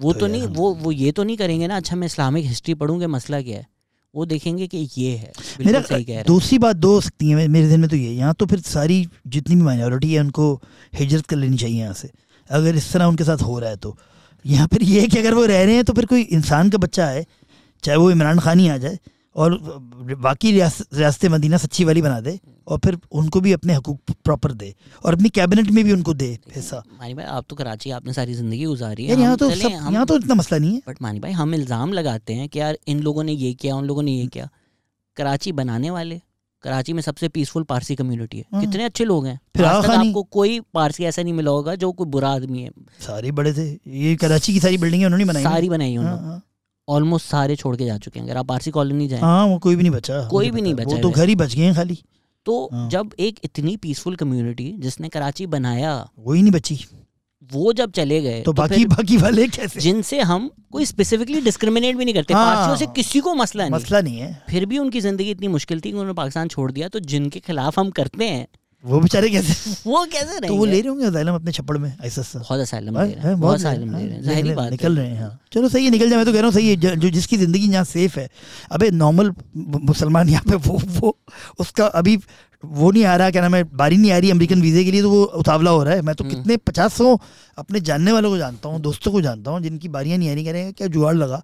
वो 0.00 0.12
तो 0.12 0.20
तो 0.20 0.26
नहीं 0.26 0.42
वो 0.42 0.74
वो 0.74 0.92
ये 0.92 1.12
तो 1.12 1.22
नहीं 1.22 1.36
करेंगे 1.36 1.66
ना 1.66 1.76
अच्छा 1.76 1.96
मैं 1.96 2.06
इस्लामिक 2.06 2.44
हिस्ट्री 2.44 2.74
पढ़ूँगे 2.74 3.06
मसला 3.06 3.42
क्या 3.42 3.58
है? 3.58 3.66
वो 4.14 4.26
देखेंगे 4.26 4.66
कि 4.66 4.88
ये 4.98 5.16
है 5.16 5.32
मेरा 5.66 5.80
सही 5.80 6.04
कह 6.04 6.22
दूसरी 6.22 6.58
बात 6.58 6.76
दो 6.76 6.94
हो 6.94 7.00
सकती 7.00 7.30
है 7.30 7.48
मेरे 7.48 7.68
दिन 7.68 7.80
में 7.80 7.90
तो 7.90 7.96
ये 7.96 8.10
यहाँ 8.10 8.34
तो 8.34 8.46
फिर 8.46 8.60
सारी 8.60 9.08
जितनी 9.26 9.56
भी 9.56 9.62
माइनॉरिटी 9.62 10.14
है 10.14 10.20
उनको 10.20 10.62
हिजरत 10.94 11.26
कर 11.26 11.36
लेनी 11.36 11.56
चाहिए 11.56 11.80
यहाँ 11.80 11.94
से 11.94 12.10
अगर 12.50 12.74
इस 12.74 12.92
तरह 12.92 13.04
उनके 13.04 13.24
साथ 13.24 13.38
हो 13.38 13.58
रहा 13.58 13.70
है 13.70 13.76
तो। 13.76 13.98
यहाँ 14.46 14.66
फिर 14.66 14.82
ये 14.82 15.00
है 15.00 15.06
कि 15.06 15.18
अगर 15.18 15.34
वो 15.34 15.44
रह 15.44 15.64
रहे 15.64 15.74
हैं 15.74 15.84
तो 15.84 15.92
फिर 15.92 16.06
कोई 16.06 16.22
इंसान 16.22 16.70
का 16.70 16.78
बच्चा 16.78 17.06
है 17.06 17.26
चाहे 17.82 17.98
वो 17.98 18.10
इमरान 18.10 18.38
खान 18.38 18.58
ही 18.58 18.68
आ 18.68 18.76
जाए 18.76 18.98
और 19.36 19.58
बाकी 20.20 20.50
रियासत 20.52 21.24
मदीना 21.26 21.56
सच्ची 21.56 21.84
वाली 21.84 22.02
बना 22.02 22.20
दे 22.20 22.38
और 22.68 22.78
फिर 22.84 22.98
उनको 23.12 23.40
भी 23.40 23.52
अपने 23.52 23.74
हकूक 23.74 24.10
प्रॉपर 24.24 24.52
दे 24.54 24.74
और 25.04 25.14
अपनी 25.14 25.28
कैबिनेट 25.30 25.70
में 25.70 25.84
भी 25.84 25.92
उनको 25.92 26.14
दे 26.14 26.26
हिस्सा 26.56 26.82
मानी 26.90 27.14
भाई 27.14 27.24
आप 27.26 27.44
तो 27.48 27.56
कराची 27.56 27.90
आपने 27.92 28.12
सारी 28.12 28.34
ज़िंदगी 28.34 28.64
गुजारी 28.64 29.06
है। 29.06 29.20
यहाँ 29.20 29.36
तो 29.36 29.50
सब 29.50 29.70
यहाँ 29.70 30.06
तो 30.06 30.16
इतना 30.16 30.34
मसला 30.34 30.58
नहीं 30.58 30.74
है। 30.74 30.82
बट 30.88 31.02
मानी 31.02 31.20
भाई 31.20 31.32
हम 31.32 31.54
इल्ज़ाम 31.54 31.92
लगाते 31.92 32.34
हैं 32.34 32.48
कि 32.48 32.60
यार 32.60 32.78
इन 32.86 33.00
लोगों 33.00 33.24
ने 33.24 33.32
ये 33.34 33.52
किया 33.54 33.76
उन 33.76 33.84
लोगों 33.84 34.02
ने 34.02 34.12
ये 34.12 34.26
किया। 34.26 34.48
कराची 35.16 35.52
बनाने 35.52 35.90
वाले 35.90 36.20
कराची 36.64 36.92
में 36.92 37.02
सबसे 37.02 37.28
पीसफुल 37.30 37.62
पारसी 37.64 37.94
कम्युनिटी 37.96 38.38
है। 38.38 38.44
हाँ। 38.52 38.60
कितने 38.60 38.84
अच्छे 38.84 39.04
लोग 39.04 39.26
हैं। 39.26 39.38
फिर 39.56 39.64
आज 39.64 39.84
तक 39.84 39.90
आपको 39.90 40.22
कोई 40.32 40.60
पारसी 40.74 41.04
ऐसा 41.04 41.22
नहीं 41.22 41.32
मिला 41.34 41.50
होगा 41.50 41.74
जो 41.74 41.90
कोई 41.92 42.06
बुरा 42.08 42.30
आदमी 42.30 42.62
है। 42.62 42.70
सारे 43.00 43.30
बड़े 43.32 43.52
थे। 43.54 43.66
ये 43.98 44.14
कराची 44.16 44.52
की 44.52 44.60
सारी 44.60 44.78
बिल्डिंगें 44.78 45.06
उन्होंने 45.06 45.24
बनाई 45.24 45.42
सारी 45.42 45.68
बनाई 45.68 45.94
हाँ, 45.94 46.04
उन्होंने। 46.04 46.28
हाँ। 46.28 46.42
ऑलमोस्ट 46.88 47.26
सारे 47.26 47.56
छोड़ 47.56 47.76
के 47.76 47.84
जा 47.86 47.96
चुके 47.98 48.18
हैं। 48.18 48.26
अगर 48.26 48.36
आप 48.36 48.46
पारसी 48.46 48.70
कॉलोनी 48.70 49.08
जाए 49.08 49.20
हाँ 49.20 49.44
वो 49.46 49.58
कोई 49.58 49.76
भी 49.76 49.82
नहीं 49.82 49.92
बचा 49.92 50.22
कोई 50.28 50.50
भी 50.50 50.60
नहीं 50.60 50.74
बचा 50.74 50.94
वो 50.94 50.98
तो 50.98 51.10
घर 51.10 51.28
ही 51.28 51.34
बच 51.36 51.54
गए 51.54 51.62
हैं 51.62 51.74
खाली। 51.74 51.98
तो 52.46 52.68
हाँ। 52.72 52.88
जब 52.90 53.12
एक 53.20 53.38
इतनी 53.44 53.76
पीसफुल 53.76 54.16
कम्युनिटी 54.16 54.72
जिसने 54.78 55.08
कराची 55.08 55.46
बनाया 55.48 55.94
वही 56.18 56.42
नहीं 56.42 56.52
बची। 56.52 56.78
वो 57.50 57.72
जब 57.72 57.90
चले 57.92 58.20
गए 58.22 58.40
तो 58.40 58.44
तो 58.44 58.52
बाकी 58.52 58.84
बाकी 58.86 59.16
वाले 59.16 59.46
कैसे? 59.48 59.80
जिनसे 59.80 60.20
हम 60.22 60.50
कोई 60.72 60.84
स्पेसिफिकली 60.86 61.40
डिस्क्रिमिनेट 61.40 61.96
भी 61.96 62.04
नहीं 62.04 62.14
करते 62.14 62.34
हाँ। 62.34 62.44
पारसियों 62.46 62.76
से 62.76 62.86
किसी 62.96 63.20
को 63.20 63.34
मसला 63.34 63.64
नहीं। 63.64 63.74
मसला 63.74 64.00
नहीं 64.00 64.18
है। 64.18 64.42
फिर 64.48 64.66
भी 64.66 64.78
उनकी 64.78 65.00
ज़िंदगी 65.00 65.30
इतनी 65.30 65.48
मुश्किल 65.48 65.78
थी 65.78 65.82
कि 65.82 65.92
उन्होंने 65.92 66.12
पाकिस्तान 66.14 66.48
छोड़ 66.48 66.70
दिया 66.72 66.88
तो 66.88 67.00
जिनके 67.12 67.40
खिलाफ 67.40 67.78
हम 67.78 67.90
करते 67.90 68.24
हैं 68.24 68.46
वो 68.84 69.00
बेचारे 69.00 69.28
कैसे? 69.30 69.70
वो 69.86 70.04
कैसे 70.12 70.38
तो 70.40 70.54
वो 70.56 70.64
ले 70.64 70.80
रहे 70.80 70.88
होंगे 70.88 71.04
असाइलम 71.06 71.34
अपने 71.34 71.52
छप्पड़ 71.52 71.76
में 71.78 71.88
ऐसा 71.90 72.20
ऐसा 72.20 72.38
बहुत 72.38 72.60
असाइलम 72.60 72.96
हाँ, 72.96 73.06
ले 73.06 73.12
रहे 73.12 73.22
है, 73.22 73.28
हैं 73.28 73.40
बहुत 73.40 73.58
असाइलम 73.58 73.90
हाँ, 73.90 74.00
ले 74.00 74.06
रहे 74.06 74.34
हैं 74.34 74.70
निकल 74.70 74.96
रहे 74.96 75.06
हैं 75.08 75.20
हाँ। 75.20 75.38
चलो 75.52 75.68
सही 75.68 75.84
है 75.84 75.90
निकल 75.90 76.08
जाए 76.10 76.16
मैं 76.16 76.26
तो 76.26 76.32
कह 76.32 76.38
रहा 76.38 76.46
हूँ 76.46 76.54
सही 76.54 76.68
है 76.68 76.96
जो 76.96 77.10
जिसकी 77.10 77.36
ज़िंदगी 77.36 77.66
यहाँ 77.66 77.84
सेफ़ 77.84 78.18
है। 78.20 78.28
अबे 78.72 78.90
नॉर्मल 78.90 79.32
मुसलमान 79.56 80.28
यहाँ 80.28 80.44
पे 80.48 80.56
वो 80.68 80.80
वो 80.98 81.16
उसका 81.60 81.86
अभी 82.00 82.16
वो 82.64 82.90
नहीं 82.90 83.04
आ 83.04 83.14
रहा 83.16 83.30
क्या 83.30 83.42
नाम 83.42 83.54
है 83.54 83.62
बारी 83.76 83.96
नहीं 83.96 84.12
आ 84.12 84.18
रही 84.18 84.30
अमेरिकन 84.30 84.60
वीज़े 84.62 84.84
के 84.84 84.90
लिए 84.90 85.02
तो 85.02 85.10
वो 85.10 85.22
उतावला 85.38 85.70
हो 85.70 85.82
रहा 85.84 85.94
है। 85.94 86.02
मैं 86.02 86.14
तो 86.14 86.24
हम्म। 86.24 86.34
कितने 86.34 86.56
पचास 86.66 86.94
सौ 86.94 87.16
अपने 87.58 87.80
जानने 87.80 88.12
वालों 88.12 88.30
को 88.30 88.38
जानता 88.38 88.68
हूँ 88.68 88.80
दोस्तों 88.80 89.12
को 89.12 89.20
जानता 89.22 89.50
हूँ 89.50 89.60
जिनकी 89.62 89.88
बारियाँ 89.90 90.18
नहीं 90.18 90.30
आ 90.30 90.34
रही 90.34 90.44
कह 90.44 90.52
रहे 90.52 90.62
हैं 90.62 90.72
क्या 90.72 90.86
जुगाड़ 90.88 91.14
लगा? 91.16 91.42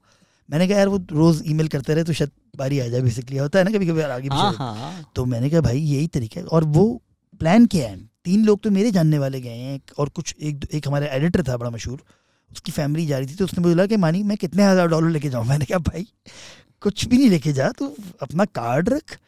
मैंने 0.48 0.69
कहा 0.69 0.78
यार 0.78 0.89
वो 0.89 1.01
रोज़ 1.12 1.43
ईमेल 1.47 1.69
करते 1.69 1.94
रहे 1.94 2.05
तो 2.05 2.12
शायद 2.12 2.31
बारी 2.56 2.78
आ 2.81 2.86
जाए 2.89 3.01
बेसिकली 3.02 3.39
होता 3.39 3.59
है 3.59 3.65
ना 3.65 3.70
कभी 3.70 3.86
कभी 3.86 4.02
आगे 4.02 4.28
हाँ 4.28 4.51
पीछे 4.51 4.62
हाँ। 4.65 5.05
तो 5.16 5.24
मैंने 5.27 5.51
कहा 5.51 5.60
भाई 5.60 5.81
यही 5.81 6.06
तरीका 6.09 6.40
है। 6.40 6.47
और 6.47 6.65
वो 6.77 6.85
प्लान 7.40 7.66
किया 7.66 7.89
है। 7.89 7.97
तीन 8.24 8.44
लोग 8.44 8.62
तो 8.62 8.70
मेरे 8.70 8.90
जानने 8.90 9.19
वाले 9.19 9.40
गए 9.40 9.56
हैं 9.56 9.81
और 9.98 10.09
कुछ 10.10 10.35
एक 10.40 10.65
एक 10.74 10.89
हमारे 10.89 11.06
एडिटर 11.09 11.43
था 11.43 11.56
बड़ा 11.56 11.70
मशहूर 11.70 12.02
उसकी 12.51 12.73
फैमिली 12.73 13.06
जा 13.06 13.19
रही 13.19 13.27
थी 13.27 13.35
तो 13.35 13.44
उसने 13.44 13.62
बोला 13.65 13.86
कि 13.86 13.97
मानी 13.98 14.23
मैं 14.23 14.36
कितने 14.36 14.65
हज़ार 14.65 14.89
डॉलर 14.89 15.09
लेके 15.10 15.28
जाऊँ? 15.28 15.47
मैंने 15.47 15.65
कहा 15.65 15.78
भाई 15.81 16.06
कुछ 16.82 17.05
भी 17.06 17.19
नहीं 17.19 17.31
लेके 17.31 17.52
जा 17.52 17.70
तू 17.78 17.94
अपना 18.23 18.44
कार्ड 18.44 18.89
रख 18.89 19.19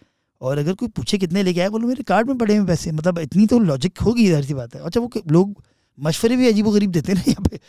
और 0.41 0.59
अगर 0.59 0.75
कोई 0.75 0.89
पूछे 0.91 1.19
कितने 1.19 1.43
लेके 1.43 1.61
आया 1.61 1.71
बोलो 1.71 1.89
मेरे 1.89 2.03
कार्ड 2.05 2.29
में 2.29 2.39
पड़े 2.39 2.57
हुए 2.57 2.67
पैसे 2.67 2.93
मतलब 2.93 3.19
इतनी 3.19 3.47
तो 3.47 3.59
लॉजिक 3.61 3.99
होगी 4.01 4.27
इधर 4.27 4.43
सी 4.43 4.55
बात 4.55 4.75
है। 4.75 4.81
अच्छा 4.83 5.01
वो 5.01 5.11
लोग 5.29 5.63
मशवरे 5.99 6.37
भी 6.37 6.49
अजीब 6.49 6.69
गरीब 6.69 6.91
देते 6.91 7.15
ना 7.15 7.23
यहाँ 7.29 7.49
पे। 7.49 7.61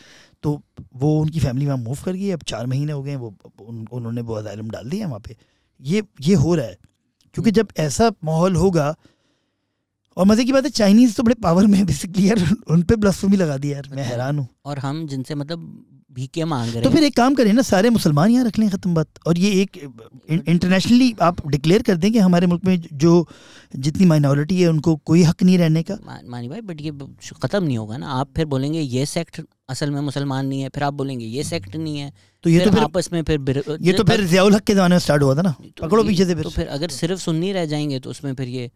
तो 0.42 0.60
वो 0.96 1.18
उनकी 1.20 1.40
फैमिली 1.40 1.66
वहाँ 1.66 1.78
मूव 1.78 1.98
कर 2.04 2.12
गई 2.12 2.30
अब 2.30 2.42
चार 2.44 2.66
महीने 2.66 2.92
हो 2.92 3.02
गए 3.02 3.16
वो 3.16 3.34
उन, 3.60 3.86
उन्होंने 3.92 4.20
वो 4.20 4.34
अजालम 4.34 4.70
डाल 4.70 4.88
दिया 4.90 5.06
वहाँ 5.06 5.20
पे। 5.20 5.36
ये 5.80 6.02
ये 6.20 6.34
हो 6.36 6.54
रहा 6.54 6.66
है 6.66 6.78
क्योंकि 7.34 7.50
जब 7.50 7.68
ऐसा 7.78 8.10
माहौल 8.24 8.56
होगा 8.56 8.94
और 10.16 10.26
मज़े 10.26 10.44
की 10.44 10.52
बात 10.52 10.64
है 10.64 10.70
चाइनीज़ 10.72 11.14
तो 11.16 11.22
बड़े 11.22 11.34
पावर 11.42 11.66
में 11.66 11.84
बेसिकली 11.86 12.28
यार 12.28 12.44
उन 12.70 12.82
पे 12.82 12.96
ब्लास्फेमी 12.96 13.36
लगा 13.36 13.56
दिया 13.56 13.76
यार 13.76 13.88
मैं 13.90 14.04
हैरान 14.04 14.38
हूँ। 14.38 14.48
और 14.64 14.78
हम 14.78 15.06
जिनसे 15.08 15.34
मतलब 15.34 15.58
भीखे 16.10 16.44
मांग 16.44 16.72
रहे 16.72 16.82
तो 16.82 16.90
फिर 16.90 17.04
एक 17.04 17.16
काम 17.16 17.34
करें 17.34 17.52
ना 17.52 17.62
सारे 17.62 17.90
मुसलमान 17.90 18.30
यहाँ 18.30 18.44
रख 18.44 18.58
लें 18.58 18.68
ख़त्म 18.70 18.94
बात। 18.94 19.08
और 19.26 19.38
ये 19.38 19.50
एक 19.60 19.76
इंटरनेशनली 20.30 21.14
आप 21.22 21.46
डिक्लेयर 21.48 21.82
कर 21.82 21.96
दें 21.96 22.10
कि 22.12 22.18
हमारे 22.18 22.46
मुल्क 22.46 22.64
में 22.64 22.82
जो 22.94 23.12
जितनी 23.76 24.06
माइनॉरिटी 24.06 24.60
है 24.62 24.68
उनको 24.68 24.94
कोई 25.06 25.22
हक 25.22 25.42
नहीं 25.42 25.56
रहने 25.58 25.82
का। 25.82 25.94
मा- 26.06 26.20
मानी 26.26 26.48
भाई 26.48 26.60
बट 26.60 26.80
ये 26.80 26.90
ख़त्म 27.42 27.62
नहीं 27.64 27.78
होगा 27.78 27.96
ना। 27.96 28.08
आप 28.10 28.28
फिर 28.36 28.46
बोलेंगे 28.46 28.80
ये 28.80 29.06
सेक्ट 29.06 29.40
असल 29.70 29.90
में 29.90 30.00
मुसलमान 30.00 30.46
नहीं 30.46 30.60
है। 30.62 30.68
फिर 30.68 30.82
आप 30.82 30.94
बोलेंगे 30.94 31.24
ये 31.26 31.44
सेक्ट 31.44 31.76
नहीं 31.76 31.98
है। 31.98 32.12
तो 32.44 32.50
ये 32.50 32.64
तो 32.64 32.70
फिर 32.70 32.80
आपस 32.80 33.08
में 33.12 33.22
फिर 33.22 33.78
ये 33.80 33.92
तो 33.92 34.04
फिर 34.04 34.24
जियाउल 34.26 34.54
हक 34.54 34.62
के 34.62 34.74
ज़माने 34.74 34.94
में 34.94 35.00
स्टार्ट 35.00 35.22
हुआ 35.22 35.34
था 35.36 35.42
ना। 35.42 35.54
तो 35.62 35.86
पकड़ो 35.86 36.04
पीछे 36.04 36.24
से 36.24 36.34
तो 36.34 36.50
फिर 36.50 36.66
अगर 36.68 36.88
सिर्फ़ 36.90 37.20
सुन्नी 37.20 37.52
रह 37.52 37.66
जाएँगे 37.66 37.98
तो 37.98 38.10
उसमें 38.10 38.34
फिर 38.34 38.48
ये 38.48 38.70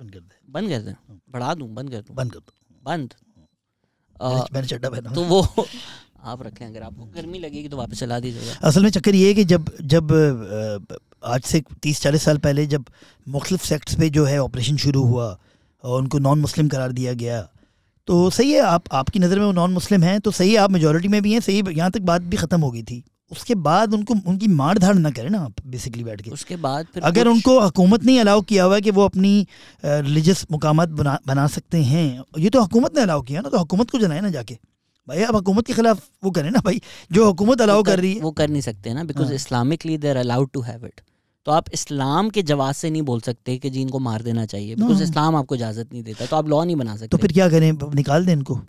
बंद 0.00 0.10
कर 0.12 0.20
दे। 0.20 0.52
बंद 0.52 0.68
कर 0.68 0.78
दें? 0.78 0.94
बढ़ा 1.30 1.54
दूँ? 1.54 1.68
बंद 1.74 1.90
कर 1.90 2.00
दूँ? 2.00 2.16
बंद 2.16 2.32
कर 2.32 2.38
दो। 2.38 2.52
बंद? 2.84 3.14
मैंने- 4.22 4.68
चड्डा 4.68 4.90
पहना। 4.90 5.10
तो 5.10 5.24
वो 5.24 5.66
आप 6.22 6.42
रखें 6.42 6.66
अगर 6.66 6.82
आपको 6.82 7.04
गर्मी 7.04 7.38
लगेगी 7.38 7.68
तो 7.68 7.76
वापस 7.76 7.98
चला 7.98 8.20
दीजिएगा। 8.20 8.54
असल 8.62 8.82
में 8.82 8.90
चक्कर 8.90 9.14
ये 9.14 9.28
है 9.28 9.34
कि 9.34 9.44
जब 9.44 9.70
जब 9.80 10.12
आज 11.24 11.42
से 11.42 11.62
तीस 11.82 12.00
चालीस 12.00 12.22
साल 12.22 12.38
पहले 12.38 12.66
जब 12.66 12.84
मुख्तलिफ़ 13.28 13.66
सेक्ट्स 13.66 13.94
पे 13.94 14.10
जो 14.10 14.24
है 14.24 14.38
ऑपरेशन 14.38 14.76
शुरू 14.76 15.02
हुआ 15.02 15.38
और 15.84 16.00
उनको 16.00 16.18
नॉन 16.18 16.38
मुस्लिम 16.38 16.68
करार 16.68 16.92
दिया 16.92 17.12
गया 17.12 17.48
तो 18.06 18.30
सही 18.30 18.52
है 18.52 18.60
आप 18.60 18.84
आपकी 18.92 19.18
नज़र 19.18 19.38
में 19.38 19.46
वो 19.46 19.52
नॉन 19.52 19.72
मुस्लिम 19.72 20.02
हैं 20.02 20.20
तो 20.20 20.30
सही 20.30 20.50
है 20.50 20.56
आप 20.56 20.70
मेजोरिटी 20.70 21.08
में 21.08 21.22
भी 21.22 21.32
हैं 21.32 21.40
सही 21.40 21.62
यहाँ 21.70 21.90
तक 21.90 22.00
बात 22.00 22.22
भी 22.22 22.36
ख़त्म 22.36 22.60
हो 22.60 22.70
गई 22.70 22.82
थी। 22.82 23.04
उसके 23.32 23.54
बाद 23.66 23.94
उनको 23.94 24.14
उनकी 24.26 24.48
मार 24.50 24.78
धाड़ 24.78 24.94
ना 24.96 25.10
करें 25.10 25.28
ना 25.30 25.40
आप 25.40 25.66
बेसिकली 25.66 26.04
बैठ 26.04 26.20
के। 26.22 26.30
उसके 26.30 26.56
बाद 26.58 26.86
फिर 26.94 27.02
अगर 27.02 27.28
उनको 27.28 27.58
हुकूमत 27.60 28.04
ने 28.04 28.18
अलाउ 28.18 28.40
किया 28.42 28.64
हुआ 28.64 28.74
है 28.74 28.80
कि 28.80 28.90
वो 28.90 29.04
अपनी 29.04 29.46
रिलीजियस 29.84 30.46
मुकाम 30.50 30.84
बना 30.86 31.18
बना 31.26 31.46
सकते 31.48 31.82
हैं 31.84 32.04
ये 32.38 32.50
तो 32.50 32.60
हुकूमत 32.60 32.96
ने 32.96 33.02
अलाउ 33.02 33.22
किया 33.22 33.40
ना 33.40 33.48
तो 33.48 33.58
हुकूमत 33.58 33.90
को 33.90 33.98
जनाए 33.98 34.20
ना 34.20 34.30
जाके। 34.30 34.58
भाई 35.08 35.22
आप 35.22 35.34
हुकूमत 35.34 35.66
के 35.66 35.72
खिलाफ 35.72 36.02
वो 36.24 36.30
करें 36.30 36.50
ना 36.50 36.60
भाई 36.60 36.80
जो 37.12 37.24
हुकूमत 37.26 37.60
अलाउ 37.60 37.82
कर, 37.82 38.00
रही 38.00 38.14
है। 38.14 38.20
वो 38.20 38.30
कर 38.32 38.48
नहीं 38.50 38.62
सकते 38.62 38.94
ना 38.94 39.04
because. 39.04 39.32
Islamically 39.34 39.96
they're 39.98 40.16
allowed 40.16 40.50
to 40.52 40.60
have 40.62 40.86
it 40.86 41.00
तो 41.46 41.52
आप 41.52 41.70
इस्लाम 41.74 42.28
के 42.30 42.42
जवाब 42.44 42.74
से 42.74 42.90
नहीं 42.90 43.02
बोल 43.02 43.20
सकते 43.20 43.56
कि 43.58 43.70
जी 43.70 43.80
इनको 43.82 43.98
मार 44.00 44.22
देना 44.22 44.44
चाहिए 44.46 44.74
बिकॉज़। 44.76 45.02
इस्लाम 45.02 45.36
आपको 45.36 45.54
इजाज़त 45.54 45.88
नहीं 45.92 46.02
देता 46.02 46.26
तो 46.26 46.36
आप 46.36 46.48
लॉ 46.48 46.62
नहीं 46.64 46.76
बना 46.76 46.94
सकते। 46.96 47.08
तो 47.08 47.18
फिर 47.18 47.32
क्या 47.32 47.48
करें? 47.48 47.72
निकाल 47.94 48.26
दें 48.26 48.32
इनको। 48.32 48.60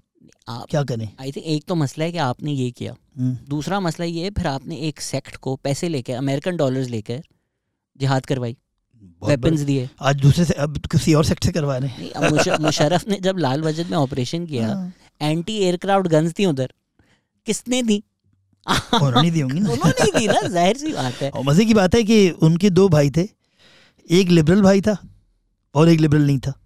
आप 0.49 0.65
क्या 0.69 0.83
करें? 0.83 1.09
आई 1.21 1.31
थिंक 1.31 1.45
एक 1.45 1.63
तो 1.67 1.75
मसला 1.75 2.05
है 2.05 2.11
कि 2.11 2.17
आपने 2.17 2.51
ये 2.51 2.71
किया। 2.71 2.95
हम्म, 3.19 3.37
दूसरा 3.49 3.79
मसला 3.79 4.05
ये 4.05 4.23
है 4.23 4.29
फिर 4.29 4.47
आपने 4.47 4.75
एक 4.77 5.01
सेक्ट 5.01 5.35
को 5.35 5.55
पैसे 5.55 5.89
लेकर 5.89 6.13
अमेरिकन 6.13 6.57
डॉलर्स 6.57 6.89
लेकर 6.89 7.23
जिहाद 7.97 8.25
करवाई। 8.25 8.57
वेपन्स 9.27 9.59
दिए। 9.59 9.89
आज 10.01 10.15
दूसरे 10.15 10.45
से 10.45 10.53
अब 10.53 10.77
किसी 10.77 11.13
और 11.13 11.25
सेक्ट 11.25 11.45
से 11.45 11.51
करवा 11.51 11.77
रहे 11.77 11.89
हैं। 11.89 11.99
नहीं, 11.99 12.11
अब 12.11 12.33
मुश- 12.33 12.59
मुशर्रफ 12.59 13.07
ने 13.07 13.19
जब 13.21 13.37
लाल 13.37 13.61
बजट 13.61 13.85
में 13.85 13.97
ऑपरेशन 13.97 14.45
किया 14.45 14.91
एंटी 15.21 15.57
एयरक्राफ्ट 15.57 16.07
गन्स 16.07 16.33
थी 16.39 16.45
उधर। 16.45 16.73
किसने 17.45 17.83
दी? 17.83 18.03
उन्होंने 19.01 19.31
दी 19.31 19.39
होंगी 19.39 19.59
उन्होंने 19.59 20.19
दी 20.19 20.27
ना 20.27 20.41
ज़ाहिर 20.41 20.77
सी 20.77 20.93
बात 20.93 21.13
है। 21.13 21.29
और 21.29 21.43
मज़े 21.43 21.65
की 21.65 21.73
बात 21.73 21.95
है 21.95 22.03
कि 22.03 22.29
उनके 22.29 22.69
दो 22.69 22.89
भाई 22.89 23.09
थे। 23.09 23.27
एक 24.11 24.27
लिबरल 24.27 24.61
भाई 24.61 24.81
था 24.81 24.97
और 25.75 25.89
एक 25.89 25.99
लिबरल 25.99 26.21
नहीं 26.21 26.39
था। 26.39 26.62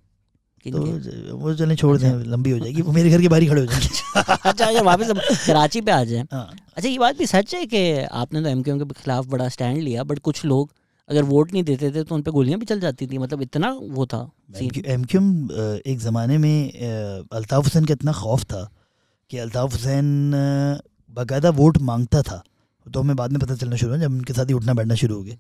तो 0.66 1.38
वो 1.38 1.54
चले 1.56 1.76
छोड़ 1.76 1.98
दें 1.98 2.10
लंबी 2.26 2.52
हो 2.52 2.60
जाएगी 2.60 2.82
वो 2.82 2.92
मेरे 2.92 3.10
घर 3.10 3.22
के 3.22 3.28
बाहर 3.28 3.42
ही 3.42 3.48
खड़े 3.48 3.62
हो 3.62 3.66
जाएँगे। 3.66 3.88
अच्छा 4.50 4.66
अगर 4.66 4.84
वापस 4.84 5.46
कराची 5.46 5.82
पे 5.82 5.92
आ 5.92 6.04
जाए। 6.04 6.26
हाँ। 6.32 6.50
अच्छा 6.78 6.90
ये 6.90 6.98
बात 6.98 7.18
भी 7.18 7.26
सच 7.26 7.54
है 7.56 7.66
कि 7.66 7.82
आपने 8.02 8.42
तो 8.42 8.50
एम 8.50 8.64
के 8.64 8.94
खिलाफ 8.94 9.26
बड़ा 9.28 9.48
स्टैंड 9.50 9.82
लिया 9.82 10.04
बट 10.04 10.20
कुछ 10.20 10.44
लोग 10.46 10.72
अगर 11.10 11.24
वोट 11.24 11.54
नहीं 11.54 11.64
देते 11.64 11.92
थे 11.92 12.04
तो 12.04 12.16
उन 12.16 12.22
पे 12.22 12.32
गोलियाँ 12.32 12.60
भी 12.60 12.66
चल 12.66 12.80
जाती 12.80 13.08
थी 13.08 13.18
मतलब 13.18 13.42
इतना 13.42 13.72
वो 13.92 14.06
था 14.06 14.20
एम 14.88 15.04
एक 15.86 16.00
ज़माने 16.00 16.38
में 16.38 16.72
अल्ताफ़ 17.32 17.64
हुसैन 17.64 17.86
का 17.86 17.94
इतना 17.94 18.12
खौफ 18.14 18.44
था 18.44 18.70
कि 19.32 19.38
अल्ताफ़ 19.38 19.72
हुसैन 19.72 20.32
बाकायदा 21.16 21.50
वोट 21.52 21.78
माँगता 21.82 22.22
था। 22.22 22.44
तो 22.86 23.00
हमें 23.00 23.16
बाद 23.16 23.32
में 23.32 23.40
पता 23.40 23.56
चलना 23.56 23.76
शुरू 23.76 23.92
हुआ 23.92 24.00
जब 24.00 24.12
उनके 24.12 24.34
साथ 24.34 24.46
ही 24.46 24.54
उठना 24.54 24.74
बैठना 24.74 24.96
शुरू 24.96 25.16
हो 25.16 25.24
गया 25.24 25.36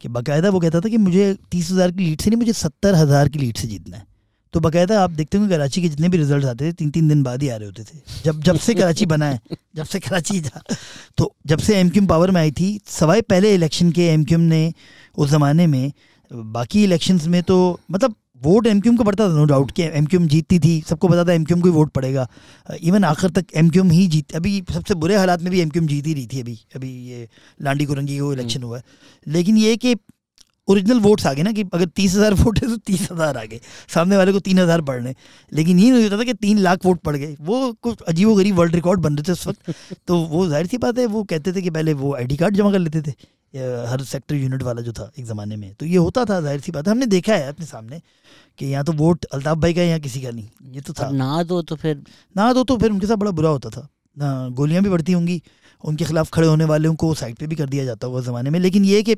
कि 0.00 0.08
बाकायदा 0.08 0.50
वो 0.50 0.60
कहता 0.60 0.80
था 0.80 0.88
कि 0.88 0.96
मुझे 0.98 1.34
तीस 1.50 1.70
हज़ार 1.70 1.90
की 1.90 2.04
लीड 2.04 2.20
से 2.20 2.30
नहीं 2.30 2.38
मुझे 2.38 2.52
सत्तर 2.52 2.94
हज़ार 2.94 3.28
की 3.28 3.38
लीड 3.38 3.56
से 3.56 3.68
जीतना 3.68 3.96
है। 3.96 4.06
तो 4.54 4.60
बाकायदा 4.60 5.02
आप 5.02 5.10
देखते 5.10 5.38
होंगे 5.38 5.54
कराची 5.54 5.82
के 5.82 5.88
जितने 5.88 6.08
भी 6.08 6.18
रिज़ल्ट 6.18 6.44
आते 6.44 6.68
थे 6.68 6.72
तीन 6.74 6.90
तीन 6.90 7.08
दिन 7.08 7.22
बाद 7.22 7.42
ही 7.42 7.48
आ 7.48 7.56
रहे 7.56 7.66
होते 7.66 7.82
थे। 7.84 8.22
जब 8.24 8.40
जब 8.42 8.58
से 8.58 8.74
कराची 8.74 9.06
बना 9.06 9.26
है, 9.26 9.40
जब 9.76 9.84
से 9.84 10.00
कराची 10.00 10.40
था 10.42 10.62
तो 11.18 11.34
जब 11.46 11.58
से 11.58 11.78
एम 11.78 12.06
पावर 12.06 12.30
में 12.30 12.40
आई 12.40 12.52
थी 12.52 12.78
सवाए 12.88 13.20
पहले 13.22 13.54
इलेक्शन 13.54 13.90
के 13.92 14.06
एमक्यूएम 14.08 14.44
ने 14.44 14.72
उस 15.16 15.30
ज़माने 15.30 15.66
में, 15.66 15.92
बाकी 16.30 16.84
इलेक्शंस 16.84 17.26
में 17.26 17.42
तो 17.42 17.58
मतलब 17.90 18.14
वोट 18.42 18.66
एम 18.66 18.80
को 18.80 19.04
पड़ता 19.04 19.24
था 19.24 19.32
नो 19.34 19.44
डाउट 19.44 19.70
कि 19.72 19.82
एम 19.82 20.04
क्यू 20.06 20.20
एम 20.20 20.26
जीतती 20.28 20.58
थी, 20.58 20.80
सबको 20.88 21.08
पता 21.08 21.24
था 21.24 21.32
एम 21.32 21.44
को 21.44 21.54
ही 21.56 21.70
वोट 21.70 21.90
पड़ेगा। 21.92 22.26
इवन 22.82 23.04
आखिर 23.04 23.30
तक 23.30 23.46
एम 23.56 23.70
क्यू 23.70 23.82
एम 23.84 23.90
ही 23.90 24.06
जीत, 24.08 24.34
अभी 24.36 24.62
सबसे 24.72 24.94
बुरे 24.96 25.16
हालात 25.16 25.42
में 25.42 25.50
भी 25.52 25.60
एमक्यूएम 25.60 25.88
जीत 25.88 26.06
ही 26.06 26.14
रही 26.14 26.26
थी 26.26 26.40
अभी 26.40 26.58
अभी 26.76 26.90
ये 27.08 27.28
लांडी 27.60 27.84
कुरंगी 27.84 28.18
को 28.18 28.32
इलेक्शन 28.32 28.62
हुआ 28.62 28.76
है। 28.76 28.84
लेकिन 29.26 29.56
ये 29.56 29.76
कि 29.76 29.94
ओरिजिनल 30.68 31.00
वोट्स 31.00 31.26
आ 31.26 31.32
गए 31.32 31.42
ना 31.42 31.52
कि 31.52 31.62
अगर 31.64 31.86
तीस 31.86 32.14
हज़ार 32.14 32.34
वोट 32.42 32.58
है 32.58 32.68
तो 32.68 32.76
तीस 32.86 33.08
हज़ार 33.10 33.36
आ 33.36 33.44
गए 33.44 33.60
सामने 33.88 34.16
वाले 34.16 34.32
को 34.32 34.40
तीन 34.40 34.58
हज़ार 34.58 34.82
पढ़ने 34.82 35.14
लेकिन 35.52 35.78
ये 35.78 35.90
नहीं 35.90 36.02
होता 36.02 36.18
था 36.18 36.24
कि 36.24 36.34
तीन 36.36 36.58
लाख 36.60 36.84
वोट 36.84 37.00
पड़ 37.00 37.16
गए। 37.16 37.36
वो 37.40 37.72
कुछ 37.82 38.02
अजीब 38.04 38.34
गरीब 38.36 38.58
वर्ल्ड 38.58 38.74
रिकॉर्ड 38.74 39.00
बन 39.00 39.16
रहे 39.16 39.28
थे 39.28 39.32
उस 39.32 39.46
वक्त। 39.46 39.74
तो 40.06 40.18
वो 40.26 40.46
ज़ाहिर 40.46 40.66
सी 40.66 40.78
बात 40.78 40.98
है 40.98 41.06
वो 41.08 41.22
कहते 41.24 41.52
थे 41.52 41.62
कि 41.62 41.70
पहले 41.70 41.92
वो 41.94 42.14
आईडी 42.16 42.36
कार्ड 42.36 42.56
जमा 42.56 42.72
कर 42.72 42.78
लेते 42.78 43.02
थे। 43.02 43.14
हर 43.88 44.02
सेक्टर 44.04 44.34
यूनिट 44.34 44.62
वाला 44.62 44.82
जो 44.82 44.92
था 44.92 45.10
एक 45.18 45.24
ज़माने 45.26 45.56
में। 45.56 45.74
तो 45.74 45.86
ये 45.86 45.96
होता 45.98 46.24
था 46.24 46.40
ज़ाहिर 46.40 46.60
सी 46.60 46.72
बात 46.72 46.86
है। 46.86 46.92
हमने 46.92 47.06
देखा 47.08 47.34
है 47.34 47.48
अपने 47.48 47.66
सामने 47.66 48.00
कि 48.58 48.66
यहाँ 48.66 48.84
तो 48.84 48.92
वोट 48.94 49.24
अल्ताफ़ 49.26 49.58
भाई 49.58 49.74
का 49.74 49.82
यहाँ 49.82 50.00
किसी 50.00 50.20
का 50.22 50.30
नहीं। 50.30 50.48
ये 50.72 50.80
तो 50.80 50.92
था। 50.92 51.10
ना 51.12 51.42
दो 51.44 51.60
तो 51.62 51.76
फिर 51.76 52.02
ना 52.36 52.52
दो 52.52 52.64
तो 52.64 52.76
फिर 52.78 52.90
उनके 52.90 53.06
साथ 53.06 53.16
बड़ा 53.16 53.30
बुरा 53.32 53.50
होता 53.50 53.70
था। 53.70 53.88
गोलियाँ 54.50 54.82
भी 54.82 54.90
बढ़ती 54.90 55.12
होंगी 55.12 55.40
उनके 55.84 56.04
खिलाफ 56.04 56.30
खड़े 56.32 56.46
होने 56.46 56.64
वाले 56.66 56.88
को 56.96 57.12
साइड 57.14 57.36
पे 57.36 57.46
भी 57.46 57.56
कर 57.56 57.68
दिया 57.68 57.84
जाता 57.84 58.06
होगा 58.06 58.20
ज़माने 58.22 58.50
में। 58.50 58.58
लेकिन 58.60 58.84
ये 58.84 59.02
कि 59.02 59.14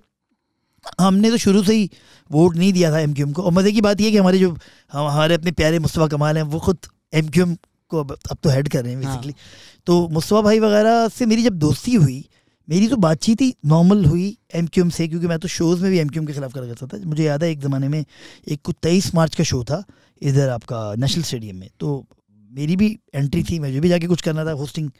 हमने 1.01 1.31
तो 1.31 1.37
शुरू 1.39 1.63
से 1.65 1.75
ही 1.75 1.91
वोट 2.31 2.57
नहीं 2.57 2.73
दिया 2.73 2.91
था 2.93 3.01
एम 3.01 3.33
को। 3.33 3.43
और 3.43 3.53
मज़े 3.53 3.73
की 3.73 3.81
बात 3.81 4.01
यह 4.01 4.11
कि 4.11 4.17
हमारे 4.17 4.39
जो 4.39 4.57
हमारे 4.93 5.35
अपने 5.35 5.53
प्यारे 5.53 5.79
मुस्तफ़ा 5.79 6.07
कमाल 6.09 6.37
हैं 6.37 6.45
वो 6.45 6.59
खुद 6.61 6.87
एमक्यूएम 7.15 7.55
को 7.91 8.01
अब 8.01 8.17
अब 8.31 8.37
तो 8.43 8.51
हेड 8.51 8.69
कर 8.69 8.83
रहे 8.85 8.93
हैं 8.93 9.01
बेसिकली 9.01 9.33
हाँ। 9.33 9.83
तो 9.87 10.07
मुस्तफ़ा 10.09 10.43
भाई 10.43 10.59
वगैरह 10.61 11.09
से 11.09 11.27
मेरी 11.27 11.43
जब 11.43 11.59
दोस्ती 11.59 11.95
हुई 11.95 12.25
मेरी 12.69 12.89
तो 12.89 12.97
बातचीत 12.99 13.41
ही 13.41 13.55
नॉर्मल 13.67 14.05
हुई 14.05 14.27
एमक्यूएम 14.55 14.91
से 14.91 15.07
क्योंकि 15.09 15.27
मैं 15.27 15.39
तो 15.39 15.49
शोज़ 15.49 15.83
में 15.83 15.91
भी 15.91 15.99
एमक्यूएम 15.99 16.27
के 16.27 16.33
ख़िलाफ़ 16.33 16.53
करा 16.55 16.67
करता 16.67 16.87
था। 16.87 17.05
मुझे 17.05 17.25
याद 17.25 17.45
है 17.45 17.51
एक 17.51 17.61
ज़माने 17.61 17.89
में 17.89 18.05
एक 18.49 18.61
कुछ 18.65 18.77
तेईस 18.83 19.15
मार्च 19.15 19.35
का 19.35 19.45
शो 19.45 19.63
था 19.65 19.83
इधर 20.23 20.49
आपका 20.49 20.83
नेशनल 20.99 21.23
स्टेडियम 21.23 21.57
में। 21.57 21.69
तो 21.81 22.07
मेरी 22.51 22.77
भी 22.77 22.99
एंट्री 23.15 23.43
थी 23.45 23.59
मुझे 23.59 23.81
भी 23.81 23.89
जाके 23.89 24.07
कुछ 24.07 24.23
करना 24.23 24.45
था 24.45 24.53
होस्टिंग 24.55 24.91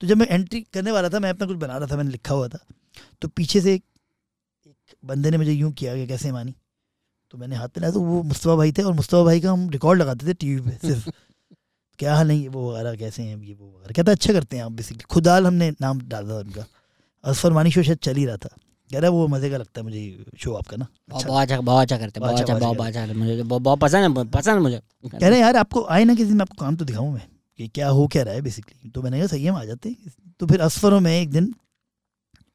तो 0.00 0.06
जब 0.06 0.16
मैं 0.16 0.26
एंट्री 0.28 0.60
करने 0.74 0.92
वाला 0.92 1.08
था 1.08 1.20
मैं 1.20 1.30
अपना 1.30 1.46
कुछ 1.46 1.56
बना 1.56 1.76
रहा 1.76 1.86
था 1.86 1.96
मैंने 1.96 2.10
लिखा 2.10 2.34
हुआ 2.34 2.48
था। 2.48 2.58
तो 3.22 3.28
पीछे 3.28 3.60
से 3.60 3.80
बंदे 5.04 5.30
ने 5.30 5.36
मुझे 5.36 5.52
यूँ 5.52 5.72
किया 5.72 5.94
कि 5.94 6.06
कैसे 6.06 6.32
मानी? 6.32 6.54
तो 7.30 7.38
मैंने 7.38 7.56
हाथ 7.56 7.68
मिलाया 7.68 7.92
तो 7.92 8.00
वो 8.00 8.22
मुस्तफ़ा 8.22 8.54
भाई 8.56 8.72
थे 8.72 8.82
और 8.82 8.92
मुस्तफ़ा 8.92 9.24
भाई 9.24 9.40
का 9.40 9.52
हम 9.52 9.68
रिकॉर्ड 9.70 10.00
लगाते 10.00 10.26
थे 10.26 10.34
टी 10.34 10.54
वी 10.54 10.70
पे 10.70 10.88
सिर्फ़। 10.88 11.08
क्या 11.98 12.14
हाल 12.14 12.28
नहीं 12.28 12.48
वो 12.48 12.72
वगैरह 12.72 12.94
कैसे 12.96 13.22
हैं 13.22 13.36
ये 13.38 13.54
वो 13.54 13.66
वगैरह। 13.66 13.92
कहता 13.92 14.12
अच्छा 14.12 14.32
करते 14.32 14.56
हैं 14.56 14.64
आप 14.64 14.72
बेसिकली 14.72 15.04
खुदाल 15.10 15.46
हमने 15.46 15.70
नाम 15.70 16.00
डाला 16.00 16.34
था 16.34 16.38
उनका। 16.38 16.64
असफर 17.24 17.52
मानी 17.52 17.70
शो 17.70 17.82
शायद 17.82 17.98
चल 17.98 18.16
ही 18.16 18.24
रहा 18.26 18.36
था। 18.36 18.48
कह 18.90 18.98
रहा 18.98 19.10
वो 19.10 19.26
मज़े 19.28 19.50
का 19.50 19.56
लगता 19.56 19.80
है 19.80 19.84
मुझे 19.84 20.24
शो 20.38 20.54
आपका 20.54 20.76
ना। 20.76 20.86
अच्छा। 21.12 21.28
बहुत 21.28 21.42
अच्छा 21.42 21.60
बहुत 21.60 21.82
अच्छा 21.82 21.98
करते 21.98 22.20
बहुत 22.20 22.40
अच्छा 22.40 22.54
बहुत 22.54 22.86
अच्छा 22.86 23.14
मुझे 23.14 23.42
बहुत 23.42 23.78
पसंद 23.78 24.18
है 24.18 24.24
पसंद 24.24 24.54
है 24.54 24.60
मुझे। 24.60 24.80
कह 25.08 25.28
रहे 25.28 25.40
यार 25.40 25.56
आपको 25.56 25.84
आए 25.84 26.04
ना 26.04 26.14
किसी 26.14 26.28
दिन 26.28 26.40
आपको 26.40 26.64
काम 26.64 26.76
तो 26.76 26.84
दिखाऊँ 26.84 27.12
मैं 27.14 27.28
कि 27.58 27.68
क्या 27.68 27.88
हो 27.88 28.06
क्या 28.06 28.22
रहा 28.22 28.34
है 28.34 28.40
बेसिकली 28.42 28.90
तो 28.90 29.02
मैंने 29.02 29.18
कहा 29.18 29.26
सही 29.26 29.44
है 29.44 29.50
हम 29.50 29.56
आ 29.56 29.64
जाते 29.64 29.96
तो 30.40 30.46
फिर 30.46 30.60
असफरों 30.60 31.00
में 31.00 31.12
एक 31.22 31.30
दिन 31.30 31.54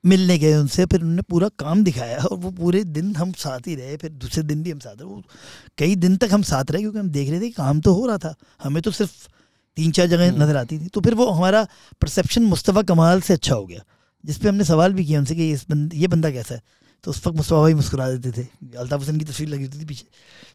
मिलने 0.03 0.37
गए 0.37 0.53
उनसे 0.55 0.85
फिर 0.85 1.01
उन्होंने 1.01 1.21
पूरा 1.21 1.47
काम 1.59 1.83
दिखाया 1.83 2.17
और 2.19 2.37
वो 2.37 2.51
पूरे 2.51 2.83
दिन 2.85 3.15
हम 3.15 3.31
साथ 3.37 3.67
ही 3.67 3.75
रहे 3.75 3.97
फिर 3.97 4.11
दूसरे 4.11 4.43
दिन 4.43 4.63
भी 4.63 4.71
हम 4.71 4.79
साथ 4.79 4.95
रहे। 4.95 5.05
वो 5.05 5.23
कई 5.77 5.95
दिन 5.95 6.17
तक 6.17 6.33
हम 6.33 6.41
साथ 6.43 6.71
रहे 6.71 6.81
क्योंकि 6.81 6.99
हम 6.99 7.09
देख 7.09 7.29
रहे 7.29 7.39
थे 7.41 7.49
काम 7.51 7.81
तो 7.81 7.93
हो 7.93 8.05
रहा 8.07 8.17
था। 8.17 8.35
हमें 8.63 8.81
तो 8.83 8.91
सिर्फ़ 8.91 9.27
तीन 9.77 9.91
चार 9.91 10.07
जगह 10.07 10.29
हम्म। 10.29 10.43
नज़र 10.43 10.57
आती 10.57 10.79
थी। 10.79 10.87
तो 10.87 11.01
फिर 11.01 11.15
वो 11.15 11.29
हमारा 11.29 11.65
परसेप्शन 12.01 12.43
मुस्तफ़ा 12.45 12.81
कमाल 12.83 13.21
से 13.21 13.33
अच्छा 13.33 13.55
हो 13.55 13.65
गया 13.65 13.83
जिस 14.23 14.37
पे 14.37 14.49
हमने 14.49 14.63
सवाल 14.63 14.93
भी 14.93 15.05
किया 15.05 15.19
उनसे 15.19 15.35
कि 15.35 15.51
इस 15.51 15.65
बंद 15.69 15.93
ये 15.93 16.07
बंदा 16.07 16.31
कैसा 16.31 16.55
है? 16.55 16.61
तो 17.03 17.11
उस 17.11 17.25
वक्त 17.27 17.37
मुस्तफ़ा 17.37 17.61
भाई 17.61 17.73
मुस्कुरा 17.73 18.09
देते 18.11 18.41
थे। 18.41 18.77
अल्ताफ़ 18.77 18.99
हुसैन 18.99 19.17
की 19.17 19.25
तस्वीर 19.25 19.49
लगी 19.49 19.63
होती 19.63 19.79
थी 19.79 19.85
पीछे। 19.85 20.05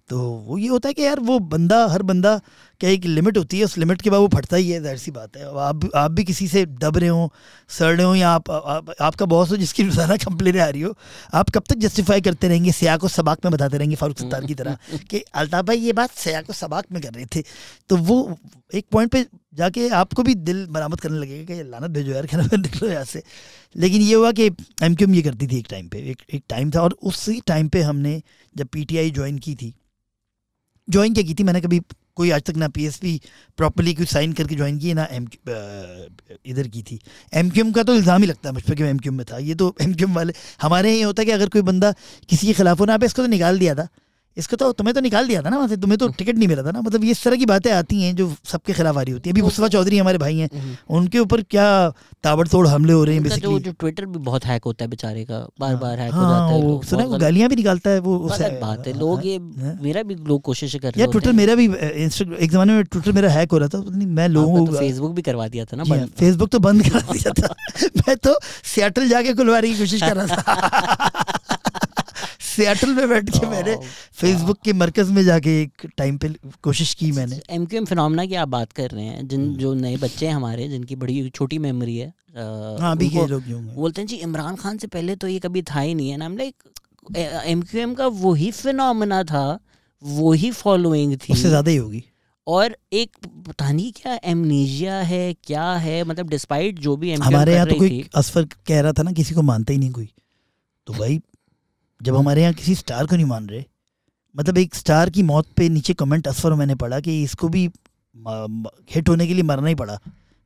तो 0.09 0.19
वो 0.20 0.59
ये 0.59 0.69
होता 0.69 0.89
है 0.89 0.95
कि 0.95 1.03
यार 1.03 1.20
वो 1.20 1.39
बंदा 1.39 1.87
हर 1.87 2.03
बंदा 2.03 2.41
क्या 2.81 2.91
एक 2.91 3.05
लिमिट 3.05 3.37
होती 3.39 3.59
है? 3.59 3.65
उस 3.65 3.77
लिमिट 3.79 4.03
के 4.03 4.11
बाद 4.11 4.21
वो 4.21 4.29
फटता 4.29 4.57
ही 4.57 4.69
है 4.71 4.81
ज़ाहिर 4.81 4.99
सी 4.99 5.11
बात 5.11 5.37
है। 5.37 5.45
अब 5.45 5.57
आप 5.59 5.89
आप 5.97 6.11
भी 6.11 6.25
किसी 6.25 6.47
से 6.49 6.65
दब 6.83 6.97
रहे 6.99 7.09
हो 7.09 7.33
सड़ 7.69 7.97
रहे 7.97 8.07
हो 8.07 8.15
या 8.15 8.31
आप, 8.31 8.51
आप 8.51 8.91
आपका 9.01 9.27
बॉस 9.27 9.51
हो 9.51 9.57
जिसकी 9.57 9.83
रोज़ाना 9.89 10.17
कंप्लेन 10.19 10.59
आ 10.61 10.69
रही 10.69 10.83
हो 10.83 10.95
आप 11.35 11.51
कब 11.51 11.63
तक 11.69 11.77
जस्टिफाई 11.79 12.21
करते 12.21 12.49
रहेंगे? 12.49 12.73
सिया 12.73 12.97
को 12.97 13.09
सबाक 13.09 13.45
में 13.45 13.53
बताते 13.53 13.79
रहेंगे 13.79 13.97
फारूक 13.97 14.19
सत्तार 14.19 14.47
की 14.47 14.55
तरह 14.55 14.79
कि 15.11 15.21
अल्ताफ़ 15.35 15.67
भाई 15.67 15.79
ये 15.79 15.93
बात 15.93 16.11
सिया 16.19 16.43
को 16.43 16.53
सबाक 16.53 16.85
में 16.93 17.03
कर 17.03 17.13
रहे 17.13 17.27
थे। 17.37 17.43
तो 17.89 17.97
वो 17.99 18.39
एक 18.75 18.87
पॉइंट 18.93 19.11
पे 19.13 19.27
जाके 19.55 19.89
आपको 19.97 20.23
भी 20.23 20.35
दिल 20.47 20.67
बरामद 20.71 21.01
करने 21.01 21.19
लगेगा 21.19 21.55
कि 21.55 21.63
लानत 21.71 21.91
भेजो 21.91 22.13
यार 22.13 22.27
कहना 22.27 22.57
निकलो 22.57 22.89
यहाँ 22.89 23.05
से। 23.05 23.23
लेकिन 23.77 24.03
ये 24.03 24.15
हुआ 24.15 24.33
कि 24.33 24.47
एम 24.83 24.95
क्यू 24.95 25.09
एम 25.09 25.15
ये 25.15 25.23
करती 25.23 25.47
थी 25.47 25.59
एक 25.59 25.67
टाइम 25.71 25.89
पे 25.89 25.99
एक 26.11 26.23
एक 26.35 26.43
टाइम 26.49 26.71
था। 26.71 26.83
और 26.83 26.97
उसी 27.03 27.41
टाइम 27.47 27.69
पे 27.69 27.83
हमने 27.83 28.21
जब 28.55 28.67
पीटीआई 28.73 29.11
ज्वाइन 29.11 29.39
की 29.39 29.55
थी 29.55 29.75
ज्वाइन 30.89 31.15
क्या 31.15 31.25
की 31.25 31.35
थी? 31.35 31.43
मैंने 31.45 31.61
कभी 31.61 31.81
कोई 32.19 32.31
आज 32.31 32.43
तक 32.43 32.57
ना 32.57 32.69
पी 32.69 32.86
एस 32.86 32.97
पी 32.99 33.20
प्रॉपरली 33.59 33.95
कोई 33.95 34.07
साइन 34.09 34.32
करके 34.32 34.55
ज्वाइन 34.55 34.78
की 34.78 34.95
ना 34.95 35.07
एम 35.12 35.27
इधर 36.47 36.69
की 36.69 36.82
थी। 36.82 36.99
एम 37.35 37.51
एम 37.59 37.73
का 37.73 37.82
तो 37.82 37.95
इल्ज़ाम 37.95 38.23
ही 38.23 38.28
लगता 38.28 38.49
है 38.49 38.55
मुझ 38.55 38.62
पर 38.62 38.74
कि 38.74 38.85
एम 38.85 38.99
क्यू 38.99 39.12
में 39.12 39.24
था। 39.27 39.39
ये 39.40 39.55
तो 39.55 39.74
एम 39.82 39.95
एम 40.03 40.15
वाले, 40.15 40.32
हमारे 40.62 40.93
यहाँ 40.93 41.07
होता 41.07 41.23
है 41.23 41.27
कि 41.27 41.32
अगर 41.32 41.49
कोई 41.49 41.62
बंदा 41.62 41.93
किसी 42.28 42.47
के 42.47 42.53
खिलाफ 42.55 42.81
हो 42.81 42.85
ना 42.85 42.95
आप 42.95 43.05
इसको 43.05 43.23
तो 43.23 43.28
निकाल 43.28 43.59
दिया 43.59 43.74
था। 43.74 43.89
इसको 44.39 44.56
तो 44.56 44.70
तुम्हें 44.73 44.94
तो 44.94 45.01
निकाल 45.01 45.28
दिया 45.28 45.43
था 45.43 45.51
ना 45.51 45.56
वहाँ 45.56 45.69
से 45.69 45.77
तुम्हें 45.77 45.98
तो 45.98 46.09
टिकट 46.10 46.36
नहीं 46.36 46.48
मिला 46.48 46.62
था 46.62 46.70
ना 46.70 46.81
मतलब 46.81 47.05
ये 47.05 47.10
इस 47.10 47.23
तरह 47.24 47.36
की 47.36 47.47
बातें 47.47 47.70
आती 47.73 48.02
हैं 48.02 48.15
जो 48.16 48.31
सबके 48.44 48.73
खिलाफ 48.73 48.97
आ 48.97 49.02
रही 49.02 49.12
होती 49.12 49.28
है 49.28 49.35
अभी 49.35 49.43
मुस्तफ़ा 49.43 49.69
चौधरी 49.69 49.98
हमारे 49.98 50.19
भाई 50.19 50.36
हैं 50.39 50.48
हम्म। 50.55 50.97
उनके 50.97 51.19
ऊपर 51.19 51.43
क्या 51.51 51.66
ताबड़तोड़ 52.24 52.66
हमले 52.66 52.93
हो 52.93 53.05
रहे 53.05 53.16
हैं 53.16 53.39
जो, 53.39 53.59
जो 53.59 53.73
ट्विटर 53.73 54.06
भी 54.06 54.19
बहुत 54.20 54.44
हैक 54.44 54.65
होता 54.65 54.85
है 54.85 54.90
बेचारे 54.90 55.24
का 55.24 55.39
बार 55.60 55.70
हाँ। 55.70 55.81
बार 55.81 55.98
हैक 55.98 56.12
हो 56.12 56.20
जाता 56.23 56.55
है 56.55 56.62
वो 56.62 56.81
सुना 56.85 57.05
गालियाँ 57.19 57.48
भी 57.48 57.56
निकालता 57.56 57.90
है 57.90 58.01
वो 58.01 58.19
बात 58.60 58.86
है 58.86 58.98
लोग 58.98 59.27
ये 59.27 59.36
हाँ। 59.36 59.77
मेरा 59.82 60.02
भी 60.02 60.15
लोग 60.24 60.43
कोशिश 60.43 60.74
कर 60.77 60.89
रहे 60.89 61.02
हैं 61.02 61.10
ट्विटर 61.10 61.32
मेरा 61.35 61.55
भी 61.55 61.66
एक 61.66 62.51
जमाने 62.51 62.73
में 62.73 62.85
ट्विटर 62.86 63.12
मेरा 63.12 63.31
हैक 63.31 63.52
हो 63.52 63.59
रहा 63.59 63.69
था 63.69 63.82
मैं 64.15 64.28
लोगों 64.31 64.66
को 64.66 64.73
फेसबुक 64.74 65.12
भी 65.12 65.23
करवा 65.23 65.48
दिया 65.48 65.65
था 65.65 65.77
ना 65.77 66.05
फेसबुक 66.16 66.51
तो 66.51 66.59
बंद 66.60 66.89
कर 66.89 67.12
दिया 67.12 67.32
था 67.32 67.55
मैं 67.98 68.16
तो 68.19 68.39
सियाटल 68.44 69.09
जाके 69.09 69.35
खुलवाने 69.35 69.69
की 69.69 69.78
कोशिश 69.78 70.02
कर 70.02 70.16
रहा 70.16 70.36
था 70.36 71.56
सियाटल 72.59 72.95
में 72.95 73.09
बैठ 73.09 73.31
के 73.31 73.47
मैंने 73.47 73.77
फेसबुक 74.21 74.59
के 74.65 74.73
मरकज 74.75 75.11
में 75.11 75.23
जाके 75.25 75.61
एक 75.63 75.87
टाइम 75.97 76.17
पे 76.19 76.29
कोशिश 76.63 76.95
की 76.95 77.11
मैंने। 77.13 77.41
एम 77.51 77.67
क्यू 77.67 77.79
एम 77.79 77.85
फिनोमना 77.87 78.27
की 78.27 78.35
आप 78.37 78.49
बात 78.51 78.73
कर 78.73 78.91
रहे 78.91 79.05
हैं 79.05 79.27
जिन 79.29 79.41
हम्म। 79.41 79.57
जो 79.57 79.75
नए 79.77 79.97
बच्चे 79.99 80.27
हैं 80.27 80.35
हमारे 80.35 80.69
जिनकी 80.69 80.97
बड़ी 80.97 81.29
छोटी 81.31 81.59
मेमोरी 81.61 81.97
है 81.97 82.13
हाँ 82.81 82.91
अभी 82.91 83.09
के 83.11 83.27
लोग 83.27 83.43
बोलते 83.75 84.01
हैं 84.01 84.09
जी 84.09 84.17
इमरान 84.25 84.57
खान 84.57 84.79
से 84.79 84.87
पहले 84.89 85.17
तो 85.17 85.29
ये 85.29 85.39
कभी 85.41 85.63
था 85.65 85.81
ही 85.81 85.95
नहीं 85.95 86.11
है। 86.11 86.17
ना 86.17 86.29
लाइक 86.31 86.55
एम 87.47 87.63
क्यू 87.63 87.81
एम 87.81 87.95
का 87.95 88.07
वही 88.19 88.51
फिनोमना 88.53 89.23
था 89.25 89.47
वही 90.03 90.51
फॉलोइंग 90.53 91.17
थी। 91.19 91.33
उससे 91.33 91.49
ज़्यादा 91.49 91.71
ही 91.71 91.77
होगी। 91.77 92.03
और 92.47 92.77
एक 92.95 93.17
पता 93.47 93.71
नहीं 93.71 93.91
क्या 93.93 94.19
एमनीजिया 94.25 94.99
है 95.05 95.33
क्या 95.45 95.71
है 95.77 96.03
मतलब 96.05 96.29
डिस्पाइट 96.31 96.79
जो 96.81 96.97
भी 96.97 97.13
हमारे 97.15 97.55
यहाँ 97.55 97.67
तो 97.67 97.75
कोई 97.77 98.05
असफर 98.17 98.45
कह 98.67 98.81
रहा 98.81 98.93
था 98.93 99.03
ना 99.03 99.13
किसी 99.13 99.35
को 99.35 99.43
मानता 99.45 99.73
ही 99.73 99.79
नहीं 99.79 99.91
कोई। 99.93 100.09
तो 100.87 100.93
भाई 100.95 101.21
जब 102.01 102.16
हमारे 102.16 102.43
यहाँ 102.43 102.55
किसी 102.55 102.75
स्टार 102.75 103.07
को 103.07 103.16
नहीं 103.16 103.27
मान 103.27 103.47
रहे 103.49 103.65
मतलब 104.35 104.59
एक 104.59 104.75
स्टार 104.75 105.11
की 105.11 105.23
मौत 105.23 105.47
पे 105.57 105.69
नीचे 105.69 105.95
कमेंट 105.95 106.29
असफर 106.29 106.55
मैंने 106.55 106.75
पढ़ा 106.75 107.01
कि 107.01 107.23
इसको 107.23 107.49
भी 107.49 107.65
हिट 108.95 109.09
होने 109.09 109.27
के 109.27 109.35
लिए 109.35 109.43
मरना 109.43 109.69
ही 109.69 109.75
पड़ा। 109.75 109.99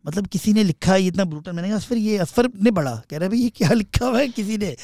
मतलब 0.04 0.26
किसी 0.26 0.52
ने 0.52 0.62
लिखा 0.64 0.96
ये 0.96 1.06
इतना 1.08 1.24
ब्रूटल 1.24 1.52
मैंने 1.52 1.68
कहा 1.68 1.76
असफर 1.76 1.96
ये 1.96 2.16
असफर 2.18 2.48
ने 2.62 2.70
पढ़ा। 2.70 2.94
कह 3.10 3.18
रहा 3.18 3.28
भाई 3.28 3.38
ये 3.38 3.48
क्या 3.56 3.72
लिखा 3.72 4.06
हुआ 4.06 4.18
है 4.18 4.28
किसी 4.28 4.56
ने? 4.58 4.76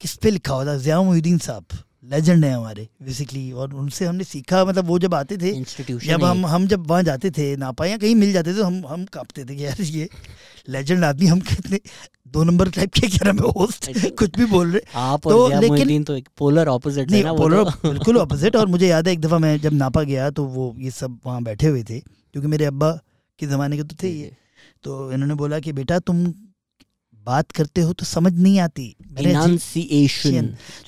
किस 0.00 0.14
पे 0.16 0.30
लिखा 0.30 0.54
हुआ 0.54 0.66
था? 0.66 0.76
जिया 0.76 1.00
मोहुद्दीन 1.02 1.38
साहब 1.38 1.78
लेजेंड 2.10 2.44
है 2.44 2.52
हमारे 2.52 2.88
बेसिकली 3.02 3.50
और 3.52 3.74
उनसे 3.74 4.04
हमने 4.06 4.24
सीखा 4.24 4.64
मतलब 4.64 4.86
वो 4.86 4.98
जब 4.98 5.14
आते 5.14 5.36
थे 5.38 5.52
जब 6.06 6.24
हम 6.24 6.46
हम 6.46 6.66
जब 6.66 6.86
वहाँ 6.86 7.02
जाते 7.02 7.30
थे 7.30 7.56
नापा 7.56 7.86
या 7.86 7.96
कहीं 7.96 8.14
मिल 8.14 8.32
जाते 8.32 8.52
थे 8.52 8.56
तो 8.56 8.64
हम 8.64 8.82
हम 8.86 9.04
कांपते 9.04 9.44
थे 9.44 9.56
कि 9.56 9.64
यार 9.64 9.80
ये 9.82 10.08
लेजेंड 10.68 11.04
आदमी 11.04 11.26
हम 11.26 11.40
कितने 11.40 11.80
दो 12.32 12.42
नंबर 12.44 12.68
टाइप 12.70 12.90
के 12.94 13.08
क्या 13.08 13.32
मैं 13.32 13.50
होस्ट 13.56 13.88
कुछ 14.18 14.36
भी 14.38 14.44
बोल 14.46 14.70
रहे। 14.70 14.80
आप 14.96 15.28
तो 15.28 15.60
लेकिन 15.60 16.04
तो 16.04 16.16
एक 16.16 16.28
पोलर 16.38 16.68
ऑपोजिट 16.68 17.10
नहीं 17.10 17.36
पोलर 17.36 17.64
तो। 17.64 17.88
बिल्कुल 17.88 18.16
ऑपोजिट 18.18 18.56
और 18.56 18.66
मुझे 18.66 18.86
याद 18.88 19.08
है 19.08 19.12
एक 19.12 19.20
दफ़ा 19.20 19.38
मैं 19.38 19.56
जब 19.60 19.72
नापा 19.74 20.02
गया 20.04 20.30
तो 20.30 20.44
वो 20.46 20.74
ये 20.78 20.90
सब 20.90 21.18
वहाँ 21.26 21.42
बैठे 21.42 21.66
हुए 21.66 21.82
थे 21.82 21.98
क्योंकि 22.00 22.48
मेरे 22.48 22.64
अब्बा 22.64 22.92
के 23.38 23.46
ज़माने 23.46 23.76
के 23.76 23.82
तो 23.82 23.96
थे 24.02 24.08
ये। 24.10 24.30
तो 24.84 25.12
इन्होंने 25.12 25.34
बोला 25.34 25.58
कि 25.60 25.72
बेटा 25.72 25.98
तुम 26.00 26.24
बात 27.26 27.50
करते 27.52 27.80
हो 27.80 27.92
तो 27.92 28.04
समझ 28.04 28.32
नहीं 28.32 28.58
आती। 28.60 28.94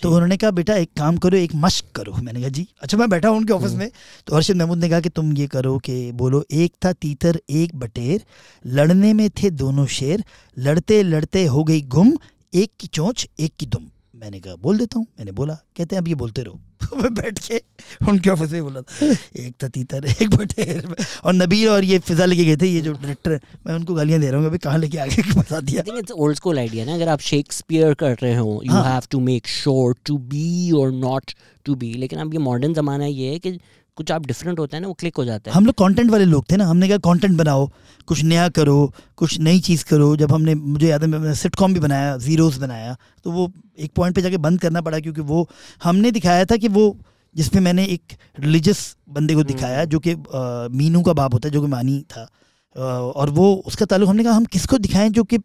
तो 0.03 0.11
उन्होंने 0.11 0.37
कहा 0.37 0.51
बेटा 0.51 0.75
एक 0.77 0.91
काम 0.99 1.17
करो 1.17 1.37
एक 1.37 1.55
मश्क 1.55 1.85
करो। 1.95 2.13
मैंने 2.15 2.41
कहा 2.41 2.49
जी 2.49 2.67
अच्छा 2.83 2.99
मैं 2.99 3.09
बैठा 3.11 3.29
हूँ 3.29 3.37
उनके 3.37 3.53
ऑफ़िस 3.53 3.71
हम्म। 3.71 3.79
में। 3.79 3.91
तो 4.27 4.35
हर्षद 4.35 4.57
महमूद 4.57 4.79
ने 4.79 4.89
कहा 4.89 5.01
कि 5.01 5.09
तुम 5.09 5.33
ये 5.33 5.47
करो 5.47 5.77
कि 5.79 6.13
बोलो 6.13 6.45
एक 6.53 6.73
था 6.85 6.93
तीतर 6.93 7.41
एक 7.51 7.75
बटेर 7.77 8.25
लड़ने 8.65 9.13
में 9.13 9.29
थे 9.33 9.51
दोनों 9.53 9.87
शेर 9.93 10.25
लड़ते 10.57 11.03
लड़ते 11.03 11.45
हो 11.47 11.65
गई 11.65 11.81
गुम 11.89 12.17
एक 12.53 12.71
की 12.81 12.87
चोंच 12.87 13.29
एक 13.41 13.53
की 13.59 13.67
दुम। 13.67 13.89
मैंने 14.23 14.41
कहा 14.41 14.55
बोल 14.63 14.79
देता 14.79 14.99
हूँ। 14.99 15.07
मैंने 15.19 15.33
बोला 15.33 15.55
कहते 15.77 15.97
हैं 15.97 16.03
अब 16.03 16.09
ये 16.09 16.15
बोलते 16.15 16.43
रहो। 16.43 16.61
तो 16.83 16.97
मैं 16.97 17.13
बैठ 17.15 17.39
के 17.47 17.61
उनके 18.11 18.31
ऑफ़िस 18.31 18.53
में 18.53 18.63
बोला 18.63 18.81
था 18.83 19.07
एक 19.41 19.55
था 19.63 19.69
तीतर 19.69 20.05
एक 20.07 20.35
बटेर 20.37 20.95
और 21.25 21.33
नबीर 21.35 21.69
और 21.69 21.85
ये 21.85 21.99
फिजा 21.99 22.25
लेके 22.25 22.45
गए 22.45 22.57
थे 22.57 22.67
ये 22.67 22.81
जो 22.81 22.93
डायरेक्टर 22.93 23.33
है 23.33 23.41
मैं 23.67 23.75
उनको 23.75 23.95
गालियाँ 23.95 24.21
दे 24.21 24.31
रहा 24.31 24.41
हूँ 24.41 24.47
अभी 24.49 24.59
कहाँ 24.59 24.79
लेके 24.79 24.99
आगे 24.99 25.23
बता 25.35 25.61
दिया। 25.69 25.83
इट्स 25.99 26.13
ओल्ड 26.13 26.37
स्कूल 26.37 26.59
आइडिया 26.59 26.85
ना 26.85 26.95
अगर 26.95 27.09
आप 27.09 27.21
शेक्सपियर 27.31 27.95
कर 28.03 28.17
रहे 28.23 28.35
हो 28.35 28.61
you. 28.65 28.83
Have 28.85 29.03
to 29.11 29.21
make 29.21 29.47
sure 29.49 29.97
to 30.07 30.19
be 30.35 30.71
और 30.81 30.93
नॉट 30.93 31.33
टू 31.67 31.75
बी 31.75 31.93
लेकिन 31.95 32.19
अब 32.19 32.33
ये 32.35 32.41
मॉडर्न 32.41 32.75
जमाना 32.75 33.07
ये 33.07 33.31
है 33.33 33.39
कि 33.39 33.59
कुछ 33.97 34.11
आप 34.13 34.27
डिफरेंट 34.27 34.59
होता 34.59 34.77
है 34.77 34.81
ना 34.81 34.89
वो 34.89 34.95
क्लिक 35.01 35.17
हो 35.17 35.25
जाता 35.25 35.51
है। 35.51 35.57
हम 35.57 35.67
लोग 35.67 35.75
कंटेंट 35.79 36.11
वाले 36.11 36.25
लोग 36.25 36.45
थे 36.51 36.57
ना 36.57 36.67
हमने 36.67 36.89
कहा 36.89 36.99
कंटेंट 37.11 37.37
बनाओ 37.39 37.69
कुछ 38.09 38.23
नया 38.25 38.49
करो 38.59 38.77
कुछ 39.17 39.39
नई 39.41 39.61
चीज़ 39.61 39.85
करो। 39.85 40.15
जब 40.17 40.33
हमने 40.33 40.55
मुझे 40.55 40.89
याद 40.89 41.03
है 41.03 41.09
मैंने 41.09 41.35
सिटकॉम 41.37 41.75
भी 41.75 41.81
बनाया 41.81 42.17
जीरोस 42.19 42.57
बनाया 42.59 42.97
तो 43.25 43.31
वो 43.31 43.53
एक 43.79 43.93
पॉइंट 43.97 44.15
पे 44.15 44.23
जाके 44.23 44.37
बंद 44.39 44.61
करना 44.61 44.81
पड़ा 44.81 44.99
क्योंकि 45.01 45.21
वो 45.21 45.49
हमने 45.85 46.11
दिखाया 46.11 46.45
था 46.45 46.57
कि 46.57 46.69
वो 46.69 46.97
जिसमें 47.37 47.61
मैंने 47.63 47.85
एक 47.87 48.13
रिलीजियस 48.41 48.81
बंदे 49.09 49.35
को 49.35 49.43
दिखाया 49.45 49.85
जो 49.85 49.99
कि 50.07 50.15
मीनू 50.77 51.03
का 51.03 51.13
बाप 51.13 51.35
होता 51.35 51.49
है 51.49 51.53
जो 51.53 51.61
कि 51.61 51.67
मानी 51.67 52.01
था। 52.11 52.23
अ, 52.77 52.81
और 52.81 53.31
वो 53.31 53.53
उसका 53.67 53.87
ताल्लुक 53.87 54.09
हमने 54.09 54.25
कहा 54.25 54.33
हम 54.33 54.45
किसको 54.53 54.79
दिखाएँ 54.79 55.09
जो 55.11 55.25
कि 55.25 55.39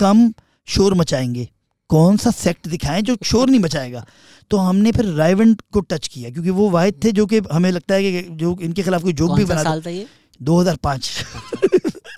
कम 0.00 0.32
शोर 0.68 0.94
मचाएँगे? 0.94 1.48
कौन 1.90 2.16
सा 2.16 2.30
सेक्ट 2.30 2.68
दिखाएँ 2.68 3.02
जो 3.02 3.16
शोर 3.24 3.48
नहीं 3.50 3.60
मचाएगा? 3.60 4.04
तो 4.50 4.56
हमने 4.56 4.92
फिर 4.92 5.06
राइवन 5.14 5.54
को 5.72 5.80
टच 5.82 6.08
किया 6.08 6.30
क्योंकि 6.30 6.50
वो 6.50 6.68
वाहिद 6.70 7.00
थे 7.04 7.12
जो 7.12 7.26
कि 7.26 7.40
हमें 7.52 7.70
लगता 7.70 7.94
है 7.94 8.12
कि 8.12 8.22
जो 8.34 8.56
इनके 8.62 8.82
खिलाफ 8.82 9.02
कोई 9.02 9.12
जोक 9.12 9.36
भी 9.36 9.44
बना 9.44 9.62
साल 9.62 9.82
था 9.82 9.90
ये? 9.90 10.06
2005 10.40 11.08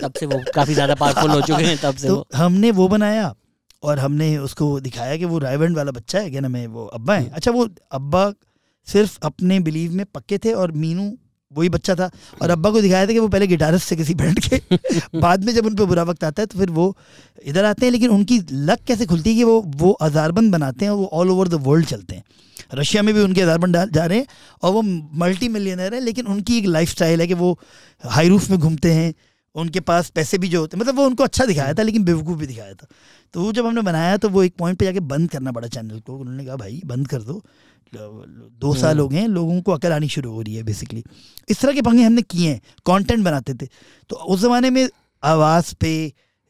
तब 0.01 0.13
से 0.19 0.25
वो 0.25 0.39
काफ़ी 0.55 0.73
ज़्यादा 0.73 0.95
पावरफुल 0.95 1.31
हो 1.31 1.41
चुके 1.41 1.63
हैं 1.63 1.77
तब 1.77 1.95
से 1.95 2.07
तो 2.07 2.15
वो। 2.15 2.25
हमने 2.35 2.71
वो 2.71 2.87
बनाया। 2.87 3.33
और 3.83 3.99
हमने 3.99 4.37
उसको 4.37 4.79
दिखाया 4.79 5.17
कि 5.17 5.25
वो 5.25 5.39
राइवेंड 5.39 5.75
वाला 5.77 5.91
बच्चा 5.91 6.19
है 6.19 6.29
क्या 6.31 6.41
नाम 6.41 6.55
है 6.55 6.67
वो 6.67 6.85
अब्बा 6.85 7.15
है। 7.15 7.29
अच्छा 7.29 7.51
वो 7.51 7.67
अब्बा 7.91 8.33
सिर्फ़ 8.87 9.17
अपने 9.23 9.59
बिलीव 9.59 9.93
में 9.93 10.05
पक्के 10.05 10.37
थे 10.37 10.53
और 10.53 10.71
मीनू 10.71 11.17
वही 11.53 11.69
बच्चा 11.69 11.95
था। 11.95 12.09
और 12.41 12.49
अब्बा 12.49 12.69
को 12.71 12.81
दिखाया 12.81 13.07
था 13.07 13.11
कि 13.11 13.19
वो 13.19 13.27
पहले 13.27 13.47
गिटारिस्ट 13.47 13.87
से 13.87 13.95
किसी 13.95 14.13
बैंड 14.13 14.39
के 14.39 14.61
बाद 15.19 15.43
में 15.43 15.53
जब 15.53 15.65
उन 15.65 15.75
पर 15.75 15.85
बुरा 15.85 16.03
वक्त 16.03 16.23
आता 16.23 16.41
है 16.41 16.45
तो 16.45 16.59
फिर 16.59 16.69
वो 16.69 16.97
इधर 17.45 17.65
आते 17.65 17.85
हैं 17.85 17.91
लेकिन 17.91 18.09
उनकी 18.09 18.39
लक 18.51 18.79
कैसे 18.87 19.05
खुलती 19.05 19.29
है 19.29 19.35
कि 19.35 19.43
वो 19.43 19.61
वो 19.61 19.91
अजारबंद 19.91 20.51
बनाते 20.51 20.85
हैं 20.85 20.91
और 20.91 20.97
वो 20.97 21.05
ऑल 21.13 21.31
ओवर 21.31 21.47
द 21.47 21.53
वर्ल्ड 21.53 21.85
चलते 21.85 22.15
हैं। 22.15 22.23
रशिया 22.73 23.03
में 23.03 23.13
भी 23.15 23.21
उनके 23.21 23.41
अजारबंद 23.41 23.91
जा 23.93 24.05
रहे 24.05 24.17
हैं 24.17 24.25
और 24.63 24.71
वो 24.71 24.81
मल्टी 25.17 25.47
मिलियनर 25.47 25.93
है 25.93 25.99
लेकिन 25.99 26.25
उनकी 26.25 26.57
एक 26.57 26.65
लाइफ 26.65 27.01
है 27.01 27.27
कि 27.27 27.33
वो 27.33 27.59
हाई 28.05 28.29
रूफ 28.29 28.49
में 28.49 28.59
घूमते 28.59 28.91
हैं 28.91 29.13
उनके 29.55 29.79
पास 29.79 30.09
पैसे 30.09 30.37
भी 30.37 30.47
जो 30.49 30.59
होते 30.59 30.77
मतलब 30.77 30.95
वो 30.95 31.05
उनको 31.05 31.23
अच्छा 31.23 31.45
दिखाया 31.45 31.73
था 31.73 31.83
लेकिन 31.83 32.03
बेवकूफ़ 32.03 32.39
भी 32.39 32.47
दिखाया 32.47 32.73
था। 32.73 32.87
तो 33.33 33.41
वो 33.41 33.51
जब 33.51 33.65
हमने 33.65 33.81
बनाया 33.81 34.17
तो 34.17 34.29
वो 34.29 34.43
एक 34.43 34.55
पॉइंट 34.57 34.79
पे 34.79 34.85
जाके 34.85 34.99
बंद 35.11 35.29
करना 35.29 35.51
पड़ा 35.51 35.67
चैनल 35.67 35.99
को। 35.99 36.17
उन्होंने 36.17 36.45
कहा 36.45 36.55
भाई 36.55 36.81
बंद 36.85 37.07
कर 37.07 37.21
दो। 37.21 37.41
दो 37.93 38.73
साल 38.75 38.99
हो 38.99 39.07
गए 39.07 39.17
हैं 39.17 39.27
लोगों 39.27 39.61
को 39.61 39.71
अकल 39.71 39.91
आनी 39.91 40.07
शुरू 40.09 40.31
हो 40.31 40.41
रही 40.41 40.55
है 40.55 40.63
बेसिकली 40.63 41.03
इस 41.47 41.59
तरह 41.59 41.73
के 41.73 41.81
पंगे 41.81 42.03
हमने 42.03 42.21
किए 42.23 42.49
हैं 42.49 42.59
कंटेंट 42.85 43.23
बनाते 43.25 43.53
थे। 43.53 43.67
तो 44.09 44.15
उस 44.15 44.39
ज़माने 44.39 44.69
में 44.69 44.87
आवाज़ 45.23 45.73
पे 45.75 45.91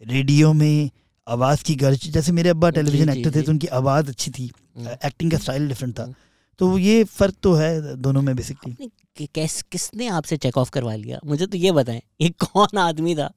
रेडियो 0.01 0.53
में 0.53 0.89
आवाज़ 1.27 1.63
की 1.63 1.75
गर्ज 1.75 2.07
जैसे 2.09 2.31
मेरे 2.31 2.49
अब्बा 2.49 2.69
टेलीविज़न 2.69 3.09
एक्टर 3.09 3.35
थे 3.35 3.41
तो 3.41 3.51
उनकी 3.51 3.67
आवाज़ 3.79 4.09
अच्छी 4.09 4.31
थी। 4.31 4.51
हम्म। 4.77 4.95
एक्टिंग 5.05 5.31
का 5.31 5.37
स्टाइल 5.37 5.67
डिफरेंट 5.67 5.97
था। 5.99 6.03
हम्म। 6.03 6.15
तो 6.59 6.77
ये 6.77 7.03
फ़र्क 7.03 7.35
तो 7.43 7.53
है 7.53 7.95
दोनों 7.97 8.21
में 8.21 8.35
बेसिकली 8.35 8.91
कि- 9.15 9.29
कैस 9.35 9.61
किसने 9.61 10.07
आपसे 10.07 10.37
चेक 10.37 10.57
ऑफ़ 10.57 10.71
करवा 10.71 10.95
लिया? 10.95 11.19
मुझे 11.25 11.47
तो 11.47 11.57
ये 11.57 11.71
बताएँ 11.71 12.01
ये 12.21 12.29
कौन 12.29 12.77
आदमी 12.77 13.15
था 13.15 13.33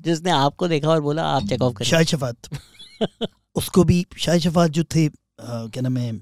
जिसने 0.00 0.30
आपको 0.30 0.68
देखा 0.68 0.88
और 0.88 1.00
बोला 1.00 1.22
आप 1.22 1.42
चेक 1.46 1.62
ऑफ़ 1.62 1.74
करें? 1.74 1.88
शाहिद 1.88 2.06
शफात। 2.06 2.36
उसको 3.54 3.84
भी 3.84 4.06
शाहिद 4.18 4.42
शफात 4.42 4.70
जो 4.70 4.84
थे 4.84 5.08
क्या 5.40 5.80
नाम 5.80 5.96
है 5.96 6.20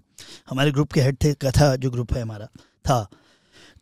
हमारे 0.51 0.71
ग्रुप 0.71 0.93
के 0.93 1.01
हेड 1.01 1.17
थे 1.25 1.35
कथा 1.35 1.77
जो 1.77 1.91
ग्रुप 1.91 2.13
है 2.13 2.23
हमारा 2.23 2.47
था। 2.59 3.09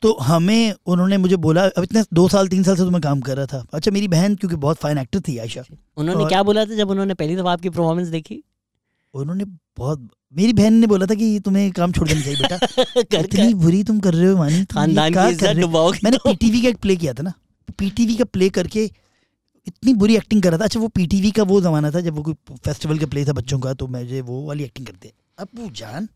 तो 0.02 0.18
हमें 0.22 0.74
उन्होंने 0.86 1.16
मुझे 1.16 1.36
बोला 1.36 1.66
अब 1.66 1.82
इतने 1.82 2.04
दो 2.12 2.28
साल 2.28 2.48
तीन 2.48 2.62
साल 2.62 2.76
से 2.76 2.82
तो 2.82 2.90
मैं 2.90 3.00
काम 3.00 3.20
कर 3.20 3.36
रहा 3.36 3.46
था। 3.46 3.66
अच्छा 3.74 3.90
मेरी 3.90 4.08
बहन 4.08 4.36
क्योंकि 4.36 4.56
बहुत 4.56 4.76
फाइन 4.76 4.98
एक्टर 4.98 5.20
थी 5.20 5.38
आयशा। 5.38 5.62
उन्होंने 5.96 6.20
और- 6.20 6.28
क्या 6.28 6.42
बोला 6.42 6.64
था 6.64 6.74
जब 6.74 6.90
उन्होंने 6.90 7.14
पहली 7.14 7.36
दफ़ा 7.36 7.52
आपकी 7.52 7.68
परफॉर्मेंस 7.68 8.08
देखी? 8.08 8.44
उन्होंने 9.14 9.44
बहुत 9.78 10.10
मेरी 10.34 10.52
बहन 10.52 10.74
ने 10.74 10.86
बोला 10.86 11.06
था 11.06 11.14
कि 11.14 11.38
तुम्हें 11.44 11.70
काम 11.72 11.92
छोड़ 11.92 12.08
देना 12.08 12.20
चाहिए 12.20 12.36
बेटा। 12.38 13.18
इतनी 13.20 13.54
बुरी 13.54 13.82
तुम 13.84 13.98
कर 14.00 14.14
रहे 14.14 14.26
हो 14.26 14.36
मानी। 14.36 14.64
खानदान 14.64 15.12
की 15.12 15.28
इज़्ज़त 15.30 15.56
डुबाओगे 15.56 15.98
मैंने 16.04 16.16
तो। 16.16 16.30
पीटीवी 16.30 16.60
का 16.62 16.68
एक 16.68 16.76
प्ले 16.76 16.96
किया 16.96 17.12
था 17.14 17.22
ना। 17.22 17.32
पीटीवी 17.78 18.16
का 18.16 18.24
प्ले 18.24 18.48
करके 18.50 18.84
इतनी 19.66 19.94
बुरी 19.94 20.16
एक्टिंग 20.16 20.42
कर 20.42 20.50
रहा 20.50 20.58
था। 20.58 20.64
अच्छा 20.64 20.80
वो 20.80 20.88
पीटीवी 20.88 21.30
का 21.30 21.42
वो 21.42 21.60
जमाना 21.60 21.90
था 21.90 22.00
जब 22.00 22.14
वो 22.14 22.22
कोई 22.22 22.34
फेस्टिवल 22.64 22.98
का 22.98 23.06
प्ले 23.06 23.24
था 23.24 23.32
बच्चों 23.32 23.58
का 23.60 23.74
तो 23.74 23.86
मुझे 23.86 24.20
वो 24.20 24.42
वाली 24.46 24.64
एक्टिंग 24.64 24.86
करते। 24.86 25.12
अब 25.38 25.48
जान 25.72 26.08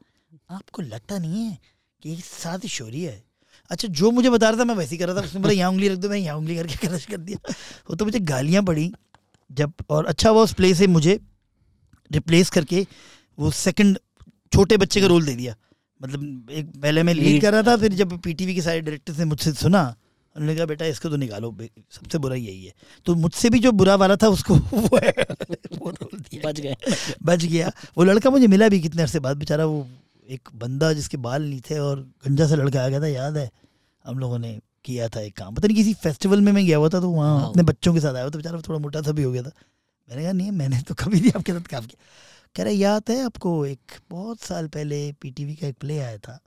आपको 0.51 0.83
लगता 0.83 1.19
नहीं 1.19 1.45
है 1.45 1.59
कि 2.03 2.17
साजिश 2.25 2.81
हो 2.83 2.89
रही 2.89 3.03
है? 3.03 3.23
अच्छा 3.71 3.89
जो 3.91 4.11
मुझे 4.11 4.31
बता 4.31 4.49
रहा 4.49 4.61
था 4.61 4.65
मैं 4.65 4.75
वैसे 4.75 4.91
ही 4.91 4.99
कर 4.99 5.09
रहा 5.09 5.17
था। 5.17 5.25
उसने 5.25 5.41
बोला 5.41 5.55
यहाँ 5.55 5.71
उंगली 5.71 5.89
रख 5.89 5.99
दो 5.99 6.09
मैं 6.09 6.19
यहाँ 6.19 6.37
उंगली 6.39 6.57
करके 6.57 6.87
क्रश 6.87 7.05
कर 7.07 7.17
दिया। 7.19 7.53
वो 7.91 7.97
तो 7.97 8.05
मुझे 8.05 8.21
गालियाँ 8.33 8.63
पड़ी 8.63 8.91
जब 9.51 9.73
और 9.91 10.07
अच्छा 10.07 10.31
हुआ 10.31 10.43
उस 10.43 10.53
प्ले 10.55 10.75
से 10.75 10.87
मुझे 10.87 11.19
रिप्लेस 12.11 12.51
करके 12.51 12.87
वो 13.39 13.51
सेकंड 13.51 13.99
छोटे 14.57 14.77
बच्चे 14.77 15.01
का 15.01 15.07
रोल 15.07 15.25
दे 15.27 15.35
दिया। 15.35 15.55
मतलब 16.01 16.51
एक 16.51 16.67
पहले 16.83 17.03
मैं 17.03 17.15
लीड 17.15 17.41
कर 17.43 17.53
रहा 17.53 17.63
था 17.63 17.77
फिर 17.77 17.93
जब 17.95 18.19
पीटीवी 18.23 18.55
के 18.55 18.63
सारे 18.63 18.81
डायरेक्टर 18.81 19.17
ने 19.19 19.25
मुझसे 19.25 19.53
सुना 19.55 19.83
उन्होंने 20.37 20.55
कहा 20.57 20.65
बेटा 20.67 20.85
इसको 20.85 21.09
तो 21.09 21.17
निकालो 21.17 21.51
सबसे 21.91 22.19
बुरा 22.19 22.35
यही 22.37 22.65
है। 22.65 22.73
तो 23.07 23.15
मुझसे 23.15 23.51
भी 23.51 23.59
जो 23.59 23.73
बुरा 23.73 23.95
वाला 23.97 24.17
था 24.17 24.29
उसको 24.29 24.55
वो 24.73 24.81
वो 24.81 25.91
रोल 25.91 26.19
दिया। 26.19 26.49
बच 26.49 26.61
गए। 26.61 26.75
बच 27.23 27.45
गया। 27.45 27.71
वो 27.99 28.05
लड़का 28.05 28.31
मुझे 28.31 28.47
मिला 28.47 28.69
भी 28.69 28.81
कितने 28.81 29.03
अरसे 29.03 29.21
बाद 29.21 29.37
बेचारा 29.37 29.65
वो 29.65 29.87
एक 30.29 30.49
बंदा 30.55 30.93
जिसके 30.93 31.17
बाल 31.17 31.43
नहीं 31.43 31.61
थे 31.61 31.79
और 31.79 32.01
गंजा 32.27 32.47
सा 32.49 32.55
लड़का 32.55 32.85
आ 32.85 32.89
गया 32.89 33.01
था 33.01 33.07
याद 33.07 33.37
है? 33.37 33.51
हम 34.05 34.19
लोगों 34.19 34.39
ने 34.39 34.59
किया 34.85 35.09
था 35.09 35.21
एक 35.21 35.37
काम। 35.37 35.55
पता 35.55 35.67
नहीं 35.69 35.77
किसी 35.77 35.95
फेस्टिवल 35.95 36.41
में 36.41 36.53
मैं 36.53 36.65
गया 36.67 36.77
हुआ 36.77 36.89
था 36.89 37.01
तो 37.01 37.11
वहाँ। 37.11 37.49
अपने 37.49 37.63
बच्चों 37.63 37.95
के 37.95 38.01
साथ 38.01 38.15
आया 38.15 38.23
हुआ 38.23 38.31
था 38.31 38.37
बेचारा 38.37 38.61
थोड़ा 38.69 38.79
मोटा 38.79 39.03
सा 39.03 39.13
भी 39.13 39.23
हो 39.23 39.33
गया 39.33 39.43
था। 39.43 39.53
मैंने 40.09 40.23
कहा 40.23 40.33
नहीं 40.33 40.51
मैंने 40.53 40.83
तो 40.83 40.95
कभी 40.95 41.21
नहीं 41.21 41.33
आपके 41.37 41.53
साथ 41.53 41.67
काम 41.71 41.87
किया। 41.87 42.05
कह 42.57 42.63
रहा 42.63 42.73
याद 42.73 43.11
है 43.11 43.25
आपको 43.25 43.51
एक 43.67 43.93
बहुत 44.11 44.41
साल 44.41 44.69
पहले 44.69 45.13
पीटीवी 45.13 45.55
का 45.55 45.67
एक 45.67 45.77
प्ले 45.81 45.99
आया 45.99 46.19
था? 46.19 46.39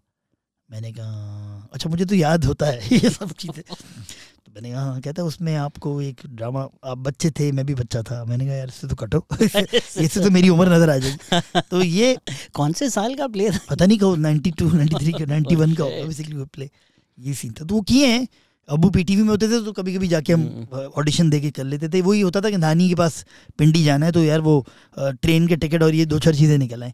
मैंने 0.69 0.91
कहा 0.93 1.67
अच्छा 1.73 1.89
मुझे 1.89 2.05
तो 2.05 2.15
याद 2.15 2.45
होता 2.45 2.65
है 2.65 2.79
ये 2.93 3.09
सब 3.09 3.31
चीज़ें। 3.31 3.63
तो 4.45 4.51
मैंने 4.55 4.71
कहा 4.71 4.83
हाँ 4.83 5.01
कहता 5.01 5.23
उसमें 5.23 5.55
आपको 5.55 6.01
एक 6.01 6.21
ड्रामा 6.25 6.67
आप 6.83 6.97
बच्चे 6.97 7.31
थे 7.31 7.51
मैं 7.51 7.65
भी 7.65 7.75
बच्चा 7.75 8.01
था। 8.03 8.23
मैंने 8.25 8.45
कहा 8.45 8.55
यार 8.55 8.67
इससे 8.67 8.87
तो 8.87 8.95
कटो। 8.95 9.25
इससे 9.41 10.23
तो 10.23 10.29
मेरी 10.29 10.49
उम्र 10.49 10.73
नज़र 10.73 10.89
आ 10.89 10.97
जाएगी। 10.97 11.61
तो 11.71 11.81
ये 11.81 12.17
कौन 12.53 12.73
से 12.73 12.89
साल 12.89 13.15
का 13.15 13.27
प्ले 13.27 13.49
था? 13.51 13.59
पता 13.69 13.85
नहीं 13.85 13.97
कहो 13.97 14.15
92 14.15 14.71
93 14.73 15.11
का 15.19 15.25
91 15.25 15.75
का 15.77 15.83
होगा 15.83 16.05
बेसिकली 16.05 16.35
वो 16.35 16.45
प्ले 16.45 16.69
ये 17.17 17.33
सीन 17.33 17.53
था। 17.53 17.65
तो 17.65 17.75
वो 17.75 17.81
किए 17.81 18.07
हैं 18.07 18.27
अबू 18.69 18.89
पीटीवी 18.89 19.21
में 19.21 19.29
होते 19.29 19.47
थे 19.47 19.63
तो 19.65 19.71
कभी 19.73 19.93
कभी 19.95 20.07
जाके 20.07 20.33
हम। 20.33 20.91
ऑडिशन 20.97 21.29
दे 21.29 21.39
के 21.39 21.51
कर 21.51 21.63
लेते 21.63 21.89
थे। 21.89 22.01
वही 22.01 22.21
होता 22.21 22.41
था 22.41 22.49
कि 22.49 22.57
नानी 22.57 22.87
के 22.89 22.95
पास 22.95 23.23
पिंडी 23.57 23.83
जाना 23.83 24.05
है 24.05 24.11
तो 24.11 24.23
यार 24.23 24.41
वो 24.41 24.65
ट्रेन 24.97 25.47
के 25.47 25.55
टिकट 25.55 25.83
और 25.83 25.95
ये 25.95 26.05
दो 26.05 26.19
चार 26.19 26.35
चीज़ें 26.35 26.57
निकल 26.57 26.83
आए। 26.83 26.93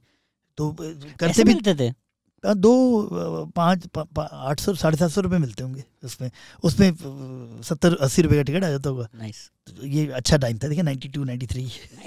तो 0.57 0.71
करते 1.19 1.43
भी 1.43 1.53
मिलते 1.53 1.75
थे? 1.75 1.93
दो 2.53 3.49
पाँच 3.55 3.87
आठ 4.19 4.59
सौ 4.59 4.73
साढ़े 4.75 4.97
सात 4.97 5.11
सौ 5.11 5.21
रुपये 5.21 5.39
मिलते 5.39 5.63
होंगे 5.63 5.83
उसमें। 6.05 6.29
उसमें 6.63 6.91
सत्तर 7.63 7.95
अस्सी 8.01 8.21
रुपये 8.21 8.37
का 8.39 8.43
टिकट 8.43 8.63
आ 8.63 8.69
जाता 8.69 8.89
होगा। 8.89 9.07
नाइस 9.19 9.49
तो 9.67 9.85
ये 9.87 10.05
अच्छा 10.15 10.37
टाइम 10.37 10.57
था 10.57 10.67
देखिए 10.67 10.83
नाइन्टी 10.83 11.07
टू 11.09 11.23
नाइन्टी 11.23 11.45
थ्री 11.47 11.63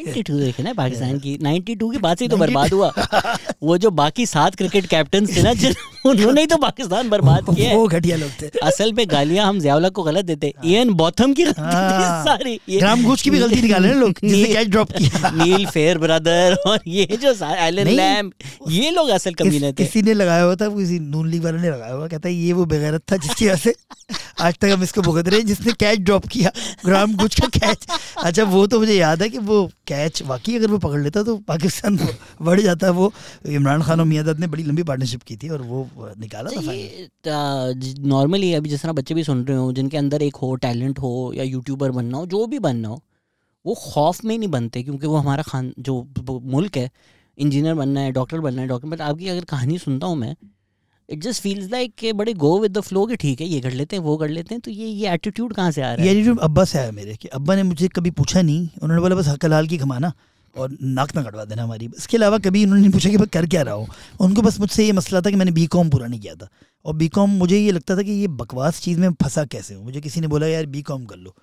92 0.06 0.38
देखे 0.40 0.62
ना 0.62 0.72
पाकिस्तान 0.72 1.18
की। 1.24 1.36
92 1.38 1.92
के 1.92 1.98
बाद 1.98 2.16
से 2.18 2.24
ही 2.24 2.28
तो 2.28 2.36
बर्बाद 2.36 2.72
हुआ। 2.72 2.92
वो 3.62 3.78
जो 3.78 3.90
बाकी 4.00 4.26
सात 4.26 4.54
क्रिकेट 4.54 4.86
कैप्टन 4.86 5.26
थे 5.26 5.42
ना 5.42 5.54
जिन 5.54 5.74
उन्होंने 6.06 6.40
ही 6.40 6.46
तो 6.46 6.56
पाकिस्तान 6.56 7.08
बर्बाद 7.10 7.44
किया 7.54 7.74
वो 7.76 7.86
घटिया 7.88 8.16
लोग 8.16 8.30
थे। 8.42 8.46
असल 8.62 8.92
में 8.92 9.04
गालियाँ 9.10 9.46
हम 9.46 9.58
जयावला 9.60 9.88
को 9.88 10.02
गलत 10.02 10.24
देते। 10.24 10.52
इयन 10.64 10.92
बॉथम 10.94 11.32
की 11.34 11.42
हाँ। 11.42 12.24
सारी। 12.24 12.58
ग्राम 12.70 13.02
घोष 13.04 13.22
की 13.22 13.30
भी 13.30 13.38
गलती 13.38 13.60
निकाले 13.62 13.88
ना 13.88 14.00
लोग 14.00 14.12
जिसने 14.24 14.54
कैच 14.54 14.68
ड्रॉप 14.68 14.92
किया। 14.92 15.30
नील 15.34 15.66
फेयर 15.66 15.98
ब्रदर 15.98 16.56
और 16.66 16.78
ये 16.86 17.18
जो 17.22 17.34
एलन 17.56 17.88
लैम 17.88 18.30
ये 18.70 18.90
लोग 18.90 19.08
असल 19.18 19.34
कमीने 19.34 19.72
थे। 19.72 19.84
किसी 19.84 20.02
ने 20.02 20.14
लगाया 20.28 20.42
हुआ 20.42 20.54
था 20.54 20.68
वो 20.68 20.78
किसी 20.78 20.98
नून 20.98 21.28
लीग 21.28 21.44
वाले 21.44 21.58
ने 21.58 21.70
लगाया 21.70 21.92
हुआ 21.92 22.06
कहता 22.08 22.28
है 22.28 22.34
ये 22.34 22.52
वो 22.52 22.64
बेगैरत 22.64 23.02
था 23.12 23.16
जिसकी 23.16 23.46
वजह 23.46 23.56
से 23.56 23.74
आज 24.40 24.54
तक 24.54 24.68
हम 24.68 24.82
इसको 24.82 25.02
भुगत 25.02 25.28
रहे 25.28 25.40
हैं 25.40 25.46
जिसने 25.46 25.72
कैच 25.72 25.98
ड्रॉप 25.98 26.26
किया 26.26 26.50
ग्राम 26.86 27.16
गुज 27.16 27.34
का 27.34 27.48
कैच 27.48 27.86
अच्छा 28.24 28.44
वो 28.44 28.66
तो 28.66 28.78
मुझे 28.80 28.94
याद 28.94 29.22
है 29.22 29.28
कि 29.28 29.38
वो 29.38 29.66
कैच 29.86 30.22
वाकई 30.22 30.56
अगर 30.56 30.66
वो 30.66 30.78
पकड़ 30.78 31.00
लेता 31.00 31.22
तो 31.22 31.36
पाकिस्तान 31.36 31.98
बढ़ 32.42 32.60
जाता 32.60 32.90
वो। 32.90 33.12
इमरान 33.46 33.82
खान 33.82 34.00
और 34.00 34.06
मियादाद 34.06 34.40
ने 34.40 34.46
बड़ी 34.46 34.62
लंबी 34.62 34.82
पार्टनरशिप 34.82 35.22
की 35.22 35.36
थी 35.36 35.48
और 35.48 35.62
वो 35.62 35.88
निकाला 36.18 36.50
था 36.50 36.72
नॉर्मली 38.08 38.52
अभी 38.54 38.70
जिस 38.70 38.82
तरह 38.82 38.92
बच्चे 38.92 39.14
भी 39.14 39.24
सुन 39.24 39.44
रहे 39.44 39.56
हो 39.56 39.72
जिनके 39.72 39.96
अंदर 39.96 40.22
एक 40.22 40.36
हो 40.36 40.54
टैलेंट 40.54 40.98
हो 40.98 41.32
या 41.36 41.44
यूट्यूबर 41.44 41.90
बनना 41.90 42.18
हो 42.18 42.26
जो 42.26 42.46
भी 42.46 42.58
बनना 42.58 42.88
हो 42.88 43.02
वो 43.66 43.74
खौफ 43.74 44.24
में 44.24 44.38
नहीं 44.38 44.48
बनते 44.48 44.82
क्योंकि 44.82 45.06
वो 45.06 45.16
हमारा 45.16 45.42
खान 45.42 45.72
जो 45.78 46.08
मुल्क 46.30 46.76
है 46.76 46.90
इंजीनियर 47.38 47.74
बनना 47.74 48.00
है, 48.00 48.12
डॉक्टर 48.12 48.40
बनना 48.40 48.62
है, 48.62 48.68
डॉक्टर 48.68 48.88
बट 48.88 49.00
आपकी 49.00 49.28
अगर 49.28 49.44
कहानी 49.46 49.78
सुनता 49.78 50.06
हूँ 50.06 50.16
मैं 50.16 50.34
इट 51.08 51.22
जस्ट 51.22 51.42
फील्स 51.42 51.70
लाइक 51.70 51.94
कि 51.98 52.12
बड़े 52.12 52.32
गो 52.36 52.58
विद 52.60 52.72
द 52.72 52.80
फ्लो 52.80 53.04
के 53.06 53.16
ठीक 53.16 53.40
है, 53.40 53.46
ये 53.46 53.60
कर 53.60 53.72
लेते 53.72 53.96
हैं, 53.96 54.02
वो 54.02 54.16
कर 54.16 54.28
लेते 54.28 54.54
हैं 54.54 54.60
तो 54.60 54.70
ये 54.70 54.86
ये 54.86 55.12
एटीट्यूड 55.12 55.54
कहाँ 55.54 55.70
से 55.70 55.82
आ 55.82 55.92
रहा 55.92 56.04
ये 56.04 56.10
है 56.10 56.16
एटीट्यूड 56.16 56.38
अब्बा 56.40 56.64
से 56.64 56.78
आया 56.78 56.90
मेरे, 56.92 57.14
कि 57.14 57.28
अब्बा 57.28 57.54
ने 57.54 57.62
मुझे 57.62 57.88
कभी 57.88 58.10
पूछा 58.12 58.42
नहीं, 58.42 58.68
उन्होंने 58.82 59.02
बोला 59.02 59.16
बस 59.16 59.28
हक 59.28 59.44
हलाल 59.44 59.66
की 59.66 59.78
कमाना 59.78 60.12
और 60.56 60.76
नाक 60.82 61.14
ना 61.16 61.22
कटवा 61.22 61.44
देना 61.44 61.62
हमारी। 61.62 61.88
इसके 61.96 62.16
अलावा 62.16 62.38
कभी 62.38 62.62
उन्होंने 62.64 62.82
नहीं 62.82 62.92
पूछा 62.92 63.10
कि 63.10 63.16
मैं 63.16 63.26
कर 63.28 63.46
क्या 63.46 63.62
रहा 63.62 63.74
हूँ। 63.74 63.88
उनको 64.20 64.42
बस 64.42 64.58
मुझसे 64.60 64.84
ये 64.84 64.92
मसला 64.92 65.20
था 65.20 65.30
कि 65.30 65.36
मैंने 65.36 65.50
बी 65.52 65.66
कॉम 65.66 65.90
पूरा 65.90 66.06
नहीं 66.06 66.20
किया 66.20 66.34
था। 66.34 66.48
और 66.84 66.94
बी 66.94 67.08
कॉम 67.08 67.30
मुझे 67.38 67.58
ये 67.58 67.72
लगता 67.72 67.96
था 67.96 68.02
कि 68.02 68.12
ये 68.12 68.28
बकवास 68.28 68.80
चीज़ 68.80 69.00
में 69.00 69.12
फंसा 69.22 69.44
कैसे 69.44 69.74
हूँ? 69.74 69.84
मुझे 69.84 70.00
किसी 70.00 70.20
ने 70.20 70.26
बोला, 70.26 70.46
यार 70.46 70.66
बी 70.66 70.82
कॉम 70.82 71.04
कर 71.04 71.16
लो। 71.16 71.34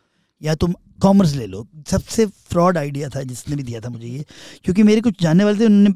या 0.41 0.55
तुम 0.55 0.73
कॉमर्स 1.01 1.33
ले 1.35 1.45
लो। 1.47 1.65
सबसे 1.87 2.25
फ्रॉड 2.25 2.77
आइडिया 2.77 3.09
था 3.09 3.21
जिसने 3.23 3.55
भी 3.55 3.63
दिया 3.63 3.79
था 3.81 3.89
मुझे 3.89 4.07
ये 4.07 4.25
क्योंकि 4.65 4.83
मेरे 4.83 5.01
कुछ 5.01 5.21
जानने 5.21 5.43
वाले 5.43 5.59
थे 5.59 5.65
उन्होंने 5.65 5.93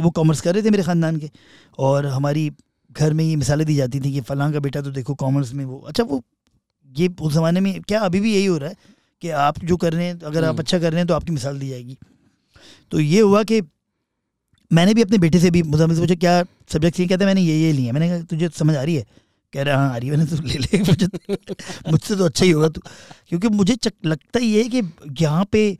वो 0.00 0.10
कॉमर्स 0.12 0.40
कर 0.40 0.54
रहे 0.54 0.62
थे 0.62 0.70
मेरे 0.70 0.82
ख़ानदान 0.82 1.16
के। 1.16 1.30
और 1.78 2.06
हमारी 2.08 2.50
घर 2.90 3.12
में 3.12 3.24
ये 3.24 3.36
मिसालें 3.36 3.66
दी 3.66 3.74
जाती 3.76 4.00
थी 4.00 4.12
कि 4.12 4.20
फ़लाँ 4.22 4.52
का 4.52 4.60
बेटा 4.60 4.80
तो 4.80 4.90
देखो 4.92 5.14
कॉमर्स 5.16 5.52
में 5.54 5.64
वो 5.64 5.78
अच्छा 5.88 6.04
वो 6.04 6.22
ये 6.90 7.08
उस 7.20 7.32
ज़माने 7.32 7.60
में 7.60 7.80
क्या 7.82 8.00
अभी 8.00 8.20
भी 8.20 8.34
यही 8.34 8.46
हो 8.46 8.56
रहा 8.58 8.68
है 8.68 8.76
कि 9.22 9.28
आप 9.42 9.64
जो 9.64 9.76
कर 9.76 9.92
रहे 9.92 10.06
हैं 10.06 10.18
अगर 10.20 10.44
आप 10.44 10.48
हम्म। 10.48 10.58
अच्छा 10.58 10.78
कर 10.78 10.90
रहे 10.90 11.00
हैं 11.00 11.06
तो 11.06 11.14
आपकी 11.14 11.32
मिसाल 11.32 11.58
दी 11.58 11.68
जाएगी। 11.68 11.96
तो 12.92 13.00
ये 13.00 13.20
हुआ 13.20 13.42
कि 13.42 13.60
मैंने 14.70 14.94
भी 14.94 15.02
अपने 15.02 15.18
बेटे 15.18 15.38
से 15.38 15.50
भी 15.50 15.62
मुजामिल 15.64 15.96
से 15.96 16.02
पूछा 16.02 16.14
क्या 16.16 16.42
सब्जेक्ट 16.72 16.98
लिए 16.98 17.08
कहते 17.08 17.26
मैंने 17.26 17.40
ये 17.42 17.56
ये 17.58 17.72
लिए 17.72 17.92
मैंने 17.92 18.08
कहा 18.08 18.20
तुझे 18.26 18.48
समझ 18.50 18.76
आ 18.76 18.82
रही 18.82 18.94
है? 18.94 19.04
कह 19.52 19.62
रहा 19.62 19.76
हाँ 19.78 19.98
रही 20.00 20.08
है 20.08 20.26
तो 20.26 20.42
ले 20.42 20.58
ले 20.58 20.78
मुझे 20.80 21.06
मुझसे 21.90 22.16
तो 22.16 22.24
अच्छा 22.24 22.44
ही 22.44 22.50
होगा 22.50 22.68
तू। 22.68 22.80
क्योंकि 23.28 23.48
मुझे 23.50 23.74
चक, 23.76 23.92
लगता 24.04 24.40
ये 24.40 24.62
है 24.62 24.68
कि 24.68 24.82
यहाँ 25.22 25.44
पे 25.52 25.70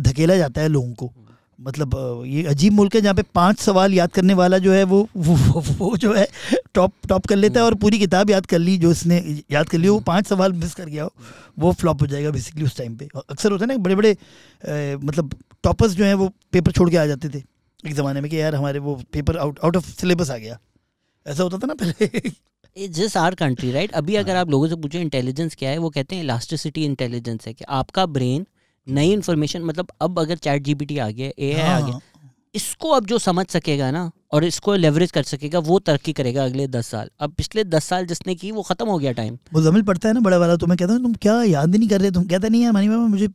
धकेला 0.00 0.36
जाता 0.36 0.60
है 0.60 0.68
लोगों 0.68 0.92
को। 0.94 1.12
मतलब 1.58 1.94
ये 2.26 2.42
अजीब 2.46 2.72
मुल्क 2.72 2.94
है 2.94 3.00
जहाँ 3.00 3.14
पे 3.14 3.22
पाँच 3.34 3.58
सवाल 3.60 3.94
याद 3.94 4.10
करने 4.12 4.34
वाला 4.34 4.58
जो 4.58 4.72
है 4.72 4.82
वो 4.84 4.98
वो, 5.16 5.34
वो, 5.60 5.96
जो 5.96 6.12
है 6.14 6.26
टॉप 6.74 6.92
टॉप 7.08 7.26
कर 7.26 7.36
लेता 7.36 7.60
है 7.60 7.66
और 7.66 7.74
पूरी 7.74 7.98
किताब 7.98 8.30
याद 8.30 8.46
कर 8.46 8.58
ली 8.58 8.76
जो 8.78 8.90
इसने 8.90 9.18
याद 9.52 9.68
कर 9.68 9.78
ली 9.78 9.88
वो 9.88 9.98
पाँच 10.06 10.26
सवाल 10.26 10.52
मिस 10.52 10.74
कर 10.74 10.86
गया 10.86 11.04
हो 11.04 11.12
वो 11.58 11.72
फ्लॉप 11.72 12.02
हो 12.02 12.06
जाएगा 12.06 12.30
बेसिकली 12.30 12.64
उस 12.64 12.76
टाइम 12.78 12.96
पे। 12.96 13.08
अक्सर 13.16 13.52
होता 13.52 13.64
है 13.64 13.68
ना 13.68 13.76
बड़े 13.78 13.94
बड़े 13.94 14.12
अ, 14.12 14.98
मतलब 15.04 15.34
टॉपर्स 15.64 15.92
जो 15.92 16.04
हैं 16.04 16.14
वो 16.14 16.28
पेपर 16.52 16.72
छोड़ 16.72 16.90
के 16.90 16.96
आ 16.96 17.06
जाते 17.06 17.28
थे 17.28 17.42
एक 17.84 17.94
ज़माने 17.94 18.20
में 18.20 18.30
कि 18.30 18.40
यार 18.40 18.54
हमारे 18.54 18.78
वो 18.78 18.94
paper 19.12 19.36
out 19.38 19.58
out 19.64 19.76
of 19.76 19.90
syllabus 19.90 20.30
आ 20.30 20.36
गया। 20.36 20.58
ऐसा 21.26 21.42
होता 21.42 21.58
था 21.58 21.66
ना 21.66 21.74
पहले? 21.74 22.30
It's 22.78 22.98
just 22.98 23.16
our 23.16 23.34
country 23.34 23.70
right 23.72 23.92
अभी 23.92 24.14
अगर 24.16 24.32
हाँ। 24.32 24.40
आप 24.40 24.50
लोगों 24.50 24.68
से 24.68 24.76
पूछो 24.76 24.98
इंटेलिजेंस 24.98 25.54
क्या 25.54 25.70
है 25.70 25.78
वो 25.78 25.90
कहते 25.90 26.16
हैं 26.16 26.22
इलास्टिसिटी 26.22 26.84
इंटेलिजेंस 26.84 27.46
है 27.46 27.52
कि 27.54 27.64
आपका 27.70 28.06
ब्रेन 28.08 28.46
नई 28.86 29.12
इन्फॉर्मेशन 29.12 29.62
मतलब 29.62 29.88
अब 30.02 30.18
अगर 30.20 30.36
चैट 30.38 30.62
जीपीटी 30.62 30.98
आ 30.98 31.08
गया 31.10 31.30
ए 31.38 31.52
आ 31.52 31.80
गया 31.80 31.92
हाँ, 31.92 32.00
इसको 32.54 32.90
अब 32.90 33.06
जो 33.06 33.18
समझ 33.20 33.46
सकेगा 33.48 33.90
ना 33.90 34.10
और 34.32 34.44
इसको 34.44 34.74
लेवरेज 34.76 35.10
कर 35.10 35.22
सकेगा 35.24 35.58
वो 35.60 35.78
तरक्की 35.80 36.12
करेगा 36.12 36.44
अगले 36.44 36.66
दस 36.68 36.86
साल। 36.86 37.10
अब 37.20 37.32
पिछले 37.32 37.64
दस 37.66 37.84
साल 37.84 38.06
जिसने 38.06 38.34
की 38.34 38.50
वो 38.52 38.62
खत्म 38.62 38.86
हो 38.88 38.98
गया 38.98 39.12
टाइम 39.14 39.38
मुजम्मिल 39.54 39.82
पढ़ता 39.84 40.08
है 40.08 40.14
ना 40.14 40.20
बड़ा 40.20 40.38
वाला 40.38 40.56
तो 40.56 40.66
मैं 40.66 40.76
कहता 40.78 40.92
हूँ 40.92 41.02
तुम 41.02 41.14
क्या 41.22 41.42
याद 41.44 41.76
नहीं 41.76 41.88
कर 41.88 42.00
रहे 42.00 42.10
तुम 42.10 42.24
कहता 42.26 42.48
नहीं 42.48 42.62
यार 42.62 42.72
मानी 42.72 42.88
बाबा 42.88 43.06
मुझे 43.06 43.28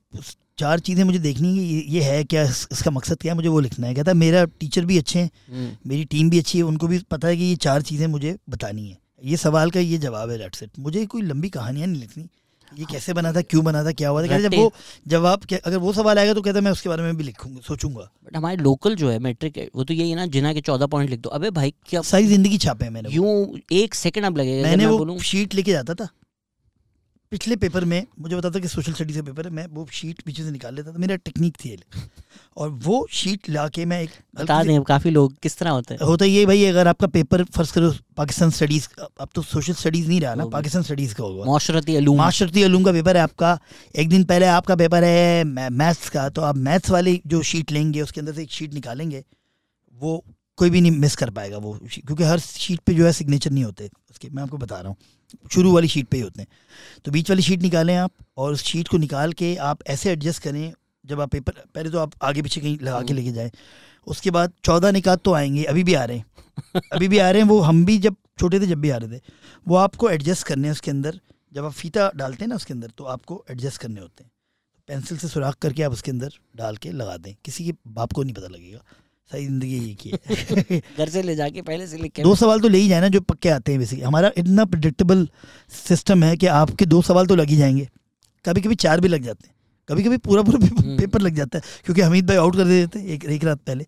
चार 0.59 0.79
चीज़ें 0.79 1.03
मुझे 1.03 1.19
देखनी 1.19 1.57
है 1.57 1.63
ये, 1.63 1.79
ये 1.81 2.01
है 2.01 2.23
क्या 2.23 2.43
इसका 2.43 2.91
मकसद 2.91 3.17
क्या 3.21 3.31
है 3.31 3.35
मुझे 3.35 3.49
वो 3.49 3.59
लिखना 3.59 3.87
है। 3.87 3.93
कहता 3.95 4.11
है 4.11 4.17
मेरा 4.17 4.43
टीचर 4.59 4.85
भी 4.85 4.97
अच्छे 4.97 5.19
हैं 5.19 5.77
मेरी 5.87 6.03
टीम 6.05 6.29
भी 6.29 6.39
अच्छी 6.39 6.57
है 6.57 6.63
उनको 6.63 6.87
भी 6.87 6.99
पता 7.11 7.27
है 7.27 7.37
कि 7.37 7.43
ये 7.43 7.55
चार 7.61 7.81
चीज़ें 7.83 8.05
मुझे 8.07 8.37
बतानी 8.49 8.87
है। 8.89 8.97
ये 9.23 9.37
सवाल 9.39 9.71
का 9.71 9.79
ये 9.79 9.97
जवाब 9.99 10.29
है 10.29 10.37
डेट्स 10.37 10.63
इट 10.63 10.79
मुझे 10.79 11.05
कोई 11.05 11.21
लंबी 11.23 11.49
कहानियाँ 11.49 11.87
नहीं 11.87 12.01
लिखनी। 12.01 12.29
ये 12.71 12.85
कैसे 12.91 13.13
बना 13.13 13.31
था 13.33 13.41
क्यों 13.43 13.63
बना 13.63 13.83
था 13.83 13.91
क्या 13.93 14.09
हुआ 14.09 14.21
था? 14.23 14.37
जब 14.39 14.55
वो 14.55 14.71
जवाब 15.07 15.41
आप 15.43 15.53
अगर 15.55 15.77
वो 15.77 15.93
सवाल 15.93 16.19
आएगा 16.19 16.33
तो 16.33 16.41
कहता 16.41 16.59
है 16.59 16.63
मैं 16.63 16.71
उसके 16.71 16.89
बारे 16.89 17.03
में 17.03 17.17
भी 17.17 17.23
लिखूँगा 17.23 17.61
सोचूँगा। 17.61 18.09
बट 18.25 18.37
हमारे 18.37 18.57
लोकल 18.57 18.95
जो 18.95 19.09
है 19.09 19.19
मेट्रिक 19.19 19.57
है 19.57 19.67
वो 19.75 19.83
तो 19.83 19.93
यही 19.93 20.09
है 20.09 20.15
ना 20.15 20.25
जिना 20.27 20.53
के 20.53 20.61
चौदह 20.61 20.87
पॉइंट 20.87 21.09
लिख 21.09 21.19
दो। 21.19 21.29
अबे 21.29 21.49
भाई 21.51 21.73
क्या 21.87 22.01
सारी 22.03 22.27
ज़िंदगी 22.27 22.57
छापे 22.57 22.85
हैं 22.85 22.91
मैंने। 22.91 23.09
यूँ 23.09 23.59
एक 23.71 23.95
सेकंड 23.95 24.25
अब 24.25 24.37
लगेगा 24.37 24.67
मैंने 24.67 24.85
मैं 24.85 24.93
वो 24.93 25.19
शीट 25.21 25.55
लेके 25.55 25.71
जाता 25.71 25.93
था। 25.93 26.07
पिछले 27.33 27.55
पेपर 27.55 27.85
में 27.85 28.05
मुझे 28.21 28.35
बताता 28.35 28.59
कि 28.59 28.67
सोशल 28.67 28.93
स्टडीज़ 28.93 29.17
का 29.17 29.21
पेपर 29.25 29.45
है 29.45 29.51
मैं 29.51 29.65
वो 29.73 29.85
शीट 29.91 30.21
पीछे 30.21 30.43
से 30.43 30.51
निकाल 30.51 30.75
लेता 30.75 30.91
था 30.93 30.97
मेरा 30.99 31.15
टेक्निक 31.27 31.55
थी 31.55 31.77
और 32.57 32.69
वो 32.83 32.97
शीट 33.11 33.49
ला 33.49 33.67
के 33.69 33.85
मैं 33.85 34.01
एक 34.01 34.09
बता 34.35 34.61
दें 34.63 34.81
काफ़ी 34.83 35.11
लोग 35.11 35.33
किस 35.43 35.57
तरह 35.57 35.69
होते 35.71 35.93
हैं? 35.93 36.05
होता 36.07 36.25
ये 36.25 36.45
भाई 36.45 36.63
अगर 36.65 36.87
आपका 36.87 37.07
पेपर 37.07 37.43
फ़र्ज़ 37.45 37.73
करो 37.73 37.91
पाकिस्तान 38.17 38.49
स्टडीज़ 38.51 38.87
अब 39.01 39.29
तो 39.35 39.41
सोशल 39.43 39.73
स्टडीज़ 39.73 40.07
नहीं 40.07 40.19
रहा 40.21 40.33
ना 40.35 40.45
पाकिस्तान 40.53 40.83
स्टडीज़ 40.83 41.15
का 41.15 41.23
होगा। 41.23 41.45
माशरती 41.45 41.95
अलूम 41.95 42.17
माशरती 42.17 42.63
अलूम 42.63 42.83
का 42.83 42.91
पेपर 42.91 43.17
है 43.17 43.23
आपका 43.23 43.57
एक 43.95 44.09
दिन 44.09 44.23
पहले 44.25 44.45
आपका 44.49 44.75
पेपर 44.75 45.03
है 45.03 45.43
मैथ्स 45.71 46.09
का 46.09 46.27
तो 46.29 46.41
आप 46.41 46.57
मैथ्स 46.69 46.91
वाली 46.91 47.21
जो 47.27 47.41
शीट 47.53 47.71
लेंगे 47.71 48.01
उसके 48.01 48.21
अंदर 48.21 48.33
से 48.33 48.43
एक 48.43 48.51
शीट 48.51 48.73
निकालेंगे 48.73 49.23
वो 50.01 50.23
कोई 50.57 50.69
भी 50.69 50.81
नहीं 50.81 50.91
मिस 50.99 51.15
कर 51.15 51.29
पाएगा 51.31 51.57
वो 51.57 51.73
क्योंकि 51.91 52.23
हर 52.23 52.39
शीट 52.39 52.79
पे 52.79 52.93
जो 52.93 53.05
है 53.05 53.11
सिग्नेचर 53.13 53.51
नहीं 53.51 53.63
होते 53.63 53.89
उसके 54.11 54.29
मैं 54.29 54.43
आपको 54.43 54.57
बता 54.57 54.79
रहा 54.79 54.89
हूँ। 54.89 54.97
शुरू 55.51 55.73
वाली 55.73 55.87
शीट 55.87 56.07
पे 56.07 56.17
ही 56.17 56.23
होते 56.23 56.41
हैं। 56.41 56.47
तो 57.05 57.11
बीच 57.11 57.29
वाली 57.29 57.41
शीट 57.41 57.61
निकालें 57.61 57.95
आप 57.95 58.11
और 58.37 58.53
उस 58.53 58.63
शीट 58.63 58.87
को 58.87 58.97
निकाल 58.97 59.33
के 59.33 59.55
आप 59.55 59.79
ऐसे 59.87 60.11
एडजस्ट 60.11 60.43
करें 60.43 60.73
जब 61.05 61.21
आप 61.21 61.29
पेपर 61.29 61.51
पहले 61.75 61.89
तो 61.89 61.99
आप 61.99 62.11
आगे 62.23 62.41
पीछे 62.41 62.61
कहीं 62.61 62.77
लगा 62.81 63.01
के। 63.01 63.13
लेके 63.13 63.31
जाएँ। 63.31 63.51
उसके 64.07 64.31
बाद 64.31 64.53
चौदह 64.63 64.91
निकात 64.91 65.21
तो 65.23 65.33
आएँगे 65.33 65.63
अभी 65.63 65.83
भी 65.83 65.93
आ 65.93 66.03
रहे 66.03 66.17
हैं। 66.17 66.81
अभी 66.93 67.07
भी 67.07 67.17
आ 67.17 67.29
रहे 67.31 67.41
हैं 67.41 67.47
वो 67.49 67.59
हम 67.59 67.85
भी 67.85 67.97
जब 67.97 68.15
छोटे 68.39 68.59
थे 68.59 68.67
जब 68.67 68.79
भी 68.81 68.89
आ 68.89 68.97
रहे 68.97 69.17
थे 69.17 69.21
वो 69.67 69.75
आपको 69.75 70.09
एडजस्ट 70.09 70.47
करने 70.47 70.67
हैं 70.67 70.71
उसके 70.71 70.91
अंदर। 70.91 71.19
जब 71.53 71.65
आप 71.65 71.71
फीता 71.71 72.11
डालते 72.15 72.43
हैं 72.43 72.49
ना 72.49 72.55
उसके 72.55 72.73
अंदर 72.73 72.91
तो 72.97 73.03
आपको 73.03 73.43
एडजस्ट 73.51 73.81
करने 73.81 74.01
होते 74.01 74.23
हैं। 74.23 74.31
पेंसिल 74.87 75.17
से 75.17 75.27
सुराख 75.27 75.55
करके 75.55 75.83
आप 75.83 75.91
उसके 75.91 76.11
अंदर 76.11 76.33
डाल 76.55 76.77
के 76.77 76.91
लगा 76.91 77.17
दें। 77.17 77.35
किसी 77.45 77.65
के 77.65 77.73
बाप 77.87 78.13
को 78.13 78.23
नहीं 78.23 78.33
पता 78.33 78.47
लगेगा। 78.47 78.79
सारी 79.31 79.45
ज़िंदगी 79.45 79.77
यही 79.77 79.93
की। 79.95 80.11
घर 80.97 81.09
से 81.09 81.21
ले 81.23 81.35
जाके 81.35 81.61
पहले 81.61 81.87
से 81.87 81.97
लिख 81.97 82.11
के 82.11 82.23
दो 82.23 82.33
सवाल 82.35 82.59
तो 82.59 82.67
ले 82.67 82.77
ही 82.77 82.87
जाए 82.89 83.01
ना 83.01 83.07
जो 83.07 83.21
पक्के 83.21 83.49
आते 83.49 83.71
हैं 83.71 83.79
बेसिकली 83.79 84.05
हमारा 84.05 84.31
इतना 84.37 84.65
प्रिडिक्टेबल 84.65 85.27
सिस्टम 85.71 86.23
है 86.23 86.35
कि 86.37 86.47
आपके 86.55 86.85
दो 86.85 87.01
सवाल 87.01 87.27
तो 87.27 87.35
लग 87.35 87.49
ही 87.49 87.55
जाएँगे। 87.57 87.87
कभी 88.45 88.61
कभी 88.61 88.75
चार 88.75 88.99
भी 89.01 89.07
लग 89.07 89.23
जाते 89.23 89.47
हैं। 89.47 89.53
कभी 89.89 90.03
कभी 90.03 90.17
पूरा 90.17 90.41
पूरा 90.43 90.57
पेपर, 90.59 91.17
हम्म। 91.17 91.25
लग 91.25 91.35
जाता 91.35 91.57
है 91.57 91.63
क्योंकि 91.85 92.01
हमीद 92.01 92.27
भाई 92.27 92.37
आउट 92.37 92.55
कर 92.55 92.65
देते 92.65 92.99
हैं 92.99 93.07
एक 93.07 93.25
एक 93.25 93.43
रात 93.43 93.59
पहले। 93.67 93.85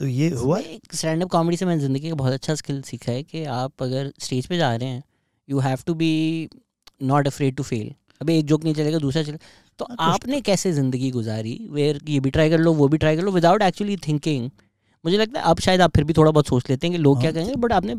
तो 0.00 0.06
ये 0.06 0.28
हुआ। 0.30 0.58
एक 0.58 0.94
स्टैंड 0.94 1.22
अप 1.22 1.28
कॉमेडी 1.30 1.56
से 1.56 1.66
मैंने 1.66 1.80
ज़िंदगी 1.82 2.08
का 2.08 2.14
बहुत 2.14 2.32
अच्छा 2.32 2.54
स्किल 2.54 2.80
सीखा 2.82 3.12
है 3.12 3.22
कि 3.22 3.44
आप 3.54 3.82
अगर 3.82 4.12
स्टेज 4.20 4.46
पे 4.46 4.56
जा 4.56 4.74
रहे 4.76 4.88
हैं 4.88 5.02
you 5.48 5.58
have 5.58 5.78
to 5.86 5.94
be 5.94 6.48
not 7.02 7.26
afraid 7.26 7.56
to 7.56 7.62
fail 7.62 7.90
अभी 8.22 8.38
एक 8.38 8.44
जोक 8.46 8.64
नहीं 8.64 8.74
चलेगा 8.74 8.98
दूसरा 8.98 9.22
चलेगा 9.22 9.38
तो 9.78 9.86
हाँ, 9.90 10.12
आपने 10.12 10.40
कैसे 10.40 10.72
ज़िंदगी 10.72 11.10
गुजारी? 11.10 11.58
वेयर 11.70 12.00
ये 12.08 12.20
भी 12.20 12.30
ट्राई 12.30 12.50
कर 12.50 12.58
लो 12.58 12.72
वो 12.72 12.88
भी 12.88 12.98
ट्राई 12.98 13.16
कर 13.16 13.22
लो 13.22 13.30
विदाउट 13.32 13.62
एक्चुअली 13.62 13.96
थिंकिंग 14.06 14.50
मुझे 15.06 15.18
लगता 15.18 15.40
है 15.40 15.46
अब 15.46 15.60
शायद 15.60 15.80
आप 15.80 15.96
फिर 15.96 16.04
भी 16.04 16.12
थोड़ा 16.12 16.30
बहुत 16.30 16.46
सोच 16.48 16.70
लेते 16.70 16.86
हैं 16.86 16.96
कि 16.96 17.02
लोग 17.02 17.20
क्या 17.20 17.30
हाँ, 17.30 17.34
कहेंगे 17.34 17.54
बट 17.56 17.72
आपने 17.72 17.94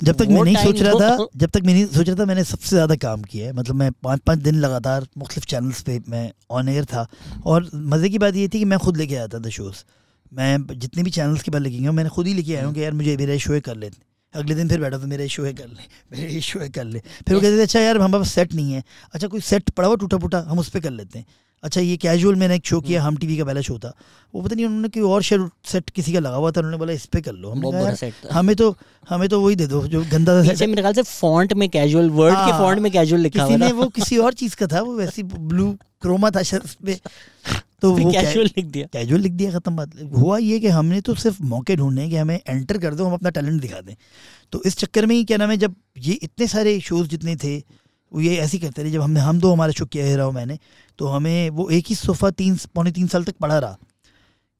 जब 0.00 0.16
तक 0.16 0.26
मैं 0.26 0.42
नहीं 0.42 0.56
सोच 0.56 0.80
रहा 0.82 0.92
था 1.00 1.26
जब 1.36 1.50
तक 1.50 1.62
मैं 1.64 1.72
नहीं 1.74 1.86
सोच 1.86 2.08
रहा 2.08 2.16
था 2.16 2.24
मैंने 2.26 2.44
सबसे 2.44 2.68
ज़्यादा 2.68 2.96
काम 2.96 3.22
किया 3.22 3.46
है। 3.46 3.52
मतलब 3.52 3.74
मैं 3.76 3.90
पाँच 4.02 4.20
पाँच 4.26 4.38
दिन 4.38 4.54
लगातार 4.60 5.06
मुख्तलिफ़ 5.18 5.46
चैनल्स 5.46 5.82
पे 5.82 5.98
मैं 6.08 6.30
ऑन 6.50 6.68
एयर 6.68 6.84
था। 6.84 7.06
और 7.46 7.68
मज़े 7.74 8.08
की 8.08 8.18
बात 8.18 8.36
ये 8.36 8.46
थी 8.48 8.58
कि 8.58 8.64
मैं 8.64 8.78
खुद 8.78 8.96
लेके 8.96 9.16
आया 9.16 9.26
था 9.28 9.38
द 9.38 9.50
शोज़ 9.50 9.82
मैं 10.32 10.78
जितने 10.78 11.02
भी 11.02 11.10
चैनल्स 11.10 11.42
के 11.42 11.50
बाद 11.50 11.62
लेके 11.62 11.78
गया 11.78 11.88
हूँ 11.88 11.96
मैंने 11.96 12.10
खुद 12.10 12.26
ही 12.26 12.34
लेके 12.34 12.54
आया 12.54 12.66
हूँ 12.66 12.74
कि 12.74 12.82
यार 12.84 12.92
मुझे 12.92 13.16
मेरा 13.16 13.36
शो 13.38 13.60
कर 13.60 13.76
लेते 13.76 13.98
अगले 14.34 14.54
दिन 14.54 14.68
फिर 14.68 14.80
बैठा 14.80 14.98
तो 14.98 15.06
मेरा 15.06 15.26
शो 15.26 15.44
है 15.44 15.52
कर 15.54 15.68
ले 15.68 16.16
मेरा 16.16 16.40
शो 16.40 16.60
है 16.60 16.68
कर 16.70 16.84
ले। 16.84 16.98
फिर 16.98 17.34
वो 17.34 17.40
कहते 17.40 17.56
थे 17.58 17.62
अच्छा 17.62 17.80
यार 17.80 17.96
हमारे 17.96 18.22
पास 18.22 18.32
सेट 18.32 18.54
नहीं 18.54 18.72
है। 18.72 18.82
अच्छा 19.14 19.28
कोई 19.28 19.40
सेट 19.40 19.70
पड़ा 19.70 19.88
हुआ 19.88 19.96
टूटा 19.96 20.18
फूटा 20.18 20.40
हम 20.48 20.58
उस 20.58 20.68
पर 20.70 20.80
कर 20.80 20.90
लेते 20.90 21.18
हैं। 21.18 21.26
अच्छा 21.62 21.80
ये 21.80 21.96
कैजुअल 21.96 22.34
मैंने 22.36 22.54
एक 22.56 22.66
शो 22.66 22.80
किया 22.80 23.02
हम 23.02 23.16
टीवी 23.16 23.36
का 23.36 23.44
पहला 23.44 23.60
शो 23.60 23.78
था। 23.78 23.92
वो 24.34 24.42
पता 24.42 24.54
नहीं 24.54 24.66
उन्होंने 24.66 24.88
कोई 24.88 25.02
और 25.02 25.22
सेट 25.22 25.90
किसी 25.90 26.12
का 26.12 26.18
लगा 26.18 26.36
हुआ 26.36 26.50
था 26.50 26.60
उन्होंने 26.60 26.76
बोला 26.78 26.92
इस 26.92 27.04
पे 27.06 27.20
कर 27.20 27.32
लो। 27.32 27.50
हमने 27.50 28.10
था। 28.10 28.34
हमें 28.34 28.54
तो 28.56 28.74
हमें 29.08 29.28
तो 29.28 29.40
वही 29.40 29.56
दे 29.56 29.66
दो 29.66 29.86
जो 29.86 30.04
गंदा 30.12 30.42
सेट 30.44 30.68
मेरे 30.68 30.82
ख्याल 30.82 30.94
से 30.94 31.02
फॉन्ट 31.02 31.52
में 31.52 31.68
कैजुअल 31.68 32.10
वर्ड 32.10 32.34
के 32.34 32.40
हाँ, 32.40 32.58
फॉन्ट 32.58 32.80
में 32.80 32.90
कैजुअल 32.92 33.20
लिखा 33.22 33.44
हुआ 33.44 33.58
था। 33.58 33.68
वो 33.72 33.88
किसी 33.88 34.18
और 34.18 34.32
चीज़ 34.32 34.56
का 34.56 34.66
था 34.66 34.80
वो 34.80 34.94
वैसी 34.96 35.22
ब्लू 35.22 35.72
क्रोमा 36.02 36.30
था 36.30 36.42
शायद 36.42 36.62
पे। 36.86 36.98
तो 37.82 37.90
वो 37.96 38.10
कैजुअल 38.12 38.46
लिख 38.46 38.66
दिया। 38.66 38.86
कैजुअल 38.92 39.20
लिख 39.20 39.32
दिया 39.32 39.52
खत्म 39.52 39.76
बात। 39.76 39.90
हुआ 40.16 40.38
ये 40.38 40.58
कि 40.60 40.68
हमने 40.68 41.00
तो 41.00 41.14
सिर्फ़ 41.14 41.42
मौके 41.42 41.76
ढूँढने 41.76 42.00
हैं 42.00 42.10
कि 42.10 42.16
हमें 42.16 42.38
एंटर 42.48 42.78
कर 42.78 42.94
दो 42.94 43.04
हम 43.04 43.12
अपना 43.12 43.30
टैलेंट 43.30 43.60
दिखा 43.62 43.80
दें। 43.80 43.94
तो 44.52 44.62
इस 44.66 44.76
चक्कर 44.76 45.06
में 45.06 45.14
ही 45.16 45.24
क्या 45.24 45.36
नाम 45.36 45.50
है 45.50 45.56
जब 45.56 45.74
ये 45.98 46.12
इतने 46.22 46.46
सारे 46.46 46.78
शोज़ 46.80 47.08
जितने 47.08 47.36
थे 47.36 47.58
वो 48.12 48.20
ये 48.20 48.36
ऐसे 48.36 48.56
ही 48.56 48.66
करते 48.66 48.82
रहे 48.82 48.92
जब 48.92 49.00
हमने 49.00 49.20
हम 49.20 49.40
दो 49.40 49.52
हमारे 49.52 49.72
शो 49.72 49.86
किया 49.86 50.06
है 50.06 50.16
राव 50.16 50.32
मैंने 50.32 50.58
तो 50.98 51.06
हमें 51.06 51.50
वो 51.50 51.68
एक 51.70 51.84
ही 51.88 51.94
सोफ़ा 51.94 52.30
तीन 52.30 52.58
पौने 52.74 52.92
तीन 52.92 53.06
साल 53.06 53.24
तक 53.24 53.34
पड़ा 53.36 53.58
रहा। 53.58 53.78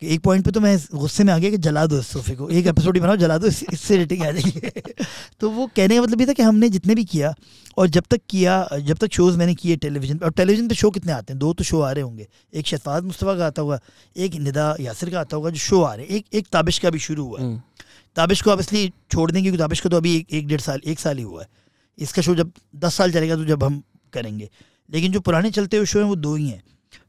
कि 0.01 0.15
एक 0.15 0.21
पॉइंट 0.21 0.45
पे 0.45 0.51
तो 0.51 0.61
मैं 0.61 0.79
गुस्से 0.95 1.25
में 1.25 1.35
आ 1.35 1.39
गया 1.39 1.51
कि 1.51 1.57
जला 1.57 1.87
दो 1.87 1.99
इस 1.99 2.07
सोफे 2.07 2.35
को 2.35 2.49
एक 2.49 2.67
एपिसोड 2.67 2.95
ही 2.95 3.01
बनाओ 3.01 3.17
जला 3.17 3.39
दो 3.39 3.47
इस- 3.47 3.73
इससे 3.73 3.97
रेटिंग 3.97 4.23
आ 4.23 4.31
जाएगी। 4.31 4.81
तो 5.41 5.51
वो 5.51 5.71
कहने 5.77 5.97
का 5.97 6.03
मतलब 6.03 6.21
ये 6.21 6.27
था 6.27 6.33
कि 6.33 6.43
हमने 6.43 6.69
जितने 6.69 6.95
भी 6.95 7.05
किया 7.05 7.35
और 7.79 7.87
जब 7.87 8.05
तक 8.11 8.21
किया 8.29 8.69
जब 8.81 8.97
तक 8.97 9.13
शोज़ 9.13 9.39
मैंने 9.39 9.55
किए 9.55 9.77
टेलीविज़न 9.77 10.19
पे 10.19 10.25
और 10.25 10.33
टेलीविज़न 10.33 10.69
पे 10.69 10.75
शो 10.75 10.91
कितने 10.91 11.13
आते 11.13 11.33
हैं? 11.33 11.39
दो 11.39 11.53
तो 11.53 11.65
शो 11.65 11.81
आ 11.81 11.93
रहे 11.93 12.03
होंगे। 12.03 12.29
एक 12.55 12.67
शहफाज 12.67 13.03
मुस्तफ़ा 13.03 13.35
का 13.35 13.47
आता 13.47 13.63
होगा 13.63 13.81
एक 14.17 14.35
निदा 14.35 14.77
यासिर 14.81 15.11
का 15.11 15.21
आता 15.21 15.37
होगा 15.37 15.51
जो 15.51 15.59
शो 15.59 15.83
आ 15.83 15.95
रहे 15.95 16.07
हैं। 16.07 16.15
एक 16.15 16.27
एक 16.33 16.47
ताबिश 16.53 16.79
का 16.79 16.91
भी 16.91 16.99
शुरू 16.99 17.25
हुआ 17.25 17.41
है। 17.41 17.47
हम्म, 17.47 17.61
ताबिश 18.17 18.43
को 18.43 18.51
आप 18.51 18.61
इसलिए 18.61 18.91
छोड़ 19.13 19.31
देंगे 19.31 19.51
क्योंकि 19.51 19.59
ताबिश 19.59 19.81
का 19.81 19.91
तो 19.91 19.97
अभी 19.97 20.17
एक, 20.17 20.27
एक 20.33 20.47
डेढ़ 20.47 20.61
साल 20.61 20.81
एक 20.87 21.01
साल 21.01 21.17
ही 21.17 21.23
हुआ 21.23 21.43
है। 21.43 21.49
इसका 21.99 22.23
शो 22.23 22.35
जब 22.35 22.53
दस 22.77 22.95
साल 22.95 23.13
चलेगा 23.13 23.37
तो 23.37 23.45
जब 23.45 23.65
हम 23.65 23.83
करेंगे। 24.13 24.51
लेकिन 24.91 25.13
जो 25.13 25.21
पुराने 25.21 25.51
चलते 25.51 25.77
हुए 25.77 25.87
शो 25.87 25.99
हैं 25.99 26.07
वो 26.07 26.17
दो 26.17 26.35
ही 26.35 26.49
हैं। 26.49 26.63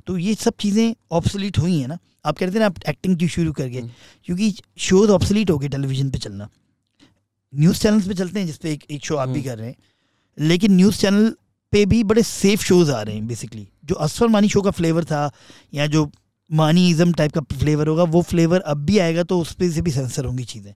तो 0.07 0.17
ये 0.17 0.35
सब 0.35 0.53
चीज़ें 0.59 0.95
ऑप्सलीट 1.11 1.57
हुई 1.57 1.79
हैं 1.79 1.87
ना। 1.87 1.97
आप 2.25 2.37
कहते 2.37 2.51
हैं 2.51 2.59
ना 2.59 2.65
आप 2.65 2.75
एक्टिंग 2.89 3.17
की 3.17 3.27
शुरू 3.27 3.51
करके। 3.51 3.79
हम्म। 3.79 3.91
क्योंकि 4.25 4.53
शोज़ 4.77 5.11
ऑब्सोलीट 5.11 5.49
हो 5.49 5.57
गए 5.57 5.67
टेलीविज़न 5.67 6.09
पे 6.09 6.17
चलना। 6.17 6.49
न्यूज़ 7.53 7.79
चैनल्स 7.79 8.07
पे 8.07 8.13
चलते 8.13 8.39
हैं 8.39 8.47
जिसपे 8.47 8.71
एक 8.71 8.83
एक 8.91 9.05
शो 9.05 9.15
आप 9.15 9.29
भी 9.29 9.39
हम्म। 9.39 9.49
कर 9.49 9.57
रहे 9.57 9.67
हैं। 9.67 9.75
लेकिन 10.37 10.75
न्यूज़ 10.75 10.97
चैनल 10.97 11.33
पे 11.73 11.85
भी 11.85 12.03
बड़े 12.03 12.23
सेफ़ 12.23 12.63
शोज़ 12.63 12.91
आ 12.91 13.01
रहे 13.01 13.15
हैं 13.15 13.27
बेसिकली 13.27 13.67
जो 13.85 13.95
असफर 13.95 14.27
मानी 14.27 14.49
शो 14.49 14.61
का 14.61 14.71
फ्लेवर 14.71 15.03
था 15.03 15.31
या 15.73 15.87
जो 15.87 16.09
मानी 16.51 16.89
इज़म 16.89 17.13
टाइप 17.13 17.31
का 17.31 17.41
फ्लेवर 17.41 17.87
होगा 17.87 18.03
वो 18.03 18.21
फ्लेवर 18.21 18.59
अब 18.59 18.77
भी 18.77 18.97
आएगा 18.97 19.23
तो 19.23 19.39
उस 19.39 19.53
पर 19.53 19.69
से 19.71 19.81
भी 19.81 19.91
सेंसर 19.91 20.25
होंगी 20.25 20.43
चीज़ें। 20.43 20.73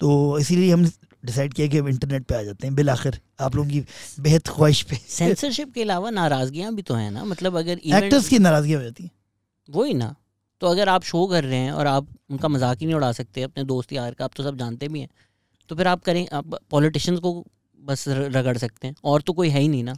तो 0.00 0.38
इसीलिए 0.38 0.72
हम 0.72 0.86
डिसाइड 1.22 1.54
किया 1.54 1.66
कि 1.68 1.78
हम 1.78 1.88
इंटरनेट 1.88 2.24
पे 2.24 2.34
आ 2.34 2.42
जाते 2.42 2.66
हैं 2.66 2.74
बिल 2.76 2.90
आखिर 2.90 3.18
आप 3.40 3.56
लोगों 3.56 3.70
की 3.70 3.84
बेहद 4.20 4.48
ख्वाहिश 4.48 4.82
पे। 4.82 4.96
सेंसरशिप 5.08 5.72
के 5.74 5.82
अलावा 5.82 6.10
नाराज़गियाँ 6.12 6.74
भी 6.74 6.82
तो 6.82 6.94
हैं 6.94 7.10
ना 7.10 7.24
मतलब 7.26 7.56
अगर 7.58 7.80
एक्टर्स 7.86 8.28
की 8.28 8.38
नाराज़गी 8.40 8.72
हो 8.72 8.82
जाती 8.82 9.04
है। 9.04 9.10
वही 9.68 9.94
ना 9.94 10.14
तो 10.60 10.66
अगर 10.66 10.88
आप 10.88 11.04
शो 11.04 11.26
कर 11.26 11.44
रहे 11.44 11.58
हैं 11.58 11.72
और 11.72 11.86
आप 11.86 12.06
उनका 12.30 12.48
मज़ाक 12.48 12.78
ही 12.78 12.86
नहीं 12.86 12.96
उड़ा 12.96 13.12
सकते 13.12 13.42
अपने 13.42 13.64
दोस्त 13.64 13.92
यार 13.92 14.14
का 14.14 14.24
आप 14.24 14.32
तो 14.36 14.42
सब 14.42 14.58
जानते 14.58 14.88
भी 14.88 15.00
हैं 15.00 15.08
तो 15.70 15.76
फिर 15.76 15.86
आप 15.86 16.02
करें 16.04 16.26
आप 16.32 16.58
पॉलिटिशियंस 16.70 17.20
को 17.20 17.32
बस 17.80 18.04
रगड़ 18.08 18.56
सकते 18.58 18.86
हैं 18.86 18.94
और 19.04 19.20
तो 19.20 19.32
कोई 19.32 19.48
है 19.48 19.60
ही 19.60 19.68
नहीं 19.68 19.84
ना। 19.84 19.94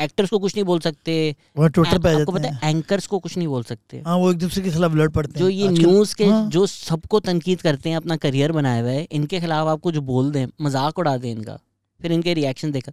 एक्टर्स 0.00 0.30
को 0.30 0.38
कुछ 0.38 0.54
नहीं 0.54 0.64
बोल 0.64 0.80
सकते। 0.80 1.14
वो 1.56 1.68
ट्विटर 1.68 1.98
पे 1.98 2.12
आपको 2.12 2.32
पता 2.32 2.48
है 2.48 2.70
एंकर्स 2.70 3.06
को 3.06 3.18
कुछ 3.18 3.36
नहीं 3.36 3.48
बोल 3.48 3.62
सकते। 3.64 4.02
हाँ 4.06 4.16
वो 4.16 4.30
एक 4.30 4.38
दूसरे 4.38 4.62
के 4.62 4.70
खिलाफ 4.70 4.94
लड़ 4.94 5.08
पड़ते 5.10 5.32
हैं। 5.32 5.40
जो 5.40 5.48
ये 5.48 5.68
न्यूज़ 5.70 6.14
के 6.16 6.24
हाँ। 6.24 6.48
जो 6.50 6.66
सबको 6.66 7.20
तनकीद 7.20 7.60
करते 7.62 7.90
हैं 7.90 7.96
अपना 7.96 8.16
करियर 8.18 8.52
बनाया 8.52 8.82
हुआ 8.82 8.90
है 8.90 9.06
इनके 9.12 9.40
खिलाफ 9.40 9.68
आप 9.68 9.80
कुछ 9.80 9.96
बोल 10.08 10.30
दें 10.32 10.46
मज़ाक 10.60 10.98
उड़ा 10.98 11.16
दें 11.16 11.30
इनका 11.30 11.58
फिर 12.00 12.12
इनके 12.12 12.34
रिएक्शन 12.34 12.72
देखा। 12.72 12.92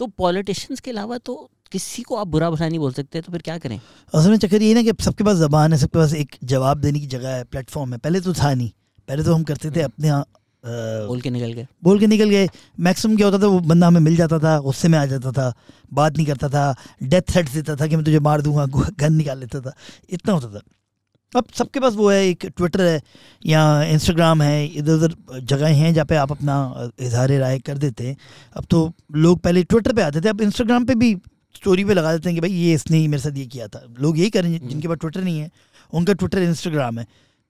तो 0.00 0.06
पॉलिटिशियंस 0.18 0.80
के 0.80 0.90
अलावा 0.90 1.18
तो 1.18 1.34
किसी 1.72 2.02
को 2.02 2.16
आप 2.16 2.26
बुरा 2.28 2.50
भला 2.50 2.68
नहीं 2.68 2.78
बोल 2.78 2.92
सकते 2.92 3.20
तो 3.20 3.32
फिर 3.32 3.42
क्या 3.42 3.56
करें? 3.58 3.80
असल 4.12 4.30
में 4.30 4.36
चक्कर 4.38 4.62
ये 4.62 4.74
ना 4.74 4.82
कि 4.82 4.92
सबके 5.04 5.24
पास 5.24 5.36
जबान 5.36 5.72
है 5.72 5.78
सबके 5.78 5.98
पास 5.98 6.14
एक 6.14 6.36
जवाब 6.44 6.80
देने 6.80 7.00
की 7.00 7.06
जगह 7.06 7.34
है 7.36 7.44
प्लेटफॉर्म 7.44 7.92
है। 7.92 7.98
पहले 7.98 8.20
तो 8.20 8.34
था 8.34 8.52
नहीं। 8.54 8.70
पहले 9.08 9.24
तो 9.24 9.34
हम 9.34 9.42
करते 9.44 9.70
थे 9.70 9.82
अपने 9.82 10.06
यहाँ 10.08 10.22
अ, 10.22 10.38
बोल 10.66 11.20
के 11.20 11.30
निकल 11.30 11.52
गए। 11.52 11.66
बोल 11.84 11.98
के 12.00 12.06
निकल 12.06 12.30
गए। 12.30 12.48
मैक्सिमम 12.80 13.16
क्या 13.16 13.26
होता 13.26 13.38
था 13.38 13.46
वो 13.46 13.60
बंदा 13.62 13.86
हमें 13.86 14.00
मिल 14.00 14.16
जाता 14.16 14.38
था 14.38 14.58
गुस्से 14.60 14.88
में 14.88 14.98
आ 14.98 15.04
जाता 15.06 15.32
था 15.32 15.52
बात 15.92 16.16
नहीं 16.16 16.26
करता 16.26 16.48
था 16.48 16.74
डेथ 17.02 17.22
थ्रेट्स 17.28 17.52
देता 17.52 17.76
था 17.76 17.86
कि 17.86 17.96
मैं 17.96 18.04
तुझे 18.04 18.20
मार 18.20 18.42
दूँगा 18.42 18.66
गन 19.00 19.12
निकाल 19.12 19.38
लेता 19.38 19.60
था। 19.60 19.72
इतना 20.10 20.32
होता 20.32 20.48
था। 20.48 20.60
अब 21.32 21.44
सबके 21.54 21.80
पास 21.80 21.94
वो 21.94 22.10
है 22.10 22.26
एक 22.26 22.44
ट्विटर 22.46 22.80
है 22.80 23.00
या 23.46 23.82
इंस्टाग्राम 23.84 24.42
है 24.42 24.66
इधर 24.66 24.92
उधर 24.92 25.40
जगह 25.42 25.74
हैं 25.76 25.92
जहाँ 25.94 26.06
पे 26.06 26.16
आप 26.16 26.32
अपना 26.32 26.90
इजहार 27.00 27.32
राय 27.32 27.58
कर 27.58 27.78
देते 27.78 28.06
हैं। 28.06 28.16
अब 28.56 28.64
तो 28.70 28.92
लोग 29.16 29.40
पहले 29.40 29.62
ट्विटर 29.64 29.92
पे 29.92 30.02
आते 30.02 30.20
थे 30.20 30.28
अब 30.28 30.40
इंस्टाग्राम 30.40 30.84
पे 30.84 30.94
भी 30.94 31.14
स्टोरी 31.56 31.84
पे 31.84 31.94
लगा 31.94 32.12
देते 32.12 32.28
हैं 32.28 32.36
कि 32.36 32.40
भाई 32.40 32.52
ये 32.52 32.72
इसने 32.74 32.98
ही 32.98 33.08
मेरे 33.08 33.22
साथ 33.22 33.36
ये 33.36 33.46
किया 33.46 33.68
था। 33.68 33.82
लोग 34.00 34.18
यही 34.18 34.30
करें 34.30 34.50
जिनके 34.68 34.88
पास 34.88 34.98
ट्विटर 34.98 35.22
नहीं 35.22 35.38
है 35.40 35.50
उनका 35.92 36.12
ट्विटर 36.12 36.38
इंस्टाग्राम 36.38 36.98
है। 36.98 37.06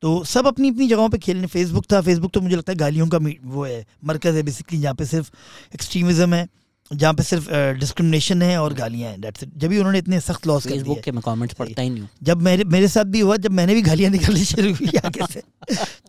तो 0.06 0.24
सब 0.24 0.46
अपनी 0.46 0.68
अपनी 0.70 0.86
जगहों 0.88 1.08
पे 1.08 1.18
खेलने 1.18 1.46
फेसबुक 1.46 1.84
था 1.92 2.00
फेसबुक 2.00 2.32
तो 2.32 2.40
मुझे 2.40 2.56
लगता 2.56 2.72
है 2.72 2.76
गालियों 2.78 3.06
का 3.08 3.18
वो 3.44 3.64
है 3.64 3.86
मरकज़ 4.04 4.36
है 4.36 4.42
बेसिकली 4.42 4.78
जहाँ 4.80 4.94
पे 4.94 5.04
सिर्फ़ 5.04 5.30
एक्सट्रीमिज़म 5.74 6.34
है 6.34 6.48
जहाँ 6.90 7.14
पे 7.14 7.22
सिर्फ़ 7.22 7.48
डिस्क्रिमिनेशन 7.80 8.42
है 8.42 8.58
और 8.62 8.74
गालियाँ 8.74 9.10
हैं 9.10 9.20
डेट्स 9.20 9.44
जब 9.56 9.68
भी 9.68 9.78
उन्होंने 9.78 9.98
इतने 9.98 10.20
सख्त 10.20 10.46
लॉस 10.46 10.66
कर 10.66 10.70
फेसबुक 10.70 11.00
के 11.00 11.12
मैं 11.12 11.22
कमेंट्स 11.22 11.54
पढ़ता 11.54 11.82
ही 11.82 11.90
नहीं 11.90 12.06
जब 12.22 12.42
मेरे 12.42 12.64
मेरे 12.64 12.88
साथ 12.88 13.04
भी 13.04 13.20
हुआ 13.20 13.36
जब 13.36 13.50
मैंने 13.50 13.74
भी 13.74 13.82
गालियाँ 13.82 14.10
निकालनी 14.10 14.44
शुरू 14.44 14.74
की 14.74 14.96
आगे 14.96 15.26
से 15.32 15.42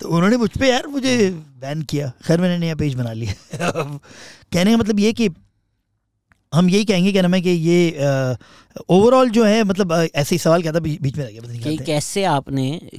तो 0.02 0.10
उन्होंने 0.10 0.38
मुझ 0.38 0.50
पर 0.50 0.66
यार 0.66 0.88
मुझे 0.88 1.32
बैन 1.58 1.82
किया। 1.82 2.12
खैर 2.28 2.42
मैंने 2.42 2.58
नया 2.58 2.76
पेज 2.76 2.94
बना 2.94 3.14
लिया। 3.14 3.34
कहने 4.54 4.72
का 4.72 4.78
मतलब 4.78 5.00
ये 5.00 5.14
कि 5.14 5.30
हम 6.54 6.70
यही 6.70 6.86
कहेंगे 6.86 7.12
क्या 7.12 7.22
नाम 7.22 7.34
है 7.34 7.42
कि 7.42 7.50
ये 7.50 7.92
ओवरऑल 8.90 9.30
जो 9.30 9.46
है 9.46 9.64
मतलब 9.64 10.08
ऐसे 10.16 10.36
ही 10.36 10.40
सवाल 10.40 10.62
क्या 10.62 10.72
था 10.72 10.80
बीच 10.80 11.18
में 11.18 11.26
रह 11.26 11.32
गया 11.32 11.72
कि 11.72 11.78
कैसे 11.78 12.24
आपने। 12.24 12.90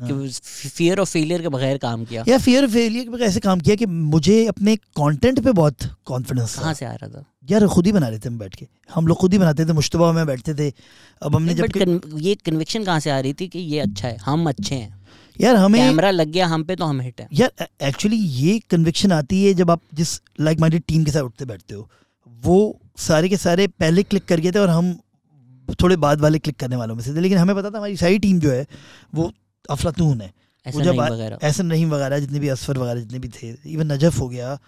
फियर 0.69 0.99
ऑफ़ 0.99 1.11
फेलियर 1.11 1.43
के 1.43 1.49
बगैर 1.49 1.79
काम 1.79 2.05
किया? 2.05 2.25
या 2.29 2.39
फियर 2.39 2.65
ऑफ़ 2.65 2.73
फेलियर 2.73 3.05
के 3.05 3.19
कैसे 3.19 3.41
काम 3.41 3.61
किया 3.61 3.77
कि 3.77 3.87
मुझे 3.87 4.47
अपने 4.47 4.77
कंटेंट 4.77 5.41
पे 5.41 5.53
बहुत 5.53 5.77
कॉन्फिडेंस 6.05 6.55
कहाँ 6.55 6.75
से 6.75 6.85
आ 6.85 6.93
रहा 6.93 7.09
था? 7.09 7.25
यार 7.51 7.67
खुद 7.67 7.87
ही 7.87 7.93
बना 7.93 8.09
रहे 8.09 8.19
थे 8.19 8.29
हम 8.29 8.39
बैठ 8.39 8.57
के। 8.57 8.67
हम 8.95 9.07
लोग 9.07 9.17
खुद 9.17 9.33
ही 9.33 9.39
बनाते 9.39 9.65
थे 9.67 9.73
मुश्तबा 9.73 10.13
में 10.13 10.27
बैठते 10.27 10.55
थे। 10.55 10.73
अब 11.23 11.37
हमने 11.37 11.55
जब 11.55 11.67
कन- 11.67 12.01
ये 12.15 12.35
कन्विक्शन 12.35 12.85
कहाँ 12.85 13.01
से 13.01 13.11
आ 13.11 13.21
रही 13.21 13.33
थी 13.33 13.49
कि 13.49 13.59
ये 13.59 13.81
अच्छा 13.81 14.09
है 14.09 14.17
हम 14.17 14.49
अच्छे 14.49 14.75
हैं? 14.75 15.09
यार 15.41 15.57
हमें 15.57 15.81
कैमरा 15.81 16.11
लग 16.11 16.29
गया 16.29 16.47
हम 16.47 16.65
पे 16.65 16.77
तो 16.77 16.85
हम 16.85 17.01
हिट 17.01 17.21
है। 17.21 17.29
यार 17.33 17.69
एक्चुअली 17.83 18.17
ये 18.17 18.61
कन्विक्शन 18.71 19.13
आती 19.13 19.45
है 19.45 19.55
जब 19.55 19.71
आप 19.71 19.81
जिस 19.95 20.21
लाइक 20.41 20.61
माइंडेड 20.61 20.83
टीम 20.89 21.05
के 21.05 21.11
साथ 21.11 21.21
उठते 21.21 21.45
बैठते 21.45 21.75
हो। 21.75 21.91
वो 22.45 22.81
सारे 22.99 23.29
के 23.29 23.37
सारे 23.37 23.67
पहले 23.69 24.03
क्लिक 24.03 24.25
कर 24.25 24.41
गए 24.41 24.53
थे 24.53 24.59
और 24.59 24.69
हम 24.69 24.93
थोड़े 25.83 25.97
बाद 25.97 26.21
वाले 26.21 26.39
क्लिक 26.39 26.57
करने 26.57 26.77
वालों 26.77 26.95
में 26.95 27.03
से 27.03 27.15
थे। 27.15 27.21
लेकिन 27.21 27.39
हमें 27.39 27.55
पता 27.57 27.71
था 27.71 27.79
हमारी 27.79 27.97
सारी 27.97 28.19
टीम 28.19 28.39
जो 28.41 28.51
है 28.51 28.67
वो 29.15 29.31
अफलातून 29.71 30.21
है। 30.21 30.33
ऐसा 30.67 30.79
वो 30.79 30.85
जब 30.85 30.91
नहीं 30.91 31.11
वगैरह। 31.11 31.39
ऐसा 31.43 31.63
नहीं 31.63 31.87
वगैरह 31.87 32.19
जितने 32.19 32.41
भी 32.41 32.49
असफर 32.49 32.79
वगैरह 32.79 33.01
जितने 33.01 33.19
भी 33.19 33.29
थे 33.29 33.55
इवन 33.67 33.93
नजफ 33.93 34.19
हो 34.21 34.29
गया 34.29 34.59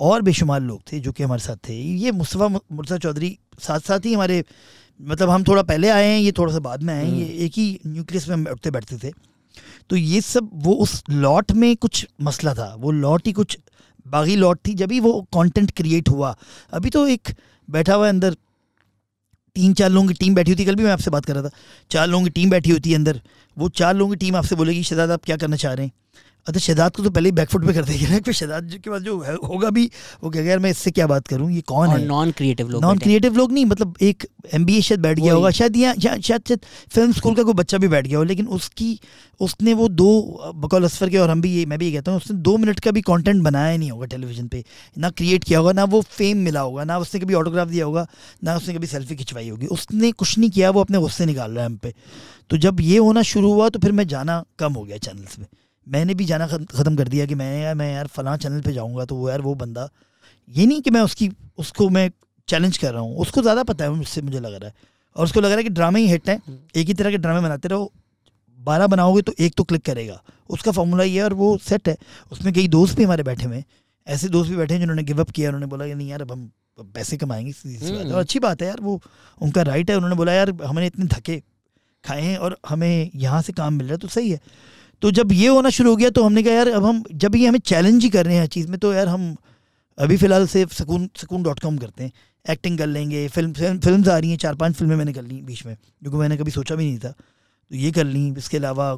और 0.00 0.22
बेशुमार 0.22 0.60
लोग 0.60 0.82
थे 0.92 1.00
जो 1.00 1.12
कि 1.12 1.22
हमारे 1.22 1.42
साथ 1.42 1.56
थे। 1.68 1.74
ये 1.74 2.12
मुस्तफ़ा 2.12 2.48
मुर्सा 2.48 2.98
चौधरी 2.98 3.38
साथ 3.60 3.80
साथ 3.80 4.06
ही 4.06 4.12
हमारे 4.14 4.44
मतलब 5.00 5.30
हम 5.30 5.44
थोड़ा 5.44 5.62
पहले 5.62 5.88
आए 5.88 6.06
हैं 6.06 6.18
ये 6.18 6.32
थोड़ा 6.32 6.52
सा 6.52 6.58
बाद 6.58 6.82
में 6.82 6.94
आए 6.94 7.04
हैं 7.04 7.14
ये 7.14 7.26
एक 7.44 7.52
ही 7.56 7.80
न्यूक्लियस 7.86 8.28
में 8.28 8.34
हम 8.36 8.46
उठते 8.46 8.70
बैठते 8.70 8.96
थे। 8.98 9.12
तो 9.90 9.96
ये 9.96 10.20
सब 10.20 10.50
वो 10.54 10.72
उस 10.74 11.02
लॉट 11.10 11.52
में 11.52 11.76
कुछ 11.76 12.06
मसला 12.22 12.54
था। 12.54 12.74
वो 12.78 12.90
लॉट 12.90 13.26
ही 13.26 13.32
कुछ 13.32 13.58
बागी 14.06 14.36
लॉट 14.36 14.58
थी 14.66 14.74
जब 14.74 14.92
ही 14.92 15.00
वो 15.00 15.22
कंटेंट 15.22 15.70
क्रिएट 15.70 16.08
हुआ। 16.08 16.36
अभी 16.72 16.90
तो 16.90 17.06
एक 17.06 17.28
बैठा 17.70 17.94
हुआ 17.94 18.04
है 18.04 18.10
अंदर। 18.10 18.36
तीन 19.54 19.74
चार 19.74 19.90
लोगों 19.90 20.08
की 20.08 20.14
टीम 20.14 20.34
बैठी 20.34 20.50
हुई 20.50 20.60
थी। 20.60 20.64
कल 20.64 20.74
भी 20.74 20.84
मैं 20.84 20.92
आपसे 20.92 21.10
बात 21.10 21.24
कर 21.24 21.34
रहा 21.34 21.42
था। 21.42 21.50
चार 21.90 22.06
लोगों 22.08 22.24
की 22.24 22.30
टीम 22.30 22.50
बैठी 22.50 22.70
हुई 22.70 22.80
थी 22.80 22.94
अंदर। 22.94 23.20
वो 23.58 23.68
चार 23.68 23.94
लोगों 23.94 24.12
की 24.12 24.16
टीम 24.16 24.36
आपसे 24.36 24.54
बोलेगी, 24.54 24.82
शहजाद, 24.82 25.10
आप 25.10 25.24
क्या 25.24 25.36
करना 25.36 25.56
चाह 25.56 25.72
रहे 25.72 25.86
हैं? 25.86 25.92
अच्छा 26.46 26.60
शहजाद 26.60 26.96
को 26.96 27.02
तो 27.02 27.10
पहले 27.10 27.28
ही 27.28 27.32
बैकफुट 27.32 27.66
पे 27.66 27.72
कर 27.72 27.84
देगी 27.84 28.06
ना 28.06 28.18
फिर 28.18 28.34
शहजाद 28.34 28.64
जो 28.64 28.78
के 28.84 28.90
बाद 28.90 29.02
जो 29.02 29.16
होगा 29.44 29.70
भी 29.70 29.90
वो 30.24 30.30
कहेगा 30.30 30.50
यार 30.50 30.58
मैं 30.58 30.70
इससे 30.70 30.90
क्या 30.90 31.06
बात 31.06 31.26
करूँ? 31.28 31.50
ये 31.52 31.60
कौन 31.62 31.88
है? 31.88 32.04
नॉन 32.06 32.30
क्रिएटिव 32.32 32.68
लोग 32.68 32.82
नॉन 32.82 32.98
क्रिएटिव 32.98 33.36
लोग 33.36 33.52
नहीं 33.52 33.64
मतलब 33.66 33.94
एक 34.02 34.26
एम 34.54 34.64
बी 34.64 34.76
ए 34.78 34.80
शायद 34.80 35.00
बैठ 35.00 35.18
गया 35.20 35.34
होगा 35.34 35.50
शायद 35.50 35.76
या 35.76 35.94
शायद 35.94 36.22
शायद 36.22 36.42
शायद 36.48 36.60
फ़िल्म 36.90 37.12
स्कूल 37.12 37.34
का 37.34 37.42
कोई 37.42 37.54
बच्चा 37.54 37.78
भी 37.78 37.88
बैठ 37.88 38.06
गया 38.06 38.18
हो 38.18 38.24
लेकिन 38.24 38.46
उसकी 38.58 38.98
उसने 39.40 39.74
वो 39.74 39.88
दो 39.88 40.08
बकौल 40.56 40.84
असफर 40.84 41.10
के 41.10 41.18
और 41.18 41.30
हम 41.30 41.40
भी 41.40 41.52
ये 41.52 41.64
मैं 41.66 41.78
भी 41.78 41.86
ये 41.86 41.92
कहता 41.92 42.10
हूँ 42.10 42.20
उसने 42.20 42.36
दो 42.38 42.56
मिनट 42.56 42.80
का 42.80 42.90
भी 42.90 43.02
कॉन्टेंट 43.02 43.42
बनाया 43.42 43.76
नहीं 43.76 43.90
होगा 43.90 44.06
टेलीविज़न 44.06 44.48
पर 44.48 44.62
ना 44.98 45.10
क्रिएट 45.10 45.44
किया 45.44 45.58
होगा 45.58 45.72
ना 45.72 45.84
वो 45.84 46.00
फेम 46.10 46.38
मिला 46.38 46.60
होगा 46.60 46.84
ना 46.84 46.98
उसने 46.98 47.20
कभी 47.20 47.34
ऑटोग्राफ 47.34 47.68
दिया 47.68 47.84
होगा 47.84 48.06
ना 48.44 48.56
उसने 48.56 48.74
कभी 48.74 48.86
सेल्फी 48.86 49.16
खिंचवाई 49.16 49.48
होगी। 49.48 49.66
उसने 49.68 50.12
कुछ 50.12 50.38
नहीं 50.38 50.50
किया 50.50 50.70
वो 50.70 50.80
अपने 50.80 50.98
गुस्से 50.98 51.26
निकाल 51.26 51.50
रहा 51.50 51.64
है 51.64 51.70
हम 51.70 51.76
पे। 51.76 51.94
तो 52.50 52.56
जब 52.56 52.80
ये 52.80 52.98
होना 52.98 53.22
शुरू 53.22 53.52
हुआ 53.52 53.68
तो 53.68 53.78
फिर 53.78 53.92
मैं 53.92 54.06
जाना 54.08 54.44
कम 54.58 54.72
हो 54.72 54.82
गया 54.84 54.98
चैनल्स 54.98 55.38
में। 55.38 55.46
मैंने 55.86 56.14
भी 56.14 56.24
जाना 56.24 56.46
ख़त्म 56.46 56.94
कर 56.96 57.08
दिया 57.08 57.26
कि 57.26 57.34
मैं 57.34 57.62
यार 57.62 57.74
मैं 57.74 57.92
यार 57.92 58.06
फलां 58.08 58.36
चैनल 58.38 58.60
पे 58.60 58.72
जाऊँगा 58.72 59.04
तो 59.04 59.16
वो 59.16 59.28
यार 59.30 59.40
वो 59.40 59.54
बंदा। 59.56 59.88
ये 60.48 60.66
नहीं 60.66 60.80
कि 60.82 60.90
मैं 60.90 61.00
उसकी 61.02 61.30
उसको 61.58 61.88
मैं 61.90 62.10
चैलेंज 62.48 62.78
कर 62.78 62.92
रहा 62.92 63.02
हूँ 63.02 63.16
उसको 63.18 63.42
ज़्यादा 63.42 63.62
पता 63.64 63.84
है 63.84 63.90
मुझसे 63.92 64.22
मुझे 64.22 64.40
लग 64.40 64.54
रहा 64.54 64.68
है। 64.68 64.74
और 65.16 65.24
उसको 65.24 65.40
लग 65.40 65.48
रहा 65.48 65.56
है 65.56 65.62
कि 65.62 65.70
ड्रामे 65.70 66.00
ही 66.00 66.06
हिट 66.08 66.28
हैं 66.28 66.40
एक 66.76 66.86
ही 66.86 66.94
तरह 66.94 67.10
के 67.10 67.18
ड्रामे 67.18 67.40
बनाते 67.40 67.68
रहो। 67.68 67.92
बारह 68.58 68.86
बनाओगे 68.86 69.22
तो 69.22 69.32
एक 69.40 69.54
तो 69.56 69.64
क्लिक 69.64 69.82
करेगा। 69.84 70.20
उसका 70.50 70.72
फॉर्मूला 70.72 71.04
ये 71.04 71.18
है 71.18 71.24
और 71.24 71.34
वो 71.34 71.56
सेट 71.60 71.88
है। 71.88 71.96
उसमें 72.32 72.52
कई 72.54 72.68
दोस्त 72.68 72.96
भी 72.96 73.04
हमारे 73.04 73.22
बैठे 73.22 73.44
हुए 73.44 73.56
हैं। 73.56 73.64
ऐसे 74.06 74.28
दोस्त 74.28 74.50
भी 74.50 74.56
बैठे 74.56 74.74
हैं 74.74 74.80
जिन्होंने 74.80 75.02
गिव 75.02 75.20
अप 75.20 75.30
किया 75.30 75.48
उन्होंने 75.48 75.66
बोला 75.66 75.86
कि 75.86 75.94
नहीं 75.94 76.08
यार 76.08 76.22
अब 76.22 76.32
हम 76.32 76.50
पैसे 76.94 77.16
कमाएँगे 77.16 77.52
और 78.04 78.18
अच्छी 78.20 78.38
बात 78.38 78.62
है 78.62 78.68
यार 78.68 78.80
वो 78.80 79.00
उनका 79.40 79.62
राइट 79.62 79.90
है। 79.90 79.96
उन्होंने 79.96 80.16
बोला 80.16 80.32
यार 80.32 80.50
हमने 80.64 80.86
इतने 80.86 81.06
धके 81.06 81.38
खाए 82.04 82.20
हैं 82.22 82.36
और 82.38 82.56
हमें 82.68 83.10
यहाँ 83.14 83.40
से 83.42 83.52
काम 83.52 83.74
मिल 83.74 83.86
रहा 83.86 83.94
है 83.94 83.98
तो 83.98 84.08
सही 84.08 84.30
है। 84.30 84.40
तो 85.02 85.10
जब 85.10 85.32
ये 85.32 85.48
होना 85.48 85.70
शुरू 85.70 85.90
हो 85.90 85.96
गया 85.96 86.10
तो 86.10 86.22
हमने 86.24 86.42
कहा, 86.42 86.54
यार, 86.54 86.68
अब 86.68 86.84
हम, 86.84 87.02
जब 87.12 87.36
ये 87.36 87.46
हमें 87.46 87.58
चैलेंज 87.60 88.02
ही 88.04 88.08
कर 88.10 88.24
रहे 88.24 88.34
हैं 88.34 88.40
हर 88.40 88.48
चीज़ 88.48 88.68
में 88.68 88.78
तो 88.80 88.92
यार, 88.94 89.08
हम 89.08 89.34
अभी 89.98 90.16
फ़िलहाल 90.16 90.46
से 90.46 90.64
सकून 90.72 91.08
सकून 91.16 91.42
डॉट 91.42 91.60
कॉम 91.60 91.78
करते 91.78 92.04
हैं। 92.04 92.12
एक्टिंग 92.44 92.78
कर 92.78 92.86
लेंगे 92.86 93.26
फ़िल्म 93.28 93.52
फ़िल्म 93.52 94.10
आ 94.10 94.16
रही 94.18 94.30
हैं, 94.30 94.36
चार 94.38 94.54
पाँच 94.54 94.74
फ़िल्में 94.76 94.96
मैंने 94.96 95.12
कर 95.12 95.22
ली 95.22 95.40
बीच 95.42 95.64
में, 95.66 95.76
जो 96.02 96.10
कि 96.10 96.16
मैंने 96.16 96.36
कभी 96.36 96.50
सोचा 96.50 96.74
भी 96.74 96.84
नहीं 96.84 96.98
था। 96.98 97.10
तो 97.10 97.76
ये 97.76 97.90
कर 97.92 98.04
ली, 98.04 98.28
इसके 98.38 98.56
अलावा 98.56 98.94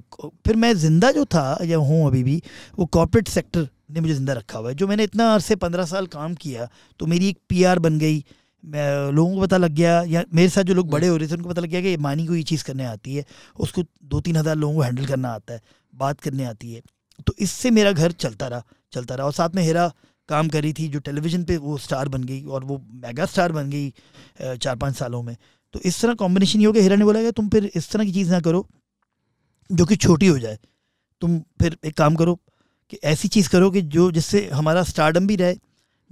फिर 0.46 0.56
मैं 0.56 0.72
ज़िंदा 0.76 1.10
जो 1.12 1.24
था, 1.26 1.58
या 1.62 1.78
हूँ 1.78 2.06
अभी 2.06 2.22
भी, 2.24 2.42
वो 2.78 2.86
कॉर्पोरेट 2.88 3.28
सेक्टर 3.28 3.68
ने 3.90 4.00
मुझे 4.00 4.14
ज़िंदा 4.14 4.32
रखा 4.32 4.58
हुआ 4.58 4.68
है, 4.68 4.74
जो 4.74 4.86
मैंने 4.86 5.04
इतना 5.04 5.32
अरसे 5.34 5.56
पंद्रह 5.56 5.84
साल 5.86 6.06
काम 6.08 6.34
किया 6.34 6.68
तो 7.00 7.06
मेरी 7.06 7.28
एक 7.28 7.38
पीआर 7.48 7.78
बन 7.78 7.98
गई 7.98 8.24
लोगों 8.64 9.34
को 9.34 9.40
पता 9.40 9.56
लग 9.56 9.70
गया, 9.72 10.02
या 10.02 10.24
मेरे 10.34 10.48
साथ 10.48 10.64
जो 10.64 10.74
लोग 10.74 10.90
बड़े 10.90 11.06
हो 11.08 11.16
रहे 11.16 11.28
थे, 11.28 11.34
उनको 11.34 11.48
पता 11.48 11.60
लग 11.60 11.68
गया 11.68 11.80
कि 11.80 11.96
मानी 11.98 12.26
को 12.26 12.34
ये 12.34 12.42
चीज़ 12.42 12.64
करने 12.64 12.84
आती 12.86 13.14
है, 13.14 13.24
उसको 13.58 13.82
दो 14.04 14.20
तीन 14.20 14.36
हज़ार 14.36 14.56
लोगों 14.56 14.74
को 14.74 14.82
हैंडल 14.82 15.06
करना 15.06 15.28
आता 15.30 15.54
है, 15.54 15.60
बात 15.92 16.20
करने 16.20 16.44
आती 16.44 16.72
है। 16.72 16.82
तो 17.26 17.34
इससे 17.38 17.70
मेरा 17.70 17.92
घर 17.92 18.12
चलता 18.14 18.46
रहा 18.48 18.64
चलता 18.92 19.14
रहा। 19.14 19.26
और 19.26 19.32
साथ 19.32 19.54
में 19.54 19.62
हेरा 19.62 19.92
काम 20.28 20.48
करी 20.48 20.72
थी, 20.72 20.88
जो 20.88 20.98
टेलीविज़न 21.00 21.44
पे 21.44 21.56
वो 21.56 21.76
स्टार 21.78 22.08
बन 22.08 22.24
गई, 22.24 22.42
और 22.44 22.64
वो 22.64 22.80
मेगा 22.96 23.26
स्टार 23.26 23.52
बन 23.52 23.70
गई 23.70 23.92
चार 24.40 24.76
पाँच 24.76 24.96
सालों 24.96 25.22
में। 25.22 25.36
तो 25.74 25.80
इस 25.80 26.00
तरह 26.02 26.14
कॉम्बिनेशन 26.14 26.60
ये 26.60 26.66
हो 26.66 26.72
गया। 26.72 26.82
हेरा 26.82 26.96
ने 26.96 27.04
बोला 27.04 27.22
कि 27.22 27.32
तुम 27.32 27.48
फिर 27.48 27.70
इस 27.74 27.90
तरह 27.90 28.04
की 28.04 28.12
चीज़ 28.12 28.30
ना 28.32 28.40
करो, 28.40 28.66
जो 29.70 29.84
कि 29.84 29.96
छोटी 29.96 30.26
हो 30.26 30.38
जाए। 30.38 30.58
तुम 31.22 31.38
फिर 31.60 31.76
एक 31.84 31.96
काम 31.96 32.14
करो 32.14 32.34
कि 32.92 32.98
ऐसी 33.04 33.28
चीज़ 33.28 33.48
करो 33.48 33.70
कि 33.70 33.80
जो 33.82 34.10
जिससे 34.10 34.48
हमारा 34.52 34.82
स्टारडम 34.84 35.26
भी 35.26 35.36
रहे 35.36 35.54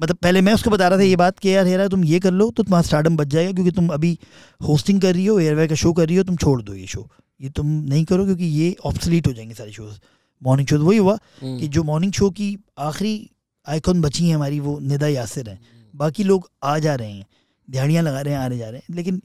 मतलब 0.03 0.17
पहले 0.17 0.41
मैं 0.41 0.55
उसको 0.55 0.71
बता 0.71 0.89
रहा 0.89 0.99
था 0.99 1.03
ये 1.03 1.17
बात 1.17 1.39
कि 1.39 1.55
यार 1.55 1.67
हेरा 1.67 1.89
तुम 1.89 2.05
ये 2.05 2.21
कर 2.21 2.31
लो 2.31 2.51
तो 2.51 2.63
तुम्हारा 2.63 2.83
स्टार्डम 2.83 3.17
बच 3.17 3.27
जाएगा 3.27 3.53
क्योंकि 3.53 3.71
तुम 3.71 3.89
अभी 3.89 4.19
होस्टिंग 4.63 5.01
कर 5.01 5.15
रही 5.15 5.27
हो 5.27 5.39
एयरवे 5.41 5.69
का 5.69 5.75
शो 5.75 5.93
कर 5.93 6.07
रही 6.07 6.17
हो 6.17 6.23
तुम 6.23 6.37
छोड़ 6.37 6.63
दो 6.63 6.75
ये 6.75 6.87
शो 6.87 7.11
ये 7.41 7.51
तुम 7.51 7.67
नहीं 7.67 8.05
करो 8.05 8.25
क्योंकि 8.25 8.45
ये 8.45 8.77
ऑप्सलीट 8.85 9.27
हो 9.27 9.33
जाएँगे 9.33 9.55
सारे 9.55 9.73
शोज़ 9.73 9.99
मॉर्निंग 10.43 10.69
शो 10.69 10.79
वही 10.79 10.99
हुआ 10.99 11.19
हम्म। 11.43 11.59
कि 11.59 11.69
जो 11.69 11.83
मॉर्निंग 11.83 12.13
शो 12.13 12.31
की 12.31 12.59
आखिरी 12.79 13.31
आइकॉन 13.69 14.01
बची 14.01 14.29
है 14.29 14.35
हमारी 14.35 14.61
वो 14.61 14.79
निदा 14.83 15.07
यासिर 15.07 15.49
है। 15.49 15.59
बाकी 15.97 16.25
लोग 16.25 16.51
आ 16.63 16.79
जा 16.79 16.95
रहे 16.95 17.11
हैं 17.11 17.27
दिहाड़ियाँ 17.71 18.03
लगा 18.03 18.21
रहे 18.21 18.35
हैं 18.35 18.41
आने 18.41 18.49
रहे 18.49 18.59
जा 18.59 18.71
रहे 18.71 18.81
हैं। 18.81 18.97
लेकिन 18.97 19.23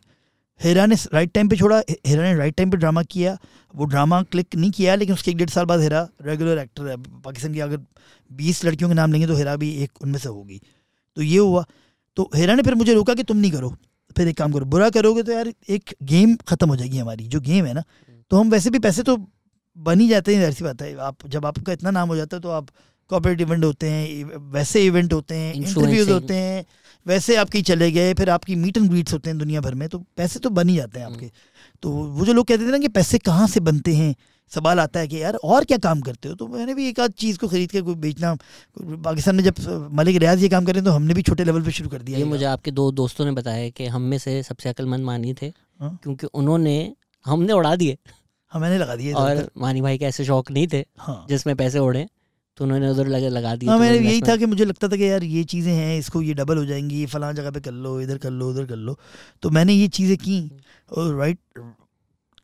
हेरा 0.60 0.86
ने 0.86 0.96
राइट 1.14 1.32
टाइम 1.34 1.50
पे 1.50 1.56
छोड़ा 1.56 1.82
हेरा 2.08 2.24
ने 2.24 2.34
राइट 2.36 2.56
टाइम 2.56 2.72
पे 2.72 2.78
ड्रामा 2.78 3.04
किया। 3.06 3.38
वो 3.74 3.86
ड्रामा 3.86 4.22
क्लिक 4.24 4.56
नहीं 4.56 4.72
किया 4.72 4.96
लेकिन 4.96 5.16
उसके 5.16 5.32
एक 5.32 5.38
डेढ़ 5.38 5.50
साल 5.50 5.66
बाद 5.66 5.80
हेरा 5.82 6.08
रेगुलर 6.22 6.58
एक्टर 6.58 6.88
है। 6.88 6.96
पाकिस्तान 6.98 7.54
की 7.54 7.60
अगर 7.60 7.80
बीस 8.32 8.64
लड़कियों 8.66 8.90
के 8.90 8.96
नाम 8.96 9.12
लेंगे 9.12 9.28
तो 9.28 9.36
हेरा 9.36 9.56
भी 9.56 9.72
एक 9.84 10.02
उनमें 10.02 10.20
से 10.20 10.30
होगी। 10.30 10.62
तो 11.18 11.22
ये 11.22 11.38
हुआ। 11.38 11.66
तो 12.18 12.30
हेरा 12.36 12.56
ने 12.56 12.64
फिर 12.64 12.76
मुझे 12.76 12.94
रोका 12.94 13.14
कि 13.14 13.24
तुम 13.24 13.38
नहीं 13.38 13.52
करो। 13.52 13.76
फिर 14.16 14.28
एक 14.28 14.38
काम 14.38 14.52
करो 14.52 14.66
बुरा 14.66 14.90
करोगे 14.90 15.24
तो 15.24 15.32
यार 15.32 15.54
एक 15.70 15.96
गेम 16.04 16.36
खत्म 16.48 16.70
हो 16.70 16.76
जाएगी 16.76 16.98
हमारी। 16.98 17.28
जो 17.28 17.40
गेम 17.42 17.66
है 17.66 17.74
ना 17.74 17.84
तो 18.32 18.40
हम 18.40 18.50
वैसे 18.50 18.70
भी 18.70 18.80
पैसे 18.80 19.04
तो 19.04 19.18
बन 19.78 20.00
ही 20.00 20.08
जाते 20.10 20.36
हैं 20.36 20.44
ऐसी 20.44 20.64
बात 20.64 20.82
है। 20.82 20.96
आप 20.98 21.28
जब 21.28 21.46
आपका 21.46 21.74
इतना 21.74 21.92
नाम 21.92 22.10
हो 22.10 22.16
जाता 22.16 22.38
है 22.38 22.42
तो 22.42 22.50
आप 22.52 22.68
कॉपरेट 23.10 23.42
इवेंट 23.42 23.64
होते 23.64 23.90
हैं 23.90 24.40
वैसे 24.52 24.86
इवेंट 24.86 25.14
होते 25.14 25.36
हैं 25.36 25.54
इंटरव्यूज़ 25.54 26.12
होते 26.12 26.36
हैं 26.36 26.66
वैसे 27.06 27.36
आप 27.36 27.50
कहीं 27.50 27.64
चले 27.64 27.92
गए 27.92 28.14
फिर 28.14 28.30
आपकी 28.30 28.56
मीट 28.56 28.78
एंड 28.78 28.90
ग्रीट्स 28.90 29.14
होते 29.14 29.30
हैं 29.30 29.38
दुनिया 29.40 29.62
भर 29.62 29.74
में 29.74 29.88
तो 29.90 30.00
पैसे 30.18 30.40
तो 30.40 30.50
बन 30.50 30.70
ही 30.70 30.76
जाते 30.76 31.00
हैं 31.00 31.06
आपके। 31.06 31.30
तो 31.84 31.90
वो 31.90 32.26
जो 32.26 32.34
लोग 32.34 32.46
कहते 32.48 32.64
थे 32.64 32.72
ना 32.72 32.78
कि 32.78 32.88
पैसे 32.88 33.18
कहाँ 33.18 33.48
से 33.48 33.60
बनते 33.60 33.96
हैं 33.96 34.16
सवाल 34.52 34.80
आता 34.80 35.00
है 35.00 35.08
कि 35.08 35.22
यार 35.22 35.36
और 35.44 35.66
क्या 35.66 35.78
काम 35.78 36.02
करते 36.02 36.30
हो? 36.30 36.36
तो 36.36 36.48
मैंने 36.48 36.74
भी 36.74 36.88
एक 36.90 37.00
आध 37.00 37.12
चीज़ 37.12 37.38
को 37.40 37.48
खरीद 37.48 37.72
के 37.72 37.82
कोई 37.82 37.96
बेचना 37.96 38.34
पाकिस्तान 39.04 39.36
में 39.36 39.44
जब 39.44 39.90
मलिक 39.94 40.18
रियाज 40.18 40.42
ये 40.44 40.50
काम 40.50 40.66
करें 40.66 40.84
तो 40.84 40.92
हमने 40.92 41.14
भी 41.14 41.22
छोटे 41.22 41.44
लेवल 41.44 41.62
पे 41.64 41.72
शुरू 41.72 41.90
कर 41.90 42.02
दिया 42.02 42.20
ये 42.20 42.26
मुझे 42.26 42.46
आपके 42.46 42.72
दो 42.72 42.92
दोस्तों 42.92 43.26
ने 43.26 43.32
बताया 43.32 43.70
कि 43.70 43.86
हम 43.86 44.02
में 44.02 44.18
से 44.18 44.42
सबसे 44.44 44.70
अकलमंद 44.70 45.06
मानी 45.06 45.34
थे 45.34 45.52
हाँ? 45.80 45.98
क्योंकि 46.04 46.28
उन्होंने 46.34 46.94
हमने 47.26 47.54
उड़ा 47.54 47.76
दिए। 47.76 47.98
हाँ 48.52 48.62
मैंने 48.62 48.78
लगा 48.78 48.96
दिए 48.96 49.14
और 49.14 49.50
मानी 49.58 49.82
भाई 49.82 49.98
के 49.98 50.06
ऐसे 50.06 50.26
शौक 50.26 50.52
नहीं 50.52 50.68
थे 50.74 50.84
हाँ। 50.98 51.26
जिसमें 51.30 51.56
पैसे 51.56 51.80
उड़े। 51.80 52.08
तो 52.58 52.64
उन्होंने 52.66 52.90
उधर 52.90 53.08
लगे 53.08 53.30
लगा 53.30 53.56
दिया 53.56 53.72
हाँ 53.72 53.80
मैंने 53.80 53.98
यही 54.00 54.22
था 54.22 54.36
कि 54.38 54.46
मुझे 54.46 54.66
लगता 54.66 54.88
था 54.88 54.96
कि 54.96 55.10
यार 55.10 55.24
ये 55.24 55.44
चीज़ें 55.44 55.72
हैं 55.74 55.98
इसको 56.00 56.22
ये 56.22 56.34
डबल 56.34 56.58
हो 56.58 56.66
जाएँगी 56.66 57.00
ये 57.00 57.06
फलां 57.06 57.34
जगह 57.36 57.52
पे 57.52 57.60
कर 57.62 57.72
लो 57.72 58.00
इधर 58.02 58.18
कर 58.18 58.32
लो 58.32 58.50
उधर 58.50 58.66
कर 58.66 58.76
लो। 58.78 58.98
तो 59.44 59.50
मैंने 59.50 59.74
ये 59.74 59.88
चीज़ें 59.90 60.18
की 60.18 60.40
और 60.92 61.14
राइट 61.16 61.40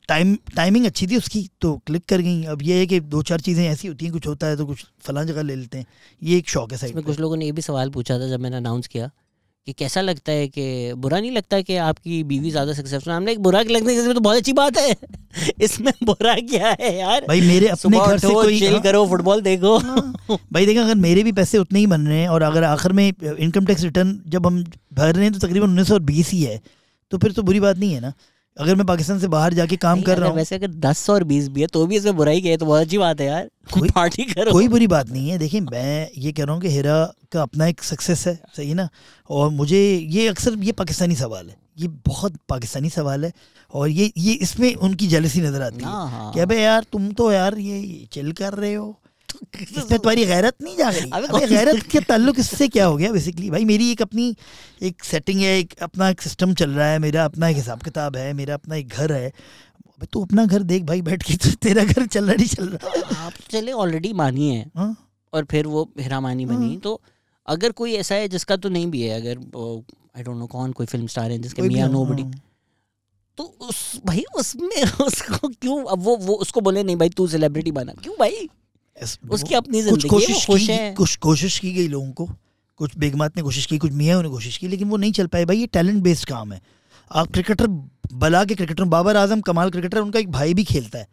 टाइम 0.08 0.34
टाइमिंग 0.56 0.86
अच्छी 0.86 1.06
थी 1.06 1.16
उसकी 1.16 1.48
तो 1.60 1.76
क्लिक 1.86 2.04
कर 2.08 2.20
गई। 2.20 2.44
अब 2.44 2.62
ये 2.62 2.78
है 2.78 2.86
कि 2.86 3.00
दो 3.00 3.22
चार 3.22 3.40
चीज़ें 3.40 3.64
ऐसी 3.66 3.88
होती 3.88 4.04
हैं 4.04 4.12
कुछ 4.12 4.26
होता 4.26 4.46
है 4.46 4.56
तो 4.56 4.66
कुछ 4.66 4.84
फलां 5.00 5.26
जगह 5.26 5.42
ले 5.42 5.54
लेते 5.56 5.78
हैं। 5.78 5.86
ये 6.22 6.38
एक 6.38 6.48
शौक 6.48 6.72
है 6.72 6.78
साइड 6.78 6.94
में 6.94 7.04
कुछ 7.04 7.20
लोगों 7.20 7.36
ने 7.36 7.46
ये 7.46 7.52
भी 7.52 7.62
सवाल 7.62 7.90
पूछा 7.90 8.18
था 8.18 8.28
जब 8.28 8.40
मैंने 8.40 8.56
अनाउंस 8.56 8.86
किया। 8.86 9.10
कि 9.66 9.72
कैसा 9.72 10.00
लगता 10.00 10.32
है 10.32 10.48
कि 10.48 10.92
बुरा 10.92 11.18
नहीं 11.20 11.30
लगता 11.30 11.60
कि 11.60 11.76
आपकी 11.76 12.22
बीवी 12.24 12.50
ज़्यादा 12.50 12.72
सक्सेसफुल 12.72 13.12
हमने 13.12 13.32
एक 13.32 13.38
बुरा 13.38 13.60
लगने 13.60 13.94
के 13.94 14.14
तो 14.14 14.20
बहुत 14.20 14.36
अच्छी 14.36 14.52
बात 14.52 14.78
है। 14.78 14.96
इसमें 15.60 15.92
बुरा 16.04 16.34
क्या 16.34 16.76
है 16.80 16.98
यार? 16.98 17.20
भाई 17.28 17.40
मेरे 17.40 17.68
अपने 17.68 17.98
घर 17.98 18.18
से 18.18 18.28
कोई 18.28 18.58
चिल 18.58 18.72
हाँ। 18.72 18.82
करो 18.82 19.06
फुटबॉल 19.06 19.40
देखो। 19.40 19.76
हाँ। 19.78 20.14
भाई 20.52 20.66
देखो 20.66 20.80
अगर 20.80 20.94
मेरे 20.94 21.22
भी 21.22 21.32
पैसे 21.32 21.58
उतने 21.58 21.78
ही 21.78 21.86
बन 21.86 22.06
रहे 22.06 22.18
हैं 22.18 22.28
और 22.28 22.42
अगर 22.42 22.64
आखिर 22.64 22.92
में 22.92 23.12
इनकम 23.38 23.66
टैक्स 23.66 23.82
रिटर्न 23.82 24.20
जब 24.28 24.46
हम 24.46 24.64
भर 24.92 25.14
रहे 25.14 25.24
हैं 25.24 25.32
तो 25.32 25.46
तकरीबन 25.46 25.78
उन्नीस 25.78 26.30
ही 26.30 26.42
है। 26.42 26.60
तो 27.10 27.18
फिर 27.18 27.32
तो 27.32 27.42
बुरी 27.42 27.60
बात 27.60 27.78
नहीं 27.78 27.94
है 27.94 28.00
ना? 28.00 28.12
अगर 28.56 28.74
मैं 28.74 28.86
पाकिस्तान 28.86 29.18
से 29.18 29.28
बाहर 29.28 29.54
जाके 29.54 29.76
काम 29.76 30.02
कर 30.02 30.18
रहा 30.18 30.28
हूँ 30.28 30.36
वैसे 30.36 30.54
अगर 30.54 30.66
दस 30.66 31.10
और 31.10 31.24
बीस 31.24 31.48
भी 31.48 31.60
है 31.60 31.66
तो 31.66 31.86
भी 31.86 31.96
इसमें 31.96 32.16
बुराई 32.16 32.40
है 32.40 32.56
तो 32.56 32.66
बहुत 32.66 32.80
अच्छी 32.80 32.98
बात 32.98 33.20
है 33.20 33.26
यार। 33.26 33.48
कोई 33.74 33.88
पार्टी 33.88 34.24
करो। 34.24 34.52
कोई 34.52 34.68
बुरी 34.68 34.86
बात 34.86 35.10
नहीं 35.10 35.28
है। 35.28 35.38
देखिए 35.38 35.60
मैं 35.60 36.08
ये 36.18 36.32
कह 36.32 36.44
रहा 36.44 36.54
हूँ 36.54 36.62
कि 36.62 36.68
हेरा 36.68 37.14
का 37.32 37.42
अपना 37.42 37.66
एक 37.66 37.82
सक्सेस 37.82 38.26
है 38.26 38.34
सही 38.56 38.74
ना? 38.74 38.88
और 39.30 39.50
मुझे 39.50 39.96
ये 39.96 40.28
अक्सर 40.28 40.58
ये 40.58 40.72
पाकिस्तानी 40.72 41.14
सवाल 41.14 41.48
है। 41.48 41.56
ये 41.78 41.88
बहुत 41.88 42.36
पाकिस्तानी 42.48 42.90
सवाल 42.90 43.24
है। 43.24 43.32
और 43.72 43.88
ये 43.88 44.12
ये 44.16 44.32
इसमें 44.32 44.74
उनकी 44.74 45.06
जेलसी 45.06 45.40
नज़र 45.40 45.62
आती 45.62 45.76
है। 45.76 45.90
हाँ, 45.90 46.10
हाँ। 46.10 46.32
कि 46.32 46.40
अबे 46.40 46.62
यार 46.62 46.84
तुम 46.92 47.10
तो 47.12 47.32
यार 47.32 47.58
ये 47.58 48.06
चिल 48.12 48.32
कर 48.32 48.52
रहे 48.52 48.74
हो। 48.74 48.98
इसमें 49.60 49.86
तुम्हारी 49.88 50.24
गैरत 50.26 50.56
नहीं 50.62 50.76
जा 50.76 50.88
रही। 50.88 51.10
अबे 51.10 51.46
गैरत 51.46 51.82
के 51.92 52.00
ताल्लुक 52.00 52.38
इससे 52.38 52.68
क्या 52.68 52.86
हो 52.86 52.96
गया 52.96 53.12
बेसिकली 53.12 53.50
भाई 53.50 53.64
मेरी 53.64 53.90
एक 53.92 54.02
अपनी 54.02 54.34
एक 54.82 55.04
सेटिंग 55.04 55.40
है 55.40 55.58
एक 55.58 55.74
अपना 55.82 56.08
एक 56.08 56.22
सिस्टम 56.22 56.54
चल 56.54 56.70
रहा 56.70 56.86
है 56.86 56.98
मेरा 56.98 57.24
अपना 57.24 57.48
एक 57.48 57.56
हिसाब 57.56 57.82
किताब 57.82 58.16
है 58.16 58.32
मेरा 58.32 58.54
अपना 58.54 58.76
एक 58.76 58.88
घर 58.88 59.12
है। 59.12 59.28
अबे 59.28 60.06
तू 60.12 60.24
अपना 60.24 60.44
घर 60.46 60.62
देख 60.62 60.82
भाई 60.82 61.02
बैठ 61.02 61.22
के 61.22 61.36
तो 61.36 61.50
तेरा 61.62 61.84
घर 61.84 62.06
चल 62.06 62.24
रहा 62.24 62.34
नहीं 62.34 62.46
चल 62.46 62.68
रहा। 62.68 63.24
आप 63.26 63.32
चले 63.50 63.72
ऑलरेडी 63.72 64.12
मानी 64.12 64.54
है। 64.54 64.70
हाँ? 64.76 64.96
और 65.32 65.44
फिर 65.50 65.66
वो 65.66 65.90
हेरा 66.00 66.20
मानी 66.20 66.46
बनी। 66.46 66.68
हाँ। 66.68 66.76
तो 66.76 67.00
अगर 67.46 67.72
कोई 67.72 67.94
ऐसा 67.94 68.14
है 68.14 68.28
जिसका 68.28 68.56
तो 68.56 68.68
नहीं 68.68 68.86
भी 68.86 69.02
है 69.02 69.20
अगर 69.20 69.38
आई 70.16 70.22
डोंट 70.22 70.36
नो 70.36 70.46
कौन 70.46 70.72
कोई 70.72 70.86
फ़िल्म 70.86 71.06
स्टार 71.06 71.30
है 71.30 71.38
जिसके 71.38 71.62
मियाँ 71.62 71.88
नो 71.88 72.04
बड़ी 72.06 72.24
तो 73.38 73.44
उस 73.60 74.00
भाई 74.06 74.24
उसमें 74.36 74.82
उसको 75.00 75.48
क्यों 75.48 75.84
अब 75.84 76.02
वो 76.02 76.16
वो 76.16 76.34
उसको 76.34 76.60
बोले 76.60 76.82
नहीं 76.82 76.96
भाई 76.96 77.08
तू 77.08 77.26
सेलिब्रिटी 77.26 77.72
बना। 77.72 77.92
क्यों 77.92 78.14
भाई? 78.18 78.48
उसकी 79.30 79.54
अपनी 79.54 79.82
कुछ 79.82 80.04
कोशिश 80.06 80.44
की 80.46 80.64
है। 80.64 80.92
कुछ 80.94 81.16
कोशिश 81.18 81.58
की 81.58 81.72
गई 81.72 81.88
लोगों 81.88 82.10
को 82.12 82.26
कुछ 82.80 82.96
बेगमात 82.98 83.36
ने 83.36 83.42
कोशिश 83.42 83.66
की 83.66 83.78
कुछ 83.78 83.92
मियाँ 83.92 84.22
ने 84.22 84.28
कोशिश 84.28 84.56
की 84.58 84.68
लेकिन 84.68 84.88
वो 84.88 84.96
नहीं 84.96 85.12
चल 85.12 85.26
पाए। 85.26 85.44
भाई 85.44 85.58
ये 85.58 85.66
टैलेंट 85.68 86.02
बेस्ड 86.02 86.28
काम 86.28 86.52
है। 86.52 86.60
आप 87.10 87.32
क्रिकेटर 87.32 87.66
बला 88.14 88.44
के 88.44 88.54
क्रिकेटर 88.54 88.84
बाबर 88.84 89.16
आज़म 89.16 89.40
कमाल 89.40 89.70
क्रिकेटर 89.70 89.98
उनका 89.98 90.18
एक 90.18 90.30
भाई 90.30 90.54
भी 90.54 90.64
खेलता 90.64 90.98
है। 90.98 91.06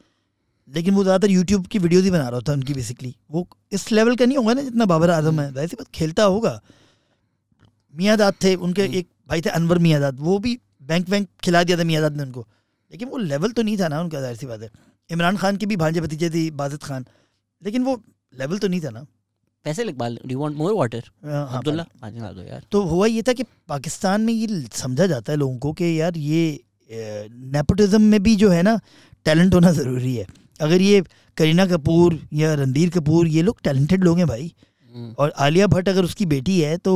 लेकिन 0.69 0.93
वो 0.93 1.03
ज़्यादातर 1.03 1.31
यूट्यूब 1.31 1.65
की 1.67 1.79
वीडियोज़ 1.79 2.05
ही 2.05 2.11
बना 2.11 2.27
रहा 2.29 2.39
था 2.39 2.53
उनकी 2.53 2.73
बेसिकली 2.73 3.15
वो 3.31 3.47
इस 3.71 3.91
लेवल 3.91 4.15
का 4.15 4.25
नहीं 4.25 4.37
होगा 4.37 4.53
ना 4.53 4.61
जितना 4.61 4.85
बाबर 4.85 5.09
आज़म 5.09 5.39
है। 5.41 5.51
वैसे 5.51 5.75
बात 5.75 5.87
खेलता 5.95 6.23
होगा। 6.25 6.59
मियादाद 7.93 8.33
थे 8.43 8.53
उनके 8.57 8.81
हम्म। 8.81 8.93
एक 8.93 9.07
भाई 9.29 9.41
थे 9.41 9.49
अनवर 9.51 9.77
मियादाद 9.79 10.19
वो 10.19 10.37
भी 10.39 10.57
बैंक 10.83 11.09
वैंक 11.09 11.27
खिला 11.43 11.63
दिया 11.63 11.77
था 11.77 11.83
मियादाद 11.83 12.17
ने 12.17 12.23
उनको। 12.23 12.45
लेकिन 12.91 13.09
वो 13.09 13.17
लेवल 13.17 13.51
तो 13.51 13.61
नहीं 13.61 13.77
था 13.77 13.87
ना 13.87 14.01
उनका 14.01 14.19
ज़ाहिर 14.19 14.37
सी 14.37 14.45
बात 14.45 14.61
है। 14.61 14.69
इमरान 15.09 15.37
खान 15.37 15.57
की 15.57 15.65
भी 15.65 15.75
भांजे 15.75 16.01
भतीजे 16.01 16.29
थी 16.29 16.49
बाजिद 16.53 16.83
खान। 16.83 17.05
लेकिन 17.61 17.84
वो 17.84 18.02
लेवल 18.34 18.57
तो 18.57 18.68
नहीं 18.68 18.81
था 18.81 18.90
ना। 18.90 19.06
पैसे 19.65 19.84
Iqbal 19.84 20.18
do 20.26 20.40
want 20.40 20.56
more 20.57 20.73
water 20.73 21.03
Abdullah 21.26 21.84
पानी 22.02 22.19
दो 22.19 22.41
यार। 22.44 22.64
तो 22.72 22.81
हुआ 22.84 23.07
ये 23.07 23.22
था 23.22 23.34
कि 23.34 23.44
पाकिस्तान 23.69 24.22
में 24.22 24.34
ये 24.34 24.64
समझा 24.73 25.07
जाता 25.07 25.31
है 25.31 25.38
लोगों 25.38 25.57
को 25.57 25.73
कि 25.73 25.99
यार 25.99 26.18
ये 26.18 26.60
नेपोटिज्म 26.90 28.02
में 28.02 28.22
भी 28.23 28.36
जो 28.36 28.49
है 28.49 28.61
ना 28.64 28.80
टैलेंट 29.26 29.53
होना 29.56 29.72
ज़रूरी 29.72 30.15
है। 30.15 30.26
अगर 30.60 30.81
ये 30.81 31.02
करीना 31.38 31.65
कपूर 31.65 32.19
या 32.34 32.53
रणधीर 32.56 32.90
कपूर 32.90 33.27
ये 33.27 33.41
लोग 33.41 33.61
टैलेंटेड 33.64 34.03
लोग 34.03 34.18
हैं 34.18 34.27
भाई। 34.27 34.53
हम्म। 34.95 35.14
और 35.19 35.34
आलिया 35.40 35.68
भट्ट 35.68 35.90
अगर 35.90 36.03
उसकी 36.03 36.26
बेटी 36.27 36.60
है 36.61 36.77
तो 36.77 36.94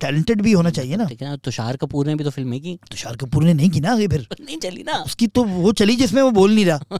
टैलेंटेड 0.00 0.42
भी 0.42 0.52
होना 0.52 0.70
चाहिए 0.70 0.96
ना। 0.96 1.04
लेकिन 1.04 1.36
तुषार 1.36 1.76
कपूर 1.76 2.06
ने 2.06 2.14
भी 2.14 2.24
तो 2.24 2.30
फ़िल्में 2.30 2.60
की। 2.60 2.78
तुषार 2.90 3.16
कपूर 3.16 3.44
ने 3.44 3.54
नहीं 3.54 3.70
की 3.70 3.80
ना 3.80 3.92
आगे 3.92 4.08
फिर। 4.08 4.26
नहीं 4.40 4.58
चली 4.58 4.82
ना। 4.82 5.02
उसकी 5.06 5.26
तो 5.26 5.44
वो 5.44 5.72
चली 5.72 5.96
जिसमें 5.96 6.22
वो 6.22 6.30
बोल 6.30 6.54
नहीं 6.54 6.64
रहा। 6.64 6.80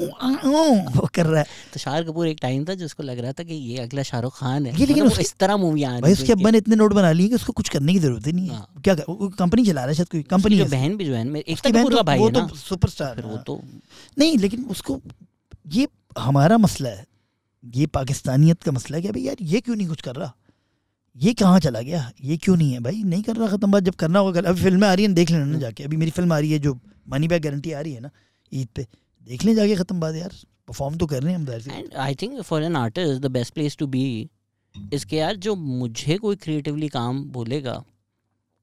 वो 0.00 1.08
कर 1.14 1.26
रहा 1.26 1.40
है। 1.40 1.46
तुषार 1.72 2.04
कपूर 2.04 2.28
एक 2.28 2.38
टाइम 2.42 2.64
था 2.64 2.74
जिसको 2.74 3.02
लग 3.02 3.18
रहा 3.18 3.32
था 3.32 3.42
कि 3.42 3.54
ये 3.54 3.78
अगला 3.78 4.02
शाहरुख 4.02 4.38
खान 4.38 4.66
है। 4.66 4.72
ये 4.80 4.86
लेकिन 4.86 5.04
मतलब 5.04 5.20
इस 5.20 5.34
तरह 5.40 5.56
मूवी 5.56 5.82
आ 5.82 5.98
भाई 6.00 6.12
उसके 6.12 6.32
अब्बा 6.32 6.50
ने 6.50 6.58
इतने 6.58 6.76
नोट 6.76 6.92
बना 6.92 7.12
लिए 7.12 7.28
कि 7.28 7.34
उसको 7.34 7.52
कुछ 7.52 7.68
करने 7.68 7.92
की 7.92 7.98
ज़रूरत 7.98 8.26
ही 8.26 8.32
नहीं 8.32 8.48
है। 8.48 8.54
हाँ। 8.54 8.80
क्या 8.84 8.94
कंपनी 9.10 9.64
चला 9.66 9.80
रहा 9.80 9.88
है 9.88 9.94
शायद 9.94 10.08
कोई। 10.08 10.22
कंपनी 10.22 10.62
बहन 10.62 10.96
भी 10.96 11.04
जो 11.04 11.14
है 11.14 11.26
एक 11.38 11.72
बहन 11.72 11.88
तो 11.88 12.02
भाई 12.02 12.18
वो 12.18 12.30
तो 12.30 12.48
सुपरस्टार 12.56 13.22
वो 13.26 13.36
तो 13.36 13.60
नहीं 14.18 14.38
लेकिन 14.38 14.64
उसको 14.64 15.00
ये 15.72 15.88
हमारा 16.18 16.58
मसला 16.58 16.88
है। 16.88 17.06
ये 17.64 17.86
पाकिस्तानियत 17.86 18.62
का 18.62 18.72
मसला 18.72 18.96
है 18.96 19.02
कि 19.02 19.08
भाई 19.08 19.22
यार 19.22 19.36
ये 19.42 19.60
क्यों 19.60 19.76
नहीं 19.76 19.88
कुछ 19.88 20.00
कर 20.00 20.16
रहा? 20.16 20.34
ये 21.18 21.32
कहाँ 21.34 21.58
चला 21.60 21.80
गया? 21.80 22.10
ये 22.24 22.36
क्यों 22.36 22.56
नहीं 22.56 22.72
है 22.72 22.80
भाई? 22.80 23.02
नहीं 23.04 23.22
कर 23.22 23.36
रहा 23.36 23.48
ख़त्म 23.48 23.70
बात। 23.72 23.82
जब 23.82 23.94
करना 23.96 24.18
होगा 24.18 24.40
अभी 24.40 24.60
फ़िल्में 24.62 24.86
आ 24.88 24.92
रही 24.94 25.04
हैं 25.04 25.14
देख 25.14 25.30
लेना 25.30 25.44
ना 25.44 25.58
जाके। 25.58 25.84
अभी 25.84 25.96
मेरी 25.96 26.10
फ़िल्म 26.10 26.32
आ 26.32 26.38
रही 26.38 26.52
है 26.52 26.58
जो 26.58 26.78
मनी 27.06 27.28
बैक 27.28 27.42
गारंटी 27.42 27.72
आ 27.72 27.80
रही 27.80 27.92
है 27.92 28.00
ना 28.00 28.10
ईद 28.52 28.68
पे। 28.76 28.86
देख 29.26 29.44
लें 29.44 29.54
जाके 29.54 29.76
ख़त्म 29.76 30.00
बात 30.00 30.14
यार। 30.14 30.32
परफॉर्म 30.68 30.96
तो 30.96 31.06
कर 31.06 31.22
रहे 31.22 31.32
हैं 31.32 31.38
हम 31.38 31.76
and 31.76 31.94
I 31.96 32.14
think 32.14 32.40
for 32.42 32.62
an 32.62 32.76
artist 32.76 33.22
the 33.22 33.30
best 33.32 33.54
place 33.54 33.76
to 33.76 33.86
be 33.88 34.28
इसके 34.92 35.16
यार 35.16 35.36
जो 35.38 35.54
मुझे 35.56 36.16
कोई 36.18 36.36
क्रिएटिवली 36.36 36.88
काम 36.88 37.22
बोलेगा 37.32 37.72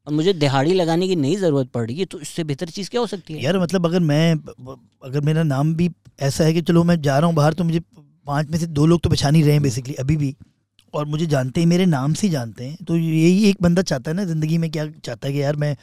और 0.07 0.13
मुझे 0.13 0.33
दिहाड़ी 0.35 0.73
लगाने 0.73 1.07
की 1.07 1.15
नहीं 1.15 1.37
ज़रूरत 1.37 1.69
पड़ 1.69 1.85
रही 1.87 1.97
है 1.99 2.05
तो 2.05 2.19
इससे 2.19 2.43
बेहतर 2.43 2.69
चीज़ 2.69 2.89
क्या 2.89 3.01
हो 3.01 3.07
सकती 3.07 3.33
है? 3.33 3.43
यार 3.43 3.59
मतलब 3.59 3.85
अगर 3.85 3.99
मैं 4.01 4.33
अगर 5.03 5.21
मेरा 5.21 5.43
नाम 5.43 5.73
भी 5.75 5.89
ऐसा 6.21 6.43
है 6.43 6.53
कि 6.53 6.61
चलो 6.61 6.83
मैं 6.83 7.01
जा 7.01 7.17
रहा 7.17 7.27
हूँ 7.27 7.35
बाहर 7.35 7.53
तो 7.53 7.63
मुझे 7.63 7.79
पाँच 8.27 8.49
में 8.49 8.57
से 8.59 8.67
दो 8.67 8.85
लोग 8.85 9.01
तो 9.01 9.09
पहचान 9.09 9.35
ही 9.35 9.41
रहे 9.41 9.53
हैं 9.53 9.61
बेसिकली 9.61 9.93
अभी 9.95 10.17
भी। 10.17 10.35
और 10.95 11.05
मुझे 11.05 11.25
जानते 11.25 11.61
हैं, 11.61 11.67
मेरे 11.67 11.85
नाम 11.85 12.13
से 12.13 12.29
जानते 12.29 12.65
हैं। 12.65 12.77
तो 12.87 12.95
यही 12.95 13.49
एक 13.49 13.57
बंदा 13.61 13.81
चाहता 13.83 14.11
है 14.11 14.17
ना 14.17 14.23
ज़िंदगी 14.25 14.57
में, 14.57 14.69
क्या 14.71 14.85
चाहता 14.87 15.27
है 15.27 15.33
कि 15.33 15.41
यार 15.41 15.55
मैं 15.55 15.75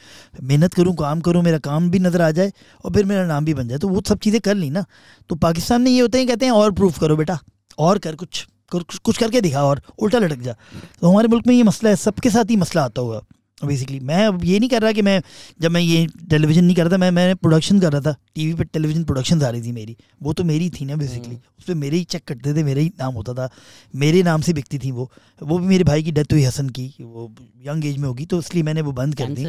मेहनत 0.43 0.73
करूँ, 0.73 0.95
काम 0.95 1.21
करूँ, 1.21 1.43
मेरा 1.43 1.57
काम 1.59 1.89
भी 1.89 1.99
नज़र 1.99 2.21
आ 2.21 2.31
जाए 2.31 2.51
और 2.85 2.93
फिर 2.93 3.05
मेरा 3.05 3.25
नाम 3.25 3.45
भी 3.45 3.53
बन 3.53 3.67
जाए। 3.67 3.77
तो 3.77 3.87
वो 3.87 4.01
सब 4.07 4.19
चीज़ें 4.19 4.39
कर 4.41 4.55
ली 4.55 4.69
ना। 4.69 4.85
तो 5.29 5.35
पाकिस्तान 5.37 5.81
में 5.81 5.91
ये 5.91 5.99
होते 5.99 6.17
हैं, 6.17 6.27
कहते 6.27 6.45
हैं, 6.45 6.51
और 6.53 6.71
प्रूफ 6.73 6.99
करो 6.99 7.15
बेटा, 7.17 7.39
और 7.77 7.99
कर 7.99 8.15
कुछ 8.15 8.47
कुछ 8.71 9.17
करके 9.17 9.39
दिखा 9.41 9.63
और 9.63 9.81
उल्टा 9.99 10.19
लटक 10.19 10.39
जा। 10.39 10.53
तो 11.01 11.07
हमारे 11.07 11.27
मुल्क 11.27 11.47
में 11.47 11.53
ये 11.55 11.63
मसला 11.63 11.89
है, 11.89 11.95
सबके 11.97 12.29
साथ 12.29 12.49
ही 12.49 12.55
मसला 12.57 12.83
आता 12.83 13.01
होगा। 13.01 13.21
बेसिकली 13.61 13.99
मैं 14.01 14.25
अब 14.27 14.43
ये 14.43 14.59
नहीं 14.59 14.69
कर 14.69 14.81
रहा 14.81 14.91
कि 14.91 15.01
मैं 15.01 15.21
जब 15.61 15.71
मैं 15.71 15.81
ये 15.81 16.05
टेलीविज़न 16.29 16.63
नहीं 16.65 16.75
कर 16.75 16.83
रहा 16.83 16.91
था 16.91 16.97
मैं 16.97 17.09
मैं 17.11 17.35
प्रोडक्शन 17.35 17.79
कर 17.79 17.91
रहा 17.91 18.01
था 18.01 18.15
टीवी 18.35 18.53
पे 18.53 18.63
टेलीविज़न 18.65 19.03
प्रोडक्शन 19.03 19.41
आ 19.43 19.49
रही 19.49 19.61
थी 19.61 19.71
मेरी। 19.71 19.95
वो 20.21 20.33
तो 20.33 20.43
मेरी 20.43 20.69
थी 20.69 20.85
ना 20.85 20.95
बेसिकली। 20.95 21.35
उस 21.35 21.65
पर 21.65 21.73
मेरे 21.75 21.97
ही 21.97 22.03
चेक 22.05 22.23
कटते 22.27 22.53
थे 22.53 22.63
मेरे 22.63 22.81
ही 22.81 22.91
नाम 22.99 23.13
होता 23.13 23.33
था 23.33 23.49
मेरे 23.95 24.23
नाम 24.23 24.41
से 24.41 24.53
बिकती 24.53 24.79
थी 24.79 24.91
वो। 24.91 25.09
वो 25.41 25.59
भी 25.59 25.67
मेरे 25.67 25.83
भाई 25.83 26.03
की 26.03 26.11
डेथ 26.11 26.31
हुई 26.31 26.43
हसन 26.43 26.69
की 26.69 26.93
वो 27.01 27.31
यंग 27.65 27.85
एज 27.85 27.97
में 27.97 28.07
होगी 28.07 28.25
तो 28.25 28.39
इसलिए 28.39 28.63
मैंने 28.63 28.81
वो 28.81 28.91
बंद 28.93 29.15
कर 29.15 29.29
दी। 29.29 29.45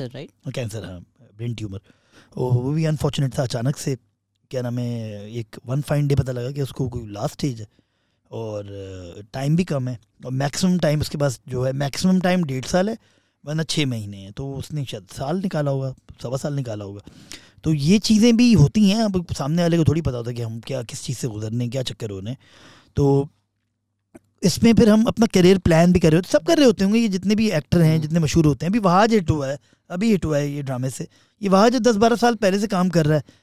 कैंसर 0.51 0.85
हाँ 0.85 1.01
ब्रेन 1.37 1.55
ट्यूमर 1.55 1.81
वो 2.37 2.73
भी 2.73 2.85
अनफॉर्चुनेट 2.85 3.39
था 3.39 3.43
अचानक 3.43 3.77
से। 3.77 3.97
क्या 4.51 4.63
नाम 4.63 4.79
है 4.79 5.33
एक 5.33 5.57
वन 5.67 5.81
फाइन 5.81 6.07
डे 6.09 6.15
पता 6.15 6.33
लगा 6.33 6.51
कि 6.51 6.63
उसको 6.63 6.89
कोई 6.89 7.07
लास्ट 7.13 7.35
स्टेज 7.35 7.61
है। 7.61 7.67
और 8.31 9.25
टाइम 9.33 9.57
भी 9.57 9.65
कम 9.65 9.89
है। 9.89 9.99
और 10.27 10.33
मैक्सिमम 10.33 10.79
टाइम 10.79 11.01
उसके 11.01 11.19
पास 11.19 11.41
जो 11.49 11.63
है 11.65 11.73
मैक्सिमम 11.75 12.21
टाइम 12.21 12.45
डेढ़ 12.45 12.65
साल 12.67 12.89
है। 12.89 12.97
वरना 13.45 13.63
छः 13.63 13.87
महीने 13.87 14.17
हैं 14.17 14.33
तो 14.33 14.51
उसने 14.55 14.85
शायद 14.85 15.07
साल 15.13 15.41
निकाला 15.41 15.71
होगा 15.71 15.95
सवा 16.23 16.37
साल 16.37 16.55
निकाला 16.55 16.85
होगा। 16.85 17.01
तो 17.65 17.73
ये 17.73 17.99
चीज़ें 18.01 18.37
भी 18.37 18.53
होती 18.53 18.89
हैं 18.91 19.03
अब 19.03 19.25
सामने 19.33 19.63
वाले 19.63 19.77
को 19.77 19.85
थोड़ी 19.85 20.01
पता 20.01 20.17
होता 20.17 20.31
है 20.31 20.37
कि 20.37 20.43
हम 20.43 20.59
क्या 20.61 20.83
किस 20.83 21.03
चीज़ 21.03 21.19
से 21.19 21.29
गुजरने 21.29 21.69
क्या 21.69 21.83
चक्कर 21.83 22.11
होने। 22.11 22.37
तो 22.97 23.29
इसमें 24.43 24.73
फिर 24.75 24.89
हम 24.89 25.05
अपना 25.05 25.27
करियर 25.35 25.59
प्लान 25.59 25.93
भी 25.93 26.01
कर 26.01 26.11
रहे 26.11 26.19
होते 26.19 26.29
सब 26.31 26.45
कर 26.47 26.57
रहे 26.57 26.67
होते 26.67 26.85
होंगे 26.85 26.99
ये 26.99 27.09
जितने 27.09 27.35
भी 27.35 27.51
एक्टर 27.53 27.83
हैं 27.83 28.01
जितने 28.01 28.21
मशहूर 28.21 28.47
होते 28.47 28.67
हैं 28.67 28.71
अभी 28.71 28.79
वहाँ 28.81 29.07
हिट 29.09 29.31
हुआ 29.31 29.49
है 29.49 29.59
अभी 29.91 30.11
हिट 30.11 30.25
हुआ 30.25 30.39
है 30.39 30.51
ये 30.51 30.63
ड्रामे 30.63 30.91
से। 30.91 31.07
ये 31.43 31.49
वहाँ 31.49 31.71
जो 31.71 31.79
दस 31.81 31.97
बारह 31.97 32.17
साल 32.17 32.35
पहले 32.37 32.59
से 32.59 32.67
काम 32.67 32.89
कर 32.89 33.07
रहा 33.07 33.17
है 33.17 33.43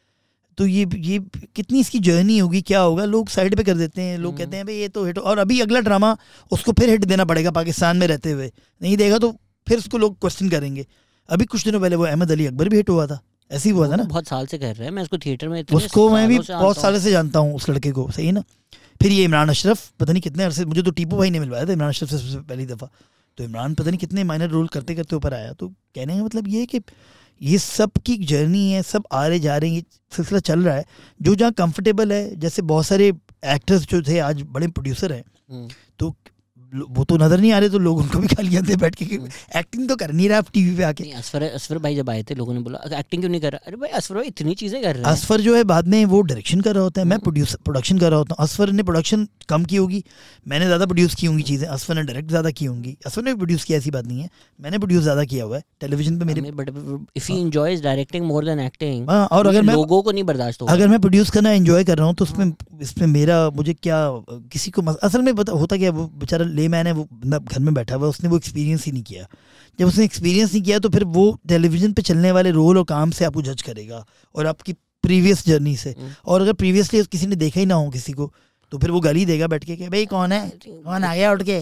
तो 0.57 0.65
ये 0.65 0.85
ये 0.95 1.19
कितनी 1.55 1.79
इसकी 1.79 1.99
जर्नी 1.99 2.37
होगी 2.37 2.61
क्या 2.61 2.79
होगा 2.79 3.05
लोग 3.05 3.29
साइड 3.29 3.55
पे 3.55 3.63
कर 3.63 3.77
देते 3.77 4.01
हैं 4.01 4.17
लोग 4.17 4.37
कहते 4.37 4.57
हैं 4.57 4.65
भाई 4.65 4.75
ये 4.75 4.87
तो 4.87 5.05
हिट 5.05 5.17
और 5.17 5.37
अभी 5.37 5.59
अगला 5.61 5.79
ड्रामा 5.79 6.15
उसको 6.51 6.71
फिर 6.71 6.89
हिट 6.89 7.05
देना 7.05 7.25
पड़ेगा 7.25 7.51
पाकिस्तान 7.51 7.97
में 7.97 8.07
रहते 8.07 8.31
हुए। 8.31 8.51
नहीं 8.81 8.97
देगा 8.97 9.17
तो 9.17 9.35
फिर 9.67 9.77
उसको 9.77 9.97
लोग 9.97 10.19
क्वेश्चन 10.19 10.49
करेंगे। 10.49 10.85
अभी 11.29 11.45
कुछ 11.45 11.63
दिनों 11.65 11.79
पहले 11.81 11.95
वो 11.95 12.05
अहमद 12.05 12.31
अली 12.31 12.45
अकबर 12.45 12.69
भी 12.69 12.77
हिट 12.77 12.89
हुआ 12.89 13.05
था। 13.07 13.19
ऐसे 13.51 13.69
ही 13.69 13.75
हुआ 13.75 13.87
था 13.89 13.95
ना? 13.95 14.03
बहुत 14.03 14.27
साल 14.27 14.45
से 14.47 14.57
कर 14.57 14.75
रहे 14.75 14.85
हैं 14.85 14.91
मैं 14.91 15.03
उसको 15.03 15.17
थिएटर 15.17 15.47
में 15.49 15.63
उसको 15.73 16.09
मैं 16.09 16.27
भी 16.27 16.39
बहुत 16.39 16.77
सालों 16.77 16.99
से 16.99 17.11
जानता 17.11 17.39
हूँ 17.39 17.55
उस 17.55 17.69
लड़के 17.69 17.91
को 17.91 18.09
सही 18.11 18.31
ना? 18.31 18.43
फिर 19.01 19.11
ये 19.11 19.23
इमरान 19.23 19.49
अशरफ 19.49 19.87
पता 19.99 20.13
नहीं 20.13 20.21
कितने 20.21 20.43
अरसे 20.43 20.65
मुझे 20.65 20.81
तो 20.81 20.91
टीपू 20.91 21.17
भाई 21.17 21.29
ने 21.29 21.39
मिलवाया 21.39 21.65
था 21.65 21.73
इमरान 21.73 21.89
अशरफ 21.89 22.09
से 22.09 22.17
सबसे 22.17 22.39
पहली 22.39 22.65
दफ़ा। 22.65 22.87
तो 23.37 23.43
इमरान 23.43 23.73
पता 23.73 23.89
नहीं 23.89 23.99
कितने 23.99 24.23
माइनर 24.23 24.49
रोल 24.49 24.67
करते 24.67 24.95
करते 24.95 25.15
ऊपर 25.15 25.33
आया। 25.33 25.51
तो 25.53 25.67
कहने 25.67 26.17
का 26.17 26.23
मतलब 26.23 26.47
ये 26.47 26.59
है 26.59 26.65
कि 26.65 26.81
ये 27.41 27.57
सब 27.57 27.91
की 28.05 28.17
जर्नी 28.25 28.71
है 28.71 28.81
सब 28.83 29.03
आ 29.11 29.25
रहे 29.27 29.39
जा 29.39 29.57
रहे 29.57 29.69
हैं 29.69 29.77
ये 29.77 29.83
सिलसिला 30.11 30.39
चल 30.41 30.63
रहा 30.63 30.75
है। 30.75 30.85
जो 31.19 31.35
जहाँ 31.35 31.51
कंफर्टेबल 31.53 32.11
है 32.11 32.35
जैसे 32.35 32.61
बहुत 32.63 32.85
सारे 32.85 33.07
एक्टर्स 33.45 33.87
जो 33.87 34.01
थे 34.01 34.19
आज 34.21 34.41
बड़े 34.49 34.67
प्रोड्यूसर 34.69 35.13
हैं। 35.13 35.23
हम्म। 35.51 35.67
तो 35.99 36.15
वो 36.71 37.03
तो 37.03 37.17
नज़र 37.17 37.39
नहीं 37.39 37.51
आ 37.51 37.57
रहे 37.59 37.69
तो 37.69 37.79
लोग 37.79 37.97
उनको 37.97 38.19
भी 38.19 38.27
गालियाँ 38.27 38.63
दे 38.63 38.75
बैठ 38.77 38.95
के 38.95 39.05
एक्टिंग 39.59 39.87
तो 39.89 39.95
कर 39.95 40.11
नहीं 40.11 40.27
रहा 40.29 40.37
आप 40.37 40.49
टीवी 40.53 40.75
पे 40.75 40.83
आके। 40.83 41.03
असफर 41.13 41.43
असफर 41.43 41.77
भाई 41.79 41.95
जब 41.95 42.09
आए 42.09 42.23
थे 42.23 42.35
लोगों 42.35 42.53
ने 42.53 42.59
बोला 42.61 42.79
एक्टिंग 42.99 43.21
क्यों 43.21 43.31
नहीं 43.31 43.41
कर 43.41 43.51
रहा? 43.51 43.67
अरे 43.67 43.77
भाई 43.77 43.89
असफर 43.91 44.15
भाई 44.15 44.27
इतनी 44.27 44.53
चीज़ें 44.55 44.81
कर 44.81 44.95
रहे 44.95 45.03
हैं। 45.03 45.11
असफर 45.11 45.41
जो 45.41 45.55
है 45.55 45.63
बाद 45.65 45.87
में 45.87 46.03
वो 46.05 46.21
डायरेक्शन 46.23 46.61
कर 46.61 46.75
रहा 46.75 46.83
होता 46.83 47.01
है 47.01 47.07
मैं 47.07 47.19
प्रोड्यूस 47.19 47.55
प्रोडक्शन 47.65 47.97
कर 47.99 48.09
रहा 48.09 48.19
होता 48.19 48.35
हूँ। 48.37 48.45
असफर 48.45 48.71
ने 48.71 48.83
प्रोडक्शन 48.83 49.27
कम 49.49 49.63
की 49.65 49.75
होगी 49.75 50.03
मैंने 50.45 50.65
ज़्यादा 50.65 50.85
प्रोड्यूस 50.85 51.15
की 51.15 51.27
होंगी 51.27 51.43
चीज़ें 51.43 51.67
असफर 51.67 51.95
ने 51.95 52.03
डायरेक्ट 52.03 52.29
ज़्यादा 52.29 52.51
की 52.51 52.65
होंगी। 52.65 52.95
असफर 53.05 53.23
ने 53.23 53.33
भी 53.33 53.37
प्रोड्यूस 53.37 53.63
किया 53.63 53.77
ऐसी 53.77 53.91
बात 53.91 54.05
नहीं 54.05 54.21
है। 54.21 54.29
मैंने 54.59 54.77
प्रोड्यूस 54.77 55.03
ज़्यादा 55.03 55.23
किया 55.25 55.45
हुआ 55.45 55.57
है 55.57 55.63
टेलीविज़न 55.81 56.19
पे 56.19 56.25
मेरे 56.25 56.41
but 56.53 56.69
if 57.17 57.31
he 57.31 57.39
enjoys 57.41 57.83
directing 57.83 58.25
more 58.25 58.45
than 58.45 58.59
acting 58.61 59.09
और 59.09 59.47
अगर 59.47 59.61
मैं 59.61 59.73
लोगों 59.73 60.01
को 60.03 60.11
नहीं 60.11 60.23
बर्दाश्त 60.23 60.63
अगर 60.69 60.87
मैं 60.87 60.99
प्रोड्यूस 61.01 61.29
करना 61.29 61.51
एंजॉय 61.51 61.83
कर 61.83 61.97
रहा 61.97 62.07
हूँ 62.07 62.15
तो 62.15 62.25
उसमें 62.25 62.53
इसमें 62.81 63.07
मेरा 63.09 63.37
मुझे 63.51 63.73
क्या 63.73 63.99
किसी 64.51 64.71
को 64.71 64.81
असल 64.93 65.21
में 65.21 65.31
होता 65.31 65.77
क्या 65.77 65.91
वो 65.91 66.09
बेचारा 66.19 66.45
ले 66.61 66.67
मैन 66.69 66.87
है 66.87 66.93
वो 66.93 67.07
घर 67.23 67.59
में 67.59 67.73
बैठा 67.73 67.95
हुआ 67.95 68.07
उसने 68.09 68.29
वो 68.29 68.37
एक्सपीरियंस 68.37 68.85
ही 68.85 68.91
नहीं 68.91 69.03
किया 69.03 69.27
जब 69.79 69.87
उसने 69.87 70.05
एक्सपीरियंस 70.05 70.53
नहीं 70.53 70.63
किया 70.63 70.79
तो 70.79 70.89
फिर 70.89 71.03
वो 71.11 71.25
टेलीविज़न 71.47 71.93
पे 71.93 72.01
चलने 72.03 72.31
वाले 72.31 72.51
रोल 72.53 72.77
और 72.77 72.83
काम 72.87 73.11
से 73.11 73.25
आपको 73.25 73.41
जज 73.43 73.61
करेगा 73.63 74.05
और 74.35 74.47
आपकी 74.47 74.73
प्रीवियस 75.03 75.45
जर्नी 75.45 75.75
से 75.77 75.89
हम्म। 75.91 76.13
और 76.25 76.41
अगर 76.41 76.53
प्रीवियसली 76.55 77.03
किसी 77.11 77.27
ने 77.27 77.35
देखा 77.37 77.59
ही 77.59 77.65
ना 77.65 77.75
हो 77.75 77.89
किसी 77.89 78.13
को 78.13 78.31
तो 78.71 78.77
फिर 78.77 78.91
वो 78.91 78.99
गाली 79.01 79.25
देगा 79.25 79.47
बैठ 79.47 79.63
के 79.65 79.75
भाई 79.87 80.05
कौन 80.07 80.31
है 80.31 80.49
कौन 80.65 81.03
आ 81.03 81.13
गया 81.15 81.31
उठ 81.31 81.43
के 81.43 81.59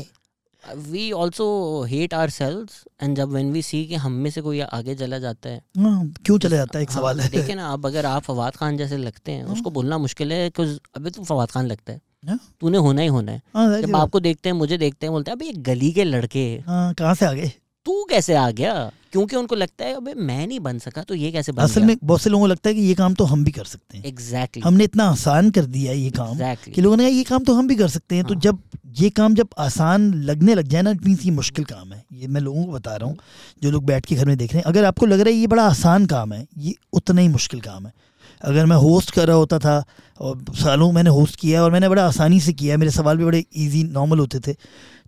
we 0.63 1.11
also 1.13 1.45
hate 1.89 2.13
ourselves 2.29 2.83
and 3.03 3.15
जब 3.17 3.31
वेन 3.31 3.51
वी 3.51 3.61
सी 3.61 3.85
कि 3.85 3.95
हम 3.97 4.13
में 4.23 4.29
से 4.31 4.41
कोई 4.41 4.59
आगे 4.61 4.95
चला 4.95 5.19
जाता 5.19 5.49
है 5.49 5.61
हाँ, 5.77 6.11
क्यों 6.25 6.37
चला 6.39 6.55
जाता 6.55 6.77
है 6.77 6.83
एक 6.83 6.89
हाँ, 6.89 6.97
सवाल 6.97 7.19
है 7.19 7.29
देखिए 7.29 7.55
ना 7.55 7.71
अब 7.73 7.85
अगर 7.85 8.05
आप 8.05 8.23
फवाद 8.23 8.55
खान 8.55 8.77
जैसे 8.77 8.97
लगते 8.97 9.31
हैं 9.31 9.43
हाँ। 9.43 9.53
उसको 9.53 9.71
बोलना 9.71 9.97
मुश्किल 9.99 10.33
है 10.33 10.49
अभी 10.49 11.09
तो 11.09 11.23
फवाद 11.23 11.51
खान 11.51 11.67
लगता 11.67 11.91
है 11.91 11.97
हाँ? 11.97 12.08
तूने 12.23 12.77
होना 12.77 13.01
ही 13.01 13.07
होना 13.07 13.31
है। 13.31 13.41
हाँ, 13.55 13.81
जब 13.81 13.95
आपको 13.95 14.19
देखते 14.19 14.49
हैं 14.49 14.55
मुझे 14.55 14.77
देखते 14.77 15.05
हैं 15.05 15.11
बोलते 15.11 15.31
हैं 15.31 15.37
अभी 15.37 15.51
गली 15.63 15.91
के 15.91 16.03
लड़के। 16.03 16.45
हाँ, 16.67 16.93
कहाँ 16.93 17.13
से 17.15 17.25
आ 17.25 17.33
गए? 17.33 17.51
तू 17.85 18.03
कैसे 18.09 18.35
आ 18.35 18.49
गया? 18.51 18.91
क्योंकि 19.11 19.35
उनको 19.35 19.55
लगता 19.55 19.85
है 19.85 19.93
अबे 19.93 20.13
मैं 20.13 20.45
नहीं 20.47 20.59
बन 20.59 20.79
सका 20.79 21.03
तो 21.03 21.15
ये 21.15 21.31
कैसे 21.31 21.51
बन 21.51 21.63
असल 21.63 21.83
में 21.83 21.95
बहुत 22.03 22.21
से 22.21 22.29
लोगों 22.29 22.43
को 22.43 22.47
लगता 22.47 22.69
है 22.69 22.75
कि 22.75 22.81
ये 22.81 22.93
काम 22.95 23.13
तो 23.13 23.25
हम 23.25 23.43
भी 23.43 23.51
कर 23.51 23.63
सकते 23.63 23.97
हैं। 23.97 24.03
Exactly 24.05 24.37
exactly. 24.41 24.65
हमने 24.65 24.83
इतना 24.83 25.03
आसान 25.03 25.49
कर 25.51 25.65
दिया 25.65 25.93
ये 25.93 26.09
काम 26.09 26.33
exactly. 26.33 26.73
कि 26.73 26.81
लोगों 26.81 26.97
ने 26.97 27.03
कहा 27.03 27.15
ये 27.15 27.23
काम 27.23 27.43
तो 27.43 27.53
हम 27.53 27.67
भी 27.67 27.75
कर 27.75 27.87
सकते 27.87 28.15
हैं। 28.15 28.23
तो 28.23 28.33
हाँ. 28.33 28.41
तो 28.41 28.49
जब 28.49 28.59
ये 28.99 29.09
काम 29.09 29.35
जब 29.35 29.47
आसान 29.57 30.13
लगने 30.23 30.55
लग 30.55 30.67
जाए 30.67 30.81
ना 30.81 30.91
इट 30.91 31.05
मीन्स 31.05 31.25
ये 31.25 31.31
मुश्किल 31.31 31.65
काम 31.65 31.93
है। 31.93 32.03
ये 32.13 32.27
मैं 32.27 32.41
लोगों 32.41 32.65
को 32.65 32.71
बता 32.71 32.95
रहा 32.95 33.09
हूँ 33.09 33.17
जो 33.63 33.71
लोग 33.71 33.85
बैठ 33.85 34.05
के 34.05 34.15
घर 34.15 34.25
में 34.25 34.37
देख 34.37 34.53
रहे 34.53 34.59
हैं 34.59 34.65
अगर 34.65 34.85
आपको 34.85 35.05
लग 35.05 35.19
रहा 35.19 35.29
है 35.29 35.35
ये 35.35 35.47
बड़ा 35.47 35.63
आसान 35.63 36.05
काम 36.05 36.33
है 36.33 36.45
ये 36.57 36.75
उतना 36.93 37.21
ही 37.21 37.27
मुश्किल 37.27 37.61
काम 37.61 37.87
है। 37.87 37.93
अगर 38.41 38.65
मैं 38.65 38.75
होस्ट 38.77 39.11
कर 39.11 39.27
रहा 39.27 39.35
होता 39.35 39.59
था 39.59 39.83
और 40.19 40.43
सालों 40.55 40.91
मैंने 40.91 41.09
होस्ट 41.09 41.35
किया 41.39 41.63
और 41.63 41.71
मैंने 41.71 41.89
बड़ा 41.89 42.05
आसानी 42.07 42.39
से 42.41 42.53
किया 42.53 42.77
मेरे 42.77 42.91
सवाल 42.91 43.17
भी 43.17 43.25
बड़े 43.25 43.43
ईजी 43.55 43.83
नॉर्मल 43.83 44.19
होते 44.19 44.39
थे। 44.39 44.55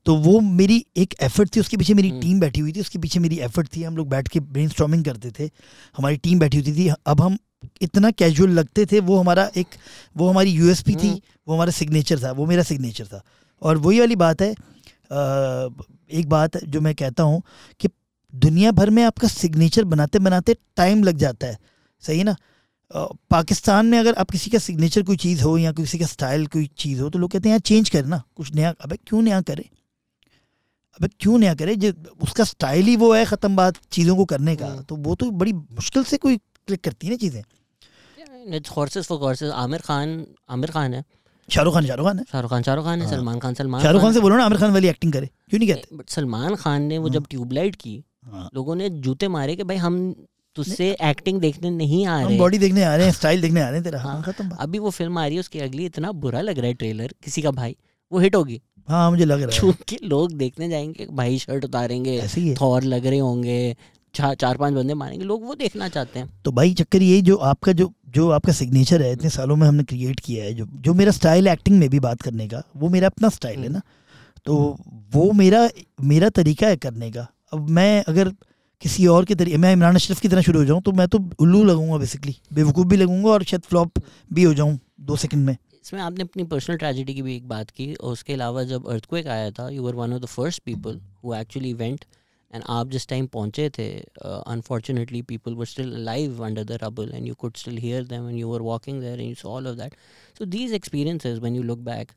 तो 0.06 0.16
वो 0.18 0.40
मेरी 0.40 0.86
एक 0.98 1.14
एफर्ट 1.22 1.56
थी 1.56 1.60
उसके 1.60 1.78
पीछे 1.78 1.94
मेरी 1.94 2.10
टीम 2.12 2.30
हम्म। 2.30 2.40
बैठी 2.40 2.62
हुई 2.62 2.72
थी 2.72 2.80
उसके 2.80 3.00
पीछे 3.00 3.20
मेरी 3.20 3.38
एफर्ट 3.40 3.68
थी 3.76 3.84
हम 3.84 3.98
लोग 3.98 4.10
बैठ 4.10 4.28
के 4.28 4.40
ब्रेन 4.40 5.04
करते 5.04 5.32
थे 5.40 5.50
हमारी 5.98 6.18
टीम 6.18 6.40
बैठी 6.40 6.60
हुई 6.60 6.74
थी। 6.76 6.88
अब 7.08 7.22
हम 7.22 7.38
इतना 7.82 8.12
कैजुअल 8.12 8.52
लगते 8.52 8.86
थे 8.86 9.00
वो 9.00 9.18
हमारा 9.18 9.50
एक 9.58 9.76
वो 10.18 10.30
हमारी 10.30 10.52
यू 10.52 10.74
थी 10.76 10.94
हम्म। 10.94 11.20
वो 11.48 11.54
हमारा 11.54 11.72
सिग्नेचर 11.72 12.20
था 12.20 12.32
वो 12.32 12.46
मेरा 12.46 12.64
सिग्नेचर 12.64 13.06
था। 13.06 13.22
और 13.62 13.78
वही 13.78 14.00
वाली 14.00 14.16
बात 14.16 14.42
है 14.42 14.52
एक 16.12 16.30
बात 16.30 16.58
जो 16.66 16.82
मैं 16.82 16.94
कहता 16.96 17.24
हूँ 17.24 17.42
कि 17.80 17.88
दुनिया 18.34 18.72
भर 18.72 18.90
में 18.90 19.04
आपका 19.04 19.28
सिग्नेचर 19.28 19.84
बनाते 19.84 20.20
बनाते 20.20 20.56
टाइम 20.78 21.04
लग 21.04 21.18
जाता 21.18 21.48
है। 21.48 21.58
सही 22.04 22.18
है 22.18 22.24
ना? 22.24 22.36
पाकिस्तान 22.92 23.86
में 23.86 23.98
अगर 24.00 24.14
आप 24.14 24.30
किसी 24.30 24.50
का 24.50 24.60
सिग्नेचर 24.60 25.04
कोई 25.04 25.18
चीज़ 25.18 25.44
हो 25.44 25.58
या 25.58 25.72
किसी 25.72 26.00
का 26.00 26.06
स्टाइल 26.06 26.46
कोई 26.48 26.66
चीज़ 26.78 27.02
हो 27.02 27.10
तो 27.10 27.20
लोग 27.20 27.32
कहते 27.32 27.50
हैं 27.50 27.54
यार 27.54 27.60
चेंज 27.62 27.90
कर 27.90 28.06
ना 28.06 28.22
कुछ 28.36 28.54
नया 28.56 28.74
अबे 28.82 28.98
क्यों 28.98 29.22
नया 29.22 29.42
करे 29.42 29.70
अबे 31.00 31.08
क्यों 31.20 31.38
नया 31.40 31.54
करे 31.56 31.76
जो 31.76 31.92
उसका 32.22 32.44
स्टाइल 32.44 32.86
ही 32.86 32.96
वो 32.96 33.14
है 33.14 33.24
ख़त्म 33.26 33.56
बात 33.56 33.78
चीज़ों 33.92 34.16
को 34.16 34.26
करने 34.26 34.56
का 34.56 34.68
हम्म। 34.68 34.84
तो 34.84 34.96
वो 34.98 35.16
तो 35.16 35.30
बड़ी 35.34 35.54
मुश्किल 35.54 36.04
से 36.04 36.18
कोई 36.18 36.38
क्लिक 36.38 36.82
करती 36.82 37.08
है 37.08 37.12
ना 37.12 37.18
चीज़ें 37.18 37.44
आमिर 39.52 39.82
खान 39.82 40.26
आमिर 40.50 40.72
खान 40.72 40.94
है 40.94 41.04
शाहरुख 41.50 41.74
खान 41.74 41.86
शाहरुख 41.86 42.06
खान 42.08 42.20
है 42.20 42.26
शाहरुख 42.32 42.52
खान 42.52 42.64
शाहरुख 42.64 42.86
खान 42.86 43.02
है 43.02 43.06
हाँ। 43.06 43.16
सलमान 43.16 43.40
खान 43.40 43.54
सलमान 43.54 43.82
शाहरुख 43.82 44.02
खान 44.02 44.14
से 44.14 44.20
बोलो 44.20 44.38
ना 44.38 44.46
आमिर 44.46 44.60
खान 44.60 44.72
वाली 44.72 44.88
एक्टिंग 44.88 45.14
करे 45.14 45.28
क्यों 45.50 45.60
नहीं 45.60 45.70
कहते 45.70 45.98
सलमान 46.10 46.56
खान 46.56 46.82
ने 46.84 46.98
वो 46.98 47.10
जब 47.10 47.26
ट्यूबलाइट 47.30 47.76
हाँ। 47.76 47.80
की 47.80 48.04
हाँ। 48.26 48.50
लोगों 48.56 48.76
ने 48.76 48.90
जूते 49.00 49.28
मारे 49.28 49.56
कि 49.56 49.64
भाई 49.64 49.78
हम 49.78 49.98
तुझसे 50.56 50.90
एक्टिंग 51.02 51.40
देखने 51.42 51.70
नहीं 51.70 52.06
आ 52.06 52.22
रहे। 52.22 52.38
बॉडी 52.38 52.58
देखने 52.58 52.84
आ 52.84 52.96
रहे 52.96 53.06
हैं 53.06 53.14
स्टाइल 53.14 53.42
देखने 53.42 53.62
आ 53.62 53.66
रहे 53.66 53.76
हैं 53.76 53.84
तेरा। 53.84 54.00
हाँ, 54.02 54.22
खत्म 54.24 54.50
अभी 54.60 54.80
वो 54.80 54.90
फ़िल्म 54.90 55.18
आ 55.18 55.26
रही 55.26 55.36
है 55.36 55.40
उसकी 55.40 55.60
अगली 55.60 55.86
इतना 55.86 56.12
बुरा 56.12 56.42
लग 56.42 56.58
रहा 56.60 56.68
है 56.68 56.74
ट्रेलर 56.74 57.14
किसी 57.24 57.42
का 57.42 57.52
भाई 57.52 57.76
वो 58.12 58.20
हिट 58.20 58.36
होगी। 58.36 58.62
हाँ 58.88 59.10
मुझे 59.12 59.26
लग 59.26 59.42
रहा 59.42 59.54
है। 59.54 59.60
क्योंकि 59.60 59.98
लोग 60.04 60.32
देखने 60.34 60.70
जाएँगे 60.70 61.08
भाई 61.12 61.38
शर्ट 61.40 61.66
उतारेंगे 61.66 62.22
थॉर 62.62 62.84
लग 62.84 63.06
रहे 63.06 63.20
होंगे 63.20 63.76
चार 64.14 64.36
चार 64.36 64.58
पाँच 64.58 64.74
बंदे 64.74 64.94
मारेंगे 64.94 65.26
लोग 65.26 65.46
वो 65.46 65.56
देखना 65.56 65.88
चाहते 65.90 66.20
हैं। 66.20 66.30
तो 66.46 66.52
भाई 66.52 66.74
चक्कर 66.74 67.02
ये 67.02 67.22
जो 67.22 67.36
आपका 67.50 67.72
जो 67.72 67.92
जो 68.10 68.30
आपका 68.30 68.54
सिग्नेचर 68.54 69.02
है 69.02 69.12
इतने 69.14 69.30
सालों 69.30 69.56
में 69.56 69.68
हमने 69.68 69.84
क्रिएट 69.84 70.20
किया 70.20 70.44
है 70.46 70.54
जो 70.54 70.66
जो 70.78 70.94
मेरा 70.94 71.12
स्टाइल 71.12 71.48
एक्टिंग 71.48 71.80
में 71.80 71.90
भी 71.90 72.00
बात 72.00 72.22
करने 72.22 72.48
का 72.48 72.64
वो 72.78 72.90
मेरा 72.90 73.08
अपना 73.08 73.30
स्टाइल 73.30 73.60
है 73.60 73.66
हम्म। 73.66 73.74
ना। 73.74 73.82
तो 74.46 74.78
वो 75.14 75.32
मेरा 75.32 75.70
मेरा 76.04 76.30
तरीका 76.30 76.68
है 76.68 76.78
करने 76.78 77.12
का। 77.12 77.28
अब 77.54 77.70
मैं 77.70 78.04
अगर 78.08 78.32
किसी 78.82 79.06
और 79.08 79.26
के 79.26 79.36
तरीके 79.36 79.58
मैं 79.58 79.72
इमरान 79.74 79.96
अशरफ 79.96 80.20
की 80.20 80.28
तरह 80.28 80.42
शुरू 80.42 80.60
हो 80.60 80.66
जाऊँ 80.66 80.82
तो 80.82 80.92
मैं 80.92 81.08
तो 81.08 81.20
उल्लू 81.40 81.64
लगूँगा 81.64 81.98
बेसिकली 81.98 82.36
बेवकूफ़ 82.54 82.88
भी 82.88 82.98
लगूँगा 82.98 83.30
और 83.32 83.44
शायद 83.44 83.62
फ्लॉप 83.64 84.00
भी 84.32 84.44
हो 84.44 84.54
जाऊँ, 84.54 84.80
दो 85.02 85.16
सेकंड 85.16 85.46
में। 85.46 85.56
इसमें 85.84 86.02
आपने 86.02 86.24
अपनी 86.24 86.44
पर्सनल 86.46 86.78
ट्रेजिडी 86.78 87.14
की 87.14 87.22
भी 87.22 87.36
एक 87.36 87.48
बात 87.50 87.70
की, 87.70 87.94
और 87.94 88.12
उसके 88.14 88.34
अलावा 88.34 88.64
जब 88.64 88.88
अर्थक्वेक 88.90 89.28
आया 89.28 89.52
था 89.52 89.70
you 89.70 89.84
were 89.84 89.96
one 89.96 90.14
of 90.14 90.22
the 90.22 90.26
first 90.28 90.62
people 90.66 91.00
who 91.24 91.34
actually 91.36 91.74
went 91.74 92.06
and 92.54 92.64
आप 92.70 92.90
जिस 92.90 93.08
टाइम 93.08 93.28
पहुँचे 93.34 93.70
थे 93.78 93.88
unfortunately 94.24 95.22
people 95.24 95.54
were 95.56 95.66
still 95.66 95.94
live 96.06 96.44
under 96.46 96.64
the 96.64 96.80
rubble 96.84 97.12
and 97.14 97.28
you 97.28 97.36
could 97.36 97.58
still 97.58 97.78
hear 97.78 98.04
them 98.06 98.30
and 98.30 98.40
you 98.40 98.50
were 98.50 98.62
walking 98.62 99.02
there 99.02 99.20
and 99.20 99.30
you 99.30 99.50
all 99.50 99.68
of 99.68 99.78
that 99.78 99.96
so 100.40 100.46
these 100.48 100.74
experiences 100.74 101.40
when 101.40 101.56
you 101.56 101.64
look 101.64 101.80
back 101.82 102.12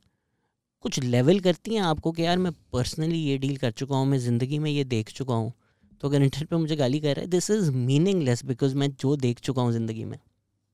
कुछ 0.85 0.99
level 1.01 1.41
करती 1.41 1.75
हैं 1.75 1.83
आपको 1.83 2.13
कि 2.13 2.25
यार 2.25 2.39
मैं 2.39 2.53
personally 2.73 3.19
ये 3.19 3.37
deal 3.39 3.57
कर 3.57 3.71
चुका 3.73 3.97
हूँ, 3.97 4.07
मैं 4.07 4.19
ज़िंदगी 4.19 4.59
में 4.59 4.71
ये 4.71 4.85
देख 4.87 5.11
चुका 5.11 5.35
हूँ। 5.35 5.53
तो 6.01 6.09
अगर 6.09 6.23
इंटरनेट 6.23 6.49
पे 6.49 6.57
मुझे 6.57 6.77
गाली 6.77 7.01
कह 7.01 7.13
रहा 7.13 7.23
है 7.23 7.31
दिस 7.31 7.51
इज़ 7.51 7.71
मीनिंगलेस 7.73 8.45
बिकॉज़ 8.45 8.75
मैं 8.77 8.91
जो 9.01 9.17
देख 9.17 9.41
चुका 9.41 9.63
हूँ 9.63 9.73
ज़िंदगी 9.73 10.05
में। 10.05 10.19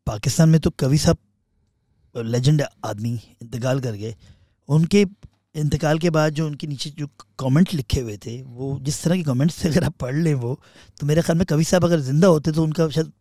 पाकिस्तान 0.07 0.49
में 0.49 0.61
तो 0.61 0.71
कवि 0.81 0.99
साहब 0.99 1.19
लेजेंड 2.15 2.63
आदमी 2.85 3.13
इंतकाल 3.43 3.81
कर 3.81 3.93
गए। 3.95 4.15
उनके 4.69 5.05
इंतकाल 5.55 5.99
के 5.99 6.11
बाद 6.11 6.33
जो 6.35 6.47
उनके 6.47 6.67
नीचे 6.67 6.91
जो 6.91 7.07
कमेंट 7.39 7.73
लिखे 7.75 8.01
हुए 8.01 8.17
थे, 8.17 8.41
वो 8.43 8.79
जिस 8.83 9.03
तरह 9.05 9.17
के 9.17 9.23
कमेंट्स 9.23 9.65
थे, 9.65 9.69
अगर 9.69 9.85
आप 9.85 9.95
पढ़ 10.01 10.15
लें 10.17 10.35
वो 10.35 10.59
तो 11.01 11.07
मेरे 11.07 11.23
ख्याल 11.23 11.39
में 11.39 11.47
कवि 11.47 11.65
साहब 11.65 11.85
अगर 11.85 12.01
ज़िंदा 12.01 12.29
होते 12.29 12.53
तो 12.53 12.63
उनका 12.63 12.89
शायद 12.89 13.13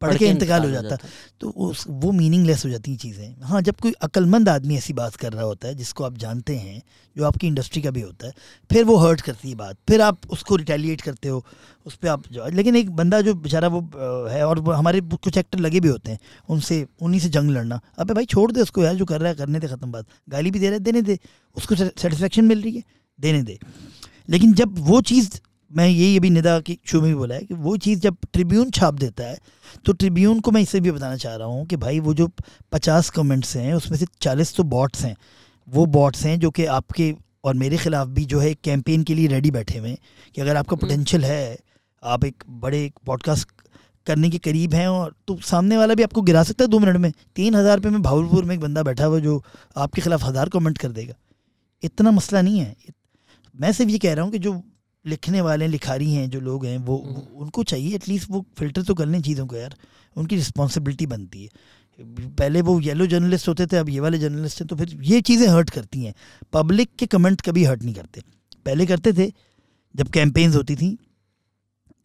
पढ़ 0.00 0.16
के 0.16 0.26
इंतकाल 0.26 0.64
हो 0.64 0.70
जाता। 0.70 0.96
तो 1.40 1.50
उस 1.50 1.84
वो 1.90 2.12
मीनिंगलेस 2.12 2.64
हो 2.64 2.70
जाती 2.70 2.90
हैं 2.90 2.98
चीज़ें। 2.98 3.34
हाँ 3.42 3.60
जब 3.62 3.76
कोई 3.76 3.92
अक्लमंद 4.02 4.48
आदमी 4.48 4.76
ऐसी 4.76 4.92
बात 4.92 5.16
कर 5.16 5.32
रहा 5.32 5.44
होता 5.44 5.68
है 5.68 5.74
जिसको 5.74 6.04
आप 6.04 6.16
जानते 6.18 6.56
हैं 6.56 6.80
जो 7.16 7.24
आपकी 7.24 7.46
इंडस्ट्री 7.46 7.82
का 7.82 7.90
भी 7.90 8.00
होता 8.00 8.26
है 8.26 8.32
फिर 8.70 8.84
वो 8.84 8.96
हर्ट 8.96 9.20
करती 9.20 9.48
है 9.50 9.54
बात। 9.56 9.76
फिर 9.88 10.00
आप 10.00 10.30
उसको 10.30 10.56
रिटेलिएट 10.56 11.00
करते 11.00 11.28
हो 11.28 11.44
उस 11.86 11.94
पर 11.96 12.08
आप 12.08 12.22
जो 12.32 12.46
लेकिन 12.50 12.76
एक 12.76 12.90
बंदा 12.96 13.20
जो 13.20 13.34
बेचारा 13.36 13.68
वो 13.68 13.80
है 14.28 14.46
और 14.46 14.58
वो 14.60 14.72
हमारे 14.72 15.00
कुछ 15.02 15.38
एक्टर 15.38 15.58
लगे 15.58 15.80
भी 15.80 15.88
होते 15.88 16.10
हैं 16.10 16.18
उनसे 16.48 16.86
उन्हीं 17.00 17.20
से 17.20 17.28
जंग 17.28 17.50
लड़ना। 17.50 17.80
अबे 17.98 18.14
भाई 18.14 18.24
छोड़ 18.26 18.50
दे 18.52 18.60
उसको 18.60 18.84
यार 18.84 18.94
जो 18.94 19.04
कर 19.04 19.20
रहा 19.20 19.28
है 19.28 19.34
करने 19.34 19.58
दे 19.58 19.66
ख़त्म 19.68 19.90
बात। 19.92 20.06
गाली 20.28 20.50
भी 20.50 20.58
दे 20.58 20.70
रहे 20.70 20.78
देने 20.80 21.02
दे। 21.02 21.18
उसको 21.56 21.74
सेटिस्फेक्शन 21.74 22.44
मिल 22.44 22.62
रही 22.62 22.76
है 22.76 22.82
देने 23.18 23.42
दे। 23.42 23.58
लेकिन 24.28 24.52
जब 24.54 24.78
वो 24.80 25.00
चीज़ 25.02 25.30
मैं 25.70 25.86
यही 25.88 26.16
अभी 26.18 26.30
निदा 26.30 26.58
की 26.60 26.78
शो 26.86 27.00
में 27.00 27.08
भी 27.08 27.14
बोला 27.14 27.34
है 27.34 27.40
कि 27.40 27.54
वो 27.56 27.76
चीज़ 27.76 28.00
जब 28.00 28.16
ट्रिब्यून 28.32 28.70
छाप 28.70 28.94
देता 28.94 29.24
है 29.24 29.38
तो 29.84 29.92
ट्रिब्यून 29.92 30.40
को 30.40 30.50
मैं 30.50 30.60
इससे 30.62 30.80
भी 30.80 30.90
बताना 30.90 31.16
चाह 31.16 31.34
रहा 31.36 31.48
हूँ 31.48 31.66
कि 31.66 31.76
भाई 31.76 32.00
वो 32.00 32.14
जो 32.14 32.28
पचास 32.72 33.10
कमेंट्स 33.10 33.56
हैं 33.56 33.74
उसमें 33.74 33.98
से 33.98 34.06
चालीस 34.22 34.54
तो 34.56 34.62
बॉट्स 34.66 35.04
हैं। 35.04 35.14
वो 35.68 35.84
बॉट्स 35.88 36.24
हैं 36.26 36.38
जो 36.40 36.50
कि 36.50 36.64
आपके 36.76 37.14
और 37.44 37.54
मेरे 37.54 37.76
खिलाफ 37.76 38.08
भी 38.08 38.24
जो 38.24 38.38
है 38.40 38.52
कैंपेन 38.54 39.02
के 39.02 39.14
लिए 39.14 39.26
रेडी 39.28 39.50
बैठे 39.50 39.78
हुए 39.78 39.88
हैं 39.88 39.98
कि 40.34 40.40
अगर 40.40 40.56
आपका 40.56 40.76
पोटेंशियल 40.76 41.24
हम्म। 41.24 41.32
है 41.32 41.58
आप 42.02 42.24
एक 42.24 42.44
बड़े 42.60 42.90
पॉडकास्ट 43.06 43.48
करने 44.06 44.30
के 44.30 44.38
करीब 44.38 44.74
हैं 44.74 44.86
और 44.88 45.14
तो 45.28 45.38
सामने 45.44 45.76
वाला 45.76 45.94
भी 45.94 46.02
आपको 46.02 46.22
गिरा 46.22 46.42
सकता 46.42 46.64
है 46.64 46.68
दो 46.68 46.78
मिनट 46.78 46.96
में। 46.96 47.12
तीन 47.36 47.54
हज़ार 47.54 47.76
रुपये 47.76 47.90
में 47.90 48.02
भावलपुर 48.02 48.44
में 48.44 48.54
एक 48.54 48.60
बंदा 48.60 48.82
बैठा 48.82 49.04
हुआ 49.04 49.18
जो 49.18 49.42
आपके 49.76 50.02
खिलाफ 50.02 50.24
हज़ार 50.24 50.48
कमेंट 50.48 50.78
कर 50.78 50.88
देगा। 50.90 51.14
इतना 51.82 52.10
मसला 52.10 52.42
नहीं 52.42 52.58
है। 52.58 52.74
मैं 53.54 53.72
सिर्फ़ 53.72 53.90
ये 53.90 53.98
कह 53.98 54.14
रहा 54.14 54.24
हूँ 54.24 54.32
कि 54.32 54.38
जो 54.38 54.60
लिखने 55.04 55.40
वाले 55.40 55.66
लिखारी 55.66 56.12
हैं 56.12 56.28
जो 56.30 56.40
लोग 56.40 56.64
हैं 56.66 56.76
वो 56.78 56.96
हम्म। 56.98 57.42
उनको 57.42 57.62
चाहिए 57.64 57.94
एटलीस्ट 57.94 58.30
वो 58.30 58.44
फ़िल्टर 58.58 58.82
तो 58.82 58.94
कर 58.94 59.06
लें 59.06 59.20
चीज़ों 59.22 59.46
को 59.46 59.56
यार। 59.56 59.74
उनकी 60.16 60.36
रिस्पॉन्सिबिलिटी 60.36 61.06
बनती 61.06 61.42
है। 61.42 61.50
पहले 62.30 62.60
वो 62.62 62.78
येलो 62.80 63.06
जर्नलिस्ट 63.06 63.48
होते 63.48 63.66
थे 63.66 63.76
अब 63.76 63.88
ये 63.88 64.00
वाले 64.00 64.18
जर्नलिस्ट 64.18 64.60
हैं 64.60 64.66
तो 64.68 64.76
फिर 64.76 64.96
ये 65.02 65.20
चीज़ें 65.20 65.46
हर्ट 65.48 65.70
करती 65.70 66.04
हैं। 66.04 66.14
पब्लिक 66.52 66.90
के 66.98 67.06
कमेंट 67.06 67.40
कभी 67.40 67.64
हर्ट 67.64 67.82
नहीं 67.82 67.94
करते। 67.94 68.22
पहले 68.66 68.86
करते 68.86 69.12
थे 69.12 69.30
जब 69.94 70.08
कैंपेन्स 70.10 70.56
होती 70.56 70.76
थी। 70.76 70.96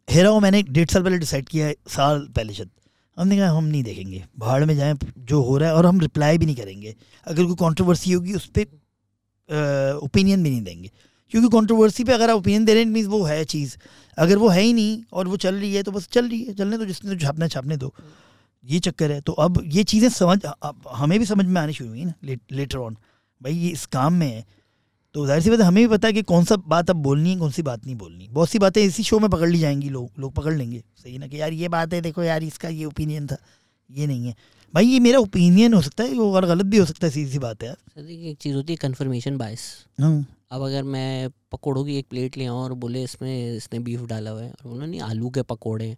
हेराओ 0.07 0.39
मैंने 0.39 0.61
डेढ़ 0.63 0.89
साल 0.89 1.03
पहले 1.03 1.17
डिसाइड 1.17 1.47
किया 1.49 1.67
है 1.67 1.75
साल 1.89 2.27
पहले 2.35 2.53
शायद। 2.53 2.69
हमने 3.17 3.37
कहा 3.37 3.49
हम 3.49 3.63
नहीं 3.65 3.83
देखेंगे। 3.83 4.23
भाड़ 4.39 4.63
में 4.65 4.75
जाएँ 4.75 4.95
जो 5.19 5.41
हो 5.41 5.57
रहा 5.57 5.69
है 5.69 5.75
और 5.75 5.85
हम 5.85 5.99
रिप्लाई 5.99 6.37
भी 6.37 6.45
नहीं 6.45 6.55
करेंगे। 6.55 6.95
अगर 7.27 7.43
कोई 7.43 7.55
कंट्रोवर्सी 7.59 8.11
होगी 8.11 8.33
उस 8.33 8.49
पर 8.57 9.97
ओपिनियन 10.03 10.43
भी 10.43 10.49
नहीं 10.49 10.61
देंगे। 10.61 10.91
क्योंकि 11.31 11.47
कंट्रोवर्सी 11.49 12.03
पे 12.03 12.13
अगर 12.13 12.29
आप 12.29 12.37
ओपिनियन 12.37 12.65
दे 12.65 12.73
रहे 12.73 12.83
हैं 12.83 12.89
मीन्स 12.89 13.07
वो 13.07 13.23
है 13.23 13.43
चीज़। 13.45 13.75
अगर 14.17 14.37
वो 14.37 14.49
है 14.49 14.61
ही 14.61 14.73
नहीं 14.73 15.01
और 15.13 15.27
वो 15.27 15.37
चल 15.37 15.55
रही 15.55 15.73
है 15.73 15.83
तो 15.83 15.91
बस 15.91 16.07
चल 16.07 16.27
रही 16.29 16.43
है। 16.43 16.53
चलने 16.53 16.77
दो 16.77 16.85
जिसने 16.85 17.13
तो 17.13 17.19
छापना 17.19 17.47
छापने 17.47 17.77
दो। 17.77 17.93
ये 18.65 18.79
चक्कर 18.79 19.11
है। 19.11 19.21
तो 19.21 19.33
अब 19.33 19.61
ये 19.67 19.83
चीज़ें 19.83 20.09
समझ 20.11 20.39
अब 20.45 20.81
हमें 20.93 21.17
भी 21.19 21.25
समझ 21.25 21.45
में 21.45 21.61
आनी 21.61 21.73
शुरू 21.73 21.89
हुई 21.89 22.05
ना 22.05 22.13
लेटर 22.51 22.77
ऑन 22.77 22.97
भाई 23.41 23.53
ये 23.53 23.69
इस 23.69 23.85
काम 23.87 24.13
में 24.13 24.27
है। 24.27 24.45
तो 25.15 25.25
ज़ाहिर 25.25 25.43
सी 25.43 25.49
बात 25.49 25.59
है 25.59 25.65
हमें 25.65 25.83
भी 25.83 25.87
पता 25.89 26.07
है 26.07 26.13
कि 26.13 26.21
कौन 26.23 26.45
सा 26.45 26.55
बात 26.67 26.89
अब 26.89 26.95
बोलनी 27.03 27.29
है 27.29 27.37
कौन 27.39 27.51
सी 27.51 27.61
बात 27.61 27.85
नहीं 27.85 27.95
बोलनी। 27.95 28.27
बहुत 28.31 28.49
सी 28.49 28.59
बातें 28.59 28.81
इसी 28.83 29.03
शो 29.03 29.19
में 29.19 29.29
पकड़ 29.29 29.49
ली 29.49 29.59
जाएँगी 29.59 29.89
लोग 29.89 30.09
लोग 30.19 30.33
पकड़ 30.33 30.53
लेंगे। 30.53 30.83
सही 30.97 31.17
ना 31.17 31.27
कि 31.27 31.41
यार 31.41 31.53
ये 31.53 31.67
बात 31.69 31.93
है 31.93 32.01
देखो 32.01 32.23
यार 32.23 32.43
इसका 32.43 32.69
ये 32.69 32.85
ओपिनियन 32.85 33.27
था। 33.27 33.37
ये 33.89 34.07
नहीं 34.07 34.27
है। 34.27 34.35
भाई 34.73 34.85
ये 34.85 34.99
मेरा 34.99 35.19
ओपिनियन 35.19 35.73
हो 35.73 35.81
सकता 35.81 36.03
है 36.03 36.13
वो 36.13 36.31
और 36.35 36.45
गलत 36.45 36.65
भी 36.65 36.77
हो 36.77 36.85
सकता 36.85 37.07
है 37.07 37.13
सीधी 37.13 37.31
सी 37.31 37.39
बात 37.39 37.63
है 37.63 37.67
यार। 37.69 38.09
एक 38.09 38.37
चीज़ 38.37 38.55
होती 38.55 38.73
है 38.73 38.77
कन्फर्मेशन 38.77 39.37
बायस 39.37 39.61
हाँ। 40.01 40.25
अब 40.51 40.61
अगर 40.61 40.83
मैं 40.85 41.29
पकौड़ों 41.51 41.83
की 41.85 41.97
एक 41.97 42.07
प्लेट 42.09 42.37
ले 42.37 42.45
आऊँ 42.45 42.59
और 42.59 42.73
बोले 42.75 43.03
इसमें 43.03 43.55
इसने 43.55 43.79
बीफ 43.79 44.01
डाला 44.07 44.31
हुआ 44.31 44.41
है 44.41 44.49
और 44.49 44.67
बोला 44.67 44.85
नहीं 44.85 45.01
आलू 45.01 45.29
के 45.29 45.41
पकोड़े। 45.43 45.95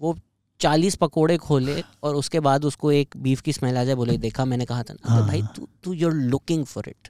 वो 0.00 0.16
चालीस 0.60 0.94
पकोड़े 0.96 1.36
खोले 1.36 1.82
और 2.02 2.14
उसके 2.16 2.40
बाद 2.40 2.64
उसको 2.64 2.92
एक 2.92 3.16
बीफ 3.18 3.40
की 3.40 3.52
स्मेल 3.52 3.76
आ 3.76 3.84
जाए 3.84 3.94
बोले 3.94 4.16
देखा 4.18 4.44
मैंने 4.44 4.64
कहा 4.64 4.82
था 4.82 4.94
ना। 4.94 5.10
हाँ, 5.10 5.26
भाई 5.26 5.40
हाँ। 5.40 5.52
तू 5.56 5.68
तू 5.84 5.92
you 5.92 6.08
are 6.08 6.14
looking 6.14 6.64
for 6.64 6.88
it 6.88 7.08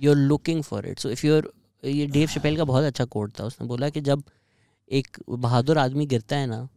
you 0.00 0.10
are 0.10 0.16
looking 0.16 0.62
for 0.62 0.86
it 0.86 0.98
so 0.98 1.10
if 1.10 1.26
you 1.26 1.36
are 1.36 1.48
ये 1.82 2.06
डेव 2.08 2.28
शपेल 2.28 2.56
का 2.56 2.64
बहुत 2.64 2.84
अच्छा 2.84 3.04
कोट 3.06 3.32
था। 3.40 3.44
उसने 3.44 3.66
बोला 3.66 3.88
कि 3.88 4.00
जब 4.00 4.22
एक 4.90 5.18
बहादुर 5.30 5.78
आदमी 5.78 6.06
गिरता 6.06 6.36
है 6.36 6.46
ना 6.46 6.68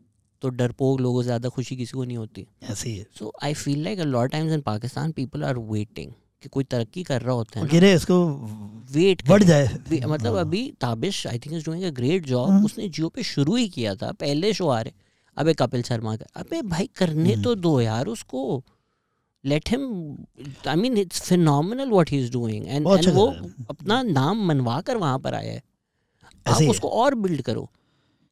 तो 0.41 0.49
डरपोक 0.49 0.99
लोगों 1.02 1.22
से 1.22 1.26
ज़्यादा 1.26 1.49
खुशी 1.49 1.76
किसी 1.76 1.98
को 1.98 2.03
नहीं 2.03 2.18
होती। 2.18 2.45
ऐसे 2.64 2.89
है 2.89 3.06
so 3.19 3.31
I 3.43 3.53
feel 3.53 3.84
like 3.84 3.99
a 3.99 4.03
lot 4.06 4.31
times 4.31 4.53
in 4.53 4.61
Pakistan 4.61 5.11
people 5.11 5.43
are 5.43 5.57
waiting 5.57 6.11
कि 6.42 6.50
कोई 6.50 6.64
तरक्की 6.64 7.04
कर 7.04 7.22
रहा 7.22 7.34
होता 7.34 7.60
है 7.60 7.80
रहे 7.80 7.94
इसको 7.94 8.18
वेट 8.92 9.28
बढ़ 9.28 9.44
जाए 9.44 9.68
मतलब 10.06 10.34
हाँ। 10.34 10.42
अभी 10.42 10.74
Tabish 10.82 11.26
I 11.28 11.40
think 11.40 11.56
is 11.56 11.66
doing 11.66 11.84
a 11.84 11.90
great. 11.90 12.26
Job 12.26 12.66
उसने 12.66 12.88
जियो 12.90 13.10
पे 13.10 13.24
शुरू 13.24 13.56
ही 13.56 13.68
किया 13.70 13.96
था 13.96 14.12
पहले 14.12 14.54
शो 14.54 14.68
आ 14.68 14.82
रहे 14.82 14.94
अबे 15.38 15.54
कपिल 15.54 15.82
शर्मा 15.84 16.16
का 16.16 16.26
अबे 16.36 16.62
भाई 16.62 16.90
करने 16.96 17.34
हम्म। 17.34 17.44
तो 17.44 17.56
दो 17.56 17.80
यार 17.82 18.08
उसको 18.08 18.64
let 19.46 19.70
him 19.70 19.84
I 20.68 20.76
mean 20.76 20.98
it's 20.98 21.22
phenomenal 21.22 21.90
what 21.90 22.12
he 22.12 22.20
is 22.20 22.32
doing 22.32 22.68
and 22.68 22.88
वो। 22.88 23.28
अपना 23.70 24.02
नाम 24.04 24.46
मनवा 24.48 24.82
कर 24.82 24.98
वहाँ 24.98 25.20
पर 25.20 25.34
आया 25.34 25.52
है 25.52 25.62
आप। 26.46 26.70
उसको 26.70 26.90
और 26.90 27.16
बिल्ड 27.16 27.42
करो 27.42 27.70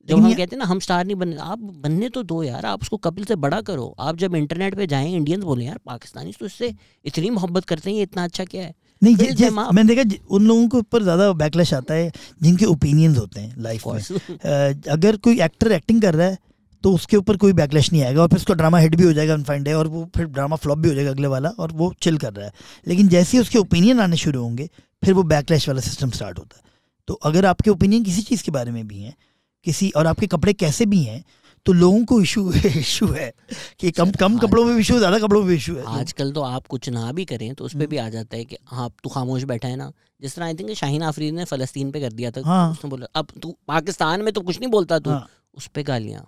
जब 0.10 0.20
हम 0.20 0.34
कहते 0.34 0.56
हैं 0.56 0.58
ना 0.58 0.66
हम 0.66 0.80
स्टार 0.80 1.06
नहीं 1.06 1.16
बनने 1.16 1.36
आप 1.44 1.60
बनने 1.60 2.10
तो 2.10 2.24
दो 2.26 2.42
यार 2.44 2.66
आप 2.66 2.82
उसको 2.82 2.98
कपिल 3.00 3.26
से 3.26 3.36
बड़ा 3.38 3.62
करो। 3.62 3.94
आप 4.00 4.18
जब 4.18 4.36
इंटरनेट 4.36 4.76
पे 4.76 4.88
जाएँ 4.88 5.14
इंडियंस 5.16 5.44
बोले 5.44 5.66
यार 5.66 5.80
पाकिस्तानी 5.86 6.34
तो 6.40 6.46
इससे 6.46 6.74
इतनी 7.06 7.30
मोहब्बत 7.30 7.66
करते 7.66 7.90
हैं 7.90 7.98
ये 7.98 8.04
इतना 8.04 8.24
अच्छा 8.24 8.46
क्या 8.46 8.64
है? 8.64 8.74
नहीं 9.02 9.16
them 9.16 9.60
up. 9.60 9.74
मैंने 9.74 9.96
देखा 9.96 10.26
उन 10.30 10.48
लोगों 10.48 10.68
के 10.68 10.78
ऊपर 10.78 11.04
ज़्यादा 11.04 11.32
बैकलैश 11.36 11.74
आता 11.74 11.94
है 11.94 12.12
जिनके 12.42 12.66
ओपिनियंस 12.66 13.18
होते 13.18 13.40
हैं 13.40 13.56
लाइफ 13.62 13.88
में। 13.88 14.82
अगर 14.90 15.18
कोई 15.18 15.42
एक्टर 15.42 15.72
एक्टिंग 15.72 16.02
कर 16.02 16.16
रहा 16.16 16.28
है 16.28 16.38
तो 16.84 16.94
उसके 16.94 17.18
ऊपर 17.18 17.38
कोई 17.38 17.54
बैकलैश 17.54 17.92
नहीं 17.92 18.04
आएगा 18.04 18.22
और 18.22 18.28
फिर 18.28 18.38
उसका 18.38 18.54
ड्रामा 18.54 18.78
हिट 18.80 18.96
भी 18.96 19.04
हो 19.04 19.14
जाएगा 19.14 19.34
अनफाइंड 19.34 19.68
है 19.68 19.76
और 19.76 19.88
वो 19.88 20.04
फिर 20.16 20.26
ड्रामा 20.28 20.56
फ्लॉप 20.56 20.78
भी 20.78 20.90
हो 20.90 20.96
जाएगा 20.96 21.12
अगले 21.12 21.28
वाला 21.28 21.50
और 21.60 21.72
वो 21.72 21.94
चिल 22.02 22.18
कर 22.18 22.34
रहा 22.34 22.46
है। 22.46 22.52
लेकिन 22.88 23.08
जैसे 23.08 23.38
ही 23.38 23.42
उसके 23.42 23.58
ओपिनियन 23.60 24.00
आने 24.00 24.18
शुरू 24.18 24.42
होंगे 24.42 24.70
फिर 25.04 25.14
वो 25.14 25.24
बैकलैश 25.26 25.68
वाला 25.70 25.82
सिस्टम 25.82 26.10
स्टार्ट 26.12 26.40
होता 26.40 26.58
है। 26.58 26.64
तो 27.08 27.14
अगर 27.24 27.46
आपके 27.46 27.70
ओपिनियन 27.70 28.04
किसी 28.04 28.22
चीज़ 28.22 28.44
के 28.44 28.52
बारे 28.52 28.72
में 28.72 28.88
भी 28.88 29.00
हैं 29.00 29.16
किसी 29.66 29.90
और 29.90 30.08
आपके 30.08 30.28
कपड़े 30.28 30.54
कैसे 30.56 30.86
भी 30.86 31.04
हैं 31.04 31.24
तो 31.66 31.74
लोगों 31.74 32.04
को 32.06 32.22
इशू 32.22 32.52
इशू 32.54 33.08
है 33.08 33.32
कि 33.80 33.92
कम 33.92 34.12
कम 34.12 34.38
कपड़ों 34.38 34.64
में 34.66 34.78
इशू 34.78 34.98
ज़्यादा 34.98 35.20
कपड़ों 35.20 35.44
में 35.44 35.54
इशू 35.56 35.76
है 35.76 35.84
आजकल 36.00 36.32
तो 36.32 36.42
आप 36.42 36.68
कुछ 36.68 36.90
ना 36.90 37.12
भी 37.12 37.26
करें 37.26 37.54
तो 37.54 37.66
उस 37.66 37.76
पर 37.76 37.88
भी 37.88 37.98
आ 37.98 38.08
जाता 38.10 38.38
है 38.38 38.46
कि 38.46 38.58
हाँ 38.66 38.90
तू 39.04 39.10
खामोश 39.10 39.44
बैठा 39.44 39.68
है 39.68 39.76
ना 39.76 39.92
जिस 40.22 40.36
तरह 40.36 40.46
आई 40.46 40.54
थिंक 40.54 40.72
शाहीन 40.74 41.04
आफरीद 41.04 41.34
ने 41.34 41.46
फ़लस्तीन 41.46 41.92
पे 41.92 42.02
कर 42.02 42.14
दिया 42.14 42.32
था 42.32 42.42
हाँ। 42.46 42.72
उसने 42.72 42.90
बोला 42.90 43.08
अब 43.16 43.28
तू 43.42 43.56
पाकिस्तान 43.68 44.22
में 44.22 44.34
तो 44.34 44.42
कुछ 44.42 44.60
नहीं 44.60 44.70
बोलता 44.72 45.00
तू 45.00 45.10
हाँ। 45.10 45.28
उस 45.54 45.68
पर 45.68 45.84
गालियाँ 45.84 46.26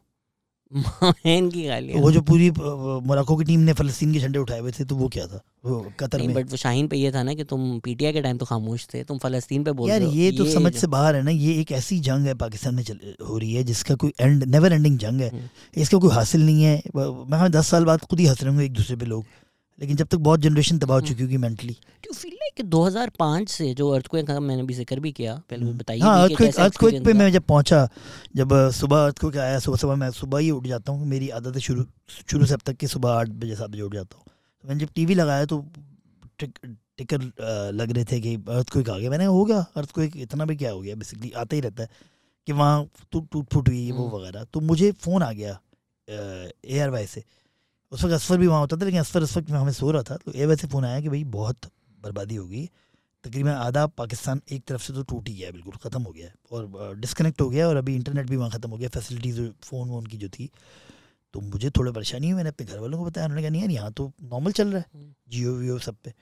की 0.74 1.66
गाली 1.68 2.00
वो 2.00 2.12
जो 2.12 2.22
पूरी 2.22 2.50
मोरक्को 2.52 3.36
की 3.38 3.44
टीम 3.44 3.60
ने 3.60 3.74
फ़लस्तीन 3.74 4.14
के 4.14 4.20
झंडे 4.20 4.40
उठाए 4.40 4.60
हुए 4.60 4.72
थे 4.72 4.86
तो 4.86 4.96
वो 4.96 5.08
क्या 5.08 5.26
था? 5.28 5.42
वो 5.66 5.80
कतर 6.00 6.22
में। 6.22 6.34
बट 6.36 6.52
वो 6.52 6.58
शाहीन 6.58 6.88
पे 6.88 6.98
ये 6.98 7.12
था 7.12 7.24
ना 7.24 7.34
कि 7.34 7.44
तुम 7.44 7.80
पीटीआई 7.80 8.14
के 8.14 8.22
टाइम 8.22 8.38
तो 8.38 8.46
खामोश 8.46 8.88
थे 8.94 9.04
तुम 9.04 9.18
फ़लस्तीन 9.18 9.64
पे 9.64 9.72
बोल 9.72 9.90
यार 9.90 10.02
ये 10.02 10.32
तो 10.32 10.46
समझ 10.46 10.74
से 10.76 10.88
बाहर 10.88 11.16
है 11.16 11.22
ना 11.24 11.32
ये 11.32 11.54
एक 11.62 11.72
ऐसी 11.72 12.00
जंग 12.00 12.28
है 12.28 12.34
पाकिस्तान 12.36 12.76
में 12.76 12.84
हो 13.28 13.38
रही 13.38 13.54
है 13.54 13.64
जिसका 13.64 13.96
कोई 13.96 14.14
एंड 14.22 14.44
नेवर 14.44 14.74
एंडिंग 14.74 14.98
जंग 14.98 15.22
है। 15.22 15.30
हम्म। 15.30 15.82
इसका 15.82 15.98
कोई 15.98 16.12
हासिल 16.12 16.46
नहीं 16.46 16.64
है। 16.64 16.82
मैं 16.96 17.52
दस 17.52 17.68
साल 17.68 17.86
बाद 17.86 18.02
खुद 18.02 18.20
ही 18.20 18.26
हंस 18.26 18.44
रहे 18.44 18.50
होंगे 18.50 18.66
एक 18.66 18.74
दूसरे 18.74 18.96
पे 18.96 19.06
लोग। 19.06 19.26
लेकिन 19.82 19.98
जब 19.98 20.08
तक 20.08 20.18
बहुत 20.20 20.40
जनरेशन 20.40 20.78
तबाह 20.80 20.98
हम्म। 20.98 21.06
हो 21.06 21.10
चुकी 21.10 21.24
होगी 21.24 21.38
मेंटली 21.38 21.76
डू 22.04 22.14
फील 22.14 22.34
लाइक 22.34 22.54
कि 22.58 22.64
2005 22.66 23.48
से 23.50 23.74
जो 23.74 23.90
अर्थक्वेक 23.90 24.28
का 24.28 24.40
मैंने 24.40 24.64
भी 24.64 24.74
ज़िक्र 24.74 25.00
भी 25.00 25.12
किया 25.12 25.36
पहले 25.50 25.72
बताइए 25.74 26.02
हाँ 26.02 26.24
अर्थक्वेक 26.24 26.56
अर्थक्वेक 26.58 27.04
पे 27.06 27.14
मैं 27.14 27.32
जब 27.32 27.44
पहुँचा 27.44 27.88
जब 28.36 28.54
सुबह 28.80 29.06
अर्थक्वेक 29.06 29.38
आया 29.38 29.60
सुबह 29.60 29.78
सुबह 29.78 29.96
मैं 29.96 30.12
सुबह 30.12 30.40
ही 30.40 30.52
उठ 30.52 30.68
जाता 30.68 30.92
हूँ 30.92 31.08
मेरी 31.08 31.30
आदत 31.40 31.56
है 31.56 31.62
शुरू 31.62 31.86
शुरू 32.30 32.46
से 32.46 32.54
अब 32.54 32.62
तक 32.66 32.78
कि 32.78 32.88
सुबह 32.88 33.10
आठ 33.12 33.30
बजे 33.42 33.56
सात 33.56 33.70
बजे 33.70 33.82
उठ 33.82 33.94
जाता 33.94 34.18
हूँ। 34.18 34.26
तो 34.26 34.68
मैंने 34.70 34.86
जब 34.86 34.94
टीवी 34.96 35.16
लगाया 35.16 35.46
तो 35.46 35.64
टिक, 36.40 36.58
टिकर 36.98 37.22
लग 37.74 37.92
रहे 37.92 38.04
थे 38.12 38.20
कि 38.22 38.36
अर्थक्वेक 38.36 38.90
आ 38.90 38.98
गया। 38.98 39.10
मैंने 39.10 39.26
हो 39.26 39.44
गया 39.46 39.66
अर्थक्वेक 39.78 40.18
इतना 40.18 40.46
भी 40.46 40.56
क्या 40.56 40.72
हो 40.72 40.82
गया? 40.82 40.96
बेसिकली 40.96 41.32
आता 41.32 41.56
ही 41.56 41.62
रहता 41.62 41.84
है 41.84 41.90
कि 42.48 42.54
वहाँ 42.54 42.86
टूट 43.12 43.44
फूट 43.54 43.70
हुई 43.70 43.92
वो 43.92 44.06
हम्म। 44.06 44.18
वगैरह। 44.18 44.44
तो 44.54 44.60
मुझे 44.60 44.92
फ़ोन 44.92 45.24
आ 45.24 45.32
गया 45.32 45.60
ए 46.08 46.80
आर 46.80 46.90
वाई 46.90 47.06
से। 47.08 47.24
उस 47.92 48.04
वक्त 48.04 48.14
असफर 48.14 48.38
भी 48.38 48.48
वहाँ 48.48 48.60
होता 48.60 48.78
था 48.78 48.86
लेकिन 48.86 49.00
असफर 49.00 49.24
उस 49.24 49.36
वक्त 49.38 49.50
मैं 49.52 49.60
हमें 49.60 49.72
सो 49.74 49.92
रहा 49.92 50.04
था 50.04 50.16
तो 50.18 50.32
ए 50.34 50.46
वाई 50.46 50.56
से 50.56 50.68
फ़ोन 50.68 50.86
आया 50.86 51.00
कि 51.02 51.10
भाई 51.10 51.24
बहुत 51.32 51.72
बर्बादी 52.04 52.36
होगी 52.36 52.70
तकरीबन 53.24 53.50
आधा 53.52 53.86
पाकिस्तान 53.98 54.42
एक 54.52 54.64
तरफ़ 54.68 54.82
से 54.82 54.94
तो 54.94 55.02
टूट 55.04 55.28
ही 55.30 55.34
गया 55.36 55.52
बिल्कुल 55.52 55.74
ख़त्म 55.84 56.02
हो 56.02 56.12
गया 56.12 56.28
है 56.28 56.34
और 56.52 56.96
डिसकनेक्ट 57.00 57.42
हो 57.42 57.50
गया 57.50 57.68
और 57.68 57.76
अभी 57.78 57.96
इंटरनेट 57.96 58.30
भी 58.30 58.36
वहाँ 58.36 58.50
ख़त्म 58.52 58.70
हो 58.70 58.78
गया 58.78 58.90
फैसिलिटीज़ 58.90 59.42
फ़ोन 59.64 59.90
वोन 59.90 60.06
की 60.06 60.18
जो 60.18 60.30
थी। 60.30 60.50
तो 61.34 61.42
मुझे 61.42 61.70
थोड़ा 61.70 61.92
परेशानी 61.92 62.30
हुई 62.30 62.36
मैंने 62.36 62.50
अपने 62.50 62.66
घर 62.66 62.80
वालों 62.80 62.98
को 63.00 63.06
बताया 63.06 63.26
उन्होंने 63.28 63.42
कहा 63.42 63.52
नहीं 63.52 63.62
यार 63.62 63.72
यहाँ 63.72 63.92
तो 63.92 64.12
नॉर्मल 64.24 64.52
चल 64.52 64.68
रहा 64.68 64.80
है 64.80 64.86
हम्म। 64.94 65.14
जियो 65.32 65.54
वियो 65.56 65.78
सब 65.80 65.96
पे। 66.04 66.14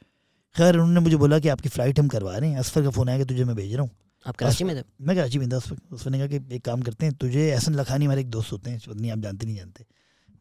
खैर 0.56 0.76
उन्होंने 0.76 1.00
मुझे 1.00 1.18
बोला 1.18 1.40
कि 1.40 1.50
आपकी 1.50 1.70
फ़्लाइट 1.70 2.00
हम 2.00 2.08
करवा 2.08 2.38
रहे 2.38 2.50
हैं 2.50 2.60
असफर 2.60 2.84
का 2.84 2.90
फ़ोन 2.90 3.10
आया 3.10 3.18
कि 3.18 3.26
तुझे 3.26 3.44
मैं 3.46 3.56
भेज 3.56 3.74
रहा 3.74 3.84
हूँ। 3.84 3.92
आप 4.26 4.36
कराची 4.36 4.64
में 4.64 4.76
थे? 4.76 4.84
मैं 5.02 5.16
कराची 5.16 5.40
में 5.40 5.50
था 5.50 5.58
उस 5.58 5.72
वक्त 5.72 5.94
उसने 5.94 6.18
कहा 6.18 6.28
कि 6.28 6.56
एक 6.56 6.66
काम 6.66 6.82
करते 6.82 7.06
हैं 7.06 7.16
तुझे 7.16 7.48
एहसन 7.50 7.76
लखानी 7.76 8.06
हमारे 8.06 8.22
एक 8.22 8.30
दोस्त 8.30 8.52
होते 8.52 8.72
हैं 8.72 8.80
नहीं 8.92 9.12
आप 9.12 9.20
जानते 9.20 9.46
नहीं 9.46 9.56
जानते 9.56 9.86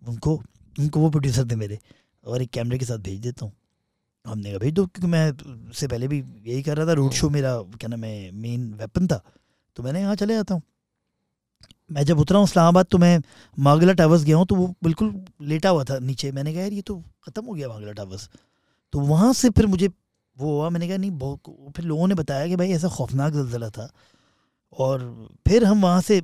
उनको 0.03 0.37
उनको 0.77 1.01
वो 1.01 1.11
प्रोड्यूसर 1.11 1.51
थे 1.51 1.57
मेरे 1.57 1.79
और 2.25 2.43
एक 2.43 2.51
कैमरे 2.51 2.79
के 2.79 2.85
साथ 2.85 2.99
भेज 3.01 3.21
देता 3.21 3.45
हूँ। 3.45 3.53
हमने 4.25 4.51
कहा, 4.51 4.59
भेज 4.59 4.73
दो, 4.75 4.87
क्योंकि 4.87 5.07
मैं 5.07 5.31
उससे 5.71 5.87
पहले 5.89 6.09
भी 6.09 6.19
यही 6.19 6.63
कर 6.63 6.77
रहा 6.77 6.87
था 6.87 6.93
रोड 6.93 7.13
शो 7.13 7.31
मेरा, 7.31 7.57
क्या 7.57 7.89
नाम 7.89 8.05
है 8.05 8.31
मेन 8.33 8.73
वेपन 8.75 9.07
था। 9.07 9.23
तो 9.77 9.83
मैंने 9.83 10.01
यहाँ 10.01 10.15
चले 10.17 10.35
जाता 10.35 10.55
हूँ। 10.55 10.63
मैं 11.91 12.05
जब 12.05 12.19
उतरा 12.21 12.39
हूँ, 12.39 12.47
इस्लामाबाद 12.47 12.87
तो 12.91 12.99
मैं 12.99 13.21
मागला 13.59 13.93
टावर्स 13.93 14.25
गया 14.25 14.37
हूँ 14.37 14.47
तो 14.47 14.55
वो 14.55 14.67
बिल्कुल 14.85 15.13
लेटा 15.43 15.69
हुआ 15.71 15.85
था 15.85 15.99
नीचे। 16.01 16.33
मैंने 16.33 16.53
कहा, 16.53 16.63
यार, 16.63 16.73
ये 16.73 16.83
तो 16.83 16.99
ख़त्म 17.25 17.45
हो 17.45 17.53
गया 17.53 17.69
मागला 17.69 17.93
टावर्स 17.93 18.29
तो 18.95 19.01
वहाँ 19.01 19.33
से 19.33 19.51
फिर 19.51 19.67
मुझे 19.67 19.89
वो 20.37 20.53
हुआ, 20.53 20.69
मैंने 20.71 20.89
कहा, 20.89 20.97
नहीं, 20.97 21.11
बहुत 21.13 21.73
फिर 21.77 21.85
लोगों 21.85 22.09
ने 22.09 22.15
बताया 22.15 22.47
कि 22.49 22.57
भाई 22.57 22.71
ऐसा 22.73 22.89
खौफनाक 22.89 23.33
जल्जला 23.33 23.71
था। 23.71 23.91
और 24.79 25.29
फिर 25.49 25.65
हम 25.65 25.83
वहाँ 25.83 26.01
से, 26.01 26.23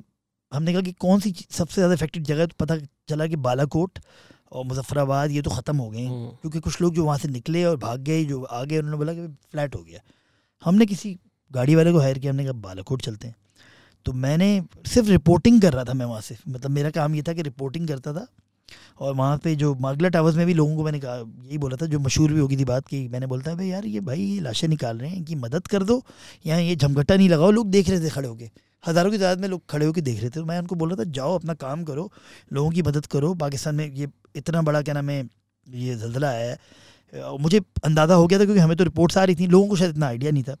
हमने 0.51 0.73
कहा 0.73 0.81
कि 0.81 0.91
कौन 0.93 1.19
सी 1.19 1.33
सबसे 1.51 1.75
ज़्यादा 1.75 1.93
इफेक्टेड 1.93 2.23
जगह 2.23 2.45
तो 2.45 2.55
पता 2.59 2.77
चला 3.09 3.27
कि 3.27 3.35
बालाकोट। 3.37 3.99
और 4.51 4.65
मुजफ्फराबाद 4.65 5.31
ये 5.31 5.41
तो 5.41 5.49
ख़त्म 5.49 5.77
हो 5.77 5.89
गए 5.89 6.05
हम्म। 6.05 6.29
क्योंकि 6.41 6.59
कुछ 6.59 6.81
लोग 6.81 6.93
जो 6.93 7.05
वहाँ 7.05 7.17
से 7.17 7.27
निकले 7.27 7.63
और 7.65 7.77
भाग 7.77 8.01
गए 8.01 8.23
जो 8.25 8.41
आ 8.41 8.63
गए 8.63 8.77
उन्होंने 8.77 8.97
बोला 8.97 9.13
कि 9.13 9.27
फ्लैट 9.51 9.75
हो 9.75 9.83
गया। 9.83 9.99
हमने 10.61 10.85
किसी 10.85 11.17
गाड़ी 11.51 11.75
वाले 11.75 11.91
को 11.91 11.99
हायर 11.99 12.19
किया 12.19 12.31
हमने 12.31 12.43
कहा 12.43 12.53
बालाकोट 12.61 13.01
चलते 13.01 13.27
हैं। 13.27 13.35
तो 14.05 14.13
मैंने 14.13 14.49
सिर्फ़ 14.87 15.09
रिपोर्टिंग 15.09 15.61
कर 15.61 15.73
रहा 15.73 15.83
था 15.83 15.93
मैं 15.93 16.05
वहाँ 16.05 16.21
से। 16.21 16.37
मतलब 16.47 16.71
मेरा 16.71 16.89
काम 16.91 17.15
ये 17.15 17.21
था 17.21 17.33
कि 17.33 17.41
रिपोर्टिंग 17.41 17.87
करता 17.87 18.13
था 18.13 18.27
और 18.99 19.13
वहाँ 19.15 19.37
पे 19.37 19.55
जो 19.55 19.73
मागला 19.75 20.09
टावर्स 20.09 20.35
में 20.35 20.45
भी 20.45 20.53
लोगों 20.53 20.75
को 20.75 20.83
मैंने 20.83 20.99
कहा 20.99 21.15
यही 21.15 21.57
बोला 21.57 21.77
था 21.81 21.85
जो 21.85 21.99
मशहूर 21.99 22.33
भी 22.33 22.39
होगी 22.39 22.57
थी 22.57 22.65
बात 22.65 22.87
की 22.87 23.07
मैंने 23.07 23.27
बोलता 23.27 23.51
है 23.51 23.57
भाई 23.57 23.67
यार 23.67 23.85
ये 23.85 23.99
भाई 24.01 24.21
ये 24.21 24.39
लाशें 24.41 24.67
निकाल 24.67 24.97
रहे 24.97 25.09
हैं 25.09 25.17
इनकी 25.17 25.35
मदद 25.35 25.67
कर 25.67 25.83
दो। 25.83 26.01
या 26.45 26.57
ये 26.57 26.75
झमघटा 26.75 27.15
नहीं 27.15 27.29
लगाओ 27.29 27.51
लोग 27.51 27.69
देख 27.71 27.89
रहे 27.89 27.99
थे 27.99 28.09
खड़े 28.09 28.27
होके। 28.27 28.49
हज़ारों 28.87 29.11
की 29.11 29.17
तादाद 29.17 29.39
में 29.41 29.47
लोग 29.49 29.61
खड़े 29.69 29.85
होकर 29.85 30.01
देख 30.01 30.19
रहे 30.19 30.29
थे। 30.29 30.33
तो 30.33 30.45
मैं 30.45 30.59
उनको 30.59 30.75
बोल 30.75 30.89
रहा 30.89 31.03
था 31.03 31.09
जाओ 31.11 31.35
अपना 31.35 31.53
काम 31.55 31.83
करो 31.83 32.11
लोगों 32.53 32.69
की 32.71 32.81
मदद 32.83 33.05
करो। 33.07 33.33
पाकिस्तान 33.37 33.75
में 33.75 33.91
ये 33.93 34.07
इतना 34.35 34.61
बड़ा 34.63 34.81
क्या 34.81 34.93
नाम 34.93 35.09
है 35.09 35.23
ये 35.67 35.95
जल्जला 35.95 36.29
आया 36.29 36.51
है 36.51 37.37
मुझे 37.39 37.59
अंदाज़ा 37.85 38.15
हो 38.15 38.27
गया 38.27 38.39
था 38.39 38.45
क्योंकि 38.45 38.61
हमें 38.61 38.77
तो 38.77 38.83
रिपोर्ट्स 38.83 39.17
आ 39.17 39.23
रही 39.23 39.35
थी 39.35 39.47
लोगों 39.47 39.67
को 39.67 39.75
शायद 39.75 39.91
इतना 39.91 40.07
आइडिया 40.07 40.31
नहीं 40.31 40.43
था। 40.43 40.55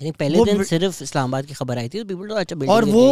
पहले 0.00 0.44
दिन 0.44 0.62
सिर्फ़ 0.64 1.02
इस्लामाबाद 1.02 1.46
की 1.46 1.54
खबर 1.54 1.78
आई 1.78 1.88
थी 1.88 2.02
तो 2.02 2.26
तो 2.26 2.34
अच्छा 2.34 2.56
और 2.72 2.84
वो 2.86 3.04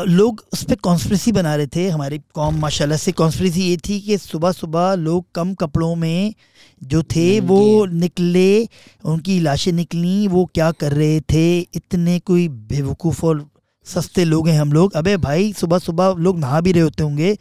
लोग 0.00 0.42
उस 0.52 0.64
पर 0.64 0.74
कॉन्स्परेसी 0.84 1.32
बना 1.32 1.54
रहे 1.56 1.66
थे 1.76 1.88
हमारी 1.88 2.18
कौम 2.34 2.58
माशाल्लाह 2.60 2.98
से 2.98 3.12
कॉन्स्परेसी 3.12 3.62
ये 3.62 3.76
थी 3.88 4.00
कि 4.00 4.18
सुबह 4.18 4.52
सुबह 4.52 4.94
लोग 4.96 5.24
कम 5.34 5.54
कपड़ों 5.54 5.94
में 5.96 6.34
जो 6.82 7.02
थे 7.14 7.28
वो 7.42 7.60
निकले 7.94 8.68
उनकी 9.04 9.38
लाशें 9.40 9.72
निकली 9.72 10.28
वो 10.28 10.44
क्या 10.54 10.70
कर 10.74 10.92
रहे 10.94 11.20
थे 11.32 11.46
इतने 11.58 12.18
कोई 12.20 12.48
बेवकूफ़ 12.68 13.24
और 13.26 13.46
सस्ते 13.86 14.24
लोग 14.24 14.48
हैं 14.48 14.58
हम 14.60 14.72
लोग। 14.72 14.92
अबे 14.92 15.16
भाई 15.16 15.52
सुबह 15.52 15.78
सुबह 15.78 16.14
लोग 16.18 16.38
नहा 16.38 16.60
भी 16.60 16.72
रहे 16.72 16.82
होते 16.82 17.02
होंगे। 17.02 17.36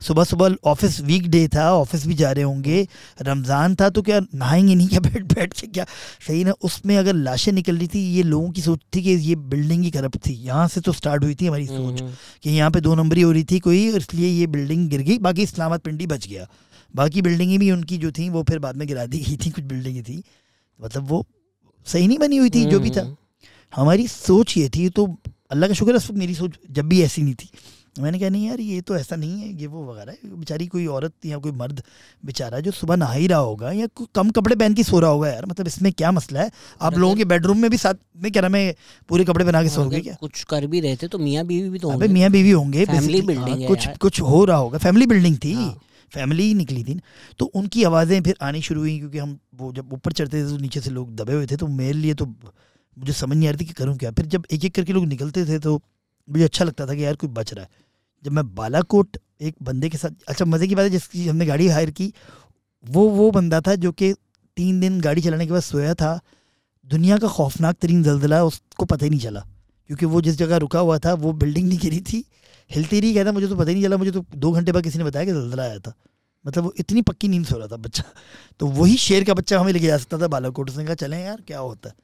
सुबह 0.00 0.24
सुबह 0.24 0.56
ऑफ़िस 0.64 1.00
वीक 1.00 1.28
डे 1.30 1.46
था 1.48 1.70
ऑफ़िस 1.74 2.06
भी 2.06 2.14
जा 2.14 2.30
रहे 2.32 2.44
होंगे। 2.44 2.86
रमज़ान 3.22 3.74
था 3.74 3.88
तो 3.90 4.02
क्या 4.02 4.20
नहाएँगे 4.34 4.74
नहीं 4.74 4.88
क्या 4.88 5.00
बैठ 5.00 5.22
बैठ 5.34 5.52
के 5.52 5.66
क्या? 5.66 5.86
सही 6.26 6.42
ना 6.44 6.52
उसमें 6.62 6.96
अगर 6.96 7.14
लाशें 7.14 7.52
निकल 7.52 7.76
रही 7.76 7.88
थी 7.88 8.00
ये 8.14 8.22
लोगों 8.22 8.50
की 8.50 8.62
सोच 8.62 8.80
थी 8.96 9.02
कि 9.02 9.10
ये 9.10 9.36
बिल्डिंग 9.46 9.84
ही 9.84 9.90
करप्ट 9.90 10.18
थी। 10.26 10.34
यहाँ 10.44 10.66
से 10.68 10.80
तो 10.80 10.92
स्टार्ट 10.92 11.24
हुई 11.24 11.34
थी 11.34 11.46
हमारी 11.46 11.66
सोच 11.66 12.00
हम्म। 12.00 12.12
कि 12.42 12.50
यहाँ 12.50 12.70
पे 12.70 12.80
दो 12.80 12.94
नंबरी 12.94 13.22
हो 13.22 13.32
रही 13.32 13.44
थी 13.44 13.58
कोई 13.60 13.86
इसलिए 13.96 14.28
ये 14.28 14.46
बिल्डिंग 14.48 14.88
गिर 14.90 15.02
गई। 15.02 15.18
बाकी 15.18 15.42
इस्लामाबाद 15.42 15.80
पिंडी 15.80 16.06
बच 16.06 16.26
गया। 16.28 16.46
बाकी 16.94 17.22
बिल्डिंगें 17.22 17.58
भी 17.58 17.70
उनकी 17.70 17.98
जो 17.98 18.10
थी 18.10 18.28
वो 18.28 18.42
फिर 18.42 18.58
बाद 18.58 18.76
में 18.76 18.86
गिरा 18.88 19.06
दी 19.06 19.18
गई 19.20 19.36
थी 19.36 19.50
कुछ 19.50 19.64
बिल्डिंगें 19.64 20.02
थी। 20.02 20.22
मतलब 20.78 21.08
वो 21.08 21.24
सही 21.86 22.06
नहीं 22.06 22.18
बनी 22.18 22.36
हुई 22.36 22.50
थी 22.50 22.64
जो 22.64 22.80
भी 22.80 22.90
था। 22.90 23.00
हम्म। 23.00 23.16
हमारी 23.72 24.06
सोच 24.08 24.56
ये 24.56 24.68
थी 24.68 24.88
तो 24.88 25.06
अल्लाह 25.50 25.68
का 25.68 25.74
शुक्र 25.74 25.92
है 25.92 25.96
उस 25.96 26.10
वक्त 26.10 26.18
मेरी 26.18 26.34
सोच 26.34 26.58
जब 26.70 26.88
भी 26.88 27.02
ऐसी 27.02 27.22
नहीं 27.22 27.34
थी। 27.34 27.48
मैंने 28.00 28.18
कहा 28.18 28.28
नहीं 28.28 28.46
यार 28.46 28.60
ये 28.60 28.80
तो 28.80 28.96
ऐसा 28.96 29.16
नहीं 29.16 29.40
है 29.40 29.48
ये 29.60 29.66
वो 29.66 29.84
वगैरह 29.84 30.16
बेचारी 30.28 30.66
कोई 30.66 30.86
औरत 30.86 31.26
या 31.26 31.36
कोई 31.38 31.52
मर्द 31.52 31.82
बेचारा 32.24 32.58
जो 32.60 32.70
सुबह 32.70 32.96
नहा 32.96 33.12
ही 33.12 33.26
रहा 33.26 33.38
होगा 33.40 33.70
या 33.72 33.86
कम 34.14 34.30
कपड़े 34.30 34.56
पहन 34.56 34.74
के 34.74 34.82
सो 34.84 35.00
रहा 35.00 35.10
होगा 35.10 35.28
यार 35.28 35.46
मतलब 35.46 35.66
इसमें 35.66 35.92
क्या 35.92 36.10
मसला 36.12 36.40
है? 36.40 36.50
आप 36.80 36.98
लोगों 36.98 37.14
के 37.16 37.24
बेडरूम 37.24 37.58
में 37.58 37.70
भी 37.70 37.76
साथ 37.76 37.94
में 38.22 38.30
क्या 38.32 38.42
नाम 38.42 38.54
है 38.54 38.74
पूरे 39.08 39.24
कपड़े 39.24 39.44
बना 39.44 39.62
के 39.62 39.68
सोओगे 39.68 40.00
क्या? 40.00 40.14
कुछ 40.20 40.42
कर 40.44 40.66
भी 40.66 40.80
रहे 40.80 40.96
थे 40.96 41.08
तो 41.08 41.18
मियाँ 41.18 41.44
बीवी 41.46 41.70
भी 41.70 41.78
तो 41.78 41.90
अबे 41.90 42.08
मियाँ 42.08 42.30
बीवी 42.30 42.50
होंगे 42.50 42.84
फैमिली 42.84 43.22
बिल्डिंग 43.22 43.58
हाँ, 43.58 43.68
कुछ 43.68 43.88
कुछ 43.98 44.20
हो 44.20 44.44
रहा 44.44 44.56
होगा। 44.56 44.78
फैमिली 44.78 45.06
बिल्डिंग 45.06 45.36
थी 45.44 45.54
फैमिली 46.12 46.42
हाँ। 46.42 46.48
ही 46.48 46.54
निकली 46.54 46.84
थी। 46.84 47.00
तो 47.38 47.44
उनकी 47.54 47.84
आवाज़ें 47.84 48.20
फिर 48.22 48.36
आनी 48.42 48.60
शुरू 48.62 48.80
हुई 48.80 48.98
क्योंकि 48.98 49.18
हम 49.18 49.38
वो 49.60 49.72
जब 49.72 49.92
ऊपर 49.92 50.12
चढ़ते 50.12 50.42
थे 50.42 50.48
तो 50.50 50.58
नीचे 50.58 50.80
से 50.80 50.90
लोग 50.90 51.14
दबे 51.16 51.32
हुए 51.32 51.46
थे 51.46 51.56
तो 51.56 51.66
मेरे 51.68 51.98
लिए 51.98 52.14
तो 52.14 52.26
मुझे 52.96 53.12
समझ 53.12 53.36
नहीं 53.36 53.48
आ 53.48 53.50
रही 53.50 53.60
थी 53.60 53.64
कि 53.64 53.74
करूँ 53.74 53.96
क्या। 53.98 54.10
फिर 54.10 54.26
जब 54.26 54.46
एक 54.52 54.64
एक 54.64 54.74
करके 54.74 54.92
लोग 54.92 55.06
निकलते 55.06 55.44
थे 55.46 55.58
तो 55.58 55.80
मुझे 56.28 56.44
अच्छा 56.44 56.64
लगता 56.64 56.86
था 56.86 56.94
कि 56.94 57.04
यार 57.04 57.16
कोई 57.16 57.30
बच 57.30 57.52
रहा 57.54 57.64
है। 57.64 57.70
जब 58.24 58.32
मैं 58.32 58.44
बालाकोट 58.54 59.16
एक 59.40 59.54
बंदे 59.62 59.88
के 59.88 59.98
साथ 59.98 60.10
अच्छा 60.28 60.44
मज़े 60.44 60.66
की 60.66 60.74
बात 60.74 60.84
है, 60.84 60.90
जिसकी 60.90 61.26
हमने 61.28 61.46
गाड़ी 61.46 61.68
हायर 61.68 61.90
की, 61.90 62.12
वो 62.84 63.08
वो 63.10 63.30
बंदा 63.30 63.60
था 63.60 63.74
जो 63.76 63.92
कि 63.92 64.12
तीन 64.56 64.80
दिन 64.80 65.00
गाड़ी 65.00 65.22
चलाने 65.22 65.46
के 65.46 65.52
बाद 65.52 65.62
सोया 65.62 65.94
था। 65.94 66.18
दुनिया 66.86 67.18
का 67.18 67.28
खौफनाक 67.28 67.76
तरीन 67.80 68.02
जल्जला 68.02 68.42
उसको 68.44 68.84
पता 68.84 69.04
ही 69.04 69.10
नहीं 69.10 69.20
चला, 69.20 69.40
क्योंकि 69.90 70.06
वो 70.06 70.20
जिस 70.20 70.36
जगह 70.38 70.56
रुका 70.56 70.80
हुआ 70.80 70.98
था, 70.98 71.14
वो 71.14 71.32
बिल्डिंग 71.34 71.68
नहीं 71.68 71.78
गिरी 71.78 72.00
थी। 72.02 72.24
हिलती 72.70 73.00
रही 73.00 73.14
कहता, 73.14 73.32
मुझे 73.32 73.48
तो 73.48 73.56
पता 73.56 73.68
ही 73.68 73.74
नहीं 73.74 73.84
चला, 73.84 73.96
मुझे 73.96 74.10
तो 74.10 74.24
दो 74.36 74.52
घंटे 74.52 74.72
बाद 74.72 74.82
किसी 74.82 74.98
ने 74.98 75.04
बताया 75.04 75.24
कि 75.24 75.32
जल्जला 75.32 75.62
आया 75.62 75.78
था। 75.78 75.92
मतलब 76.44 76.64
वो 76.64 76.72
इतनी 76.78 77.02
पक्की 77.02 77.28
नींद 77.28 77.46
सो 77.46 77.58
रहा 77.58 77.68
था 77.68 77.76
बच्चा। 77.78 78.04
तो 78.60 78.66
वही 78.68 78.96
शेर 78.96 79.24
का 79.24 79.34
बच्चा 79.34 79.60
हमें 79.60 79.72
लेके 79.72 79.86
जा 79.86 79.98
सकता 79.98 80.18
था 80.18 80.28
बालाकोट। 80.28 80.70
उसने 80.70 80.84
कहा, 80.84 80.94
चलें 80.94 81.22
यार, 81.24 81.40
क्या 81.46 81.58
होता 81.58 81.88
है? 81.88 81.94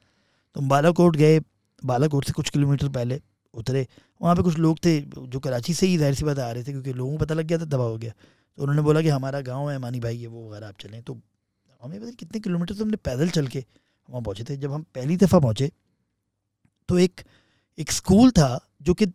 तो 0.55 0.61
हम 0.61 0.69
बालाकोट 0.69 1.15
गए, 1.15 1.39
बालाकोट 1.81 2.25
से 2.25 2.33
कुछ 2.33 2.49
किलोमीटर 2.49 2.89
पहले 2.91 3.21
उतरे। 3.53 3.85
वहाँ 4.21 4.35
पे 4.35 4.41
कुछ 4.41 4.57
लोग 4.57 4.77
थे 4.85 4.99
जो 5.01 5.39
कराची 5.39 5.73
से 5.73 5.87
ही 5.87 5.97
ज़ाहिर 5.97 6.15
सी 6.15 6.25
बात 6.25 6.39
आ 6.39 6.51
रहे 6.51 6.63
थे, 6.63 6.71
क्योंकि 6.71 6.93
लोगों 6.93 7.11
को 7.11 7.17
पता 7.17 7.33
लग 7.35 7.45
गया 7.45 7.57
था 7.59 7.65
दबा 7.67 7.83
हो 7.83 7.97
गया। 7.97 8.11
तो 8.57 8.63
उन्होंने 8.63 8.81
बोला 8.81 9.01
कि 9.01 9.09
हमारा 9.09 9.41
गाँव 9.43 9.69
है, 9.69 9.77
मानी 9.79 9.99
भाई 9.99 10.17
है 10.17 10.27
वो 10.27 10.47
वगैरह, 10.49 10.67
आप 10.67 10.75
चलें। 10.81 11.01
तो 11.03 11.19
हमें 11.81 11.99
पता 11.99 12.11
कितने 12.11 12.39
किलोमीटर 12.39 12.75
तो 12.75 12.83
हमने 12.83 12.97
पैदल 12.99 13.29
चल 13.29 13.47
के 13.47 13.63
वहाँ 14.09 14.21
पहुँचे 14.23 14.43
थे। 14.43 14.57
जब 14.57 14.71
हम 14.71 14.83
पहली 14.95 15.17
दफ़ा 15.17 15.39
पहुँचे 15.39 15.71
तो 16.89 16.97
एक 16.99 17.21
एक 17.77 17.91
स्कूल 17.91 18.31
था 18.31 18.59
जो 18.81 18.93
कि, 18.93 19.05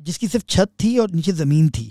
जिसकी 0.00 0.28
सिर्फ़ 0.28 0.44
छत 0.48 0.70
थी 0.82 0.96
और 0.98 1.10
नीचे 1.10 1.32
ज़मीन 1.34 1.68
थी, 1.70 1.90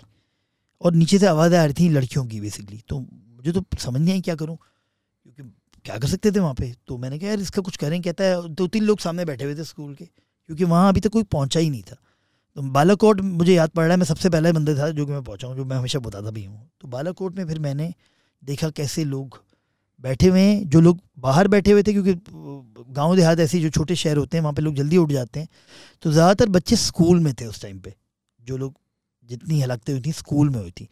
और 0.81 0.93
नीचे 0.93 1.19
से 1.19 1.27
आवाज़ें 1.27 1.57
आ 1.59 1.63
रही 1.63 1.73
थी 1.75 1.89
लड़कियों 1.89 2.25
की 2.25 2.39
बेसिकली 2.41 2.81
तो 2.89 2.99
मुझे 2.99 3.51
तो 3.51 3.63
समझ 3.79 4.01
नहीं 4.01 4.13
आई 4.13 4.21
क्या 4.21 4.35
करूँ। 4.35 4.57
क्या 5.88 5.97
कर 5.97 6.07
सकते 6.07 6.31
थे 6.31 6.39
वहाँ 6.39 6.53
पे? 6.53 6.72
तो 6.88 6.97
मैंने 6.97 7.18
कहा, 7.19 7.30
यार, 7.30 7.39
इसका 7.39 7.61
कुछ 7.61 7.76
करें, 7.77 8.01
कहता 8.01 8.23
है, 8.23 8.47
दो 8.49 8.68
तीन 8.68 8.84
लोग 8.84 8.99
सामने 8.99 9.26
बैठे 9.26 9.45
हुए 9.45 9.55
थे 9.55 9.64
स्कूल 9.64 9.93
के, 9.95 10.05
क्योंकि 10.05 10.64
वहाँ 10.64 10.89
अभी 10.89 10.99
तक 10.99 11.09
कोई 11.09 11.23
पहुँचा 11.26 11.59
ही 11.59 11.69
नहीं 11.69 11.81
था। 11.81 11.95
तो 12.55 12.61
बालाकोट, 12.72 13.22
मुझे 13.22 13.53
याद 13.53 13.69
पड़ 13.69 13.84
रहा 13.84 13.91
है, 13.91 13.97
मैं 13.97 14.05
सबसे 14.05 14.30
पहला 14.30 14.51
बंदे 14.51 14.76
था 14.76 14.89
जो 14.89 15.05
कि 15.05 15.11
मैं 15.11 15.23
पहुँचा 15.23 15.47
हूँ, 15.47 15.55
जो 15.55 15.65
मैं 15.65 15.77
हमेशा 15.77 15.99
बताता 15.99 16.31
भी 16.31 16.43
हूँ। 16.43 16.69
तो 16.81 16.88
बालाकोट 16.88 17.38
में 17.38 17.45
फिर 17.47 17.59
मैंने 17.59 17.93
देखा 18.43 18.69
कैसे 18.72 19.03
लोग 19.05 19.39
बैठे 20.03 20.27
हुए 20.27 20.41
हैं, 20.41 20.69
जो 20.69 20.81
लोग 20.81 20.99
बाहर 21.19 21.47
बैठे 21.47 21.72
हुए 21.72 21.84
थे, 21.84 21.93
क्योंकि 21.93 22.14
गाँव 22.93 23.15
देहात 23.15 23.39
ऐसे 23.39 23.59
जो 23.59 23.69
छोटे 23.69 23.95
शहर 23.95 24.18
होते 24.18 24.38
हैं, 24.38 24.41
वहाँ 24.43 24.53
पे 24.53 24.61
लोग 24.61 24.76
जल्दी 24.76 24.97
उठ 24.97 25.11
जाते 25.11 25.39
हैं। 25.39 25.47
तो 26.03 26.11
ज़्यादातर 26.11 26.49
बच्चे 26.49 26.76
स्कूल 26.76 27.19
में 27.19 27.34
थे 27.34 27.45
उस 27.45 27.61
टाइम 27.61 27.80
पे, 27.80 27.93
जो 28.39 28.57
लोग 28.57 28.73
जितनी 29.26 29.61
हलाकतें 29.61 29.93
हुई 29.93 30.01
थी, 30.01 30.11
स्कूल 30.11 30.49
में 30.49 30.59
हुई 30.59 30.72
थी। 30.72 30.88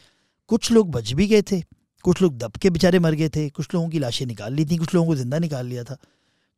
कुछ 0.50 0.72
लोग 0.72 0.92
बच 0.92 1.12
भी 1.14 1.28
गए 1.28 1.42
थे 1.42 1.62
कुछ 2.06 2.22
लोग 2.22 2.38
दब 2.38 2.58
के 2.62 2.70
बेचारे 2.70 3.00
मर 3.00 3.14
गए 3.16 3.30
थे 3.30 3.50
कुछ 3.52 3.74
लोगों 3.74 3.90
की 3.90 4.00
लाशें 4.00 4.26
निकाल 4.26 4.54
ली 4.54 4.66
थी 4.66 4.78
कुछ 4.78 4.94
लोगों 4.94 5.08
को 5.08 5.16
ज़िंदा 5.16 5.40
निकाल 5.40 5.66
लिया 5.68 5.84
था। 5.84 5.98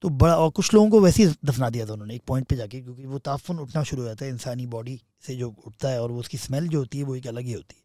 तो 0.04 0.10
बड़ा 0.12 0.36
और 0.38 0.50
कुछ 0.52 0.74
लोगों 0.74 0.90
को 0.90 1.00
वैसे 1.02 1.24
ही 1.24 1.34
दफना 1.46 1.70
दिया 1.70 1.86
था 1.86 1.94
उन्होंने 1.94 2.16
एक 2.16 2.22
पॉइंट 2.28 2.48
पे 2.48 2.56
जाके 2.56 2.82
क्योंकि 2.82 3.06
वो 3.06 3.20
ताफुन 3.22 3.60
उठना 3.60 3.84
शुरू 3.84 4.02
हो 4.02 4.08
जाता 4.08 4.26
है 4.26 4.32
इंसानी 4.32 4.66
बॉडी 4.68 5.00
से 5.28 5.36
जो 5.36 5.54
उठता 5.66 5.90
है 5.90 6.02
और 6.02 6.12
वो 6.12 6.20
उसकी 6.20 6.38
स्मेल 6.40 6.68
जो 6.68 6.80
होती 6.80 6.98
है 6.98 7.04
वो 7.04 7.16
एक 7.16 7.28
अलग 7.28 7.44
ही 7.44 7.54
होती 7.54 7.76
है। 7.76 7.84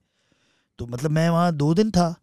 तो 0.78 0.86
मतलब 0.86 1.10
मैं 1.10 1.28
वहाँ 1.30 1.52
दो 1.54 1.72
दिन 1.74 1.90
था 1.90 2.14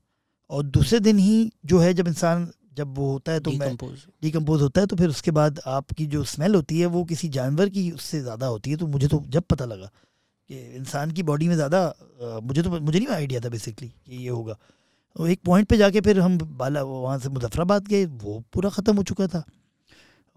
और 0.49 0.63
दूसरे 0.65 0.99
दिन 0.99 1.17
ही 1.19 1.51
जो 1.65 1.79
है 1.79 1.93
जब 1.93 2.07
इंसान 2.07 2.51
जब 2.77 2.97
वो 2.97 3.11
होता 3.11 3.31
है 3.31 3.39
तो 3.39 3.51
मैं 3.51 3.75
डिकम्पोज 4.23 4.61
होता 4.61 4.81
है 4.81 4.87
तो 4.87 4.95
फिर 4.95 5.09
उसके 5.09 5.31
बाद 5.31 5.59
आपकी 5.67 6.05
जो 6.07 6.23
स्मेल 6.25 6.55
होती 6.55 6.79
है 6.79 6.85
वो 6.87 7.03
किसी 7.05 7.29
जानवर 7.29 7.69
की 7.69 7.89
उससे 7.91 8.21
ज़्यादा 8.21 8.47
होती 8.47 8.71
है। 8.71 8.77
तो 8.77 8.87
मुझे 8.87 9.07
तो 9.07 9.23
जब 9.27 9.43
पता 9.49 9.65
लगा 9.65 9.85
कि 10.49 10.59
इंसान 10.75 11.11
की 11.11 11.23
बॉडी 11.23 11.47
में 11.47 11.55
ज़्यादा 11.55 11.81
मुझे 12.43 12.61
तो 12.61 12.69
मुझे 12.71 12.97
नहीं 12.99 13.07
आइडिया 13.09 13.41
था 13.41 13.49
बेसिकली 13.49 13.87
कि 13.87 14.15
ये 14.15 14.29
होगा। 14.29 14.57
एक 15.15 15.39
पॉइंट 15.45 15.67
पे 15.67 15.77
जाके 15.77 16.01
फिर 16.01 16.19
हम 16.19 16.37
बाला, 16.37 16.83
वहाँ 16.83 17.17
से 17.19 17.29
मुजफ्फराबाद 17.29 17.87
गए, 17.87 18.05
वो 18.05 18.43
पूरा 18.53 18.69
ख़त्म 18.69 18.95
हो 18.97 19.03
चुका 19.03 19.27
था। 19.27 19.43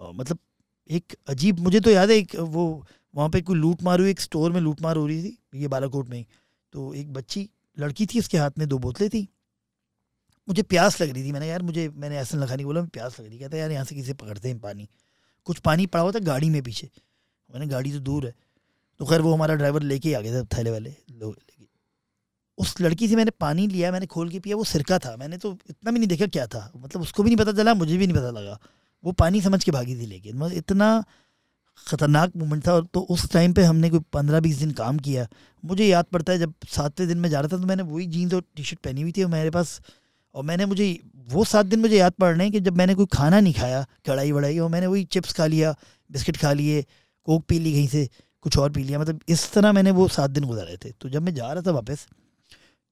मतलब 0.01 0.39
एक 0.91 1.17
अजीब, 1.29 1.59
मुझे 1.59 1.81
तो 1.81 1.91
याद 1.91 2.11
है 2.11 2.17
एक 2.17 2.35
वो 2.37 2.65
वहाँ 3.15 3.29
पे 3.29 3.41
कोई 3.41 3.57
लूट 3.57 3.83
मार 3.83 4.01
हुई, 4.01 4.11
एक 4.11 4.21
स्टोर 4.21 4.53
में 4.53 4.61
लूट 4.61 4.81
मार 4.83 4.97
हो 4.97 5.07
रही 5.07 5.23
थी, 5.23 5.39
ये 5.55 5.69
बालाकोट 5.69 6.09
में 6.09 6.17
ही। 6.19 6.27
तो 6.73 6.93
एक 6.95 7.13
बच्ची, 7.13 7.49
लड़की 7.77 8.07
थी 8.07 8.19
उसके 8.19 8.39
हाथ 8.39 8.51
में, 8.59 8.69
दो 8.69 8.79
बोतलें 8.79 9.09
थी। 9.11 9.29
मुझे 10.49 10.63
प्यास 10.63 11.01
लग 11.03 11.11
रही 11.11 11.25
थी, 11.25 11.33
मैंने 11.33 11.49
यार, 11.49 11.63
मुझे, 11.63 11.89
मैंने 11.89 12.17
ऐसा 12.19 12.39
लखानी 12.39 12.65
बोला, 12.65 12.81
मैं 12.81 12.91
प्यास 12.91 13.21
लग 13.21 13.27
रही 13.27 13.39
कहता 13.39 13.57
यार, 13.57 13.71
यहाँ 13.71 13.85
से 13.85 13.95
किसी 13.95 14.13
पकड़ते 14.13 14.49
हैं 14.49 14.59
पानी। 14.61 14.89
कुछ 15.47 15.59
पानी 15.59 15.87
पड़ा 15.87 16.03
हुआ 16.03 16.13
था 16.13 16.19
गाड़ी 16.19 16.51
में 16.51 16.63
पीछे। 16.63 16.91
मैंने 17.51 17.67
गाड़ी 17.67 17.93
तो 17.93 18.01
दूर 18.01 18.27
है। 18.27 18.35
तो 19.01 19.07
खैर 19.07 19.21
वो 19.21 19.35
हमारा 19.35 19.55
ड्राइवर 19.55 19.83
लेके 19.83 20.15
आ 20.15 20.21
गया 20.21 20.43
था, 20.43 20.45
थैले 20.59 20.71
वाले, 20.71 20.95
लोग 21.13 21.37
उस 22.59 22.81
लड़की 22.81 23.09
से 23.09 23.17
मैंने 23.17 23.31
पानी 23.41 23.67
लिया, 23.67 23.91
मैंने 23.93 24.07
खोल 24.07 24.29
के 24.29 24.39
पिया, 24.41 24.57
वो 24.57 24.65
सिरका 24.67 24.99
था। 24.99 25.17
मैंने 25.17 25.37
तो 25.39 25.57
इतना 25.71 25.91
भी 25.91 25.99
नहीं 25.99 26.09
देखा 26.09 26.27
क्या 26.29 26.47
था। 26.47 26.71
मतलब 26.77 27.03
उसको 27.03 27.23
भी 27.23 27.31
नहीं 27.31 27.37
पता 27.37 27.53
चला, 27.53 27.75
मुझे 27.75 27.97
भी 27.97 28.07
नहीं 28.07 28.17
पता 28.17 28.31
लगा। 28.31 28.59
वो 29.05 29.13
पानी 29.15 29.41
समझ 29.41 29.63
के 29.65 29.71
भागी 29.71 29.95
थी 29.97 30.07
लेकिन 30.07 30.37
मतलब 30.37 30.57
इतना 30.57 31.05
ख़तरनाक 31.79 32.37
मोमेंट 32.37 32.67
था 32.67 32.81
तो 32.95 33.01
उस 33.11 33.31
टाइम 33.33 33.53
पे 33.53 33.63
हमने 33.65 33.91
कोई 33.91 34.01
पंद्रह 34.13 34.41
बीस 34.41 34.57
दिन 34.57 34.71
काम 34.73 34.99
किया। 34.99 35.27
मुझे 35.63 35.87
याद 35.87 36.05
पड़ता 36.13 36.33
है, 36.33 36.39
जब 36.39 36.55
सातवें 36.69 37.09
दिन 37.09 37.19
में 37.19 37.29
जा 37.31 37.41
रहा 37.41 37.49
था 37.49 37.61
तो 37.61 37.67
मैंने 37.67 37.83
वही 37.85 38.07
जीन्स 38.09 38.35
और 38.35 38.45
टी 38.57 38.65
शर्ट 38.65 38.81
पहनी 38.81 39.03
हुई 39.03 39.13
थी 39.13 39.23
और 39.23 39.31
मेरे 39.31 39.51
पास 39.51 39.81
और 40.35 40.45
मैंने 40.45 40.67
मुझे 40.67 40.87
वो 41.31 41.45
सात 41.45 41.67
दिन 41.67 41.81
मुझे 41.81 41.97
याद 41.97 42.13
पड़ 42.13 42.29
रहे 42.29 42.43
हैं 42.43 42.53
कि 42.53 42.61
जब 42.61 42.77
मैंने 42.77 42.95
कोई 42.95 43.07
खाना 43.13 43.41
नहीं 43.41 43.55
खाया, 43.55 43.85
कढ़ाई 44.07 44.33
वढ़ाई 44.33 44.59
और 44.59 44.71
मैंने 44.71 44.87
वही 44.87 45.05
चिप्स 45.07 45.33
खा 45.33 45.47
लिया, 45.47 45.75
बिस्किट 46.11 46.37
खा 46.37 46.53
लिए 46.53 46.85
कोक 47.27 47.45
पी 47.49 47.59
ली 47.59 47.73
कहीं 47.73 47.89
से, 47.89 48.09
कुछ 48.43 48.59
और 48.59 48.71
पी 48.73 48.85
लिया। 48.85 48.99
मतलब 48.99 49.21
इस 49.29 49.53
तरह 49.53 49.73
मैंने 49.73 49.91
वो 49.91 50.07
सात 50.11 50.31
दिन 50.31 50.45
गुजारे 50.45 50.77
थे। 50.77 50.91
तो 50.93 51.09
जब 51.09 51.23
मैं 51.23 51.35
जा 51.35 51.53
रहा 51.53 51.63
था 51.63 51.71
वापस 51.73 52.07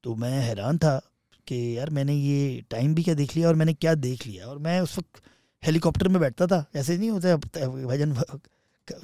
तो 0.04 0.14
मैं 0.16 0.38
हैरान 0.40 0.78
था 0.78 0.96
कि 1.46 1.56
यार 1.78 1.90
मैंने 1.90 2.14
ये 2.14 2.64
टाइम 2.70 2.94
भी 2.94 3.02
क्या 3.02 3.14
देख 3.14 3.36
लिया 3.36 3.48
और 3.48 3.54
मैंने 3.54 3.74
क्या 3.74 3.94
देख 3.96 4.26
लिया? 4.26 4.46
और 4.46 4.58
मैं 4.58 4.80
उस 4.80 4.96
वक्त 4.98 5.22
हेलीकॉप्टर 5.62 6.08
में 6.08 6.20
बैठता 6.20 6.46
था। 6.46 6.64
ऐसे 6.76 6.96
नहीं 6.98 7.10
होता 7.10 7.36
भजन 7.36 8.14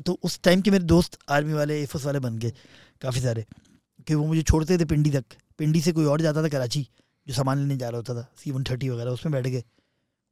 तो 0.07 0.19
उस 0.25 0.41
टाइम 0.43 0.61
के 0.61 0.71
मेरे 0.71 0.85
दोस्त 0.85 1.19
आर्मी 1.29 1.53
वाले 1.53 1.81
एफोस 1.83 2.05
वाले 2.07 2.19
बन 2.19 2.39
गए, 2.39 2.53
काफ़ी 3.03 3.21
सारे, 3.21 3.45
कि 4.07 4.15
वो 4.15 4.25
मुझे 4.27 4.43
छोड़ते 4.43 4.79
थे 4.79 4.85
पिंडी 4.85 5.11
तक। 5.11 5.25
पिंडी 5.59 5.81
से 5.81 5.93
कोई 5.93 6.05
और 6.05 6.21
जाता 6.21 6.43
था 6.43 6.49
कराची, 6.49 6.87
जो 7.27 7.35
सामान 7.35 7.59
लेने 7.59 7.77
जा 7.77 7.89
रहा 7.89 7.97
होता 7.97 8.15
था 8.15 8.27
सी 8.39 8.51
वन 8.51 8.65
थर्टी 8.65 8.89
वगैरह, 8.89 9.11
उसमें 9.11 9.33
बैठ 9.33 9.47
गए, 9.47 9.63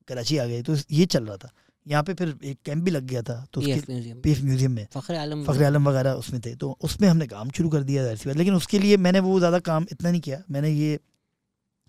कराची 0.08 0.38
आ 0.38 0.46
गए। 0.46 0.62
तो 0.62 0.76
ये 0.90 1.06
चल 1.06 1.26
रहा 1.26 1.36
था। 1.36 1.50
यहाँ 1.86 2.02
पे 2.02 2.14
फिर 2.14 2.34
एक 2.44 2.58
कैंप 2.64 2.82
भी 2.84 2.90
लग 2.90 3.06
गया 3.06 3.22
था 3.22 3.34
तो 3.52 3.60
उसके 3.60 3.92
म्यूज़ियम 3.92 4.46
म्यूज़ियम 4.46 4.72
में। 4.72 4.86
फखर 4.92 5.14
आलम 5.16 5.44
फ़खर 5.44 5.64
आलम 5.64 5.88
वगैरह 5.88 6.12
उसमें 6.14 6.40
थे 6.42 6.54
तो 6.56 6.76
उसमें 6.82 7.08
हमने 7.08 7.26
काम 7.28 7.50
शुरू 7.56 7.68
कर 7.68 7.82
दिया 7.82 8.02
ज़ाहिर 8.02 8.18
सी 8.18 8.28
बात। 8.28 8.36
लेकिन 8.36 8.54
उसके 8.54 8.78
लिए 8.78 8.96
मैंने 8.98 9.20
वो 9.22 9.38
ज़्यादा 9.38 9.58
काम 9.64 9.86
इतना 9.92 10.10
नहीं 10.10 10.20
किया। 10.20 10.42
मैंने 10.50 10.70
ये 10.70 10.98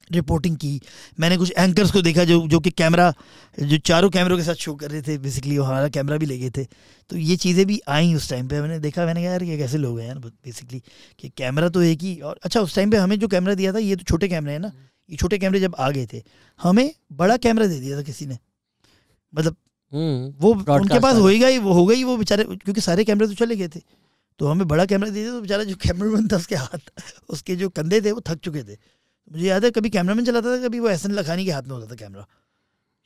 रिपोर्टिंग 0.10 0.58
की 0.58 0.80
मैंने 1.20 1.38
कुछ 1.38 1.52
एंकर्स 1.58 1.92
को 1.92 2.02
देखा 2.02 2.24
जो 2.24 2.40
जो 2.48 2.60
कि 2.60 2.72
कैमरा 2.72 3.14
जो 3.60 3.78
चारों 3.80 4.10
कैमरों 4.10 4.38
के 4.38 4.44
साथ 4.44 4.56
शो 4.56 4.74
कर 4.76 4.92
रहे 4.92 5.02
थे 5.02 5.18
बेसिकली 5.20 5.56
हमारा 5.56 5.88
कैमरा 5.90 6.18
भी 6.18 6.26
ले 6.26 6.38
गए 6.38 6.50
थे। 6.58 6.64
तो 7.10 7.18
ये 7.18 7.36
चीज़ें 7.38 7.66
भी 7.66 7.80
आई 7.90 8.14
उस 8.16 8.30
टाइम 8.30 8.48
पे। 8.48 8.62
मैंने 8.62 8.80
देखा 8.80 9.06
मैंने 9.06 9.22
कहा 9.22 9.32
यार 9.32 9.44
ये 9.44 9.58
कैसे 9.58 9.78
लोग 9.78 10.00
हैं 10.00 10.08
यार? 10.08 10.20
बेसिकली 10.20 10.82
कि 11.20 11.30
कैमरा 11.38 11.70
तो 11.70 11.82
एक 11.84 12.02
ही 12.02 12.20
और 12.22 12.40
अच्छा 12.44 12.62
उस 12.62 12.76
टाइम 12.76 12.92
पे 12.92 12.98
हमें 12.98 13.20
जो 13.20 13.28
कैमरा 13.28 13.54
दिया 13.56 13.74
था 13.74 13.80
ये 13.80 13.96
तो 13.96 14.04
छोटे 14.04 14.28
कैमरे 14.28 14.54
हैं 14.54 14.60
ना। 14.60 14.72
ये 15.10 15.18
छोटे 15.18 15.38
कैमरे 15.38 15.60
जब 15.60 15.76
आ 15.80 15.90
गए 15.92 16.08
थे 16.14 16.24
हमें 16.60 16.90
बड़ा 17.14 17.38
कैमरा 17.40 17.68
दे 17.68 17.80
दिया 17.80 17.98
था 17.98 18.02
किसी 18.04 18.26
ने। 18.26 18.38
मतलब 19.34 19.56
वो 20.40 20.52
उनके 20.52 21.00
पास 21.00 21.16
हो 21.18 21.28
ही 21.28 21.58
वो 21.60 21.74
होगा 21.74 21.94
ही 21.96 22.04
वो 22.04 22.16
बेचारे 22.18 22.44
क्योंकि 22.44 22.82
सारे 22.82 23.04
कैमरे 23.06 23.28
तो 23.28 23.34
चले 23.36 23.56
गए 23.56 23.68
थे। 23.68 23.80
तो 24.40 24.48
हमें 24.48 24.68
बड़ा 24.68 24.86
कैमरा 24.86 25.10
दे 25.10 25.20
दिया 25.22 25.32
तो 25.32 25.42
बेचारा 25.42 25.64
जो 25.64 25.76
कैमरामैन 25.82 26.28
था 26.28 26.36
उसके 26.38 26.56
हाथ 26.56 26.92
उसके 27.30 27.56
जो 27.56 27.70
कंधे 27.72 28.02
थे 28.02 28.12
वो 28.12 28.22
थक 28.28 28.40
चुके 28.44 28.64
थे। 28.64 28.78
मुझे 29.32 29.46
याद 29.48 29.66
है 29.66 29.72
कभी 29.72 29.90
कैमरामैन 29.90 30.26
चलाता 30.26 30.56
था 30.58 30.68
कभी 30.68 30.80
वो 30.80 30.90
एहसन 30.90 31.12
लखानी 31.12 31.46
के 31.46 31.52
हाथ 31.52 31.64
में 31.64 31.76
होता 31.76 31.92
था 31.92 31.96
कैमरा 31.96 32.26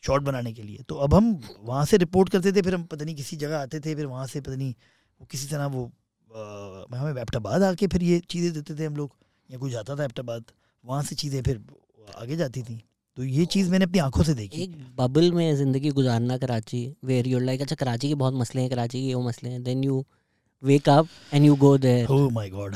शॉट 0.04 0.22
बनाने 0.24 0.54
के 0.54 0.62
लिए। 0.64 0.84
तो 0.90 0.96
अब 0.98 1.14
हम 1.14 1.32
वहाँ 1.60 1.86
से 1.86 1.98
रिपोर्ट 1.98 2.30
करते 2.30 2.52
थे 2.52 2.62
फिर 2.62 2.76
हम 2.76 2.84
पता 2.86 3.06
नहीं 3.06 3.16
किसी 3.16 3.38
जगह 3.38 3.58
आते 3.60 3.80
थे 3.80 3.96
फिर 3.96 4.06
वहाँ 4.06 4.28
से 4.28 4.42
पता 4.42 4.56
नहीं 4.56 4.74
वो 5.22 5.28
किसी 5.32 5.48
तरह 5.48 5.66
वो 5.68 5.86
अ, 5.86 6.96
हमें 6.96 7.22
एबटाबाद 7.22 7.64
आके 7.64 7.88
फिर 7.88 8.04
ये 8.04 8.20
चीज़ें 8.30 8.52
देते 8.54 8.76
थे 8.76 8.86
हम 8.86 8.96
लोग 8.96 9.16
या 9.50 9.58
कोई 9.60 9.72
जाता 9.72 9.96
था 9.96 10.04
एबटाबाद 10.04 10.44
वहाँ 10.84 11.02
से 11.04 11.16
चीज़ें 11.16 11.42
फिर 11.44 11.62
आगे 12.18 12.36
जाती 12.36 12.64
थी। 12.64 12.82
तो 13.20 13.24
ये 13.26 13.46
चीज़ 13.46 13.70
मैंने 13.72 13.86
अपनी 13.86 14.00
आँखों 14.00 14.24
से 14.24 14.34
देखी। 14.34 14.62
एक 14.64 14.76
बबल 14.98 15.32
में 15.32 15.56
ज़िंदगी 15.56 15.90
गुजारना 15.90 16.38
कराची 16.38 16.80
वेर 17.06 17.28
यूर 17.28 17.42
लाइक 17.42 17.62
अच्छा 17.62 17.76
कराची 17.76 18.08
के 18.08 18.16
बहुत 18.16 18.34
मसले 18.34 18.62
हैं 18.62 18.70
कराची 18.70 19.02
के 19.08 19.14
वो 19.14 19.24
मसले 19.24 19.50
हैं। 19.50 19.62
Then 19.64 19.84
you 19.84 20.04
wake 20.64 20.88
up 20.90 21.08
and 21.34 21.46
you 21.46 21.56
go 21.56 21.78
there 21.78 22.12
oh 22.12 22.30
my 22.34 22.50
god 22.50 22.76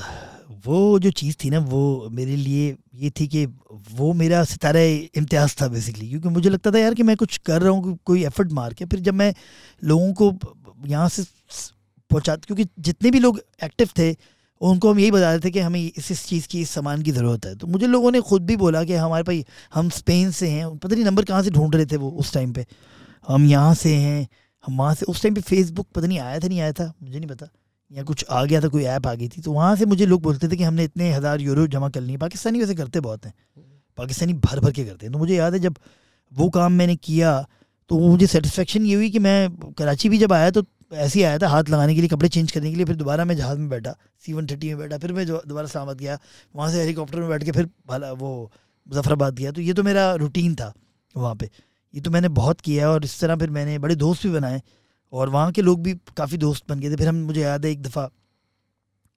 वो 0.66 1.00
जो 1.00 1.12
चीज़ 1.12 1.36
थी 1.44 1.50
ना 1.50 1.60
वो 1.70 2.10
मेरे 2.12 2.36
लिए 2.36 2.76
ये 2.96 3.10
थी 3.20 3.28
कि 3.28 3.46
वो 3.92 4.12
मेरा 4.14 4.44
सितारा 4.44 4.82
इम्तियाज़ 5.16 5.56
था 5.62 5.68
बेसिकली 5.68 6.10
क्योंकि 6.10 6.30
मुझे 6.30 6.50
लगता 6.50 6.72
था 6.72 6.80
यार 6.80 6.94
कि 6.94 7.04
मैं 7.04 7.16
कुछ 7.18 7.38
कर 7.46 7.62
रहा 7.62 7.72
हूँ 7.72 7.98
कोई 8.06 8.26
एफर्ट 8.26 8.52
मार 8.52 8.74
के 8.74 8.86
फिर 8.86 9.00
जब 9.00 9.14
मैं 9.14 9.34
लोगों 9.82 10.14
को 10.14 10.32
यहाँ 10.88 11.10
से 11.10 11.24
पहुँचा 12.12 12.36
क्योंकि 12.38 12.66
जितने 12.80 13.12
भी 13.12 13.20
लोग 13.20 13.42
एक्टिव 13.64 13.90
थे 13.98 14.12
उनको 14.62 14.92
हम 14.92 15.00
यही 15.00 15.12
बता 15.12 15.30
रहे 15.30 15.40
थे 15.40 15.52
कि 15.52 15.60
हमें 15.60 15.80
इस 15.82 16.12
इस 16.12 16.26
चीज़ 16.26 16.48
की, 16.48 16.62
इस 16.62 16.70
सामान 16.72 17.02
की 17.02 17.12
ज़रूरत 17.12 17.46
है। 17.46 17.56
तो 17.56 17.68
मुझे 17.68 17.88
लोगों 17.88 18.12
ने 18.12 18.22
खुद 18.22 18.46
भी 18.46 18.56
बोला 18.58 18.84
कि 18.84 18.94
हमारे 18.96 19.24
भाई, 19.24 19.44
हम 19.74 19.90
स्पेन 19.92 20.32
से 20.32 20.50
हैं, 20.50 20.78
पता 20.78 20.96
नहीं 20.96 21.06
नंबर 21.06 21.24
कहाँ 21.26 21.42
से 21.44 21.52
ढूंढ 21.52 21.76
रहे 21.76 21.86
थे 21.86 21.98
वो 21.98 22.10
उस 22.12 22.34
टाइम 22.34 22.54
पे। 22.54 22.66
हम 23.28 23.46
यहाँ 23.46 23.74
से 23.76 23.96
हैं, 23.96 24.28
हम 24.64 24.78
वहाँ 24.78 24.94
से, 24.96 25.06
उस 25.06 25.22
टाइम 25.24 25.36
पे 25.36 25.42
फेसबुक 25.44 25.88
पता 25.96 26.08
नहीं 26.08 26.20
आया 26.20 26.40
था, 26.40 26.48
नहीं 26.48 26.60
आया 26.62 26.72
था, 26.74 26.94
मुझे 27.04 27.20
नहीं 27.20 27.30
पता। 27.30 27.48
या 27.92 28.04
कुछ 28.04 28.26
आ 28.26 28.44
गया 28.46 28.62
था, 28.62 28.68
कोई 28.68 28.84
ऐप 28.86 29.08
आ 29.08 29.14
गई 29.14 29.28
थी 29.28 29.42
तो 29.42 29.52
वहाँ 29.52 29.76
से 29.76 29.86
मुझे 29.86 30.06
लोग 30.06 30.22
बोलते 30.22 30.48
थे 30.48 30.56
कि 30.56 30.64
हमने 30.64 30.84
इतने 30.84 31.12
हज़ार 31.14 31.42
यूरो 31.42 31.66
जमा 31.70 31.90
कर 31.90 32.02
लिए। 32.02 32.18
पाकिस्तानी 32.20 32.60
वैसे 32.60 32.76
करते 32.76 33.00
बहुत 33.02 33.26
हैं, 33.26 33.34
पाकिस्तानी 33.98 34.34
भर 34.36 34.60
भर 34.60 34.72
के 34.72 34.86
करते 34.86 35.06
हैं। 35.06 35.14
तो 35.14 35.20
मुझे 35.20 35.36
याद 35.36 35.54
है 35.54 35.60
जब 35.62 35.76
वो 36.32 36.50
काम 36.52 36.74
मैंने 36.74 36.96
किया 36.98 37.46
तो 37.90 38.00
मुझे 38.00 38.28
सेटिस्फेक्शन 38.28 38.86
ये 38.86 38.96
हुई 38.96 39.10
कि 39.10 39.20
मैं 39.20 39.74
कराची 39.74 40.10
भी 40.10 40.18
जब 40.18 40.34
आया 40.34 40.52
तो 40.52 40.64
ऐसे 40.94 41.20
ही 41.20 41.24
आया 41.26 41.38
था 41.40 41.48
हाथ 41.50 41.70
लगाने 41.70 41.96
के 41.96 42.02
लिए 42.02 42.10
कपड़े 42.10 42.30
चेंज 42.30 42.52
करने 42.52 42.70
के 42.70 42.76
लिए 42.76 42.86
फिर 42.86 42.96
दोबारा 42.96 43.26
मैं 43.26 43.36
जहाज़ 43.38 43.60
में 43.60 43.70
बैठा 43.70 43.96
सी 44.24 44.34
वन 44.34 44.48
थर्टी 44.48 44.68
में 44.70 44.78
बैठा 44.78 44.98
फिर 44.98 45.14
मैं 45.14 45.26
दोबारा 45.26 45.66
इस्लामाबाद 45.66 45.98
गया 45.98 46.18
वहाँ 46.56 46.72
से 46.72 46.80
हेलीकॉप्टर 46.80 47.20
में 47.20 47.30
बैठ 47.30 47.44
के 47.44 47.52
फिर 47.52 47.70
भाला 47.88 48.12
वो 48.14 48.32
मुजफ्फराबाद 48.88 49.36
गया। 49.36 49.52
तो 49.52 49.62
ये 49.62 49.74
तो 49.74 49.84
मेरा 49.84 50.14
रूटीन 50.16 50.56
था 50.56 50.74
वहाँ 51.16 51.36
पर 51.36 51.50
ये 51.94 52.02
तो 52.02 52.12
मैंने 52.12 52.30
बहुत 52.32 52.62
किया 52.62 52.90
और 52.90 53.04
इस 53.06 53.20
तरह 53.20 53.36
फिर 53.36 53.50
मैंने 53.50 53.78
बड़े 53.80 53.96
दोस्त 53.96 54.24
भी 54.24 54.32
बनाए 54.32 54.62
और 55.14 55.30
वहाँ 55.30 55.52
के 55.52 55.62
लोग 55.62 55.82
भी 55.84 55.94
काफ़ी 56.18 56.38
दोस्त 56.38 56.64
बन 56.70 56.80
गए 56.80 56.92
थे। 56.92 56.96
फिर 56.96 57.08
हम 57.08 57.16
मुझे 57.26 57.42
याद 57.42 57.66
है 57.66 57.72
एक 57.72 57.82
दफ़ा 57.84 58.10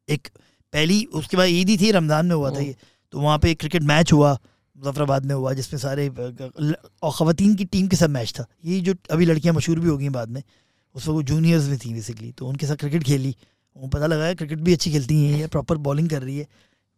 एक 0.08 0.28
पहली 0.72 1.04
उसके 1.14 1.36
बाद 1.36 1.48
ईद 1.50 1.68
ही 1.68 1.76
थी 1.78 1.90
रमज़ान 1.92 2.26
में 2.26 2.34
हुआ 2.34 2.50
था। 2.50 2.60
ये। 2.60 2.76
तो 3.12 3.20
वहाँ 3.20 3.38
पे 3.38 3.50
एक 3.50 3.58
क्रिकेट 3.60 3.82
मैच 3.84 4.12
हुआ 4.12 4.32
मुजफ्फराबाद 4.76 5.26
में 5.26 5.34
हुआ 5.34 5.52
जिसमें 5.54 5.78
सारे 5.80 6.08
और 6.08 7.12
ख़वान 7.12 7.54
की 7.54 7.64
टीम 7.66 7.86
के 7.88 7.96
साथ 7.96 8.08
मैच 8.10 8.32
था। 8.38 8.46
ये 8.64 8.80
जो 8.80 8.94
अभी 9.10 9.26
लड़कियाँ 9.26 9.54
मशहूर 9.54 9.80
भी 9.80 9.88
हो 9.88 9.96
गई 9.98 10.08
बाद 10.10 10.28
में। 10.28 10.42
उस 10.96 11.02
वक्त 11.02 11.08
वो 11.08 11.22
जूनियर्स 11.24 11.68
में 11.68 11.78
थी 11.78 11.92
बेसिकली 11.94 12.32
तो 12.32 12.46
उनके 12.46 12.66
साथ 12.66 12.76
क्रिकेट 12.76 13.02
खेली। 13.04 13.34
वो 13.76 13.88
पता 13.88 14.06
लगा 14.06 14.24
है 14.24 14.34
क्रिकेट 14.34 14.58
भी 14.58 14.72
अच्छी 14.72 14.90
खेलती 14.92 15.22
हैं, 15.22 15.38
ये 15.38 15.46
प्रॉपर 15.48 15.76
बॉलिंग 15.78 16.08
कर 16.10 16.22
रही 16.22 16.38
है 16.38 16.46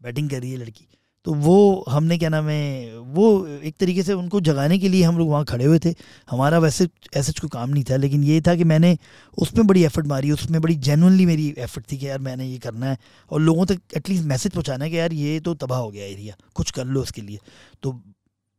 बैटिंग 0.01 0.31
कर 0.31 0.41
रही 0.41 0.51
है 0.51 0.57
लड़की. 0.59 0.87
तो 1.27 1.33
वो 1.35 1.85
हमने, 1.89 2.17
क्या 2.19 2.29
नाम 2.29 2.49
है, 2.49 2.99
वो 2.99 3.47
एक 3.47 3.75
तरीके 3.77 4.03
से 4.03 4.13
उनको 4.13 4.41
जगाने 4.41 4.79
के 4.79 4.89
लिए 4.89 5.03
हम 5.03 5.19
लोग 5.19 5.29
वहाँ 5.29 5.45
खड़े 5.45 5.65
हुए 5.65 5.79
थे। 5.79 5.95
हमारा 6.31 6.59
वैसे 6.59 6.89
ऐसे 7.17 7.33
कोई 7.41 7.51
काम 7.53 7.71
नहीं 7.71 7.85
था, 7.85 7.97
लेकिन 7.97 8.23
ये 8.25 8.41
था 8.41 8.55
कि 8.57 8.65
मैंने 8.65 8.97
उसमें 9.39 9.67
बड़ी 9.67 9.83
एफर्ट 9.85 10.07
मारी, 10.07 10.31
उसमें 10.31 10.61
बड़ी 10.63 10.75
जेनुअनली 10.77 11.27
मेरी 11.27 11.49
एफर्ट 11.59 11.91
थी 11.93 11.99
कि 11.99 12.09
यार 12.09 12.19
मैंने 12.21 12.47
ये 12.47 12.59
करना 12.59 12.87
है। 12.87 12.99
और 13.31 13.41
लोगों 13.41 13.67
तक 13.67 13.81
एटलीस्ट 13.97 14.25
मैसेज 14.25 14.53
पहुँचाना 14.53 14.85
है 14.85 14.91
कि 14.91 14.99
यार 14.99 15.13
ये 15.13 15.41
तो 15.41 15.55
तबाह 15.57 15.79
हो 15.79 15.91
गया 15.91 16.05
एरिया, 16.07 16.37
कुछ 16.55 16.71
कर 16.71 16.85
लो 16.87 17.03
उसके 17.03 17.23
लिए। 17.23 17.39
तो 17.83 18.01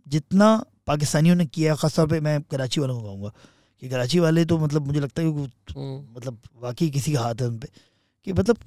जितना 0.08 0.56
पाकिस्तानियों 0.88 1.36
ने 1.36 1.46
किया, 1.48 1.76
ख़ासतौर 1.76 2.08
पर 2.08 2.20
मैं 2.20 2.42
कराची 2.42 2.82
वालों 2.82 3.02
को 3.02 3.08
कहूँगा 3.08 3.32
कि 3.82 3.90
कराची 3.90 4.20
वाले 4.20 4.46
तो 4.46 4.58
मतलब 4.58 4.88
मुझे 4.88 5.00
लगता 5.00 5.22
है 5.22 5.32
कि 5.32 5.40
हम्म, 5.74 6.18
मतलब 6.18 6.40
वाकई 6.62 6.90
किसी 6.90 7.14
का 7.14 7.22
हाथ 7.22 7.42
है 7.42 7.48
उन 7.48 7.58
पर 7.60 7.68
कि 8.28 8.34
मतलब 8.34 8.58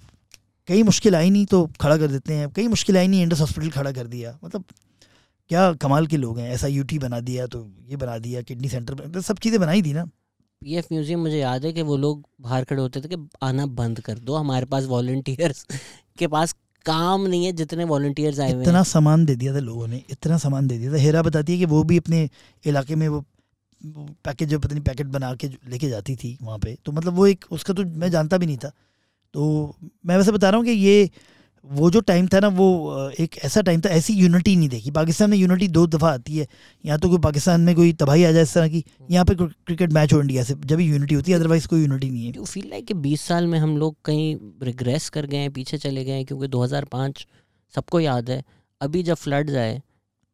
कई 0.69 0.83
मुश्किल 0.83 1.15
आई 1.17 1.31
नहीं 1.31 1.47
तो 1.47 1.67
खड़ा 1.81 1.97
कर 1.97 2.07
देते 2.07 2.35
हैं 2.35 2.49
कई 2.51 2.67
मुश्किल 2.69 2.97
आई 2.97 3.09
नहीं 3.09 3.23
इंडस 3.23 3.41
हॉस्पिटल 3.41 3.71
खड़ा 3.71 3.93
कर 3.93 4.07
दिया। 4.07 4.39
मतलब 4.45 4.65
क्या 5.51 5.73
कमाल 5.73 6.07
के 6.07 6.17
लोग 6.17 6.39
हैं 6.39 6.51
ऐसा 6.51 6.67
यूटी 6.67 6.99
बना 6.99 7.21
दिया 7.21 7.47
तो 7.47 7.67
ये 7.91 7.97
बना 7.97 8.19
दिया 8.19 8.43
किडनी 8.43 8.69
सेंटर 8.69 8.95
बना- 8.95 9.23
सब 9.25 9.39
चीज़ें 9.39 9.61
बनाई 9.61 9.83
थी 9.83 9.93
ना। 9.93 10.05
पी 10.63 10.75
एफ़ 10.75 10.87
म्यूज़ियम 10.93 11.21
मुझे 11.21 11.39
याद 11.39 11.65
है 11.65 11.73
कि 11.73 11.83
वो 11.83 11.97
लोग 11.97 12.23
बाहर 12.41 12.65
खड़े 12.65 12.81
होते 12.83 13.01
थे 13.01 13.09
कि 13.09 13.17
आना 13.43 13.67
बंद 13.81 14.01
कर 14.01 14.19
दो 14.19 14.35
हमारे 14.37 14.67
पास 14.67 14.85
वॉल्टियर्स 14.87 15.67
के 16.19 16.27
पास 16.27 16.55
काम 16.87 17.27
नहीं 17.27 17.45
है 17.47 17.53
जितने 17.53 17.85
वॉल्टियर्स 17.85 18.39
आए 18.41 18.53
हुए 18.53 18.63
इतना 18.63 18.83
सामान 18.83 19.25
दे 19.25 19.35
दिया 19.37 19.55
था 19.55 19.59
लोगों 19.59 19.87
ने 19.89 20.03
इतना 20.11 20.39
सामान 20.39 20.67
दे 20.67 20.79
दिया 20.79 20.93
था। 20.93 20.97
हेरा 20.97 21.23
बताती 21.23 21.53
है 21.53 21.59
कि 21.59 21.65
वो 21.65 21.83
भी 21.85 21.99
अपने 21.99 22.29
इलाके 22.65 22.95
में 22.95 23.09
वो 23.09 23.25
पैकेज 23.85 24.49
जो 24.49 24.59
पता 24.59 24.75
नहीं 24.75 24.85
पैकेट 24.85 25.07
बना 25.09 25.35
के 25.35 25.49
लेके 25.49 25.89
जाती 25.89 26.17
थी 26.17 26.37
वहाँ 26.43 26.59
पे 26.59 26.77
तो 26.85 26.93
मतलब 26.93 27.15
वो 27.15 27.27
एक 27.27 27.45
उसका 27.51 27.75
तो 27.75 27.85
मैं 27.85 28.11
जानता 28.11 28.39
भी 28.39 28.47
नहीं 28.47 28.57
था। 28.57 28.73
तो 29.35 29.77
मैं 30.07 30.17
वैसे 30.17 30.33
बता 30.33 30.51
रहा 30.51 30.59
हूँ 30.59 30.67
कि 30.67 30.73
ये 30.73 31.11
वो 31.65 31.91
जो 31.91 32.01
टाइम 32.01 32.27
था 32.29 32.39
ना 32.41 32.49
वो 32.51 32.67
एक 33.21 33.37
ऐसा 33.45 33.61
टाइम 33.63 33.81
था 33.81 33.89
ऐसी 33.91 34.15
यूनिटी 34.15 34.55
नहीं 34.57 34.69
देखी। 34.69 34.91
पाकिस्तान 34.91 35.31
में 35.31 35.37
यूनिटी 35.37 35.69
दो 35.69 35.87
दफ़ा 35.87 36.09
आती 36.13 36.37
है। 36.37 36.47
यहाँ 36.85 36.99
तो 36.99 37.09
कोई 37.09 37.19
पाकिस्तान 37.19 37.61
में 37.61 37.75
कोई 37.77 37.93
तबाही 37.93 38.25
आ 38.25 38.31
जाए 38.33 38.43
इस 38.43 38.55
तरह 38.55 38.69
की 38.69 38.85
यहाँ 39.11 39.25
पे 39.25 39.35
क्रिकेट 39.35 39.93
मैच 39.93 40.13
हो 40.13 40.21
इंडिया 40.21 40.45
से 40.45 40.55
जब 40.65 40.81
यूनिटी 40.81 41.15
होती 41.15 41.33
है 41.33 41.39
अदरवाइज़ 41.39 41.69
कोई 41.69 41.81
यूनिटी 41.81 42.11
नहीं 42.11 42.27
है। 42.27 42.33
यू 42.37 42.45
फील 42.45 42.69
लाइक 42.71 42.87
कि 42.87 42.95
20 42.97 43.23
साल 43.23 43.47
में 43.47 43.59
हम 43.59 43.77
लोग 43.79 43.97
कहीं 44.05 44.37
रिग्रेस 44.63 45.09
कर 45.11 45.27
गए 45.27 45.39
हैं 45.39 45.53
पीछे 45.53 45.79
चले 45.79 46.05
गए 46.05 46.13
हैं 46.13 46.25
क्योंकि 46.25 46.49
2005 46.49 47.27
सबको 47.75 48.01
याद 48.01 48.31
है। 48.31 48.43
अभी 48.81 49.03
जब 49.03 49.15
फ्लड्स 49.17 49.55
आए 49.55 49.81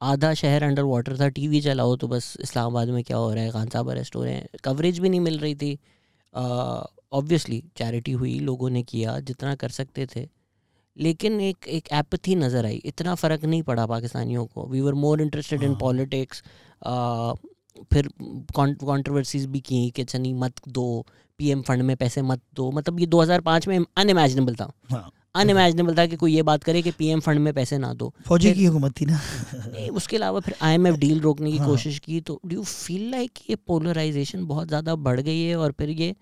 आधा 0.00 0.32
शहर 0.34 0.62
अंडर 0.62 0.82
वाटर 0.84 1.18
था 1.20 1.28
टीवी 1.28 1.60
चलाओ 1.60 1.96
तो 1.96 2.08
बस 2.08 2.36
इस्लामाबाद 2.40 2.88
में 2.88 3.02
क्या 3.04 3.16
हो 3.16 3.32
रहा 3.34 3.44
है 3.44 3.50
खान 3.50 3.68
साहब 3.68 3.90
अरेस्ट 3.90 4.16
हो 4.16 4.24
रहे 4.24 4.34
हैं। 4.34 4.48
कवरेज 4.64 4.98
भी 4.98 5.08
नहीं 5.08 5.20
मिल 5.20 5.38
रही 5.38 5.54
थी। 5.54 5.78
ऑब्वियसली 7.12 7.62
चैरिटी 7.76 8.12
हुई 8.12 8.38
लोगों 8.40 8.70
ने 8.70 8.82
किया 8.82 9.18
जितना 9.20 9.54
कर 9.54 9.68
सकते 9.68 10.06
थे। 10.06 10.28
लेकिन 10.96 11.40
एक 11.40 11.66
एक 11.68 11.88
एपथी 11.92 12.34
नज़र 12.34 12.66
आई। 12.66 12.76
इतना 12.84 13.14
फ़र्क 13.14 13.44
नहीं 13.44 13.62
पड़ा 13.62 13.86
पाकिस्तानियों 13.86 14.46
को। 14.46 14.66
We 14.66 14.80
were 14.80 14.94
more 14.94 15.22
interested 15.22 15.62
in. 15.62 15.74
Politics 15.76 16.42
फिर 17.92 18.08
कंट्रोवर्सीज 18.56 19.46
भी 19.46 19.60
की 19.60 19.88
कि 19.90 20.04
चनी 20.04 20.32
मत 20.34 20.60
दो। 20.68 21.06
पीएम 21.38 21.62
फंड 21.62 21.82
में 21.82 21.96
पैसे 21.96 22.22
मत 22.22 22.40
दो। 22.54 22.70
मतलब 22.70 23.00
ये 23.00 23.06
2005 23.06 23.68
में 23.68 23.78
अनइमेजिनेबल 23.96 24.54
था। 24.54 24.72
हाँ। 24.90 25.10
अनइमेजिनेबल 25.38 25.96
था 25.96 26.06
कि 26.06 26.16
कोई 26.16 26.34
ये 26.34 26.42
बात 26.42 26.64
करे 26.64 26.82
कि 26.82 26.90
पीएम 26.92 27.20
फंड 27.20 27.38
में 27.40 27.52
पैसे 27.54 27.78
ना 27.78 27.92
दो। 27.94 28.12
फौजी 28.26 28.52
की 28.54 28.64
हुकूमत 28.64 29.00
थी 29.00 29.06
ना। 29.06 29.20
नहीं 29.56 29.88
उसके 29.92 30.16
अलावा 30.16 30.40
फिर 30.40 30.54
आईएमएफ 30.62 30.96
डील 30.96 31.20
रोकने 31.28 31.52
की 31.52 31.58
हाँ। 31.58 31.66
कोशिश 31.68 31.98
की 31.98 32.20
तो 32.20 32.40
डू 32.46 32.56
यू 32.56 32.62
फील 32.64 33.10
लाइक 33.10 33.38
ये 33.50 33.56
पोलराइजेशन 33.66 34.46
बहुत 34.46 34.68
ज़्यादा 34.68 34.94
बढ़ 34.96 35.20
गई 35.20 35.40
है? 35.40 35.56
और 35.56 35.72
फिर 35.78 35.90
ये 35.90 36.14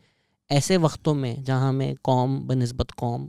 ऐसे 0.50 0.76
वक्तों 0.78 1.14
में 1.14 1.42
जहाँ 1.44 1.68
हमें 1.68 1.94
कौम 2.04 2.38
बनस्बत 2.48 2.90
कौम 2.98 3.28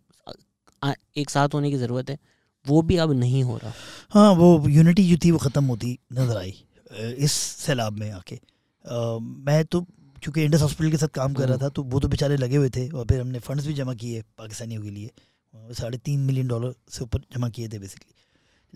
एक 1.18 1.30
साथ 1.30 1.53
होने 1.53 1.69
की 1.72 1.77
ज़रूरत 1.77 2.09
है 2.09 2.18
वो 2.65 2.81
भी 2.81 2.97
अब 2.97 3.11
नहीं 3.14 3.43
हो 3.43 3.57
रहा। 3.57 3.72
हाँ 4.11 4.31
वो 4.35 4.47
यूनिटी 4.69 5.07
जो 5.09 5.18
थी 5.23 5.31
वो 5.31 5.38
ख़त्म 5.39 5.64
होती 5.65 5.97
नज़र 6.14 6.38
आई 6.38 6.53
इस 7.18 7.31
सैलाब 7.31 7.99
में 7.99 8.11
आके। 8.11 8.39
मैं 9.45 9.64
तो 9.65 9.85
चूँकि 10.23 10.43
इंडस 10.43 10.61
हॉस्पिटल 10.61 10.91
के 10.91 10.97
साथ 10.97 11.07
काम 11.15 11.34
कर 11.34 11.47
रहा 11.47 11.57
था 11.57 11.69
तो 11.69 11.84
वो 11.85 11.99
तो 11.99 12.07
बेचारे 12.07 12.38
लगे 12.38 12.55
हुए 12.57 12.69
थे 12.76 12.88
और 12.89 13.05
फिर 13.05 13.19
हमने 13.22 13.39
फंड्स 13.39 13.68
भी 13.68 13.73
जमा 13.73 13.93
किए 13.95 14.22
पाकिस्तानियों 14.38 14.81
के 14.84 14.89
लिए। 14.89 15.11
साढ़े 15.71 15.97
तीन 15.97 16.19
मिलियन 16.19 16.47
डॉलर 16.47 16.73
से 16.89 17.03
ऊपर 17.03 17.19
जमा 17.19 17.49
किए 17.49 17.67
थे 17.67 17.79
बेसिकली 17.79 18.13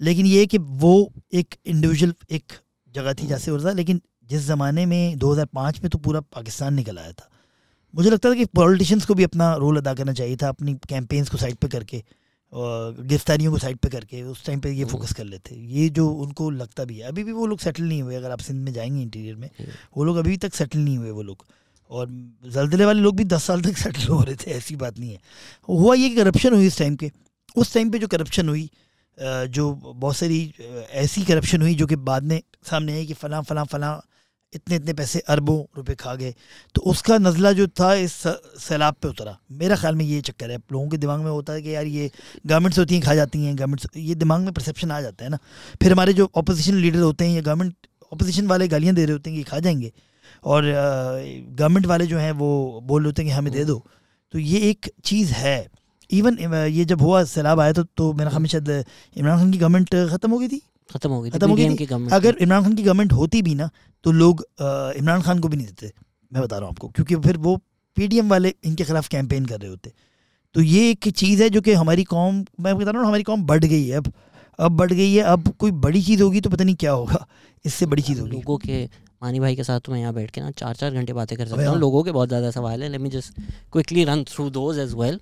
लेकिन 0.05 0.25
ये 0.25 0.45
कि 0.45 0.57
वो 0.57 1.13
एक 1.33 1.55
इंडिविजुअल 1.65 2.13
एक 2.31 2.53
जगह 2.95 3.13
थी 3.13 3.27
जैसे 3.27 3.51
हो 3.51 3.57
रहा 3.57 3.65
था 3.65 3.71
लेकिन 3.71 4.01
जिस 4.29 4.41
ज़माने 4.41 4.85
में 4.85 5.17
2005 5.17 5.81
में 5.81 5.89
तो 5.89 5.97
पूरा 5.97 6.19
पाकिस्तान 6.19 6.73
निकल 6.73 6.97
आया 6.97 7.11
था। 7.11 7.29
मुझे 7.95 8.09
लगता 8.09 8.29
था 8.29 8.35
कि 8.35 8.45
पॉलिटिशियंस 8.45 9.05
को 9.05 9.13
भी 9.13 9.23
अपना 9.23 9.55
रोल 9.55 9.77
अदा 9.77 9.93
करना 9.93 10.13
चाहिए 10.13 10.35
था 10.35 10.47
अपनी 10.49 10.73
कैंपेन्स 10.73 11.29
को 11.29 11.37
साइड 11.37 11.55
पे 11.55 11.67
करके 11.67 12.03
और 12.53 13.01
गिरफ्तारियों 13.01 13.51
को 13.51 13.57
साइड 13.57 13.77
पे 13.77 13.89
करके 13.89 14.23
उस 14.23 14.45
टाइम 14.45 14.59
पे 14.59 14.71
ये 14.71 14.81
हम्म। 14.81 14.91
फोकस 14.91 15.13
कर 15.13 15.23
लेते। 15.23 15.55
ये 15.55 15.89
जो 15.89 16.09
उनको 16.09 16.49
लगता 16.49 16.83
भी 16.83 16.97
है। 16.97 17.03
अभी 17.03 17.23
भी 17.23 17.31
वो 17.31 17.45
लोग 17.45 17.59
सेटल 17.59 17.83
नहीं 17.83 18.01
हुए 18.01 18.15
अगर 18.15 18.31
आप 18.31 18.39
सिंध 18.39 18.65
में 18.65 18.73
जाएँगे 18.73 19.01
इंटीरियर 19.01 19.35
में 19.35 19.49
हम्म। 19.59 19.69
वो 19.97 20.03
लोग 20.03 20.17
अभी 20.17 20.37
तक 20.37 20.53
सेटल 20.53 20.79
नहीं 20.79 20.97
हुए 20.97 21.11
वो 21.11 21.21
लोग। 21.21 21.45
और 21.91 22.07
जल्दले 22.47 22.85
वाले 22.85 23.01
लोग 23.01 23.15
भी 23.15 23.23
दस 23.25 23.43
साल 23.43 23.61
तक 23.61 23.77
सेटल 23.77 24.07
हो 24.07 24.21
रहे 24.21 24.35
थे, 24.35 24.51
ऐसी 24.51 24.75
बात 24.75 24.99
नहीं 24.99 25.11
है। 25.11 25.19
हुआ 25.69 25.95
ये 25.95 26.09
करप्शन 26.15 26.53
हुई 26.53 26.67
इस 26.67 26.77
टाइम 26.77 26.95
के 26.95 27.11
उस 27.55 27.73
टाइम 27.73 27.89
पे 27.91 27.99
जो 27.99 28.07
करप्शन 28.07 28.49
हुई 28.49 28.69
जो 29.17 29.71
बहुत 29.73 30.15
सारी 30.17 30.53
ऐसी 30.91 31.23
करप्शन 31.23 31.61
हुई 31.61 31.73
जो 31.75 31.87
कि 31.87 31.95
बाद 31.97 32.23
में 32.23 32.41
सामने 32.63 32.93
आई 32.93 33.05
कि 33.05 33.13
फ़लाँ 33.15 33.41
फ़लाँ 33.43 33.65
फ़लाँ, 33.65 34.01
इतने 34.53 34.75
इतने 34.75 34.93
पैसे 34.93 35.19
अरबों 35.29 35.57
रुपए 35.77 35.95
खा 35.95 36.13
गए। 36.15 36.33
तो 36.75 36.81
उसका 36.91 37.17
नज़ला 37.17 37.51
जो 37.51 37.67
था 37.69 37.93
इस 37.95 38.13
सैलाब 38.59 38.95
पे 39.01 39.07
उतरा। 39.07 39.37
मेरा 39.53 39.75
ख्याल 39.75 39.95
में 39.95 40.03
ये 40.05 40.21
चक्कर 40.21 40.51
है। 40.51 40.57
लोगों 40.57 40.87
के 40.89 40.97
दिमाग 40.97 41.19
में 41.19 41.29
होता 41.31 41.53
है 41.53 41.61
कि 41.61 41.75
यार 41.75 41.85
ये 41.87 42.09
गवर्नमेंट्स 42.45 42.79
होती 42.79 42.95
हैं, 42.95 43.03
खा 43.03 43.15
जाती 43.15 43.43
हैं 43.45 43.55
गवर्नमेंट्स 43.57 43.87
ये 43.97 44.15
दिमाग 44.15 44.41
में 44.41 44.53
परसेप्शन 44.53 44.91
आ 44.91 45.01
जाता 45.01 45.23
है 45.23 45.29
ना। 45.29 45.37
फिर 45.81 45.91
हमारे 45.91 46.13
जो 46.13 46.25
अपोजिशन 46.27 46.75
लीडर 46.75 46.99
होते 46.99 47.25
हैं 47.25 47.35
या 47.35 47.41
गवर्नमेंट 47.41 47.87
अपोजिशन 48.13 48.47
वाले 48.47 48.67
गालियाँ 48.67 48.95
दे 48.95 49.05
रहे 49.05 49.13
होते 49.13 49.29
हैं 49.29 49.39
कि 49.39 49.49
खा 49.49 49.59
जाएँगे। 49.59 49.91
और 50.43 50.63
गवर्नमेंट 50.63 51.85
वाले 51.85 52.07
जो 52.07 52.17
हैं 52.17 52.31
वो 52.33 52.49
बोल 52.83 53.01
रहे 53.01 53.07
होते 53.07 53.21
हैं 53.21 53.29
कि 53.29 53.35
हमें 53.35 53.51
दे 53.53 53.63
दो। 53.65 53.83
तो 54.33 54.39
ये 54.39 54.59
एक 54.69 54.89
चीज़ 55.05 55.31
है। 55.33 55.69
इवन 56.09 56.37
ये 56.67 56.85
जब 56.85 57.01
हुआ 57.01 57.23
सैलाब 57.25 57.59
आया 57.59 57.73
तो, 57.73 57.83
तो 57.83 58.13
मेरा 58.13 58.29
ख्याल 58.29 58.45
शायद 58.47 58.69
इमरान 59.15 59.37
खान 59.37 59.51
की 59.51 59.57
गवर्नमेंट 59.57 59.95
ख़त्म 60.11 60.31
हो 60.31 60.39
गई 60.39 60.47
थी। 60.47 60.61
खत्म 60.89 61.09
हो 61.09 61.21
गई 61.21 61.29
खत्म 61.29 61.49
हो 61.49 61.55
गई 61.55 62.07
अगर 62.11 62.37
इमरान 62.41 62.63
खान 62.63 62.73
की 62.75 62.83
गवर्नमेंट 62.83 63.11
होती 63.13 63.41
भी 63.41 63.53
ना 63.55 63.69
तो 64.05 64.11
लोग 64.13 64.45
इमरान 64.61 65.21
खान 65.21 65.39
को 65.39 65.47
भी 65.47 65.57
नहीं 65.57 65.67
देते 65.67 65.91
मैं 66.31 66.41
बता 66.43 66.57
रहा 66.57 66.65
हूँ 66.65 66.73
आपको 66.73 66.87
क्योंकि 66.89 67.15
फिर 67.17 67.37
वो 67.39 67.55
पीडीएम 67.97 68.29
वाले 68.29 68.53
इनके 68.63 68.83
खिलाफ 68.83 69.07
कैंपेन 69.07 69.45
कर 69.45 69.59
रहे 69.59 69.69
होते। 69.69 69.91
तो 70.55 70.61
ये 70.61 70.89
एक 70.89 71.07
चीज़ 71.09 71.43
है 71.43 71.49
जो 71.49 71.61
कि 71.61 71.73
हमारी 71.73 72.03
कौम 72.05 72.43
मैं 72.59 72.75
बता 72.77 72.91
रहा 72.91 72.99
हूँ 72.99 73.07
हमारी 73.07 73.23
कौम 73.23 73.45
बढ़ 73.45 73.63
गई 73.63 73.85
है 73.87 73.97
अब। 73.97 74.11
अब 74.59 74.71
बढ़ 74.71 74.91
गई 74.93 75.13
है 75.13 75.23
अब 75.25 75.47
कोई 75.59 75.71
बड़ी 75.81 76.01
चीज़ 76.03 76.23
होगी 76.23 76.41
तो 76.41 76.49
पता 76.49 76.63
नहीं 76.63 76.75
क्या 76.75 76.91
होगा। 76.91 77.25
इससे 77.65 77.85
बड़ी 77.85 78.01
चीज़ 78.01 78.19
होगी। 78.19 78.31
लोगों 78.31 78.57
के 78.57 78.83
मानी 79.21 79.39
भाई 79.39 79.55
के 79.55 79.63
साथ 79.63 79.79
तो 79.79 79.91
मैं 79.91 79.99
यहाँ 79.99 80.13
बैठ 80.13 80.31
के 80.31 80.41
ना 80.41 80.51
चार 80.53 80.75
चार 80.75 80.93
घंटे 80.93 81.13
बातें 81.13 81.37
कर 81.37 81.45
सकता 81.45 81.61
हूँ 81.61 81.69
हाँ। 81.69 81.79
लोगों 81.79 82.03
के 82.03 82.11
बहुत 82.11 82.29
ज़्यादा 82.29 82.51
सवाल 82.51 82.83
है 82.83 82.89
let 82.89 83.01
me 83.01 83.09
just 83.09 83.39
quickly 83.71 84.03
run 84.05 84.23
through 84.23 84.49
those 84.51 84.79
as 84.79 84.93
well 84.95 85.19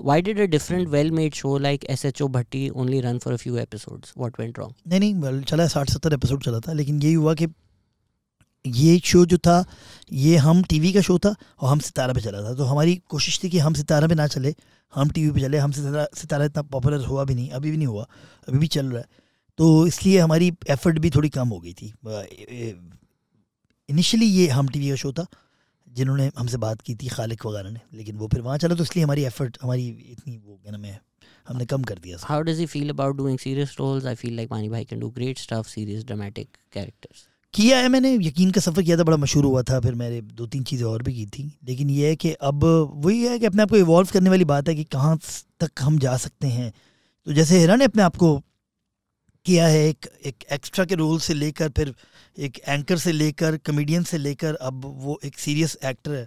why 0.00 0.20
did 0.20 0.38
a 0.38 0.46
different 0.46 0.90
well-made 0.90 1.34
show 1.34 1.52
like 1.58 1.84
SHO 1.92 2.28
Bhatti 2.28 2.70
only 2.72 3.00
run 3.00 3.18
for 3.18 3.32
a 3.32 3.38
few 3.38 3.58
episodes? 3.58 4.12
What 4.14 4.38
went 4.38 4.58
wrong? 4.58 4.74
नहीं 4.88 5.00
नहीं 5.00 5.14
well, 5.22 5.44
चला 5.44 5.66
साठ 5.68 5.90
सत्तर 5.90 6.14
एपिसोड 6.14 6.42
चला 6.42 6.60
था 6.60 6.72
लेकिन 6.72 7.02
यही 7.02 7.14
हुआ 7.14 7.34
कि 7.34 7.48
ये 8.64 8.98
शो 9.04 9.24
जो 9.26 9.38
था 9.38 9.64
ये 10.12 10.36
हम 10.36 10.62
टीवी 10.64 10.92
का 10.92 11.00
शो 11.00 11.18
था 11.18 11.34
और 11.60 11.68
हम 11.68 11.78
सितारा 11.80 12.14
पे 12.14 12.20
चला 12.20 12.42
था 12.42 12.54
तो 12.54 12.64
हमारी 12.64 12.94
कोशिश 13.08 13.42
थी 13.44 13.50
कि 13.50 13.58
हम 13.58 13.74
सितारा 13.74 14.08
पे 14.08 14.14
ना 14.14 14.26
चले 14.28 14.54
हम 14.92 15.10
टीवी 15.10 15.30
पे 15.30 15.40
चले 15.40 15.58
हम 15.58 15.72
सितारा 15.72 16.06
सितारा 16.14 16.44
इतना 16.44 16.62
पॉपुलर 16.70 17.04
हुआ 17.04 17.24
भी 17.24 17.34
नहीं 17.34 17.48
अभी 17.50 17.70
भी 17.70 17.76
नहीं 17.76 17.86
हुआ 17.86 18.06
अभी 18.48 18.58
भी 18.58 18.66
चल 18.68 18.86
रहा 18.86 19.00
है 19.00 19.24
तो 19.58 19.86
इसलिए 19.86 20.18
हमारी 20.20 20.52
एफर्ट 20.70 20.98
भी 20.98 21.10
थोड़ी 21.10 21.28
कम 21.30 21.48
हो 21.48 21.58
गई 21.60 21.72
थी। 21.72 21.92
इनिशियली 23.88 24.26
ये 24.26 24.46
हम 24.48 24.68
टीवी 24.68 24.88
का 24.90 24.94
शो 24.96 25.12
था 25.12 25.26
जिन्होंने 25.88 26.30
हमसे 26.38 26.56
बात 26.58 26.80
की 26.80 26.94
थी 26.94 27.08
खालिक 27.08 27.46
वगैरह 27.46 27.70
ने। 27.70 27.80
लेकिन 27.94 28.16
वो 28.16 28.28
फिर 28.28 28.40
वहाँ 28.40 28.58
चला 28.58 28.74
तो 28.74 28.82
इसलिए 28.82 29.04
हमारी 29.04 29.24
एफर्ट 29.24 29.58
हमारी 29.62 29.86
इतनी 30.10 30.36
वो 30.36 30.54
क्या 30.54 30.72
नाम 30.72 30.84
है 30.84 31.00
हमने 31.46 31.66
कम 31.66 31.82
कर 31.84 31.98
दिया। 31.98 32.18
How 32.22 32.42
does 32.42 32.58
he 32.58 32.66
feel 32.66 32.90
about 32.90 33.16
doing 33.16 33.38
serious 33.38 33.74
roles 33.78 34.06
I 34.06 34.14
feel 34.14 34.36
like 34.36 34.50
Mani 34.52 34.68
भाई 34.68 34.84
can 34.84 35.00
do 35.00 35.08
great 35.10 35.38
stuff 35.38 35.68
serious 35.68 36.04
dramatic 36.04 36.48
characters 36.74 37.26
किया 37.54 37.78
है 37.78 37.88
मैंने 37.88 38.12
यकीन 38.16 38.50
का 38.50 38.60
सफ़र 38.60 38.82
किया 38.82 38.96
था 38.98 39.04
बड़ा 39.04 39.16
मशहूर 39.16 39.44
हुआ 39.44 39.62
था 39.62 39.78
फिर 39.80 39.94
मैंने 39.94 40.20
दो 40.20 40.46
तीन 40.46 40.62
चीज़ें 40.64 40.86
और 40.86 41.02
भी 41.02 41.14
की 41.14 41.26
थी। 41.28 41.44
लेकिन 41.64 41.90
ये 41.90 42.08
है 42.08 42.16
कि 42.16 42.32
अब 42.42 42.64
वही 43.04 43.22
है 43.22 43.38
कि 43.38 43.46
अपने 43.46 43.62
आप 43.62 43.70
को 43.70 43.76
इवॉल्व 43.76 44.08
करने 44.12 44.30
वाली 44.30 44.44
बात 44.44 44.68
है 44.68 44.74
कि 44.74 44.84
कहाँ 44.86 45.16
तक 45.60 45.82
हम 45.82 45.98
जा 45.98 46.16
सकते 46.16 46.46
हैं। 46.48 46.72
तो 47.26 47.32
जैसे 47.32 47.58
हिरा 47.60 47.76
ने 47.76 47.84
अपने 47.84 48.02
आप 48.02 48.16
को 48.16 48.40
किया 49.46 49.66
है 49.66 49.88
एक 49.88 50.06
एक 50.26 50.44
एक्स्ट्रा 50.52 50.84
के 50.84 50.94
रोल 50.94 51.18
से 51.20 51.34
लेकर 51.34 51.68
फिर 51.76 51.94
एक 52.38 52.60
एंकर 52.68 52.98
से 52.98 53.12
लेकर 53.12 53.56
कमेडियन 53.66 54.02
से 54.04 54.18
लेकर 54.18 54.54
अब 54.62 54.82
वो 55.04 55.18
एक 55.24 55.38
सीरियस 55.38 55.76
एक्टर 55.84 56.14
है 56.14 56.26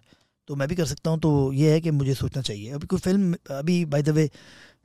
तो 0.49 0.55
मैं 0.55 0.67
भी 0.67 0.75
कर 0.75 0.85
सकता 0.85 1.09
हूँ 1.09 1.19
तो 1.19 1.31
ये 1.53 1.71
है 1.71 1.81
कि 1.81 1.91
मुझे 1.91 2.13
सोचना 2.15 2.41
चाहिए। 2.41 2.69
अभी 2.71 2.87
कोई 2.87 2.99
फ़िल्म 2.99 3.35
अभी 3.51 3.83
बाय 3.87 4.03
द 4.03 4.09
वे 4.09 4.29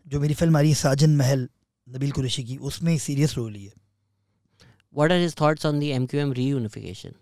जो 0.07 0.21
मेरी 0.21 0.35
फ़िल्म 0.35 0.57
आ 0.57 0.61
रही 0.61 0.71
है 0.71 0.77
साजन 0.77 1.17
महल 1.17 1.49
नबील 1.87 2.11
कुरैशी 2.13 2.45
की 2.45 2.57
उसमें 2.63 2.97
सीरियस 2.99 3.37
रोल 3.37 3.55
ही 3.55 3.65
है। 3.65 3.73
What 4.95 5.13
are 5.13 5.19
his 5.19 5.35
thoughts 5.41 5.67
on 5.67 5.81
the 5.81 5.83
MQM 5.93 6.33
reunification 6.33 7.13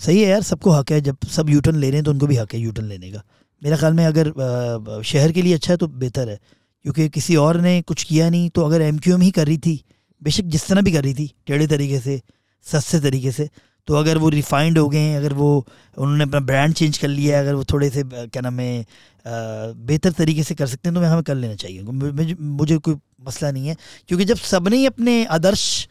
सही 0.00 0.22
है 0.22 0.28
यार 0.28 0.42
सबको 0.42 0.70
हक 0.70 0.92
है 0.92 1.00
जब 1.00 1.26
सब 1.30 1.50
यूटर्न 1.50 1.76
ले 1.76 1.90
रहे 1.90 1.96
हैं 1.96 2.04
तो 2.04 2.10
उनको 2.10 2.26
भी 2.26 2.36
हक 2.36 2.54
है 2.54 2.60
यूटर्न 2.60 2.86
लेने 2.86 3.10
का। 3.12 3.22
मेरा 3.62 3.76
ख्याल 3.76 3.94
में 3.94 4.04
अगर 4.06 5.02
शहर 5.04 5.32
के 5.32 5.42
लिए 5.42 5.54
अच्छा 5.54 5.72
है 5.72 5.76
तो 5.76 5.86
बेहतर 6.00 6.28
है 6.28 6.38
क्योंकि 6.84 7.08
किसी 7.08 7.36
और 7.36 7.60
ने 7.60 7.80
कुछ 7.82 8.02
किया 8.04 8.28
नहीं 8.30 8.48
तो 8.50 8.62
अगर 8.62 8.82
एम 8.82 8.98
क्यू 8.98 9.14
एम 9.14 9.20
ही 9.20 9.30
कर 9.30 9.46
रही 9.46 9.58
थी 9.58 9.76
बेशक 10.22 10.44
जिस 10.46 10.66
तरह 10.68 10.82
भी 10.82 10.92
कर 10.92 11.02
रही 11.04 11.14
थी, 11.14 11.30
टेढ़े 11.46 11.66
तरीके 11.66 12.00
से, 12.00 12.20
सस्ते 12.66 13.00
तरीके 13.00 13.32
से 13.32 13.48
तो 13.88 13.94
अगर 13.94 14.18
वो 14.18 14.28
रिफाइंड 14.28 14.78
हो 14.78 14.88
गए 14.88 14.98
हैं 14.98 15.16
अगर 15.16 15.32
वो, 15.32 15.66
उन्होंने 15.96 16.24
अपना 16.24 16.38
ब्रांड 16.42 16.74
चेंज 16.74 16.98
कर 16.98 17.08
लिया 17.08 17.36
है, 17.36 17.42
अगर 17.42 17.54
वो 17.54 17.64
थोड़े 17.64 17.90
से 17.90 18.02
क्या 18.04 18.40
नाम 18.42 18.58
है 18.60 18.84
बेहतर 19.26 20.12
तरीके 20.12 20.42
से 20.42 20.54
कर 20.54 20.66
सकते 20.66 20.88
हैं 20.88 20.94
तो 20.94 21.02
हमें 21.02 21.22
कर 21.22 21.34
लेना 21.34 21.54
चाहिए। 21.54 22.34
मुझे 22.34 22.78
कोई 22.78 22.96
मसला 23.26 23.50
नहीं 23.50 23.68
है। 23.68 23.76
क्योंकि 24.08 24.24
जब 24.24 24.36
सबने 24.36 24.76
ही 24.76 24.86
अपने 24.86 25.24
आदर्श 25.26 25.88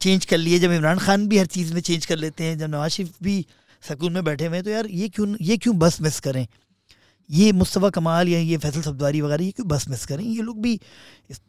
चेंज 0.00 0.24
कर 0.24 0.38
लिए, 0.38 0.58
जब 0.58 0.72
इमरान 0.72 0.98
खान 0.98 1.26
भी 1.28 1.38
हर 1.38 1.46
चीज़ 1.48 1.72
में 1.74 1.80
चेंज 1.80 2.06
कर 2.06 2.16
लेते 2.16 2.44
हैं, 2.44 2.58
जब 2.58 2.70
नवाज़ 2.70 2.92
शरीफ 2.92 3.14
भी 3.22 3.44
सकून 3.82 4.12
में 4.12 4.24
बैठे 4.24 4.46
हुए 4.46 4.56
हैं 4.56 4.64
तो 4.64 4.70
यार 4.70 4.86
ये 4.88 5.08
क्यों 5.08 5.34
ये 5.40 5.56
क्यों 5.56 5.78
बस 5.78 6.00
मिस 6.02 6.20
करें? 6.20 6.46
ये 7.30 7.52
मुस्तफ़ा 7.52 7.90
कमाल 7.90 8.28
या 8.28 8.38
ये 8.40 8.56
फैसल 8.56 8.82
सफदारी 8.82 9.20
वगैरह 9.20 9.44
ये 9.44 9.50
क्यों 9.52 9.66
बस 9.68 9.88
मिस 9.88 10.04
करें? 10.06 10.24
ये 10.24 10.42
लोग 10.42 10.60
भी 10.62 10.78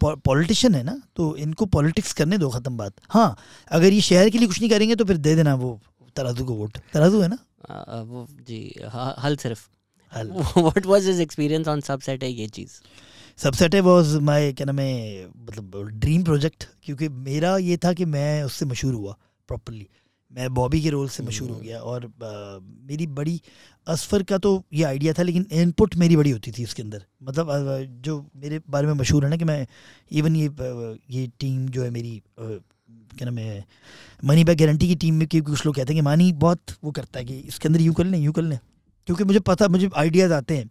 पॉलिटिशियन 0.01 0.75
है 0.75 0.83
ना 0.83 1.01
तो 1.15 1.35
इनको 1.37 1.65
पॉलिटिक्स 1.67 2.13
करने 2.13 2.37
दो 2.37 2.49
ख़त्म 2.49 2.77
बात। 2.77 2.93
हाँ 3.09 3.37
अगर 3.71 3.93
ये 3.93 4.01
शहर 4.01 4.29
के 4.29 4.37
लिए 4.37 4.47
कुछ 4.47 4.59
नहीं 4.59 4.69
करेंगे 4.69 4.95
तो 4.95 5.05
फिर 5.05 5.17
दे 5.19 5.35
देना 5.35 5.55
वो 5.55 5.79
तराजू 6.15 6.45
को 6.45 6.53
वोट। 6.53 6.77
तराजू 6.93 7.21
है 7.21 7.27
ना? 7.27 7.37
आ, 7.69 8.01
वो 8.01 8.27
जी 8.47 8.59
हल 9.23 9.35
सिर्फ़। 9.37 9.67
हल। 10.13 10.31
What 10.57 10.85
was 10.85 11.05
his 11.07 11.19
experience 11.21 11.67
on 11.67 11.81
subset 11.81 12.23
है 12.23 12.31
ये 12.31 12.47
चीज़? 12.49 12.79
सबसेट 13.39 13.75
है 13.75 13.81
वाज 13.81 14.15
माय 14.23 14.51
क्या 14.53 14.65
नाम 14.65 14.79
है 14.79 15.27
मतलब 15.27 15.75
ड्रीम 15.95 16.23
प्रोजेक्ट 16.23 16.67
क्योंकि 16.83 17.09
मेरा 17.09 17.57
ये 17.59 17.77
था 17.77 17.93
कि 17.93 18.05
मैं 18.07 18.43
उससे 18.43 18.65
मशहूर 18.65 18.93
हुआ 18.93 19.15
प्रॉपरली 19.49 19.87
मैं 20.31 20.53
बॉबी 20.53 20.81
के 20.81 20.89
रोल 20.89 21.07
से 21.09 21.23
मशहूर 21.23 21.49
हो। 21.49 21.55
गया 21.57 21.79
और 21.79 22.05
आ, 22.05 22.59
मेरी 22.87 23.07
बड़ी 23.09 23.41
असफर 23.87 24.23
का 24.23 24.37
तो 24.37 24.63
ये 24.73 24.83
आइडिया 24.83 25.13
था 25.13 25.23
लेकिन 25.23 25.45
इनपुट 25.53 25.95
मेरी 25.95 26.17
बड़ी 26.17 26.31
होती 26.31 26.51
थी 26.51 26.63
उसके 26.63 26.83
अंदर। 26.83 27.03
मतलब 27.23 28.01
जो 28.03 28.19
मेरे 28.35 28.59
बारे 28.69 28.87
में 28.87 28.93
मशहूर 28.93 29.23
है 29.23 29.29
ना 29.29 29.37
कि 29.37 29.45
मैं 29.45 29.65
इवन 30.11 30.35
ये 30.35 30.49
ये 31.11 31.27
टीम 31.39 31.67
जो 31.67 31.83
है 31.83 31.89
मेरी 31.89 32.21
क्या 32.39 33.25
नाम 33.25 33.37
है 33.37 33.63
मनी 34.23 34.43
बैक 34.43 34.57
गारंटी 34.57 34.87
की 34.87 34.95
टीम 34.95 35.15
में 35.15 35.27
क्योंकि 35.27 35.51
कुछ 35.51 35.65
लोग 35.65 35.75
कहते 35.75 35.93
हैं 35.93 36.01
कि 36.01 36.05
मानी 36.05 36.31
बहुत 36.35 36.75
वो 36.83 36.91
करता 36.91 37.19
है 37.19 37.25
कि 37.25 37.37
इसके 37.39 37.67
अंदर 37.67 37.81
यूँ 37.81 37.93
कर 37.95 38.05
लें 38.05 38.19
यूँ 38.19 38.33
कर 38.33 38.41
लें। 38.41 38.59
क्योंकि 39.07 39.23
मुझे 39.23 39.39
पता 39.41 39.67
मुझे 39.67 39.89
आइडियाज़ 39.95 40.33
आते 40.33 40.57
हैं। 40.57 40.69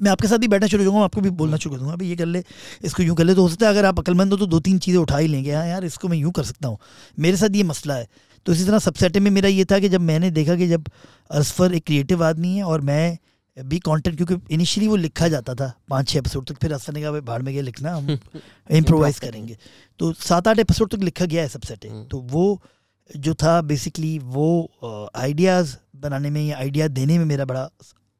मैं 0.00 0.10
आपके 0.10 0.28
साथ 0.28 0.42
ही 0.42 0.48
बैठना 0.48 0.66
शुरू 0.68 0.84
करूँगा 0.84 1.04
आपको 1.04 1.20
भी 1.20 1.30
बोलना 1.32 1.56
शुरू 1.56 1.74
कर 1.74 1.80
दूँगा 1.80 1.96
भाई 1.96 2.08
ये 2.08 2.16
कर 2.16 2.26
ले 2.26 2.42
इसको 2.84 3.02
यूँ 3.02 3.16
कर 3.16 3.24
ले। 3.24 3.34
तो 3.34 3.42
हो 3.42 3.48
सकता 3.48 3.66
है 3.66 3.72
अगर 3.72 3.84
आप 3.84 3.98
अकलमंद 3.98 4.32
हो 4.32 4.38
तो 4.38 4.46
दो 4.46 4.60
तीन 4.60 4.78
चीज़ें 4.78 5.00
उठा 5.00 5.18
ही 5.18 5.28
लेंगे। 5.28 5.52
हाँ 5.52 5.66
यार 5.66 5.84
इसको 5.84 6.08
मैं 6.08 6.18
यूँ 6.18 6.32
कर 6.32 6.44
सकता 6.44 6.68
हूँ। 6.68 6.78
मेरे 7.18 7.36
साथ 7.36 7.56
ये 7.56 7.62
मसला 7.62 7.94
है। 7.94 8.08
तो 8.46 8.52
इसी 8.52 8.64
तरह 8.64 8.78
सबसेट 8.78 9.16
में 9.16 9.30
मेरा 9.30 9.48
ये 9.48 9.64
था 9.64 9.78
कि 9.78 9.88
जब 9.88 10.00
मैंने 10.00 10.30
देखा 10.30 10.56
कि 10.56 10.68
जब 10.68 10.88
असफर 11.30 11.74
एक 11.74 11.84
क्रिएटिव 11.84 12.24
आदमी 12.24 12.56
है 12.56 12.64
और 12.64 12.80
मैं 12.80 13.18
भी 13.56 13.78
कंटेंट 13.78 14.16
क्योंकि 14.16 14.54
इनिशियली 14.54 14.88
वो 14.88 14.96
लिखा 14.96 15.28
जाता 15.28 15.54
था 15.54 15.72
पाँच 15.88 16.08
छः 16.08 16.18
एपिसोड 16.18 16.46
तक 16.46 16.54
फिर 16.54 16.72
असफर 16.72 16.92
ने 16.92 17.02
कहा 17.02 17.20
भाड़ 17.20 17.42
में 17.42 17.52
गया 17.54 17.62
लिखना 17.62 17.94
हम 17.96 18.10
इम्प्रोवाइज 18.70 19.18
करेंगे। 19.24 19.56
तो 19.98 20.12
सात 20.12 20.48
आठ 20.48 20.58
एपिसोड 20.58 20.90
तक 20.90 21.02
लिखा 21.02 21.24
गया 21.24 21.42
है 21.42 21.48
सबसेट 21.48 21.86
हम्म। 21.86 22.04
तो 22.04 22.20
वो 22.20 22.62
जो 23.16 23.34
था 23.34 23.60
बेसिकली 23.62 24.18
वो 24.18 25.10
आइडियाज़ 25.16 25.76
बनाने 25.96 26.30
में 26.30 26.42
या 26.46 26.58
आइडिया 26.58 26.88
देने 26.88 27.18
में 27.18 27.24
मेरा 27.24 27.44
बड़ा 27.44 27.68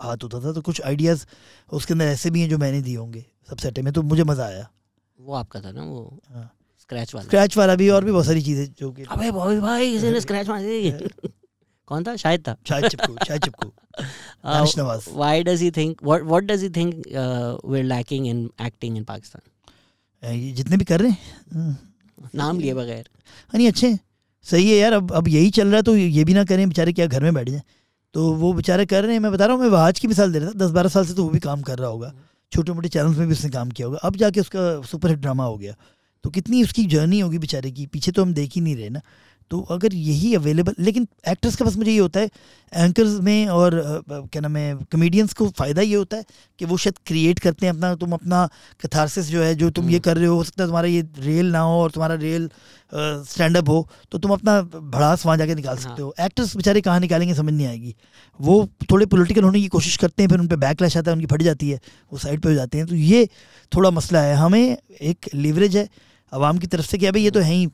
हाथ 0.00 0.22
होता 0.22 0.40
था। 0.40 0.52
तो 0.52 0.60
कुछ 0.60 0.80
आइडियाज़ 0.82 1.24
उसके 1.72 1.94
अंदर 1.94 2.04
ऐसे 2.04 2.30
भी 2.30 2.40
हैं 2.40 2.48
जो 2.48 2.58
मैंने 2.58 2.80
दिए 2.82 2.96
होंगे 2.96 3.24
सबसेटे 3.50 3.82
में 3.82 3.92
तो 3.92 4.02
मुझे 4.02 4.24
मज़ा 4.24 4.44
आया। 4.44 4.68
वो 5.18 5.34
आपका 5.34 5.60
था 5.60 5.72
ना 5.72 5.82
वो? 5.82 6.22
हाँ। 6.30 6.50
स्क्रैच 6.92 7.14
वाला। 7.14 7.24
स्क्रैच 7.24 7.56
वाला 7.56 7.74
भी 7.76 7.88
और 7.88 8.04
भी 8.04 8.12
बहुत 8.12 8.26
सारी 8.26 8.42
चीज़ें 8.42 8.66
जो 8.78 8.90
कि 8.92 9.02
अबे 9.10 9.30
भाई 9.30 9.56
भाई 9.60 9.92
किसी 9.92 10.10
ने 10.10 10.20
स्क्रैच 10.20 10.48
मार 10.48 10.62
दी। 10.62 10.90
कौन 11.88 12.04
था? 12.04 12.14
शायद 12.16 12.40
था। 12.48 12.56
शायद 12.68 12.88
चिपकू 12.88 13.16
शायद 13.26 13.42
चिपकू। 13.44 13.68
Danish 14.44 14.78
Nawaz. 14.78 15.08
Why 15.14 15.42
does 15.44 15.62
he 15.62 15.70
think 15.70 16.02
what 16.04 16.22
what 16.24 16.44
does 16.44 16.62
he 16.62 16.68
think 16.76 16.94
we 17.66 17.78
are 17.78 17.84
lacking 17.84 18.26
in 18.26 18.48
acting 18.66 18.96
in 18.96 19.04
Pakistan 19.04 20.34
ये 20.34 20.52
जितने 20.52 20.76
भी 20.76 20.84
कर 20.84 21.00
रहे 21.00 21.10
हैं। 21.10 21.78
नाम 22.34 22.58
लिए 22.60 22.74
बगैर। 22.74 23.08
हाँ, 23.18 23.56
नहीं 23.56 23.68
अच्छे 23.68 23.98
सही 24.46 24.70
है 24.70 24.76
यार 24.76 24.92
अब 24.92 25.12
अब 25.12 25.28
यही 25.28 25.50
चल 25.50 25.66
रहा 25.66 25.76
है 25.76 25.82
तो 25.82 25.96
ये 25.96 26.24
भी 26.24 26.34
ना 26.34 26.44
करें 26.44 26.68
बेचारे 26.68 26.92
क्या 26.92 27.06
घर 27.06 27.22
में 27.22 27.34
बैठ 27.34 27.48
जाए। 27.48 27.62
तो 28.14 28.32
वो 28.34 28.52
बेचारे 28.52 28.86
कर 28.86 29.02
रहे 29.04 29.12
हैं 29.12 29.20
मैं 29.20 29.32
बता 29.32 29.46
रहा 29.46 29.54
हूँ 29.54 29.62
मैं 29.62 29.70
वहाज 29.70 29.98
की 29.98 30.08
मिसाल 30.08 30.32
दे 30.32 30.38
रहा 30.38 30.50
था 30.50 30.58
दस 30.64 30.70
बारह 30.70 30.88
साल 30.88 31.06
से 31.06 31.14
तो 31.14 31.24
वो 31.24 31.30
भी 31.30 31.38
काम 31.40 31.62
कर 31.62 31.78
रहा 31.78 31.88
होगा। 31.88 32.12
छोटे 32.52 32.72
मोटे 32.72 32.88
चैनल्स 32.88 33.18
में 33.18 33.26
भी 33.26 33.32
उसने 33.32 33.50
काम 33.50 33.70
किया 33.70 33.86
होगा। 33.86 33.98
अब 34.02 34.16
जाके 34.16 34.40
उसका 34.40 34.60
सुपर 34.86 35.10
हिट 35.10 35.18
ड्रामा 35.18 35.44
हो 35.44 35.56
गया। 35.58 35.74
तो 36.24 36.30
कितनी 36.30 36.62
उसकी 36.62 36.84
जर्नी 36.86 37.20
होगी 37.20 37.38
बेचारे 37.38 37.70
की? 37.70 37.86
पीछे 37.86 38.12
तो 38.12 38.22
हम 38.22 38.34
देख 38.34 38.50
ही 38.54 38.60
नहीं 38.60 38.76
रहे 38.76 38.88
ना। 38.90 39.00
तो 39.50 39.60
अगर 39.70 39.94
यही 39.94 40.34
अवेलेबल 40.34 40.74
लेकिन 40.78 41.06
एक्टर्स 41.28 41.56
का 41.56 41.64
बस 41.64 41.76
मुझे 41.76 41.90
ये 41.90 41.98
होता 41.98 42.20
है 42.20 42.30
एंकर्स 42.72 43.18
में 43.20 43.48
और 43.48 43.74
क्या 44.08 44.40
नाम 44.40 44.56
है 44.56 44.76
कमेडियंस 44.92 45.32
को 45.34 45.48
फ़ायदा 45.50 45.82
ये 45.82 45.94
होता 45.94 46.16
है 46.16 46.24
कि 46.60 46.64
वो 46.64 46.76
शायद 46.76 46.98
क्रिएट 47.06 47.38
करते 47.38 47.66
हैं 47.66 47.72
अपना 47.72 47.94
तुम 47.94 48.12
अपना 48.12 48.46
कथारसिस 48.80 49.26
जो 49.26 49.42
है 49.42 49.54
जो 49.54 49.68
तुम 49.70 49.84
ये 49.84 49.90
हम्म। 49.90 50.02
कर 50.04 50.16
रहे 50.16 50.26
हो 50.26 50.36
हो 50.36 50.44
सकता 50.44 50.62
है 50.62 50.68
तुम्हारा 50.68 50.88
ये 50.88 51.02
रेल 51.18 51.50
ना 51.52 51.60
हो 51.60 51.80
और 51.80 51.90
तुम्हारा 51.90 52.14
रेल 52.14 52.48
स्टैंड 52.92 53.56
अप 53.56 53.68
हो 53.68 53.88
तो 54.12 54.18
तुम 54.18 54.32
अपना 54.32 54.60
भड़ास 54.62 55.24
वहाँ 55.26 55.36
जाके 55.38 55.54
निकाल 55.54 55.76
सकते 55.78 56.02
हो। 56.02 56.14
एक्टर्स 56.20 56.54
बेचारे 56.56 56.80
कहाँ 56.80 57.00
निकालेंगे 57.00 57.34
समझ 57.34 57.52
नहीं 57.52 57.66
आएगी। 57.66 57.94
वो 58.40 58.68
थोड़े 58.90 59.06
पोलिटिकल 59.06 59.44
होने 59.44 59.60
की 59.60 59.68
कोशिश 59.68 59.96
करते 59.96 60.22
हैं 60.22 60.30
फिर 60.30 60.40
उन 60.40 60.48
पर 60.48 60.56
बैकलैश 60.58 60.96
आता 60.96 61.10
है 61.10 61.16
उनकी 61.16 61.26
फट 61.26 61.42
जाती 61.42 61.70
है 61.70 61.80
वो 62.12 62.18
साइड 62.18 62.40
पर 62.40 62.48
हो 62.48 62.54
जाते 62.54 62.78
हैं। 62.78 62.86
तो 62.86 62.94
ये 62.94 63.28
थोड़ा 63.72 63.90
मसला 63.90 64.22
है। 64.22 64.34
हमें 64.36 64.76
एक 65.02 65.28
लीवरेज 65.34 65.76
है 65.76 65.88
आवाम 66.32 66.58
की 66.58 66.66
तरफ़ 66.66 66.86
से 66.86 66.98
कि 66.98 67.06
अबे 67.06 67.20
ये 67.20 67.30
तो 67.30 67.40
है 67.40 67.52
ही 67.52 67.66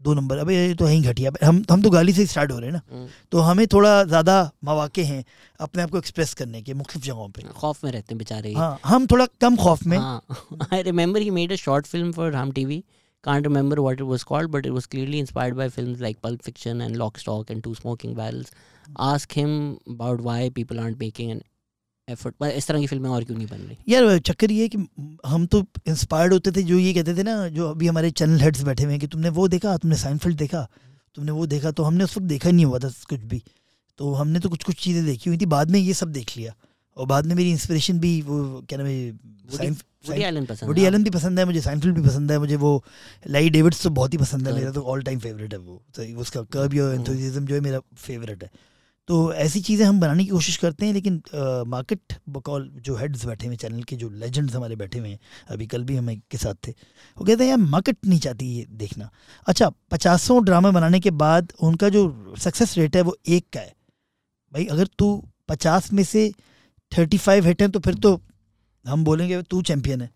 दो 0.00 0.14
नंबर 0.14 0.38
अबे 0.38 0.54
ये 0.54 0.74
तो 0.74 0.84
है 0.84 0.94
ही 0.94 1.00
घटिया। 1.02 1.30
हम 1.42 1.62
हम 1.70 1.82
तो 1.82 1.90
गाली 1.90 2.12
से 2.12 2.26
स्टार्ट 2.26 2.52
हो 2.52 2.58
रहे 2.58 2.70
हैं 2.70 2.74
ना। 2.74 3.06
तो 3.32 3.38
हमें 3.40 3.66
थोड़ा 3.72 3.92
ज़्यादा 4.04 4.34
मौाक़े 4.64 5.02
हैं 5.04 5.24
अपने 5.60 5.82
आप 5.82 5.90
को 5.90 5.98
एक्सप्रेस 5.98 6.34
करने 6.34 6.62
के 6.62 6.74
मुख्त 6.74 6.96
जगहों 6.98 7.28
पर 7.28 7.46
खौफ 7.52 7.84
में 7.84 7.90
रहते 7.92 8.14
हैं 8.14 8.18
बेचारे। 8.18 8.52
हाँ 8.54 8.78
हम 8.84 9.06
थोड़ा 9.06 9.26
कम 9.40 9.56
खौफ 9.56 9.86
में। 9.86 9.98
I 9.98 10.82
remember 10.82 11.20
he 11.20 11.30
made 11.30 11.52
a 11.52 11.56
short 11.56 11.86
film 11.86 12.12
for 12.12 12.34
Hum 12.34 12.52
T 12.52 12.64
V 12.64 12.82
can't 13.24 13.46
remember 13.46 13.78
what 13.78 13.94
it 13.94 14.06
was 14.06 14.24
called 14.24 14.50
but 14.50 14.66
it 14.66 14.72
was 14.72 14.88
clearly 14.88 15.18
inspired 15.18 15.56
by 15.56 15.68
film 15.70 15.96
like 16.00 16.18
Pulp 16.22 16.42
Fiction 16.42 16.80
and 16.82 16.96
Lock 16.96 17.18
Stock 17.18 17.50
and 17.50 17.62
Two 17.62 17.74
Smoking 17.74 18.14
Barrels 18.16 18.52
ask 19.00 19.36
him 19.36 19.56
about 19.90 20.20
why 20.22 20.50
people 20.52 20.78
aren't 20.80 20.98
making 21.00 21.30
and 21.30 21.42
effort 22.08 22.42
इस 22.44 22.66
तरह 22.66 22.80
की 22.80 22.86
फ़िल्में 22.86 23.08
और 23.10 23.24
क्यों 23.24 23.36
नहीं 23.36 23.46
बन 23.46 23.56
रही? 23.58 23.76
यार 23.88 24.18
चक्कर 24.20 24.50
ये 24.52 24.68
कि 24.68 24.78
हम 25.26 25.46
तो 25.46 25.64
इंस्पायर्ड 25.88 26.32
होते 26.32 26.52
थे 26.52 26.62
जो 26.62 26.78
ये 26.78 26.92
कहते 26.94 27.14
थे 27.14 27.22
ना 27.22 27.36
जो 27.50 27.68
अभी 27.70 27.86
हमारे 27.86 28.10
चैनल 28.12 28.40
हेड्स 28.40 28.62
बैठे 28.62 28.82
हुए 28.82 28.92
हैं 28.92 29.00
कि 29.00 29.06
तुमने 29.06 29.28
वो 29.30 29.46
देखा 29.48 29.76
तुमने 29.76 29.96
साइनफील्ड 29.98 30.36
देखा 30.38 30.66
तुमने 31.16 31.32
वो 31.32 31.46
देखा 31.46 31.70
तो 31.70 31.82
हमने 31.82 32.04
उस 32.04 32.16
वक्त 32.16 32.26
देखा 32.26 32.50
नहीं 32.50 32.64
हुआ 32.64 32.78
था 32.78 32.88
कुछ 33.08 33.20
भी। 33.22 33.42
तो 33.98 34.12
हमने 34.14 34.38
तो 34.40 34.48
कुछ 34.48 34.64
कुछ 34.64 34.76
चीज़ें 34.76 35.04
देखी 35.06 35.30
हुई 35.30 35.38
थी 35.38 35.46
बाद 35.48 35.70
में 35.70 35.78
ये 35.80 35.94
सब 35.94 36.12
देख 36.12 36.36
लिया। 36.36 36.54
और 36.96 37.06
बाद 37.06 37.26
में 37.26 37.34
मेरी 37.34 37.50
इंस्पिरेशन 37.50 37.98
भी 37.98 38.20
वो 38.22 38.36
क्या 38.68 38.78
नाम 38.78 38.86
है 38.86 39.70
वुडी 40.66 40.82
एलन 40.84 41.04
भी 41.04 41.10
पसंद 41.10 41.38
है 41.38 41.44
मुझे 41.44 41.60
साइनफील्ड 41.60 41.96
भी 41.96 42.02
पसंद 42.02 42.32
है 42.32 42.38
मुझे 42.38 42.56
वो 42.56 42.72
लाई 43.26 43.50
डेविड्स 43.50 43.82
तो 43.82 43.90
बहुत 43.92 44.12
ही 44.12 44.18
पसंद 44.18 44.48
है 44.48 44.54
मेरा 44.54 44.70
तो 44.72 44.82
ऑल 44.82 45.02
टाइम 45.02 45.18
फेवरेट 45.18 45.52
है 45.52 45.58
वो। 45.58 45.80
तो 45.94 46.02
उसका 46.20 46.42
कर्ब 46.52 46.74
योर 46.74 46.94
एंथुसिज्म 46.94 47.46
जो 47.46 47.54
है 47.54 47.60
मेरा 47.60 47.80
फेवरेट 47.96 48.42
है। 48.42 48.50
तो 49.08 49.16
ऐसी 49.34 49.60
चीज़ें 49.60 49.84
हम 49.86 49.98
बनाने 50.00 50.24
की 50.24 50.30
कोशिश 50.30 50.56
करते 50.56 50.86
हैं 50.86 50.92
लेकिन 50.92 51.20
मार्केट 51.68 52.12
बकौल 52.36 52.68
जो 52.84 52.96
हेड्स 52.96 53.24
बैठे 53.26 53.46
हुए 53.46 53.56
चैनल 53.56 53.82
के 53.82 53.96
जो 53.96 54.08
लेजेंड्स 54.10 54.54
हमारे 54.54 54.76
बैठे 54.76 54.98
हुए 54.98 55.08
हैं 55.08 55.18
अभी 55.50 55.66
कल 55.66 55.84
भी 55.84 55.96
हमें 55.96 56.20
के 56.30 56.38
साथ 56.38 56.54
थे 56.66 56.70
वो 56.70 57.24
कहते 57.24 57.42
हैं 57.42 57.48
यार 57.50 57.58
मार्केट 57.58 57.96
नहीं 58.06 58.18
चाहती 58.18 58.46
ये 58.48 58.64
देखना। 58.72 59.10
अच्छा 59.46 59.70
पचासों 59.90 60.44
ड्रामा 60.44 60.70
बनाने 60.70 61.00
के 61.00 61.10
बाद 61.22 61.52
उनका 61.62 61.88
जो 61.88 62.34
सक्सेस 62.40 62.76
रेट 62.78 62.96
है 62.96 63.02
वो 63.02 63.16
एक 63.28 63.46
का 63.54 63.60
है। 63.60 63.74
भाई 64.52 64.64
अगर 64.66 64.88
तू 64.98 65.08
पचास 65.48 65.92
में 65.92 66.02
से 66.04 66.30
थर्टी 66.92 67.18
फाइव 67.18 67.46
हिट 67.46 67.62
हैं 67.62 67.70
तो 67.70 67.80
फिर 67.80 67.94
तो 67.98 68.20
हम 68.84 69.04
बोलेंगे 69.04 69.42
तू 69.42 69.60
चैंपियन 69.62 70.00
है। 70.00 70.10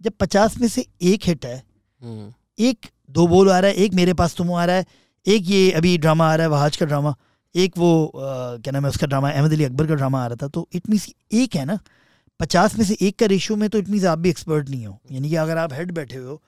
जब 0.00 0.12
पचास 0.20 0.58
में 0.58 0.68
से 0.68 0.86
एक 1.02 1.26
हिट 1.26 1.46
है 1.46 1.56
हम्म। 2.02 2.32
एक 2.64 2.86
दो 3.10 3.26
बोल 3.26 3.50
आ 3.50 3.58
रहा 3.58 3.70
है 3.70 3.76
एक 3.76 3.94
मेरे 3.94 4.14
पास 4.14 4.36
तुम 4.36 4.52
आ 4.52 4.64
रहा 4.64 4.76
है 4.76 4.86
एक 5.26 5.48
ये 5.48 5.70
अभी 5.72 5.96
ड्रामा 5.98 6.30
आ 6.32 6.34
रहा 6.34 6.44
है 6.44 6.50
वहाज 6.50 6.76
का 6.76 6.86
ड्रामा 6.86 7.14
एक 7.54 7.78
वो 7.78 8.06
आ, 8.06 8.56
क्या 8.56 8.72
नाम 8.72 8.84
है 8.84 8.90
उसका 8.90 9.06
ड्रामा 9.06 9.30
अहमद 9.30 9.52
अली 9.52 9.64
अकबर 9.64 9.86
का 9.86 9.94
ड्रामा 9.94 10.22
आ 10.24 10.26
रहा 10.26 10.36
था 10.42 10.48
तो 10.48 10.66
इट 10.74 10.88
मीन्स 10.90 11.08
एक 11.34 11.56
है 11.56 11.64
ना 11.64 11.78
पचास 12.40 12.76
में 12.78 12.84
से 12.84 12.96
एक 13.00 13.18
का 13.18 13.26
रेशियो 13.26 13.56
में 13.56 13.68
तो 13.68 13.78
इट 13.78 13.88
मीन्स 13.88 14.04
आप 14.06 14.18
भी 14.18 14.30
एक्सपर्ट 14.30 14.68
नहीं 14.68 14.86
हो। 14.86 14.98
यानी 15.12 15.28
कि 15.30 15.36
अगर 15.36 15.58
आप 15.58 15.72
हेड 15.72 15.92
बैठे 15.92 16.16
हो 16.16 16.40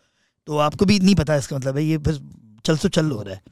तो 0.49 0.57
आपको 0.59 0.85
भी 0.85 0.99
नहीं 1.01 1.15
पता 1.15 1.37
इसका 1.37 1.57
मतलब 1.57 1.77
है 1.77 1.85
ये 1.85 1.99
फिर 1.99 2.21
चल 2.65 2.77
सो 2.77 2.89
चल 2.91 3.11
हो 3.11 3.23
रहा 3.23 3.35
है। 3.35 3.43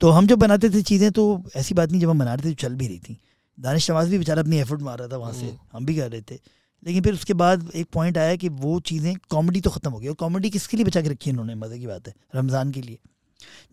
तो 0.00 0.10
हम 0.10 0.26
जब 0.26 0.38
बनाते 0.38 0.70
थे 0.70 0.82
चीज़ें 0.82 1.10
तो 1.12 1.42
ऐसी 1.56 1.74
बात 1.74 1.90
नहीं 1.90 2.00
जब 2.00 2.10
हम 2.10 2.18
बना 2.18 2.34
रहे 2.34 2.44
थे 2.44 2.54
तो 2.54 2.62
चल 2.62 2.74
भी 2.74 2.86
रही 2.88 2.98
थी। 2.98 3.18
दानिश 3.58 3.90
नवाज़ 3.90 4.10
भी 4.10 4.18
बेचारा 4.18 4.42
अपनी 4.42 4.58
एफर्ट 4.58 4.82
मार 4.82 4.98
रहा 4.98 5.08
था 5.08 5.16
वहाँ 5.16 5.32
से 5.32 5.46
हम्म। 5.46 5.76
हम 5.76 5.86
भी 5.86 5.96
कर 5.96 6.10
रहे 6.10 6.20
थे। 6.22 6.38
लेकिन 6.82 7.02
फिर 7.02 7.14
उसके 7.14 7.34
बाद 7.34 7.70
एक 7.74 7.86
पॉइंट 7.92 8.18
आया 8.18 8.36
कि 8.36 8.48
वो 8.48 8.78
चीज़ें 8.82 9.14
कॉमेडी 9.30 9.60
तो 9.60 9.70
ख़त्म 9.70 9.90
हो 9.90 9.98
गई। 9.98 10.08
और 10.08 10.14
कॉमेडी 10.16 10.50
किसके 10.50 10.76
लिए 10.76 10.86
बचा 10.86 11.02
के 11.02 11.08
रखी 11.08 11.30
है 11.30 11.32
इन्होंने 11.32 11.54
मज़े 11.56 11.78
की 11.78 11.86
बात 11.86 12.08
है 12.08 12.14
रमज़ान 12.34 12.70
के 12.72 12.82
लिए। 12.82 12.98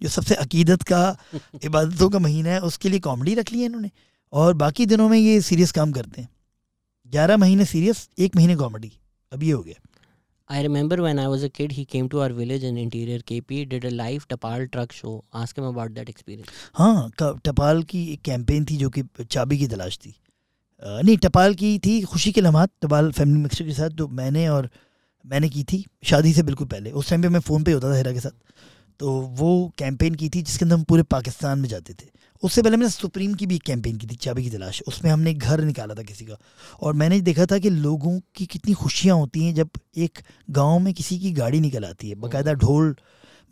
जो 0.04 0.10
सबसे 0.10 0.36
अकीदत 0.36 0.82
का 0.82 1.18
इबादतों 1.64 2.10
का 2.10 2.20
महीना 2.20 2.50
है 2.50 2.60
उसके 2.60 2.90
लिए 2.90 3.00
कॉमेडी 3.00 3.36
रख 3.36 3.52
ली 3.52 3.60
है 3.60 3.66
इन्होंने। 3.66 3.92
और 4.34 4.54
बाकी 4.54 4.86
दिनों 4.86 5.10
में 5.10 5.20
ये 5.20 5.42
सीरियस 5.42 5.72
काम 5.72 5.92
करते 5.92 6.22
हैं। 6.22 6.30
ग्यारह 7.08 7.38
महीने 7.38 7.66
सीरियस 7.66 8.10
एक 8.20 8.36
महीने 8.36 8.56
कॉमेडी 8.56 8.94
अब 9.34 9.44
ये 9.44 9.52
हो 9.52 9.64
गया। 9.64 9.88
I 10.52 10.66
remember 10.66 10.98
when 11.00 11.20
I 11.20 11.26
was 11.34 11.44
a 11.44 11.50
kid, 11.60 11.70
he 11.80 11.86
came 11.96 12.08
to 12.10 12.16
our 12.16 12.32
village 12.32 12.64
in 12.64 12.78
interior 12.78 13.20
KP, 13.32 13.66
did 13.70 13.86
a 13.86 13.92
live 13.92 14.26
Tapal 14.28 14.66
truck 14.74 14.90
show. 14.90 15.14
Ask 15.42 15.60
him 15.60 15.68
about 15.70 15.90
that 15.90 16.10
experience. 16.10 16.50
हाँ 16.74 17.12
टपाल 17.22 17.84
की 17.84 18.14
एक 18.14 18.22
कैंपेन 18.22 18.66
थी 18.66 18.78
जो 18.78 18.90
कि 18.90 19.04
चाबी 19.32 19.58
की 19.58 19.68
तलाश 19.68 19.98
थी। 19.98 20.16
नहीं 20.84 21.18
टपाल 21.18 21.54
की 21.54 21.80
थी 21.80 22.02
खुशी 22.02 22.32
के 22.32 22.42
लम्हात 22.42 22.70
टपाल 22.82 23.12
फैमिली 23.12 23.38
मिक्सर 23.38 23.66
के 23.66 23.74
साथ 23.74 23.90
जो 23.90 24.08
मैंने 24.08 24.48
और 24.50 24.70
मैंने 25.26 25.50
की 25.50 25.64
थी 25.64 25.86
शादी 26.04 26.34
से 26.34 26.44
बिल्कुल 26.44 26.68
पहले। 26.68 26.92
उस 26.92 27.10
टाइम 27.10 27.22
पे 27.22 27.30
मैं 27.30 27.40
फ़ोन 27.40 27.64
पे 27.64 27.72
होता 27.72 27.90
था 27.90 27.96
हेरा 27.96 28.12
के 28.12 28.20
साथ। 28.20 28.54
तो 29.02 29.12
वो 29.12 29.74
कैंपेन 29.78 30.16
की 30.16 30.30
थी 30.30 30.42
जिसके 30.42 30.66
अंदर 30.66 30.76
हम 30.76 30.84
पूरे 30.84 31.04
पाकिस्तान 31.04 31.60
में 31.60 31.70
जाते 31.70 31.94
थे। 31.94 32.08
उससे 32.44 32.62
पहले 32.62 32.78
मैंने 32.78 32.90
सुप्रीम 32.90 33.34
की 33.34 33.46
भी 33.46 33.56
एक 33.56 33.64
कैंपेन 33.64 33.98
की 33.98 34.08
थी 34.08 34.16
चाबी 34.16 34.44
की 34.44 34.50
तलाश। 34.50 34.84
उसमें 34.88 35.12
हमने 35.12 35.34
घर 35.34 35.62
निकाला 35.62 35.96
था 35.96 36.04
किसी 36.04 36.26
का। 36.26 36.38
और 36.82 36.94
मैंने 36.94 37.22
देखा 37.22 37.46
था 37.46 37.60
कि 37.60 37.70
लोगों 37.70 38.20
की 38.36 38.46
कितनी 38.46 38.74
खुशियाँ 38.74 39.18
होती 39.18 39.46
हैं 39.46 39.56
जब 39.56 39.70
एक 39.98 40.20
गाँव 40.50 40.80
में 40.80 40.94
किसी 40.94 41.20
की 41.20 41.32
गाड़ी 41.32 41.60
निकल 41.60 41.86
आती 41.86 42.10
है 42.10 42.16
बाकायदा 42.16 42.54
ढोल। 42.54 42.96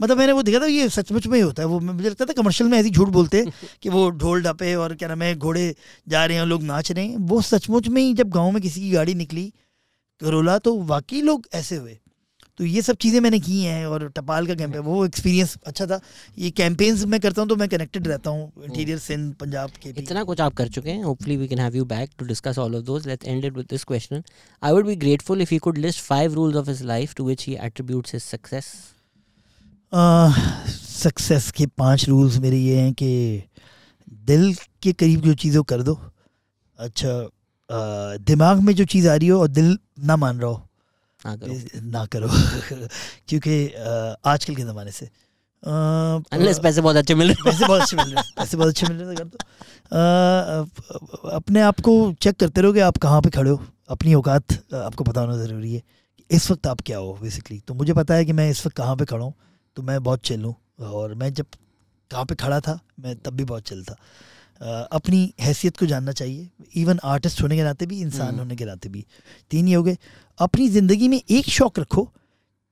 मतलब 0.01 0.17
मैंने 0.17 0.31
वो 0.31 0.43
देखा 0.43 0.59
था 0.59 0.65
ये 0.65 0.89
सचमुच 0.89 1.27
में 1.27 1.35
ही 1.35 1.41
होता 1.41 1.63
है। 1.63 1.67
वो 1.67 1.79
मुझे 1.79 2.09
लगता 2.09 2.25
था 2.25 2.33
कमर्शियल 2.33 2.69
में 2.69 2.77
ऐसी 2.77 2.89
झूठ 2.89 3.07
बोलते 3.07 3.37
हैं 3.37 3.53
कि 3.81 3.89
वो 3.89 4.09
ढोल 4.09 4.41
डपे 4.41 4.75
और 4.75 4.95
क्या 4.95 5.09
नाम 5.09 5.21
है 5.21 5.35
घोड़े 5.35 5.75
जा 6.07 6.25
रहे 6.25 6.37
हैं 6.37 6.45
लोग 6.45 6.63
नाच 6.63 6.91
रहे 6.91 7.05
हैं। 7.05 7.17
वो 7.17 7.41
सचमुच 7.41 7.87
में 7.87 8.01
ही 8.01 8.13
जब 8.13 8.29
गाँव 8.29 8.51
में 8.51 8.61
किसी 8.61 8.81
की 8.81 8.91
गाड़ी 8.91 9.13
निकली 9.13 9.53
करोला 10.21 10.57
तो 10.57 10.77
वाकई 10.83 11.21
लोग 11.21 11.47
ऐसे 11.53 11.75
हुए। 11.75 11.99
तो 12.59 12.65
ये 12.65 12.81
सब 12.81 12.95
चीज़ें 13.01 13.19
मैंने 13.21 13.39
की 13.39 13.61
हैं 13.63 13.85
और 13.87 14.07
टपाल 14.15 14.47
का 14.47 14.55
कैंपेन 14.55 14.81
वो 14.83 15.05
एक्सपीरियंस 15.05 15.55
अच्छा 15.67 15.85
था। 15.85 15.99
ये 16.37 16.49
कैंपेन्स 16.51 17.03
मैं 17.05 17.19
करता 17.19 17.41
हूँ 17.41 17.49
तो 17.49 17.55
मैं 17.55 17.67
कनेक्टेड 17.69 18.07
रहता 18.07 18.29
हूँ 18.29 18.51
इंटीरियर 18.65 18.97
सिंध 18.99 19.33
पंजाब 19.35 19.69
के 19.83 19.89
इतना 19.97 20.23
कुछ 20.23 20.41
आप 20.41 20.53
कर 20.53 20.67
चुके 20.67 20.89
हैं 20.89 21.03
hopefully 21.03 21.37
we 21.37 21.47
can 21.47 21.59
have 21.59 21.75
you 21.75 21.85
back 21.85 22.09
to 22.19 22.25
discuss 22.25 22.57
all 22.59 22.75
of 22.75 22.83
those 22.85 23.05
let's 23.07 23.27
end 23.27 23.45
it 23.45 23.53
with 23.53 23.65
this 23.69 23.83
question 23.83 24.23
I 24.63 24.71
would 24.73 24.85
be 24.87 24.95
grateful 25.05 25.41
if 25.41 25.53
you 25.53 25.59
could 25.59 25.77
list 25.77 26.01
five 26.03 26.33
rules 26.33 26.55
of 26.57 26.69
his 26.69 26.83
life 26.83 27.13
to 27.17 27.25
which 27.25 27.45
he 27.47 27.55
attributes 27.61 28.13
his 28.13 28.21
success 28.23 28.71
success 30.99 31.51
के 31.51 31.65
पाँच 31.77 32.07
rules 32.09 32.37
मेरे 32.39 32.57
ये 32.57 32.79
हैं 32.79 32.93
कि 32.93 33.43
दिल 34.27 34.53
के 34.83 34.93
करीब 34.93 35.21
जो 35.21 35.33
चीज़ें 35.35 35.61
कर 35.63 35.81
दो। 35.83 35.99
अच्छा 36.79 38.17
दिमाग 38.25 38.59
में 38.59 38.73
जो 38.75 38.85
चीज़ 38.85 39.07
आ 39.09 39.15
रही 39.15 39.27
हो 39.27 39.39
और 39.41 39.47
दिल 39.49 39.77
ना 39.99 40.15
मान 40.15 40.39
रहा 40.39 40.49
हो। 40.49 40.68
ना 41.25 41.35
करो। 41.35 41.53
ना 41.91 42.05
करो। 42.05 42.27
क्योंकि 43.27 43.55
आजकल 44.25 44.55
के 44.55 44.61
ज़माने 44.63 44.91
से 44.91 45.05
अनलेस 45.63 46.59
पैसे 46.63 46.81
बहुत 46.81 46.95
अच्छे 46.95 47.15
मिल 47.15 47.27
रहे 47.31 47.43
पैसे 47.45 47.65
बहुत 47.67 47.81
अच्छे 47.81 47.97
मिल 47.97 48.13
रहे 48.13 48.23
पैसे 48.37 48.57
बहुत 48.57 48.69
अच्छे 48.69 48.87
मिल 48.93 48.97
रहे 49.03 49.15
कर 49.15 49.23
दो। 49.23 49.37
अपने 51.29 51.61
आप 51.61 51.79
को 51.87 51.95
चेक 52.21 52.35
करते 52.39 52.61
रहो 52.61 52.73
कि 52.73 52.79
आप 52.79 52.97
कहाँ 52.97 53.21
पे 53.21 53.29
खड़े 53.29 53.49
हो? 53.51 53.59
अपनी 53.89 54.13
औकात 54.13 54.53
आपको 54.73 55.03
पता 55.03 55.21
होना 55.21 55.37
ज़रूरी 55.37 55.73
है 55.73 55.81
इस 56.29 56.49
वक्त 56.51 56.67
आप 56.67 56.81
क्या 56.85 56.97
हो 56.97 57.13
बेसिकली 57.21 57.59
तो 57.67 57.73
मुझे 57.73 57.93
पता 57.93 58.13
है 58.13 58.25
कि 58.25 58.33
मैं 58.33 58.49
इस 58.49 58.65
वक्त 58.65 58.75
कहाँ 58.77 58.95
पे 58.95 59.05
खड़ा 59.05 59.23
हूँ 59.25 59.33
तो 59.77 59.81
मैं 59.83 60.01
बहुत 60.03 60.21
चिल 60.25 60.43
हूँ 60.45 60.55
और 60.91 61.13
मैं 61.13 61.33
जब 61.33 61.45
कहाँ 62.11 62.25
पे 62.25 62.35
खड़ा 62.35 62.59
था 62.59 62.79
मैं 62.99 63.15
तब 63.15 63.33
भी 63.33 63.43
बहुत 63.43 63.63
चिल 63.63 63.83
था। 63.83 63.95
अपनी 64.61 65.33
हैसियत 65.41 65.77
को 65.77 65.85
जानना 65.85 66.11
चाहिए। 66.11 66.49
इवन 66.75 66.99
आर्टिस्ट 67.05 67.41
होने 67.41 67.55
के 67.57 67.63
नाते 67.63 67.85
भी 67.85 67.99
इंसान 68.01 68.27
हम्म। 68.27 68.39
होने 68.39 68.55
के 68.55 68.65
नाते 68.65 68.89
भी। 68.89 69.05
तीन 69.51 69.67
ही 69.67 69.73
हो 69.73 69.83
गए। 69.83 69.97
अपनी 70.39 70.67
ज़िंदगी 70.69 71.07
में 71.07 71.21
एक 71.21 71.49
शौक़ 71.49 71.79
रखो 71.79 72.11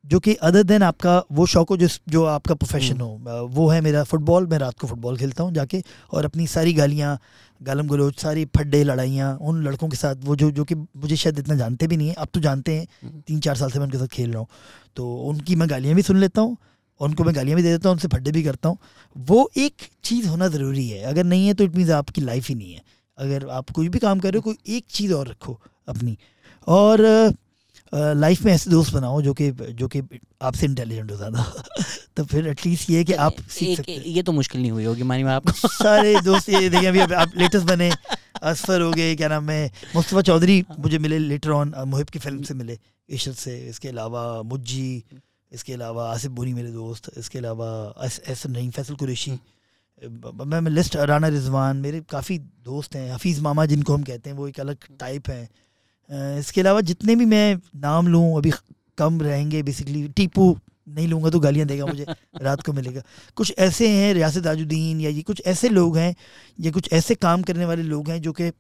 जो 0.06 0.20
कि 0.20 0.34
अदर 0.36 0.64
देन 0.64 0.84
आपका 0.84 1.22
वो 1.32 1.46
शौक 1.46 1.70
हो 1.70 1.78
जो 1.78 1.88
जो 2.10 2.24
आपका 2.26 2.56
प्रोफेशन 2.56 3.02
हम्म। 3.02 3.30
हो। 3.30 3.48
वो 3.48 3.68
है 3.70 3.80
मेरा 3.82 4.04
फुटबॉल 4.04 4.48
मैं 4.48 4.58
रात 4.58 4.80
को 4.80 4.88
फुटबॉल 4.88 5.18
खेलता 5.18 5.44
हूँ 5.44 5.54
जाके 5.54 5.82
और 6.12 6.26
अपनी 6.26 6.48
सारी 6.48 6.74
गालियाँ 6.74 7.18
गालम 7.62 7.88
गलोच 7.88 8.20
सारी 8.20 8.46
फड्डे 8.56 8.84
लड़ाइयाँ 8.84 9.36
उन 9.42 9.64
लड़कों 9.64 9.90
के 9.90 9.98
साथ 9.98 10.16
वो 10.24 10.36
जो 10.36 10.52
जो 10.52 10.64
कि 10.64 10.76
मुझे 10.76 11.16
शायद 11.16 11.40
इतना 11.40 11.56
जानते 11.56 11.88
भी 11.88 11.98
नहीं 11.98 12.08
है। 12.08 12.14
अब 12.14 12.28
तो 12.34 12.40
जानते 12.40 12.76
हैं। 12.76 12.88
हम्म। 13.04 13.22
तीन 13.28 13.40
चार 13.40 13.56
साल 13.56 13.72
से 13.72 13.80
मैं 13.80 13.86
उनके 13.86 13.98
साथ 13.98 14.08
खेल 14.08 14.30
रहा 14.32 14.40
हूँ। 14.40 14.48
तो 14.96 15.14
उनकी 15.24 15.56
मैं 15.56 15.70
गालियाँ 15.70 15.96
भी 15.96 16.02
सुन 16.02 16.18
लेता 16.18 16.42
हूँ। 16.42 16.58
उनको 17.00 17.24
मैं 17.24 17.36
गालियाँ 17.36 17.56
भी 17.56 17.64
दे 17.64 17.72
देता 17.72 17.90
हूँ 17.90 17.96
उनसे 17.96 18.08
फड्डे 18.08 18.32
भी 18.32 18.44
करता 18.44 18.70
हूँ। 18.70 18.78
वो 19.16 19.50
एक 19.58 19.88
चीज़ 20.04 20.28
होना 20.28 20.48
ज़रूरी 20.48 20.88
है। 20.90 21.02
अगर 21.06 21.24
नहीं 21.26 21.48
है 21.48 21.54
तो 21.54 21.64
इट 21.64 21.76
मीन्स 21.76 21.90
आपकी 21.94 22.22
लाइफ 22.22 22.48
ही 22.50 22.56
नहीं 22.56 22.74
है। 22.74 22.82
अगर 23.18 23.48
आप 23.50 23.70
कोई 23.72 23.90
भी 23.90 24.00
काम 24.00 24.20
कर 24.20 24.34
रहे 24.34 24.38
हो 24.38 24.54
कोई 24.54 24.76
एक 24.78 24.86
चीज़ 24.92 25.14
और 25.14 25.28
रखो 25.28 25.60
अपनी। 25.88 26.18
और 26.68 27.02
लाइफ 27.94 28.42
में 28.46 28.52
ऐसे 28.54 28.70
दोस्त 28.70 28.94
बनाओ 28.94 29.22
जो 29.22 29.34
कि 29.34 29.50
जो 29.52 29.88
कि 29.88 30.02
आपसे 30.42 30.66
इंटेलिजेंट 30.66 31.12
हो 31.12 31.18
ज़्यादा। 31.18 31.44
तो 32.18 32.24
फिर 32.26 32.48
एटलीस्ट 32.48 32.90
ये 32.90 33.04
कि 33.04 33.14
आप 33.26 33.36
सीख 33.50 33.78
सकते 33.78 33.94
ये 34.08 34.24
तो 34.24 34.32
मुश्किल 34.32 34.62
नहीं 34.62 34.72
हुई 34.72 34.86
होगी 34.86 35.04
मानी 35.04 35.24
मैं 35.24 35.32
आपको। 35.34 35.68
सारे 35.74 36.20
दोस्त 36.22 36.50
ये 36.50 36.70
देखिए 36.70 36.90
अभी 36.90 37.00
आप 37.00 37.38
लेटेस्ट 37.38 37.66
बने 37.68 37.90
असफर 38.44 38.82
हो 38.82 38.92
गए 38.92 39.16
क्या 39.16 39.28
नाम 39.28 39.50
है 39.50 39.72
मुस्तफ़ा 39.96 40.22
चौधरी 40.22 40.64
मुझे 40.80 40.98
मिले 41.00 41.20
लेटर 41.20 41.52
ऑन 41.52 41.74
मुहिब 41.88 42.10
की 42.10 42.20
फ़िल्म 42.20 42.44
से 42.44 42.54
मिले 42.54 42.78
इशर 43.10 43.32
से 43.34 43.58
इसके 43.70 43.88
अलावा 43.90 44.26
मुज्जी 44.46 45.04
इसके 45.52 45.74
अलावा 45.74 46.12
आसिफ 46.12 46.32
बुनी 46.32 46.54
मेरे 46.54 46.72
दोस्त, 46.72 47.12
इसके 47.18 47.40
अलावा 47.40 47.94
एस 48.04 48.44
नईम 48.48 48.72
फैसल 48.72 48.96
कुरेशी। 48.96 49.40
मैं 50.46 50.62
लिस्ट 50.62 50.96
राना 50.96 51.28
रिजवान, 51.28 51.78
मेरे 51.78 52.02
काफ़ी 52.02 52.40
दोस्त 52.40 52.96
हैं, 52.96 53.12
हफीज़ 53.14 53.42
मामा 53.42 53.66
जिनको 53.66 53.94
हम 53.94 54.04
कहते 54.04 54.30
हैं, 54.30 54.38
वो 54.38 54.48
एक 54.48 54.60
अलग 54.60 54.78
टाइप 55.00 55.30
हैं। 55.30 56.40
इसके 56.40 56.62
अलावा 56.62 56.82
जितने 56.82 57.16
भी 57.16 57.26
मैं 57.26 57.56
नाम 57.76 58.08
लूँ, 58.08 58.38
अभी 58.38 58.52
कम 58.98 59.22
रहेंगे 59.22 59.64
बेसिकली 59.64 60.08
टीपू 60.08 60.60
नहीं 60.90 61.08
लूँगा 61.08 61.30
तो 61.30 61.40
गालियाँ 61.40 61.68
देगा 61.68 61.86
मुझे, 61.86 62.06
रात 62.42 62.62
को 62.62 62.74
मिलेगा। 62.74 63.02
कुछ 63.36 63.54
ऐसे 63.58 63.90
हैं, 63.90 64.14
रियासत 64.14 64.44
ताजुद्दीन 64.44 65.02
या 65.02 65.10
ये 65.10 65.22
कुछ 65.22 65.42
ऐसे 65.46 65.70
लोग 65.70 65.98
हैं, 65.98 66.16
ये 66.60 66.72
कुछ 66.72 66.94
ऐसे 66.94 67.16
काम 67.16 67.42
करने 67.42 67.66
वाले 67.66 67.84
लोग 67.84 68.10
हैं, 68.10 68.22
जो 68.22 68.32
कि 68.32 68.52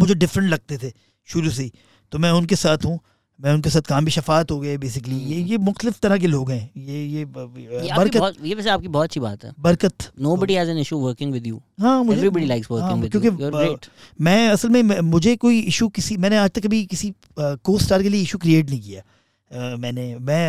मुझे 0.00 0.14
डिफरेंट 0.14 0.50
लगते 0.50 0.78
थे 0.78 0.92
शुरू 1.26 1.50
से 1.50 1.62
ही। 1.62 1.72
तो 2.12 2.18
मैं 2.18 2.30
उनके 2.30 2.56
साथ 2.56 2.78
हूँ। 2.84 3.00
मैं 3.40 3.52
उनके 3.52 3.70
साथ 3.70 3.82
काम 3.82 4.04
भी 4.04 4.10
शफात 4.10 4.50
हो 4.50 4.58
गए 4.60 4.76
बेसिकली 4.78 5.16
ये 5.30 5.40
ये 5.42 5.56
मुख्तलिफ़ 5.58 5.98
तरह 6.02 6.18
के 6.18 6.26
लोग 6.26 6.50
हैं। 6.50 6.70
ये 6.76 7.04
ये 7.04 7.18
ये 7.18 7.24
बरकत। 7.24 8.36
ये 8.44 8.54
वैसे 8.54 8.70
आपकी 8.70 8.88
बहुत 8.88 9.04
अच्छी 9.04 9.20
बात 9.20 9.44
है। 9.44 9.52
बरकत। 9.60 10.10
Nobody 10.20 10.58
has 10.58 10.70
an 10.74 10.78
issue 10.82 10.98
working 11.00 11.32
with 11.36 11.48
you. 11.50 11.58
हाँ 11.80 12.02
मुझे 12.04 12.28
likes 12.28 12.70
working 12.70 12.90
हाँ, 12.90 13.00
with 13.00 13.10
क्योंकि 13.10 13.90
मैं 14.20 14.48
असल 14.48 14.68
में 14.68 15.00
मुझे 15.00 15.34
कोई 15.36 15.58
इशू 15.72 15.88
किसी 15.88 16.16
मैंने 16.16 16.36
आज 16.36 16.50
तक 16.50 16.66
कभी 16.66 16.84
किसी 16.86 17.12
को 17.38 17.78
स्टार 17.78 18.02
के 18.02 18.08
लिए 18.08 18.22
इशू 18.22 18.38
क्रिएट 18.38 18.70
नहीं 18.70 18.80
किया। 18.80 19.02
मैंने 19.78 20.04
मैं 20.18 20.44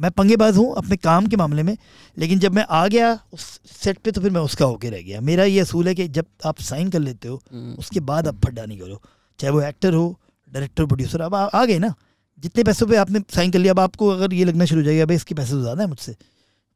मैं 0.00 0.10
पंगेबाज 0.10 0.56
हूँ 0.56 0.74
अपने 0.76 0.96
काम 0.96 1.26
के 1.26 1.36
मामले 1.36 1.62
में 1.62 1.76
लेकिन 2.16 2.38
जब 2.38 2.54
मैं 2.54 2.64
आ 2.70 2.86
गया 2.88 3.12
उस 3.32 3.48
सेट 3.72 3.98
पे 4.04 4.10
तो 4.10 4.20
फिर 4.20 4.30
मैं 4.30 4.40
उसका 4.40 4.64
होके 4.64 4.90
रह 4.90 5.02
गया। 5.02 5.20
मेरा 5.20 5.44
ये 5.44 5.60
असूल 5.60 5.88
है 5.88 5.94
कि 5.94 6.08
जब 6.10 6.26
आप 6.46 6.60
साइन 6.62 6.90
कर 6.90 7.00
लेते 7.00 7.28
हो 7.28 7.40
हम्म, 7.52 7.74
उसके 7.78 8.00
बाद 8.02 8.28
आप 8.28 8.40
फड्डा 8.44 8.64
नहीं 8.64 8.78
करो। 8.78 9.00
चाहे 9.38 9.52
वो 9.52 9.60
एक्टर 9.62 9.94
हो 9.94 10.20
डायरेक्टर 10.48 10.86
प्रोड्यूसर 10.86 11.20
अब 11.20 11.34
आ, 11.34 11.44
आ 11.44 11.64
गए 11.64 11.78
ना। 11.78 11.94
जितने 12.42 12.64
पैसों 12.64 12.86
पे 12.86 12.96
आपने 12.96 13.20
साइन 13.34 13.50
कर 13.50 13.58
लिया 13.58 13.72
अब 13.72 13.80
आपको 13.80 14.08
अगर 14.08 14.34
ये 14.34 14.44
लगना 14.44 14.64
शुरू 14.64 14.80
हो 14.80 14.84
जाएगा 14.84 15.06
भाई 15.06 15.16
इसके 15.16 15.34
पैसे 15.34 15.52
तो 15.52 15.60
ज़्यादा 15.62 15.82
है 15.82 15.88
मुझसे। 15.88 16.14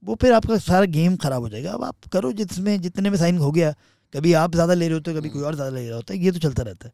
वो 0.02 0.14
फिर 0.20 0.32
आपका 0.32 0.58
सारा 0.60 0.84
गेम 0.86 1.16
ख़राब 1.16 1.42
हो 1.42 1.48
जाएगा। 1.48 1.72
अब 1.72 1.84
आप 1.84 2.08
करो 2.12 2.32
जिसमें 2.34 2.80
जितने 2.80 3.10
में 3.10 3.16
साइन 3.18 3.38
हो 3.38 3.50
गया 3.52 3.74
कभी 4.14 4.32
आप 4.34 4.52
ज़्यादा 4.54 4.74
ले 4.74 4.88
रहे 4.88 4.94
होते 4.94 5.10
हो 5.10 5.20
कभी 5.20 5.28
कोई 5.28 5.42
और 5.42 5.54
ज़्यादा 5.54 5.76
ले 5.76 5.86
रहा 5.86 5.96
होता 5.96 6.14
है 6.14 6.20
ये 6.20 6.30
तो 6.32 6.38
चलता 6.38 6.62
रहता 6.62 6.88
है। 6.88 6.92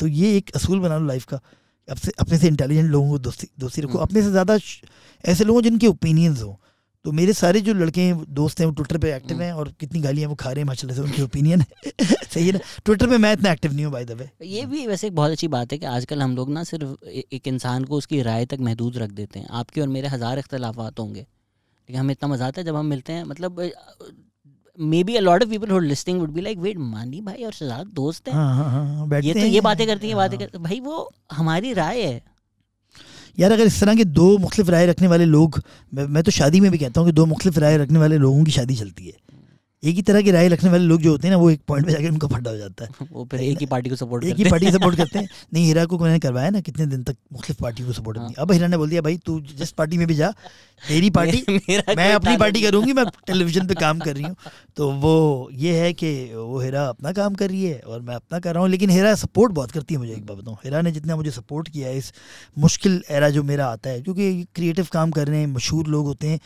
तो 0.00 0.06
ये 0.08 0.36
एक 0.36 0.50
असूल 0.56 0.80
बना 0.80 0.98
लो 0.98 1.06
लाइफ 1.06 1.24
का। 1.24 1.40
अपने 1.88 2.12
अपने 2.20 2.38
से 2.38 2.48
इंटेलिजेंट 2.48 2.90
लोगों 2.90 3.10
को 3.10 3.18
दोस्ती 3.18 3.48
दोस्ती 3.60 3.82
रखो। 3.82 3.92
हम्म। 3.92 4.02
अपने 4.02 4.22
से 4.22 4.30
ज़्यादा 4.30 4.58
ऐसे 5.24 5.44
लोगों 5.44 5.62
जिनके 5.62 5.86
ओपिनियंस 5.86 6.42
हो। 6.42 6.58
तो 7.04 7.12
मेरे 7.12 7.32
सारे 7.32 7.60
जो 7.60 7.72
लड़के 7.74 8.00
हैं 8.00 8.24
दोस्त 8.30 8.60
हैं 8.60 8.66
वो 8.66 8.72
ट्विटर 8.72 8.98
पे 8.98 9.12
एक्टिव 9.14 9.36
हम्म। 9.36 9.44
हैं 9.44 9.52
और 9.52 9.72
कितनी 9.80 10.00
गालियाँ 10.00 10.28
वो 10.28 10.34
खा 10.34 10.50
रहे 10.50 10.60
हैं 10.60 10.66
माशाल्लाह 10.66 10.96
से 10.96 11.02
उनके 11.02 11.22
ओपिनियन 11.22 11.60
है। 11.60 11.90
सही 12.24 12.46
है 12.46 12.52
ना? 12.52 12.58
ट्विटर 12.84 13.06
पे 13.06 13.18
मैं 13.18 13.32
इतना 13.32 13.52
एक्टिव 13.52 13.72
नहीं 13.72 13.84
हूँ 13.84 13.92
बाय 13.92 14.04
द 14.04 14.10
वे 14.12 14.28
ये 14.46 14.64
भी 14.66 14.86
वैसे 14.86 15.06
एक 15.06 15.14
बहुत 15.14 15.30
अच्छी 15.30 15.48
बात 15.48 15.72
है 15.72 15.78
कि 15.78 15.86
आजकल 15.86 16.22
हम 16.22 16.36
लोग 16.36 16.50
ना 16.50 16.64
सिर्फ़ 16.64 17.08
एक 17.34 17.48
इंसान 17.48 17.84
को 17.84 17.96
उसकी 17.96 18.22
राय 18.22 18.46
तक 18.46 18.60
महदूद 18.60 18.98
रख 18.98 19.10
देते 19.12 19.40
हैं। 19.40 19.46
आपके 19.52 19.80
और 19.80 19.88
मेरे 19.88 20.08
हज़ार 20.08 20.38
इख्तलाफात 20.38 20.98
होंगे। 21.00 21.20
लेकिन 21.20 22.00
हमें 22.00 22.12
इतना 22.12 22.28
मज़ा 22.28 22.46
आता 22.46 22.60
है 22.60 22.64
जब 22.66 22.76
हम 22.76 22.86
मिलते 22.86 23.12
हैं 23.12 23.24
मतलब 23.24 23.60
maybe 25.04 25.16
a 25.16 25.20
lot 25.20 25.42
of 25.42 25.50
people 25.50 25.70
who 25.70 25.78
listing 25.80 26.20
would 26.20 26.30
be 26.32 26.40
like 26.40 26.58
wait 26.58 26.78
Mani 26.78 27.20
भाई 27.22 27.44
और 27.44 27.52
शहजाद 27.52 27.86
दोस्त 27.94 28.28
हैं? 28.28 28.34
हाँ 28.34 28.54
हाँ 28.56 28.70
हाँ 29.06 29.20
ये 29.22 29.34
तो 29.34 29.40
ये 29.40 29.60
बातें 29.62 29.86
करती 29.86 30.06
हैं 30.06 30.16
बातें। 30.16 30.38
करती 30.38 30.58
भाई 30.60 30.80
वो 30.80 31.08
हमारी 31.32 31.72
राय 31.74 32.02
है। 32.02 32.20
यार 33.38 33.52
अगर 33.52 33.64
इस 33.64 33.80
तरह 33.80 33.94
के 33.94 34.04
दो 34.04 34.38
मुख्तलिफ़ 34.38 34.70
राय 34.70 34.86
रखने 34.86 35.08
वाले 35.08 35.24
लोग 35.24 35.60
मैं, 35.94 36.06
मैं 36.06 36.22
तो 36.22 36.30
शादी 36.30 36.60
में 36.60 36.70
भी 36.70 36.78
कहता 36.78 37.00
हूँ 37.00 37.08
कि 37.08 37.12
दो 37.12 37.26
मुख्तलिफ़ 37.26 37.58
राय 37.58 37.76
रखने 37.76 37.98
वाले 37.98 38.18
लोगों 38.18 38.44
की 38.44 38.50
शादी 38.50 38.76
चलती 38.76 39.06
है। 39.06 39.12
एक 39.82 39.94
ही 39.96 40.02
तरह 40.02 40.22
की 40.22 40.30
राय 40.30 40.48
रखने 40.48 40.70
वाले 40.70 40.84
लोग 40.84 41.00
जो 41.02 41.10
होते 41.10 41.28
हैं 41.28 41.34
ना 41.34 41.38
वो 41.40 41.50
एक 41.50 41.60
पॉइंट 41.68 41.86
पे 41.86 41.92
जाकर 41.92 42.08
उनका 42.08 42.28
फड्डा 42.28 42.50
हो 42.50 42.56
जाता 42.56 42.84
है। 42.84 43.06
वो 43.12 43.24
फिर 43.30 43.40
एक 43.42 43.58
ही 43.60 43.66
पार्टी 43.66 43.90
को 43.90 43.96
सपोर्ट 43.96 44.24
एक 44.24 44.36
ही 44.36 44.44
पार्टी 44.44 44.70
सपोर्ट 44.72 44.96
करते 44.96 45.18
हैं। 45.18 45.28
नहीं 45.54 45.64
हीरा 45.66 45.84
को 45.84 45.98
मैंने 45.98 46.18
करवाया 46.18 46.50
ना 46.50 46.60
कितने 46.60 46.86
दिन 46.86 47.02
तक 47.04 47.16
मुख्तलिफ़ 47.32 47.60
पार्टी 47.62 47.84
को 47.84 47.92
सपोर्ट 47.92 48.18
हाँ। 48.18 48.26
नहीं 48.26 48.34
अब 48.38 48.52
हीरा 48.52 48.66
ने 48.66 48.76
बोल 48.76 48.90
दिया 48.90 49.02
भाई 49.02 49.16
तू 49.26 49.40
जिस 49.52 49.72
पार्टी 49.72 49.98
में 49.98 50.06
भी 50.06 50.14
जा 50.14 50.30
तेरी 50.82 51.10
पार्टी 51.16 51.44
मैं 51.96 52.12
अपनी 52.14 52.36
पार्टी 52.36 52.60
करूँगी 52.62 52.92
मैं 52.92 53.04
टेलीविज़न 53.26 53.66
पे 53.66 53.74
काम 53.74 53.98
कर 54.00 54.14
रही 54.14 54.24
हूँ। 54.24 54.36
तो 54.76 54.90
वो 54.92 55.48
ये 55.54 55.74
है 55.78 55.92
कि 55.92 56.12
वो 56.34 56.60
हेरा 56.60 56.86
अपना 56.86 57.12
काम 57.12 57.34
कर 57.34 57.48
रही 57.50 57.64
है 57.64 57.78
और 57.80 58.00
मैं 58.00 58.14
अपना 58.14 58.38
कर 58.38 58.54
रहा 58.54 58.62
हूँ 58.62 58.70
लेकिन 58.70 58.90
हेरा 58.90 59.14
सपोर्ट 59.16 59.52
बहुत 59.52 59.70
करती 59.70 59.94
है 59.94 60.00
मुझे 60.00 60.12
एक 60.12 60.26
बात 60.26 60.38
बताऊँ। 60.38 60.56
हेरा 60.64 60.80
ने 60.82 60.92
जितना 60.92 61.16
मुझे 61.16 61.30
सपोर्ट 61.30 61.68
किया 61.68 61.88
है 61.88 61.98
इस 61.98 62.12
मुश्किल 62.58 63.02
एरा 63.10 63.30
जो 63.30 63.42
मेरा 63.42 63.66
आता 63.66 63.90
है 63.90 64.00
क्योंकि 64.02 64.46
क्रिएटिव 64.54 64.88
काम 64.92 65.10
कर 65.10 65.28
रहे 65.28 65.40
हैं 65.40 65.46
मशहूर 65.48 65.86
लोग 65.88 66.06
होते 66.06 66.28
हैं 66.28 66.40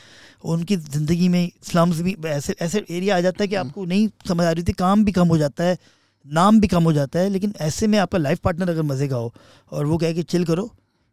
उनकी 0.46 0.76
ज़िंदगी 0.76 1.28
में 1.28 1.50
स्लम्स 1.62 2.00
भी 2.00 2.16
ऐसे 2.26 2.54
ऐसे 2.60 2.84
एरिया 2.90 3.16
जाता 3.26 3.44
है 3.44 3.48
कि 3.48 3.54
आपको 3.56 3.84
नहीं 3.86 4.08
समझ 4.28 4.46
आ 4.46 4.50
रही 4.50 4.62
थी 4.62 4.72
काम 4.78 5.04
भी 5.04 5.12
कम 5.12 5.28
हो 5.28 5.38
जाता 5.38 5.64
है 5.64 5.78
नाम 6.26 6.60
भी 6.60 6.68
कम 6.68 6.84
हो 6.84 6.92
जाता 6.92 7.18
है 7.18 7.28
लेकिन 7.30 7.52
ऐसे 7.62 7.86
में 7.86 7.98
आपका 7.98 8.18
लाइफ 8.20 8.38
पार्टनर 8.40 8.70
अगर 8.70 8.82
मज़े 8.84 9.08
का 9.08 9.16
हो 9.16 9.32
और 9.72 9.86
वो 9.86 9.98
कहे 9.98 10.14
कि 10.14 10.22
चिल 10.24 10.44
करो 10.44 10.70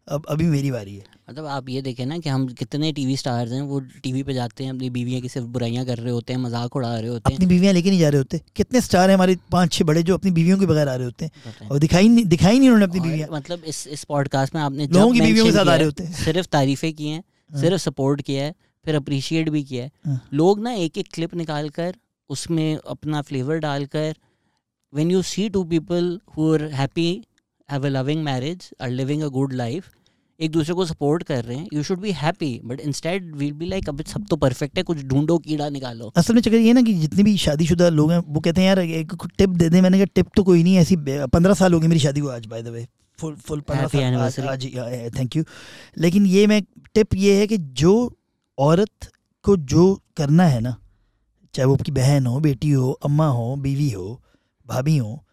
अब 0.08 0.26
अभी 0.30 0.46
मेरी 0.46 0.72
बारी 0.72 0.96
है। 0.96 1.04
मतलब 1.30 1.46
आप 1.48 1.70
ये 1.70 1.82
देखें 1.82 2.06
ना 2.06 2.18
कि 2.18 2.30
हम 2.30 2.48
कितने 2.54 2.92
टीवी 2.94 3.16
स्टार्स 3.18 3.52
हैं 3.52 3.62
वो 3.64 3.80
टीवी 4.04 4.24
पे 4.24 4.34
जाते 4.34 4.64
हैं 4.64 4.72
अपनी 4.72 4.90
बीवियाँ 4.90 5.22
की 5.22 5.30
सिर्फ़ 5.30 5.48
बुराइयाँ 5.50 5.86
कर 5.86 5.98
रहे 5.98 6.12
होते 6.12 6.34
हैं 6.34 6.40
मज़ाक 6.40 6.76
उड़ा 6.76 6.90
रहे 6.90 7.10
होते 7.10 7.32
हैं। 7.32 7.36
अपनी 7.36 7.46
बीवियाँ 7.48 7.74
लेके 7.74 7.90
नहीं 7.90 8.00
जा 8.00 8.10
रहे 8.10 8.18
होते। 8.18 8.42
कितने 8.56 8.82
स्टार 8.82 9.10
हैं 9.10 9.16
हमारे 9.16 9.38
पाँच 9.52 9.72
छह 9.74 9.86
बड़े 9.86 10.04
जो 10.04 10.14
अपनी 10.14 10.32
बीवियों 10.32 10.58
के 10.60 10.66
बगैर 10.66 10.90
आ 10.90 10.96
रहे 10.96 11.06
होते 11.06 11.26
हैं। 11.26 11.70
और 11.70 11.80
दिखाई 11.80 12.10
नहीं 12.10 12.26
दिखाई 12.26 12.60
नहीं 12.60 12.70
उन्होंने 12.70 12.86
अपनी 12.86 13.00
बीवियाँ। 13.00 13.30
मतलब 13.32 13.64
इस 13.66 13.86
इस 13.90 14.04
पॉडकास्ट 14.04 14.56
में 14.56 14.62
आपने 14.62 14.88
लोगों 14.88 15.14
की 15.14 15.22
बीवियों 15.22 15.46
के 15.46 15.52
साथ 15.52 15.66
आ 15.66 15.76
रहे 15.76 15.86
होते 15.86 16.04
हैं। 16.04 16.24
सिर्फ़ 16.24 16.48
तारीफें 16.50 16.92
की 16.94 17.08
हैं 17.08 17.24
हाँ। 17.52 17.62
सिर्फ़ 17.62 17.82
सपोर्ट 17.82 18.22
किया 18.22 18.44
है 18.44 18.54
फिर 18.86 18.96
अप्रिशिएट 18.96 19.50
भी 19.50 19.64
किया 19.64 19.84
है। 19.84 19.92
हाँ। 20.06 20.22
लोग 20.34 20.60
ना 20.60 20.72
एक 20.74 20.98
एक 20.98 21.08
क्लिप 21.14 21.36
निकाल 21.36 21.70
कर 21.70 21.96
उसमें 22.30 22.78
अपना 22.88 23.22
फ्लेवर 23.22 23.58
डालकर 23.60 24.16
when 24.94 25.12
you 25.12 25.22
see 25.22 25.50
two 25.50 25.64
people 25.64 26.20
who 26.38 26.54
are 26.54 26.64
happy 26.74 27.10
have 27.70 27.86
a 27.86 27.90
loving 27.90 28.24
marriage 28.24 28.70
are 28.82 28.90
living 28.90 29.22
a 29.22 29.28
good 29.28 29.54
life 29.54 29.90
एक 30.40 30.52
दूसरे 30.52 30.74
को 30.74 30.86
सपोर्ट 30.86 31.24
कर 31.24 31.44
रहे 31.44 31.58
हैं 31.58 31.68
you 31.74 31.84
should 31.84 32.00
be 32.00 32.12
happy 32.12 32.60
but 32.66 32.80
instead 32.80 33.36
we'll 33.36 33.52
be 33.54 33.66
like 33.66 33.90
अब 33.90 34.02
सब 34.04 34.26
तो 34.30 34.36
परफेक्ट 34.36 34.78
है 34.78 34.84
कुछ 34.84 35.04
ढूंढो 35.04 35.38
कीड़ा 35.38 35.70
निकालो. 35.70 36.12
असल 36.18 36.34
में 36.34 36.42
चक्कर 36.42 36.58
ये 36.58 36.74
ना 36.74 36.82
कि 36.82 36.94
जितने 36.94 37.24
भी 37.24 37.38
शादीशुदा 37.38 37.90
लोग 37.90 38.12
हैं 38.12 38.18
वो 38.18 38.40
कहते 38.40 38.62
हैं 38.62 38.68
यार 38.68 38.80
एक 38.80 39.14
टिप 39.38 39.50
दे 39.50 39.70
दें। 39.70 39.82
मैंने 39.82 39.98
कहा 39.98 40.06
टिप 40.16 40.30
तो 40.36 40.44
कोई 40.44 40.64
नहीं 40.64 40.76
ऐसी 40.78 40.96
पंद्रह 40.98 41.54
साल 41.54 41.74
हो 41.74 41.80
गई 41.80 41.88
मेरी 41.88 42.00
शादी 42.00 42.22
को 42.22 42.28
आज 42.28 42.46
by 42.46 42.64
the 42.64 42.68
way 42.68 42.88
full 43.20 43.36
full 43.36 43.62
पंद्रह 43.62 45.10
थैंक 45.20 45.36
यू 45.36 45.44
लेकिन 45.98 46.26
ये 46.26 46.48
मैं 46.48 46.62
टिप 46.94 47.16
ये 47.16 47.36
है 47.40 47.48
कि 47.48 47.58
जो 47.58 47.94
औरत 48.58 49.12
को 49.46 49.58
जो 49.58 50.02
करना 50.18 50.48
है 50.48 50.60
ना 50.62 50.76
चाहे 51.54 51.68
वो 51.68 51.74
आपकी 51.76 51.92
बहन 51.92 52.26
हो 52.28 52.40
बेटी 52.40 52.70
हो 52.72 52.92
अम्मा 53.06 53.28
हो 53.28 53.56
बीवी 53.56 53.90
हो 53.92 54.22
भाभी 54.68 54.98
हो 54.98 55.24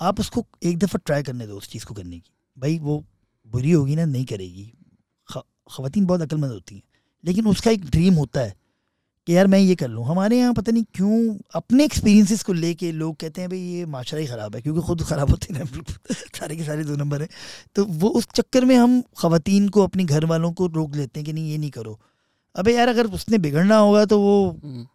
आप 0.00 0.20
उसको 0.20 0.44
एक 0.62 0.78
दफ़ा 0.78 0.98
ट्राई 1.06 1.22
करने 1.22 1.46
दो 1.46 1.56
उस 1.56 1.68
चीज़ 1.68 1.84
को 1.86 1.94
करने 1.94 2.18
की। 2.18 2.30
भाई 2.56 2.78
वो 2.78 3.04
बुरी 3.48 3.70
होगी 3.70 3.96
ना 3.96 4.04
नहीं 4.04 4.24
करेगी। 4.24 4.72
ख़वातीन 5.70 6.06
बहुत 6.06 6.22
अक्लमंद 6.22 6.52
होती 6.52 6.74
हैं। 6.74 6.82
लेकिन 7.24 7.46
उसका 7.46 7.70
एक 7.70 7.84
ड्रीम 7.86 8.14
होता 8.14 8.40
है 8.40 8.54
कि 9.26 9.36
यार 9.36 9.46
मैं 9.46 9.58
ये 9.58 9.74
कर 9.74 9.88
लूँ। 9.88 10.04
हमारे 10.06 10.38
यहाँ 10.38 10.54
पता 10.54 10.72
नहीं 10.72 10.84
क्यों 10.94 11.36
अपने 11.54 11.84
एक्सपीरियंसेस 11.84 12.42
को 12.42 12.52
लेके 12.52 12.90
लोग 12.92 13.16
कहते 13.16 13.40
हैं 13.40 13.50
भाई 13.50 13.58
ये 13.58 13.84
माशरा 13.86 14.20
ही 14.20 14.26
ख़राब 14.26 14.54
है 14.56 14.62
क्योंकि 14.62 14.80
खुद 14.86 15.02
ख़राब 15.02 15.30
होते 15.30 15.54
हैं 15.54 15.64
सारे 16.38 16.56
के 16.56 16.64
सारे 16.64 16.84
दो 16.84 16.96
नंबर 16.96 17.22
हैं। 17.22 17.28
तो 17.76 17.84
वो 17.84 18.08
उस 18.10 18.26
चक्कर 18.34 18.64
में 18.64 18.76
हम 18.76 19.00
ख़वातीन 19.18 19.68
को 19.68 19.82
अपने 19.84 20.04
घर 20.04 20.24
वालों 20.24 20.52
को 20.52 20.66
रोक 20.74 20.96
लेते 20.96 21.20
हैं 21.20 21.24
कि 21.26 21.32
नहीं 21.32 21.50
ये 21.50 21.58
नहीं 21.58 21.70
करो। 21.70 21.98
अबे 22.54 22.74
यार 22.74 22.88
अगर 22.88 23.06
उसने 23.12 23.38
बिगड़ना 23.38 23.76
होगा 23.78 24.04
तो 24.04 24.18
वो 24.20 24.34
हम्म, 24.64 24.86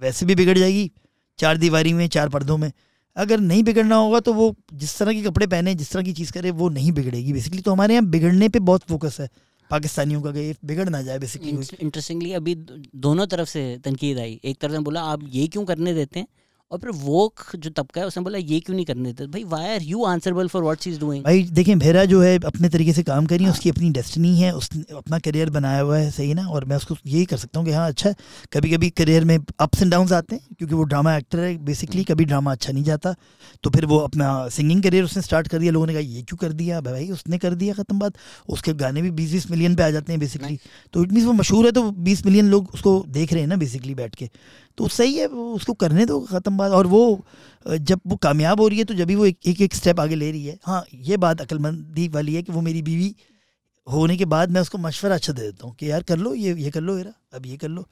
वैसे 0.00 0.26
भी 0.26 0.34
बिगड़ 0.34 0.58
जाएगी 0.58 0.90
चार 1.38 1.56
दीवारी 1.58 1.92
में 1.92 2.06
चार 2.08 2.28
पर्दों 2.28 2.56
में। 2.58 2.70
अगर 3.16 3.40
नहीं 3.40 3.62
बिगड़ना 3.62 3.96
होगा 3.96 4.20
तो 4.20 4.32
वो 4.32 4.54
जिस 4.74 4.98
तरह 4.98 5.12
के 5.12 5.22
कपड़े 5.22 5.46
पहने 5.46 5.74
जिस 5.74 5.90
तरह 5.92 6.02
की 6.02 6.12
चीज़ 6.12 6.32
करे 6.32 6.50
वो 6.52 6.68
नहीं 6.68 6.92
बिगड़ेगी। 6.92 7.32
बेसिकली 7.32 7.62
तो 7.62 7.72
हमारे 7.72 7.94
यहाँ 7.94 8.06
बिगड़ने 8.06 8.48
पे 8.48 8.58
बहुत 8.60 8.82
फोकस 8.88 9.16
है। 9.20 9.28
पाकिस्तानियों 9.70 10.20
का 10.22 10.30
ये 10.32 10.54
बिगड़ 10.64 10.88
ना 10.88 11.00
जाए 11.02 11.18
बेसिकली 11.18 11.50
इंटरेस्टिंगली 11.50 12.32
अभी 12.32 12.54
दोनों 12.54 13.26
तरफ़ 13.26 13.48
से 13.48 13.62
तनकीद 13.84 14.18
आई। 14.18 14.40
एक 14.44 14.58
तरफ़ 14.60 14.72
ने 14.72 14.78
बोला 14.80 15.02
आप 15.02 15.20
ये 15.28 15.46
क्यों 15.46 15.64
करने 15.64 15.94
देते 15.94 16.20
हैं? 16.20 16.26
और 16.70 16.78
फिर 16.78 16.90
वो 16.94 17.32
जो 17.56 17.70
तबका 17.70 18.00
है 18.00 18.06
उसने 18.06 18.22
बोला 18.24 18.38
ये 18.38 18.58
क्यों 18.60 18.74
नहीं 18.74 18.84
करने 18.86 19.12
देते? 19.12 19.26
भाई 19.26 19.44
why 19.44 19.68
are 19.68 19.82
you 19.82 20.04
answerable 20.04 20.48
for 20.48 20.62
what 20.62 20.80
she 20.80 20.90
is 20.90 20.98
doing 21.00 21.24
भाई 21.24 21.42
देखें 21.52 21.78
भेरा 21.78 22.04
जो 22.04 22.20
है 22.22 22.38
अपने 22.46 22.68
तरीके 22.68 22.92
से 22.92 23.02
काम 23.02 23.26
कर 23.26 23.36
रही 23.36 23.44
है 23.44 23.50
उसकी 23.50 23.70
अपनी 23.70 23.90
डेस्टिनी 23.90 24.36
है 24.40 24.52
उसने 24.56 24.82
अपना 24.96 25.18
करियर 25.18 25.50
बनाया 25.50 25.80
हुआ 25.80 25.98
है 25.98 26.10
सही 26.10 26.34
ना? 26.34 26.46
और 26.46 26.64
मैं 26.64 26.76
उसको 26.76 26.96
यही 27.06 27.24
कर 27.24 27.36
सकता 27.36 27.58
हूँ 27.60 27.66
कि 27.66 27.72
हाँ 27.72 27.88
अच्छा 27.88 28.08
है। 28.08 28.14
कभी 28.52 28.70
कभी 28.70 28.90
करियर 28.92 29.24
में 29.24 29.36
अप्स 29.60 29.82
एंड 29.82 29.90
डाउन्स 29.90 30.12
आते 30.12 30.36
हैं 30.36 30.54
क्योंकि 30.58 30.74
वो 30.74 30.84
ड्रामा 30.84 31.16
एक्टर 31.16 31.38
है 31.38 31.56
बेसिकली 31.64 32.04
कभी 32.04 32.24
ड्रामा 32.24 32.52
अच्छा 32.52 32.72
नहीं 32.72 32.84
जाता। 32.84 33.14
तो 33.64 33.70
फिर 33.70 33.86
वो 33.86 33.98
अपना 33.98 34.48
सिंगिंग 34.50 34.82
करियर 34.82 35.04
उसने 35.04 35.22
स्टार्ट 35.22 35.48
कर 35.48 35.58
दिया 35.58 35.72
लोगों 35.72 35.86
ने 35.86 35.92
कहा 35.92 36.02
ये 36.02 36.22
क्यों 36.22 36.38
कर 36.38 36.52
दिया? 36.52 36.80
भाई 36.80 37.10
उसने 37.10 37.38
कर 37.38 37.54
दिया 37.54 37.74
ख़त्म 37.74 37.98
बात। 37.98 38.14
उसके 38.48 38.72
गाने 38.74 39.02
भी 39.02 39.10
बीस 39.12 39.32
बीस 39.32 39.50
मिलियन 39.50 39.74
पे 39.76 39.82
आ 39.82 39.90
जाते 39.90 40.12
हैं 40.12 40.20
बेसिकली 40.20 40.58
तो 40.92 41.02
इट 41.02 41.12
मीन्स 41.12 41.26
वो 41.26 41.32
मशहूर 41.32 41.66
है 41.66 41.72
तो 41.72 41.90
बीस 42.00 42.24
मिलियन 42.26 42.50
लोग 42.50 42.70
उसको 42.74 42.98
देख 43.08 43.32
रहे 43.32 43.42
हैं 43.42 43.48
ना 43.48 43.56
बेसिकली 43.56 43.94
बैठ 43.94 44.14
के। 44.14 44.30
तो 44.78 44.88
सही 44.88 45.14
है 45.14 45.26
वो 45.28 45.52
उसको 45.54 45.72
करने 45.74 46.06
दो 46.06 46.20
ख़त्म 46.22 46.56
बात। 46.56 46.72
और 46.72 46.86
वो 46.86 47.24
जब 47.66 48.00
वो 48.06 48.16
कामयाब 48.18 48.60
हो 48.60 48.68
रही 48.68 48.78
है 48.78 48.84
तो 48.84 48.94
जब 48.94 49.06
भी 49.06 49.14
वो 49.14 49.26
एक 49.26 49.38
एक, 49.46 49.60
एक 49.60 49.74
स्टेप 49.74 50.00
आगे 50.00 50.14
ले 50.14 50.30
रही 50.30 50.44
है। 50.46 50.58
हाँ 50.64 50.84
ये 50.94 51.16
बात 51.18 51.40
अक्लमंदी 51.40 52.08
वाली 52.08 52.34
है 52.34 52.42
कि 52.42 52.52
वो 52.52 52.60
मेरी 52.60 52.82
बीवी 52.82 53.14
होने 53.86 54.16
के 54.16 54.24
बाद 54.26 54.50
मैं 54.50 54.60
उसको 54.60 54.78
मशवरा 54.78 55.14
अच्छा 55.14 55.32
दे 55.32 55.42
देता 55.42 55.66
हूँ 55.66 55.74
कि 55.76 55.90
यार 55.90 56.02
कर 56.02 56.18
लो 56.18 56.34
ये 56.34 56.54
ये 56.56 56.70
कर 56.70 56.80
लो 56.80 56.96
हेरा 56.96 57.12
अब 57.36 57.46
ये 57.46 57.56
कर 57.56 57.68
लो 57.68 57.86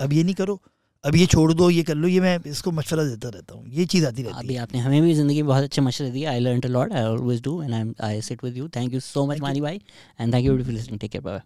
अब 0.00 0.12
ये 0.12 0.22
नहीं 0.22 0.34
करो 0.34 0.60
अब 1.04 1.16
ये 1.16 1.26
छोड़ 1.26 1.52
दो 1.52 1.68
ये 1.70 1.82
कर 1.82 1.94
लो 1.94 2.08
ये 2.08 2.20
मैं 2.20 2.38
इसको 2.46 2.70
मशवरा 2.72 3.04
देता 3.04 3.28
रहता 3.28 3.54
हूँ। 3.54 3.64
ये 3.68 3.86
चीज़ 3.86 4.06
आती 4.06 4.22
रहती 4.22 4.38
अभी 4.38 4.56
आपने 4.56 4.80
हमें 4.80 5.02
भी 5.02 5.14
ज़िंदगी 5.14 5.42
में 5.42 5.48
बहुत 5.48 5.64
अच्छे 5.64 5.82
मशवरे 5.82 6.10
दिए। 6.10 6.24
I 6.24 6.40
learn 6.40 6.60
lot 6.68 6.92
I 6.92 7.02
always 7.04 7.42
do 7.42 7.62
and 7.62 7.74
I 7.74 7.92
I 8.08 8.20
sit 8.22 8.44
with 8.44 8.56
you 8.56 8.68
thank 8.76 8.92
you 8.94 9.00
so 9.00 9.26
much 9.26 9.40
Mani 9.40 9.60
भाई 9.60 9.80
and 10.20 10.34
thank 10.34 10.46
you 10.46 10.56
for 10.58 10.72
listening 10.72 11.00
take 11.00 11.10
care 11.10 11.24
bye 11.24 11.40